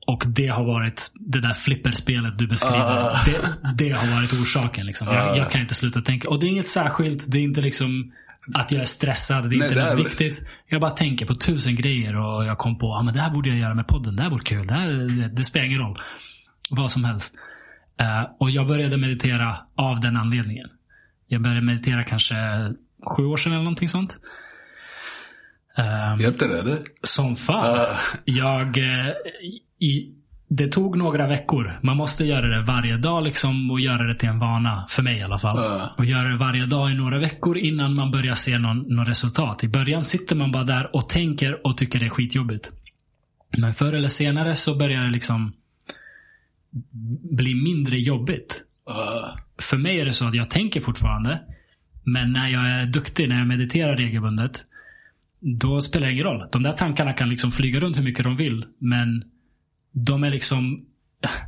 Och 0.08 0.24
det 0.28 0.48
har 0.48 0.66
varit 0.66 1.12
det 1.14 1.42
där 1.42 1.54
flipperspelet 1.54 2.38
du 2.38 2.48
beskriver. 2.48 3.12
Ah. 3.12 3.20
Det, 3.26 3.58
det 3.76 3.90
har 3.90 4.16
varit 4.16 4.34
orsaken. 4.34 4.86
Liksom. 4.86 5.08
Jag, 5.08 5.38
jag 5.38 5.52
kan 5.52 5.62
inte 5.62 5.76
sluta 5.76 6.02
tänka. 6.02 6.30
Och 6.30 6.40
det 6.40 6.46
är 6.46 6.50
inget 6.50 6.68
särskilt. 6.68 7.32
Det 7.32 7.38
är 7.38 7.42
inte 7.42 7.62
liksom 7.62 8.12
att 8.54 8.72
jag 8.72 8.82
är 8.82 8.86
stressad. 8.86 9.50
Det 9.50 9.56
är 9.56 9.60
Nej, 9.60 9.68
inte 9.70 9.84
något 9.84 9.94
är- 10.00 10.04
viktigt. 10.04 10.42
Jag 10.68 10.82
bara 10.82 10.92
tänker 10.92 11.26
på 11.26 11.36
tusen 11.36 11.76
grejer 11.76 12.16
och 12.16 12.46
jag 12.46 12.58
kom 12.58 12.78
på 12.78 12.94
att 12.94 13.00
ah, 13.00 13.04
men 13.04 13.14
det 13.14 13.22
här 13.22 13.32
borde 13.32 13.50
jag 13.50 13.58
göra 13.58 13.74
med 13.74 13.88
podden. 13.88 14.16
Det 14.16 14.24
här 14.24 14.30
vore 14.30 14.42
kul. 14.44 14.68
Det, 14.68 14.74
här, 14.74 14.90
det, 14.92 15.28
det 15.36 15.46
spelar 15.46 15.66
ingen 15.66 15.80
roll. 15.80 16.00
Vad 16.70 16.92
som 16.92 17.04
helst. 17.04 17.36
Eh, 18.00 18.24
och 18.40 18.50
jag 18.52 18.68
började 18.68 18.98
meditera 18.98 19.58
av 19.76 20.00
den 20.00 20.18
anledningen. 20.18 20.70
Jag 21.28 21.42
började 21.42 21.62
meditera 21.62 22.04
kanske 22.04 22.36
sju 23.18 23.24
år 23.26 23.38
sedan 23.38 23.52
eller 23.52 23.64
någonting 23.64 23.90
sånt. 23.90 24.18
Eh, 25.78 26.22
hjälpte 26.22 26.48
det 26.48 26.60
eller? 26.60 26.80
som 27.04 27.36
fan. 27.36 27.80
Ah. 27.80 27.98
Jag, 28.26 28.78
eh, 28.78 29.14
i, 29.80 30.14
det 30.54 30.68
tog 30.68 30.98
några 30.98 31.28
veckor. 31.28 31.80
Man 31.82 31.98
måste 31.98 32.26
göra 32.26 32.48
det 32.48 32.62
varje 32.62 32.98
dag 32.98 33.24
liksom 33.24 33.72
och 33.72 33.80
göra 33.80 34.04
det 34.04 34.16
till 34.16 34.30
en 34.30 34.40
vana. 34.40 34.86
För 34.90 35.04
mig 35.04 35.18
i 35.18 35.22
alla 35.22 35.40
fall. 35.40 35.58
Ja. 35.58 35.96
Och 35.98 36.06
göra 36.06 36.30
det 36.30 36.38
varje 36.38 36.66
dag 36.66 36.92
i 36.92 36.94
några 36.94 37.20
veckor 37.20 37.58
innan 37.58 37.96
man 37.96 38.12
börjar 38.12 38.34
se 38.34 38.58
någon, 38.58 38.78
någon 38.78 39.06
resultat. 39.06 39.64
I 39.64 39.68
början 39.68 40.06
sitter 40.06 40.36
man 40.36 40.52
bara 40.52 40.64
där 40.64 40.96
och 40.96 41.10
tänker 41.10 41.68
och 41.68 41.78
tycker 41.78 42.00
det 42.00 42.06
är 42.06 42.10
skitjobbigt. 42.10 42.72
Men 43.58 43.74
förr 43.74 43.94
eller 43.94 44.08
senare 44.08 44.56
så 44.56 44.76
börjar 44.76 45.04
det 45.04 45.10
liksom 45.10 45.54
bli 47.32 47.56
mindre 47.56 47.98
jobbigt. 47.98 48.64
Uh, 48.90 49.40
För 49.58 49.78
mig 49.78 50.00
är 50.00 50.06
det 50.06 50.14
så 50.14 50.28
att 50.28 50.36
jag 50.36 50.50
tänker 50.50 50.82
fortfarande. 50.82 51.42
Men 52.04 52.32
när 52.32 52.50
jag 52.50 52.72
är 52.72 52.86
duktig, 52.86 53.30
när 53.30 53.38
jag 53.38 53.48
mediterar 53.48 53.98
regelbundet. 53.98 54.66
Då 55.40 55.82
spelar 55.82 56.08
det 56.08 56.14
ingen 56.14 56.26
roll. 56.26 56.48
De 56.52 56.64
där 56.64 56.74
tankarna 56.74 57.14
kan 57.14 57.30
liksom 57.30 57.52
flyga 57.52 57.80
runt 57.80 57.98
hur 57.98 58.04
mycket 58.04 58.24
de 58.24 58.36
vill. 58.36 58.66
Men 58.80 59.24
de 59.94 60.24
är 60.24 60.30
liksom 60.32 60.86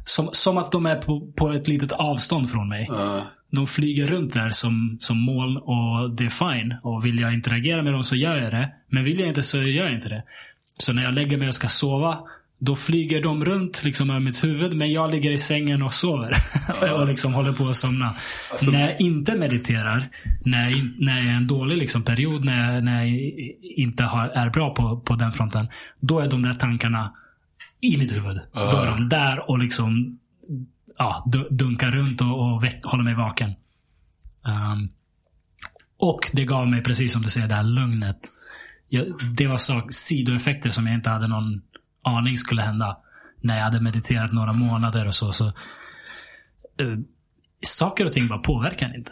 som, 0.06 0.30
som 0.32 0.58
att 0.58 0.72
de 0.72 0.86
är 0.86 0.96
på, 0.96 1.32
på 1.36 1.52
ett 1.52 1.68
litet 1.68 1.92
avstånd 1.92 2.50
från 2.50 2.70
mig. 2.70 2.90
uh, 2.92 3.22
De 3.52 3.68
flyger 3.68 4.06
runt 4.06 4.34
där 4.34 4.50
som, 4.50 4.98
som 5.00 5.18
moln 5.18 5.58
och 5.58 6.16
det 6.16 6.26
är 6.26 6.30
fine. 6.30 6.76
Och 6.84 7.06
vill 7.06 7.20
jag 7.20 7.34
interagera 7.34 7.84
med 7.84 7.94
dem 7.94 8.04
så 8.04 8.16
gör 8.16 8.38
jag 8.38 8.52
det. 8.52 8.70
Men 8.90 9.04
vill 9.04 9.20
jag 9.20 9.28
inte 9.30 9.44
så 9.44 9.58
gör 9.58 9.86
jag 9.86 9.94
inte 9.96 10.10
det. 10.10 10.24
Så 10.78 10.94
när 10.94 11.04
jag 11.04 11.14
lägger 11.14 11.38
mig 11.38 11.48
och 11.48 11.56
ska 11.56 11.68
sova. 11.68 12.20
Då 12.60 12.76
flyger 12.76 13.24
de 13.24 13.46
runt 13.46 13.84
liksom 13.84 14.10
över 14.10 14.20
mitt 14.20 14.44
huvud. 14.44 14.74
Men 14.74 14.92
jag 14.92 15.12
ligger 15.12 15.32
i 15.32 15.38
sängen 15.38 15.82
och 15.82 15.94
sover. 15.94 16.36
och 17.00 17.08
liksom 17.08 17.34
håller 17.34 17.54
på 17.54 17.68
att 17.68 17.76
somna. 17.76 18.16
Alltså- 18.52 18.72
när 18.72 18.82
jag 18.82 19.02
inte 19.02 19.36
mediterar. 19.36 20.10
När 20.46 20.70
jag, 20.70 20.92
när 21.00 21.18
jag 21.18 21.26
är 21.26 21.38
en 21.38 21.48
dålig 21.48 21.78
liksom 21.78 22.04
period. 22.04 22.46
När 22.46 22.74
jag, 22.74 22.84
när 22.84 23.04
jag 23.04 23.32
inte 23.62 24.04
har, 24.04 24.28
är 24.28 24.50
bra 24.50 24.74
på, 24.74 25.00
på 25.00 25.16
den 25.16 25.32
fronten. 25.32 25.68
Då 26.00 26.20
är 26.20 26.30
de 26.30 26.42
där 26.42 26.54
tankarna 26.54 27.14
i 27.84 27.98
mitt 27.98 28.12
huvud. 28.12 28.40
Då 28.54 28.78
är 28.78 28.86
de 28.92 29.10
där 29.10 29.50
och 29.50 29.60
liksom 29.60 30.20
ja, 30.98 31.24
du- 31.26 31.48
dunkar 31.52 31.92
runt 31.92 32.22
och, 32.22 32.54
och 32.54 32.64
väck, 32.64 32.86
håller 32.86 33.04
mig 33.04 33.16
vaken. 33.16 33.50
Ehm, 34.46 34.90
och 36.00 36.30
det 36.34 36.46
gav 36.46 36.68
mig, 36.68 36.84
precis 36.84 37.14
som 37.14 37.22
du 37.22 37.30
säger, 37.30 37.48
det 37.48 37.56
här 37.56 37.64
lugnet. 37.64 38.20
Jag, 38.88 39.06
det 39.38 39.48
var 39.48 39.58
sak, 39.58 39.94
sidoeffekter 39.94 40.70
som 40.70 40.88
jag 40.88 40.96
inte 40.96 41.10
hade 41.10 41.28
någon 41.28 41.62
aning 42.04 42.38
skulle 42.38 42.62
hända. 42.62 42.98
När 43.42 43.58
jag 43.58 43.64
hade 43.64 43.82
mediterat 43.82 44.34
några 44.34 44.54
månader 44.54 45.06
och 45.08 45.16
så. 45.16 45.32
så 45.32 45.48
eh, 45.48 46.98
saker 47.66 48.06
och 48.06 48.12
ting 48.12 48.28
bara 48.28 48.40
påverkar 48.40 48.98
inte. 48.98 49.12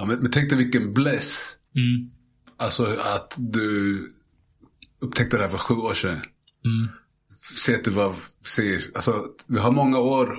uh, 0.00 0.06
men, 0.08 0.18
men 0.18 0.30
tänk 0.30 0.48
dig 0.50 0.58
vilken 0.58 0.94
bless. 0.94 1.54
Mm, 1.74 2.10
Alltså 2.60 2.82
att 3.16 3.34
du 3.38 3.98
upptäckte 5.00 5.36
det 5.36 5.42
här 5.42 5.50
för 5.50 5.58
sju 5.58 5.74
år 5.74 5.94
sedan. 5.94 6.22
mm, 6.64 6.88
Se 7.56 7.74
att 7.74 7.84
du 7.84 7.90
var, 7.90 8.14
se, 8.46 8.78
alltså 8.94 9.24
vi 9.46 9.58
har 9.58 9.70
många 9.70 9.98
år 9.98 10.36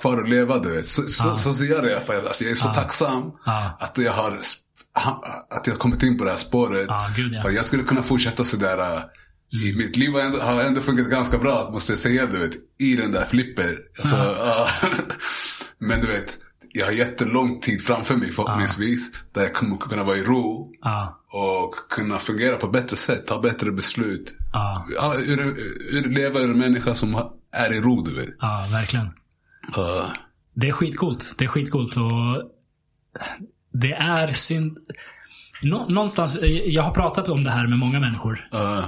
kvar 0.00 0.22
att 0.22 0.28
leva 0.28 0.58
du 0.58 0.68
vet. 0.70 0.86
Så, 0.86 1.02
så, 1.02 1.36
så 1.36 1.54
ser 1.54 1.64
jag 1.64 1.82
det 1.84 1.90
i 1.90 1.92
alla 1.92 2.00
fall. 2.02 2.16
Alltså, 2.26 2.44
jag 2.44 2.50
är 2.50 2.54
så 2.56 2.68
tacksam 2.68 3.32
Ja. 3.46 3.76
att 3.80 3.98
jag 3.98 4.12
har 4.12 4.40
att 5.50 5.66
jag 5.66 5.78
kommit 5.78 6.02
in 6.02 6.18
på 6.18 6.24
det 6.24 6.30
här 6.30 6.38
spåret. 6.38 6.86
Ja, 6.88 7.10
gud, 7.16 7.32
ja. 7.34 7.42
För 7.42 7.50
jag 7.50 7.64
skulle 7.64 7.82
kunna 7.82 8.02
fortsätta 8.02 8.44
sådär. 8.44 8.78
äh, 8.96 9.02
I 9.68 9.72
mitt 9.76 9.96
liv 9.96 10.12
har 10.12 10.20
ändå, 10.20 10.38
har 10.40 10.60
ändå 10.62 10.80
funkat 10.80 11.06
ganska 11.06 11.38
bra, 11.38 11.70
måste 11.72 11.92
jag 11.92 11.98
säga. 11.98 12.26
Du 12.26 12.38
vet, 12.38 12.52
I 12.78 12.96
den 12.96 13.12
där 13.12 13.24
flipper. 13.24 13.78
Alltså, 13.98 14.16
ja. 14.16 14.68
Men 15.78 16.00
du 16.00 16.06
vet, 16.06 16.38
jag 16.72 16.86
har 16.86 16.92
jättelång 16.92 17.60
tid 17.60 17.80
framför 17.84 18.16
mig 18.16 18.30
förhoppningsvis. 18.32 19.12
Där 19.32 19.42
jag 19.42 19.54
kommer 19.54 19.76
kunna 19.76 20.04
vara 20.04 20.16
i 20.16 20.22
ro. 20.22 20.72
ja, 20.80 21.20
Och 21.32 21.74
kunna 21.90 22.18
fungera 22.18 22.56
på 22.56 22.68
bättre 22.68 22.96
sätt, 22.96 23.26
ta 23.26 23.40
bättre 23.40 23.72
beslut. 23.72 24.34
Ja, 24.52 24.86
ur, 25.26 25.40
ur, 25.90 26.08
leva 26.10 26.40
ur 26.40 26.50
en 26.50 26.58
människa 26.58 26.94
som 26.94 27.22
är 27.52 27.72
i 27.72 27.80
ro, 27.80 28.02
du 28.02 28.14
vet. 28.14 28.28
ja, 28.40 28.66
verkligen. 28.72 29.06
Uh, 29.06 30.12
Det 30.54 30.68
är 30.68 30.72
skitcoolt. 30.72 31.34
Det 31.38 31.44
är 31.44 31.48
skitcoolt. 31.48 31.96
Och 31.96 32.50
det 33.72 33.92
är 33.92 34.32
synd. 34.32 34.78
Nå, 35.62 35.88
någonstans, 35.88 36.38
jag 36.66 36.82
har 36.82 36.94
pratat 36.94 37.28
om 37.28 37.44
det 37.44 37.50
här 37.50 37.66
med 37.66 37.78
många 37.78 38.00
människor. 38.00 38.48
uh, 38.54 38.84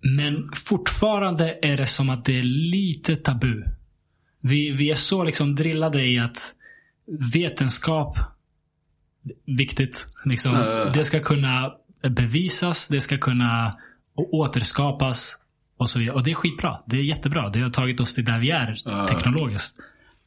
Men 0.00 0.50
fortfarande 0.54 1.58
är 1.62 1.76
det 1.76 1.86
som 1.86 2.10
att 2.10 2.24
det 2.24 2.38
är 2.38 2.42
lite 2.42 3.16
tabu. 3.16 3.64
Vi, 4.40 4.70
vi 4.70 4.90
är 4.90 4.94
så 4.94 5.24
liksom 5.24 5.54
drillade 5.54 6.02
i 6.02 6.18
att 6.18 6.52
vetenskap, 7.32 8.18
viktigt. 9.46 10.06
Liksom, 10.24 10.52
Äh. 10.54 10.92
Det 10.94 11.04
ska 11.04 11.20
kunna 11.20 11.72
bevisas, 12.10 12.88
det 12.88 13.00
ska 13.00 13.18
kunna 13.18 13.76
återskapas 14.14 15.36
och 15.76 15.90
så 15.90 15.98
vidare. 15.98 16.16
Och 16.16 16.22
det 16.22 16.30
är 16.30 16.34
skitbra. 16.34 16.78
Det 16.86 16.96
är 16.96 17.02
jättebra. 17.02 17.50
Det 17.50 17.60
har 17.60 17.70
tagit 17.70 18.00
oss 18.00 18.14
till 18.14 18.24
där 18.24 18.38
vi 18.38 18.50
är 18.50 18.82
Äh. 18.86 19.06
teknologiskt. 19.06 19.78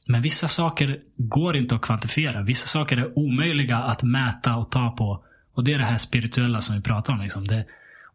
Men 0.08 0.22
vissa 0.22 0.48
saker 0.48 1.00
går 1.18 1.58
inte 1.58 1.76
att 1.76 1.82
kvantifiera. 1.82 2.42
Vissa 2.42 2.68
saker 2.68 2.98
är 2.98 3.18
omöjliga 3.20 3.78
att 3.78 4.04
mäta 4.04 4.56
och 4.56 4.72
ta 4.72 4.92
på. 4.92 5.24
Och 5.54 5.64
det 5.64 5.74
är 5.74 5.78
det 5.78 5.86
här 5.86 5.98
spirituella 5.98 6.62
som 6.62 6.76
vi 6.76 6.82
pratar 6.82 7.14
om. 7.14 7.20
Liksom. 7.22 7.48
Det, 7.48 7.66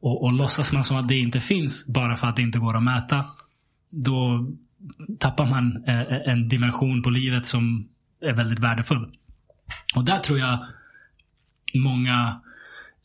och, 0.00 0.22
och 0.24 0.32
låtsas 0.32 0.72
man 0.72 0.84
som 0.84 0.96
att 0.96 1.08
det 1.08 1.16
inte 1.18 1.40
finns 1.40 1.86
bara 1.88 2.16
för 2.16 2.26
att 2.26 2.36
det 2.36 2.42
inte 2.42 2.58
går 2.58 2.76
att 2.76 2.82
mäta. 2.82 3.24
Då 3.90 4.46
tappar 5.18 5.46
man 5.46 5.84
eh, 5.86 6.30
en 6.32 6.48
dimension 6.48 7.02
på 7.02 7.10
livet 7.10 7.46
som 7.46 7.88
är 8.28 8.32
väldigt 8.32 8.58
värdefull. 8.58 9.12
Och 9.96 10.04
där 10.04 10.18
tror 10.18 10.38
jag 10.38 10.66
många 11.74 12.40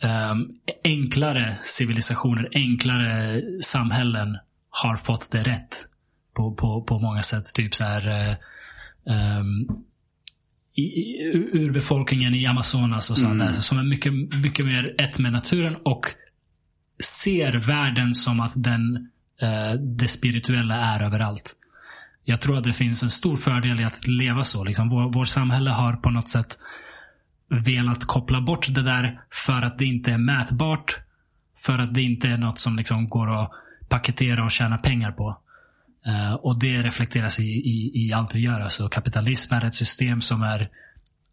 ehm, 0.02 0.50
enklare 0.84 1.58
civilisationer, 1.62 2.50
enklare 2.54 3.42
samhällen 3.62 4.38
har 4.70 4.96
fått 4.96 5.32
det 5.32 5.44
rätt. 5.44 5.86
På, 6.34 6.56
på, 6.56 6.84
på 6.84 7.00
många 7.00 7.22
sätt. 7.22 7.46
Typ 7.56 7.76
så 7.76 7.84
här 7.84 8.38
ehm, 9.10 9.68
i, 10.76 11.24
urbefolkningen 11.54 12.36
i 12.36 12.46
Amazonas 12.46 13.10
och 13.10 13.18
sånt 13.18 13.40
där. 13.40 13.52
Som 13.52 13.80
är 13.80 13.84
mycket, 13.84 14.14
mycket 14.44 14.66
mer 14.66 14.96
ett 14.98 15.20
med 15.20 15.32
naturen 15.32 15.76
och 15.86 16.06
ser 17.04 17.54
världen 17.54 18.16
som 18.16 18.40
att 18.40 18.64
den, 18.64 19.10
eh, 19.42 19.74
det 19.74 20.08
spirituella 20.08 20.76
är 20.76 21.04
överallt. 21.04 21.56
Jag 22.30 22.42
tror 22.42 22.58
att 22.58 22.64
det 22.64 22.74
finns 22.74 23.04
en 23.04 23.10
stor 23.10 23.38
fördel 23.38 23.82
i 23.82 23.84
att 23.84 24.08
leva 24.08 24.44
så. 24.44 24.64
Liksom. 24.64 24.90
Vår, 24.90 25.12
vår 25.14 25.26
samhälle 25.26 25.70
har 25.70 25.94
på 25.94 26.10
något 26.10 26.30
sätt 26.30 26.60
velat 27.66 28.06
koppla 28.06 28.42
bort 28.42 28.68
det 28.70 28.82
där 28.82 29.22
för 29.32 29.62
att 29.62 29.78
det 29.78 29.86
inte 29.86 30.12
är 30.12 30.18
mätbart. 30.18 31.00
För 31.58 31.80
att 31.80 31.94
det 31.94 32.02
inte 32.02 32.28
är 32.28 32.38
något 32.38 32.58
som 32.58 32.76
liksom 32.76 33.10
går 33.10 33.44
att 33.44 33.52
paketera 33.88 34.44
och 34.44 34.52
tjäna 34.52 34.78
pengar 34.78 35.12
på. 35.12 35.38
Uh, 36.08 36.34
och 36.34 36.60
det 36.60 36.82
reflekteras 36.82 37.40
i, 37.40 37.44
i, 37.44 37.92
i 38.06 38.14
allt 38.14 38.36
vi 38.36 38.40
gör. 38.40 38.62
Alltså 38.62 38.90
kapitalism 38.90 39.54
är 39.54 39.66
ett 39.66 39.76
system 39.76 40.22
som 40.22 40.42
är 40.44 40.70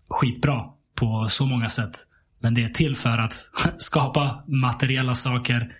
skitbra 0.08 0.64
på 0.94 1.26
så 1.28 1.46
många 1.46 1.68
sätt. 1.68 1.94
Men 2.38 2.54
det 2.54 2.64
är 2.64 2.68
till 2.68 2.96
för 2.96 3.18
att 3.18 3.34
skapa 3.76 4.44
materiella 4.46 5.14
saker 5.14 5.72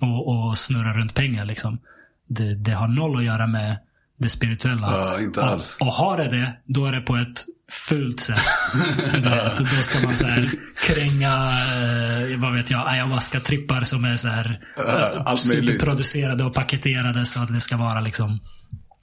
och, 0.00 0.28
och 0.28 0.58
snurra 0.58 0.92
runt 0.92 1.14
pengar. 1.14 1.44
Liksom. 1.44 1.78
Det, 2.26 2.54
det 2.54 2.72
har 2.72 2.88
noll 2.88 3.16
att 3.16 3.24
göra 3.24 3.46
med 3.46 3.78
det 4.18 4.28
spirituella. 4.28 4.86
Ja, 4.90 5.20
inte 5.20 5.44
alls. 5.44 5.76
Och, 5.80 5.86
och 5.86 5.92
har 5.92 6.16
det 6.16 6.28
det, 6.28 6.56
då 6.64 6.86
är 6.86 6.92
det 6.92 7.00
på 7.00 7.16
ett 7.16 7.44
fult 7.70 8.20
sätt. 8.20 8.38
Vet, 9.12 9.58
då 9.58 9.82
ska 9.82 10.00
man 10.00 10.16
så 10.16 10.26
här 10.26 10.50
kränga, 10.86 11.32
eh, 11.34 12.40
vad 12.40 12.54
vet 12.54 12.70
jag, 12.70 12.88
ayahuasca-trippar 12.88 13.84
som 13.84 14.04
är 14.04 14.16
så 14.16 14.28
här 14.28 14.60
möjligt. 14.78 15.40
superproducerade 15.40 16.44
och 16.44 16.54
paketerade 16.54 17.26
så 17.26 17.40
att 17.40 17.52
det 17.52 17.60
ska 17.60 17.76
vara 17.76 18.00
liksom, 18.00 18.40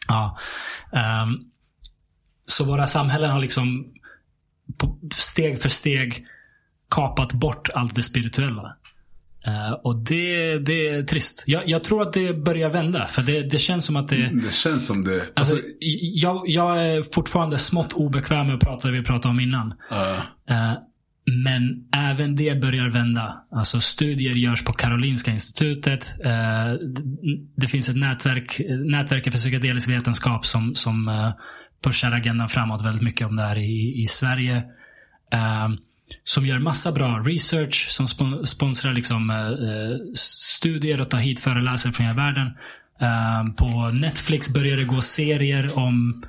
ja. 0.07 0.37
Ehm, 0.93 1.29
så 2.45 2.63
våra 2.63 2.87
samhällen 2.87 3.29
har 3.29 3.39
liksom 3.39 3.85
steg 5.15 5.61
för 5.61 5.69
steg 5.69 6.25
kapat 6.89 7.33
bort 7.33 7.69
allt 7.73 7.95
det 7.95 8.03
spirituella. 8.03 8.77
Eh, 9.47 9.71
och 9.83 9.95
det, 9.95 10.57
det 10.59 10.87
är 10.87 11.03
trist. 11.03 11.43
Jag, 11.47 11.67
jag 11.67 11.83
tror 11.83 12.01
att 12.01 12.13
det 12.13 12.33
börjar 12.33 12.69
vända. 12.69 13.07
För 13.07 13.21
det, 13.21 13.41
det 13.41 13.57
känns 13.57 13.85
som 13.85 13.95
att 13.95 14.07
det... 14.07 14.29
det 14.33 14.53
känns 14.53 14.87
som 14.87 15.03
det. 15.03 15.21
Alltså, 15.33 15.55
Alltså, 15.55 15.69
jag, 15.79 16.43
jag 16.45 16.85
är 16.85 17.13
fortfarande 17.13 17.57
smått 17.57 17.93
obekväm 17.93 18.47
med 18.47 18.55
att 18.55 18.61
prata 18.61 18.87
det 18.87 18.97
vi 18.97 19.03
pratade 19.03 19.31
om 19.31 19.39
innan. 19.39 19.73
uh, 19.91 20.19
Eh, 20.49 20.73
men 21.43 21.89
även 21.95 22.35
det 22.35 22.61
börjar 22.61 22.89
vända. 22.89 23.45
Alltså 23.51 23.79
studier 23.81 24.35
görs 24.35 24.63
på 24.63 24.73
Karolinska 24.73 25.31
institutet. 25.31 26.25
Eh, 26.25 26.73
det 27.55 27.67
finns 27.67 27.89
ett 27.89 27.95
nätverk, 27.95 28.61
nätverket 28.85 29.33
för 29.33 29.37
psykedelisk 29.37 29.89
vetenskap 29.89 30.45
som, 30.45 30.75
som 30.75 31.33
pushar 31.83 32.11
agendan 32.11 32.49
framåt 32.49 32.85
väldigt 32.85 33.03
mycket 33.03 33.27
om 33.27 33.35
det 33.35 33.43
här 33.43 33.57
i, 33.57 34.03
i 34.03 34.07
Sverige. 34.07 34.63
Eh, 36.13 36.19
som 36.23 36.45
gör 36.45 36.59
massa 36.59 36.91
bra 36.91 37.19
research, 37.19 37.87
som 37.89 38.05
spon- 38.05 38.45
sponsrar 38.45 38.93
liksom, 38.93 39.29
eh, 39.29 39.37
eh, 39.37 40.13
studier 40.15 41.01
och 41.01 41.09
tar 41.09 41.17
hit 41.17 41.39
föreläsare 41.39 41.93
från 41.93 42.05
hela 42.05 42.17
världen. 42.17 42.47
Eh, 43.01 43.53
på 43.57 43.89
Netflix 43.93 44.49
börjar 44.49 44.77
det 44.77 44.83
gå 44.83 45.01
serier 45.01 45.77
om 45.77 46.23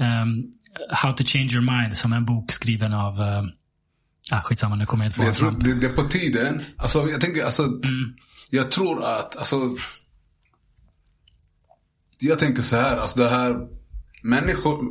ehm, 0.00 0.42
How 0.90 1.12
to 1.12 1.24
change 1.26 1.48
your 1.52 1.80
mind, 1.80 1.96
som 1.96 2.12
är 2.12 2.16
en 2.16 2.24
bok 2.24 2.52
skriven 2.52 2.92
av 2.92 3.20
uh, 3.20 3.44
Ah, 4.30 4.42
skitsamma, 4.42 4.76
nu 4.76 4.86
kommer 4.86 5.04
jag 5.04 5.08
inte 5.08 5.18
på 5.18 5.24
jag 5.24 5.34
tror 5.34 5.50
det, 5.50 5.74
det 5.74 5.86
är 5.86 5.92
på 5.92 6.08
tiden. 6.08 6.62
Alltså, 6.76 7.08
jag 7.08 7.20
tänker, 7.20 7.44
alltså, 7.44 7.62
Mm. 7.62 8.14
jag 8.50 8.70
tror 8.70 9.04
att, 9.04 9.36
alltså, 9.36 9.56
jag 12.18 12.38
tänker 12.38 12.62
så 12.62 12.76
här, 12.76 12.96
alltså 12.96 13.18
det 13.18 13.28
här 13.28 13.56
människor, 14.22 14.84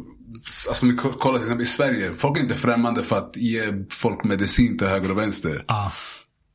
alltså 0.69 0.85
vi 0.85 0.95
kollar 0.95 1.37
till 1.37 1.45
exempel 1.45 1.63
i 1.63 1.69
Sverige, 1.69 2.11
folk 2.17 2.37
är 2.37 2.41
inte 2.41 2.55
främmande 2.55 3.03
för 3.03 3.17
att 3.17 3.33
ge 3.35 3.63
folk 3.89 4.23
medicin 4.23 4.77
till 4.77 4.87
höger 4.87 5.11
och 5.11 5.17
vänster. 5.17 5.63
Ja. 5.67 5.91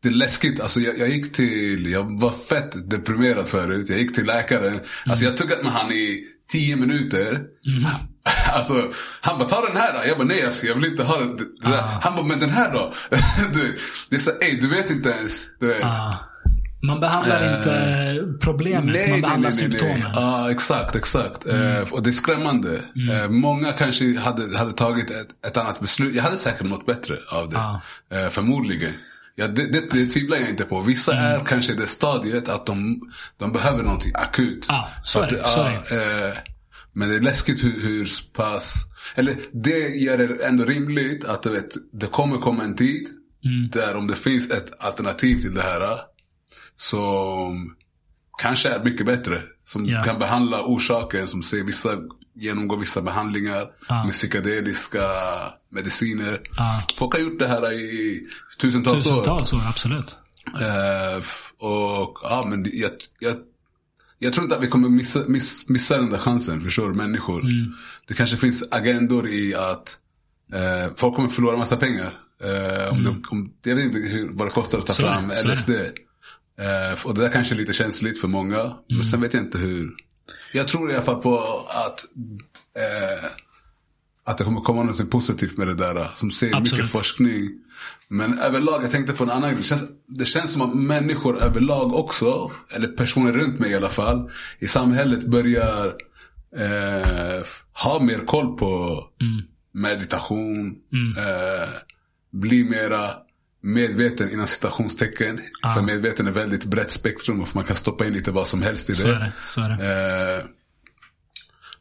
Det 0.02 0.08
är 0.08 0.12
läskigt, 0.12 0.60
alltså 0.60 0.80
jag, 0.80 0.98
jag 0.98 1.08
gick 1.08 1.32
till, 1.32 1.90
jag 1.92 2.20
var 2.20 2.30
fett 2.30 2.90
deprimerad 2.90 3.46
förut, 3.46 3.88
jag 3.88 3.98
gick 3.98 4.14
till 4.14 4.26
läkaren. 4.26 4.80
Alltså 5.06 5.24
jag 5.24 5.36
tuggat 5.36 5.62
med 5.62 5.72
han 5.72 5.92
i 5.92 6.24
tio 6.50 6.76
minuter. 6.76 7.42
Alltså, 8.52 8.90
han 9.20 9.38
bara, 9.38 9.48
ta 9.48 9.66
den 9.66 9.76
här 9.76 9.92
då. 9.92 10.08
Jag 10.08 10.18
bara, 10.18 10.26
nej 10.28 10.44
alltså, 10.44 10.66
jag 10.66 10.74
vill 10.74 10.84
inte 10.84 11.02
ha 11.02 11.18
den. 11.20 11.38
Ah. 11.62 12.00
Han 12.02 12.16
bara, 12.16 12.26
men 12.26 12.40
den 12.40 12.50
här 12.50 12.72
då? 12.72 12.94
du, 13.52 13.78
det 14.10 14.16
är 14.16 14.20
så, 14.20 14.30
ey, 14.30 14.60
du 14.60 14.68
vet 14.68 14.90
inte 14.90 15.08
ens. 15.08 15.58
Du 15.60 15.66
vet. 15.66 15.80
Ja. 15.80 16.18
Man 16.82 17.00
behandlar 17.00 17.42
Eh, 17.42 18.16
inte 18.16 18.38
problemet, 18.40 19.10
man 19.10 19.20
behandlar 19.20 19.50
symptomen. 19.50 20.10
Ja, 20.14 20.50
exakt, 20.50 20.96
exakt. 20.96 21.46
Eh, 21.46 21.92
och 21.92 22.02
det 22.02 22.10
är 22.10 22.12
skrämmande. 22.12 22.80
Eh, 23.12 23.30
många 23.30 23.72
kanske 23.72 24.18
hade, 24.18 24.58
hade 24.58 24.72
tagit 24.72 25.10
ett, 25.10 25.46
ett 25.46 25.56
annat 25.56 25.80
beslut. 25.80 26.14
Jag 26.14 26.22
hade 26.22 26.36
säkert 26.36 26.66
mått 26.66 26.86
bättre 26.86 27.16
av 27.32 27.48
det. 27.48 28.30
Förmodligen. 28.30 28.92
Ja, 29.34 29.48
det, 29.48 29.72
det, 29.72 29.90
det 29.90 30.06
tvivlar 30.06 30.36
jag 30.36 30.48
inte 30.48 30.64
på. 30.64 30.80
Vissa 30.80 31.12
är 31.12 31.44
kanske 31.44 31.72
i 31.72 31.76
det 31.76 31.86
stadiet 31.86 32.48
att 32.48 32.66
de, 32.66 33.00
de 33.36 33.52
behöver 33.52 33.82
någonting 33.82 34.12
akut. 34.14 34.66
Ja, 34.68 34.88
så 35.02 35.20
att 35.20 35.32
men 36.92 37.08
det 37.08 37.16
är 37.16 37.20
läskigt 37.20 37.64
hur, 37.64 37.80
hur 37.82 38.08
pass... 38.32 38.74
Eller 39.14 39.34
det 39.52 39.78
gör 39.78 40.18
det 40.18 40.46
ändå 40.46 40.64
rimligt 40.64 41.24
att 41.24 41.42
du 41.42 41.50
vet, 41.50 41.68
det 41.92 42.06
kommer 42.06 42.38
komma 42.38 42.64
en 42.64 42.76
tid 42.76 43.08
Mm. 43.44 43.70
där 43.72 43.96
om 43.96 44.06
det 44.06 44.14
finns 44.14 44.50
ett 44.50 44.84
alternativ 44.84 45.38
till 45.38 45.54
det 45.54 45.62
här 45.62 45.98
som 46.82 47.74
kanske 48.42 48.68
är 48.68 48.84
mycket 48.84 49.06
bättre. 49.06 49.42
Som 49.64 49.86
Ja. 49.86 50.00
kan 50.00 50.18
behandla 50.18 50.62
orsaken, 50.64 51.28
som 51.28 51.42
ser 51.42 51.62
vissa, 51.64 51.88
genomgår 52.34 52.76
vissa 52.76 53.02
behandlingar 53.02 53.66
Ja. 53.88 54.04
med 54.04 54.12
psykedeliska 54.12 55.02
mediciner. 55.70 56.40
Ja. 56.56 56.82
Folk 56.96 57.12
har 57.14 57.20
gjort 57.20 57.38
det 57.38 57.46
här 57.46 57.72
i 57.72 58.20
tusentals, 58.60 59.06
år. 59.06 59.10
Tusentals 59.10 59.52
år, 59.52 59.60
absolut. 59.68 60.16
Eh, 60.46 61.24
och 61.68 62.18
ja, 62.22 62.46
men 62.48 62.66
jag, 62.72 62.90
jag, 63.18 63.36
jag 64.18 64.32
tror 64.32 64.44
inte 64.44 64.56
att 64.56 64.62
vi 64.62 64.66
kommer 64.68 64.88
missa, 64.88 65.20
miss, 65.28 65.68
missa 65.68 65.96
den 65.96 66.10
där 66.10 66.18
chansen, 66.18 66.62
förstår 66.64 66.88
du? 66.88 66.94
Människor. 66.94 67.40
Mm. 67.40 67.72
Det 68.08 68.14
kanske 68.14 68.36
finns 68.36 68.68
agendor 68.70 69.28
i 69.28 69.54
att 69.54 69.98
eh, 70.52 70.92
folk 70.96 71.16
kommer 71.16 71.28
förlora 71.28 71.56
massa 71.56 71.76
pengar. 71.76 72.18
Eh, 72.44 72.92
om 72.92 73.02
de, 73.04 73.24
om, 73.30 73.52
jag 73.64 73.76
vet 73.76 73.84
inte 73.84 73.98
hur, 73.98 74.28
vad 74.32 74.46
det 74.46 74.52
kostar 74.52 74.78
att 74.78 74.86
ta 74.86 74.92
Mm. 74.92 75.30
Så 75.30 75.36
fram 75.42 75.50
är 75.50 75.66
det. 75.66 75.92
Eh, 76.58 77.06
och 77.06 77.14
det 77.14 77.20
där 77.20 77.28
kanske 77.28 77.54
är 77.54 77.56
lite 77.56 77.72
känsligt 77.72 78.20
för 78.20 78.28
många. 78.28 78.60
Mm. 78.60 78.74
Men 78.88 79.04
sen 79.04 79.20
vet 79.20 79.34
jag 79.34 79.42
inte 79.42 79.58
hur. 79.58 79.90
Jag 80.52 80.68
tror 80.68 80.90
i 80.90 80.94
alla 80.94 81.02
fall 81.02 81.22
på 81.22 81.38
att 81.68 82.04
eh, 82.76 83.30
att 84.24 84.38
det 84.38 84.44
kommer 84.44 84.60
komma 84.60 84.82
något 84.82 85.10
positivt 85.10 85.56
med 85.56 85.66
det 85.66 85.74
där. 85.74 86.10
Som 86.14 86.30
ser 86.30 86.46
Absolut. 86.46 86.72
mycket 86.72 86.90
forskning. 86.90 87.40
Men 88.08 88.38
överlag, 88.38 88.84
jag 88.84 88.90
tänkte 88.90 89.12
på 89.12 89.24
en 89.24 89.30
annan 89.30 89.50
grej. 89.54 89.64
Det 90.06 90.24
känns, 90.24 90.52
som 90.52 90.62
att 90.62 90.74
människor 90.74 91.38
överlag 91.42 91.94
också, 91.94 92.50
eller 92.70 92.88
personer 92.88 93.32
runt 93.32 93.58
mig 93.58 93.70
i 93.70 93.74
alla 93.74 93.88
fall, 93.88 94.30
i 94.58 94.66
samhället 94.66 95.24
börjar 95.24 95.86
eh, 96.56 97.42
ha 97.72 98.00
mer 98.00 98.26
koll 98.26 98.56
på 98.56 99.04
meditation. 99.72 100.76
Eh, 101.18 101.68
bli 102.30 102.64
mera 102.64 103.10
medveten 103.60 104.30
inom 104.32 104.46
citationstecken. 104.46 105.40
Ah. 105.62 105.74
För 105.74 105.82
medveten 105.82 106.26
är 106.26 106.30
väldigt 106.30 106.64
brett 106.64 106.90
spektrum 106.90 107.40
och 107.42 107.48
man 107.54 107.64
kan 107.64 107.76
stoppa 107.76 108.06
in 108.06 108.12
lite 108.12 108.30
vad 108.30 108.46
som 108.46 108.62
helst 108.62 108.90
i 108.90 108.92
det. 108.92 108.98
Så 108.98 109.08
är 109.08 109.20
det. 109.20 109.32
Så 109.44 109.60
är 109.60 109.68
det. 109.68 110.36
Eh, 110.38 110.44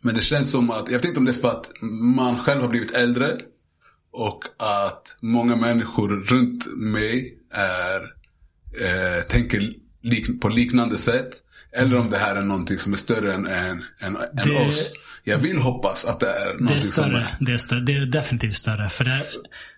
men 0.01 0.15
det 0.15 0.21
känns 0.21 0.51
som 0.51 0.71
att, 0.71 0.91
jag 0.91 0.97
vet 0.97 1.05
inte 1.05 1.19
om 1.19 1.25
det 1.25 1.31
är 1.31 1.41
för 1.41 1.51
att 1.51 1.71
man 2.15 2.39
själv 2.39 2.61
har 2.61 2.67
blivit 2.69 2.91
äldre. 2.91 3.37
Och 4.11 4.43
att 4.59 5.17
många 5.19 5.55
människor 5.55 6.09
runt 6.09 6.67
mig 6.77 7.37
är, 7.51 8.01
eh, 8.85 9.23
tänker 9.23 9.69
lik, 10.01 10.41
på 10.41 10.49
liknande 10.49 10.97
sätt. 10.97 11.29
Eller 11.71 11.97
om 11.97 12.09
det 12.09 12.17
här 12.17 12.35
är 12.35 12.41
någonting 12.41 12.77
som 12.77 12.93
är 12.93 12.97
större 12.97 13.33
än, 13.33 13.47
än, 13.47 13.83
än, 13.99 14.15
än 14.17 14.27
Det- 14.45 14.67
oss. 14.69 14.91
Jag 15.23 15.37
vill 15.37 15.57
hoppas 15.57 16.05
att 16.05 16.19
det 16.19 16.29
är 16.29 16.45
någonting 16.45 16.67
Det 16.67 16.73
är 16.75 16.79
som 16.79 16.91
större. 17.03 17.37
Det 17.39 17.51
är, 17.51 17.57
större. 17.57 17.79
det 17.79 17.93
är 17.93 18.05
definitivt 18.05 18.55
större. 18.55 18.89
För 18.89 19.03
det, 19.03 19.21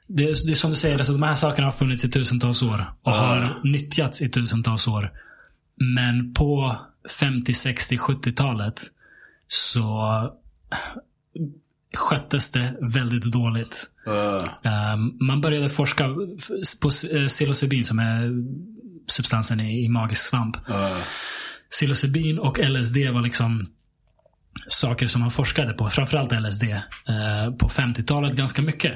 det, 0.09 0.23
det 0.23 0.51
är 0.51 0.55
som 0.55 0.69
du 0.69 0.75
säger, 0.75 0.97
alltså, 0.97 1.13
de 1.13 1.23
här 1.23 1.35
sakerna 1.35 1.67
har 1.67 1.71
funnits 1.71 2.05
i 2.05 2.09
tusentals 2.09 2.61
år. 2.61 2.93
Och 3.03 3.11
har 3.11 3.53
nyttjats 3.63 4.21
i 4.21 4.29
tusentals 4.29 4.87
år. 4.87 5.11
Men 5.95 6.33
på 6.33 6.75
50, 7.19 7.53
60, 7.53 7.97
70-talet 7.97 8.81
så 9.47 10.09
sköttes 11.95 12.51
det 12.51 12.75
väldigt 12.93 13.23
dåligt. 13.23 13.89
Eh, 14.07 14.49
Um, 14.93 15.17
man 15.21 15.41
började 15.41 15.69
forska 15.69 16.07
på 16.81 16.87
uh, 17.17 17.27
psilocybin 17.27 17.85
som 17.85 17.99
är 17.99 18.31
substansen 19.07 19.59
i, 19.59 19.83
i 19.85 19.89
magisk 19.89 20.21
svamp. 20.21 20.57
eh, 20.69 20.97
Psilocybin 21.71 22.39
och 22.39 22.59
LSD 22.59 22.97
var 23.13 23.21
liksom 23.21 23.69
saker 24.69 25.07
som 25.07 25.21
man 25.21 25.31
forskade 25.31 25.73
på. 25.73 25.89
Framförallt 25.89 26.31
LSD. 26.31 26.63
eh, 26.63 27.53
på 27.59 27.69
50-talet 27.69 28.33
ganska 28.33 28.61
mycket. 28.61 28.93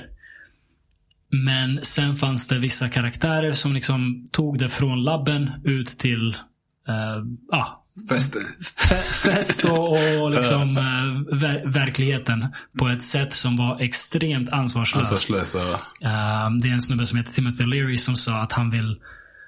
Men 1.45 1.79
sen 1.83 2.15
fanns 2.15 2.47
det 2.47 2.59
vissa 2.59 2.89
karaktärer 2.89 3.53
som 3.53 3.73
liksom 3.73 4.27
tog 4.31 4.59
det 4.59 4.69
från 4.69 5.03
labben 5.03 5.49
ut 5.63 5.87
till 5.87 6.29
eh, 6.87 7.23
ja, 7.51 7.83
fäste. 8.09 8.39
fe- 8.89 9.31
fest 9.31 9.65
och, 9.65 9.89
och 10.21 10.31
liksom, 10.31 10.77
eh, 10.77 11.35
ver- 11.35 11.71
verkligheten 11.71 12.47
på 12.79 12.87
ett 12.87 13.03
sätt 13.03 13.33
som 13.33 13.55
var 13.55 13.79
extremt 13.79 14.49
ansvarslöst. 14.49 15.11
Ansvarslöst. 15.11 15.55
ja. 15.55 15.73
Eh, 16.09 16.51
det 16.61 16.69
är 16.69 16.73
en 16.73 16.81
snubbe 16.81 17.05
som 17.05 17.17
heter 17.17 17.31
Timothy 17.31 17.65
Leary 17.65 17.97
som 17.97 18.15
sa 18.15 18.41
att 18.41 18.51
han 18.51 18.69
vill 18.69 18.99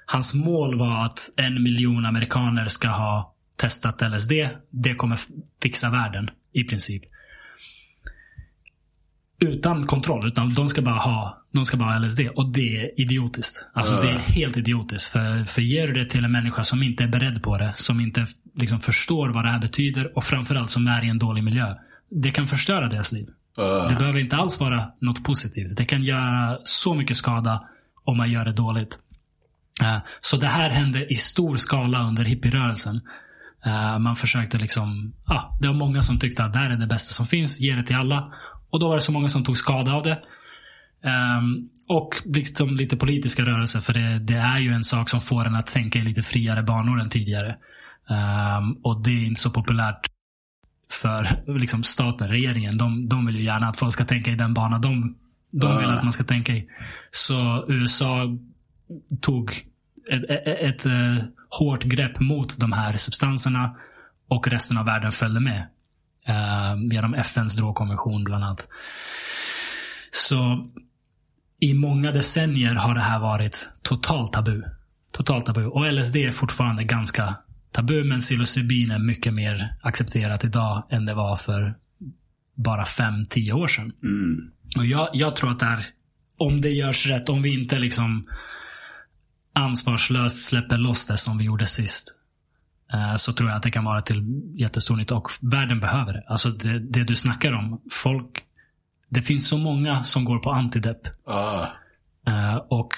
Hans 0.08 0.34
mål 0.34 0.78
var 0.78 1.04
att 1.04 1.30
en 1.36 1.62
miljon 1.62 2.06
amerikaner 2.06 2.68
ska 2.68 2.88
ha 2.88 3.34
testat 3.56 4.02
LSD. 4.02 4.32
Det 4.70 4.94
kommer 4.94 5.18
fixa 5.62 5.90
världen 5.90 6.30
i 6.52 6.64
princip. 6.64 7.02
Utan 9.38 9.86
kontroll. 9.86 10.26
Utan 10.28 10.52
de 10.54 10.68
ska 10.68 10.82
bara 10.82 10.98
ha, 10.98 11.42
de 11.52 11.64
ska 11.66 11.76
bara 11.76 11.90
ha 11.92 11.98
LSD. 11.98 12.20
Och 12.34 12.48
det 12.52 12.76
är 12.80 13.00
idiotiskt. 13.00 13.66
Alltså 13.74 13.94
det 14.00 14.10
är 14.10 14.18
helt 14.18 14.56
idiotiskt. 14.56 15.12
För, 15.12 15.44
för 15.44 15.62
ger 15.62 15.86
du 15.86 15.92
det 15.92 16.10
till 16.10 16.24
en 16.24 16.32
människa 16.32 16.64
som 16.64 16.82
inte 16.82 17.04
är 17.04 17.08
beredd 17.08 17.42
på 17.42 17.58
det. 17.58 17.72
Som 17.74 18.00
inte 18.00 18.26
liksom 18.54 18.80
förstår 18.80 19.28
vad 19.28 19.44
det 19.44 19.50
här 19.50 19.58
betyder. 19.58 20.16
Och 20.16 20.24
framförallt 20.24 20.70
som 20.70 20.86
är 20.86 21.04
i 21.04 21.08
en 21.08 21.18
dålig 21.18 21.44
miljö. 21.44 21.74
Det 22.10 22.30
kan 22.30 22.46
förstöra 22.46 22.88
deras 22.88 23.12
liv. 23.12 23.28
Eh, 23.58 23.88
Det 23.88 23.94
behöver 23.98 24.18
inte 24.18 24.36
alls 24.36 24.60
vara 24.60 24.90
något 25.00 25.24
positivt. 25.24 25.76
Det 25.76 25.84
kan 25.84 26.02
göra 26.04 26.58
så 26.64 26.94
mycket 26.94 27.16
skada 27.16 27.64
om 28.04 28.16
man 28.16 28.30
gör 28.30 28.44
det 28.44 28.52
dåligt. 28.52 28.98
Eh, 29.82 29.98
Så 30.20 30.36
det 30.36 30.46
här 30.48 30.70
hände 30.70 31.06
i 31.12 31.14
stor 31.14 31.56
skala 31.56 32.02
under 32.08 32.24
hippierörelsen. 32.24 33.00
Eh, 33.66 33.98
Man 33.98 34.16
försökte 34.16 34.58
liksom, 34.58 35.12
ja, 35.26 35.56
det 35.60 35.68
var 35.68 35.74
många 35.74 36.02
som 36.02 36.18
tyckte 36.18 36.44
att 36.44 36.52
det 36.52 36.58
här 36.58 36.70
är 36.70 36.76
det 36.76 36.86
bästa 36.86 37.12
som 37.12 37.26
finns, 37.26 37.60
ge 37.60 37.74
det 37.74 37.82
till 37.82 37.96
alla. 37.96 38.32
Och 38.70 38.80
då 38.80 38.88
var 38.88 38.94
det 38.94 39.00
så 39.00 39.12
många 39.12 39.28
som 39.28 39.44
tog 39.44 39.58
skada 39.58 39.92
av 39.92 40.02
det. 40.02 40.22
Um, 41.02 41.68
och 41.88 42.22
liksom 42.24 42.76
lite 42.76 42.96
politiska 42.96 43.42
rörelser, 43.42 43.80
för 43.80 43.92
det, 43.92 44.18
det 44.18 44.36
är 44.36 44.58
ju 44.58 44.72
en 44.72 44.84
sak 44.84 45.08
som 45.08 45.20
får 45.20 45.46
en 45.46 45.56
att 45.56 45.66
tänka 45.66 45.98
i 45.98 46.02
lite 46.02 46.22
friare 46.22 46.62
banor 46.62 47.00
än 47.00 47.08
tidigare. 47.08 47.56
Um, 48.08 48.72
och 48.82 49.02
det 49.02 49.10
är 49.10 49.26
inte 49.26 49.40
så 49.40 49.50
populärt 49.50 50.06
för 50.90 51.26
liksom 51.58 51.82
staten, 51.82 52.28
regeringen. 52.28 52.78
De, 52.78 53.08
de 53.08 53.26
vill 53.26 53.36
ju 53.36 53.44
gärna 53.44 53.68
att 53.68 53.76
folk 53.76 53.92
ska 53.92 54.04
tänka 54.04 54.30
i 54.30 54.34
den 54.34 54.54
bana 54.54 54.78
de, 54.78 55.16
de 55.50 55.78
vill 55.78 55.88
att 55.88 56.02
man 56.02 56.12
ska 56.12 56.24
tänka 56.24 56.52
i. 56.52 56.68
Så 57.10 57.64
USA 57.68 58.36
tog 59.20 59.50
ett, 60.10 60.30
ett, 60.30 60.46
ett 60.46 60.86
eh, 60.86 61.16
hårt 61.58 61.84
grepp 61.84 62.20
mot 62.20 62.60
de 62.60 62.72
här 62.72 62.96
substanserna 62.96 63.76
och 64.28 64.48
resten 64.48 64.78
av 64.78 64.84
världen 64.84 65.12
följde 65.12 65.40
med. 65.40 65.66
Uh, 66.28 66.92
genom 66.92 67.14
FNs 67.14 67.56
drogkonvention 67.56 68.24
bland 68.24 68.44
annat. 68.44 68.68
Så 70.10 70.68
i 71.60 71.74
många 71.74 72.12
decennier 72.12 72.74
har 72.74 72.94
det 72.94 73.00
här 73.00 73.18
varit 73.18 73.70
totalt 73.82 74.32
tabu. 74.32 74.62
Totalt 75.12 75.46
tabu. 75.46 75.64
Och 75.64 75.92
LSD 75.92 76.16
är 76.16 76.32
fortfarande 76.32 76.84
ganska 76.84 77.34
tabu, 77.72 78.04
men 78.04 78.20
psilocybin 78.20 78.90
är 78.90 78.98
mycket 78.98 79.34
mer 79.34 79.76
accepterat 79.82 80.44
idag 80.44 80.86
än 80.90 81.04
det 81.04 81.14
var 81.14 81.36
för 81.36 81.74
bara 82.54 82.84
5-10 82.84 83.52
år 83.52 83.66
sedan. 83.66 83.92
mm. 84.02 84.50
Och 84.76 84.86
jag, 84.86 85.08
jag 85.12 85.36
tror 85.36 85.50
att 85.50 85.60
det 85.60 85.66
är, 85.66 85.84
om 86.36 86.60
det 86.60 86.70
görs 86.70 87.06
rätt, 87.06 87.28
om 87.28 87.42
vi 87.42 87.60
inte 87.60 87.78
liksom 87.78 88.28
ansvarslöst 89.52 90.44
släpper 90.44 90.78
loss 90.78 91.06
det 91.06 91.16
som 91.16 91.38
vi 91.38 91.44
gjorde 91.44 91.66
sist. 91.66 92.15
Eh, 92.92 93.14
Så 93.16 93.32
tror 93.32 93.48
jag 93.50 93.56
att 93.56 93.62
det 93.62 93.70
kan 93.70 93.84
vara 93.84 94.02
till 94.02 94.42
jättestor 94.54 94.96
nytta 94.96 95.16
och 95.16 95.28
världen 95.40 95.80
behöver 95.80 96.12
det. 96.12 96.22
Alltså 96.26 96.50
det, 96.50 96.78
det 96.78 97.04
du 97.04 97.16
snackar 97.16 97.52
om. 97.52 97.80
Folk, 97.92 98.42
det 99.08 99.22
finns 99.22 99.48
så 99.48 99.58
många 99.58 100.04
som 100.04 100.24
går 100.24 100.38
på 100.38 100.50
antidepp. 100.50 101.00
Ah, 101.26 101.66
Eh, 102.28 102.56
Och 102.56 102.92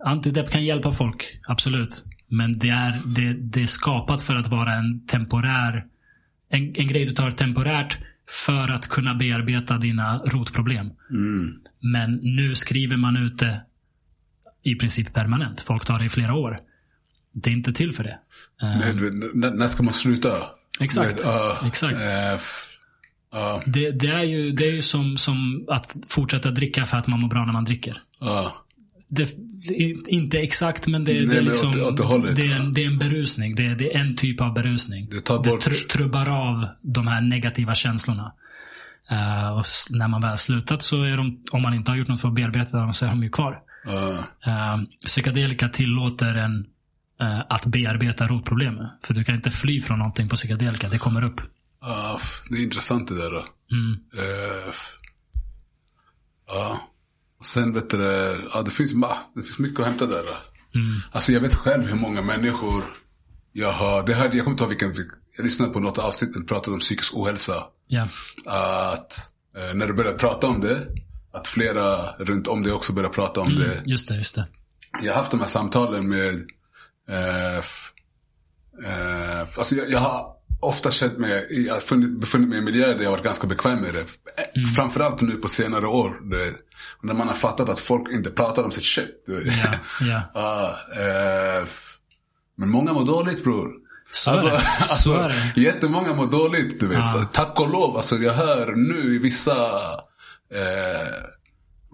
antidepp 0.00 0.50
kan 0.50 0.64
hjälpa 0.64 0.92
folk, 0.92 1.40
absolut. 1.48 2.04
Men 2.28 2.58
det 2.58 2.68
är, 2.68 3.00
det, 3.06 3.32
det 3.32 3.62
är 3.62 3.66
skapat 3.66 4.22
för 4.22 4.36
att 4.36 4.46
vara 4.48 4.74
en 4.74 5.06
temporär 5.06 5.86
en, 6.50 6.74
en 6.76 6.86
grej 6.86 7.04
du 7.04 7.12
tar 7.12 7.30
temporärt 7.30 7.98
för 8.46 8.70
att 8.70 8.88
kunna 8.88 9.14
bearbeta 9.14 9.78
dina 9.78 10.18
rotproblem. 10.18 10.90
Men 11.80 12.14
nu 12.14 12.54
skriver 12.54 12.96
man 12.96 13.16
ut 13.16 13.38
det 13.38 13.62
i 14.62 14.74
princip 14.74 15.12
permanent. 15.14 15.60
Folk 15.60 15.84
tar 15.84 15.98
det 15.98 16.04
i 16.04 16.08
flera 16.08 16.34
år. 16.34 16.58
Det 17.32 17.50
är 17.50 17.54
inte 17.54 17.72
till 17.72 17.92
för 17.92 18.04
det. 18.04 18.18
Eh, 18.62 18.94
när, 19.34 19.68
ska 19.68 19.82
man 19.82 19.94
sluta? 19.94 20.30
Exakt. 20.80 21.20
Ja, 21.24 21.58
Exakt. 21.66 22.00
Ja, 23.32 23.62
det, 23.66 23.90
det 23.90 24.06
är 24.06 24.22
ju, 24.22 24.50
det 24.52 24.68
är 24.68 24.72
ju 24.72 24.82
som, 24.82 25.16
som 25.16 25.64
att 25.68 25.96
fortsätta 26.08 26.50
dricka 26.50 26.86
för 26.86 26.96
att 26.96 27.06
man 27.06 27.20
mår 27.20 27.28
bra 27.28 27.44
när 27.44 27.52
man 27.52 27.64
dricker. 27.64 28.02
ja. 28.20 28.64
Det, 29.10 29.24
det 29.68 29.74
inte 30.08 30.38
exakt 30.38 30.86
men 30.86 31.04
det, 31.04 31.12
Nej, 31.12 31.26
det 31.26 31.36
är 31.36 31.42
liksom 31.42 31.68
åt- 31.70 32.00
åt 32.00 32.22
det 32.24 32.32
det, 32.32 32.46
är 32.52 32.56
en, 32.56 32.72
det 32.72 32.82
är 32.84 32.86
en 32.86 32.98
berusning. 32.98 33.54
Det 33.54 33.66
är, 33.66 33.74
det 33.74 33.94
är 33.94 34.00
en 34.00 34.16
typ 34.16 34.40
av 34.40 34.54
berusning. 34.54 35.08
Det 35.10 35.20
tar 35.20 35.42
bort- 35.42 35.66
tr- 35.66 35.86
trubbar 35.88 36.26
av 36.26 36.68
de 36.82 37.06
här 37.06 37.20
negativa 37.20 37.74
känslorna. 37.74 38.32
Eh, 39.10 39.58
och 39.58 39.66
när 39.90 40.08
man 40.08 40.20
väl 40.20 40.38
slutat 40.38 40.82
så 40.82 41.02
är 41.02 41.16
de, 41.16 41.44
om 41.52 41.62
man 41.62 41.74
inte 41.74 41.90
har 41.90 41.96
gjort 41.96 42.08
något 42.08 42.20
för 42.20 42.28
att 42.28 42.34
bearbeta 42.34 42.76
dem 42.78 42.92
så 42.94 43.06
är 43.06 43.10
de 43.10 43.22
ju 43.22 43.30
kvar. 43.30 43.58
Uh, 44.46 44.82
psykedelika 45.06 45.68
tillåter 45.68 46.34
en 46.34 46.66
eh, 47.20 47.40
att 47.48 47.66
bearbeta 47.66 48.26
rotproblemet. 48.26 48.90
För 49.02 49.14
du 49.14 49.24
kan 49.24 49.34
inte 49.34 49.50
fly 49.50 49.80
från 49.80 49.98
någonting 49.98 50.28
på 50.28 50.36
psykedelika. 50.36 50.88
Det 50.88 50.98
kommer 50.98 51.24
upp. 51.24 51.40
F- 52.16 52.42
det 52.50 52.58
är 52.58 52.62
intressant 52.62 53.08
det 53.08 53.14
där. 53.18 53.30
Då. 53.30 53.46
Mm. 53.72 54.00
Eh, 54.18 54.74
ja. 56.48 56.80
Och 57.38 57.46
sen 57.46 57.74
vet 57.74 57.90
du 57.90 57.96
ja, 58.54 58.62
det, 58.62 58.70
finns, 58.70 58.92
det 59.34 59.42
finns 59.42 59.58
mycket 59.58 59.80
att 59.80 59.86
hämta 59.86 60.06
där. 60.06 60.24
Mm. 60.74 61.00
Alltså 61.12 61.32
jag 61.32 61.40
vet 61.40 61.54
själv 61.54 61.86
hur 61.86 61.96
många 61.96 62.22
människor 62.22 62.84
jag 63.52 63.72
har, 63.72 64.06
det 64.06 64.14
hörde, 64.14 64.36
jag 64.36 64.44
kommer 64.44 64.54
inte 64.54 64.64
ihåg 64.64 64.68
vilken, 64.70 64.94
jag 65.36 65.44
lyssnade 65.44 65.72
på 65.72 65.80
något 65.80 65.98
avsnitt 65.98 66.32
där 66.32 66.40
de 66.40 66.46
pratade 66.46 66.74
om 66.74 66.80
psykisk 66.80 67.16
ohälsa. 67.16 67.64
Ja. 67.86 68.08
Att 68.92 69.30
eh, 69.56 69.74
när 69.74 69.86
du 69.86 69.92
började 69.92 70.18
prata 70.18 70.46
om 70.46 70.60
det, 70.60 70.86
att 71.32 71.48
flera 71.48 72.12
runt 72.18 72.48
om 72.48 72.62
det 72.62 72.72
också 72.72 72.92
började 72.92 73.14
prata 73.14 73.40
om 73.40 73.54
det. 73.54 73.82
Just 73.86 74.08
det, 74.08 74.16
just 74.16 74.34
det. 74.34 74.48
Jag 75.02 75.12
har 75.12 75.16
haft 75.18 75.30
de 75.30 75.40
här 75.40 75.46
samtalen 75.46 76.08
med, 76.08 76.46
eh, 77.08 77.56
eh, 78.84 79.40
alltså 79.56 79.74
jag, 79.74 79.90
jag 79.90 79.98
har 79.98 80.38
ofta 80.60 80.90
känt 80.90 81.18
mig, 81.18 81.66
jag 81.66 81.74
har 81.74 81.80
funnit, 81.80 82.20
befunnit 82.20 82.48
mig 82.48 82.58
i 82.58 82.62
miljöer 82.62 82.94
där 82.94 83.04
jag 83.04 83.10
varit 83.10 83.24
ganska 83.24 83.46
bekväm 83.46 83.80
med 83.80 83.94
det. 83.94 84.00
Eh, 84.00 84.64
Framförallt 84.76 85.20
nu 85.20 85.32
på 85.32 85.48
senare 85.48 85.86
år. 85.86 86.30
Det, 86.30 86.54
när 87.02 87.14
man 87.14 87.28
har 87.28 87.34
fattat 87.34 87.68
att 87.68 87.80
folk 87.80 88.08
inte 88.10 88.30
pratar 88.30 88.64
om 88.64 88.70
sitt 88.70 88.84
shit. 88.84 89.24
Ja, 89.26 89.74
ja. 90.00 90.22
Ja, 90.34 90.76
eh, 91.02 91.66
men 92.56 92.70
många 92.70 92.92
mår 92.92 93.04
dåligt 93.04 93.44
bror. 93.44 93.72
Så 94.10 94.30
är 94.30 94.50
det. 94.50 94.60
Så. 94.84 95.30
Jättemånga 95.56 96.14
mår 96.14 96.26
dåligt, 96.26 96.80
du 96.80 96.86
vet. 96.86 96.98
Ja. 96.98 97.24
Tack 97.32 97.60
och 97.60 97.70
lov, 97.70 97.96
alltså 97.96 98.16
jag 98.16 98.32
hör 98.32 98.72
nu 98.76 99.14
i 99.14 99.18
vissa 99.18 99.56
eh, 100.54 101.24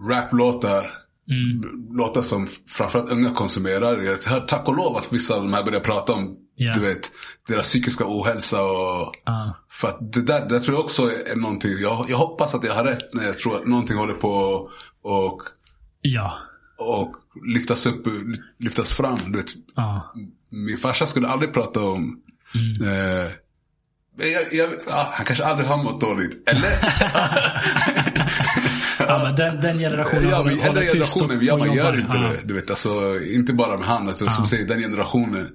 raplåtar, 0.09 0.91
Mm. 1.29 1.95
låtar 1.97 2.21
som 2.21 2.47
framförallt 2.67 3.11
unga 3.11 3.31
konsumerar. 3.31 4.15
Tack 4.47 4.67
och 4.67 4.75
lov 4.77 4.97
att 4.97 5.13
vissa 5.13 5.35
av 5.35 5.41
de 5.41 5.53
här 5.53 5.63
börjar 5.63 5.79
prata 5.79 6.13
om, 6.13 6.37
Ja. 6.55 6.73
du 6.73 6.79
vet, 6.79 7.11
deras 7.47 7.65
psykiska 7.67 8.03
ohälsa 8.07 8.63
och 8.63 9.13
Ja. 9.25 9.55
för 9.71 9.87
att 9.87 10.13
det 10.13 10.21
där, 10.21 10.49
det 10.49 10.59
tror 10.59 10.77
jag 10.77 10.85
också 10.85 11.11
är 11.11 11.35
någonting, 11.35 11.71
jag, 11.79 12.05
jag 12.09 12.17
hoppas 12.17 12.55
att 12.55 12.63
jag 12.63 12.73
har 12.73 12.83
rätt 12.83 13.13
när 13.13 13.23
jag 13.25 13.39
tror 13.39 13.55
att 13.55 13.67
någonting 13.67 13.97
håller 13.97 14.13
på 14.13 14.29
och, 15.01 15.41
Ja. 16.01 16.33
och 16.77 17.15
lyftas 17.47 17.85
upp, 17.85 18.05
lyftas 18.59 18.91
fram. 18.93 19.17
Du 19.25 19.37
vet, 19.37 19.51
Ja. 19.75 20.13
min 20.49 20.77
farsa 20.77 21.05
skulle 21.05 21.27
aldrig 21.27 21.53
prata 21.53 21.83
om 21.83 22.19
eh, 22.85 23.31
jag, 24.27 24.53
jag, 24.53 24.69
ja, 24.87 25.07
han 25.11 25.25
kanske 25.25 25.45
aldrig 25.45 25.67
har 25.69 25.83
mått 25.83 26.01
dåligt. 26.01 26.49
Eller? 26.49 26.71
ja 28.99 29.21
men 29.23 29.35
den, 29.35 29.61
den 29.61 29.77
generationen 29.77 30.29
ja, 30.29 30.37
håller, 30.37 30.55
men, 30.55 30.67
håller 30.67 30.81
tyst 30.81 31.15
och, 31.15 31.21
generationen, 31.21 31.45
ja, 31.45 31.53
och 31.53 31.59
man 31.59 31.73
gör 31.73 31.99
inte 31.99 32.17
ja. 32.17 32.23
det. 32.23 32.39
Du 32.43 32.53
vet, 32.53 32.69
alltså, 32.69 33.19
inte 33.21 33.53
bara 33.53 33.77
med 33.77 33.87
han, 33.87 34.07
alltså, 34.07 34.29
som 34.29 34.45
säger 34.45 34.67
den 34.67 34.79
generationen. 34.79 35.47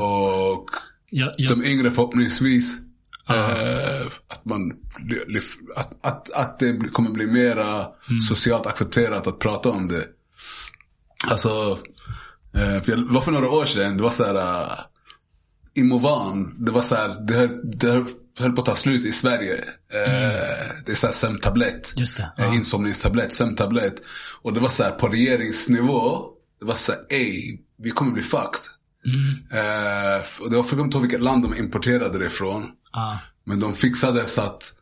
Och 0.00 0.70
Jag, 1.10 1.32
jag, 1.36 1.50
de 1.50 1.64
yngre 1.64 1.90
förhoppningsvis. 1.90 2.80
Eh, 3.28 4.06
att, 4.28 4.44
man, 4.44 4.72
att, 5.76 5.96
att, 6.00 6.32
att 6.32 6.58
det 6.58 6.78
kommer 6.92 7.10
bli 7.10 7.26
mera 7.26 7.86
socialt 8.28 8.66
accepterat 8.66 9.26
att 9.26 9.38
prata 9.38 9.70
om 9.70 9.88
det. 9.88 10.04
Alltså, 11.30 11.78
eh, 12.54 12.82
för 12.82 12.92
jag, 12.92 12.98
var 12.98 13.20
för 13.20 13.32
några 13.32 13.50
år 13.50 13.64
sedan, 13.64 13.96
det 13.96 14.02
var 14.02 14.10
så 14.10 14.24
här 14.24 14.34
uh, 14.34 14.72
Imovan, 15.74 16.54
det 16.58 16.72
var 16.72 16.82
så 16.82 16.94
här, 16.94 17.08
det, 17.08 17.50
det 17.76 18.04
höll- 18.38 18.52
på 18.52 18.60
att 18.60 18.66
ta 18.66 18.74
slut 18.76 19.04
i 19.04 19.12
Sverige. 19.12 19.54
Eh, 19.92 20.66
Det 20.86 20.92
är 20.92 20.94
så 20.94 21.06
här 21.06 21.14
sömntablett. 21.14 21.92
Just 21.96 22.16
det, 22.16 22.22
Eh, 22.38 22.44
ja. 22.44 22.54
Insomningstablett, 22.54 23.32
sömntablett. 23.32 24.02
Och 24.42 24.52
det 24.52 24.60
var 24.60 24.68
så 24.68 24.82
här 24.82 24.90
på 24.90 25.08
regeringsnivå, 25.08 26.24
det 26.60 26.66
var 26.66 26.74
så 26.74 26.92
här, 26.92 27.00
ey, 27.10 27.58
vi 27.78 27.90
kommer 27.90 28.12
bli 28.12 28.22
fucked. 28.22 28.60
mm, 29.06 29.60
Eh, 29.60 30.22
och 30.40 30.50
det 30.50 30.56
var, 30.56 30.62
kommer 30.62 30.84
inte 30.84 30.96
ihåg 30.96 31.02
vilket 31.02 31.22
land 31.22 31.42
de 31.42 31.54
importerade 31.58 32.18
det 32.18 32.26
ifrån. 32.26 32.70
ja. 32.92 33.18
Men 33.48 33.60
de 33.60 33.74
fixade 33.74 34.26
så 34.26 34.42
att 34.42 34.72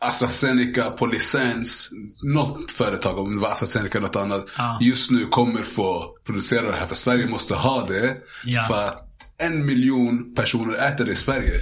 AstraZeneca 0.00 0.90
på 0.90 1.06
licens, 1.06 1.90
något 2.22 2.70
företag, 2.70 3.18
om 3.18 3.34
det 3.36 3.40
var 3.42 3.50
AstraZeneca 3.50 3.98
eller 3.98 4.06
något 4.06 4.16
annat, 4.16 4.46
Ja. 4.58 4.78
just 4.80 5.10
nu 5.10 5.26
kommer 5.26 5.62
få 5.62 6.16
producera 6.26 6.70
det 6.70 6.76
här. 6.76 6.86
För 6.86 6.94
Sverige 6.94 7.26
måste 7.28 7.54
ha 7.54 7.86
det. 7.86 8.16
Ja. 8.44 8.62
För 8.68 8.84
att 8.88 9.09
en 9.40 9.66
miljon 9.66 10.34
personer 10.34 10.74
äter 10.74 11.04
det 11.04 11.12
i 11.12 11.16
Sverige. 11.16 11.52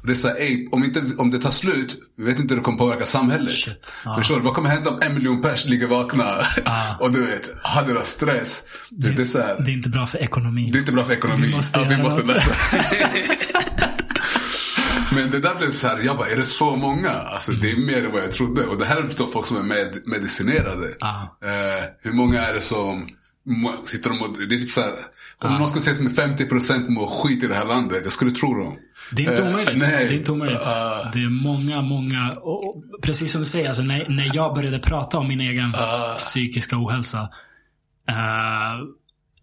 Och 0.00 0.06
det 0.06 0.12
är 0.12 0.14
så 0.14 0.28
här, 0.28 0.36
ey, 0.40 0.68
om, 0.72 0.84
inte, 0.84 1.02
om 1.18 1.30
det 1.30 1.38
tar 1.38 1.50
slut, 1.50 1.96
vi 2.18 2.24
vet 2.24 2.38
inte 2.38 2.54
hur 2.54 2.60
det 2.60 2.64
kommer 2.64 2.78
påverka 2.78 3.06
samhället. 3.06 3.52
Shit. 3.52 3.96
Ja. 4.04 4.14
Förstår 4.16 4.36
du? 4.36 4.42
Vad 4.42 4.54
kommer 4.54 4.68
hända 4.68 4.90
om 4.90 4.98
en 5.02 5.14
miljon 5.14 5.42
pers 5.42 5.64
ligger 5.64 5.86
vakna 5.86 6.46
Ja. 6.64 6.96
och 7.00 7.12
du 7.12 7.26
vet, 7.26 7.50
har 7.62 7.82
deras 7.82 8.08
stress? 8.08 8.64
Det, 8.90 9.10
det, 9.10 9.22
är 9.22 9.26
så 9.26 9.38
här, 9.38 9.62
Det 9.64 9.70
är 9.70 9.72
inte 9.72 9.88
bra 9.88 10.06
för 10.06 10.18
ekonomin. 10.18 10.72
det 10.72 10.78
är 10.78 10.80
inte 10.80 10.92
bra 10.92 11.04
för 11.04 11.12
ekonomin. 11.12 11.42
Vi 11.42 11.56
måste 11.56 11.80
ja, 11.80 11.86
vi 11.88 11.96
måste 11.96 12.22
läsa. 12.22 12.54
Men 15.14 15.30
det 15.30 15.40
där 15.40 15.54
blev 15.54 15.70
så 15.70 15.88
här, 15.88 15.98
jag 15.98 16.16
bara, 16.16 16.28
är 16.28 16.36
det 16.36 16.44
så 16.44 16.76
många? 16.76 17.10
Alltså 17.10 17.52
det 17.52 17.70
är 17.70 17.76
mer 17.76 18.04
än 18.04 18.12
vad 18.12 18.22
jag 18.22 18.32
trodde. 18.32 18.66
Och 18.66 18.78
det 18.78 18.84
här 18.84 18.96
är 18.96 19.30
folk 19.32 19.46
som 19.46 19.56
är 19.56 19.62
med, 19.62 20.02
medicinerade. 20.06 20.86
Ja. 20.98 21.38
Eh, 21.44 21.84
hur 22.02 22.12
många 22.12 22.46
är 22.46 22.54
det 22.54 22.60
som 22.60 23.08
sitter 23.84 24.10
och 24.10 24.16
mår, 24.16 24.46
det 24.48 24.54
är 24.54 24.58
typ 24.58 24.70
så 24.70 24.80
här, 24.80 24.94
om 25.44 25.52
någon 25.58 25.68
skulle 25.68 25.80
säga 25.80 25.96
att 25.96 26.02
med 26.02 26.38
50% 26.38 26.88
mår 26.88 27.06
skit 27.06 27.42
i 27.42 27.46
det 27.46 27.54
här 27.54 27.64
landet, 27.64 28.00
jag 28.02 28.12
skulle 28.12 28.30
tro 28.30 28.54
dem. 28.54 28.76
Det 29.12 29.26
är 29.26 29.30
inte 29.30 29.42
Eh, 29.42 29.50
omöjligt. 29.52 29.76
nej. 29.78 30.08
Det 30.08 30.14
är 30.14 30.18
inte 30.18 30.32
omöjligt. 30.32 30.60
Ah. 30.60 31.10
det 31.12 31.18
är 31.18 31.28
många, 31.28 31.82
många. 31.82 32.32
Och, 32.32 32.68
och, 32.68 32.84
precis 33.02 33.32
som 33.32 33.40
du 33.40 33.46
säger, 33.46 33.68
alltså, 33.68 33.82
när, 33.82 34.08
när 34.08 34.30
jag 34.34 34.54
började 34.54 34.78
prata 34.78 35.18
om 35.18 35.28
min 35.28 35.40
egen 35.40 35.74
Ah. 35.74 36.14
psykiska 36.18 36.76
ohälsa. 36.78 37.28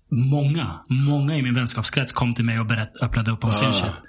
många, 0.09 0.79
många 0.89 1.35
i 1.35 1.41
min 1.41 1.53
vänskapskrets 1.53 2.11
kom 2.11 2.33
till 2.35 2.45
mig 2.45 2.59
och 2.59 2.65
berätt, 2.65 2.97
öppnade 3.01 3.31
upp 3.31 3.43
om 3.43 3.53
sin 3.53 3.73
shit. 3.73 4.03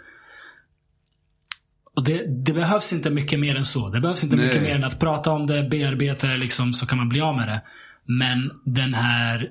Och 1.97 2.05
det, 2.05 2.45
det 2.45 2.53
behövs 2.53 2.93
inte 2.93 3.11
mycket 3.11 3.41
mer 3.41 3.57
än 3.57 3.65
så. 3.65 3.89
Det 3.89 4.01
behövs 4.01 4.25
inte 4.25 4.37
Nej. 4.37 4.47
mycket 4.47 4.63
mer 4.63 4.75
än 4.75 4.85
att 4.85 4.99
prata 4.99 5.31
om 5.31 5.47
det, 5.47 5.63
bearbeta 5.71 6.27
det 6.27 6.37
liksom, 6.37 6.73
så 6.73 6.87
kan 6.87 6.99
man 6.99 7.09
bli 7.09 7.21
av 7.21 7.37
med 7.37 7.49
det. 7.49 7.63
Men 8.05 8.51
den 8.65 8.95
här 8.95 9.49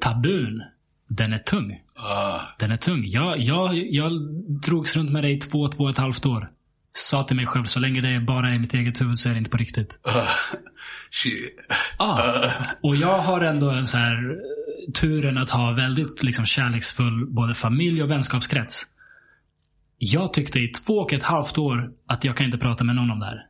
tabun, 0.00 0.62
den 1.08 1.32
är 1.32 1.38
tung. 1.38 1.80
Ah, 1.96 2.40
Den 2.58 2.70
är 2.70 2.76
tung. 2.76 3.04
Jag, 3.06 3.38
jag, 3.38 3.74
jag 3.74 4.12
drogs 4.66 4.96
runt 4.96 5.10
med 5.12 5.24
det 5.24 5.30
i 5.30 5.36
två, 5.40 5.68
två 5.68 5.84
och 5.84 5.90
ett 5.90 5.98
halvt 5.98 6.26
år. 6.26 6.50
Sa 6.92 7.24
till 7.24 7.36
mig 7.36 7.46
själv, 7.46 7.64
så 7.64 7.80
länge 7.80 8.00
det 8.00 8.08
är 8.08 8.20
bara 8.20 8.54
i 8.54 8.58
mitt 8.58 8.74
eget 8.74 9.00
huvud 9.00 9.18
så 9.18 9.28
är 9.28 9.32
det 9.32 9.38
inte 9.38 9.50
på 9.50 9.56
riktigt. 9.56 10.00
ah, 10.02 10.26
shit. 11.10 11.56
Ah. 11.96 12.50
Och 12.82 12.96
jag 12.96 13.18
har 13.18 13.40
ändå 13.40 13.70
en 13.70 13.86
så 13.86 13.96
här 13.96 14.36
turen 14.94 15.38
att 15.38 15.50
ha 15.50 15.72
väldigt 15.72 16.22
liksom, 16.22 16.46
kärleksfull 16.46 17.26
både 17.26 17.54
familj 17.54 18.02
och 18.02 18.10
vänskapskrets. 18.10 18.86
Jag 19.98 20.32
tyckte 20.32 20.60
i 20.60 20.68
två 20.68 20.98
och 20.98 21.12
ett 21.12 21.22
halvt 21.22 21.58
år 21.58 21.90
att 22.06 22.24
jag 22.24 22.36
kan 22.36 22.46
inte 22.46 22.58
prata 22.58 22.84
med 22.84 22.96
någon 22.96 23.10
om 23.10 23.20
det 23.20 23.26
här. 23.26 23.46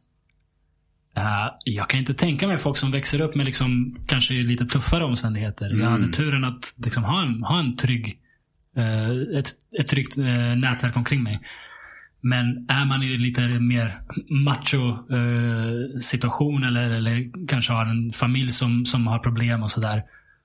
Eh, 1.18 1.50
jag 1.64 1.88
kan 1.88 2.00
inte 2.00 2.14
tänka 2.14 2.46
mig 2.46 2.58
folk 2.58 2.76
som 2.76 2.90
växer 2.90 3.20
upp 3.20 3.34
med 3.34 3.46
liksom, 3.46 3.96
kanske 4.06 4.34
lite 4.34 4.64
tuffare 4.64 5.04
omständigheter. 5.04 5.70
Jag 5.80 5.90
hade 5.90 6.08
turen 6.08 6.44
att 6.44 6.74
liksom, 6.76 7.04
ha, 7.04 7.22
en, 7.22 7.42
ha 7.42 7.58
en 7.58 7.76
trygg, 7.76 8.18
eh, 8.76 9.38
ett, 9.38 9.48
ett 9.80 9.88
tryggt 9.88 10.18
eh, 10.18 10.56
nätverk 10.56 10.96
omkring 10.96 11.22
mig. 11.22 11.40
Men 12.20 12.66
är 12.68 12.84
man 12.84 13.02
i 13.02 13.16
lite 13.16 13.40
mer 13.48 14.00
macho 14.30 14.98
situation 15.98 16.64
eller, 16.64 16.90
eller 16.90 17.46
kanske 17.48 17.72
har 17.72 17.86
en 17.86 18.12
familj 18.12 18.52
som, 18.52 18.86
som 18.86 19.06
har 19.06 19.18
problem 19.18 19.62
och 19.62 19.70
sådär. 19.70 20.02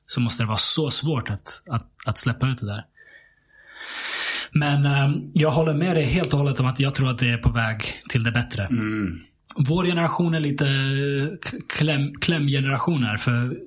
Så 0.07 0.19
måste 0.19 0.43
det 0.43 0.47
vara 0.47 0.57
så 0.57 0.91
svårt 0.91 1.29
att, 1.29 1.63
att, 1.69 1.87
att 2.05 2.17
släppa 2.17 2.47
ut 2.47 2.57
det 2.57 2.65
där. 2.65 2.85
Men 4.51 4.85
jag 5.33 5.51
håller 5.51 5.73
med 5.73 5.95
dig 5.95 6.05
helt 6.05 6.33
och 6.33 6.39
hållet 6.39 6.59
om 6.59 6.65
att 6.65 6.79
jag 6.79 6.95
tror 6.95 7.09
att 7.09 7.17
det 7.17 7.29
är 7.29 7.37
på 7.37 7.51
väg 7.51 8.01
till 8.09 8.23
det 8.23 8.31
bättre. 8.31 8.65
Mm. 8.65 9.19
Vår 9.55 9.85
generation 9.85 10.33
är 10.33 10.39
lite 10.39 10.65
k- 11.51 11.57
kläm, 11.69 12.13
klämgeneration 12.21 13.03
här. 13.03 13.17
För 13.17 13.57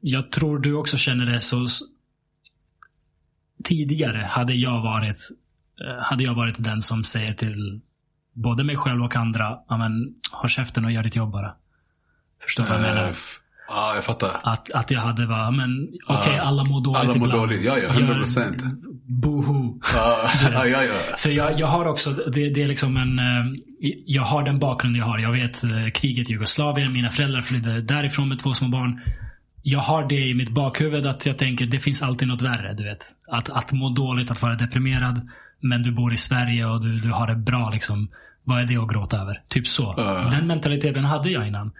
jag 0.00 0.30
tror 0.32 0.58
du 0.58 0.74
också 0.74 0.96
känner 0.96 1.26
det 1.26 1.40
så. 1.40 1.66
Tidigare 3.64 4.18
hade 4.30 4.54
jag 4.54 4.80
varit 4.82 5.28
eh, 5.80 6.02
hade 6.02 6.24
jag 6.24 6.34
varit 6.34 6.54
den 6.64 6.82
som 6.82 7.04
säger 7.04 7.32
till 7.32 7.80
både 8.32 8.64
mig 8.64 8.76
själv 8.76 9.02
och 9.02 9.16
andra, 9.16 9.58
men, 9.78 10.14
ha 10.32 10.48
käften 10.48 10.84
och 10.84 10.92
gör 10.92 11.02
ditt 11.02 11.16
jobb 11.16 11.32
bara. 11.32 11.54
Förstår 12.42 12.64
du 12.64 12.68
vad 12.70 12.78
jag 12.78 12.82
menar? 12.94 13.08
Eh, 13.08 13.14
Ja, 13.72 13.92
jag 13.94 14.04
fattar. 14.04 14.40
Att, 14.42 14.72
att 14.72 14.90
jag 14.90 15.00
hade 15.00 15.26
men 15.50 15.88
okej 16.06 16.38
alla 16.38 16.64
mår 16.64 16.80
dåligt 16.84 16.96
Alla 17.00 17.08
mår 17.08 17.16
ibland. 17.16 17.32
dåligt. 17.32 17.62
Ja, 17.64 17.78
ja, 17.78 17.88
100 17.88 18.14
procent. 18.14 18.56
Boohoo. 19.10 19.80
Ja, 19.94 20.30
ja, 20.52 20.66
ja. 20.66 20.82
För 21.18 21.30
jag, 21.30 21.60
jag 21.60 21.66
har 21.66 21.84
också, 21.84 22.10
det, 22.10 22.50
det 22.50 22.62
är 22.62 22.68
liksom 22.68 22.96
en, 22.96 23.18
eh, 23.18 23.60
jag 24.06 24.22
har 24.22 24.42
den 24.42 24.58
bakgrund 24.58 24.96
jag 24.96 25.04
har. 25.04 25.18
Jag 25.18 25.32
vet 25.32 25.64
eh, 25.64 25.90
kriget 25.94 26.30
i 26.30 26.32
Jugoslavien, 26.32 26.92
mina 26.92 27.10
föräldrar 27.10 27.42
flydde 27.42 27.80
därifrån 27.80 28.28
med 28.28 28.38
två 28.38 28.54
små 28.54 28.68
barn. 28.68 29.00
Jag 29.62 29.80
har 29.80 30.08
det 30.08 30.26
i 30.26 30.34
mitt 30.34 30.50
bakhuvud 30.50 31.06
att 31.06 31.26
jag 31.26 31.38
tänker, 31.38 31.66
det 31.66 31.78
finns 31.78 32.02
alltid 32.02 32.28
något 32.28 32.42
värre. 32.42 32.74
Du 32.74 32.84
vet. 32.84 33.04
Att, 33.28 33.50
att 33.50 33.72
må 33.72 33.88
dåligt, 33.88 34.30
att 34.30 34.42
vara 34.42 34.54
deprimerad. 34.54 35.28
Men 35.60 35.82
du 35.82 35.92
bor 35.92 36.12
i 36.12 36.16
Sverige 36.16 36.66
och 36.66 36.82
du, 36.82 37.00
du 37.00 37.10
har 37.10 37.26
det 37.26 37.36
bra. 37.36 37.70
Liksom. 37.70 38.08
Vad 38.44 38.60
är 38.60 38.64
det 38.64 38.76
att 38.76 38.92
gråta 38.92 39.20
över? 39.20 39.42
Typ 39.48 39.66
så. 39.66 39.94
Ja. 39.96 40.28
Den 40.32 40.46
mentaliteten 40.46 41.04
hade 41.04 41.30
jag 41.30 41.48
innan. 41.48 41.72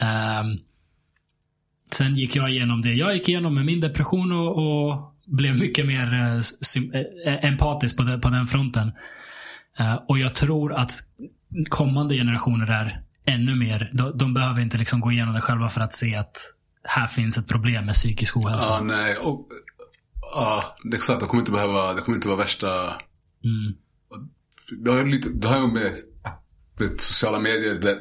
Ehm, 0.00 0.58
sen 1.92 2.14
gick 2.14 2.36
jag 2.36 2.50
igenom 2.50 2.82
det 2.82 2.92
jag 2.92 3.14
gick 3.14 3.28
igenom 3.28 3.54
med 3.54 3.64
min 3.64 3.80
depression 3.80 4.32
och, 4.32 4.56
och 4.56 5.13
blev 5.36 5.58
mycket 5.60 5.86
mer 5.86 6.14
eh, 6.14 6.38
sym- 6.40 6.92
eh, 7.26 7.44
empatisk 7.44 7.96
på 7.96 8.02
den, 8.02 8.20
på 8.20 8.28
den 8.28 8.46
fronten. 8.46 8.92
Eh, 9.78 9.94
och 10.08 10.18
jag 10.18 10.34
tror 10.34 10.74
att 10.74 10.92
kommande 11.68 12.14
generationer 12.14 12.70
är 12.70 13.02
ännu 13.26 13.54
mer. 13.56 13.90
De, 13.92 14.18
de 14.18 14.34
behöver 14.34 14.60
inte 14.60 14.78
liksom 14.78 15.00
gå 15.00 15.12
igenom 15.12 15.34
det 15.34 15.40
själva 15.40 15.68
för 15.68 15.80
att 15.80 15.92
se 15.92 16.16
att 16.16 16.36
här 16.82 17.06
finns 17.06 17.38
ett 17.38 17.48
problem 17.48 17.86
med 17.86 17.94
psykisk 17.94 18.36
ohälsa. 18.36 18.66
Ja, 18.68 18.80
nej. 18.80 19.16
Och, 19.16 19.48
ja, 20.34 20.76
exakt. 20.94 21.20
Det 21.20 21.26
kommer 21.26 21.40
inte 21.40 21.52
behöva, 21.52 21.94
det 21.94 22.00
kommer 22.00 22.16
inte 22.16 22.28
vara 22.28 22.38
värsta... 22.38 22.66
Mm. 23.44 23.74
Det 24.84 24.90
har 24.90 24.98
ju 24.98 25.04
lite, 25.06 25.28
det 25.28 25.48
har 25.48 25.58
ju 25.58 25.66
med 25.66 25.92
sociala 26.98 27.38
medier, 27.38 27.74
det, 27.74 27.98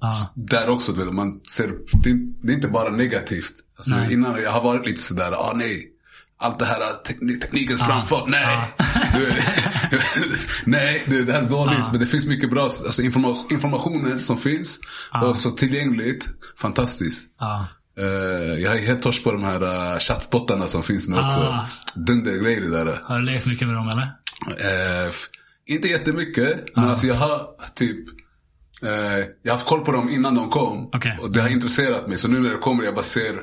Ja. 0.00 0.32
där 0.34 0.68
också, 0.68 0.92
du 0.92 1.04
vet, 1.04 1.14
man 1.14 1.40
ser, 1.40 1.68
det, 2.02 2.12
det 2.42 2.52
är 2.52 2.54
inte 2.54 2.68
bara 2.68 2.90
negativt. 2.90 3.52
Alltså, 3.76 4.12
innan 4.12 4.42
jag 4.42 4.50
har 4.50 4.62
varit 4.62 4.86
lite 4.86 5.02
sådär, 5.02 5.32
ah 5.32 5.52
nej. 5.56 5.90
Allt 6.38 6.58
det 6.58 6.64
här 6.64 6.92
teknik, 7.06 7.40
teknikens 7.40 7.80
Ja. 7.80 7.86
framfart, 7.86 8.24
nej. 8.28 8.58
Du, 9.14 9.32
nej, 10.70 11.02
du, 11.06 11.24
det 11.24 11.32
här 11.32 11.42
är 11.42 11.48
dåligt. 11.48 11.78
Ja. 11.78 11.88
Men 11.90 12.00
det 12.00 12.06
finns 12.06 12.26
mycket 12.26 12.50
bra, 12.50 12.62
alltså 12.62 13.02
informa, 13.02 13.36
informationen 13.50 14.20
som 14.22 14.38
finns. 14.38 14.78
Och 15.22 15.36
så 15.36 15.50
tillgängligt, 15.50 16.28
fantastiskt. 16.58 17.28
Eh, 17.98 18.04
jag 18.62 18.76
är 18.76 18.80
helt 18.86 19.02
torsk 19.02 19.24
på 19.24 19.32
de 19.32 19.44
här 19.44 19.62
uh, 19.62 19.98
chattbottarna 19.98 20.66
som 20.66 20.82
finns 20.82 21.08
nu 21.08 21.16
Ah. 21.16 21.26
också. 21.26 21.66
Dundergrejer 22.00 22.60
det 22.60 22.70
där. 22.70 23.00
Har 23.04 23.18
du 23.18 23.24
lekt 23.24 23.46
mycket 23.46 23.66
med 23.68 23.76
dem 23.76 23.88
eller? 23.88 24.12
F- 25.08 25.28
inte 25.66 25.88
jättemycket, 25.88 26.64
men 26.76 26.84
alltså 26.90 27.06
jag 27.06 27.14
har 27.14 27.46
typ 27.74 27.96
eh, 28.82 28.88
Jag 29.18 29.26
har 29.46 29.52
haft 29.52 29.66
koll 29.66 29.84
på 29.84 29.92
dem 29.92 30.08
innan 30.10 30.34
de 30.34 30.50
kom. 30.50 30.90
Okej. 30.92 31.18
Och 31.22 31.30
det 31.30 31.40
har 31.40 31.48
intresserat 31.48 32.08
mig. 32.08 32.18
Så 32.18 32.28
nu 32.28 32.38
när 32.40 32.50
det 32.50 32.58
kommer, 32.58 32.84
jag 32.84 32.94
bara 32.94 33.02
ser 33.04 33.34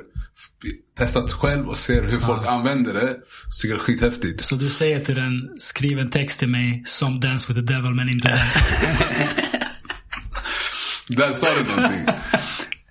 Testat 0.97 1.33
själv 1.33 1.69
och 1.69 1.77
ser 1.77 2.03
hur 2.03 2.19
folk 2.19 2.47
använder 2.47 2.93
det. 2.93 3.15
Så 3.49 3.61
tycker 3.61 3.73
jag 3.73 3.79
det 3.79 3.81
är 3.81 3.85
skithäftigt. 3.85 4.43
Så 4.43 4.55
du 4.55 4.69
säger 4.69 5.05
till 5.05 5.15
den, 5.15 5.49
skriv 5.57 5.99
en 5.99 6.09
text 6.09 6.39
till 6.39 6.49
mig 6.49 6.83
som 6.85 7.19
Dance 7.19 7.47
with 7.47 7.59
the 7.59 7.65
Devil 7.73 7.93
men 7.93 8.09
inte 8.09 8.29
den. 8.29 8.39
Där 11.17 11.33
sa 11.33 11.47
du 11.59 11.63
någonting. 11.75 12.05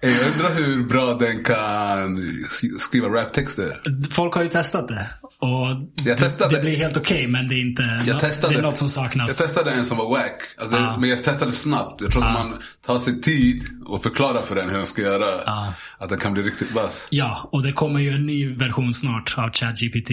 Jag 0.03 0.33
undrar 0.33 0.55
hur 0.55 0.85
bra 0.89 1.15
den 1.15 1.45
kan 1.45 2.19
sk- 2.49 2.79
skriva 2.79 3.09
raptexter. 3.09 3.81
Folk 4.11 4.35
har 4.35 4.43
ju 4.43 4.49
testat 4.49 4.89
det. 4.89 5.11
Och 5.23 5.67
Jag 6.05 6.19
testade. 6.19 6.55
det, 6.57 6.61
blir 6.63 6.77
helt 6.77 6.97
okej 6.97 7.27
men 7.27 7.49
det 7.49 7.55
är 7.55 7.61
inte, 7.61 8.03
Jag 8.07 8.21
testade. 8.21 8.55
det 8.55 8.59
är 8.59 8.63
något 8.63 8.77
som 8.77 8.89
saknas. 8.89 9.29
Jag 9.29 9.37
testade 9.49 9.71
en 9.71 9.85
som 9.85 9.99
var 9.99 10.11
wack. 10.11 10.43
Alltså 10.59 10.77
Ah. 10.77 10.97
Men 10.99 11.11
jag 11.11 11.25
testade 11.25 11.53
snabbt. 11.53 12.01
Jag 12.03 12.11
tror 12.11 12.25
att 12.25 12.33
man 12.35 12.55
tar 12.87 12.99
sig 12.99 13.21
tid 13.21 13.65
och 13.87 14.03
förklarar 14.03 14.43
för 14.43 14.55
den 14.55 14.69
hur 14.71 14.77
den 14.77 14.87
ska 14.87 15.03
göra. 15.03 15.43
Ah. 15.53 15.73
Att 15.99 16.09
den 16.11 16.19
kan 16.19 16.33
bli 16.33 16.43
riktigt 16.43 16.75
vass. 16.75 17.09
Ja, 17.11 17.49
och 17.53 17.63
det 17.63 17.73
kommer 17.73 18.01
ju 18.01 18.11
en 18.11 18.27
ny 18.27 18.55
version 18.55 18.95
snart 18.95 19.35
av 19.39 19.51
ChatGPT. 19.53 20.11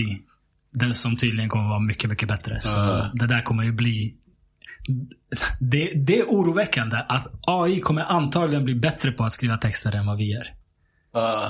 Den 0.73 0.93
som 0.93 1.17
tydligen 1.17 1.49
kommer 1.49 1.69
vara 1.69 1.79
mycket, 1.79 2.09
mycket 2.09 2.27
bättre. 2.29 2.59
Så 2.59 2.77
Ah. 2.77 3.11
det 3.13 3.27
där 3.27 3.41
kommer 3.41 3.63
ju 3.63 3.71
bli... 3.71 4.13
Det, 5.59 5.93
det 5.95 6.19
är 6.19 6.23
oroväckande 6.23 6.97
att 7.07 7.33
AI 7.47 7.79
kommer 7.79 8.01
antagligen 8.01 8.65
bli 8.65 8.75
bättre 8.75 9.11
på 9.11 9.23
att 9.23 9.33
skriva 9.33 9.57
texter 9.57 9.95
än 9.95 10.05
vad 10.05 10.17
vi 10.17 10.33
är. 10.33 10.53
Ah. 11.11 11.49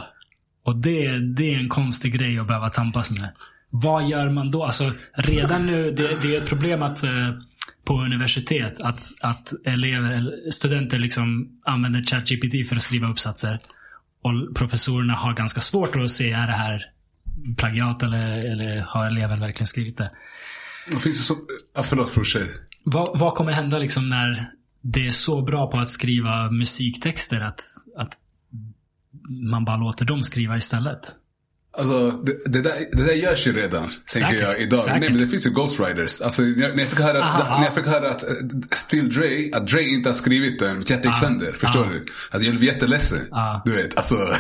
Och 0.64 0.76
det, 0.76 1.18
det 1.18 1.54
är 1.54 1.60
en 1.60 1.70
konstig 1.70 2.14
grej 2.14 2.40
att 2.40 2.48
behöva 2.48 2.70
tampas 2.70 3.12
med. 3.12 3.30
Vad 3.70 4.08
gör 4.08 4.30
man 4.30 4.52
då? 4.52 4.64
Alltså 4.64 4.92
redan 5.14 5.66
nu, 5.66 5.92
det, 5.92 6.22
det 6.22 6.36
är 6.36 6.38
ett 6.38 6.50
problem 6.50 6.82
att 6.82 7.04
eh, 7.04 7.34
på 7.86 7.94
universitet 7.94 8.82
att, 8.82 9.12
att 9.22 9.54
elever, 9.66 10.50
studenter 10.52 11.00
liksom 11.00 11.60
använder 11.66 12.04
ChatGPT 12.04 12.70
för 12.70 12.76
att 12.76 12.82
skriva 12.82 13.10
uppsatser. 13.10 13.60
Och 14.22 14.56
professorerna 14.56 15.14
har 15.14 15.34
ganska 15.34 15.62
svårt 15.62 15.96
att 15.96 16.12
se, 16.12 16.32
är 16.32 16.48
det 16.48 16.54
här 16.54 16.82
plagiat 17.58 18.04
eller, 18.04 18.52
eller 18.52 18.82
har 18.82 19.06
eleven 19.06 19.40
verkligen 19.40 19.68
skrivit 19.68 19.98
det? 19.98 20.12
Det 20.88 21.00
finns 21.00 21.20
ju 21.20 21.24
så... 21.24 21.34
Ah, 21.76 21.84
förlåt, 21.84 22.10
fortsätt. 22.10 22.67
Vad, 22.90 23.20
vad 23.20 23.34
kommer 23.34 23.52
hända 23.52 23.78
liksom 23.78 24.10
när 24.10 24.52
det 24.82 25.08
är 25.08 25.12
så 25.12 25.42
bra 25.42 25.72
på 25.72 25.78
att 25.78 25.90
skriva 25.90 26.52
musiktexter 26.52 27.40
att, 27.40 27.62
att 27.98 28.14
man 29.52 29.66
bara 29.66 29.78
låter 29.78 30.06
dem 30.06 30.24
skriva 30.24 30.58
istället? 30.58 31.00
Alltså, 31.78 32.12
det, 32.12 32.46
det, 32.46 32.62
där, 32.62 32.74
det 32.92 33.04
där 33.04 33.14
görs 33.14 33.48
ju 33.48 33.54
redan, 33.54 33.92
Säkert, 34.06 34.30
tänker 34.30 34.46
jag 34.46 34.62
idag. 34.62 34.80
säkert. 34.80 35.00
Nej, 35.00 35.10
men 35.10 35.20
det 35.20 35.28
finns 35.28 35.46
ju 35.46 35.50
ghostwriters. 35.50 36.22
Alltså, 36.22 36.42
när, 36.42 36.80
jag 36.80 36.90
fick 36.90 37.00
höra 37.00 37.24
att, 37.24 37.42
Aha, 37.42 37.58
när 37.58 37.66
jag 37.66 37.76
fick 37.76 37.86
höra 37.86 38.10
att 38.10 38.24
eh, 38.24 38.30
Still 38.72 39.10
Dre, 39.10 39.50
att 39.54 39.68
Dre 39.68 39.84
inte 39.84 40.10
har 40.10 40.14
skrivit 40.14 40.60
den, 40.60 40.78
mitt 40.78 40.90
hjärta 40.90 41.10
gick 41.10 41.18
sönder. 41.18 41.52
Förstår 41.52 41.86
ah. 41.86 41.90
du? 41.90 42.06
Att 42.32 42.44
jag 42.44 42.56
blev 42.56 42.64
jätteledsen. 42.64 43.20
Ah. 43.32 43.62
Du 43.66 43.72
vet, 43.72 43.98
alltså. 43.98 44.34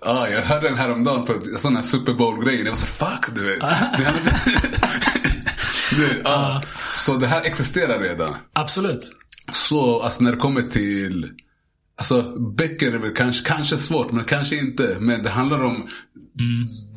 ja, 0.00 0.28
jag 0.30 0.42
hörde 0.42 0.68
den 0.68 0.78
häromdagen 0.78 1.26
på 1.26 1.34
sån 1.58 1.76
här 1.76 1.82
Super 1.82 2.12
Bowl-grej. 2.12 2.58
Jag 2.58 2.70
var 2.70 2.76
så 2.76 2.86
fuck, 2.86 3.34
du 3.34 3.44
vet. 3.44 3.62
Det 5.96 6.20
ja. 6.24 6.62
Så 6.94 7.16
det 7.16 7.26
här 7.26 7.42
existerar 7.42 8.00
redan. 8.00 8.34
Absolut. 8.52 9.00
Så 9.52 10.02
alltså 10.02 10.22
när 10.24 10.32
det 10.32 10.38
kommer 10.38 10.62
till 10.62 11.32
Alltså 11.96 12.22
böcker 12.38 12.92
är 12.92 12.98
väl 12.98 13.14
kanske, 13.14 13.44
kanske 13.44 13.78
svårt 13.78 14.12
men 14.12 14.24
kanske 14.24 14.56
inte. 14.56 14.96
Men 15.00 15.22
det 15.22 15.30
handlar 15.30 15.64
om 15.64 15.88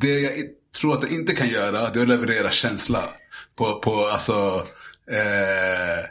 Det 0.00 0.20
jag 0.20 0.32
tror 0.80 0.94
att 0.94 1.00
det 1.00 1.14
inte 1.14 1.32
kan 1.34 1.48
göra 1.48 1.90
det 1.90 1.98
är 1.98 2.02
att 2.02 2.08
leverera 2.08 2.50
känsla. 2.50 3.08
På, 3.56 3.80
på 3.80 4.06
alltså 4.06 4.66
eh, 5.10 6.04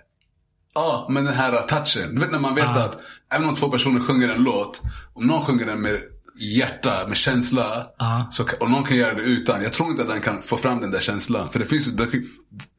Ja 0.74 1.08
men 1.10 1.26
den 1.26 1.34
här 1.34 1.62
touchen. 1.62 2.16
Du 2.16 2.22
vet 2.22 2.32
när 2.32 2.40
man 2.40 2.56
vet 2.56 2.68
Ah. 2.68 2.84
att 2.84 3.00
Även 3.34 3.50
om 3.50 3.56
två 3.56 3.70
personer 3.70 4.00
sjunger 4.00 4.30
en 4.30 4.44
låt. 4.44 4.82
Om 5.14 5.28
någon 5.28 5.46
sjunger 5.46 5.66
den 5.66 5.82
med 5.82 6.02
hjärta, 6.40 7.08
med 7.08 7.18
känsla. 7.18 7.88
Ah. 7.98 8.32
Så, 8.32 8.44
kan- 8.44 8.60
och 8.60 8.72
någon 8.72 8.84
kan 8.84 8.98
göra 8.98 9.14
det 9.14 9.22
utan. 9.22 9.64
Jag 9.64 9.74
tror 9.74 9.90
inte 9.90 10.02
att 10.02 10.10
den 10.10 10.22
kan 10.22 10.42
få 10.42 10.58
fram 10.58 10.82
den 10.82 10.92
där 10.92 11.00
känslan. 11.00 11.50
För 11.50 11.60
det 11.60 11.66
finns, 11.66 11.86
det, 11.96 12.08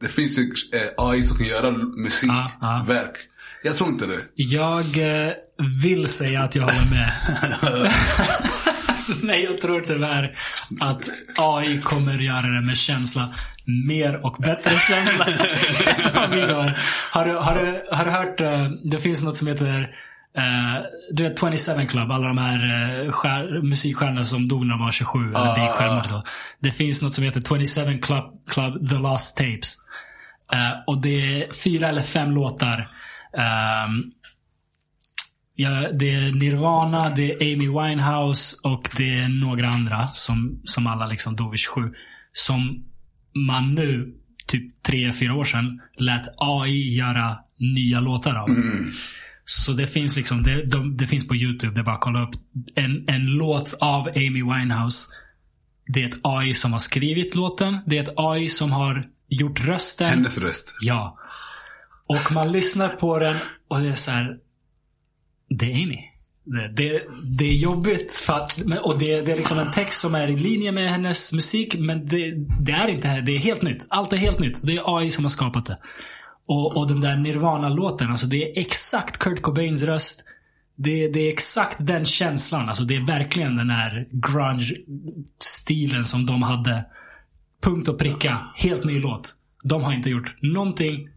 det 0.01 0.07
finns 0.07 0.37
ju 0.37 0.53
eh, 0.73 0.87
AI 0.97 1.23
som 1.23 1.37
kan 1.37 1.47
göra 1.47 1.71
musikverk. 1.71 2.51
Ah, 2.61 2.67
ah. 2.67 3.07
Jag 3.63 3.75
tror 3.75 3.89
inte 3.89 4.05
det. 4.05 4.19
Jag 4.35 4.97
eh, 4.97 5.31
vill 5.83 6.07
säga 6.07 6.41
att 6.43 6.55
jag 6.55 6.63
håller 6.63 6.89
med. 6.91 7.11
Men 9.21 9.41
jag 9.41 9.57
tror 9.61 9.81
tyvärr 9.81 10.35
att 10.79 11.09
AI 11.37 11.81
kommer 11.81 12.17
göra 12.19 12.47
det 12.47 12.61
med 12.61 12.77
känsla. 12.77 13.35
Mer 13.87 14.25
och 14.25 14.35
bättre 14.39 14.69
känsla. 14.79 15.25
Har, 17.11 17.25
du, 17.25 17.33
har, 17.33 17.55
du, 17.55 17.95
har 17.95 18.05
du 18.05 18.11
hört, 18.11 18.41
eh, 18.41 18.69
det 18.91 18.99
finns 18.99 19.23
något 19.23 19.37
som 19.37 19.47
heter 19.47 19.89
eh, 20.37 20.85
du 21.11 21.23
vet 21.23 21.39
27 21.39 21.87
Club, 21.87 22.11
alla 22.11 22.27
de 22.27 22.37
här 22.37 23.03
uh, 23.05 23.11
skär, 23.11 23.61
musikstjärnorna 23.61 24.23
som 24.23 24.47
dog 24.47 24.65
när 24.65 24.73
de 24.73 24.79
var 24.79 24.91
27 24.91 25.19
eller 25.19 25.51
Ah, 25.51 25.55
begick 25.55 25.71
självmord. 25.71 26.05
Så. 26.05 26.23
Det 26.59 26.71
finns 26.71 27.01
något 27.01 27.13
som 27.13 27.23
heter 27.23 27.41
27 27.41 27.99
Club, 27.99 28.23
Club 28.49 28.89
The 28.89 28.95
Lost 28.95 29.37
Tapes. 29.37 29.77
Eh, 30.53 30.71
och 30.87 31.01
det 31.01 31.41
är 31.41 31.53
fyra 31.53 31.87
eller 31.87 32.01
fem 32.01 32.31
låtar. 32.31 32.89
Ehm, 33.37 34.03
ja, 35.55 35.69
det 35.93 36.15
är 36.15 36.31
Nirvana, 36.31 37.09
det 37.09 37.31
är 37.31 37.53
Amy 37.53 37.67
Winehouse 37.67 38.57
och 38.63 38.89
det 38.97 39.13
är 39.19 39.27
några 39.27 39.67
andra 39.67 40.07
som, 40.07 40.61
som 40.65 40.87
alla 40.87 41.07
liksom 41.07 41.35
dog 41.35 41.51
vid 41.51 41.59
27. 41.59 41.93
Som 42.31 42.83
man 43.47 43.73
nu, 43.75 44.13
typ 44.47 44.83
tre 44.83 45.13
fyra 45.13 45.35
år 45.35 45.43
sedan, 45.43 45.81
lät 45.97 46.25
AI 46.37 46.95
göra 46.95 47.37
nya 47.57 47.99
låtar 47.99 48.35
av. 48.35 48.49
Så 49.45 49.71
det 49.73 49.87
finns 49.87 50.15
liksom, 50.15 50.43
det, 50.43 50.65
de, 50.65 50.97
det 50.97 51.07
finns 51.07 51.27
på 51.27 51.35
YouTube, 51.35 51.73
det 51.73 51.79
är 51.79 51.83
bara 51.83 51.95
att 51.95 52.01
kolla 52.01 52.23
upp 52.23 52.35
en, 52.75 53.09
en 53.09 53.25
låt 53.25 53.73
av 53.79 54.07
Amy 54.07 54.43
Winehouse. 54.43 55.07
Det 55.87 56.03
är 56.03 56.07
ett 56.07 56.19
AI 56.23 56.53
som 56.53 56.71
har 56.71 56.79
skrivit 56.79 57.35
låten. 57.35 57.79
Det 57.85 57.97
är 57.97 58.03
ett 58.03 58.13
AI 58.15 58.49
som 58.49 58.71
har 58.71 59.03
gjort 59.27 59.65
rösten. 59.65 60.07
Hennes 60.07 60.37
röst. 60.37 60.75
Ja. 60.81 61.17
Och 62.07 62.31
man 62.31 62.51
lyssnar 62.51 62.89
på 62.89 63.19
den 63.19 63.35
och 63.67 63.79
det 63.79 63.87
är 63.87 63.93
så 63.93 64.11
här. 64.11 64.37
Det 65.49 65.65
är 65.65 65.83
Amy. 65.83 65.99
Det, 66.45 66.67
det, 66.67 67.03
det 67.23 67.45
är 67.45 67.53
jobbigt 67.53 68.11
för 68.11 68.33
att, 68.33 68.59
och 68.83 68.99
det, 68.99 69.21
det 69.21 69.31
är 69.31 69.35
liksom 69.35 69.59
en 69.59 69.71
text 69.71 69.99
som 69.99 70.15
är 70.15 70.27
i 70.27 70.37
linje 70.37 70.71
med 70.71 70.91
hennes 70.91 71.33
musik. 71.33 71.75
Men 71.79 72.07
det, 72.07 72.33
det 72.59 72.71
är 72.71 72.87
inte 72.87 73.07
här. 73.07 73.21
Det 73.21 73.31
är 73.31 73.39
helt 73.39 73.61
nytt. 73.61 73.87
Allt 73.89 74.13
är 74.13 74.17
helt 74.17 74.39
nytt. 74.39 74.61
Det 74.63 74.75
är 74.75 74.97
AI 74.97 75.11
som 75.11 75.23
har 75.23 75.29
skapat 75.29 75.65
det. 75.65 75.77
Och, 76.45 76.77
och 76.77 76.87
den 76.87 76.99
där 76.99 77.15
Nirvana-låten, 77.15 78.11
alltså 78.11 78.27
det 78.27 78.43
är 78.43 78.61
exakt 78.61 79.17
Kurt 79.17 79.41
Cobains 79.41 79.83
röst. 79.83 80.25
Det, 80.75 81.07
det 81.07 81.19
är 81.19 81.33
exakt 81.33 81.77
den 81.79 82.05
känslan. 82.05 82.67
Alltså 82.69 82.83
det 82.83 82.95
är 82.95 83.05
verkligen 83.05 83.55
den 83.55 83.69
här 83.69 84.07
grunge-stilen 84.11 86.03
som 86.03 86.25
de 86.25 86.43
hade. 86.43 86.85
Punkt 87.61 87.87
och 87.87 87.99
pricka. 87.99 88.37
Helt 88.55 88.83
ny 88.83 88.99
låt. 88.99 89.33
De 89.63 89.83
har 89.83 89.93
inte 89.93 90.09
gjort 90.09 90.35
någonting. 90.41 91.09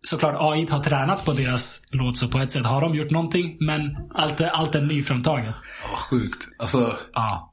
Såklart 0.00 0.36
AI 0.38 0.66
har 0.70 0.78
tränat 0.78 1.24
på 1.24 1.32
deras 1.32 1.86
låt 1.90 2.16
så 2.18 2.28
på 2.28 2.38
ett 2.38 2.52
sätt 2.52 2.66
har 2.66 2.80
de 2.80 2.94
gjort 2.94 3.10
någonting. 3.10 3.56
Men 3.60 3.96
allt 4.14 4.40
är, 4.40 4.48
allt 4.48 4.74
är 4.74 4.80
nyframtaget. 4.80 5.54
Vad 5.90 5.98
sjukt. 5.98 6.48
Alltså, 6.58 6.96
Ja. 7.12 7.52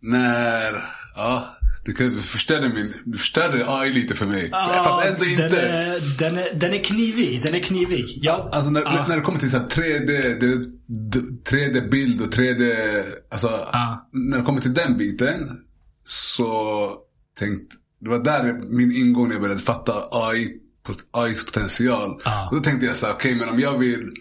när... 0.00 0.92
Ja, 1.16 1.55
du, 1.98 2.12
förstörde 2.20 2.68
min, 2.68 2.94
du 3.04 3.18
förstörde 3.18 3.64
AI 3.68 3.92
lite 3.92 4.14
för 4.14 4.26
mig. 4.26 4.50
Fast 4.50 5.06
ändå 5.06 5.24
inte. 5.24 5.48
Den 5.48 5.58
är, 5.58 6.18
den, 6.18 6.38
är, 6.38 6.54
den 6.54 6.72
är 6.74 6.84
knivig. 6.84 7.42
Den 7.42 7.54
är 7.54 7.60
knivig. 7.60 8.04
Jag, 8.22 8.48
Alltså 8.52 8.70
när, 8.70 8.82
Ja. 8.82 9.04
när 9.08 9.16
det 9.16 9.22
kommer 9.22 9.38
till 9.38 9.50
så 9.50 9.58
här 9.58 9.66
3D, 9.66 10.06
det, 10.40 10.58
det, 10.86 11.20
3D-bild 11.50 12.20
och 12.20 12.34
3D... 12.34 12.74
Alltså, 13.30 13.48
Ja. 13.72 14.08
när 14.12 14.38
det 14.38 14.44
kommer 14.44 14.60
till 14.60 14.74
den 14.74 14.98
biten 14.98 15.48
så 16.04 16.92
tänkte... 17.38 17.76
Det 18.00 18.10
var 18.10 18.18
där 18.18 18.58
min 18.70 18.92
ingång 18.96 19.26
när 19.28 19.34
jag 19.34 19.42
började 19.42 19.60
fatta 19.60 19.92
AI, 20.10 20.56
AIs 21.10 21.46
potential. 21.46 22.20
Ja. 22.24 22.48
Och 22.50 22.56
då 22.56 22.62
tänkte 22.62 22.86
jag 22.86 22.96
så 22.96 23.06
här, 23.06 23.12
okej 23.12 23.34
men 23.34 23.48
om 23.48 23.60
jag 23.60 23.78
vill... 23.78 24.12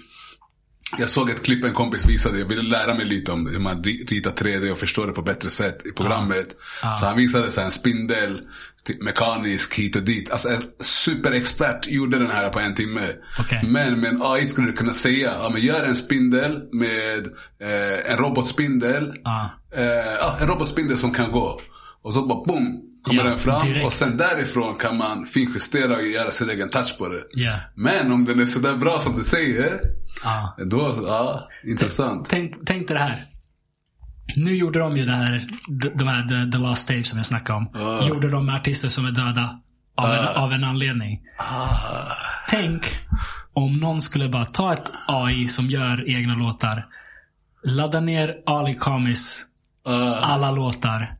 Jag 0.99 1.09
såg 1.09 1.29
ett 1.29 1.43
klipp 1.43 1.63
en 1.63 1.73
kompis 1.73 2.05
visade. 2.05 2.39
Jag 2.39 2.45
ville 2.45 2.61
lära 2.61 2.93
mig 2.93 3.05
lite 3.05 3.31
om 3.31 3.47
hur 3.47 3.59
man 3.59 3.83
ri- 3.83 4.07
ritar 4.07 4.31
3D 4.31 4.71
och 4.71 4.77
förstår 4.77 5.07
det 5.07 5.13
på 5.13 5.21
bättre 5.21 5.49
sätt 5.49 5.85
i 5.87 5.91
programmet. 5.91 6.55
Så 6.99 7.05
han 7.05 7.17
visade 7.17 7.51
så 7.51 7.61
en 7.61 7.71
spindel, 7.71 8.41
typ 8.83 9.03
mekanisk 9.03 9.75
hit 9.79 9.95
och 9.95 10.01
dit. 10.03 10.31
Alltså 10.31 10.49
en 10.49 10.63
superexpert 10.79 11.87
gjorde 11.87 12.19
den 12.19 12.31
här 12.31 12.49
på 12.49 12.59
en 12.59 12.75
timme. 12.75 13.07
Okej. 13.39 13.61
Men 13.67 13.99
med 13.99 14.09
en 14.09 14.21
AI 14.23 14.47
skulle 14.47 14.67
du 14.67 14.73
kunna 14.73 14.93
säga, 14.93 15.33
ja 15.43 15.49
men 15.53 15.61
gör 15.61 15.83
en 15.83 15.95
spindel 15.95 16.61
med 16.71 17.27
eh, 17.61 18.11
en 18.11 18.17
robotspindel. 18.17 19.13
Ja. 19.23 19.49
Eh, 19.75 20.41
en 20.41 20.47
robotspindel 20.47 20.97
som 20.97 21.13
kan 21.13 21.31
gå. 21.31 21.61
Och 22.03 22.13
så 22.13 22.25
bara 22.27 22.43
boom, 22.45 22.81
kommer 23.05 23.23
Ja, 23.23 23.29
den 23.29 23.37
fram. 23.37 23.67
direkt. 23.67 23.85
Och 23.85 23.93
sen 23.93 24.17
därifrån 24.17 24.75
kan 24.77 24.97
man 24.97 25.25
finjustera 25.25 25.95
och 25.95 26.03
göra 26.03 26.31
sin 26.31 26.49
egen 26.49 26.69
touch 26.69 26.97
på 26.97 27.07
det. 27.09 27.23
Ja. 27.31 27.55
Men 27.75 28.11
om 28.11 28.25
den 28.25 28.39
är 28.39 28.45
sådär 28.45 28.75
bra 28.75 28.99
som 28.99 29.15
du 29.17 29.23
säger. 29.23 29.79
Ja. 30.23 30.55
Då, 30.65 30.95
ja, 31.07 31.47
intressant. 31.63 32.27
Tänk, 32.29 32.55
tänk 32.65 32.87
dig 32.87 32.97
det 32.97 33.03
här. 33.03 33.25
Nu 34.35 34.55
gjorde 34.55 34.79
de 34.79 34.97
ju 34.97 35.03
det 35.03 35.11
här, 35.15 35.45
de, 35.95 36.07
här 36.07 36.27
The, 36.45 36.51
the 36.51 36.57
Last 36.57 36.87
Tape 36.87 37.03
som 37.03 37.17
jag 37.17 37.25
snackade 37.25 37.57
om. 37.57 37.69
Ja. 37.73 38.07
Gjorde 38.07 38.29
de 38.29 38.45
med 38.45 38.55
artister 38.55 38.87
som 38.87 39.05
är 39.05 39.11
döda. 39.11 39.59
Av, 39.97 40.11
en, 40.13 40.25
av 40.27 40.51
en 40.51 40.63
anledning. 40.63 41.21
Ah. 41.37 41.67
Tänk 42.49 42.81
om 43.53 43.77
någon 43.77 44.01
skulle 44.01 44.29
bara 44.29 44.45
ta 44.45 44.73
ett 44.73 44.91
AI 45.07 45.47
som 45.47 45.69
gör 45.69 46.09
egna 46.09 46.35
låtar. 46.35 46.85
Ladda 47.67 47.99
ner 47.99 48.35
Ali 48.45 48.77
Kamis 48.79 49.45
Ah, 49.87 50.15
alla 50.15 50.51
låtar. 50.51 51.13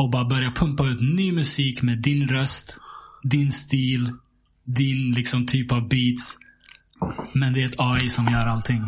Och 0.00 0.10
bara 0.10 0.24
börja 0.24 0.50
pumpa 0.50 0.84
ut 0.86 1.00
ny 1.00 1.32
musik 1.32 1.82
med 1.82 1.98
din 1.98 2.28
röst, 2.28 2.78
din 3.22 3.52
stil, 3.52 4.08
din 4.64 5.12
liksom 5.12 5.46
typ 5.46 5.72
av 5.72 5.88
beats. 5.88 6.36
Men 7.34 7.52
det 7.52 7.62
är 7.62 7.66
ett 7.68 7.74
AI 7.78 8.08
som 8.08 8.26
gör 8.28 8.46
allting. 8.46 8.82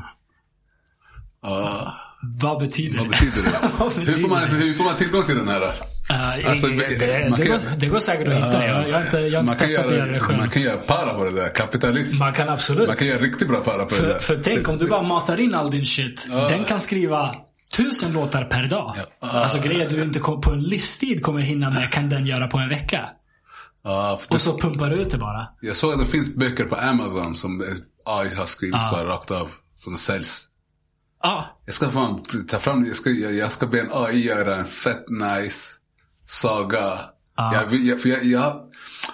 ah. 1.41 1.93
Vad 2.41 2.59
betyder 2.61 2.99
Vad 2.99 3.07
det? 3.07 3.11
betyder 3.11 3.43
det? 3.43 3.71
Vad 3.79 3.93
hur, 3.93 4.13
får 4.13 4.29
man, 4.29 4.41
det? 4.41 4.47
hur 4.47 4.75
får 4.75 4.85
man 4.85 4.97
tillgång 4.97 5.23
till 5.25 5.37
den 5.37 5.49
här? 5.49 5.61
Uh, 5.63 6.51
Alltså, 6.51 6.67
det, 6.67 6.77
det, 6.77 7.21
kan 7.23 7.31
går, 7.31 7.47
göra- 7.47 7.77
det 7.77 7.87
går 7.87 7.99
säkert 7.99 8.29
att 8.29 8.35
hitta. 8.35 8.67
Jag, 8.67 8.89
jag 8.89 8.95
har 8.99 9.05
inte, 9.05 9.19
jag 9.19 9.43
har 9.43 9.51
inte 9.53 9.65
testat 9.65 9.85
att 9.87 9.91
göra 9.93 10.05
det 10.07 10.13
göra, 10.13 10.21
själv. 10.25 10.39
man 10.39 10.51
kan 10.51 10.63
göra 10.63 10.77
para 10.77 11.15
på 11.15 11.25
det 11.25 11.31
där. 11.31 11.49
Kapitalism. 11.55 12.19
Man 12.19 12.33
kan 12.33 12.49
absolut. 12.49 12.89
Man 12.89 12.97
kan 12.97 13.07
göra 13.07 13.19
riktigt 13.23 13.49
bra 13.49 13.61
para 13.61 13.85
på 13.85 13.91
det 13.91 13.95
För, 13.97 14.07
där. 14.09 14.19
för 14.19 14.37
tänk 14.37 14.69
om 14.69 14.79
du 14.79 14.87
bara 14.87 15.03
matar 15.03 15.41
in 15.41 15.55
all 15.55 15.71
din 15.71 15.85
shit. 15.85 16.29
Den 16.49 16.65
kan 16.65 16.81
skriva 16.81 17.35
tusen 17.77 18.13
låtar 18.13 18.45
per 18.45 18.65
dag. 18.69 18.95
Ja. 19.21 19.29
Alltså 19.29 19.59
grejer 19.59 19.91
du 19.91 20.03
inte 20.03 20.21
på 20.21 20.51
en 20.53 20.63
livstid 20.63 21.23
kommer 21.23 21.41
hinna 21.41 21.71
med 21.71 21.91
kan 21.93 22.09
den 22.09 22.27
göra 22.27 22.49
på 22.49 22.59
en 22.59 22.69
vecka. 22.69 23.09
För 23.83 24.35
Och 24.35 24.41
så 24.41 24.59
pumpar 24.59 24.91
du 24.91 24.97
ut 24.97 25.11
det 25.11 25.19
bara. 25.19 25.49
Jag 25.61 25.77
såg 25.77 25.93
att 25.93 25.99
det 25.99 26.07
finns 26.07 26.35
böcker 26.35 26.65
på 26.65 26.77
Amazon 26.77 27.35
som 27.35 27.65
AI 28.07 28.35
har 28.35 28.47
skrivits 28.47 28.85
Ah. 28.85 28.91
bara 28.91 29.05
rakt 29.09 29.31
av. 29.31 29.49
Som 29.77 29.97
säljs. 29.97 30.45
Ja, 31.23 31.61
Jag 31.67 31.75
ska 31.75 31.91
fan 31.91 32.23
ta 32.49 32.59
fram 32.59 32.87
jag 32.87 32.97
ska, 32.97 33.11
jag, 33.11 33.35
jag 33.35 33.53
ska 33.53 33.67
be 33.67 33.81
en 33.81 33.89
AI 33.93 34.27
göra 34.27 34.57
en 34.57 34.65
fett 34.67 35.05
nice 35.09 35.73
saga. 36.25 36.99
Ah. 37.37 37.55
Jag, 37.55 37.67
vill- 37.67 37.87
jag, 37.87 38.01
för 38.01 38.09
jag, 38.09 38.25
jag, 38.25 38.61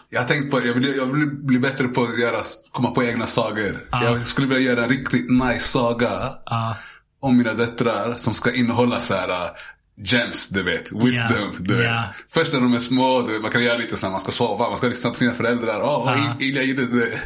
jag 0.08 0.20
har 0.20 0.28
tänkt 0.28 0.50
på, 0.50 0.66
jag 0.66 0.74
vill, 0.74 0.96
jag 0.96 1.06
vill 1.06 1.26
bli 1.26 1.58
bättre 1.58 1.88
på 1.88 2.02
att 2.02 2.18
göra, 2.20 2.42
komma 2.72 2.90
på 2.90 3.04
egna 3.04 3.26
sagor. 3.26 3.88
Ah. 3.90 4.04
Jag 4.04 4.26
skulle 4.26 4.46
vilja 4.46 4.72
göra 4.72 4.82
en 4.84 4.90
riktigt 4.90 5.30
nice 5.30 5.68
saga 5.68 6.10
ja, 6.46 6.76
om 7.20 7.36
mina 7.36 7.54
döttrar 7.54 8.16
som 8.16 8.34
ska 8.34 8.54
innehålla 8.54 9.00
så 9.00 9.14
här 9.14 9.28
uh, 9.28 9.50
gems, 9.96 10.48
du 10.48 10.62
vet. 10.62 10.92
Wisdom, 10.92 11.56
du 11.58 11.74
vet. 11.74 11.84
Ja. 11.86 12.04
Först 12.30 12.52
när 12.52 12.60
de 12.60 12.74
är 12.74 12.78
små, 12.78 13.22
vet, 13.22 13.42
man 13.42 13.50
kan 13.50 13.62
göra 13.64 13.76
lite 13.78 13.96
så 13.96 14.06
när 14.06 14.10
man 14.10 14.20
ska 14.20 14.32
sova, 14.32 14.68
man 14.68 14.76
ska 14.76 14.86
lyssna 14.88 15.10
på 15.10 15.16
sina 15.16 15.34
föräldrar. 15.34 15.80
Oh, 15.82 16.12
Ja. 16.16 16.36
Ilja 16.40 16.62
gjorde 16.62 16.86
det. 16.86 17.18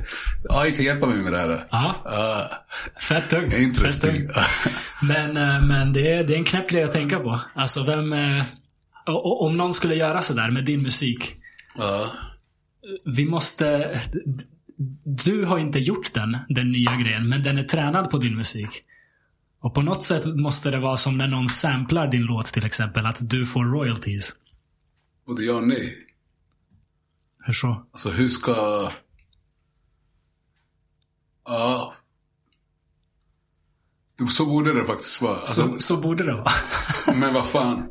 AI 0.51 0.73
kan 0.73 0.85
hjälpa 0.85 1.07
mig 1.07 1.17
med 1.17 1.33
det 1.33 1.39
här. 1.39 1.49
Uh, 1.51 2.47
Fett 3.09 3.31
tungt. 3.31 3.55
Interesting. 3.59 4.27
Men, 5.03 5.37
eh, 5.37 5.63
men 5.67 5.93
det, 5.93 6.13
är, 6.13 6.25
det 6.25 6.33
är 6.35 6.39
en 6.39 6.45
knäpp 6.45 6.69
grej 6.71 6.83
att 6.83 6.93
tänka 6.93 7.19
på. 7.19 7.41
Alltså 7.55 7.85
vem... 7.85 8.13
och- 9.07 9.43
Om 9.47 9.57
någon 9.57 9.75
skulle 9.75 9.95
göra 9.95 10.23
sådär 10.23 10.51
med 10.51 10.65
din 10.65 10.83
musik. 10.83 11.35
Ja. 11.79 12.13
Vi 13.05 13.25
måste... 13.25 13.99
Du 15.05 15.45
har 15.45 15.59
inte 15.59 15.79
gjort 15.79 16.15
den, 16.15 16.37
den 16.49 16.73
nya 16.73 16.97
grejen, 16.97 17.29
men 17.29 17.43
den 17.43 17.59
är 17.59 17.65
tränad 17.65 18.11
på 18.11 18.19
din 18.19 18.37
musik. 18.37 18.69
Och 19.63 19.75
på 19.75 19.83
något 19.83 20.05
sätt 20.05 20.27
måste 20.37 20.71
det 20.71 20.79
vara 20.81 20.97
som 20.97 21.19
när 21.19 21.29
någon 21.29 21.49
samplar 21.49 22.07
din 22.07 22.23
låt 22.23 22.47
till 22.47 22.65
exempel, 22.65 23.07
att 23.07 23.31
du 23.31 23.47
får 23.47 23.65
royalties. 23.65 24.35
Både 25.27 25.43
ja 25.45 25.55
och 25.55 25.69
nej. 25.69 25.99
Hur 27.45 27.53
så? 27.53 27.87
Alltså 27.93 28.11
hur 28.11 28.29
ska... 28.29 28.91
Ja. 31.45 31.95
Det- 34.19 34.27
Så 34.27 34.47
borde 34.47 34.73
det 34.75 34.85
faktiskt 34.85 35.23
vara. 35.23 35.37
Alltså, 35.39 35.69
Så, 35.69 35.79
så 35.79 35.97
borde 35.97 36.25
det 36.25 36.35
vara. 36.35 36.53
Men 37.21 37.35
vad 37.35 37.47
fan. 37.47 37.91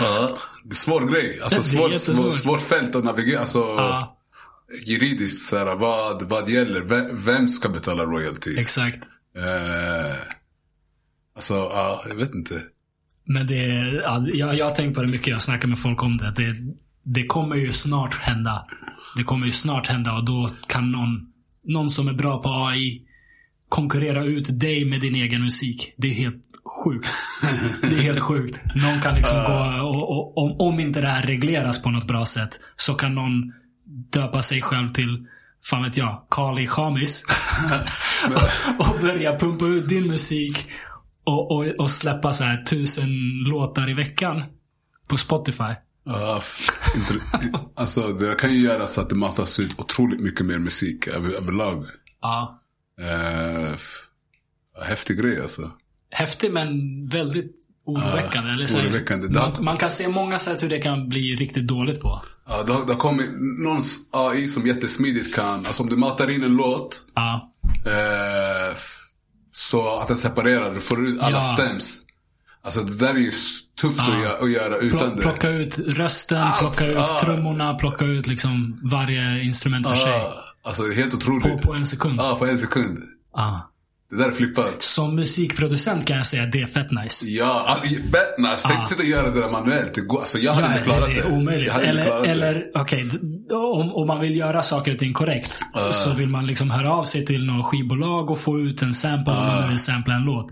Ja. 0.00 0.38
Det 0.64 0.70
är 0.70 0.74
svår 0.74 1.00
grej. 1.00 1.40
Alltså 1.42 1.76
Det 1.76 1.92
jättesvårt. 1.92 2.16
svårt, 2.16 2.34
svårt 2.34 2.60
fält 2.60 2.94
att 2.94 3.04
navigera. 3.04 3.40
Alltså, 3.40 3.58
Ja, 3.58 4.16
Juridiskt, 4.86 5.48
så 5.48 5.58
här, 5.58 5.74
vad, 5.74 6.22
vad 6.22 6.48
gäller? 6.50 6.80
Vem, 6.80 7.24
vem 7.24 7.48
ska 7.48 7.68
betala 7.68 8.02
royalties? 8.04 8.58
exakt. 8.58 9.08
Eh, 9.36 10.16
alltså, 11.36 11.54
ja, 11.54 12.04
jag 12.08 12.14
vet 12.14 12.34
inte. 12.34 12.62
Men 13.24 13.46
det 13.46 13.64
är, 13.64 14.00
ja, 14.02 14.26
jag, 14.32 14.54
jag 14.54 14.64
har 14.64 14.74
tänkt 14.74 14.94
på 14.94 15.02
det 15.02 15.08
mycket. 15.08 15.26
Jag 15.28 15.42
snackar 15.42 15.68
med 15.68 15.78
folk 15.78 16.02
om 16.02 16.16
det. 16.16 16.32
det. 16.36 16.56
Det 17.02 17.26
kommer 17.26 17.56
ju 17.56 17.72
snart 17.72 18.14
hända. 18.14 18.64
Det 19.16 19.24
kommer 19.24 19.46
ju 19.46 19.52
snart 19.52 19.86
hända 19.86 20.12
och 20.12 20.24
då 20.24 20.48
kan 20.68 20.92
någon, 20.92 21.32
någon 21.64 21.90
som 21.90 22.08
är 22.08 22.12
bra 22.12 22.42
på 22.42 22.48
AI 22.48 23.02
konkurrera 23.68 24.24
ut 24.24 24.60
dig 24.60 24.84
med 24.84 25.00
din 25.00 25.14
egen 25.14 25.42
musik. 25.42 25.94
Det 25.96 26.08
är 26.08 26.14
helt 26.14 26.42
sjukt. 26.84 27.08
Det 27.82 27.96
är 27.96 28.02
helt 28.02 28.20
sjukt. 28.20 28.62
Någon 28.74 29.00
kan 29.00 29.14
liksom 29.14 29.36
gå, 29.36 29.82
och, 29.82 30.10
och, 30.10 30.38
om, 30.38 30.60
om 30.60 30.80
inte 30.80 31.00
det 31.00 31.08
här 31.08 31.22
regleras 31.22 31.82
på 31.82 31.90
något 31.90 32.06
bra 32.06 32.24
sätt 32.24 32.60
så 32.76 32.94
kan 32.94 33.14
någon 33.14 33.52
döpa 34.12 34.42
sig 34.42 34.62
själv 34.62 34.88
till, 34.88 35.26
fan 35.64 35.82
vet 35.82 35.96
jag, 35.96 36.26
Kali 36.30 36.66
Khamis. 36.66 37.24
och, 38.78 38.88
och 38.88 39.00
börja 39.00 39.38
pumpa 39.38 39.64
ut 39.64 39.88
din 39.88 40.06
musik 40.06 40.70
och, 41.24 41.50
och, 41.56 41.66
och 41.66 41.90
släppa 41.90 42.32
så 42.32 42.44
här 42.44 42.62
tusen 42.62 43.08
låtar 43.50 43.90
i 43.90 43.94
veckan 43.94 44.42
på 45.08 45.16
Spotify. 45.16 45.74
Inte, 46.96 47.14
alltså 47.74 48.08
det 48.12 48.34
kan 48.34 48.52
ju 48.52 48.58
göra 48.60 48.86
så 48.86 49.00
att 49.00 49.08
det 49.08 49.14
matas 49.14 49.60
ut 49.60 49.80
otroligt 49.80 50.20
mycket 50.20 50.46
mer 50.46 50.58
musik 50.58 51.06
över, 51.06 51.30
överlag. 51.30 51.84
Ja. 52.20 52.62
Eh, 53.00 53.72
f- 53.74 54.04
häftig 54.84 55.18
grej 55.18 55.40
alltså. 55.40 55.70
Häftig 56.10 56.52
men 56.52 56.70
väldigt 57.08 57.56
oroväckande. 57.86 58.50
eller 58.52 58.66
så 58.66 58.76
här, 58.78 58.84
oroväckande. 58.88 59.28
Man, 59.28 59.64
man 59.64 59.76
kan 59.76 59.90
se 59.90 60.08
många 60.08 60.38
sätt 60.38 60.62
hur 60.62 60.68
det 60.68 60.78
kan 60.78 61.08
bli 61.08 61.34
riktigt 61.36 61.66
dåligt 61.66 62.00
på. 62.00 62.22
Ja, 62.48 62.62
det, 62.62 62.72
har, 62.72 62.86
det 62.86 62.92
har 62.92 63.00
kommit 63.00 63.28
någons 63.64 63.96
AI 64.12 64.48
som 64.48 64.66
jättesmidigt 64.66 65.34
kan, 65.34 65.66
alltså 65.66 65.82
om 65.82 65.88
du 65.88 65.96
matar 65.96 66.30
in 66.30 66.42
en 66.42 66.56
låt 66.56 67.00
Ja. 67.14 67.52
eh, 67.86 68.76
så 69.52 69.98
att 70.00 70.08
den 70.08 70.16
separerar, 70.16 70.74
du 70.74 70.80
får 70.80 71.06
ut 71.08 71.22
alla 71.22 71.36
Ja. 71.38 71.56
stems. 71.56 72.00
Alltså 72.62 72.80
det 72.82 72.96
där 72.96 73.14
är 73.14 73.18
ju 73.18 73.30
tufft 73.80 73.98
Ja. 74.08 74.12
att, 74.14 74.22
göra, 74.22 74.32
att 74.44 74.50
göra 74.50 74.76
utan 74.78 74.98
Plock, 74.98 75.16
det. 75.16 75.22
plocka 75.22 75.48
ut 75.48 75.78
rösten, 75.78 76.38
Allt, 76.38 76.58
plocka 76.60 76.86
ut 76.90 76.96
ja. 76.96 77.20
trummorna, 77.22 77.74
plocka 77.74 78.04
ut 78.04 78.26
liksom 78.26 78.80
varje 78.82 79.42
instrument 79.42 79.88
för 79.88 79.94
sig. 79.96 80.12
Ja, 80.12 80.34
alltså 80.62 80.90
helt 80.92 81.10
På, 81.10 81.16
otroligt. 81.16 81.62
på 81.62 81.72
en 81.74 81.86
sekund. 81.86 82.20
Ja, 82.20 82.36
på 82.38 82.46
en 82.46 82.58
sekund. 82.58 82.98
Ja. 83.34 83.70
Det 84.10 84.16
där 84.16 84.26
är 84.28 84.32
flippat. 84.32 84.82
Som 84.82 85.14
musikproducent 85.16 86.06
kan 86.06 86.16
jag 86.16 86.26
säga 86.26 86.42
att 86.42 86.52
det 86.52 86.60
är 86.60 86.66
fett 86.66 86.90
nice. 86.90 87.26
Ja, 87.26 87.64
all- 87.66 87.88
fett 87.88 88.38
nice. 88.38 88.68
Tänk 88.68 88.80
Ja. 88.80 88.84
sitta 88.84 89.02
och 89.02 89.08
göra 89.08 89.30
det 89.30 89.40
där 89.40 89.50
manuellt. 89.50 89.94
Det 89.94 90.00
går, 90.00 90.18
alltså 90.18 90.38
jag 90.38 90.52
hade 90.52 90.66
Ja, 90.66 90.72
inte 90.72 90.84
klarat 90.84 91.08
det 91.08 91.14
det. 91.14 91.20
är 91.20 91.32
omöjligt. 91.32 91.72
Eller, 91.72 92.24
eller 92.24 92.66
okej, 92.74 93.04
d- 93.04 93.18
om, 93.54 93.92
om 93.94 94.06
man 94.06 94.20
vill 94.20 94.36
göra 94.36 94.62
saker 94.62 94.92
och 94.92 94.98
ting 94.98 95.12
korrekt 95.12 95.52
så 95.90 96.12
vill 96.14 96.28
man 96.28 96.46
liksom 96.46 96.70
höra 96.70 96.92
av 96.94 97.04
sig 97.04 97.26
till 97.26 97.44
något 97.46 97.66
skivbolag 97.66 98.30
och 98.30 98.38
få 98.38 98.60
ut 98.60 98.82
en 98.82 98.94
sample 98.94 99.32
om 99.32 99.46
man 99.46 99.68
vill 99.68 99.78
sampla 99.78 100.14
en 100.14 100.22
låt. 100.24 100.46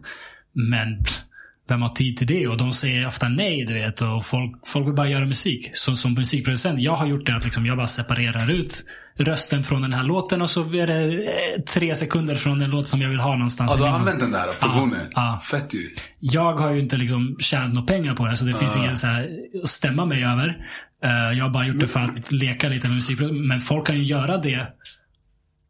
Men 0.52 1.04
pff, 1.04 1.20
vem 1.68 1.82
har 1.82 1.88
tid 1.88 2.16
till 2.16 2.26
det? 2.26 2.48
Och 2.48 2.56
de 2.56 2.72
säger 2.72 3.06
ofta 3.06 3.28
nej, 3.28 3.64
du 3.64 3.74
vet. 3.74 4.00
Och 4.00 4.26
folk, 4.26 4.66
folk 4.66 4.86
vill 4.86 4.94
bara 4.94 5.08
göra 5.08 5.26
musik. 5.26 5.70
Så 5.72 5.96
som 5.96 6.14
musikproducent, 6.14 6.80
jag 6.80 6.96
har 6.96 7.06
gjort 7.06 7.26
det 7.26 7.36
att 7.36 7.44
liksom 7.44 7.66
jag 7.66 7.76
bara 7.76 7.86
separerar 7.86 8.50
ut 8.50 8.84
rösten 9.18 9.64
från 9.64 9.82
den 9.82 9.92
här 9.92 10.04
låten 10.04 10.42
och 10.42 10.50
så 10.50 10.74
är 10.74 10.86
det 10.86 11.02
eh, 11.04 11.62
tre 11.62 11.94
sekunder 11.94 12.34
från 12.34 12.58
den 12.58 12.70
låt 12.70 12.88
som 12.88 13.02
jag 13.02 13.08
vill 13.10 13.20
ha 13.20 13.32
någonstans. 13.32 13.72
Ja, 13.74 13.84
du 13.84 13.90
har 13.90 13.98
använt 13.98 14.20
den 14.20 14.32
där 14.32 14.52
funktionen. 14.52 15.06
ja. 15.10 15.40
Fett 15.50 15.74
ju. 15.74 15.90
Jag 16.20 16.52
har 16.52 16.72
ju 16.72 16.80
inte 16.80 16.96
liksom 16.96 17.36
tjänat 17.38 17.74
några 17.74 17.86
pengar 17.86 18.14
på 18.14 18.26
det, 18.26 18.36
så 18.36 18.44
det 18.44 18.54
finns 18.54 18.76
ingen 18.76 18.98
så 18.98 19.06
här 19.06 19.28
att 19.62 19.70
stämma 19.70 20.04
mig 20.04 20.24
över. 20.24 20.66
Eh, 21.04 21.38
jag 21.38 21.44
har 21.44 21.50
bara 21.50 21.66
gjort 21.66 21.80
det 21.80 21.86
för 21.86 22.00
att 22.00 22.32
leka 22.32 22.68
lite 22.68 22.86
med 22.86 22.94
musik. 22.94 23.18
Men 23.20 23.60
folk 23.60 23.86
kan 23.86 23.96
ju 23.96 24.02
göra 24.02 24.38
det 24.38 24.66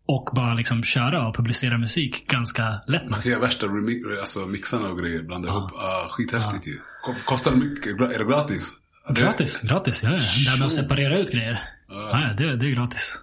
och 0.08 0.30
bara 0.34 0.54
liksom 0.54 0.82
köra 0.84 1.28
och 1.28 1.36
publicera 1.36 1.78
musik 1.78 2.26
ganska 2.28 2.80
lätt. 2.86 3.10
Man 3.10 3.22
kan 3.22 3.30
göra 3.30 3.40
värsta 3.40 3.66
remi- 3.66 4.20
alltså 4.20 4.38
mixarna 4.46 4.88
och 4.88 4.98
grejer. 4.98 5.22
Blanda 5.22 5.48
ihop. 5.48 5.72
Uh, 5.72 6.08
skithäftigt 6.10 6.66
ju. 6.66 6.78
Ko- 7.04 7.14
Kostar 7.26 7.50
det 7.50 7.56
mycket? 7.56 8.00
Är 8.00 8.18
det 8.18 8.24
gratis? 8.24 8.72
Ja, 9.08 9.14
det- 9.14 9.20
Gratis, 9.20 9.60
gratis. 9.60 10.02
Ja, 10.02 10.10
ja. 10.10 10.16
Det 10.16 10.50
här 10.50 10.58
med 10.58 10.66
att 10.66 10.72
separera 10.72 11.18
ut 11.18 11.32
grejer. 11.32 11.60
Ja, 11.88 12.10
ja, 12.28 12.34
det, 12.36 12.56
det 12.56 12.66
är 12.66 12.70
gratis. 12.70 13.18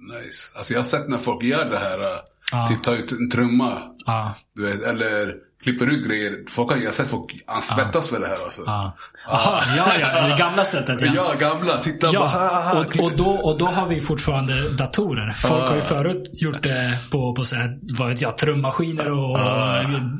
Nice. 0.00 0.52
Alltså 0.56 0.72
jag 0.72 0.78
har 0.80 0.84
sett 0.84 1.08
när 1.08 1.18
folk 1.18 1.42
gör 1.44 1.70
det 1.70 1.78
här. 1.78 1.98
uh, 2.00 2.06
Ja. 2.52 2.66
Typ 2.66 2.82
tar 2.82 2.94
ut 2.94 3.12
en 3.12 3.30
trumma. 3.30 3.82
Ja, 4.06 4.34
Du 4.54 4.62
vet, 4.66 4.82
eller 4.82 5.34
klipper 5.62 5.90
ut 5.90 6.06
grejer. 6.08 6.38
Folk 6.48 6.70
har, 6.70 6.76
jag 6.76 6.84
har 6.84 6.92
sett 6.92 7.08
folk 7.08 7.42
ansvettas 7.46 8.08
för 8.08 8.20
det 8.20 8.26
här 8.26 8.44
alltså. 8.44 8.62
ja. 8.66 8.96
Aha, 9.28 9.62
ja, 9.76 9.92
ja. 10.00 10.28
Det 10.28 10.38
gamla 10.38 10.64
sättet. 10.64 11.02
Ja. 11.02 11.12
Ja, 11.16 11.48
gamla. 11.48 11.78
Sitta 11.78 12.08
och 12.08 12.14
bara... 12.14 12.24
ha, 12.28 12.40
Ja, 12.52 12.70
ha, 12.72 12.80
och, 12.80 13.04
och, 13.04 13.16
då, 13.16 13.30
och 13.30 13.58
då 13.58 13.66
har 13.66 13.88
vi 13.88 14.00
fortfarande 14.00 14.70
datorer. 14.70 15.32
Folk 15.32 15.62
har 15.62 15.74
ju 15.74 15.80
förut 15.82 16.30
gjort 16.32 16.62
det 16.62 16.98
på, 17.10 17.34
på 17.34 17.44
så 17.44 17.56
här, 17.56 17.78
vad 17.98 18.08
vet 18.08 18.20
jag, 18.20 18.38
trummaskiner 18.38 19.10
och, 19.10 19.30
och 19.32 19.38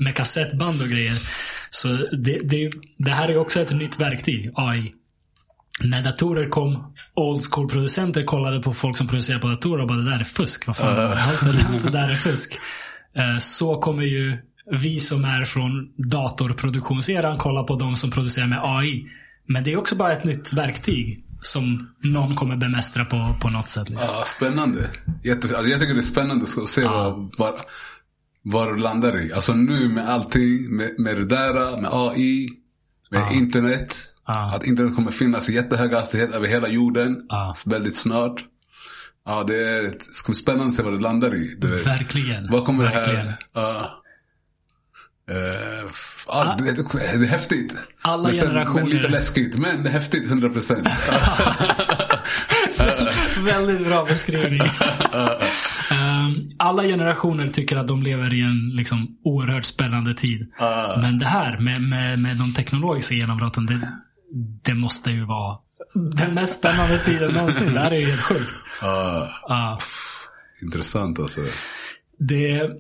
med 0.01 0.17
kassettband 0.17 0.83
och 0.83 0.89
grejer. 0.89 1.19
Så 1.71 1.89
det, 1.89 2.41
det, 2.45 2.71
det 2.99 3.11
här 3.11 3.29
är 3.29 3.33
ju 3.33 3.39
också 3.39 3.61
ett 3.61 3.71
nytt 3.71 4.01
verktyg, 4.01 4.51
AI. 4.55 4.95
När 5.83 6.03
datorer 6.03 6.49
kom, 6.49 6.95
old 7.15 7.43
school-producenter 7.51 8.25
kollade 8.25 8.63
på 8.63 8.73
folk 8.75 8.97
som 8.97 9.09
producerar 9.09 9.39
på 9.39 9.49
datorer 9.49 9.83
och 9.83 9.89
bara 9.89 9.99
det 9.99 10.11
där 10.11 10.21
är 10.21 10.25
fusk. 10.25 10.67
Vad 10.67 10.77
fan, 10.77 10.97
det, 10.97 11.03
där, 11.03 11.83
det 11.85 11.91
där 11.91 12.09
är 12.09 12.15
fusk. 12.15 12.61
Eh, 13.17 13.39
Så 13.39 13.77
kommer 13.81 14.03
ju 14.03 14.39
vi 14.71 15.01
som 15.01 15.25
är 15.25 15.45
från 15.45 15.89
datorproduktionseran 15.97 17.39
kolla 17.39 17.63
på 17.63 17.77
de 17.77 17.97
som 17.97 18.11
producerar 18.11 18.47
med 18.47 18.61
AI. 18.63 19.07
Men 19.47 19.65
det 19.65 19.73
är 19.73 19.77
också 19.77 19.97
bara 19.97 20.13
ett 20.13 20.25
nytt 20.25 20.53
verktyg 20.53 21.25
som 21.43 21.89
någon 22.03 22.35
kommer 22.35 22.57
bemästra 22.57 23.05
på, 23.05 23.37
på 23.41 23.49
något 23.49 23.71
sätt. 23.71 23.89
Liksom. 23.89 24.15
Ja, 24.15 24.25
spännande. 24.27 24.91
Jätte, 25.25 25.57
alltså 25.57 25.71
jag 25.71 25.81
tycker 25.81 25.95
det 25.95 26.01
är 26.01 26.03
spännande 26.03 26.45
att 26.63 26.69
se 26.69 26.85
vad, 26.85 27.35
vad, 27.39 27.55
vad 28.43 28.75
det 28.77 28.81
landar 28.83 29.21
i. 29.21 29.33
Alltså 29.33 29.55
nu 29.55 29.89
med 29.89 30.09
allting, 30.09 30.77
med, 30.77 30.99
med 30.99 31.17
det 31.17 31.27
där, 31.27 31.81
med 31.81 31.91
AI, 31.93 32.49
med 33.11 33.33
internet. 33.33 33.97
Ja. 34.27 34.55
Att 34.55 34.67
internet 34.67 34.95
kommer 34.95 35.11
finnas 35.11 35.51
i 35.51 35.55
jättehög 35.55 35.93
hastighet 35.93 36.35
över 36.35 36.49
hela 36.49 36.69
jorden. 36.69 37.17
Ja. 37.29 37.55
Väldigt 37.67 37.97
snart. 37.97 38.45
Ja, 39.27 39.45
det 39.47 39.69
är, 39.69 39.95
ska 40.13 40.33
bli 40.33 40.37
spännande 40.37 40.67
att 40.67 40.75
se 40.75 40.83
vad 40.83 40.93
det 40.93 41.01
landar 41.01 41.35
i. 41.35 41.57
Det, 41.59 41.87
Verkligen. 41.87 42.49
vad 42.51 42.65
kommer 42.65 42.85
Verkligen. 42.85 43.27
det 43.27 43.31
här... 43.31 43.39
Ja. 43.53 44.00
F- 45.91 46.25
ja, 46.29 46.57
det, 46.59 46.65
det, 46.65 46.83
det 46.93 47.25
är 47.25 47.27
häftigt. 47.27 47.77
Alla 48.03 48.23
men 48.23 48.35
sen, 48.35 48.49
generationer. 48.49 48.83
Men 48.83 48.91
lite 48.91 49.09
läskigt, 49.09 49.55
men 49.55 49.83
det 49.83 49.89
är 49.89 49.93
häftigt 49.93 50.27
100 50.27 50.49
procent. 50.49 50.89
Väldigt 53.45 53.89
bra 53.89 54.05
beskrivning. 54.05 54.61
Ehm, 55.93 56.47
alla 56.57 56.83
generationer 56.83 57.49
tycker 57.49 57.77
att 57.77 57.87
de 57.87 58.03
lever 58.03 58.35
i 58.35 58.41
en 58.41 58.71
liksom, 58.77 59.19
oerhört 59.25 59.65
spännande 59.65 60.15
tid. 60.15 60.53
Men 61.01 61.19
det 61.19 61.27
här 61.27 61.59
med, 61.59 61.83
med, 61.83 62.19
med 62.19 62.37
de 62.37 62.55
teknologiska 62.55 63.15
genombrotten, 63.15 63.67
det, 63.67 63.93
det 64.63 64.75
måste 64.75 65.11
ju 65.11 65.25
vara 65.25 65.59
den 65.95 66.35
mest 66.35 66.59
spännande 66.59 66.99
tiden 66.99 67.35
någonsin. 67.35 67.75
Det 67.75 67.81
här 67.81 67.91
är 67.91 67.99
ju 67.99 68.07
helt 68.07 68.21
sjukt. 68.21 68.55
Ja. 68.81 69.79
Intressant 70.63 71.19
alltså. 71.19 71.41
det, 72.19 72.71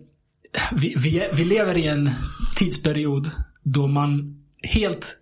vi, 0.72 0.94
vi, 0.98 1.28
vi 1.34 1.44
lever 1.44 1.78
i 1.78 1.88
en 1.88 2.10
tidsperiod 2.56 3.30
då 3.62 3.86
man 3.86 4.42
helt 4.62 5.16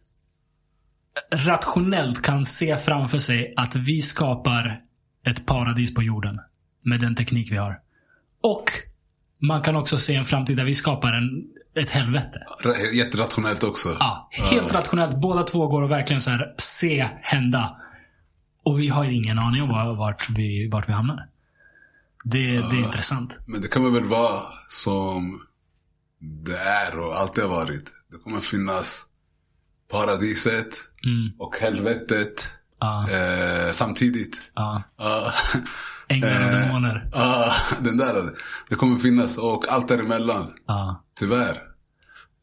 rationellt 1.47 2.23
kan 2.23 2.45
se 2.45 2.77
framför 2.77 3.19
sig 3.19 3.55
att 3.57 3.77
vi 3.77 4.03
skapar 4.03 4.81
ett 5.27 5.47
paradis 5.47 5.95
på 5.95 6.03
jorden 6.03 6.41
med 6.83 7.01
den 7.01 7.15
teknik 7.15 7.53
vi 7.53 7.57
har. 7.57 7.81
Och 8.43 8.65
man 9.39 9.63
kan 9.63 9.77
också 9.77 9.97
se 9.99 10.15
en 10.15 10.25
framtid 10.25 10.57
där 10.57 10.65
vi 10.65 10.75
skapar 10.75 11.13
en, 11.13 11.45
ett 11.83 11.91
helvete. 11.91 12.47
Ra- 12.63 12.93
Jätterationellt 12.93 13.63
också. 13.63 13.97
Ja, 14.01 14.29
helt 14.33 14.75
rationellt. 14.75 15.17
Båda 15.21 15.43
två 15.43 15.67
går 15.69 15.85
att 15.85 15.91
verkligen 15.91 16.21
så 16.21 16.31
här 16.31 16.55
se 16.59 17.09
hända. 17.23 17.77
Och 18.63 18.81
vi 18.81 18.89
har 18.89 19.05
ingen 19.05 19.39
aning 19.39 19.63
om 19.63 19.69
var- 19.69 19.95
vart 19.95 20.31
vi, 20.31 20.69
vart 20.69 20.89
vi 20.89 20.93
hamnar. 20.93 21.27
Det, 22.25 22.47
det 22.47 22.77
är 22.77 22.85
intressant. 22.85 23.39
Men 23.47 23.61
det 23.61 23.69
kommer 23.69 23.91
väl 23.91 24.05
vara 24.05 24.43
som 24.69 25.43
det 26.21 26.59
är 26.59 26.99
och 26.99 27.17
alltid 27.21 27.45
har 27.45 27.51
varit. 27.51 27.93
Det 28.11 28.17
kommer 28.19 28.41
finnas 28.41 29.05
paradiset 29.93 30.75
Mm. 31.07 31.33
och 31.39 31.57
helvetet 31.61 32.49
Ja, 32.81 33.11
eh, 33.11 33.73
samtidigt. 33.73 34.41
ja. 34.55 34.83
Ja. 34.99 35.33
Änglar 36.09 36.29
och 36.29 36.35
Eh, 36.55 36.61
demoner. 36.69 37.11
Ja, 37.13 37.53
den 37.81 37.97
där. 37.97 38.35
Det 38.69 38.75
kommer 38.75 38.97
finnas 38.99 39.39
och 39.39 39.69
allt 39.69 39.89
däremellan. 39.89 40.53
Ja. 40.67 41.05
Tyvärr. 41.19 41.63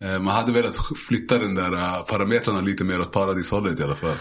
Eh, 0.03 0.19
man 0.19 0.35
hade 0.35 0.51
velat 0.51 0.75
flytta 1.07 1.37
den 1.37 1.55
där 1.55 1.73
eh, 1.73 2.03
parametrarna 2.03 2.61
lite 2.61 2.83
mer 2.83 2.99
åt 3.01 3.11
paradishållet 3.11 3.79
i 3.79 3.83
alla 3.83 3.95
fall. 3.95 4.15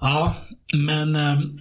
ja, 0.00 0.36
men 0.74 1.16
ehm, 1.16 1.60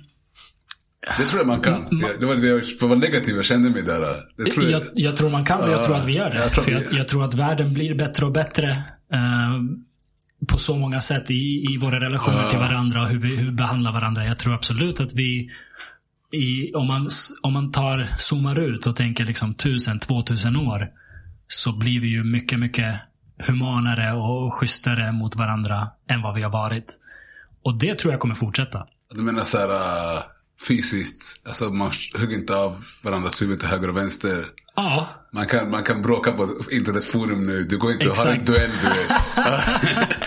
Det 1.17 1.25
tror 1.25 1.39
jag 1.39 1.47
man 1.47 1.61
kan. 1.61 1.87
Jag- 1.91 2.19
Det 2.19 2.25
var 2.25 2.35
det 2.35 2.47
jag, 2.47 2.65
för 2.65 2.73
att 2.85 2.89
vara 2.89 2.99
negativ 2.99 3.35
jag 3.35 3.45
kände 3.45 3.69
mig 3.69 3.81
där. 3.83 4.23
Det 4.37 4.51
tror 4.51 4.65
jag. 4.69 4.81
jag, 4.81 4.87
jag 4.93 5.17
tror 5.17 5.29
man 5.29 5.45
kan 5.45 5.59
och 5.61 5.69
jag 5.69 5.79
Ja, 5.79 5.83
tror 5.85 5.95
att 5.95 6.05
vi 6.05 6.13
gör 6.13 6.29
det. 6.29 6.37
jag 6.37 6.51
tror 6.53 6.63
För 6.63 6.71
vi- 6.71 6.97
jag, 6.97 7.07
tror 7.07 7.25
att 7.25 7.33
världen 7.33 7.73
blir 7.73 7.95
bättre 7.95 8.25
och 8.25 8.31
bättre 8.31 8.67
eh, 9.13 9.59
på 10.47 10.57
så 10.57 10.75
många 10.77 11.01
sätt 11.01 11.31
i, 11.31 11.65
i 11.73 11.77
våra 11.81 11.99
relationer 11.99 12.49
till 12.49 12.59
varandra 12.59 13.01
och 13.01 13.07
hur 13.09 13.19
vi, 13.19 13.35
hur 13.35 13.45
vi 13.45 13.51
behandlar 13.51 13.91
varandra. 13.91 14.25
Jag 14.25 14.39
tror 14.39 14.53
absolut 14.53 14.99
att 14.99 15.13
vi, 15.15 15.49
i, 16.31 16.73
om, 16.73 16.87
man, 16.87 17.09
om 17.41 17.53
man 17.53 17.71
tar, 17.71 18.07
zoomar 18.17 18.59
ut 18.59 18.87
och 18.87 18.95
tänker 18.95 19.25
liksom 19.25 19.53
tusen, 19.53 19.99
två 19.99 20.21
tusen 20.21 20.55
år, 20.55 20.89
så 21.47 21.71
blir 21.71 21.99
vi 21.99 22.07
ju 22.07 22.23
mycket, 22.23 22.59
mycket 22.59 22.95
humanare 23.47 24.13
och 24.13 24.53
schysstare 24.53 25.11
mot 25.11 25.35
varandra 25.35 25.87
än 26.09 26.21
vad 26.21 26.35
vi 26.35 26.41
har 26.41 26.49
varit. 26.51 26.99
Och 27.63 27.77
det 27.79 27.95
tror 27.95 28.13
jag 28.13 28.19
kommer 28.19 28.35
fortsätta. 28.35 28.87
Du 29.15 29.23
menar 29.23 29.43
så 29.43 29.57
här 29.57 29.69
uh, 29.69 30.23
fysiskt. 30.67 31.47
Alltså 31.47 31.69
man 31.69 31.91
hugger 32.19 32.37
inte 32.37 32.55
av 32.55 32.85
varandras 33.03 33.41
huvud 33.41 33.59
till 33.59 33.69
höger 33.69 33.89
och 33.89 33.97
vänster. 33.97 34.45
Ja, 34.75 35.07
Man 35.31 35.47
kan, 35.47 35.69
man 35.69 35.83
kan 35.83 36.01
bråka 36.01 36.31
på 36.31 36.47
internetforum 36.71 37.45
nu. 37.45 37.63
Du 37.63 37.77
går 37.77 37.91
inte 37.91 38.09
och 38.09 38.15
har 38.15 38.25
en 38.25 38.33
Exakt. 38.33 38.47
duell 38.47 38.71
du 38.81 38.87
vet. 38.87 40.19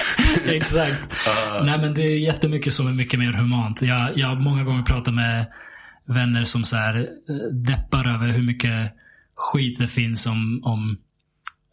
Exakt. 0.63 1.17
Nej 1.65 1.79
men 1.79 1.95
det 1.95 2.03
är 2.03 2.19
jättemycket 2.19 2.73
som 2.73 2.87
är 2.87 2.93
mycket 2.93 3.21
mer 3.21 3.33
humant. 3.33 3.83
Jag, 3.83 4.19
jag 4.19 4.29
har 4.29 4.37
många 4.37 4.65
gånger 4.65 4.83
pratat 4.83 5.15
med 5.15 5.47
vänner 6.05 6.45
som 6.45 6.65
så 6.65 6.77
här 6.77 6.99
eh, 7.29 7.35
deppar 7.53 8.15
över 8.15 8.27
hur 8.29 8.43
mycket 8.43 8.93
skit 9.35 9.79
det 9.79 9.87
finns 9.89 10.27
om, 10.27 10.61
om 10.65 10.99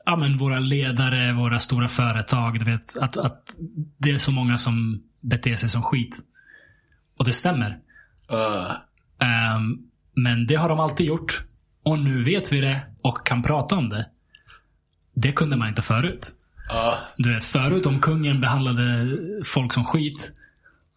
ja, 0.05 0.15
men 0.15 0.37
våra 0.37 0.59
ledare, 0.59 1.33
våra 1.33 1.59
stora 1.59 1.87
företag. 1.87 2.59
Du 2.59 2.65
vet, 2.71 2.97
att, 2.97 3.17
att 3.17 3.55
det 3.97 4.11
är 4.11 4.17
så 4.17 4.31
många 4.31 4.57
som 4.57 5.03
beter 5.21 5.55
sig 5.55 5.69
som 5.69 5.83
skit. 5.83 6.17
Och 7.17 7.25
det 7.25 7.33
stämmer. 7.33 7.77
Uh, 8.33 8.71
Ehm, 9.21 9.77
men 10.15 10.45
det 10.47 10.55
har 10.55 10.69
de 10.69 10.79
alltid 10.79 11.07
gjort. 11.07 11.43
Och 11.85 11.99
nu 11.99 12.23
vet 12.23 12.51
vi 12.51 12.61
det 12.61 12.81
och 13.01 13.25
kan 13.25 13.43
prata 13.43 13.75
om 13.75 13.89
det. 13.89 14.07
Det 15.15 15.31
kunde 15.31 15.55
man 15.55 15.67
inte 15.69 15.81
förut. 15.81 16.31
uh, 16.73 16.99
Du 17.17 17.33
vet, 17.33 17.45
förut 17.45 17.85
om 17.85 17.99
kungen 17.99 18.41
behandlade 18.41 19.07
folk 19.45 19.73
som 19.73 19.83
skit. 19.83 20.31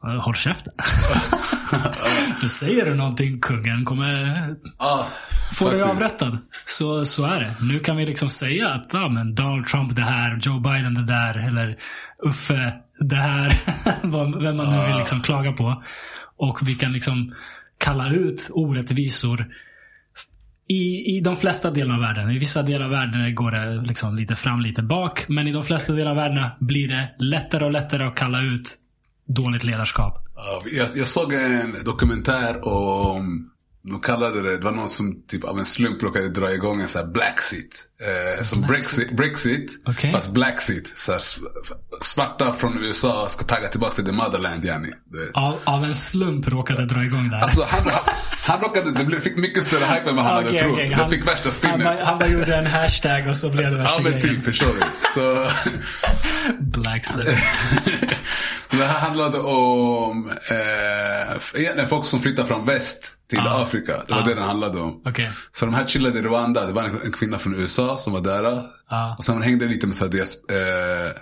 eh, 0.04 0.22
Håll 0.24 0.34
käften. 0.34 0.72
För 2.40 2.46
säger 2.48 2.84
du 2.86 2.94
någonting, 2.94 3.40
kungen 3.40 3.84
kommer 3.84 4.30
uh, 4.30 5.04
få 5.52 5.70
dig 5.70 5.82
avrättad. 5.82 6.38
Så, 6.66 7.04
så 7.04 7.24
är 7.24 7.40
det. 7.40 7.56
Nu 7.60 7.80
kan 7.80 7.96
vi 7.96 8.06
liksom 8.06 8.28
säga 8.28 8.68
att 8.68 8.86
ja, 8.92 9.08
men 9.08 9.34
Donald 9.34 9.66
Trump 9.66 9.96
det 9.96 10.02
här, 10.02 10.38
Joe 10.42 10.60
Biden 10.60 10.94
det 10.94 11.06
där, 11.06 11.48
eller 11.48 11.78
Uffe 12.22 12.72
det 13.08 13.16
här. 13.16 13.60
Vad- 14.02 14.42
Vem 14.42 14.56
man 14.56 14.66
nu 14.70 14.86
vill 14.86 14.96
liksom 14.98 15.20
klaga 15.20 15.52
på. 15.52 15.82
Och 16.36 16.58
vi 16.62 16.74
kan 16.74 16.92
liksom 16.92 17.34
kalla 17.78 18.10
ut 18.10 18.50
orättvisor 18.52 19.46
i, 20.68 21.16
I 21.16 21.20
de 21.20 21.36
flesta 21.36 21.70
delar 21.70 21.94
av 21.94 22.00
världen. 22.00 22.30
I 22.30 22.38
vissa 22.38 22.62
delar 22.62 22.84
av 22.84 22.90
världen 22.90 23.34
går 23.34 23.50
det 23.50 23.86
liksom 23.88 24.16
lite 24.16 24.36
fram, 24.36 24.60
lite 24.60 24.82
bak. 24.82 25.24
Men 25.28 25.48
i 25.48 25.52
de 25.52 25.62
flesta 25.62 25.92
delar 25.92 26.10
av 26.10 26.16
världen 26.16 26.44
blir 26.60 26.88
det 26.88 27.08
lättare 27.18 27.64
och 27.64 27.72
lättare 27.72 28.04
att 28.04 28.14
kalla 28.14 28.40
ut 28.42 28.74
dåligt 29.26 29.64
ledarskap. 29.64 30.18
Ja, 30.36 30.62
jag, 30.72 30.88
jag 30.94 31.06
såg 31.06 31.32
en 31.32 31.76
dokumentär 31.84 32.68
om, 32.68 33.50
de 33.84 34.00
kallade 34.00 34.42
det, 34.42 34.56
det 34.58 34.64
var 34.64 34.72
någon 34.72 34.88
som 34.88 35.22
typ 35.28 35.44
av 35.44 35.58
en 35.58 35.64
slump 35.66 36.02
råkade 36.02 36.28
dra 36.28 36.52
igång 36.52 36.80
en 36.80 36.88
sån 36.88 37.00
här 37.04 37.08
Blacksit. 37.12 37.84
Eh, 38.38 38.42
som 38.42 38.60
Brexit, 38.62 39.12
Brexit 39.16 39.70
Okej. 39.86 40.12
fast 40.12 40.28
Blacksit. 40.30 40.92
Så 40.96 41.12
här, 41.12 41.20
svarta 42.02 42.52
från 42.52 42.78
USA 42.84 43.28
ska 43.30 43.44
tagga 43.44 43.68
tillbaka 43.68 43.94
till 43.94 44.04
the 44.04 44.12
motherland 44.12 44.64
yani. 44.64 44.88
Av, 45.34 45.58
av 45.64 45.84
en 45.84 45.94
slump 45.94 46.48
råkade 46.48 46.86
dra 46.86 47.04
igång 47.04 47.28
det 47.30 47.36
här. 47.36 47.42
Alltså 47.42 47.66
han, 47.68 47.80
han, 47.90 48.14
han 48.46 48.60
råkade, 48.60 48.92
det 48.98 49.04
blev- 49.04 49.20
fick 49.20 49.36
mycket 49.36 49.64
större 49.64 49.84
hype 49.84 50.10
än 50.10 50.16
vad 50.16 50.24
han 50.24 50.34
hade 50.34 50.46
Okej, 50.48 50.58
trott. 50.60 50.72
okej. 50.72 50.88
Det 50.88 50.94
Han- 50.94 51.10
fick 51.10 51.26
värsta 51.28 51.44
han, 51.44 51.52
spinnet. 51.52 51.84
bara, 51.84 52.04
han 52.06 52.18
bara 52.18 52.28
gjorde 52.28 52.56
en 52.56 52.66
hashtag 52.66 53.28
och 53.28 53.36
så 53.36 53.50
blev 53.50 53.70
det 53.70 53.76
Ja 53.76 53.82
värsta 53.82 54.02
men 54.02 54.12
grejen. 54.12 54.28
typ, 54.36 54.44
förstår 54.44 54.66
du. 54.68 54.80
Så, 55.14 55.50
Black 56.60 57.04
Slip. 57.06 57.28
det 58.78 58.84
här 58.84 59.00
handlade 59.00 59.38
om 59.38 60.30
eh, 61.76 61.86
folk 61.86 62.06
som 62.06 62.20
flyttar 62.20 62.44
från 62.44 62.64
väst 62.66 63.14
till 63.30 63.38
Ah. 63.38 63.62
Afrika. 63.62 64.02
Det 64.08 64.14
var 64.14 64.20
Ah. 64.20 64.24
det 64.24 64.34
den 64.34 64.42
handlade 64.44 64.80
om. 64.80 65.02
Okej. 65.06 65.30
Så 65.52 65.64
de 65.66 65.74
här 65.74 65.86
chillade 65.86 66.18
i 66.18 66.22
Rwanda. 66.22 66.66
Det 66.66 66.72
var 66.72 66.82
en, 66.82 67.00
en 67.04 67.12
kvinna 67.12 67.38
från 67.38 67.54
USA 67.60 67.96
som 67.98 68.12
var 68.12 68.20
där. 68.20 68.62
Ja. 68.90 69.16
Och 69.18 69.24
sen 69.24 69.42
hängde 69.42 69.66
lite 69.66 69.86
med 69.86 69.96
så 69.96 70.04
här, 70.04 70.12
deras 70.12 70.34
eh, 70.34 71.12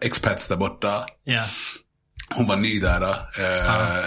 expats 0.00 0.48
där 0.48 0.56
borta. 0.56 1.06
Ja. 1.24 1.44
Hon 2.34 2.46
var 2.46 2.56
ny 2.56 2.80
där. 2.80 3.02
Eh, 3.02 3.70
Ah. 4.00 4.04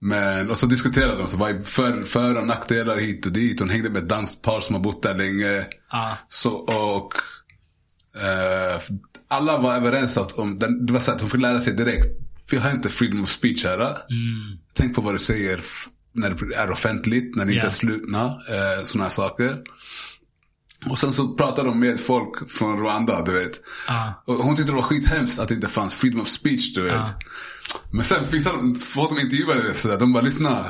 Men, 0.00 0.50
och 0.50 0.56
så 0.58 0.66
diskuterade 0.66 1.16
de 1.16 1.26
så 1.28 1.36
vad 1.36 1.66
för, 1.66 2.02
för 2.02 2.36
och 2.38 2.46
nackdelar 2.46 2.96
hit 2.96 3.26
och 3.26 3.32
dit. 3.32 3.60
Hon 3.60 3.70
hängde 3.70 3.90
med 3.90 4.02
ett 4.02 4.08
danskt 4.08 4.42
par 4.44 4.60
som 4.60 4.74
har 4.74 4.82
bott 4.82 5.02
där 5.02 5.14
länge. 5.14 5.66
Ja. 5.90 6.16
Så, 6.28 6.50
och 6.52 7.14
eh, 8.22 8.80
alla 9.28 9.58
var 9.58 9.74
överens 9.74 10.16
att 10.18 10.32
om, 10.32 10.58
den, 10.58 10.86
det 10.86 10.92
var 10.92 11.00
så 11.00 11.10
att 11.12 11.20
hon 11.20 11.30
fick 11.30 11.40
lära 11.40 11.60
sig 11.60 11.72
direkt. 11.72 12.06
Vi 12.50 12.56
har 12.56 12.70
inte 12.70 12.88
freedom 12.88 13.22
of 13.22 13.30
speech 13.30 13.64
här. 13.64 13.78
Mm. 13.80 14.58
Tänk 14.74 14.94
på 14.94 15.00
vad 15.00 15.14
du 15.14 15.18
säger 15.18 15.60
när 16.12 16.30
det 16.30 16.54
är 16.54 16.70
offentligt, 16.70 17.36
när 17.36 17.44
det 17.44 17.52
inte 17.52 17.66
Ja. 17.66 17.70
är 17.70 17.74
slutna. 17.74 18.24
Eh, 18.26 18.84
sådana 18.84 19.04
här 19.04 19.10
saker. 19.10 19.58
Och 20.90 20.98
sen 20.98 21.12
så 21.12 21.34
pratade 21.34 21.68
de 21.68 21.80
med 21.80 22.00
folk 22.00 22.50
från 22.50 22.80
Rwanda, 22.80 23.24
du 23.24 23.32
vet. 23.32 23.60
Ja. 23.88 24.22
Och 24.26 24.34
hon 24.34 24.56
tyckte 24.56 24.72
det 24.72 24.76
var 24.76 24.82
skithemskt 24.82 25.38
att 25.38 25.48
det 25.48 25.54
inte 25.54 25.68
fanns 25.68 25.94
freedom 25.94 26.20
of 26.20 26.28
speech, 26.28 26.74
du 26.74 26.82
vet. 26.82 26.94
Ja. 26.94 27.10
Men 27.92 28.04
sen 28.04 28.26
finns 28.26 28.44
det 28.44 28.80
folk 28.80 29.08
som 29.08 29.18
intervjuade 29.18 29.62
det 29.68 29.74
sådär, 29.74 29.98
de 29.98 30.12
bara 30.12 30.22
lyssna. 30.24 30.64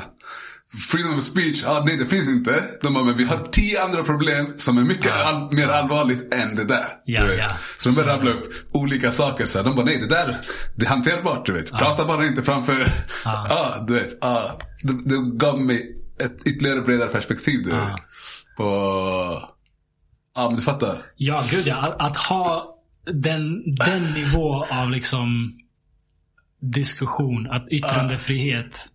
Freedom 0.73 1.17
of 1.17 1.23
speech, 1.23 1.63
ah, 1.65 1.83
nej 1.85 1.97
det 1.97 2.05
finns 2.05 2.29
inte. 2.29 2.63
De 2.81 2.93
bara, 2.93 3.03
men 3.03 3.17
vi 3.17 3.23
har 3.23 3.47
tio 3.51 3.83
andra 3.83 4.03
problem 4.03 4.53
som 4.57 4.77
är 4.77 4.83
mycket 4.83 5.13
all, 5.13 5.53
mer 5.53 5.67
allvarligt 5.67 6.33
än 6.33 6.55
det 6.55 6.65
där. 6.65 6.87
Ja, 7.05 7.25
ja. 7.25 7.51
Så 7.77 7.89
de 7.89 7.95
började 7.95 8.13
rabbla 8.17 8.31
upp 8.31 8.53
olika 8.73 9.11
saker. 9.11 9.45
Så 9.45 9.57
här, 9.57 9.65
de 9.65 9.75
bara, 9.75 9.85
nej 9.85 9.97
det 9.97 10.07
där, 10.07 10.37
det 10.75 10.85
är 10.85 10.89
hanterbart 10.89 11.45
du 11.45 11.53
vet. 11.53 11.71
Prata 11.71 12.05
bara 12.05 12.25
inte 12.25 12.43
framför, 12.43 12.91
ah, 13.25 13.79
du 13.87 13.93
vet. 13.93 14.23
Ah, 14.23 14.59
det, 14.83 14.93
det 15.09 15.37
gav 15.37 15.61
mig 15.61 15.95
ett 16.19 16.47
ytterligare 16.47 16.81
bredare 16.81 17.09
perspektiv 17.09 17.63
du 17.63 17.69
vet. 17.69 17.93
På, 18.57 18.63
ja 20.35 20.47
men 20.47 20.55
du 20.55 20.61
fattar. 20.61 21.05
Ja, 21.15 21.43
gud 21.49 21.67
ja. 21.67 21.75
Att, 21.75 22.01
att 22.01 22.17
ha 22.17 22.75
den, 23.13 23.75
den 23.75 24.03
nivå 24.13 24.65
av 24.69 24.89
liksom 24.89 25.57
diskussion, 26.61 27.47
att 27.51 27.67
yttrandefrihet 27.71 28.89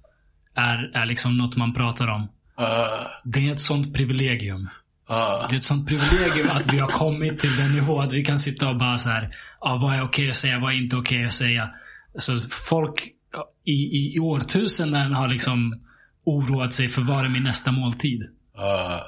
är, 0.54 0.90
är 0.94 1.06
liksom 1.06 1.36
något 1.38 1.56
man 1.56 1.74
pratar 1.74 2.08
om. 2.08 2.28
Ah, 2.56 2.86
Det 3.24 3.48
är 3.48 3.52
ett 3.52 3.60
sånt 3.60 3.94
privilegium. 3.94 4.68
ah, 5.08 5.46
Det 5.48 5.54
är 5.54 5.58
ett 5.58 5.64
sånt 5.64 5.88
privilegium 5.88 6.48
att 6.50 6.72
vi 6.72 6.78
har 6.78 6.88
kommit 6.88 7.38
till 7.40 7.56
den 7.56 7.72
nivå 7.72 8.00
att 8.00 8.12
vi 8.12 8.24
kan 8.24 8.38
sitta 8.38 8.68
och 8.68 8.76
bara 8.78 8.98
så 8.98 9.08
här, 9.10 9.36
ja, 9.60 9.78
vad 9.82 9.94
är 9.94 10.02
okej 10.02 10.30
att 10.30 10.36
säga, 10.36 10.58
vad 10.58 10.72
är 10.72 10.76
inte 10.76 10.96
okej 10.96 11.24
att 11.26 11.32
säga. 11.32 11.70
Så 12.18 12.36
folk 12.50 13.08
i, 13.64 13.72
i, 13.72 14.14
i 14.16 14.18
årtusenden 14.20 15.12
har 15.12 15.28
liksom 15.28 15.80
oroat 16.24 16.72
sig 16.72 16.88
för 16.88 17.02
vad 17.02 17.24
är 17.24 17.28
min 17.28 17.42
nästa 17.42 17.72
måltid. 17.72 18.22
ah. 18.58 19.00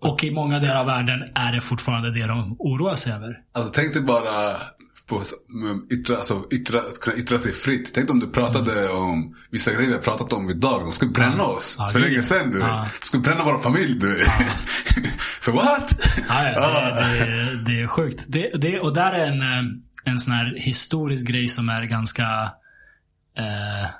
Och 0.00 0.24
i 0.24 0.30
många 0.30 0.58
delar 0.58 0.80
av 0.80 0.86
världen 0.86 1.22
är 1.34 1.52
det 1.52 1.60
fortfarande 1.60 2.10
det 2.10 2.26
de 2.26 2.56
oroar 2.58 2.94
sig 2.94 3.12
över. 3.12 3.38
Alltså 3.52 3.72
tänk 3.74 3.94
dig 3.94 4.02
bara 4.02 4.56
på 5.06 5.22
mm, 5.54 5.86
yttra, 5.90 6.16
alltså, 6.16 6.44
yttra, 6.50 6.80
att 6.80 7.00
kunna 7.00 7.16
yttra 7.16 7.38
sig 7.38 7.52
fritt. 7.52 7.94
Tänk 7.94 8.10
om 8.10 8.20
du 8.20 8.26
pratade 8.26 8.88
om 8.88 9.36
vissa 9.50 9.72
grejer 9.72 9.88
vi 9.88 9.94
har 9.94 10.02
pratat 10.02 10.32
om 10.32 10.50
idag. 10.50 10.80
De 10.80 10.92
skulle 10.92 11.10
bränna 11.10 11.42
oss 11.42 11.74
Ja, 11.78 11.88
för 11.88 12.00
länge 12.00 12.22
sedan 12.22 12.50
du 12.50 12.58
Ja. 12.58 12.66
vet. 12.82 13.00
De 13.00 13.06
skulle 13.06 13.22
bränna 13.22 13.44
vår 13.44 13.58
familj 13.58 13.94
du 14.00 14.14
vet. 14.14 14.28
Så 15.40 15.52
what? 15.52 15.98
Ja, 16.28 16.48
ja, 16.48 16.94
det, 16.94 17.24
det, 17.24 17.64
det 17.64 17.80
är 17.80 17.86
sjukt. 17.86 18.24
Det, 18.28 18.50
det, 18.60 18.80
och 18.80 18.94
där 18.94 19.12
är 19.12 19.26
en, 19.26 19.42
eh, 19.42 19.70
en 20.04 20.20
sån 20.20 20.32
här 20.34 20.54
historisk 20.56 21.26
grej 21.26 21.48
som 21.48 21.68
är 21.68 21.82
ganska... 21.82 22.22
Eh, 23.38 23.90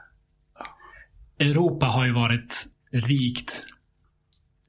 Europa 1.39 1.86
har 1.86 2.05
ju 2.07 2.12
varit 2.12 2.66
rikt 2.92 3.65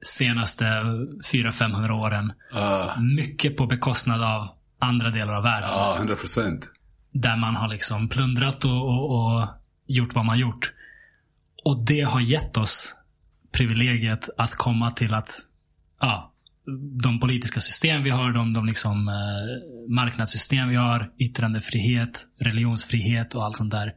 senaste 0.06 0.64
400-500 0.64 1.90
åren. 1.90 2.32
Ah, 2.52 3.00
Mycket 3.00 3.56
på 3.56 3.66
bekostnad 3.66 4.22
av 4.22 4.48
andra 4.86 5.10
delar 5.10 5.32
av 5.32 5.42
världen. 5.42 5.68
Ja, 5.72 5.96
hundra 5.98 6.16
procent. 6.16 6.68
Där 7.12 7.36
man 7.36 7.56
har 7.56 7.68
liksom 7.68 8.08
plundrat 8.08 8.64
och, 8.64 8.88
och, 8.88 9.36
och 9.36 9.48
gjort 9.86 10.14
vad 10.14 10.24
man 10.24 10.38
gjort. 10.38 10.72
Och 11.64 11.84
det 11.86 12.00
har 12.00 12.20
gett 12.20 12.56
oss 12.56 12.94
privilegiet 13.52 14.30
att 14.38 14.54
komma 14.54 14.90
till 14.90 15.14
att 15.14 15.30
ja, 16.00 16.32
de 17.02 17.20
politiska 17.20 17.60
system 17.60 18.02
vi 18.02 18.10
har, 18.10 18.32
de, 18.32 18.52
de 18.52 18.66
liksom, 18.66 19.08
eh, 19.08 19.94
marknadssystem 19.94 20.68
vi 20.68 20.76
har, 20.76 21.10
yttrandefrihet, 21.18 22.26
religionsfrihet 22.38 23.34
och 23.34 23.44
allt 23.44 23.56
sånt 23.56 23.70
där. 23.70 23.94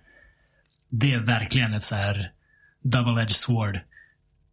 Det 0.89 1.13
är 1.13 1.19
verkligen 1.19 1.73
ett 1.73 1.81
så 1.81 1.95
här 1.95 2.31
double-edged 2.83 3.29
sword. 3.29 3.79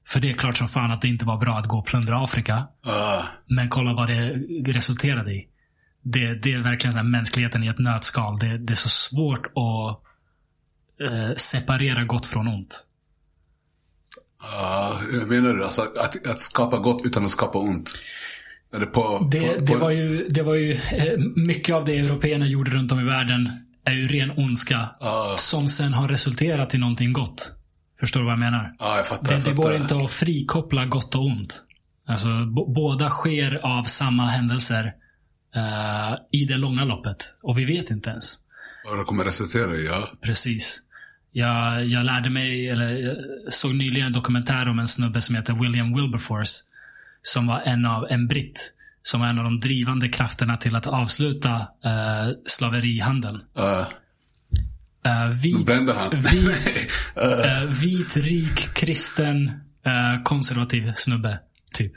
För 0.06 0.20
det 0.20 0.30
är 0.30 0.34
klart 0.34 0.56
som 0.56 0.68
fan 0.68 0.90
att 0.90 1.00
det 1.00 1.08
inte 1.08 1.24
var 1.24 1.36
bra 1.36 1.58
att 1.58 1.66
gå 1.66 1.78
och 1.78 1.86
plundra 1.86 2.24
Afrika. 2.24 2.68
Ah, 2.84 3.22
Men 3.46 3.68
kolla 3.68 3.94
vad 3.94 4.08
det 4.08 4.30
resulterade 4.72 5.32
i. 5.32 5.48
Det, 6.08 6.34
det 6.34 6.52
är 6.52 6.58
verkligen 6.58 6.92
så 6.92 6.98
här 6.98 7.04
mänskligheten 7.04 7.64
i 7.64 7.68
ett 7.68 7.78
nötskal. 7.78 8.38
Det, 8.38 8.58
det 8.58 8.72
är 8.72 8.74
så 8.74 8.88
svårt 8.88 9.46
att 9.46 10.00
eh, 11.10 11.34
separera 11.36 12.04
gott 12.04 12.26
från 12.26 12.48
ont. 12.48 12.86
ah, 14.38 14.92
hur 15.12 15.26
menar 15.26 15.54
du? 15.54 15.64
Alltså 15.64 15.82
att, 15.82 16.26
att 16.26 16.40
skapa 16.40 16.78
gott 16.78 17.06
utan 17.06 17.24
att 17.24 17.30
skapa 17.30 17.58
ont? 17.58 17.92
Det 18.70 18.86
på... 18.86 19.28
Det, 19.32 19.40
på, 19.40 19.60
det 19.60 19.72
på 19.72 19.78
var 19.78 19.90
ju, 19.90 20.26
det 20.26 20.42
var 20.42 20.54
ju 20.54 20.72
eh, 20.72 21.18
mycket 21.36 21.74
av 21.74 21.84
det 21.84 21.98
européerna 21.98 22.46
gjorde 22.46 22.70
runt 22.70 22.92
om 22.92 23.00
i 23.00 23.04
världen 23.04 23.66
är 23.84 23.92
ju 23.92 24.08
ren 24.08 24.30
ondska. 24.36 24.88
Ah, 25.00 25.36
Som 25.36 25.68
sen 25.68 25.94
har 25.94 26.08
resulterat 26.08 26.74
i 26.74 26.78
någonting 26.78 27.12
gott. 27.12 27.52
Förstår 28.00 28.20
du 28.20 28.26
vad 28.26 28.32
jag 28.32 28.40
menar? 28.40 28.70
ah, 28.78 28.96
jag 28.96 29.06
fattar. 29.06 29.28
Det, 29.28 29.34
jag 29.34 29.44
det 29.44 29.52
går 29.52 29.74
inte 29.74 29.96
att 29.96 30.10
frikoppla 30.10 30.84
gott 30.86 31.14
och 31.14 31.26
ont. 31.26 31.62
Alltså, 32.08 32.28
båda 32.74 33.08
sker 33.08 33.60
av 33.78 33.82
samma 33.82 34.26
händelser 34.26 34.92
eh, 35.54 36.18
i 36.32 36.44
det 36.44 36.56
långa 36.56 36.84
loppet. 36.84 37.34
Och 37.42 37.58
vi 37.58 37.64
vet 37.64 37.90
inte 37.90 38.10
ens. 38.10 38.38
Vad 38.84 38.98
det 38.98 39.04
kommer 39.04 39.24
resultera 39.24 39.76
i, 39.76 39.86
ja. 39.86 40.10
Precis. 40.22 40.82
Jag, 41.32 41.84
jag 41.84 42.04
lärde 42.04 42.30
mig, 42.30 42.68
eller 42.68 43.16
såg 43.50 43.74
nyligen 43.74 44.06
en 44.06 44.12
dokumentär 44.12 44.68
om 44.68 44.78
en 44.78 44.88
snubbe 44.88 45.20
som 45.20 45.34
heter 45.34 45.54
William 45.54 45.94
Wilberforce. 45.94 46.64
Som 47.22 47.46
var 47.46 47.60
en 47.60 47.86
av, 47.86 48.06
en 48.10 48.28
britt. 48.28 48.72
Som 49.02 49.20
var 49.20 49.28
en 49.28 49.38
av 49.38 49.44
de 49.44 49.60
drivande 49.60 50.08
krafterna 50.08 50.56
till 50.56 50.76
att 50.76 50.86
avsluta 50.86 51.54
eh, 51.84 52.30
slaverihandeln. 52.46 53.40
Eh, 55.06 55.28
då 55.28 55.34
vit, 55.34 55.68
vit, 56.32 56.88
eh, 57.16 57.62
vit, 57.64 58.16
rik, 58.16 58.74
kristen, 58.74 59.48
eh, 59.86 60.22
konservativ 60.22 60.92
snubbe. 60.96 61.40
Typ. 61.72 61.92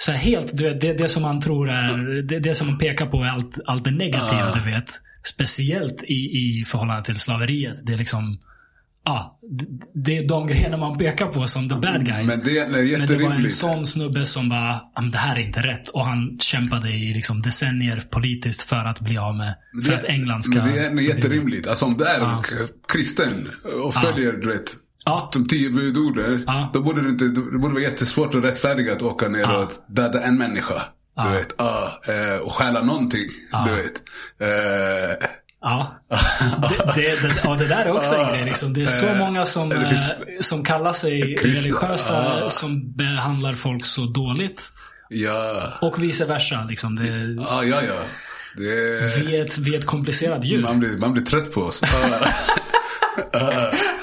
Så 0.00 0.12
här 0.12 0.18
helt, 0.18 0.58
det, 0.58 0.92
det 0.98 1.08
som 1.08 1.22
man 1.22 1.40
tror 1.40 1.70
är, 1.70 2.22
det, 2.22 2.38
det 2.38 2.54
som 2.54 2.66
man 2.66 2.78
pekar 2.78 3.06
på 3.06 3.22
är 3.22 3.28
allt, 3.28 3.58
allt 3.66 3.84
det 3.84 3.90
negativa, 3.90 4.48
Ah. 4.50 4.54
du 4.64 4.70
vet. 4.70 4.90
Speciellt 5.24 6.02
i, 6.04 6.14
i 6.14 6.64
förhållande 6.66 7.04
till 7.04 7.16
slaveriet. 7.16 7.86
Det 7.86 7.92
är 7.92 7.96
liksom, 7.98 8.38
ja, 9.04 9.38
det, 9.50 9.66
det 9.94 10.18
är 10.18 10.28
de 10.28 10.46
grejerna 10.46 10.76
man 10.76 10.98
pekar 10.98 11.26
på 11.26 11.46
som 11.46 11.68
the 11.68 11.74
bad 11.74 12.06
guys. 12.06 12.36
Men 12.36 12.44
det 12.44 12.58
är 12.58 12.98
Men 12.98 13.06
det 13.06 13.18
var 13.18 13.32
en 13.34 13.48
sån 13.48 13.86
snubbe 13.86 14.24
som 14.24 14.48
bara, 14.48 14.80
"Ja, 14.94 15.00
men 15.00 15.10
det 15.10 15.18
här 15.18 15.36
är 15.36 15.40
inte 15.46 15.60
rätt. 15.60 15.88
Och 15.88 16.04
han 16.04 16.38
kämpade 16.40 16.90
i 16.90 17.12
liksom 17.12 17.42
decennier 17.42 18.02
politiskt 18.10 18.62
för 18.62 18.76
att 18.84 19.00
bli 19.00 19.18
av 19.18 19.36
med, 19.36 19.54
för 19.86 19.92
att 19.92 20.04
England 20.04 20.44
ska... 20.44 20.54
Men 20.64 20.74
det 20.74 21.02
är 21.02 21.08
jätterimligt. 21.16 21.66
Alltså 21.66 21.84
om 21.84 21.96
du 21.96 22.04
är 22.04 22.20
k- 22.42 22.74
kristen 22.92 23.48
och 23.84 23.94
följer 23.94 24.32
du 24.32 24.48
vet, 24.48 24.74
Ja, 25.08 25.30
de 25.32 25.48
tio 25.48 25.70
budorden. 25.70 26.44
Ja. 26.46 26.70
Då 26.74 26.80
borde 26.82 27.02
det 27.02 27.08
inte, 27.08 27.24
det 27.24 27.58
borde 27.58 27.74
vara 27.74 27.82
jättesvårt 27.82 28.34
att 28.34 28.44
rättfärdiga 28.44 28.92
att 28.92 29.02
åka 29.02 29.28
ner 29.28 29.40
Ja. 29.40 29.56
och 29.58 29.72
döda 29.88 30.22
en 30.22 30.38
människa. 30.38 30.74
Du 30.74 31.22
Ja. 31.22 31.28
vet. 31.30 31.54
Ja, 31.58 32.00
eh, 32.08 32.38
och 32.42 32.52
stjäla 32.52 32.82
någonting. 32.82 33.26
Du 33.66 33.70
vet. 33.70 34.02
Eh, 34.40 35.28
Ja. 35.60 36.00
Det, 36.94 37.02
det, 37.02 37.22
det, 37.22 37.34
ja, 37.44 37.54
det 37.54 37.64
där 37.68 37.84
är 37.84 37.90
också 37.92 38.14
en 38.14 38.28
grej. 38.34 38.44
Liksom. 38.44 38.72
Det 38.74 38.82
är 38.82 38.86
så 38.86 39.06
Eh, 39.06 39.18
många 39.18 39.46
som, 39.46 39.70
finns- 39.70 40.08
eh, 40.08 40.14
som 40.40 40.64
kallar 40.64 40.92
sig 40.92 41.36
Kristna, 41.36 41.50
religiösa 41.50 42.40
ja. 42.40 42.50
som 42.50 42.92
behandlar 42.96 43.52
folk 43.52 43.84
så 43.84 44.06
dåligt. 44.06 44.62
ja. 45.08 45.72
Och 45.80 46.02
vice 46.02 46.24
versa. 46.26 46.66
Liksom. 46.68 46.96
Det, 46.96 47.06
Ja, 47.42 47.64
ja, 47.64 47.82
ja. 47.82 47.94
Det, 48.56 48.64
vi, 49.26 49.36
är 49.36 49.42
ett, 49.46 49.58
vi 49.58 49.74
är 49.74 49.78
ett 49.78 49.86
komplicerat 49.86 50.44
djur. 50.44 50.62
man, 50.62 50.80
blir, 50.80 50.98
man 50.98 51.12
blir 51.12 51.24
trött 51.24 51.52
på 51.52 51.60
oss. 51.62 51.82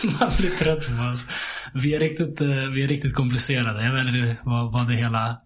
Man 0.20 0.32
blir 0.40 0.50
trött 0.50 0.98
på 0.98 1.04
oss. 1.04 1.26
Vi 1.74 1.96
är 1.96 2.00
riktigt, 2.00 2.42
eh, 2.42 2.48
vi 2.48 2.84
är 2.84 2.88
riktigt 2.88 3.14
komplicerade. 3.16 3.86
Jag 3.86 3.94
vet 3.94 4.16
inte 4.16 4.38
vad, 4.44 4.72
vad 4.72 4.88
det 4.88 4.96
hela 4.96 5.38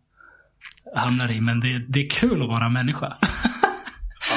hamnar 0.95 1.31
i. 1.31 1.41
Men 1.41 1.59
det, 1.59 1.79
det 1.87 2.05
är 2.05 2.09
kul 2.09 2.41
att 2.41 2.47
vara 2.47 2.69
människa. 2.69 3.17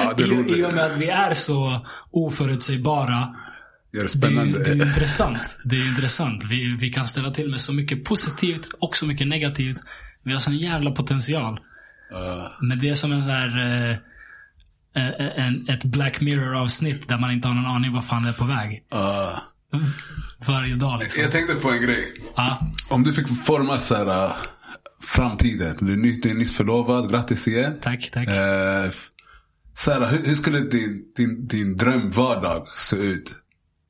Ja, 0.05 0.13
det 0.17 0.23
är 0.23 0.57
I, 0.57 0.61
I 0.61 0.65
och 0.65 0.75
med 0.75 0.85
att 0.85 0.97
vi 0.97 1.09
är 1.09 1.35
så 1.35 1.87
oförutsägbara. 2.11 3.15
Gör 3.15 3.27
det 3.93 3.99
Det 3.99 4.03
är, 4.05 4.09
spännande. 4.09 4.59
det 4.59 4.71
är 4.71 4.75
ju 4.75 4.83
intressant. 4.83 5.59
Det 5.65 5.77
är 5.77 5.89
intressant. 5.89 6.45
Vi, 6.45 6.77
vi 6.81 6.91
kan 6.91 7.07
ställa 7.07 7.31
till 7.31 7.51
med 7.51 7.61
så 7.61 7.73
mycket 7.73 8.05
positivt 8.05 8.69
och 8.81 8.97
så 8.97 9.07
mycket 9.07 9.29
negativt. 9.29 9.77
Vi 10.23 10.33
har 10.33 10.41
sån 10.41 10.57
jävla 10.57 10.91
potential. 10.91 11.61
Ja. 12.11 12.51
Men 12.61 12.79
det 12.79 12.89
är 12.89 12.95
som 12.95 13.13
en 13.13 13.27
där, 13.27 13.49
eh, 13.61 13.91
eh, 14.97 15.47
en, 15.47 15.69
ett 15.69 15.85
Black 15.85 16.21
Mirror 16.21 16.55
avsnitt 16.57 17.09
där 17.09 17.19
man 17.19 17.31
inte 17.31 17.49
har 17.49 17.55
någon 17.55 17.67
aning 17.77 17.93
vad 17.93 18.07
fan 18.07 18.23
det 18.23 18.29
är 18.29 18.33
på 18.33 18.45
väg. 18.45 18.85
Ja. 18.91 19.43
Varje 20.47 20.75
dag 20.75 20.99
liksom. 21.01 21.23
Jag 21.23 21.33
tänkte 21.33 21.55
på 21.55 21.71
en 21.71 21.83
grej. 21.83 22.15
Ja, 22.37 22.71
Om 22.89 23.03
du 23.03 23.13
fick 23.13 23.45
forma 23.45 23.79
så 23.81 23.95
här, 23.95 24.25
äh, 24.27 24.33
framtiden. 25.03 25.77
Du 25.81 25.93
är, 25.93 25.97
ny, 25.97 26.21
du 26.21 26.31
är 26.31 26.35
nyss 26.35 26.57
förlovad. 26.57 27.11
Grattis 27.11 27.49
igen. 27.49 27.79
tack, 27.83 28.11
tack. 28.13 28.29
F- 28.89 29.09
så 29.75 29.91
här, 29.93 30.07
hur, 30.11 30.27
hur 30.27 30.35
skulle 30.35 30.59
din, 30.61 31.03
din, 31.17 31.47
din 31.49 31.77
drömvardag 31.77 32.69
se 32.69 32.97
ut? 32.97 33.35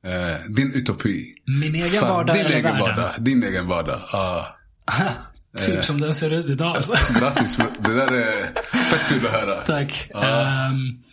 Eh, 0.05 0.51
din 0.55 0.71
utopi. 0.73 1.33
Min 1.61 1.75
egen 1.75 1.89
Fast 1.89 2.01
vardag 2.03 2.35
din 2.35 2.45
eller 2.45 2.55
egen 2.55 2.63
världen? 2.63 2.79
vardag. 2.81 3.11
Din 3.19 3.43
egen 3.43 3.67
vardag. 3.67 4.01
Ja. 4.11 4.57
typ 5.65 5.83
som 5.83 6.01
den 6.01 6.13
ser 6.13 6.33
ut 6.33 6.49
idag. 6.49 6.75
Alltså. 6.75 6.93
Grattis. 7.19 7.57
Det 7.79 7.93
där 7.93 8.11
är 8.13 8.43
fett 8.73 9.07
kul 9.09 9.25
att 9.25 9.31
höra. 9.31 9.61
Tack. 9.65 10.09
Ehm, 10.15 11.03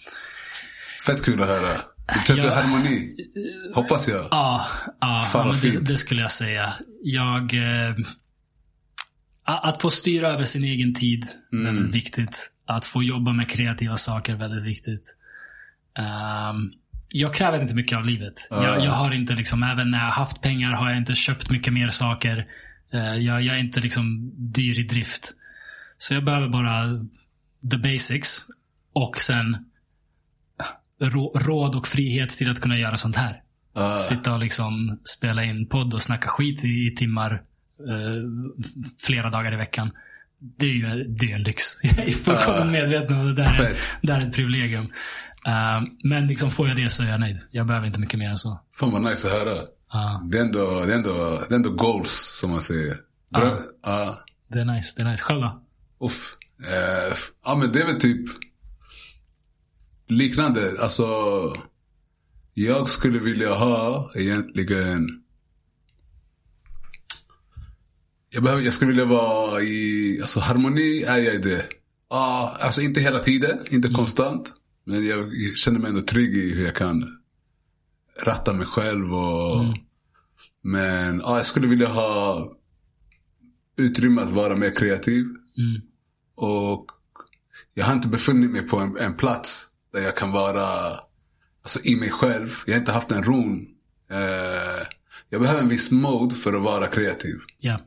Fett 1.06 1.24
kul 1.24 1.42
att 1.42 1.48
höra. 1.48 1.80
Du 2.14 2.20
köpte 2.26 2.46
Ja. 2.46 2.54
harmoni. 2.54 3.16
Hoppas 3.74 4.08
jag. 4.08 4.28
Ja, 4.30 4.66
ja 5.00 5.28
Fan, 5.32 5.48
vad 5.48 5.60
det, 5.62 5.80
det 5.86 5.96
skulle 5.96 6.20
jag 6.20 6.32
säga. 6.32 6.74
Jag... 7.02 7.54
Eh, 7.54 7.94
att 9.44 9.82
få 9.82 9.90
styra 9.90 10.28
över 10.28 10.44
sin 10.44 10.64
egen 10.64 10.94
tid, 10.94 11.24
Mm. 11.52 11.64
väldigt 11.74 11.94
viktigt. 11.94 12.50
Att 12.66 12.86
få 12.86 13.02
jobba 13.02 13.32
med 13.32 13.50
kreativa 13.50 13.96
saker, 13.96 14.34
väldigt 14.34 14.64
viktigt. 14.64 15.16
Ehm, 15.98 16.70
jag 17.08 17.34
kräver 17.34 17.62
inte 17.62 17.74
mycket 17.74 17.98
av 17.98 18.04
livet. 18.04 18.34
Ja. 18.50 18.64
Jag, 18.64 18.84
jag 18.84 18.90
har 18.92 19.12
inte 19.12 19.32
liksom, 19.34 19.62
även 19.62 19.90
när 19.90 19.98
jag 19.98 20.10
haft 20.12 20.40
pengar 20.42 20.70
har 20.72 20.88
jag 20.88 20.98
inte 20.98 21.14
köpt 21.14 21.50
mycket 21.50 21.72
mer 21.72 21.88
saker. 21.88 22.46
Eh, 22.92 23.14
jag, 23.14 23.42
jag 23.42 23.56
är 23.56 23.60
inte 23.60 23.80
liksom 23.80 24.32
dyr 24.36 24.78
i 24.78 24.82
drift. 24.82 25.32
Så 25.98 26.14
jag 26.14 26.24
behöver 26.24 26.48
bara 26.48 27.06
the 27.70 27.76
basics. 27.76 28.46
Och 28.92 29.16
sen 29.16 29.69
råd 31.34 31.74
och 31.76 31.86
frihet 31.86 32.30
till 32.30 32.50
att 32.50 32.60
kunna 32.60 32.78
göra 32.78 32.96
sånt 32.96 33.16
här. 33.16 33.42
Ja. 33.74 33.96
Sitta 33.96 34.32
och 34.32 34.38
liksom 34.40 34.98
spela 35.04 35.44
in 35.44 35.66
podd 35.68 35.94
och 35.94 36.02
snacka 36.02 36.28
skit 36.28 36.64
i, 36.64 36.86
i 36.86 36.94
timmar 36.96 37.32
eh, 37.88 38.22
flera 39.06 39.30
dagar 39.30 39.52
i 39.54 39.56
veckan. 39.56 39.90
Det 40.38 40.66
är 40.66 40.70
ju 40.70 41.04
det 41.04 41.30
är 41.32 41.34
en 41.34 41.42
lyx. 41.42 41.64
Jag 41.82 41.98
är 41.98 42.10
fullkomligt 42.10 42.56
Ja. 42.58 42.64
medveten 42.64 43.16
om 43.20 43.26
det 43.26 43.34
där. 43.34 43.62
är-. 43.62 43.76
Det 44.02 44.12
här 44.12 44.20
är 44.20 44.26
ett 44.26 44.34
privilegium. 44.36 44.84
Eh, 45.46 45.82
men 46.04 46.26
liksom 46.26 46.50
får 46.50 46.68
jag 46.68 46.76
det 46.76 46.90
så 46.90 47.02
är 47.02 47.08
jag 47.08 47.20
nöjd. 47.20 47.38
Jag 47.50 47.66
behöver 47.66 47.86
inte 47.86 48.00
mycket 48.00 48.18
mer 48.18 48.28
än 48.28 48.36
så. 48.36 48.60
Fan 48.76 48.90
vad 48.92 49.02
nice 49.02 49.28
att 49.28 49.34
höra. 49.38 49.58
Ja, 49.92 50.22
Det 50.30 50.38
är 50.38 50.42
ändå, 50.42 50.84
det 50.86 50.92
är 50.92 50.96
ändå, 50.96 51.44
det 51.48 51.54
är 51.54 51.56
ändå 51.56 51.70
goals 51.70 52.10
som 52.40 52.50
man 52.50 52.62
säger. 52.62 52.96
Dröm, 53.36 53.56
ja. 53.84 54.24
det 54.48 54.60
är 54.60 54.64
nice. 54.64 54.94
Det 54.96 55.02
är 55.02 55.10
nice. 55.10 55.22
Själv 55.24 55.40
då? 55.40 55.62
Uff. 56.00 56.36
Eh, 56.68 57.16
ja 57.44 57.56
men 57.56 57.72
det 57.72 57.80
är 57.80 57.86
väl 57.86 58.00
typ 58.00 58.26
liknande. 60.10 60.76
Alltså. 60.80 61.06
Jag 62.54 62.88
skulle 62.88 63.18
vilja 63.18 63.54
ha 63.54 64.10
egentligen. 64.14 65.22
Jag, 68.30 68.42
behöver, 68.42 68.62
jag 68.62 68.74
skulle 68.74 68.90
vilja 68.90 69.04
vara 69.04 69.62
i, 69.62 70.18
alltså 70.20 70.40
harmoni 70.40 71.02
är 71.02 71.16
jag 71.16 71.34
i 71.34 71.38
det. 71.38 71.66
Ja, 72.10 72.56
alltså 72.60 72.80
inte 72.80 73.00
hela 73.00 73.20
tiden, 73.20 73.58
inte 73.70 73.88
konstant. 73.88 74.52
Men 74.84 75.06
jag 75.06 75.30
känner 75.56 75.78
mig 75.78 75.88
ändå 75.88 76.02
trygg 76.02 76.36
i 76.36 76.54
hur 76.54 76.64
jag 76.64 76.74
kan 76.74 77.18
ratta 78.22 78.52
mig 78.52 78.66
själv 78.66 79.14
och. 79.14 79.64
Men 80.62 81.20
ja, 81.20 81.36
jag 81.36 81.46
skulle 81.46 81.66
vilja 81.66 81.88
ha 81.88 82.52
utrymme 83.76 84.22
att 84.22 84.30
vara 84.30 84.56
mer 84.56 84.74
kreativ. 84.74 85.24
Mm. 85.58 85.82
Och 86.34 86.86
jag 87.74 87.86
har 87.86 87.92
inte 87.92 88.08
befunnit 88.08 88.50
mig 88.50 88.62
på 88.62 88.78
en, 88.78 88.96
en 88.96 89.16
plats 89.16 89.69
där 89.92 90.00
jag 90.00 90.16
kan 90.16 90.32
vara 90.32 90.66
alltså, 91.62 91.80
i 91.82 91.96
mig 91.96 92.10
själv. 92.10 92.54
Jag 92.66 92.74
har 92.74 92.78
inte 92.78 92.92
haft 92.92 93.12
en 93.12 93.22
ron. 93.22 93.66
Eh, 94.10 94.86
jag 95.28 95.40
behöver 95.40 95.60
en 95.60 95.68
viss 95.68 95.90
mode 95.90 96.34
för 96.34 96.52
att 96.52 96.62
vara 96.62 96.86
kreativ. 96.86 97.36
Ja. 97.58 97.80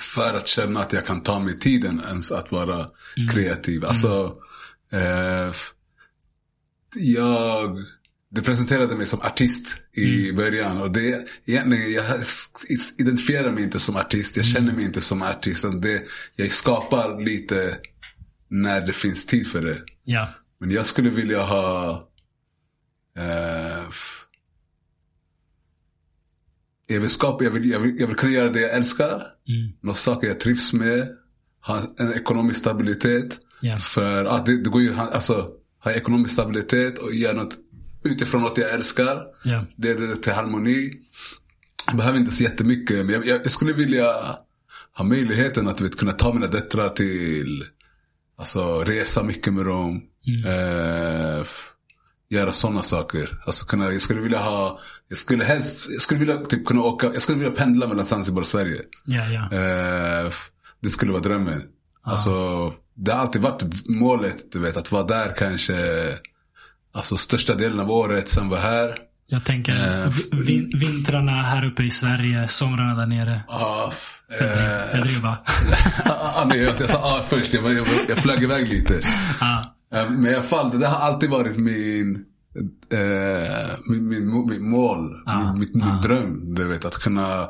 För 0.00 0.36
att 0.36 0.46
känna 0.46 0.80
att 0.80 0.92
jag 0.92 1.06
kan 1.06 1.22
ta 1.22 1.38
mig 1.38 1.58
tiden 1.58 2.02
ens 2.08 2.32
att 2.32 2.52
vara 2.52 2.86
kreativ. 3.32 3.84
Alltså, 3.84 4.36
eh, 4.92 5.52
jag, 6.94 7.78
du 8.28 8.42
presenterade 8.42 8.96
mig 8.96 9.06
som 9.06 9.20
artist 9.20 9.78
i 9.92 10.32
början. 10.32 10.80
Och 10.80 10.90
det, 10.90 11.28
egentligen, 11.44 11.92
jag 11.92 12.04
identifierar 12.98 13.50
mig 13.50 13.64
inte 13.64 13.78
som 13.78 13.96
artist. 13.96 14.36
Jag 14.36 14.46
känner 14.46 14.72
mig 14.72 14.84
inte 14.84 15.00
som 15.00 15.22
artist. 15.22 15.64
Det, 15.82 16.02
jag 16.36 16.50
skapar 16.50 17.20
lite 17.20 17.78
när 18.48 18.86
det 18.86 18.92
finns 18.92 19.26
tid 19.26 19.46
för 19.46 19.62
det. 19.62 19.82
Ja. 20.04 20.34
Men 20.58 20.70
jag 20.70 20.86
skulle 20.86 21.10
vilja 21.10 21.42
ha... 21.42 21.90
Eh, 23.18 23.84
jag, 26.86 27.00
vill 27.00 27.10
skapa, 27.10 27.44
jag, 27.44 27.50
vill, 27.50 27.70
jag, 27.70 27.80
vill, 27.80 28.00
jag 28.00 28.06
vill 28.06 28.16
kunna 28.16 28.32
göra 28.32 28.50
det 28.50 28.60
jag 28.60 28.74
älskar. 28.74 29.14
Mm. 29.48 29.72
Några 29.80 29.96
saker 29.96 30.28
jag 30.28 30.40
trivs 30.40 30.72
med. 30.72 31.08
Ha 31.66 31.82
en 31.98 32.12
ekonomisk 32.12 32.60
stabilitet. 32.60 33.40
Ja. 33.60 33.76
För 33.76 34.24
att 34.24 34.46
det, 34.46 34.62
det 34.62 34.70
går 34.70 34.82
ju, 34.82 34.94
alltså, 34.94 35.50
ha 35.84 35.92
ekonomisk 35.92 36.32
stabilitet 36.32 36.98
och 36.98 37.14
göra 37.14 37.36
något 37.36 37.58
utifrån 38.04 38.42
något 38.42 38.58
jag 38.58 38.74
älskar. 38.74 39.22
Ja. 39.44 39.66
Det 39.76 39.94
leder 40.00 40.14
till 40.14 40.32
harmoni. 40.32 40.92
Jag 41.86 41.96
behöver 41.96 42.18
inte 42.18 42.32
så 42.32 42.42
jättemycket. 42.42 43.06
Men 43.06 43.14
jag, 43.14 43.26
jag, 43.26 43.40
jag 43.44 43.50
skulle 43.50 43.72
vilja 43.72 44.36
ha 44.92 45.04
möjligheten 45.04 45.68
att 45.68 45.80
vet, 45.80 45.96
kunna 45.96 46.12
ta 46.12 46.32
mina 46.32 46.46
döttrar 46.46 46.88
till, 46.88 47.64
alltså 48.36 48.84
resa 48.84 49.22
mycket 49.22 49.52
med 49.52 49.66
dem. 49.66 50.02
Eh, 50.46 51.40
f- 51.40 51.70
göra 52.30 52.52
sådana 52.52 52.82
saker. 52.82 53.38
Alltså 53.46 53.64
kunna, 53.66 53.92
jag 53.92 54.00
skulle 54.00 54.20
vilja 54.20 54.38
ha, 54.38 54.80
jag 55.08 55.18
skulle 55.18 55.44
helst, 55.44 55.86
jag 55.90 56.02
skulle 56.02 56.20
vilja 56.20 56.36
typ 56.36 56.66
kunna 56.66 56.80
åka, 56.82 57.06
jag 57.12 57.22
skulle 57.22 57.38
vilja 57.38 57.52
pendla 57.52 57.88
mellan 57.88 58.04
Zanzibar 58.04 58.40
och 58.40 58.46
Sverige. 58.46 58.80
Ja, 59.04 59.24
ja. 59.24 59.48
Eh, 59.52 60.26
f- 60.26 60.48
det 60.82 60.88
skulle 60.88 61.12
vara 61.12 61.22
drömmen. 61.22 61.62
Alltså, 62.02 62.30
det 62.96 63.12
har 63.12 63.18
alltid 63.20 63.42
varit 63.42 63.62
målet, 63.88 64.52
du 64.52 64.58
vet, 64.58 64.76
att 64.76 64.92
vara 64.92 65.02
där 65.02 65.34
kanske, 65.38 65.74
alltså 66.94 67.16
största 67.16 67.54
delen 67.54 67.80
av 67.80 67.90
året, 67.90 68.28
sen 68.28 68.48
vara 68.48 68.60
här. 68.60 68.98
Jag 69.26 69.44
tänker 69.44 69.72
Eh, 70.02 70.08
vi- 70.32 70.42
vin, 70.42 70.72
vintrarna 70.78 71.42
här 71.42 71.64
uppe 71.64 71.82
i 71.82 71.90
Sverige, 71.90 72.48
somrarna 72.48 72.94
där 72.94 73.06
nere. 73.06 73.40
Ah, 73.48 73.92
eh, 74.40 74.46
Jag 74.92 75.02
driver 75.02 75.20
bara. 75.22 75.38
ah, 76.14 76.44
nej, 76.48 76.58
jag, 76.58 76.90
sa 76.90 76.98
ah, 76.98 77.22
först, 77.28 77.54
jag, 77.54 77.64
jag, 77.74 77.86
jag 78.08 78.18
flög 78.18 78.42
iväg 78.42 78.68
lite. 78.68 79.00
Eh, 79.94 80.10
Men 80.10 80.26
i 80.26 80.34
alla 80.34 80.42
fall, 80.42 80.78
det 80.80 80.86
har 80.86 80.98
alltid 80.98 81.30
varit 81.30 81.56
min, 81.56 82.24
eh, 82.92 83.78
min, 83.90 84.08
min, 84.08 84.46
min 84.48 84.70
mål, 84.70 85.22
Ah, 85.26 85.52
min, 85.52 85.70
min 85.74 86.00
dröm. 86.02 86.54
Du 86.54 86.64
vet, 86.64 86.84
att 86.84 86.94
kunna 86.96 87.48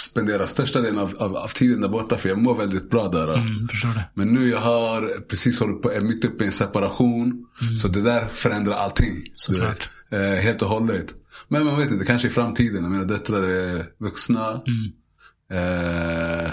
spendera 0.00 0.46
största 0.46 0.80
delen 0.80 0.98
av, 0.98 1.14
av, 1.18 1.36
av 1.36 1.48
tiden 1.48 1.80
där 1.80 1.88
borta. 1.88 2.16
För 2.16 2.28
jag 2.28 2.38
mår 2.38 2.54
väldigt 2.54 2.90
bra 2.90 3.08
där. 3.08 3.34
Mm. 3.34 3.66
Men 4.14 4.28
nu 4.28 4.48
jag 4.48 4.60
har 4.60 5.20
precis 5.28 5.60
hållit 5.60 5.82
på, 5.82 5.92
är 5.92 6.00
mitt 6.00 6.24
uppe 6.24 6.44
i 6.44 6.46
en 6.46 6.52
separation. 6.52 7.46
Så 7.76 7.88
det 7.88 8.02
där 8.02 8.26
förändrar 8.26 8.74
allting. 8.74 9.16
Eh, 10.10 10.42
helt 10.42 10.62
och 10.62 10.68
hållet. 10.68 11.14
Men 11.48 11.64
man 11.64 11.78
vet 11.78 11.90
inte, 11.90 12.04
kanske 12.04 12.28
i 12.28 12.30
framtiden. 12.30 12.92
Mina 12.92 13.04
döttrar 13.04 13.42
är 13.42 13.86
vuxna. 13.98 14.62
Eh, 15.52 16.50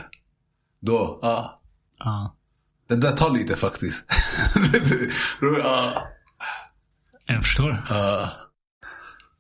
då, 0.82 1.20
ja. 1.22 1.62
Ja. 2.00 2.36
Det 2.90 2.96
där 2.96 3.12
tar 3.12 3.30
lite 3.34 3.56
faktiskt. 3.56 4.06
ja. 5.42 6.08
Jag 7.26 7.44
förstår. 7.44 7.84
Ja. 7.90 8.32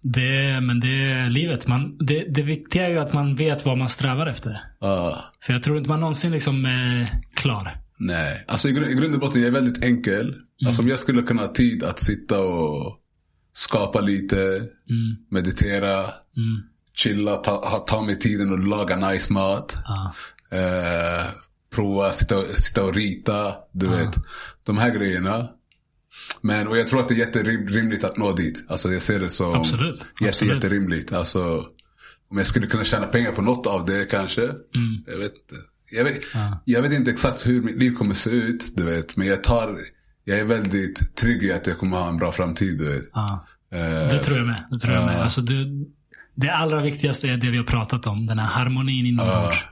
Det, 0.03 0.61
men 0.61 0.79
det 0.79 1.03
är 1.03 1.29
livet. 1.29 1.67
Man, 1.67 1.97
det, 1.97 2.25
det 2.33 2.41
viktiga 2.41 2.85
är 2.85 2.89
ju 2.89 2.99
att 2.99 3.13
man 3.13 3.35
vet 3.35 3.65
vad 3.65 3.77
man 3.77 3.89
strävar 3.89 4.27
efter. 4.27 4.61
Ja. 4.79 5.23
För 5.43 5.53
jag 5.53 5.63
tror 5.63 5.77
inte 5.77 5.89
man 5.89 5.99
någonsin 5.99 6.31
liksom 6.31 6.65
är 6.65 7.07
klar. 7.35 7.77
Nej, 7.97 8.45
alltså 8.47 8.67
i, 8.69 8.71
grund, 8.71 8.91
i 8.91 8.93
grund 8.95 9.13
och 9.13 9.19
botten 9.19 9.41
jag 9.41 9.47
är 9.47 9.51
väldigt 9.53 9.83
enkel. 9.83 10.35
Alltså 10.65 10.81
om 10.81 10.87
jag 10.87 10.99
skulle 10.99 11.21
kunna 11.21 11.41
ha 11.41 11.53
tid 11.53 11.83
att 11.83 11.99
sitta 11.99 12.39
och 12.39 12.97
skapa 13.53 14.01
lite, 14.01 14.37
Mm. 14.89 15.15
meditera, 15.29 15.99
Mm. 16.37 16.63
chilla, 16.93 17.35
ta, 17.35 17.51
ha, 17.69 17.79
ta 17.79 18.01
mig 18.01 18.19
tiden 18.19 18.51
och 18.51 18.59
laga 18.59 18.95
nice 19.09 19.33
mat. 19.33 19.77
Ja. 19.85 20.13
Eh, 20.57 21.25
prova 21.75 22.11
sitta, 22.11 22.37
och- 22.37 22.57
sitta 22.57 22.83
och 22.83 22.93
rita, 22.95 23.53
du 23.71 23.87
vet. 23.87 24.15
De 24.63 24.77
här 24.77 24.89
grejerna. 24.95 25.49
Men 26.41 26.67
och 26.67 26.77
jag 26.77 26.87
tror 26.87 26.99
att 26.99 27.07
det 27.07 27.13
är 27.13 27.17
jätterimligt 27.17 28.03
att 28.03 28.17
nå 28.17 28.31
dit. 28.31 28.65
Alltså 28.69 28.91
jag 28.93 29.01
ser 29.01 29.19
det 29.19 29.29
som 29.29 29.55
Absolut. 29.55 30.09
Jätte, 30.21 30.27
Absolut. 30.29 30.53
jätterimligt. 30.63 31.13
Alltså, 31.13 31.65
om 32.31 32.37
jag 32.37 32.47
skulle 32.47 32.67
kunna 32.67 32.83
tjäna 32.83 33.05
pengar 33.07 33.31
på 33.31 33.41
något 33.41 33.67
av 33.67 33.85
det 33.85 34.11
kanske. 34.11 34.41
Jag 35.07 35.17
vet 35.17 35.33
inte. 35.35 35.55
Jag 35.91 36.03
vet, 36.03 36.19
Ja. 36.33 36.61
jag 36.65 36.81
vet 36.81 36.91
inte 36.91 37.11
exakt 37.11 37.47
hur 37.47 37.61
mitt 37.61 37.77
liv 37.79 37.91
kommer 37.91 38.13
se 38.13 38.29
ut, 38.29 38.75
du 38.77 38.83
vet. 38.83 39.17
Men 39.17 39.27
jag 39.27 39.43
tar, 39.43 39.79
jag 40.23 40.39
är 40.39 40.45
väldigt 40.45 41.15
trygg 41.15 41.43
i 41.43 41.51
att 41.53 41.67
jag 41.67 41.77
kommer 41.77 41.97
ha 41.97 42.09
en 42.09 42.17
bra 42.17 42.31
framtid, 42.31 42.77
du 42.79 42.89
vet. 42.93 43.09
Ja. 43.13 43.47
Eh, 43.71 43.79
Det 44.09 44.19
tror 44.23 44.37
jag 44.37 44.47
med. 44.47 44.63
Det, 44.71 44.79
tror 44.79 44.93
jag 44.95 45.05
med. 45.05 45.21
Alltså, 45.21 45.41
du, 45.41 45.85
det 46.35 46.49
allra 46.49 46.81
viktigaste 46.81 47.27
är 47.27 47.37
det 47.37 47.49
vi 47.51 47.57
har 47.57 47.63
pratat 47.63 48.07
om. 48.07 48.25
Den 48.25 48.39
här 48.39 48.47
harmonin 48.47 49.05
inombords. 49.05 49.65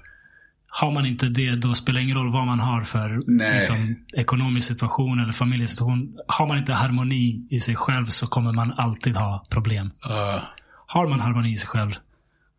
Har 0.70 0.92
man 0.92 1.06
inte 1.06 1.26
det, 1.26 1.54
då 1.54 1.74
spelar 1.74 2.00
det 2.00 2.04
ingen 2.04 2.18
roll 2.18 2.32
vad 2.32 2.46
man 2.46 2.60
har 2.60 2.82
för 2.82 3.22
liksom, 3.58 3.96
ekonomisk 4.14 4.68
situation 4.68 5.20
eller 5.20 5.32
familjesituation. 5.34 6.18
Har 6.28 6.48
man 6.48 6.58
inte 6.58 6.74
harmoni 6.74 7.48
i 7.50 7.60
sig 7.60 7.76
själv 7.76 8.06
så 8.06 8.28
kommer 8.28 8.52
man 8.54 8.74
alltid 8.78 9.18
ha 9.18 9.46
problem. 9.50 9.88
uh, 9.88 10.44
Har 10.88 11.08
man 11.08 11.20
harmoni 11.20 11.52
i 11.52 11.58
sig 11.58 11.68
själv, 11.68 11.92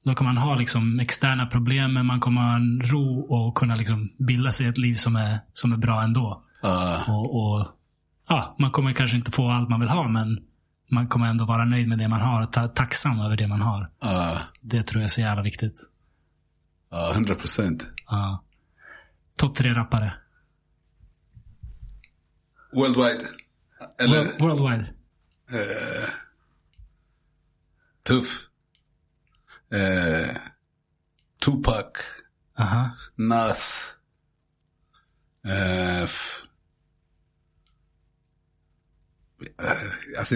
då 0.05 0.15
kan 0.15 0.25
man 0.27 0.37
ha 0.37 0.55
liksom, 0.57 1.01
externa 1.01 1.47
problem, 1.47 1.93
men 1.95 2.07
man 2.07 2.21
kommer 2.21 2.41
ha 2.41 2.57
en 2.57 2.81
ro 2.81 3.21
och 3.21 3.55
kunna 3.55 3.75
liksom, 3.75 4.09
bilda 4.19 4.51
sig 4.53 4.67
ett 4.67 4.79
liv 4.79 4.95
som 4.95 5.17
är, 5.17 5.41
som 5.53 5.73
är 5.73 5.77
bra 5.77 6.03
ändå. 6.03 6.43
uh, 6.65 7.11
Och, 7.11 7.37
och 7.59 7.69
ja, 8.29 8.57
Man 8.59 8.71
kommer 8.71 8.93
kanske 8.93 9.17
inte 9.17 9.31
få 9.31 9.51
allt 9.51 9.69
man 9.69 9.81
vill 9.81 9.89
ha, 9.89 10.09
men 10.09 10.39
man 10.91 11.09
kommer 11.09 11.27
ändå 11.27 11.45
vara 11.45 11.65
nöjd 11.65 11.89
med 11.89 11.99
det 11.99 12.09
man 12.09 12.21
har 12.21 12.43
och 12.43 12.53
ta, 12.53 12.69
tacksam 12.69 13.21
över 13.21 13.37
det 13.37 13.47
man 13.47 13.61
har. 13.63 13.81
uh, 14.05 14.39
Det 14.61 14.83
tror 14.83 15.01
jag 15.03 15.05
är 15.09 15.13
så 15.13 15.21
jävla 15.21 15.43
viktigt. 15.43 15.75
uh, 16.95 17.11
100 17.13 17.35
procent. 17.35 17.87
Ja. 18.09 18.45
Topp 19.37 19.55
tre 19.57 19.71
rappare. 19.75 20.15
Worldwide. 22.73 23.25
Eller, 23.99 24.25
World, 24.25 24.41
worldwide. 24.41 24.95
eh, 25.51 26.09
tuff. 28.03 28.45
Eh, 29.73 30.37
Tupac. 31.45 31.87
Aha. 32.59 32.97
Nas. 33.17 33.95
Eh, 35.47 36.03
eh, 36.03 36.09
alltså, 40.19 40.35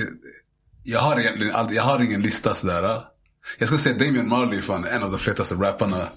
jag 0.82 1.00
har 1.00 1.20
egentligen 1.20 1.54
aldrig, 1.54 1.78
jag 1.78 1.82
har 1.82 2.02
ingen 2.02 2.22
lista 2.22 2.54
sådär. 2.54 3.04
Jag 3.58 3.68
ska 3.68 3.78
säga 3.78 3.98
Damian 3.98 4.28
Marley 4.28 4.60
fan 4.60 4.84
en 4.84 5.02
av 5.02 5.10
de 5.10 5.18
fetaste 5.18 5.54
rapparna. 5.54 6.08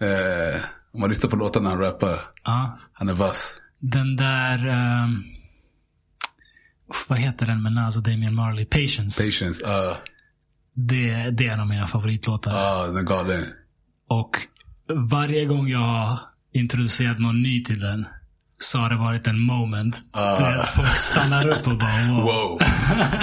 Eh, 0.00 0.60
om 0.94 1.00
man 1.00 1.08
lyssnar 1.10 1.30
på 1.30 1.36
låtarna 1.36 1.70
han 1.70 1.78
rappar. 1.78 2.20
Ja. 2.44 2.78
Han 2.92 3.08
är 3.08 3.12
vass. 3.12 3.60
Den 3.78 4.16
där... 4.16 4.66
uff, 6.90 7.04
vad 7.08 7.18
heter 7.18 7.46
den 7.46 7.62
med 7.62 7.72
Nas 7.72 7.96
och 7.96 8.02
Damian 8.02 8.34
Marley? 8.34 8.64
Patience. 8.64 9.24
Patience. 9.24 9.64
Uh, 9.66 9.96
det, 10.74 11.30
det 11.30 11.46
är 11.46 11.52
en 11.52 11.60
av 11.60 11.66
mina 11.66 11.86
favoritlåtar. 11.86 12.50
uh, 12.88 12.94
den 12.94 13.04
galen. 13.04 13.44
Och 14.08 14.30
varje 15.10 15.44
gång 15.44 15.68
jag 15.68 15.78
har 15.78 16.18
introducerat 16.52 17.18
någon 17.18 17.42
ny 17.42 17.64
till 17.64 17.80
den 17.80 18.06
så 18.60 18.78
har 18.78 18.90
det 18.90 18.96
varit 18.96 19.26
en 19.26 19.40
moment 19.40 19.96
Ah. 20.12 20.38
där 20.38 20.62
folk 20.64 20.88
stannar 20.96 21.48
upp 21.48 21.66
och 21.66 21.78
bara 21.78 22.08
wow. 22.08 22.22
Wow. 22.24 22.58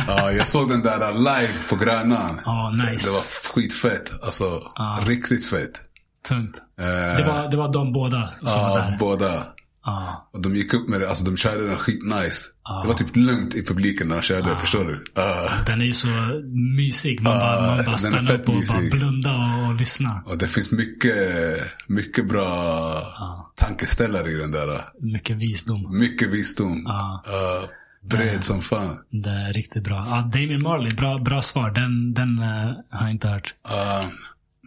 Ja, 0.08 0.32
jag 0.32 0.48
såg 0.48 0.70
den 0.70 0.82
där 0.84 1.14
live 1.14 1.54
på 1.70 1.76
Grönan. 1.76 2.42
Ja, 2.46 2.72
nice. 2.72 3.08
Det 3.08 3.12
var 3.12 3.54
skitfett. 3.54 4.24
Alltså, 4.24 4.72
Ja. 4.76 5.00
riktigt 5.06 5.46
fett. 5.46 5.82
Tungt. 6.28 6.62
Eh, 6.80 6.86
Det 7.18 7.24
var, 7.28 7.52
det 7.52 7.58
var 7.58 7.74
de 7.74 7.94
båda 7.94 8.28
som 8.30 8.62
var 8.62 8.70
ja, 8.80 8.86
där. 8.86 8.98
båda. 9.00 9.44
Ja. 9.86 10.30
Och 10.34 10.42
de 10.42 10.56
gick 10.56 10.74
upp 10.74 10.90
med 10.90 11.02
det, 11.02 11.10
alltså 11.10 11.24
de 11.26 11.38
körde 11.38 11.68
den 11.68 11.78
skitnice. 11.78 12.52
Ja. 12.64 12.82
Det 12.82 12.88
var 12.88 12.96
typ 12.96 13.16
lugnt 13.16 13.56
i 13.56 13.66
publiken 13.66 14.08
när 14.08 14.16
de 14.16 14.22
körde, 14.22 14.58
förstår 14.58 14.86
du? 14.86 15.04
Ja. 15.16 15.50
Den 15.66 15.82
är 15.82 15.86
ju 15.86 15.94
så 15.94 16.08
mysig. 16.78 17.22
Man 17.22 17.34
bara, 17.38 17.76
man 17.76 17.86
bara 17.86 17.98
stannar 17.98 18.32
upp 18.34 18.40
och 18.40 18.46
bara 18.46 18.56
mysig. 18.60 18.92
blunda 18.92 19.32
och, 19.36 19.68
och 19.70 19.76
lyssna. 19.76 20.24
och 20.26 20.38
det 20.38 20.48
finns 20.48 20.72
mycket, 20.72 21.16
mycket 21.88 22.28
bra 22.28 23.02
tankeställare 23.56 24.32
i 24.32 24.36
den 24.36 24.52
där. 24.52 24.86
Mycket 25.02 25.38
visdom. 25.38 25.98
Mycket 26.00 26.30
visdom. 26.30 26.84
Ja, 26.86 27.24
bred 28.02 28.44
som 28.44 28.62
fan. 28.62 28.98
Det 29.10 29.30
är 29.30 29.54
riktigt 29.54 29.84
bra. 29.84 30.06
Ja, 30.10 30.30
Damien 30.34 30.62
Marley, 30.62 30.96
bra, 30.96 31.18
bra 31.20 31.42
svar. 31.42 31.72
Den, 31.72 32.14
den 32.14 32.40
eh, 32.40 32.74
har 32.90 33.06
jag 33.08 33.12
inte 33.12 33.28
hört. 33.28 33.54
Ja, 33.70 34.06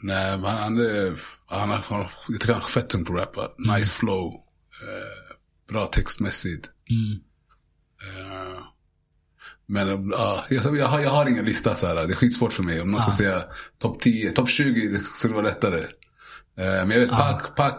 nej, 0.02 0.38
men 0.38 0.50
han 0.50 0.78
är, 0.78 1.20
han 1.46 1.70
är, 1.70 1.76
han, 1.76 2.06
jag 2.28 2.40
tycker 2.40 2.52
han 2.52 2.62
är 2.62 2.66
fett 2.66 2.88
tung 2.88 3.04
på 3.04 3.12
att 3.12 3.20
rappa. 3.20 3.50
Nice 3.58 3.92
flow. 3.92 4.34
Eh, 4.82 5.36
bra 5.68 5.86
textmässigt. 5.86 6.70
Mm. 6.90 7.20
Eh, 8.02 8.62
men 9.66 10.10
ja, 10.10 10.44
jag, 10.48 10.76
jag, 10.76 10.86
har, 10.86 11.00
jag 11.00 11.10
har 11.10 11.26
ingen 11.26 11.44
lista 11.44 11.74
så 11.74 11.86
här. 11.86 11.94
Det 11.94 12.12
är 12.12 12.16
skitsvårt 12.16 12.52
för 12.52 12.62
mig. 12.62 12.80
Om 12.80 12.90
någon 12.90 13.00
ska 13.00 13.12
säga 13.12 13.44
topp 13.78 14.00
10, 14.00 14.30
topp 14.30 14.48
20, 14.48 14.88
det 14.88 14.98
skulle 14.98 15.34
vara 15.34 15.44
lättare. 15.44 15.80
Eh, 16.58 16.86
men 16.86 16.90
jag 16.90 17.00
vet, 17.00 17.10
Pac, 17.10 17.50
Pac, 17.56 17.72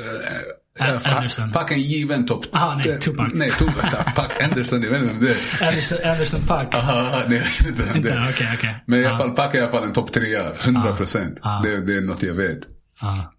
eh, 0.00 0.40
Anderson. 0.78 1.52
Pac 1.52 1.70
är 1.70 1.74
en 1.74 1.80
given 1.82 2.26
topp. 2.26 2.44
Aha, 2.52 2.80
nej, 2.84 2.98
Tupac. 3.00 3.30
Nej, 3.34 3.50
Tupac. 3.50 3.94
Pac 4.16 4.28
Anderson, 4.42 4.82
jag 4.82 4.90
vet 4.90 5.00
inte 5.02 5.12
vem 5.14 5.20
det 5.24 5.30
är. 5.30 5.66
Anderson, 5.68 5.98
Anderson 6.04 6.40
Paak. 6.46 6.74
Aha, 6.74 7.22
nej, 7.28 7.36
jag 7.38 7.44
vet 7.44 7.66
inte 7.66 7.82
vem 7.82 7.92
det 7.92 7.98
Inte? 7.98 8.12
är. 8.12 8.28
Okej, 8.30 8.48
okej. 8.58 8.84
Men 8.86 9.00
i 9.00 9.04
alla 9.04 9.14
Ja. 9.14 9.18
fall, 9.18 9.30
Pac 9.30 9.54
är 9.54 9.58
i 9.58 9.60
alla 9.60 9.70
fall 9.70 9.84
en 9.84 9.92
topp 9.92 10.12
trea, 10.12 10.52
100 10.64 10.96
procent. 10.96 11.38
Ja. 11.42 11.60
Det, 11.64 11.80
det 11.86 11.96
är 11.96 12.00
något 12.00 12.22
jag 12.22 12.34
vet. 12.34 12.58
Ja. 13.00 13.32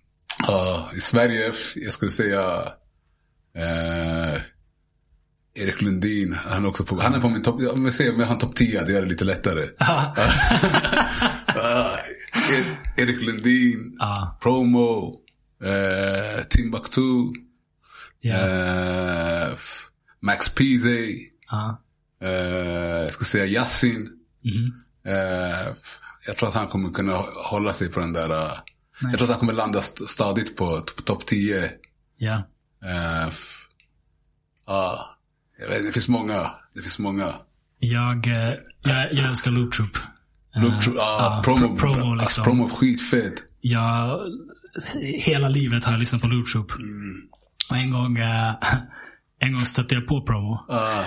Ja, 0.47 0.91
I 0.95 0.99
Sverige, 0.99 1.51
jag 1.75 1.93
skulle 1.93 2.11
säga 2.11 2.41
eh, 3.57 4.41
Erik 5.55 5.81
Lundin. 5.81 6.37
Han 6.47 6.65
är, 6.65 6.69
också 6.69 6.83
på, 6.85 7.01
han 7.01 7.13
är 7.13 7.19
på 7.19 7.29
min 7.29 7.43
topp, 7.43 7.61
om 7.73 7.83
vi 7.83 7.91
ser 7.91 8.13
om 8.13 8.19
jag 8.19 8.27
har 8.27 8.33
en 8.33 8.39
topp 8.39 8.55
10, 8.55 8.81
det 8.85 8.91
gör 8.93 9.01
det 9.01 9.07
lite 9.07 9.25
lättare. 9.25 9.67
Ah, 11.55 11.95
Erik 12.97 13.21
Lundin. 13.21 13.97
Promo, 14.41 15.13
eh, 15.63 16.43
Timbuktu, 16.49 17.31
Ja. 18.21 18.35
eh, 18.35 19.53
Max 20.19 20.55
Peasy, 20.55 21.29
Ja. 21.51 21.81
eh, 22.21 22.29
jag 23.03 23.13
ska 23.13 23.25
säga 23.25 23.45
Yassin. 23.45 24.09
Mhm. 24.43 24.73
Eh, 25.05 25.67
jag 26.25 26.37
tror 26.37 26.49
att 26.49 26.55
han 26.55 26.67
kommer 26.67 26.89
kunna 26.91 27.13
hålla 27.49 27.73
sig 27.73 27.89
på 27.89 27.99
den 27.99 28.13
där. 28.13 28.29
eh, 28.29 28.53
Jag 29.01 29.07
Nice. 29.07 29.17
tror 29.17 29.25
att 29.25 29.31
han 29.31 29.39
kommer 29.39 29.53
landa 29.53 29.79
st- 29.79 30.07
stadigt 30.07 30.55
på 30.57 30.79
topp 30.79 31.25
10. 31.25 31.71
Ja. 32.17 32.35
Eh, 32.85 33.27
f- 33.27 33.59
Ja, 34.67 35.17
jag 35.59 35.67
vet, 35.69 35.85
det 35.85 35.91
finns 35.91 36.07
många. 36.09 36.51
Det 36.75 36.81
finns 36.81 36.99
många. 36.99 37.33
Jag, 37.79 38.27
eh, 38.27 38.53
jag, 38.81 39.13
jag 39.13 39.25
älskar 39.29 39.51
Loop 39.51 39.73
Troop. 39.73 39.97
Eh, 40.55 40.61
Loop, 40.61 40.81
tro- 40.83 40.93
ja, 40.95 41.17
ja, 41.19 41.41
promo, 41.45 41.67
pro- 41.67 41.77
promo 41.77 42.11
alltså, 42.11 42.21
liksom. 42.23 42.43
promo 42.43 42.69
skitfett. 42.69 43.33
Jag, 43.61 44.19
hela 45.19 45.49
livet 45.49 45.83
har 45.83 45.91
jag 45.91 45.99
lyssnat 45.99 46.21
på 46.21 46.27
Loop 46.27 46.47
Troop. 46.47 46.71
Mm. 46.79 47.21
Och 47.69 47.77
en 47.77 47.91
gång, 47.91 48.17
eh, 48.17 48.53
en 49.39 49.53
gång 49.53 49.65
stötte 49.65 49.95
jag 49.95 50.07
på 50.07 50.21
promo. 50.21 50.65
Ah, 50.69 51.03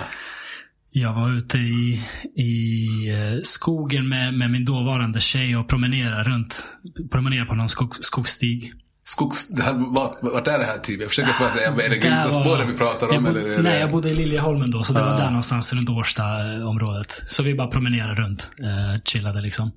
Jag 0.91 1.13
var 1.13 1.31
ute 1.37 1.57
i, 1.57 2.03
i 2.35 2.87
eh, 3.09 3.41
skogen 3.43 4.09
med, 4.09 4.33
med 4.33 4.51
min 4.51 4.65
dåvarande 4.65 5.19
tjej 5.19 5.57
och 5.57 5.67
promenerade 5.69 6.23
runt. 6.29 6.65
Promenerade 7.11 7.45
på 7.49 7.55
någon 7.55 7.69
skog, 7.69 7.95
skogsstig. 7.95 8.73
skogs... 9.03 9.49
Det 9.49 9.63
här, 9.63 9.93
vart, 9.93 10.17
vart 10.21 10.47
är 10.47 10.59
det 10.59 10.65
här 10.65 10.77
typ? 10.77 10.99
Jag 11.01 11.09
försöker 11.09 11.33
bara 11.39 11.49
säga, 11.51 11.69
är 11.85 11.89
det 11.89 11.97
Grimstaspåret 12.07 12.69
vi 12.69 12.73
pratar 12.77 13.07
om? 13.17 13.23
bod- 13.23 13.37
eller 13.37 13.49
det... 13.57 13.61
Nej, 13.63 13.79
jag 13.79 13.91
bodde 13.91 14.09
i 14.09 14.13
Liljeholmen 14.13 14.71
då. 14.71 14.83
Så 14.83 14.93
det 14.93 15.01
var 15.01 15.07
Ah. 15.13 15.17
där 15.17 15.27
någonstans 15.27 15.73
runt 15.73 15.89
Årsta-området. 15.89 17.11
Så 17.11 17.43
vi 17.43 17.55
bara 17.55 17.67
promenerade 17.67 18.21
runt. 18.21 18.49
Eh, 18.63 19.01
chillade 19.03 19.41
liksom. 19.41 19.71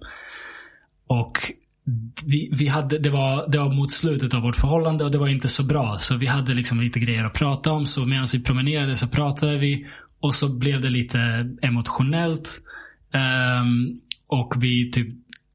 Och 1.07 1.52
vi, 2.25 2.50
vi 2.52 2.68
hade, 2.68 2.99
det, 2.99 3.10
var, 3.10 3.49
det 3.49 3.59
var 3.59 3.73
mot 3.73 3.92
slutet 3.92 4.34
av 4.34 4.42
vårt 4.42 4.57
förhållande 4.57 5.05
och 5.05 5.10
det 5.10 5.18
var 5.18 5.28
inte 5.28 5.49
så 5.49 5.65
bra. 5.65 5.99
Så 5.99 6.17
vi 6.17 6.26
hade 6.26 6.55
liksom 6.55 6.81
lite 6.81 7.00
grejer 7.00 7.25
att 7.25 7.33
prata 7.33 7.73
om. 7.73 7.86
Så 7.86 8.07
medan 8.07 8.26
vi 8.33 8.42
promenerade 8.42 8.97
så 8.97 9.09
pratade 9.09 9.59
vi. 9.59 9.86
Och 10.20 10.34
så 10.34 10.49
blev 10.49 10.81
det 10.81 10.89
lite 10.89 11.50
emotionellt. 11.62 12.60
Um, 13.62 14.00
och 14.26 14.55
vi 14.62 14.91
typ 14.91 15.09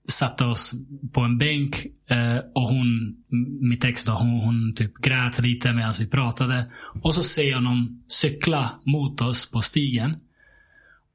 satte 0.08 0.46
oss 0.46 0.74
på 1.14 1.22
en 1.22 1.38
bänk. 1.38 1.86
Uh, 2.12 2.38
och 2.56 2.68
hon, 2.68 3.16
mitt 3.62 3.84
ex 3.84 4.06
då, 4.06 4.12
hon, 4.12 4.40
hon 4.40 4.74
typ 4.76 4.98
grät 4.98 5.40
lite 5.40 5.74
medan 5.74 5.94
vi 6.00 6.08
pratade. 6.08 6.72
Och 7.02 7.16
så 7.16 7.24
ser 7.24 7.52
jag 7.52 7.64
någon 7.64 8.04
cykla 8.08 8.70
mot 8.86 9.22
oss 9.22 9.52
på 9.52 9.62
stigen. 9.62 10.16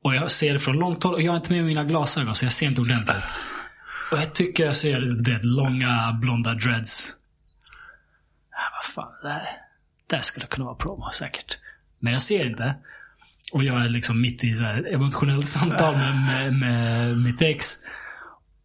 Och 0.05 0.15
jag 0.15 0.31
ser 0.31 0.53
det 0.53 0.59
från 0.59 0.77
långt 0.77 1.03
håll 1.03 1.15
och 1.15 1.23
jag 1.23 1.33
har 1.33 1.37
inte 1.37 1.53
med 1.53 1.65
mina 1.65 1.85
glasögon 1.85 2.35
så 2.35 2.45
jag 2.45 2.53
ser 2.53 2.67
inte 2.67 2.81
ordentligt. 2.81 3.25
Och 4.11 4.19
jag 4.19 4.35
tycker 4.35 4.65
jag 4.65 4.77
ser 4.77 5.01
det, 5.01 5.45
långa 5.45 6.19
blonda 6.23 6.55
dreads. 6.55 7.13
Ja, 8.51 8.59
vad 8.77 8.85
fan, 8.95 9.13
det 9.23 9.33
här, 9.33 9.49
det 10.07 10.17
här 10.17 10.23
skulle 10.23 10.47
kunna 10.47 10.65
vara 10.65 10.75
promo 10.75 11.11
säkert. 11.13 11.59
Men 11.99 12.13
jag 12.13 12.23
ser 12.23 12.47
inte. 12.47 12.75
Och 13.53 13.65
jag 13.65 13.85
är 13.85 13.89
liksom 13.89 14.21
mitt 14.21 14.45
i 14.45 14.55
så 14.55 14.65
emotionellt 14.65 15.49
samtal 15.49 15.95
med, 15.95 16.15
med, 16.15 16.55
med 16.55 17.19
mitt 17.19 17.43
ex. 17.43 17.77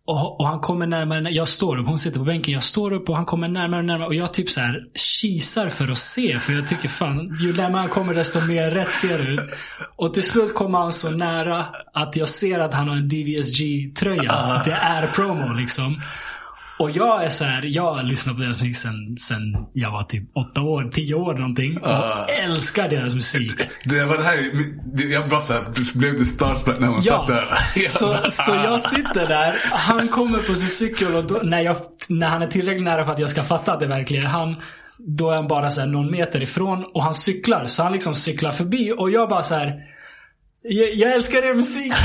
Och, 0.08 0.40
och 0.40 0.48
han 0.48 0.60
kommer 0.60 0.88
närmare, 0.88 1.30
jag 1.32 1.48
står 1.48 1.78
upp, 1.78 1.88
hon 1.88 2.00
sitter 2.00 2.20
på 2.20 2.26
bänken, 2.26 2.54
jag 2.54 2.64
står 2.64 2.94
upp 2.94 3.10
och 3.10 3.16
han 3.16 3.26
kommer 3.26 3.48
närmare 3.48 3.80
och 3.80 3.86
närmare. 3.86 4.08
Och 4.08 4.16
jag 4.16 4.34
typ 4.34 4.50
så 4.50 4.60
här 4.60 4.84
kisar 4.94 5.70
för 5.70 5.92
att 5.92 5.98
se. 5.98 6.40
För 6.40 6.54
jag 6.54 6.68
tycker 6.68 6.90
fan, 6.90 7.38
ju 7.42 7.54
närmare 7.54 7.80
han 7.80 7.90
kommer 7.90 8.14
desto 8.14 8.48
mer 8.48 8.72
rätt 8.72 8.92
ser 8.92 9.18
det 9.18 9.24
ut. 9.24 9.50
Och 9.96 10.14
till 10.14 10.24
slut 10.24 10.54
kommer 10.54 10.80
han 10.80 10.92
så 10.92 11.10
nära 11.10 11.66
att 11.94 12.16
jag 12.16 12.30
ser 12.30 12.60
att 12.60 12.74
han 12.74 12.90
har 12.90 12.96
en 12.96 13.08
DVSG-tröja. 13.08 14.62
Det 14.66 14.72
är 14.72 15.08
promo 15.08 15.54
liksom. 15.54 16.02
Och 16.80 16.92
jag 16.92 17.24
är 17.26 17.30
så 17.30 17.44
här, 17.44 17.62
jag 17.66 17.94
har 17.94 18.04
lyssnat 18.04 18.36
på 18.36 18.42
deras 18.42 18.56
musik 18.64 18.78
sen, 18.78 19.18
sen 19.18 19.42
jag 19.74 19.92
var 19.92 20.04
typ 20.04 20.24
åtta 20.38 20.62
år, 20.62 20.90
tio 20.94 21.16
år 21.16 21.34
någonting. 21.34 21.78
Och 21.78 21.88
Ah. 21.88 22.26
älskar 22.26 22.90
deras 22.90 23.16
musik. 23.16 23.52
Det 23.86 24.06
var 24.06 24.18
det 24.18 24.24
här, 24.24 24.52
jag 25.14 25.30
bara 25.30 25.42
såhär, 25.42 25.64
blev 25.98 26.18
det 26.20 26.26
starstruck 26.26 26.80
när 26.80 26.88
hon 26.88 27.02
satt 27.04 27.28
där. 27.28 27.56
så, 27.80 28.30
så 28.30 28.52
jag 28.52 28.80
sitter 28.82 29.28
där, 29.28 29.54
han 29.72 30.08
kommer 30.08 30.40
på 30.40 30.56
sin 30.56 30.70
cykel 30.70 31.16
och 31.16 31.24
då, 31.24 31.36
när, 31.44 31.62
jag, 31.62 31.78
när 32.10 32.28
han 32.28 32.42
är 32.42 32.48
tillräckligt 32.48 32.84
nära 32.84 33.06
för 33.06 33.12
att 33.12 33.20
jag 33.20 33.30
ska 33.30 33.44
fatta 33.44 33.74
att 33.74 33.80
det 33.80 33.88
verkligen 33.88 34.26
är 34.26 34.30
han. 34.30 34.56
Då 34.98 35.30
är 35.32 35.36
han 35.36 35.48
bara 35.48 35.70
så 35.70 35.80
här 35.80 35.88
någon 35.88 36.12
meter 36.12 36.44
ifrån 36.44 36.86
och 36.94 37.04
han 37.04 37.14
cyklar. 37.14 37.66
Så 37.68 37.84
han 37.84 37.92
liksom 37.92 38.16
cyklar 38.16 38.52
förbi 38.52 38.94
och 38.98 39.12
jag 39.12 39.30
bara 39.30 39.44
så 39.44 39.56
här. 39.56 39.74
Jag, 40.62 40.94
jag 40.96 41.14
älskar 41.14 41.46
er 41.50 41.54
musik. 41.54 41.94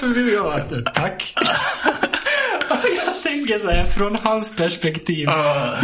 Förbi 0.00 0.22
och 0.22 0.34
jag 0.34 0.44
bara, 0.44 0.80
tack. 0.92 1.34
Jag 3.06 3.22
tänker 3.22 3.58
så 3.58 3.70
här, 3.70 3.84
från 3.84 4.16
hans 4.22 4.56
perspektiv. 4.56 5.28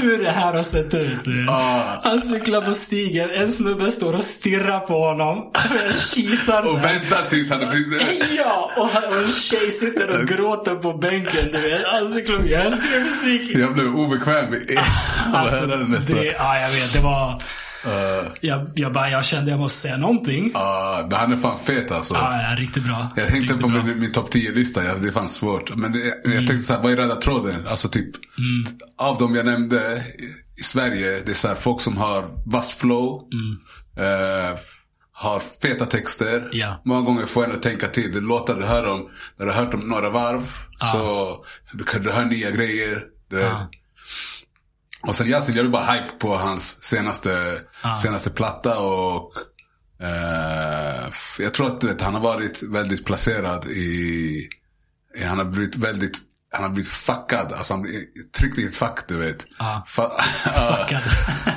Hur 0.02 0.18
det 0.18 0.30
här 0.30 0.52
har 0.52 0.62
sett 0.62 0.94
ut. 0.94 1.20
Ah. 1.48 1.82
Han 2.02 2.20
cyklar 2.20 2.60
på 2.60 2.74
stigen, 2.74 3.30
en 3.30 3.52
snubbe 3.52 3.90
står 3.90 4.14
och 4.16 4.24
stirrar 4.24 4.80
på 4.80 5.08
honom. 5.08 5.38
Och 5.38 5.54
jag 5.86 5.94
kisar 5.94 6.62
Och 6.62 6.84
väntar 6.84 7.28
tills 7.30 7.50
han 7.50 7.60
är 7.60 7.66
precis... 7.66 8.36
Ja, 8.36 8.70
och, 8.76 8.90
en 9.12 9.32
tjej 9.32 9.70
sitter 9.70 10.20
och 10.20 10.28
gråter 10.28 10.74
på 10.74 10.92
bänken. 10.92 11.48
Du 11.52 11.60
vet. 11.60 11.86
Han 11.86 12.06
cyklar, 12.06 12.44
jag 12.44 12.66
älskar 12.66 13.00
musik. 13.00 13.50
Jag 13.54 13.74
blev 13.74 13.96
obekväm 13.96 14.54
Alltså, 15.34 15.66
det 15.66 15.98
det, 15.98 16.24
ja, 16.24 16.58
jag 16.58 16.70
vet. 16.70 16.92
Det 16.92 17.00
var... 17.00 17.42
Uh, 17.86 18.28
Jag, 18.40 18.70
jag, 18.74 18.92
bara, 18.92 19.10
jag 19.10 19.24
kände 19.24 19.50
jag 19.50 19.60
måste 19.60 19.78
säga 19.80 19.96
någonting. 19.96 20.44
uh, 20.46 21.14
han 21.18 21.32
är 21.32 21.36
fan 21.36 21.58
fet 21.58 21.90
alltså. 21.92 22.14
Ja, 22.14 22.42
ja, 22.42 22.56
riktigt 22.56 22.84
bra. 22.84 23.08
Jag 23.16 23.28
tänkte 23.28 23.40
riktigt 23.40 23.60
på 23.60 23.68
bra. 23.68 23.82
min, 23.82 24.00
min 24.00 24.12
topp 24.12 24.34
10-lista, 24.34 24.84
ja, 24.84 24.94
det 24.94 25.08
är 25.08 25.12
fan 25.12 25.28
svårt. 25.28 25.74
Men 25.76 25.92
det, 25.92 25.98
jag 25.98 26.26
Mm. 26.32 26.46
tänkte 26.46 26.58
såhär, 26.66 26.82
vad 26.82 26.92
är 26.92 26.96
röda 26.96 27.16
tråden? 27.16 27.66
Alltså 27.66 27.88
typ, 27.88 28.10
av 28.98 29.18
dem 29.18 29.34
jag 29.34 29.46
nämnde 29.46 30.02
i- 30.58 30.62
Sverige, 30.62 31.20
det 31.26 31.30
är 31.32 31.34
så 31.34 31.48
här, 31.48 31.54
folk 31.54 31.80
som 31.80 31.96
har 31.96 32.24
vass 32.50 32.74
flow. 32.74 33.22
eh, 33.96 34.58
har 35.12 35.40
feta 35.62 35.86
texter. 35.86 36.36
Mm. 36.38 36.48
Ja. 36.52 36.82
Många 36.84 37.00
gånger 37.00 37.26
får 37.26 37.44
en 37.44 37.52
att 37.52 37.62
tänka 37.62 37.86
till. 37.88 38.12
Det 38.12 38.20
låtar 38.20 38.54
du 38.54 38.64
hör 38.64 38.90
om, 38.90 39.08
när 39.36 39.46
du 39.46 39.52
har 39.52 39.58
hört 39.64 39.72
dem 39.72 39.80
några 39.88 40.10
varv. 40.10 40.42
Så 40.92 41.36
du 41.72 41.84
kan 41.84 42.02
du 42.02 42.10
hör 42.10 42.24
nya 42.24 42.50
grejer. 42.50 43.04
Ja. 43.32 43.68
Och 45.06 45.14
sen 45.16 45.26
Yasin, 45.28 45.54
jag 45.56 45.64
är 45.66 45.70
bara 45.70 45.92
hype 45.92 46.10
på 46.18 46.36
hans 46.36 46.84
senaste, 46.84 47.60
senaste 48.02 48.30
platta 48.30 48.78
och 48.78 49.32
eh, 50.02 51.10
jag 51.38 51.54
tror 51.54 51.66
att 51.76 51.84
vet, 51.84 52.00
han 52.00 52.14
har 52.14 52.20
varit 52.20 52.62
väldigt 52.62 53.04
placerad 53.04 53.64
i, 53.66 54.48
han 55.24 55.38
har 55.38 55.44
blivit 55.44 55.76
väldigt, 55.76 56.18
han 56.52 56.62
har 56.62 56.70
blivit 56.70 56.90
fuckad. 56.92 57.52
Alltså 57.52 57.72
han 57.72 57.82
blir 57.82 58.02
tryckt 58.38 58.58
i 58.58 58.64
ett 58.64 58.76
fack 58.76 59.08
du 59.08 59.16
vet. 59.16 59.46
Fa- 59.88 60.10
Fuckad. 60.44 61.02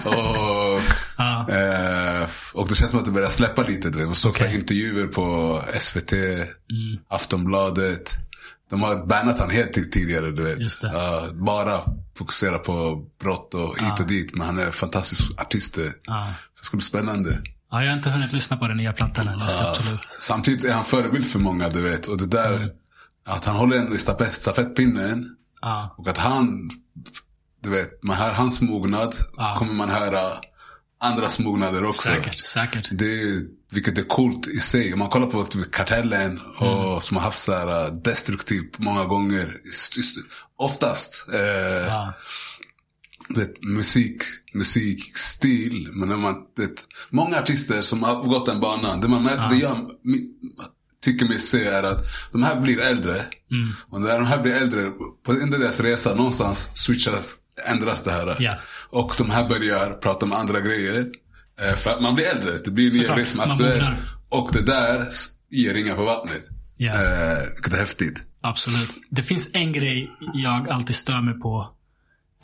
och, 0.17 0.81
Ja. 1.17 1.49
eh, 1.49 2.27
och 2.53 2.67
det 2.67 2.75
känns 2.75 2.91
som 2.91 2.99
att 2.99 3.05
det 3.05 3.11
börjar 3.11 3.29
släppa 3.29 3.61
lite. 3.61 3.89
Du 3.89 3.97
vet. 3.97 4.05
Man 4.07 4.15
såg 4.15 4.31
Okej. 4.31 4.55
intervjuer 4.55 5.07
på 5.07 5.61
SVT, 5.79 6.13
Mm. 6.13 6.47
Aftonbladet. 7.07 8.17
De 8.69 8.83
har 8.83 9.05
bannat 9.05 9.39
han 9.39 9.49
helt 9.49 9.73
tid- 9.73 9.91
tidigare. 9.91 10.31
Du 10.31 10.43
vet. 10.43 10.83
Ja, 10.83 11.27
bara 11.33 11.81
fokusera 12.17 12.57
på 12.59 13.05
brott 13.21 13.53
och 13.53 13.79
hit 13.79 13.99
och 13.99 14.07
dit. 14.07 14.33
Men 14.35 14.45
han 14.47 14.59
är 14.59 14.65
en 14.65 14.71
fantastisk 14.73 15.41
artist. 15.41 15.77
Ja. 16.03 16.33
Så 16.53 16.59
det 16.61 16.65
ska 16.65 16.77
bli 16.77 16.83
spännande. 16.85 17.41
Ja, 17.71 17.83
jag 17.83 17.89
har 17.91 17.97
inte 17.97 18.09
hunnit 18.09 18.33
lyssna 18.33 18.57
på 18.57 18.67
den 18.67 18.77
nya 18.77 18.93
plattan 18.93 19.27
än. 19.27 19.39
Absolut. 19.41 20.05
Samtidigt 20.21 20.63
är 20.65 20.73
han 20.73 20.85
förebild 20.85 21.25
för 21.27 21.39
många, 21.39 21.69
du 21.69 21.81
vet. 21.81 22.07
Och 22.07 22.17
det 22.17 22.25
där, 22.27 22.55
Mm. 22.57 22.69
att 23.25 23.45
han 23.45 23.55
håller 23.55 23.97
stafett, 23.97 24.33
stafettpinnen. 24.33 25.35
Ja. 25.61 25.95
Och 25.97 26.07
att 26.07 26.17
han, 26.17 26.69
du 27.63 27.69
vet, 27.69 28.03
man 28.03 28.15
hör 28.15 28.31
hans 28.31 28.61
mognad. 28.61 29.15
Ja. 29.35 29.55
Kommer 29.57 29.73
man 29.73 29.89
höra 29.89 30.33
andras 30.99 31.39
mognader 31.39 31.85
också. 31.85 32.01
Säkert, 32.09 32.39
säkert. 32.39 32.89
Det 32.91 33.05
är, 33.21 33.41
vilket 33.75 33.97
är 33.97 34.03
coolt 34.03 34.47
i 34.47 34.59
sig. 34.59 34.93
Om 34.93 34.99
man 34.99 35.09
kollar 35.09 35.27
på 35.27 35.43
typ 35.43 35.71
Kartellen 35.71 36.39
och 36.57 36.87
Mm. 36.89 37.01
som 37.01 37.17
har 37.17 37.23
haft 37.23 37.39
så 37.39 37.51
här 37.53 37.85
äh, 37.85 37.91
destruktivt 37.91 38.79
många 38.79 39.05
gånger. 39.05 39.57
Oftast. 40.57 41.25
Eh, 41.33 41.93
du 43.29 43.39
vet, 43.39 43.63
musik, 43.63 44.23
musikstil. 44.53 45.89
Men 45.93 46.09
när 46.09 46.17
man, 46.17 46.35
det, 46.55 46.85
många 47.09 47.37
artister 47.39 47.81
som 47.81 48.03
har 48.03 48.23
gått 48.23 48.45
den 48.45 48.59
banan. 48.59 49.01
Det, 49.01 49.07
man, 49.07 49.49
det 49.49 49.55
jag 49.55 49.77
tycker 51.03 51.25
mig 51.25 51.39
se 51.39 51.65
är 51.65 51.83
att 51.83 52.03
de 52.31 52.43
här 52.43 52.61
blir 52.61 52.79
äldre. 52.79 53.15
Mm. 53.51 53.73
Och 53.89 54.01
när 54.01 54.19
de 54.19 54.25
här 54.25 54.41
blir 54.41 54.53
äldre, 54.53 54.91
på 55.25 55.31
enda 55.31 55.57
deras 55.57 55.79
resa, 55.79 56.15
någonstans 56.15 56.71
switchar, 56.75 57.19
ändras 57.65 58.03
det 58.03 58.11
här. 58.11 58.37
Ja. 58.39 58.59
Och 58.89 59.13
de 59.17 59.29
här 59.29 59.49
börjar 59.49 59.93
prata 59.93 60.25
om 60.25 60.33
andra 60.33 60.59
grejer. 60.59 61.11
Eh, 61.61 61.75
För 61.75 61.91
att 61.91 62.01
man 62.01 62.15
blir 62.15 62.25
äldre. 62.25 62.57
Det 62.65 62.71
blir 62.71 62.91
nya 62.91 62.93
Såklart, 62.99 63.15
grejer 63.15 63.25
som 63.27 63.39
är 63.39 63.45
man 63.45 63.51
aktuella. 63.55 63.83
mognar. 63.83 64.03
Och 64.29 64.49
det 64.53 64.61
där 64.61 65.09
ger 65.49 65.73
ringar 65.73 65.95
på 65.95 66.03
vattnet. 66.05 66.41
Eh, 66.79 67.49
vilket 67.53 67.73
är 67.73 67.77
häftigt. 67.77 68.23
Absolut. 68.41 68.89
Det 69.09 69.23
finns 69.23 69.55
en 69.55 69.73
grej 69.73 70.11
jag 70.33 70.69
alltid 70.69 70.95
stör 70.95 71.21
mig 71.21 71.33
på 71.39 71.75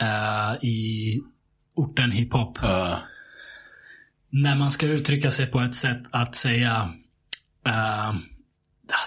eh, 0.00 0.64
i 0.68 1.20
orten 1.76 2.10
hiphop. 2.10 2.58
Uh, 2.64 2.94
När 4.30 4.56
man 4.56 4.70
ska 4.70 4.86
uttrycka 4.86 5.30
sig 5.30 5.46
på 5.46 5.60
ett 5.60 5.74
sätt 5.74 6.02
att 6.10 6.36
säga 6.36 6.90
eh, 7.66 8.14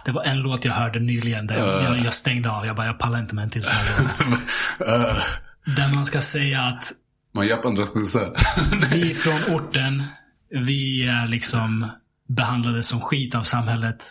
det 0.05 0.11
var 0.11 0.23
en 0.23 0.37
låt 0.37 0.65
jag 0.65 0.73
hörde 0.73 0.99
nyligen 0.99 1.47
där 1.47 1.57
jag, 1.57 1.83
jag, 1.83 2.05
jag 2.05 2.13
stängde 2.13 2.49
av. 2.51 2.65
Jag 2.65 2.75
bara, 2.75 2.87
jag 2.87 2.99
pallar 2.99 3.19
inte 3.19 3.35
med 3.35 3.43
en 3.43 3.49
till 3.49 3.63
sån 3.63 3.75
här 3.75 3.85
låt. 3.99 4.39
uh, 4.87 5.75
Där 5.75 5.93
man 5.93 6.05
ska 6.05 6.21
säga 6.21 6.61
att 6.61 6.91
man 7.35 7.47
japp 7.47 7.65
andra 7.65 7.85
säga. 7.85 8.33
vi 8.91 9.13
från 9.13 9.55
orten, 9.55 10.03
vi 10.49 11.03
är 11.03 11.27
liksom 11.27 11.89
behandlade 12.27 12.83
som 12.83 13.01
skit 13.01 13.35
av 13.35 13.43
samhället. 13.43 14.03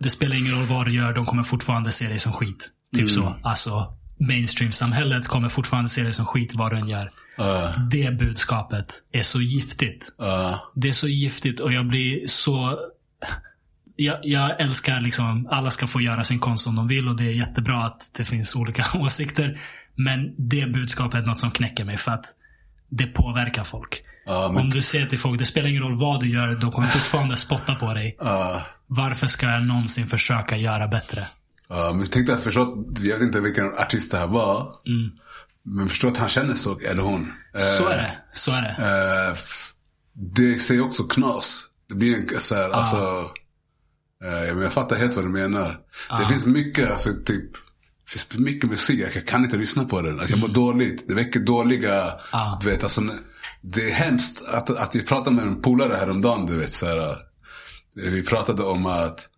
Det 0.00 0.10
spelar 0.10 0.36
ingen 0.36 0.52
roll 0.52 0.66
vad 0.66 0.86
du 0.86 0.94
gör, 0.94 1.12
de 1.14 1.26
kommer 1.26 1.42
fortfarande 1.42 1.92
se 1.92 2.08
dig 2.08 2.18
som 2.18 2.32
skit. 2.32 2.70
Typ 2.96 3.10
så. 3.10 3.36
Alltså, 3.42 3.96
mainstream-samhället 4.18 5.26
kommer 5.26 5.48
fortfarande 5.48 5.90
se 5.90 6.02
dig 6.02 6.12
som 6.12 6.26
skit 6.26 6.54
vad 6.54 6.72
du 6.72 6.78
än 6.78 6.88
gör. 6.88 7.12
Uh, 7.40 7.86
Det 7.90 8.18
budskapet 8.18 9.02
är 9.12 9.22
så 9.22 9.40
giftigt. 9.40 10.12
uh, 10.22 10.58
Det 10.74 10.88
är 10.88 10.92
så 10.92 11.08
giftigt 11.08 11.60
och 11.60 11.72
jag 11.72 11.86
blir 11.86 12.26
så... 12.26 12.78
Jag, 13.96 14.18
jag 14.22 14.60
älskar 14.60 15.00
liksom, 15.00 15.48
alla 15.50 15.70
ska 15.70 15.86
få 15.86 16.00
göra 16.00 16.24
sin 16.24 16.38
konst 16.38 16.64
som 16.64 16.76
de 16.76 16.88
vill 16.88 17.08
och 17.08 17.16
det 17.16 17.24
är 17.24 17.30
jättebra 17.32 17.84
att 17.84 18.10
det 18.16 18.24
finns 18.24 18.56
olika 18.56 18.84
åsikter. 18.98 19.60
Men 19.96 20.34
det 20.48 20.66
budskapet 20.66 21.22
är 21.22 21.26
något 21.26 21.40
som 21.40 21.50
knäcker 21.50 21.84
mig 21.84 21.98
för 21.98 22.12
att 22.12 22.24
det 22.88 23.06
påverkar 23.06 23.64
folk. 23.64 24.02
Ja, 24.26 24.50
men- 24.52 24.62
Om 24.62 24.70
du 24.70 24.82
säger 24.82 25.06
till 25.06 25.18
folk, 25.18 25.38
det 25.38 25.44
spelar 25.44 25.68
ingen 25.68 25.82
roll 25.82 25.96
vad 26.00 26.20
du 26.20 26.28
gör, 26.30 26.48
de 26.54 26.72
kommer 26.72 26.88
fortfarande 26.88 27.36
spotta 27.36 27.74
på 27.74 27.94
dig. 27.94 28.16
uh, 28.22 28.62
Varför 28.86 29.26
ska 29.26 29.46
jag 29.46 29.62
någonsin 29.64 30.06
försöka 30.06 30.56
göra 30.56 30.88
bättre? 30.88 31.20
uh, 31.70 31.94
men 31.94 32.06
tänkte 32.06 32.32
jag 32.32 32.42
förstå, 32.42 32.84
jag 33.00 33.12
vet 33.12 33.22
inte 33.22 33.40
vilken 33.40 33.66
artist 33.78 34.10
det 34.12 34.18
här 34.18 34.26
var. 34.26 34.72
Men 35.62 35.88
förstå 35.88 36.08
att 36.08 36.16
han 36.16 36.28
känner 36.28 36.54
så, 36.54 36.78
eller 36.80 37.02
hon. 37.02 37.32
Eh, 37.54 37.60
Så 37.60 37.88
är 37.88 37.96
det. 37.96 38.18
Så 38.32 38.52
är 38.52 38.62
det. 38.62 38.76
Eh, 39.30 39.36
det 40.12 40.58
säger 40.58 40.80
också 40.84 41.04
knas. 41.04 41.64
Det 41.88 41.94
blir 41.94 42.16
en 42.34 42.40
så 42.40 42.54
här, 42.54 42.70
alltså. 42.70 43.30
eh, 44.24 44.54
men 44.54 44.62
jag 44.62 44.72
fattar 44.72 44.96
helt 44.96 45.14
vad 45.14 45.24
du 45.24 45.28
menar. 45.28 45.78
Det 46.20 46.26
finns 46.26 46.46
mycket, 46.46 46.90
alltså 46.92 47.10
typ. 47.26 47.50
Det 48.06 48.18
finns 48.20 48.38
mycket 48.38 48.70
musik, 48.70 49.00
jag 49.14 49.26
kan 49.26 49.44
inte 49.44 49.56
lyssna 49.56 49.84
på 49.84 50.02
den. 50.02 50.18
Alltså, 50.20 50.32
jag 50.32 50.40
mår 50.40 50.48
dåligt. 50.48 51.08
Det 51.08 51.14
väcker 51.14 51.40
dåliga, 51.40 52.12
Ja. 52.32 52.58
du 52.62 52.70
vet 52.70 52.82
alltså. 52.84 53.02
Det 53.60 53.90
är 53.90 53.94
hemskt 53.94 54.42
att, 54.48 54.70
att 54.70 54.94
vi 54.96 55.02
pratade 55.02 55.36
med 55.36 55.44
en 55.46 55.62
polare 55.62 55.94
häromdagen, 55.96 56.46
du 56.46 56.56
vet 56.56 56.72
så 56.72 56.86
här. 56.86 57.08
eh, 57.10 57.16
Vi 57.94 58.22
pratade 58.22 58.62
om 58.62 58.86
att, 58.86 59.28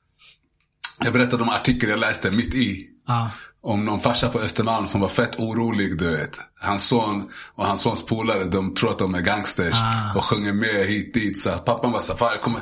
jag 1.04 1.12
berättade 1.12 1.42
om 1.42 1.48
artikel 1.48 1.90
jag 1.90 1.98
läste 1.98 2.30
mitt 2.30 2.54
i. 2.54 2.86
Ja. 3.06 3.30
Om 3.60 3.84
någon 3.84 4.00
farsa 4.00 4.28
på 4.28 4.38
Östermalm 4.38 4.86
som 4.86 5.00
var 5.00 5.08
fett 5.08 5.38
orolig, 5.38 5.98
du 5.98 6.10
vet. 6.16 6.40
Hans 6.60 6.88
son 6.88 7.30
och 7.54 7.66
hans 7.66 7.82
sons 7.82 8.06
polare, 8.06 8.44
de 8.44 8.74
tror 8.74 8.90
att 8.90 8.98
de 8.98 9.14
är 9.14 9.20
gangsters. 9.20 9.74
Ah. 9.74 10.18
Och 10.18 10.24
sjunger 10.24 10.52
med 10.52 10.86
hit 10.86 11.14
dit. 11.14 11.38
Så 11.38 11.50
pappan 11.58 11.92
var 11.92 12.00
så 12.00 12.12
här, 12.12 12.18
"Fan, 12.18 12.28
jag 12.32 12.42
kommer, 12.42 12.60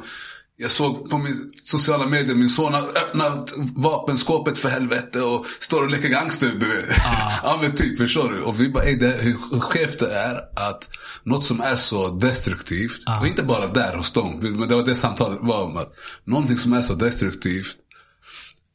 Jag 0.59 0.71
såg 0.71 1.11
på 1.11 1.19
min 1.19 1.51
sociala 1.65 2.07
medier, 2.07 2.35
min 2.35 2.49
son 2.49 2.75
har 2.75 2.83
öppnat 2.83 3.53
vapenskåpet 3.77 4.59
för 4.59 4.69
helvete 4.69 5.21
och 5.21 5.47
står 5.61 5.83
och 5.83 5.91
leker 5.91 6.09
gangster. 6.09 6.53
Du 6.61 6.67
vet. 6.67 6.85
Ah. 7.07 7.41
ja 7.43 7.59
men 7.63 7.77
typ, 7.77 7.99
förstår 7.99 8.31
du? 8.31 8.41
Och 8.43 8.61
vi 8.61 8.69
bara, 8.69 8.85
det, 8.85 9.17
hur, 9.21 9.61
skevt 9.61 9.99
det 9.99 10.15
är 10.15 10.35
att 10.69 10.89
något 11.23 11.45
som 11.45 11.61
är 11.61 11.77
så 11.77 12.09
destruktivt, 12.09 13.03
Ah. 13.07 13.21
och 13.21 13.27
inte 13.27 13.43
bara 13.43 13.67
där 13.67 13.97
hos 13.97 14.13
dem, 14.13 14.39
men 14.43 14.69
det 14.69 14.75
var 14.75 14.83
det 14.85 14.95
samtalet 14.95 15.39
var 15.43 15.63
om 15.63 15.77
att 15.77 15.93
någonting 16.25 16.59
som 16.59 16.73
är 16.73 16.83
så 16.83 16.95
destruktivt 16.95 17.77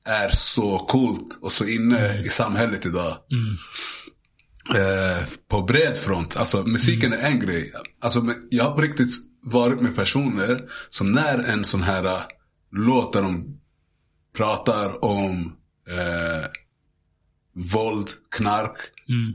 är 0.05 0.29
så 0.29 0.79
coolt 0.79 1.37
och 1.41 1.51
så 1.51 1.65
inne 1.65 2.21
i 2.25 2.29
samhället 2.29 2.85
idag. 2.85 3.17
Eh, 4.75 5.27
på 5.49 5.61
bred 5.61 5.97
front. 5.97 6.37
Alltså 6.37 6.63
musiken 6.63 7.13
är 7.13 7.17
en 7.17 7.39
grej. 7.39 7.73
Alltså, 8.01 8.25
jag 8.49 8.63
har 8.63 8.71
på 8.75 8.81
riktigt 8.81 9.30
varit 9.43 9.81
med 9.81 9.95
personer 9.95 10.63
som 10.89 11.11
när 11.11 11.39
en 11.39 11.65
sån 11.65 11.83
här 11.83 12.05
eh, 12.05 12.21
låt 12.71 13.13
där 13.13 13.21
de 13.21 13.59
pratar 14.37 15.05
om 15.05 15.55
eh, 15.89 16.45
våld, 17.73 18.09
knark. 18.31 18.77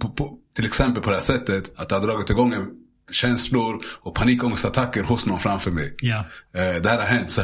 På, 0.00 0.08
på, 0.08 0.38
till 0.54 0.66
exempel 0.66 1.02
på 1.02 1.10
det 1.10 1.16
här 1.16 1.22
sättet. 1.22 1.72
Att 1.76 1.88
det 1.88 1.94
har 1.94 2.02
dragit 2.02 2.30
igång 2.30 2.52
en 2.52 2.68
känslor 3.10 3.84
och 3.86 4.14
panikångestattacker 4.14 5.02
hos 5.02 5.26
någon 5.26 5.40
framför 5.40 5.70
mig. 5.70 5.94
Ja. 5.98 6.24
Eh, 6.54 6.82
det 6.82 6.88
här 6.88 6.98
har 6.98 7.04
hänt. 7.04 7.30
Så, 7.30 7.42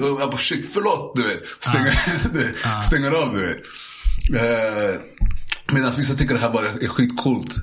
jag 0.00 0.16
bara 0.30 0.36
shit, 0.36 0.72
förlåt 0.72 1.16
du 1.16 1.22
vet. 1.22 1.42
Stänger, 1.60 1.94
du, 2.32 2.54
stänger 2.82 3.10
av 3.10 3.34
du 3.34 3.40
vet. 3.46 3.58
Eh, 4.34 5.00
Medan 5.72 5.92
vissa 5.96 6.14
tycker 6.14 6.34
det 6.34 6.40
här 6.40 6.50
bara 6.50 6.68
är 6.68 6.88
skitcoolt. 6.88 7.56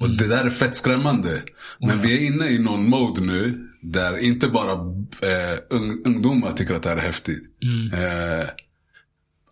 Och 0.00 0.10
det 0.10 0.26
där 0.26 0.44
är 0.44 0.50
fett 0.50 0.76
skrämmande. 0.76 1.42
Men 1.80 2.00
vi 2.00 2.16
är 2.16 2.26
inne 2.26 2.48
i 2.48 2.58
någon 2.58 2.88
mode 2.88 3.20
nu. 3.20 3.64
Där 3.82 4.18
inte 4.18 4.48
bara 4.48 4.72
eh, 4.72 5.58
ung, 5.70 6.02
ungdomar 6.04 6.52
tycker 6.52 6.74
att 6.74 6.82
det 6.82 6.88
här 6.88 6.96
är 6.96 7.00
häftigt. 7.00 7.42
Eh, 7.92 8.48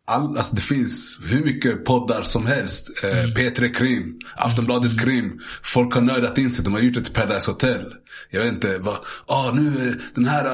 all, 0.05 0.37
alltså 0.37 0.55
det 0.55 0.63
finns 0.63 1.19
hur 1.25 1.45
mycket 1.45 1.85
poddar 1.85 2.23
som 2.23 2.47
helst. 2.47 3.05
Eh, 3.05 3.09
P3 3.09 3.75
Krim, 3.75 4.19
Aftonbladet 4.37 5.01
Krim. 5.01 5.41
Folk 5.63 5.95
har 5.95 6.03
nördat 6.03 6.39
in 6.39 6.51
sig. 6.51 6.65
De 6.65 6.75
har 6.75 6.81
gjort 6.81 6.97
ett 6.97 7.15
Paradise 7.15 7.51
Hotel. 7.51 7.95
Jag 8.31 8.41
vet 8.41 8.53
inte 8.53 8.79
vad. 8.79 8.97
Ah, 9.27 9.51
nu 9.53 9.67
är 9.67 10.01
den 10.15 10.27
här. 10.27 10.47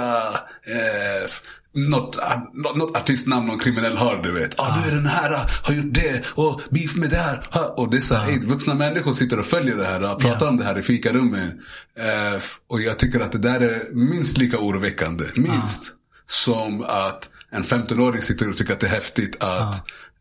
Eh, 0.66 1.28
något, 1.74 2.18
något, 2.54 2.96
artistnamn 2.96 3.46
någon 3.46 3.58
kriminell 3.58 3.96
har 3.96 4.22
du 4.22 4.32
vet. 4.32 4.60
Ah, 4.60 4.76
nu 4.80 4.88
är 4.90 4.94
den 4.94 5.06
här, 5.06 5.32
ah, 5.32 5.46
har 5.62 5.74
gjort 5.74 5.94
det 5.94 6.22
och 6.34 6.60
beef 6.70 6.96
med 6.96 7.10
det 7.10 7.16
här. 7.16 7.46
Och 7.76 7.90
det 7.90 7.96
är 7.96 8.00
så 8.00 8.14
här, 8.14 8.28
ey, 8.30 8.38
vuxna 8.38 8.74
människor 8.74 9.12
sitter 9.12 9.38
och 9.38 9.46
följer 9.46 9.76
det 9.76 9.86
här 9.86 10.02
och 10.12 10.20
pratar 10.20 10.46
Ja. 10.46 10.50
om 10.50 10.56
det 10.56 10.64
här 10.64 10.78
i 10.78 10.82
fikarummet. 10.82 11.50
Eh, 11.98 12.40
och 12.68 12.80
jag 12.80 12.98
tycker 12.98 13.20
att 13.20 13.32
det 13.32 13.38
där 13.38 13.60
är 13.60 13.94
minst 13.94 14.38
lika 14.38 14.58
oroväckande. 14.58 15.24
Minst. 15.36 15.94
Som 16.26 16.82
att 16.82 17.30
en 17.50 17.64
15-åring 17.64 18.22
sitter 18.22 18.48
och 18.50 18.56
tycker 18.56 18.72
att 18.72 18.80
det 18.80 18.86
är 18.86 18.90
häftigt 18.90 19.36
att 19.42 19.74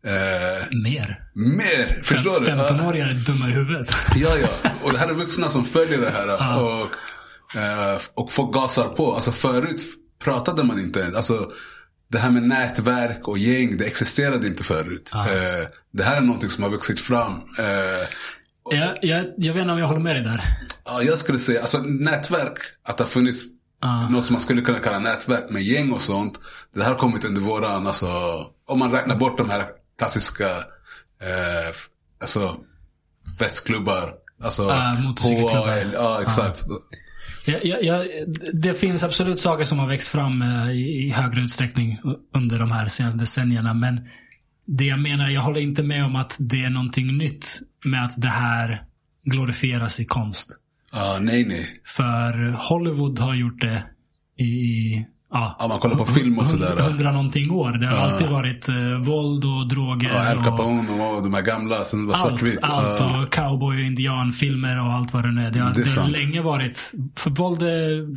eh, 0.06 0.66
Mer. 0.84 1.20
mer, 1.34 2.02
förstår 2.02 2.40
du? 2.40 2.46
15-åringar 2.46 3.06
är 3.08 3.12
dumma 3.12 3.48
i 3.48 3.52
huvudet. 3.52 3.94
Ja, 4.14 4.30
ja. 4.42 4.70
Och 4.82 4.92
det 4.92 4.98
här 4.98 5.08
är 5.08 5.14
vuxna 5.14 5.48
som 5.48 5.64
följer 5.64 6.00
det 6.00 6.10
här. 6.10 6.58
Och, 6.62 6.80
eh, 7.60 7.98
och 8.14 8.32
folk 8.32 8.54
gasar 8.54 8.88
på. 8.88 9.14
Alltså 9.14 9.32
förut 9.32 9.80
pratade 10.22 10.64
man 10.64 10.80
inte 10.80 11.00
ens. 11.00 11.14
Alltså, 11.14 11.52
det 12.08 12.18
här 12.18 12.30
med 12.30 12.42
nätverk 12.42 13.28
och 13.28 13.38
gäng, 13.38 13.76
det 13.76 13.84
existerade 13.84 14.46
inte 14.46 14.64
förut. 14.64 15.10
Eh, 15.14 15.68
det 15.90 16.04
här 16.04 16.16
är 16.16 16.20
någonting 16.20 16.50
som 16.50 16.62
har 16.64 16.70
vuxit 16.70 17.00
fram. 17.00 17.32
Eh, 17.58 18.08
Jag, 18.70 18.98
jag, 19.02 19.24
jag 19.36 19.54
vet 19.54 19.60
inte 19.60 19.72
om 19.72 19.78
jag 19.78 19.86
håller 19.86 20.00
med 20.00 20.16
dig 20.16 20.22
där. 20.24 20.44
ja, 20.84 21.02
jag 21.02 21.18
skulle 21.18 21.38
säga, 21.38 21.60
alltså 21.60 21.78
nätverk, 21.78 22.58
att 22.82 22.96
det 22.98 23.04
har 23.04 23.08
funnits 23.08 23.42
Ja. 23.84 24.08
något 24.08 24.24
som 24.26 24.34
man 24.34 24.40
skulle 24.42 24.62
kunna 24.62 24.78
kalla 24.78 24.98
nätverk 24.98 25.50
med 25.50 25.62
gäng 25.62 25.92
och 25.92 26.00
sånt. 26.00 26.38
Det 26.74 26.82
här 26.82 26.90
har 26.90 26.98
kommit 26.98 27.24
under 27.24 27.40
våran, 27.40 27.86
alltså, 27.86 28.06
om 28.66 28.78
man 28.78 28.92
räknar 28.92 29.16
bort 29.16 29.38
de 29.38 29.50
här 29.50 29.66
klassiska, 29.98 30.46
eh, 31.20 31.74
alltså 32.20 32.56
festklubbar. 33.38 34.14
Alltså 34.42 34.68
Ah, 34.70 34.94
motorcykelklubbar. 34.94 35.86
Ja 35.92 36.22
exakt. 36.22 36.62
Jag, 36.68 36.78
jag, 37.44 37.84
jag, 37.84 38.06
det 38.52 38.74
finns 38.74 39.02
absolut 39.02 39.40
saker 39.40 39.64
som 39.64 39.78
har 39.78 39.86
växt 39.86 40.08
fram 40.08 40.42
eh, 40.42 40.70
i, 40.70 41.06
i 41.06 41.10
högre 41.10 41.40
utsträckning 41.40 41.98
under 42.34 42.58
de 42.58 42.72
här 42.72 42.88
senaste 42.88 43.20
decennierna. 43.20 43.74
Men 43.74 44.00
det 44.66 44.84
jag 44.84 44.98
menar, 44.98 45.28
jag 45.28 45.40
håller 45.40 45.60
inte 45.60 45.82
med 45.82 46.04
om 46.04 46.16
att 46.16 46.36
det 46.38 46.64
är 46.64 46.70
någonting 46.70 47.18
nytt 47.18 47.60
med 47.84 48.04
att 48.04 48.22
det 48.22 48.28
här 48.28 48.84
glorifieras 49.24 50.00
i 50.00 50.04
konst. 50.04 50.58
Ja, 50.92 51.18
nej 51.20 51.44
nej. 51.44 51.80
För 51.84 52.50
Hollywood 52.68 53.18
har 53.18 53.34
gjort 53.34 53.60
det 53.60 53.84
i 54.44 55.06
ja, 55.32 55.56
Ja, 55.58 55.68
man 55.68 55.78
kollar 55.78 55.96
på 55.96 56.06
film 56.06 56.38
och 56.38 56.46
sådär. 56.46 56.76
hundra 56.76 57.12
någonting 57.12 57.50
år. 57.50 57.72
Det 57.72 57.86
har 57.86 57.96
alltid 57.96 58.28
varit 58.28 58.68
eh, 58.68 58.74
våld 59.00 59.44
och 59.44 59.66
droger. 59.68 60.10
Ja, 60.14 60.30
Al 60.30 60.36
och 60.38 60.44
Capone 60.44 61.04
och 61.04 61.22
de 61.22 61.34
här 61.34 61.42
gamla, 61.42 61.84
sen 61.84 62.06
var 62.06 62.14
allt, 62.14 62.22
svartvitt. 62.22 62.58
allt 62.62 63.00
Ja. 63.00 63.22
och 63.22 63.32
cowboy 63.34 63.76
och 63.76 63.82
indianfilmer 63.82 64.80
och 64.86 64.92
allt 64.92 65.12
vad 65.14 65.24
det 65.24 65.32
nu 65.32 65.46
är. 65.46 65.50
Det 65.50 65.58
har, 65.58 65.74
Det 65.74 65.80
är 65.80 66.04
det 66.06 66.18
länge 66.18 66.42
varit, 66.42 66.92
för 67.16 67.30
våld 67.30 67.62
är 67.62 68.16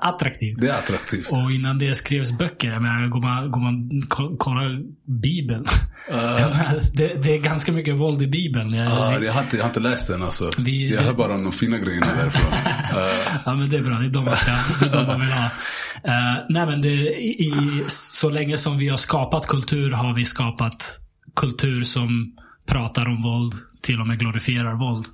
attraktivt. 0.00 0.58
Det 0.58 0.68
är 0.68 0.78
attraktivt. 0.78 1.32
Och 1.32 1.52
innan 1.52 1.78
det 1.78 1.94
skrevs 1.94 2.32
böcker, 2.32 2.68
jag 2.72 2.82
menar, 2.82 3.08
går 3.08 3.20
man, 3.22 3.50
går 3.50 3.60
man 3.60 4.02
ko- 4.08 4.36
kollar 4.36 4.80
Bibeln. 5.22 5.64
det, 6.92 7.22
det 7.22 7.34
är 7.34 7.38
ganska 7.38 7.72
mycket 7.72 7.98
våld 7.98 8.22
i 8.22 8.26
Bibeln. 8.26 8.70
Jag, 8.70 8.88
Ja, 8.90 9.18
jag, 9.18 9.32
har 9.32 9.42
inte, 9.42 9.56
jag 9.56 9.64
har 9.64 9.68
inte 9.70 9.80
läst 9.80 10.08
den 10.08 10.22
alltså. 10.22 10.50
Vi- 10.58 10.94
jag 10.94 11.02
hör 11.02 11.12
bara 11.14 11.34
om 11.34 11.42
de 11.42 11.52
fina 11.52 11.78
grejerna 11.78 12.06
därifrån. 12.16 12.52
Eh, 12.98 13.38
Ja 13.44 13.54
men 13.54 13.70
det 13.70 13.76
är 13.76 13.82
bra, 13.82 13.98
det 13.98 14.06
är 14.06 14.10
de 14.10 14.24
man, 14.24 14.36
ska, 14.36 14.50
det 14.80 14.86
är 14.86 14.92
de 14.92 15.06
man 15.06 15.20
vill 15.20 15.30
ha. 15.32 15.44
Eh, 16.04 16.44
nej 16.48 16.66
men 16.66 16.82
det, 16.82 16.88
i, 16.88 17.84
så 17.86 18.30
länge 18.30 18.56
som 18.58 18.78
vi 18.78 18.88
har 18.88 18.96
skapat 18.96 19.46
kultur 19.46 19.90
har 19.90 20.14
vi 20.14 20.24
skapat 20.24 21.00
kultur 21.36 21.84
som 21.84 22.32
pratar 22.66 23.08
om 23.08 23.22
våld, 23.22 23.52
till 23.80 24.00
och 24.00 24.06
med 24.06 24.18
glorifierar 24.18 24.74
våld. 24.74 25.06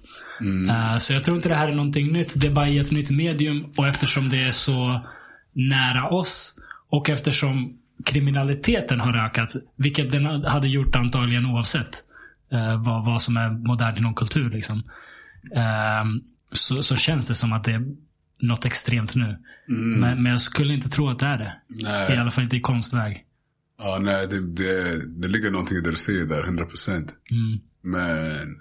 Eh, 0.70 0.96
så 0.96 1.12
jag 1.12 1.24
tror 1.24 1.36
inte 1.36 1.48
det 1.48 1.54
här 1.54 1.68
är 1.68 1.72
någonting 1.72 2.12
nytt. 2.12 2.40
Det 2.40 2.46
är 2.46 2.52
bara 2.52 2.68
i 2.68 2.78
ett 2.78 2.90
nytt 2.90 3.10
medium 3.10 3.72
och 3.76 3.88
eftersom 3.88 4.28
det 4.28 4.42
är 4.42 4.50
så 4.50 5.06
nära 5.52 6.08
oss 6.08 6.58
och 6.90 7.10
eftersom 7.10 7.78
kriminaliteten 8.04 9.00
har 9.00 9.16
ökat, 9.26 9.56
vilket 9.76 10.10
den 10.10 10.44
hade 10.44 10.68
gjort 10.68 10.96
antagligen 10.96 11.46
oavsett 11.46 12.04
eh, 12.52 12.82
vad, 12.82 13.04
vad 13.04 13.22
som 13.22 13.36
är 13.36 13.50
modernt 13.50 13.98
inom 13.98 14.14
kultur. 14.14 14.50
Liksom. 14.50 14.82
Ehm, 15.54 16.20
så, 16.52 16.82
så 16.82 16.96
känns 16.96 17.28
det 17.28 17.34
som 17.34 17.52
att 17.52 17.64
det 17.64 17.72
är 17.72 17.86
något 18.40 18.64
extremt 18.64 19.14
nu. 19.14 19.38
Men, 20.00 20.22
men 20.22 20.32
jag 20.32 20.40
skulle 20.40 20.74
inte 20.74 20.88
tro 20.88 21.08
att 21.08 21.18
det 21.18 21.26
är 21.26 21.38
det. 21.38 21.54
Nej. 21.68 22.14
I 22.14 22.16
alla 22.16 22.30
fall 22.30 22.44
inte 22.44 22.56
i 22.56 22.60
konstväg. 22.60 23.24
Ja, 23.78 23.98
nej, 24.00 24.26
det, 24.28 24.40
det, 24.40 24.98
det 25.06 25.28
ligger 25.28 25.50
någonting 25.50 25.76
i 25.76 25.80
det 25.80 25.90
du 25.90 25.96
säger 25.96 26.24
där, 26.24 26.44
100 26.44 26.64
procent. 26.66 27.14
Mm. 27.30 27.58
Men, 27.82 28.56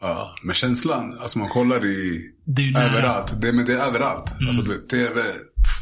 ja, 0.00 0.34
men 0.42 0.54
känslan, 0.54 1.18
alltså 1.18 1.38
man 1.38 1.48
kollar 1.48 1.84
i, 1.84 2.30
Det 2.44 2.62
är 2.62 2.84
överallt. 2.90 3.40
Det, 3.42 3.52
men 3.52 3.64
det 3.64 3.72
är 3.72 3.86
överallt. 3.86 4.34
Alltså 4.48 4.62
du 4.62 4.70
vet, 4.70 4.88
tv, 4.88 5.20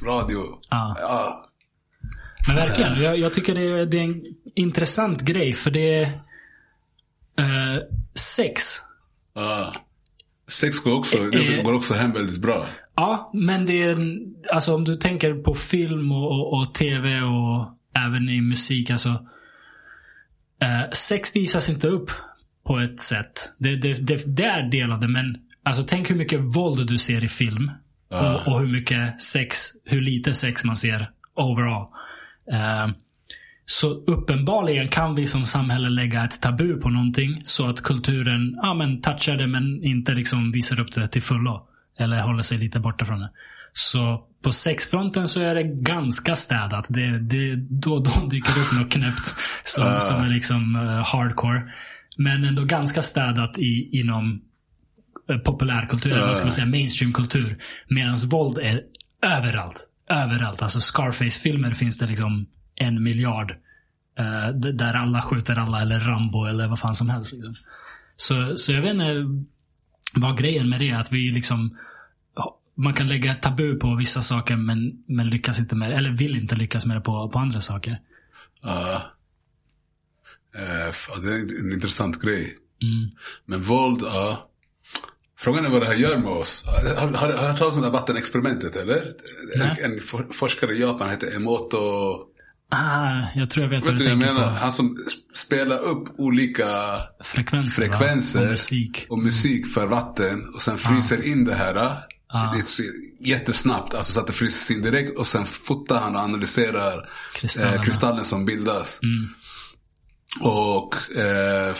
radio. 0.05 0.39
Ja. 0.71 0.97
Ja. 1.01 1.43
Men 2.49 2.57
verkligen, 2.57 3.03
jag, 3.03 3.19
jag 3.19 3.35
tycker 3.35 3.55
det 3.55 3.63
är, 3.63 3.87
det 3.87 3.99
är 3.99 4.03
en 4.03 4.25
intressant 4.55 5.21
grej. 5.23 5.53
För 5.53 5.71
det 5.71 5.95
är 5.95 6.03
eh, 7.39 7.83
sex. 8.15 8.63
ja. 9.35 9.75
Sex 10.49 10.81
går 10.81 10.99
också, 10.99 11.19
det 11.19 11.59
Eh, 11.59 11.65
går 11.65 11.73
också 11.73 11.95
hem 11.95 12.13
väldigt 12.13 12.43
bra. 12.43 12.67
Ja, 12.95 13.31
men 13.35 13.67
det 13.67 13.83
är 13.83 14.19
alltså 14.53 14.75
om 14.75 14.85
du 14.85 14.97
tänker 14.97 15.35
på 15.35 15.55
film 15.55 16.13
och, 16.13 16.27
och, 16.33 16.61
och 16.61 16.75
tv 16.75 17.23
och 17.23 17.76
även 18.07 18.29
i 18.29 18.41
musik. 18.41 18.91
Alltså, 18.91 19.27
eh, 20.63 20.91
sex 20.93 21.37
visas 21.37 21.69
inte 21.69 21.89
upp 21.89 22.11
på 22.67 22.79
ett 22.79 23.01
sätt. 23.01 23.53
Det, 23.59 23.77
det, 23.77 23.95
det, 23.95 24.37
det 24.37 24.45
är 24.45 24.71
del 24.71 24.93
av 24.93 25.01
det, 25.01 25.09
men 25.09 25.37
alltså, 25.63 25.83
tänk 25.83 26.11
hur 26.11 26.17
mycket 26.17 26.41
våld 26.41 26.87
du 26.87 26.99
ser 26.99 27.25
i 27.25 27.29
film. 27.29 27.71
Och, 28.11 28.49
och 28.49 28.61
hur 28.61 28.67
mycket 28.67 29.21
sex, 29.21 29.59
hur 29.85 30.01
lite 30.01 30.35
sex 30.35 30.65
man 30.65 30.77
ser 30.77 31.11
overall. 31.41 31.87
Eh, 32.53 32.95
så 33.67 33.91
uppenbarligen 33.91 34.89
kan 34.89 35.15
vi 35.15 35.27
som 35.27 35.47
samhälle 35.47 35.89
lägga 35.89 36.25
ett 36.25 36.43
tabu 36.43 36.81
på 36.81 36.89
någonting 36.89 37.41
så 37.43 37.69
att 37.69 37.83
kulturen 37.83 38.55
ja, 38.63 38.75
men 38.75 39.01
touchar 39.01 39.37
det 39.37 39.47
men 39.47 39.85
inte 39.85 40.15
liksom 40.15 40.53
visar 40.53 40.81
upp 40.81 40.93
det 40.93 41.09
till 41.09 41.23
fullo. 41.23 41.69
Eller 41.99 42.21
håller 42.21 42.43
sig 42.43 42.59
lite 42.59 42.81
borta 42.81 43.05
från 43.05 43.21
det. 43.21 43.31
Så 43.73 44.25
på 44.47 44.53
sexfronten 44.53 45.29
så 45.29 45.41
är 45.41 45.55
det 45.55 45.63
ganska 45.63 46.37
städat. 46.37 46.87
Det, 46.89 47.19
det, 47.19 47.57
då 47.57 47.95
och 47.95 48.03
då 48.03 48.27
dyker 48.31 48.55
det 48.55 48.61
upp 48.61 48.81
något 48.81 48.93
knäppt 48.93 49.35
som, 49.65 50.01
som 50.01 50.23
är 50.23 50.29
liksom 50.29 50.77
eh, 50.77 51.05
hardcore. 51.05 51.73
Men 52.17 52.45
ändå 52.45 52.65
ganska 52.65 53.03
städat 53.03 53.59
i, 53.59 53.99
inom 54.01 54.43
eh, 55.31 55.39
populärkultur, 55.39 56.13
eller 56.13 56.27
vad 56.27 56.37
ska 56.37 56.45
man 56.45 56.53
säga, 56.53 56.67
mainstreamkultur. 56.67 57.59
Medan 57.89 58.17
våld 58.31 58.59
är 58.59 58.83
överallt. 59.23 59.89
Överallt. 60.09 60.63
Alltså 60.63 60.81
Scarface-filmer 60.81 61.75
finns 61.75 61.99
det 61.99 62.07
liksom 62.07 62.47
en 62.75 63.03
miljard. 63.03 63.51
eh, 64.19 64.55
där 64.55 64.95
alla 64.95 65.23
skjuter 65.23 65.59
alla, 65.59 65.83
eller 65.83 66.01
Rambo, 66.01 66.45
eller 66.45 66.69
vad 66.69 66.79
fan 66.79 66.95
som 66.95 67.11
helst. 67.11 67.33
Liksom. 67.33 67.55
Så, 68.17 68.57
så 68.57 68.73
jag 68.73 68.83
vet 68.83 68.91
inte 68.91 69.45
vad 70.15 70.39
grejen 70.39 70.69
med 70.69 70.81
det 70.81 70.91
är. 70.91 71.01
Att 71.01 71.13
vi 71.13 71.33
liksom 71.33 71.77
man 72.77 72.95
kan 72.95 73.07
lägga 73.09 73.35
tabu 73.35 73.77
på 73.79 73.95
vissa 73.95 74.23
saker 74.23 74.57
men, 74.57 75.05
men 75.09 75.29
lyckas 75.29 75.59
inte 75.59 75.75
med 75.77 75.93
Eller 75.93 76.11
vill 76.11 76.37
inte 76.37 76.55
lyckas 76.57 76.87
med 76.87 76.97
det 76.97 77.01
på, 77.01 77.29
på 77.31 77.39
andra 77.39 77.61
saker. 77.61 78.01
Ja. 78.63 79.03
Ja, 80.53 81.17
det 81.23 81.33
är 81.35 81.61
en 81.65 81.73
intressant 81.73 82.21
grej. 82.23 82.57
Mm. 82.83 83.11
Men 83.47 83.63
våld, 83.63 84.03
ja. 84.05 84.51
Frågan 85.39 85.65
är 85.65 85.69
vad 85.71 85.83
det 85.83 85.87
här 85.87 85.95
gör 85.95 86.19
med 86.19 86.31
oss. 86.33 86.65
Har, 86.67 86.95
har, 87.07 87.13
har 87.19 87.29
du 87.29 87.35
hört 87.39 87.59
talas 87.59 87.75
om 87.77 87.81
det 87.81 87.87
här 87.87 87.93
vattenexperimentet 87.93 88.77
eller? 88.77 89.13
Nej. 89.57 89.79
En, 89.83 89.93
en 89.93 90.01
for, 90.01 90.27
forskare 90.33 90.75
i 90.75 90.81
Japan 90.81 91.11
heter 91.11 91.37
Emoto. 91.37 91.77
Ah, 92.71 93.23
jag 93.35 93.51
tror 93.51 93.65
jag 93.65 93.71
vet, 93.71 93.79
Vet 93.79 93.87
vad 93.87 93.99
du 93.99 94.05
jag 94.05 94.13
tänker 94.21 94.35
menar? 94.35 94.47
på. 94.49 94.55
Han 94.55 94.73
som 94.73 94.97
spelar 95.35 95.79
upp 95.79 96.09
olika 96.19 96.67
Frekvenser, 97.25 97.83
frekvenser 97.83 98.45
Och 98.45 98.51
musik. 98.51 99.07
och 99.09 99.19
musik 99.19 99.67
för 99.67 99.87
vatten 99.87 100.49
och 100.55 100.63
sen 100.63 100.79
fryser 100.79 101.27
in 101.27 101.45
det 101.45 101.55
här. 101.55 101.99
Ah. 102.37 102.53
Det 102.53 102.59
är 102.59 103.27
jättesnabbt, 103.29 103.95
alltså 103.95 104.13
så 104.13 104.21
att 104.21 104.27
det 104.27 104.33
fryses 104.33 104.71
in 104.71 104.83
direkt 104.83 105.19
och 105.19 105.27
sen 105.27 105.47
fotar 105.47 106.01
han 106.01 106.17
och 106.17 106.23
analyserar 106.23 107.11
eh, 107.61 107.83
kristallen 107.83 108.25
som 108.25 108.45
bildas. 108.45 108.99
Mm. 109.03 109.29
Och 110.41 111.17
eh, 111.17 111.75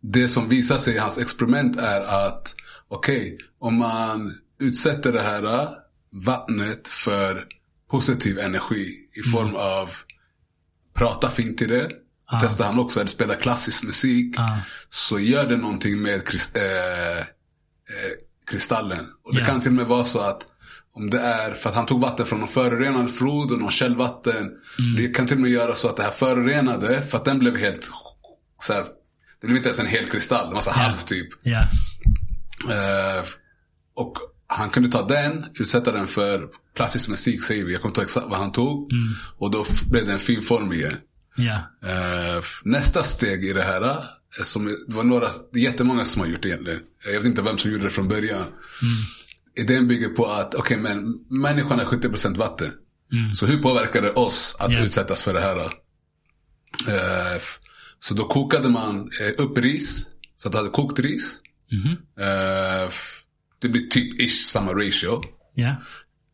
det 0.00 0.28
som 0.28 0.48
visar 0.48 0.78
sig 0.78 0.94
i 0.94 0.98
hans 0.98 1.18
experiment 1.18 1.76
är 1.76 2.00
att 2.00 2.54
okej, 2.88 3.38
om 3.58 3.74
man 3.74 4.34
utsätter 4.60 5.12
det 5.12 5.22
här 5.22 5.62
eh, 5.62 5.68
vattnet 6.12 6.88
för 6.88 7.46
positiv 7.90 8.38
energi 8.38 8.98
i 9.12 9.30
form 9.30 9.54
av 9.54 9.90
prata 10.94 11.30
fint 11.30 11.62
i 11.62 11.66
det. 11.66 11.90
Ah. 12.26 12.40
Testar 12.40 12.64
han 12.64 12.78
också 12.78 13.00
att 13.00 13.10
spela 13.10 13.34
klassisk 13.34 13.82
musik. 13.82 14.34
Ah. 14.38 14.58
Så 14.90 15.20
gör 15.20 15.46
det 15.46 15.56
någonting 15.56 16.02
med 16.02 16.14
eh, 16.54 17.18
eh, 17.18 17.24
kristallen. 18.46 19.06
Och 19.24 19.34
det 19.34 19.40
Ja. 19.40 19.46
kan 19.46 19.60
till 19.60 19.70
och 19.70 19.74
med 19.76 19.86
vara 19.86 20.04
så 20.04 20.20
att 20.20 20.46
om 20.92 21.10
det 21.10 21.20
är 21.20 21.54
för 21.54 21.68
att 21.68 21.74
han 21.74 21.86
tog 21.86 22.00
vatten 22.00 22.26
från 22.26 22.38
någon 22.38 22.48
förorenad 22.48 23.10
flod 23.14 23.52
och 23.52 23.58
någon 23.58 23.70
källvatten. 23.70 24.50
Mm. 24.78 24.96
Det 24.96 25.08
kan 25.08 25.26
till 25.26 25.36
och 25.36 25.42
med 25.42 25.50
göra 25.50 25.74
så 25.74 25.88
att 25.88 25.96
det 25.96 26.02
här 26.02 26.10
förorenade, 26.10 27.02
för 27.02 27.18
att 27.18 27.24
den 27.24 27.38
blev 27.38 27.56
helt 27.56 27.90
så 28.62 28.72
här, 28.72 28.84
det 29.40 29.46
blev 29.46 29.56
inte 29.56 29.68
ens 29.68 29.78
en 29.80 29.86
hel 29.86 30.06
kristall, 30.06 30.48
det 30.48 30.54
var 30.54 30.60
så 30.60 30.70
halv 30.70 30.96
typ. 30.96 31.28
Ja. 31.42 31.60
Eh, 32.70 33.24
och 33.94 34.16
han 34.46 34.70
kunde 34.70 34.88
ta 34.88 35.06
den, 35.06 35.44
utsätta 35.54 35.92
den 35.92 36.06
för 36.06 36.48
klassisk 36.76 37.08
musik 37.08 37.42
säger 37.42 37.64
vi. 37.64 37.72
Jag 37.72 37.80
kommer 37.82 37.90
inte 37.90 38.00
ihåg 38.00 38.04
exakt 38.08 38.26
vad 38.26 38.38
han 38.38 38.52
tog. 38.52 38.92
Mm. 38.92 39.14
Och 39.38 39.50
då 39.50 39.66
blev 39.90 40.06
det 40.06 40.12
en 40.12 40.18
fin 40.18 40.42
form 40.42 40.72
igen. 40.72 40.94
Ja. 41.36 41.56
Eh, 41.90 42.42
nästa 42.64 43.02
steg 43.02 43.44
i 43.44 43.52
det 43.52 43.62
här, 43.62 43.82
eh, 43.82 44.42
som, 44.42 44.66
det 44.66 44.94
var 44.94 45.04
några, 45.04 45.28
jättemånga 45.54 46.04
som 46.04 46.20
har 46.22 46.28
gjort 46.28 46.42
det 46.42 46.48
egentligen. 46.48 46.80
Jag 47.06 47.12
vet 47.12 47.24
inte 47.24 47.42
vem 47.42 47.58
som 47.58 47.70
gjorde 47.70 47.84
det 47.84 47.90
från 47.90 48.08
början. 48.08 48.44
Idén 49.56 49.88
bygger 49.88 50.08
på 50.08 50.26
att, 50.26 50.54
okej 50.54 50.76
men 50.76 51.14
människan 51.30 51.80
är 51.80 51.84
70% 51.84 52.36
vatten. 52.36 52.70
Mm. 53.12 53.32
Så 53.32 53.46
hur 53.46 53.62
påverkar 53.62 54.02
det 54.02 54.12
oss 54.12 54.56
att 54.58 54.72
Ja. 54.72 54.84
utsättas 54.84 55.22
för 55.22 55.34
det 55.34 55.40
här? 55.40 55.56
Eh, 56.88 57.40
så 58.00 58.14
då 58.14 58.24
kokade 58.24 58.68
man 58.68 59.10
eh, 59.20 59.44
upp 59.44 59.58
ris. 59.58 60.06
Så 60.36 60.48
att 60.48 60.52
du 60.52 60.58
hade 60.58 60.70
kokt 60.70 60.98
ris. 60.98 61.40
Mhm. 61.72 61.92
Eh, 62.20 62.90
det 63.58 63.68
blir 63.68 63.86
typ 63.88 64.20
ish 64.20 64.46
samma 64.46 64.72
ratio. 64.72 65.22
Ja. 65.54 65.76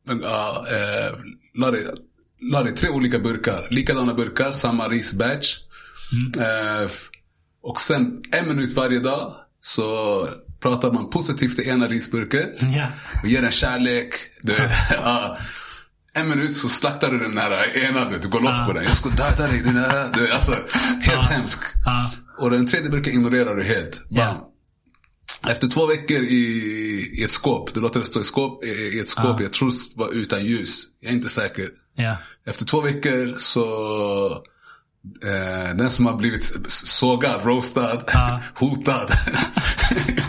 Men, 0.07 0.23
eh, 0.25 1.19
la, 1.55 1.71
det, 1.71 1.95
la 2.53 2.63
det 2.63 2.71
i 2.71 2.73
tre 2.73 2.89
olika 2.89 3.19
burkar. 3.19 3.67
Likadana 3.71 4.15
burkar, 4.15 4.53
samma 4.53 4.89
risbatch. 4.89 5.57
F- 6.85 7.09
och 7.63 7.81
sen 7.81 8.23
en 8.33 8.49
minut 8.49 8.73
varje 8.73 8.99
dag 9.01 9.35
så 9.61 10.29
pratar 10.63 10.93
man 10.93 11.11
positivt 11.11 11.57
till 11.57 11.69
ena 11.69 11.89
risburken. 11.89 12.49
Ja. 12.75 12.87
Och 13.23 13.29
ger 13.29 13.43
den 13.43 13.51
kärlek. 13.51 14.15
Du, 14.43 14.57
ja. 14.91 15.39
en 16.15 16.29
minut 16.29 16.57
så 16.57 16.69
slaktar 16.69 17.11
du 17.11 17.19
den 17.19 17.39
här 17.39 17.79
ena, 17.79 18.05
du, 18.11 18.19
du 18.19 18.29
går 18.29 18.41
loss 18.41 18.67
på 18.67 18.73
den. 18.73 18.85
Jag 18.85 18.97
ska 18.97 19.09
döda 19.09 19.47
dig. 19.47 19.61
Den 19.61 19.77
här, 19.77 20.09
du, 20.15 20.33
alltså, 20.33 20.57
helt 21.01 21.31
hemsk. 21.31 21.59
Ja. 21.85 22.11
Och 22.39 22.51
den 22.51 22.67
tredje 22.67 22.91
burken 22.91 23.13
ignorerar 23.13 23.57
du 23.57 23.63
helt. 23.65 24.09
Bam. 24.09 24.19
Ja. 24.19 24.49
Efter 25.51 25.69
två 25.69 25.87
veckor 25.87 26.17
i, 26.23 26.45
i 27.19 27.25
ett 27.25 27.31
skåp, 27.31 27.75
du 27.75 27.81
låter 27.81 28.01
det 28.01 28.07
stå 28.07 28.21
i, 28.21 28.25
skåp, 28.25 28.65
i, 28.65 28.69
i 28.69 29.01
ett 29.01 29.09
skåp, 29.09 29.41
jag 29.41 29.53
tror 29.53 29.71
det 29.71 29.77
var 29.97 30.13
utan 30.13 30.45
ljus. 30.45 30.85
Jag 31.01 31.11
är 31.11 31.15
inte 31.15 31.29
säker. 31.29 31.69
Ja. 31.97 32.17
Efter 32.47 32.65
två 32.65 32.81
veckor 32.81 33.35
så, 33.39 33.65
eh, 35.25 35.77
den 35.77 35.91
som 35.91 36.07
har 36.07 36.17
blivit 36.17 36.53
sågad, 36.69 37.45
roastad, 37.45 38.03
Ja. 38.13 38.41
hotad. 38.55 39.11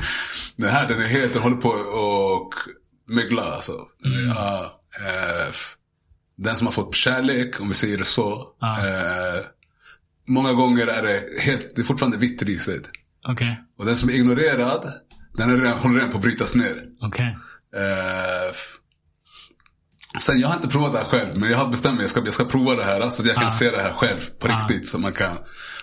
den 0.64 0.72
här 0.72 0.88
den 0.88 1.02
är 1.02 1.08
helt, 1.08 1.34
den 1.34 1.42
håller 1.42 1.58
på 1.58 1.70
och 1.70 2.54
mögla 3.08 3.42
alltså. 3.42 3.88
Ja, 4.36 4.82
eh, 5.00 5.54
den 6.36 6.56
som 6.56 6.68
har 6.68 6.72
fått 6.72 6.96
kärlek, 6.96 7.62
om 7.62 7.68
vi 7.68 7.74
säger 7.74 7.98
det 7.98 8.06
så. 8.06 8.56
Ja. 8.60 8.88
Eh, 8.88 9.44
många 10.28 10.54
gånger 10.54 10.88
är 10.88 11.02
det 11.04 11.42
helt, 11.42 11.76
det 11.76 11.82
är 11.82 11.84
fortfarande 11.84 12.18
vitt 12.18 12.44
riset. 12.44 12.84
Okej. 13.28 13.64
Och 13.78 13.86
den 13.86 13.96
som 13.96 14.10
är 14.10 14.14
ignorerad, 14.14 14.92
den 15.38 15.50
är 15.50 15.58
redan, 15.58 15.80
håller 15.80 15.96
redan 15.96 16.12
på 16.12 16.18
att 16.18 16.24
brytas 16.24 16.56
ner. 16.56 16.84
Okej. 17.02 17.38
Eh, 17.76 18.54
sen 20.20 20.40
jag 20.40 20.48
har 20.48 20.56
inte 20.56 20.68
provat 20.68 20.92
det 20.92 20.98
här 20.98 21.06
själv, 21.06 21.38
men 21.38 21.52
jag 21.52 21.58
har 21.58 21.68
bestämt 21.68 21.96
mig 21.96 22.04
jag 22.04 22.10
ska, 22.10 22.22
jag 22.26 22.34
ska 22.34 22.46
prova 22.46 22.76
det 22.76 22.84
här 22.84 23.10
så 23.10 23.22
att 23.22 23.28
jag 23.28 23.36
kan 23.38 23.48
Ah. 23.48 23.52
se 23.52 23.72
det 23.72 23.82
här 23.82 23.94
själv 23.94 24.20
på 24.40 24.48
Ah. 24.48 24.58
riktigt. 24.58 24.88
Så 24.90 24.98
man 25.00 25.14
kan. 25.14 25.38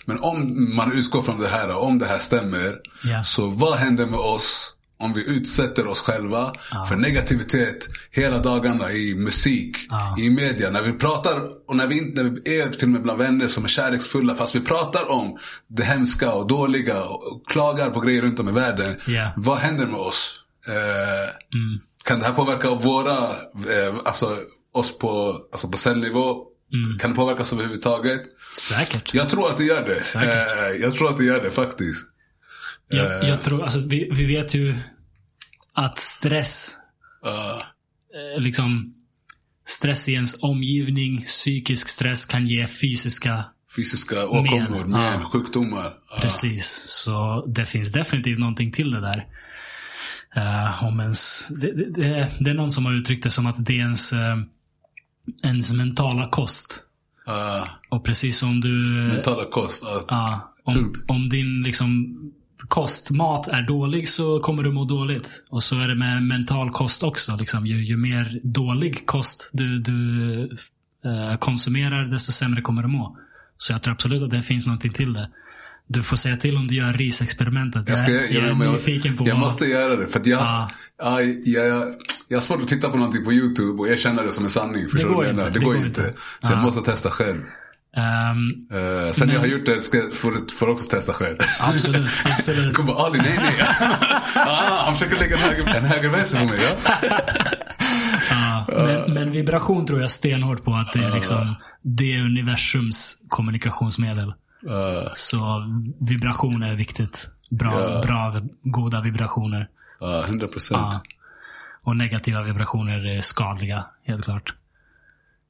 Men 0.04 0.18
om 0.20 0.74
man 0.76 0.92
utgår 0.92 1.22
från 1.22 1.40
det 1.40 1.48
här, 1.48 1.76
om 1.76 1.98
det 1.98 2.06
här 2.06 2.18
stämmer. 2.18 2.76
Ja. 3.04 3.24
Så 3.24 3.46
vad 3.46 3.78
händer 3.78 4.06
med 4.06 4.18
oss 4.20 4.74
om 4.98 5.12
vi 5.12 5.28
utsätter 5.28 5.86
oss 5.86 6.00
själva 6.00 6.52
Ah. 6.72 6.86
för 6.86 6.96
negativitet 6.96 7.88
hela 8.10 8.38
dagarna 8.38 8.92
i 8.92 9.14
musik, 9.14 9.76
i 10.18 10.30
media. 10.30 10.70
När 10.70 10.82
vi 10.82 10.92
pratar 10.92 11.40
och 11.68 11.76
när 11.76 11.86
vi, 11.86 11.98
inte, 11.98 12.22
när 12.22 12.30
vi 12.30 12.60
är 12.60 12.68
till 12.68 12.84
och 12.84 12.88
med 12.90 13.02
bland 13.02 13.18
vänner 13.18 13.48
som 13.48 13.64
är 13.64 13.68
kärleksfulla. 13.68 14.34
Fast 14.34 14.54
vi 14.54 14.60
pratar 14.60 15.10
om 15.10 15.38
det 15.68 15.84
hemska 15.84 16.32
och 16.32 16.46
dåliga 16.46 17.02
och, 17.04 17.42
klagar 17.48 17.90
på 17.90 18.00
grejer 18.00 18.22
runt 18.22 18.40
om 18.40 18.48
i 18.48 18.52
världen. 18.52 18.96
Ja. 19.06 19.32
Vad 19.36 19.58
händer 19.58 19.86
med 19.86 20.00
oss? 20.00 20.34
Eh, 20.68 21.30
Mm. 21.54 21.80
Kan 22.04 22.18
det 22.18 22.26
här 22.26 22.32
påverka 22.32 22.74
våra, 22.74 23.18
eh, 23.76 23.94
alltså 24.04 24.36
oss 24.72 24.98
på, 24.98 25.40
alltså 25.52 25.68
på 25.68 25.78
cellnivå? 25.78 26.46
Mm. 26.72 26.98
Kan 26.98 27.10
det 27.10 27.16
påverka 27.16 27.40
oss 27.40 27.52
överhuvudtaget? 27.52 28.20
Säkert. 28.56 29.14
Jag 29.14 29.30
tror 29.30 29.50
att 29.50 29.58
det 29.58 29.64
gör 29.64 29.86
det. 29.86 30.14
Eh, 30.14 30.82
jag 30.82 30.94
tror 30.94 31.08
att 31.08 31.16
det 31.16 31.24
gör 31.24 31.42
det 31.42 31.50
faktiskt. 31.50 32.06
Jag, 32.88 33.24
jag 33.24 33.42
tror, 33.42 33.62
alltså 33.62 33.78
vi, 33.78 34.10
vi 34.12 34.26
vet 34.26 34.54
ju 34.54 34.74
att 35.74 35.98
stress, 35.98 36.76
Uh, 37.26 37.62
eh, 38.36 38.42
liksom 38.42 38.94
stress 39.66 40.08
i 40.08 40.12
ens 40.12 40.42
omgivning, 40.42 41.22
psykisk 41.22 41.88
stress 41.88 42.24
kan 42.24 42.46
ge 42.46 42.66
fysiska 42.66 43.44
fysiska 43.76 44.26
åkommor, 44.28 44.84
men, 44.84 45.20
ja. 45.20 45.24
sjukdomar. 45.32 45.94
Ja. 46.10 46.16
Precis, 46.20 46.84
så 46.86 47.44
det 47.46 47.66
finns 47.66 47.92
definitivt 47.92 48.38
någonting 48.38 48.72
till 48.72 48.90
det 48.90 49.00
där. 49.00 49.26
Eh, 50.36 50.84
om 50.84 51.00
ens, 51.00 51.48
det, 51.48 51.72
det, 51.72 52.30
det, 52.40 52.50
är 52.50 52.54
någon 52.54 52.72
som 52.72 52.86
har 52.86 52.92
uttryckt 52.92 53.22
det 53.22 53.30
som 53.30 53.46
att 53.46 53.66
det 53.66 53.72
är 53.72 53.78
ens, 53.78 54.12
uh, 54.12 54.18
ens 55.42 55.72
mentala 55.72 56.28
kost. 56.28 56.82
Uh, 57.28 57.68
Och 57.88 58.04
precis 58.04 58.38
som 58.38 58.60
du... 58.60 58.68
mentala 59.14 59.44
kost. 59.50 59.84
ja. 60.08 60.46
Om, 60.64 60.94
om 61.08 61.28
din 61.28 61.62
liksom, 61.62 62.16
kost, 62.68 63.10
mat 63.10 63.48
är 63.48 63.62
dålig 63.62 64.08
så 64.08 64.40
kommer 64.40 64.62
du 64.62 64.72
må 64.72 64.84
dåligt. 64.84 65.44
Och 65.50 65.62
så 65.62 65.80
är 65.80 65.88
det 65.88 65.94
med 65.94 66.22
mental 66.22 66.70
kost 66.70 67.02
också. 67.02 67.36
Liksom. 67.36 67.66
Ju, 67.66 67.84
ju 67.84 67.96
mer 67.96 68.40
dålig 68.42 69.06
kost 69.06 69.50
du, 69.52 69.78
du 69.78 70.42
eh, 71.04 71.36
konsumerar, 71.38 72.04
desto 72.04 72.32
sämre 72.32 72.62
kommer 72.62 72.82
du 72.82 72.88
må. 72.88 73.16
Så 73.56 73.72
jag 73.72 73.82
tror 73.82 73.94
absolut 73.94 74.22
att 74.22 74.30
det 74.30 74.42
finns 74.42 74.66
någonting 74.66 74.92
till 74.92 75.12
det. 75.12 75.30
Du 75.92 76.02
får 76.02 76.16
säga 76.16 76.36
till 76.36 76.56
om 76.56 76.66
du 76.66 76.74
gör 76.74 76.92
risexperimentet. 76.92 77.88
Jag, 77.88 77.98
ska, 77.98 78.10
jag, 78.10 78.22
jag, 78.22 78.30
jag 78.32 78.42
är 78.60 78.64
jag, 78.64 78.72
nyfiken 78.72 79.16
på 79.16 79.28
jag 79.28 79.34
vad- 79.34 79.40
måste 79.40 79.64
göra 79.64 79.96
det. 79.96 80.06
För 80.06 80.22
jag, 80.24 80.40
Ja. 80.40 80.70
ja, 81.02 81.20
jag, 81.44 81.82
jag 82.28 82.36
har 82.36 82.40
svårt 82.40 82.62
att 82.62 82.68
titta 82.68 82.88
på 82.90 82.96
någonting 82.96 83.24
på 83.24 83.32
YouTube 83.32 83.78
och 83.82 83.88
erkänna 83.88 84.22
det 84.22 84.32
som 84.32 84.44
en 84.44 84.50
sanning. 84.50 84.88
Förstår 84.88 85.08
du 85.08 85.14
går 85.14 85.24
jag 85.24 85.32
inte, 85.34 85.44
det 85.44 85.50
Det 85.50 85.58
går 85.64 85.76
inte. 85.76 85.88
inte. 85.88 86.02
Så 86.42 86.52
jag 86.52 86.58
Ja. 86.58 86.62
måste 86.62 86.90
testa 86.90 87.10
själv. 87.10 87.40
Ehm, 87.96 88.78
Uh, 88.78 89.12
sen 89.12 89.26
Men- 89.26 89.34
jag 89.34 89.40
har 89.40 89.46
gjort 89.46 89.66
det 89.66 89.80
ska, 89.80 90.02
får 90.14 90.32
du 90.32 90.54
får 90.54 90.68
också 90.68 90.90
testa 90.90 91.12
själv. 91.12 91.36
absolut, 91.60 92.10
absolut. 92.24 92.64
Jag 92.64 92.74
kommer 92.74 92.92
bara, 92.94 93.06
Ali 93.06 93.18
nej 93.18 93.34
nej. 93.36 93.54
ah, 94.34 94.84
han 94.84 94.94
försöker 94.96 95.16
lägga 95.18 95.36
en 95.36 95.42
höger, 95.42 95.74
en 95.76 95.84
höger 95.84 96.08
vänster 96.08 96.38
på 96.38 96.44
mig. 96.44 96.58
Ja? 96.62 97.10
Ja, 98.30 98.64
men, 98.68 99.14
men 99.14 99.32
vibration 99.32 99.86
tror 99.86 100.00
jag 100.00 100.10
stenhårt 100.10 100.64
på 100.64 100.74
att 100.74 100.92
det 100.92 100.98
är 101.04 101.14
liksom 101.14 101.54
det 101.82 102.14
är 102.16 102.20
universums 102.24 103.16
kommunikationsmedel. 103.28 104.32
Uh, 104.66 105.10
Så 105.14 105.64
vibration 106.00 106.62
är 106.62 106.74
viktigt. 106.76 107.30
Bra, 107.50 107.80
Ja. 107.80 108.02
bra 108.06 108.42
goda 108.62 109.00
vibrationer. 109.00 109.68
uh, 110.02 110.24
100 110.28 110.46
procent. 110.48 110.80
Ja. 110.92 111.02
Och 111.82 111.96
negativa 111.96 112.42
vibrationer 112.42 113.06
är 113.16 113.20
skadliga, 113.20 113.86
helt 114.04 114.24
klart. 114.24 114.54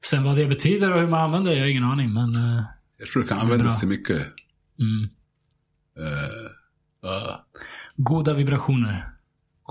Sen 0.03 0.23
vad 0.23 0.35
det 0.35 0.45
betyder 0.45 0.91
och 0.93 0.99
hur 0.99 1.07
man 1.07 1.21
använder 1.21 1.51
det, 1.51 1.57
jag 1.57 1.63
har 1.63 1.69
ingen 1.69 1.83
aning. 1.83 2.13
Men 2.13 2.35
eh, 2.35 2.63
Jag 2.97 3.07
tror 3.07 3.23
det 3.23 3.29
kan 3.29 3.39
användas 3.39 3.67
Bra. 3.73 3.79
till 3.79 3.87
mycket. 3.87 4.27
mm. 4.79 5.09
Uh, 5.99 7.09
uh, 7.11 7.35
goda 7.95 8.33
vibrationer. 8.33 9.10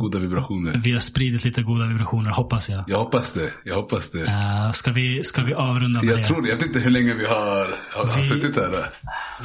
Goda 0.01 0.19
vibrationer. 0.19 0.81
Vi 0.85 0.93
har 0.93 1.01
spridit 1.01 1.45
lite 1.45 1.63
goda 1.63 1.87
vibrationer, 1.87 2.31
hoppas 2.31 2.71
jag. 2.71 2.85
Jag 2.87 2.99
hoppas 2.99 3.33
det. 3.35 3.51
Jag 3.65 3.75
hoppas 3.77 4.11
det. 4.11 4.25
Uh, 4.25 4.71
ska, 4.73 4.93
vi, 4.93 5.25
ska 5.25 5.43
vi 5.43 5.55
avrunda 5.55 6.03
med 6.03 6.13
jag 6.19 6.25
tror 6.25 6.43
det. 6.43 6.49
Jag 6.49 6.57
vet 6.57 6.67
inte 6.67 6.79
hur 6.79 6.91
länge 6.91 7.15
vi 7.15 7.27
har, 7.27 7.37
har, 7.97 8.07
har 8.07 8.17
Vi- 8.17 8.23
suttit 8.29 8.57
här. 8.57 8.71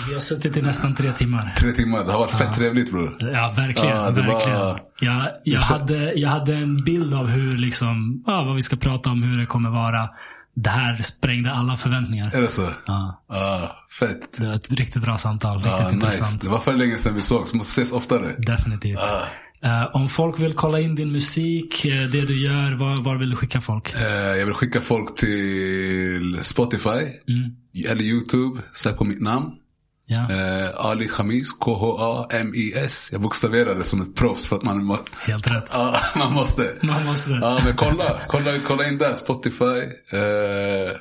Vi 0.08 0.14
har 0.14 0.22
suttit 0.22 0.58
i 0.58 0.62
nästan 0.62 0.96
tre 0.96 1.12
timmar. 1.12 1.54
Tre 1.58 1.72
timmar. 1.72 2.04
Det 2.06 2.12
har 2.12 2.20
varit 2.20 2.32
fett 2.32 2.54
trevligt 2.56 2.92
bror. 2.92 3.18
Ja, 3.20 3.54
verkligen. 3.58 3.96
Ja, 3.98 4.12
det 4.12 4.22
var- 4.22 4.34
verkligen. 4.34 4.60
Jag, 5.00 5.28
jag, 5.44 5.60
hade, 5.62 6.14
jag 6.14 6.30
hade 6.30 6.56
en 6.56 6.84
bild 6.84 7.14
av 7.14 7.28
hur, 7.28 7.58
liksom, 7.58 8.24
ja, 8.26 8.44
vad 8.44 8.56
vi 8.56 8.62
ska 8.62 8.76
prata 8.76 9.10
om, 9.10 9.24
hur 9.24 9.38
det 9.38 9.46
kommer 9.46 9.70
vara. 9.70 10.10
Det 10.58 10.70
här 10.70 11.02
sprängde 11.02 11.52
alla 11.52 11.78
förväntningar. 11.78 12.32
Är 12.36 12.42
det 12.42 12.48
så? 12.52 12.70
Ja, 12.86 13.24
Ja, 13.30 13.76
fett. 14.00 14.38
det 14.38 14.48
var 14.48 14.54
ett 14.54 14.72
riktigt 14.72 15.02
bra 15.02 15.18
samtal. 15.18 15.58
Riktigt 15.58 15.74
nice. 15.82 15.94
intressant. 15.94 16.42
Det 16.42 16.50
var 16.50 16.60
för 16.60 16.74
länge 16.74 16.98
sedan 16.98 17.16
vi 17.16 17.22
sågs. 17.22 17.54
Måste 17.54 17.82
ses 17.82 17.92
oftare. 17.94 18.36
Definitivt. 18.38 19.00
Ah. 19.00 19.22
Eh, 19.64 19.96
om 19.96 20.10
folk 20.10 20.40
vill 20.40 20.54
kolla 20.54 20.80
in 20.80 20.96
din 20.96 21.12
musik, 21.12 21.86
eh, 21.86 22.08
det 22.10 22.22
du 22.22 22.42
gör, 22.42 22.76
var, 22.76 23.02
var 23.04 23.16
vill 23.18 23.30
du 23.30 23.36
skicka 23.36 23.62
folk? 23.62 23.94
Eh, 23.96 24.02
jag 24.38 24.46
vill 24.46 24.56
skicka 24.56 24.82
folk 24.82 25.16
till 25.16 26.40
Spotify. 26.42 26.90
Mm. 26.90 27.88
Eller 27.88 28.02
YouTube. 28.04 28.62
Sök 28.74 28.98
på 28.98 29.04
mitt 29.04 29.22
namn. 29.22 29.52
Ja, 30.08 30.28
Ali 30.76 31.08
Khamis. 31.08 31.54
K-H-A-M-I-S. 31.54 33.10
Jag 33.12 33.22
bokstaverar 33.22 33.76
det 33.76 33.84
som 33.84 34.02
ett 34.02 34.16
proffs 34.16 34.48
för 34.48 34.56
att 34.56 34.64
man, 34.64 34.84
må- 34.86 35.00
helt 35.26 35.52
rätt. 35.52 35.66
ja, 35.72 36.00
man 36.16 36.34
måste. 36.34 36.76
Man 36.82 37.06
måste. 37.06 37.32
Ja, 37.32 37.60
men 37.66 37.76
kolla, 37.76 38.20
kolla, 38.28 38.52
kolla 38.68 38.88
in 38.88 38.98
där. 38.98 39.14
Spotify. 39.14 39.82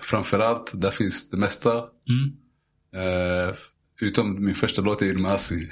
Framförallt. 0.03 0.73
Där 0.75 0.91
finns 0.91 1.31
det 1.31 1.37
mesta. 1.37 1.71
Mm. 1.71 2.33
Eh, 4.03 4.07
utom 4.09 4.45
min 4.45 4.55
första 4.55 4.83
låt 4.83 5.01
jag 5.01 5.09
gjorde 5.09 5.23
med 5.23 5.33
Asi. 5.33 5.71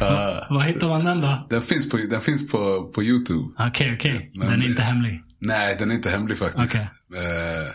Ja, 0.00 0.46
Vad 0.50 0.64
hittar 0.64 0.88
man 0.88 1.04
den 1.04 1.20
då? 1.20 1.46
den 1.50 1.62
finns 1.62 1.90
på, 1.90 1.96
den 1.96 2.20
finns 2.20 2.50
på, 2.50 2.90
på 2.94 3.02
YouTube. 3.02 3.44
Okej, 3.58 3.94
okej. 3.98 4.30
Men- 4.34 4.50
Den 4.50 4.62
är 4.62 4.66
inte 4.66 4.82
hemlig. 4.82 5.22
Nej, 5.38 5.76
den 5.78 5.90
är 5.90 5.94
inte 5.94 6.10
hemlig 6.10 6.38
faktiskt. 6.38 6.74
Okej. 6.74 6.88
Eh, 7.16 7.70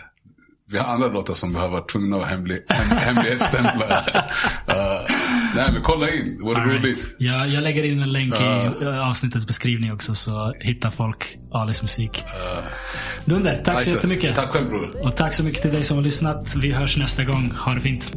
vi 0.72 0.78
har 0.78 0.94
andra 0.94 1.08
låtar 1.08 1.34
som 1.34 1.52
vi 1.52 1.58
har 1.58 1.68
varit 1.68 1.88
tvungna 1.92 2.16
att 2.16 2.26
hemlig, 2.28 2.58
hem, 2.68 2.98
hemlighetsstämpla. 2.98 3.86
uh, 3.86 4.06
nej, 5.54 5.72
men 5.72 5.82
kolla 5.82 6.10
in. 6.10 6.36
Det 6.36 6.42
vore 6.44 6.60
All 6.62 6.68
right. 6.68 6.82
roligt. 6.84 7.14
Jag, 7.18 7.46
jag 7.48 7.62
lägger 7.62 7.84
in 7.84 8.00
en 8.02 8.12
länk 8.12 8.34
i 8.40 8.70
eh, 8.84 9.08
avsnittets 9.08 9.46
beskrivning 9.46 9.92
också 9.92 10.14
så 10.14 10.54
hittar 10.60 10.90
folk 10.90 11.38
Alis 11.52 11.82
musik. 11.82 12.24
Dunder, 13.24 13.56
tack 13.64 13.80
så 13.80 13.90
jättemycket. 13.90 14.36
Tack 14.36 14.50
själv 14.50 14.68
bror. 14.68 15.02
Och 15.06 15.16
tack 15.16 15.34
så 15.34 15.42
mycket 15.44 15.62
till 15.62 15.72
dig 15.72 15.84
som 15.84 15.96
har 15.96 16.04
lyssnat. 16.04 16.54
Vi 16.56 16.72
hörs 16.72 16.96
nästa 16.96 17.24
gång. 17.24 17.50
Ha 17.50 17.74
det 17.74 17.80
fint. 17.80 18.12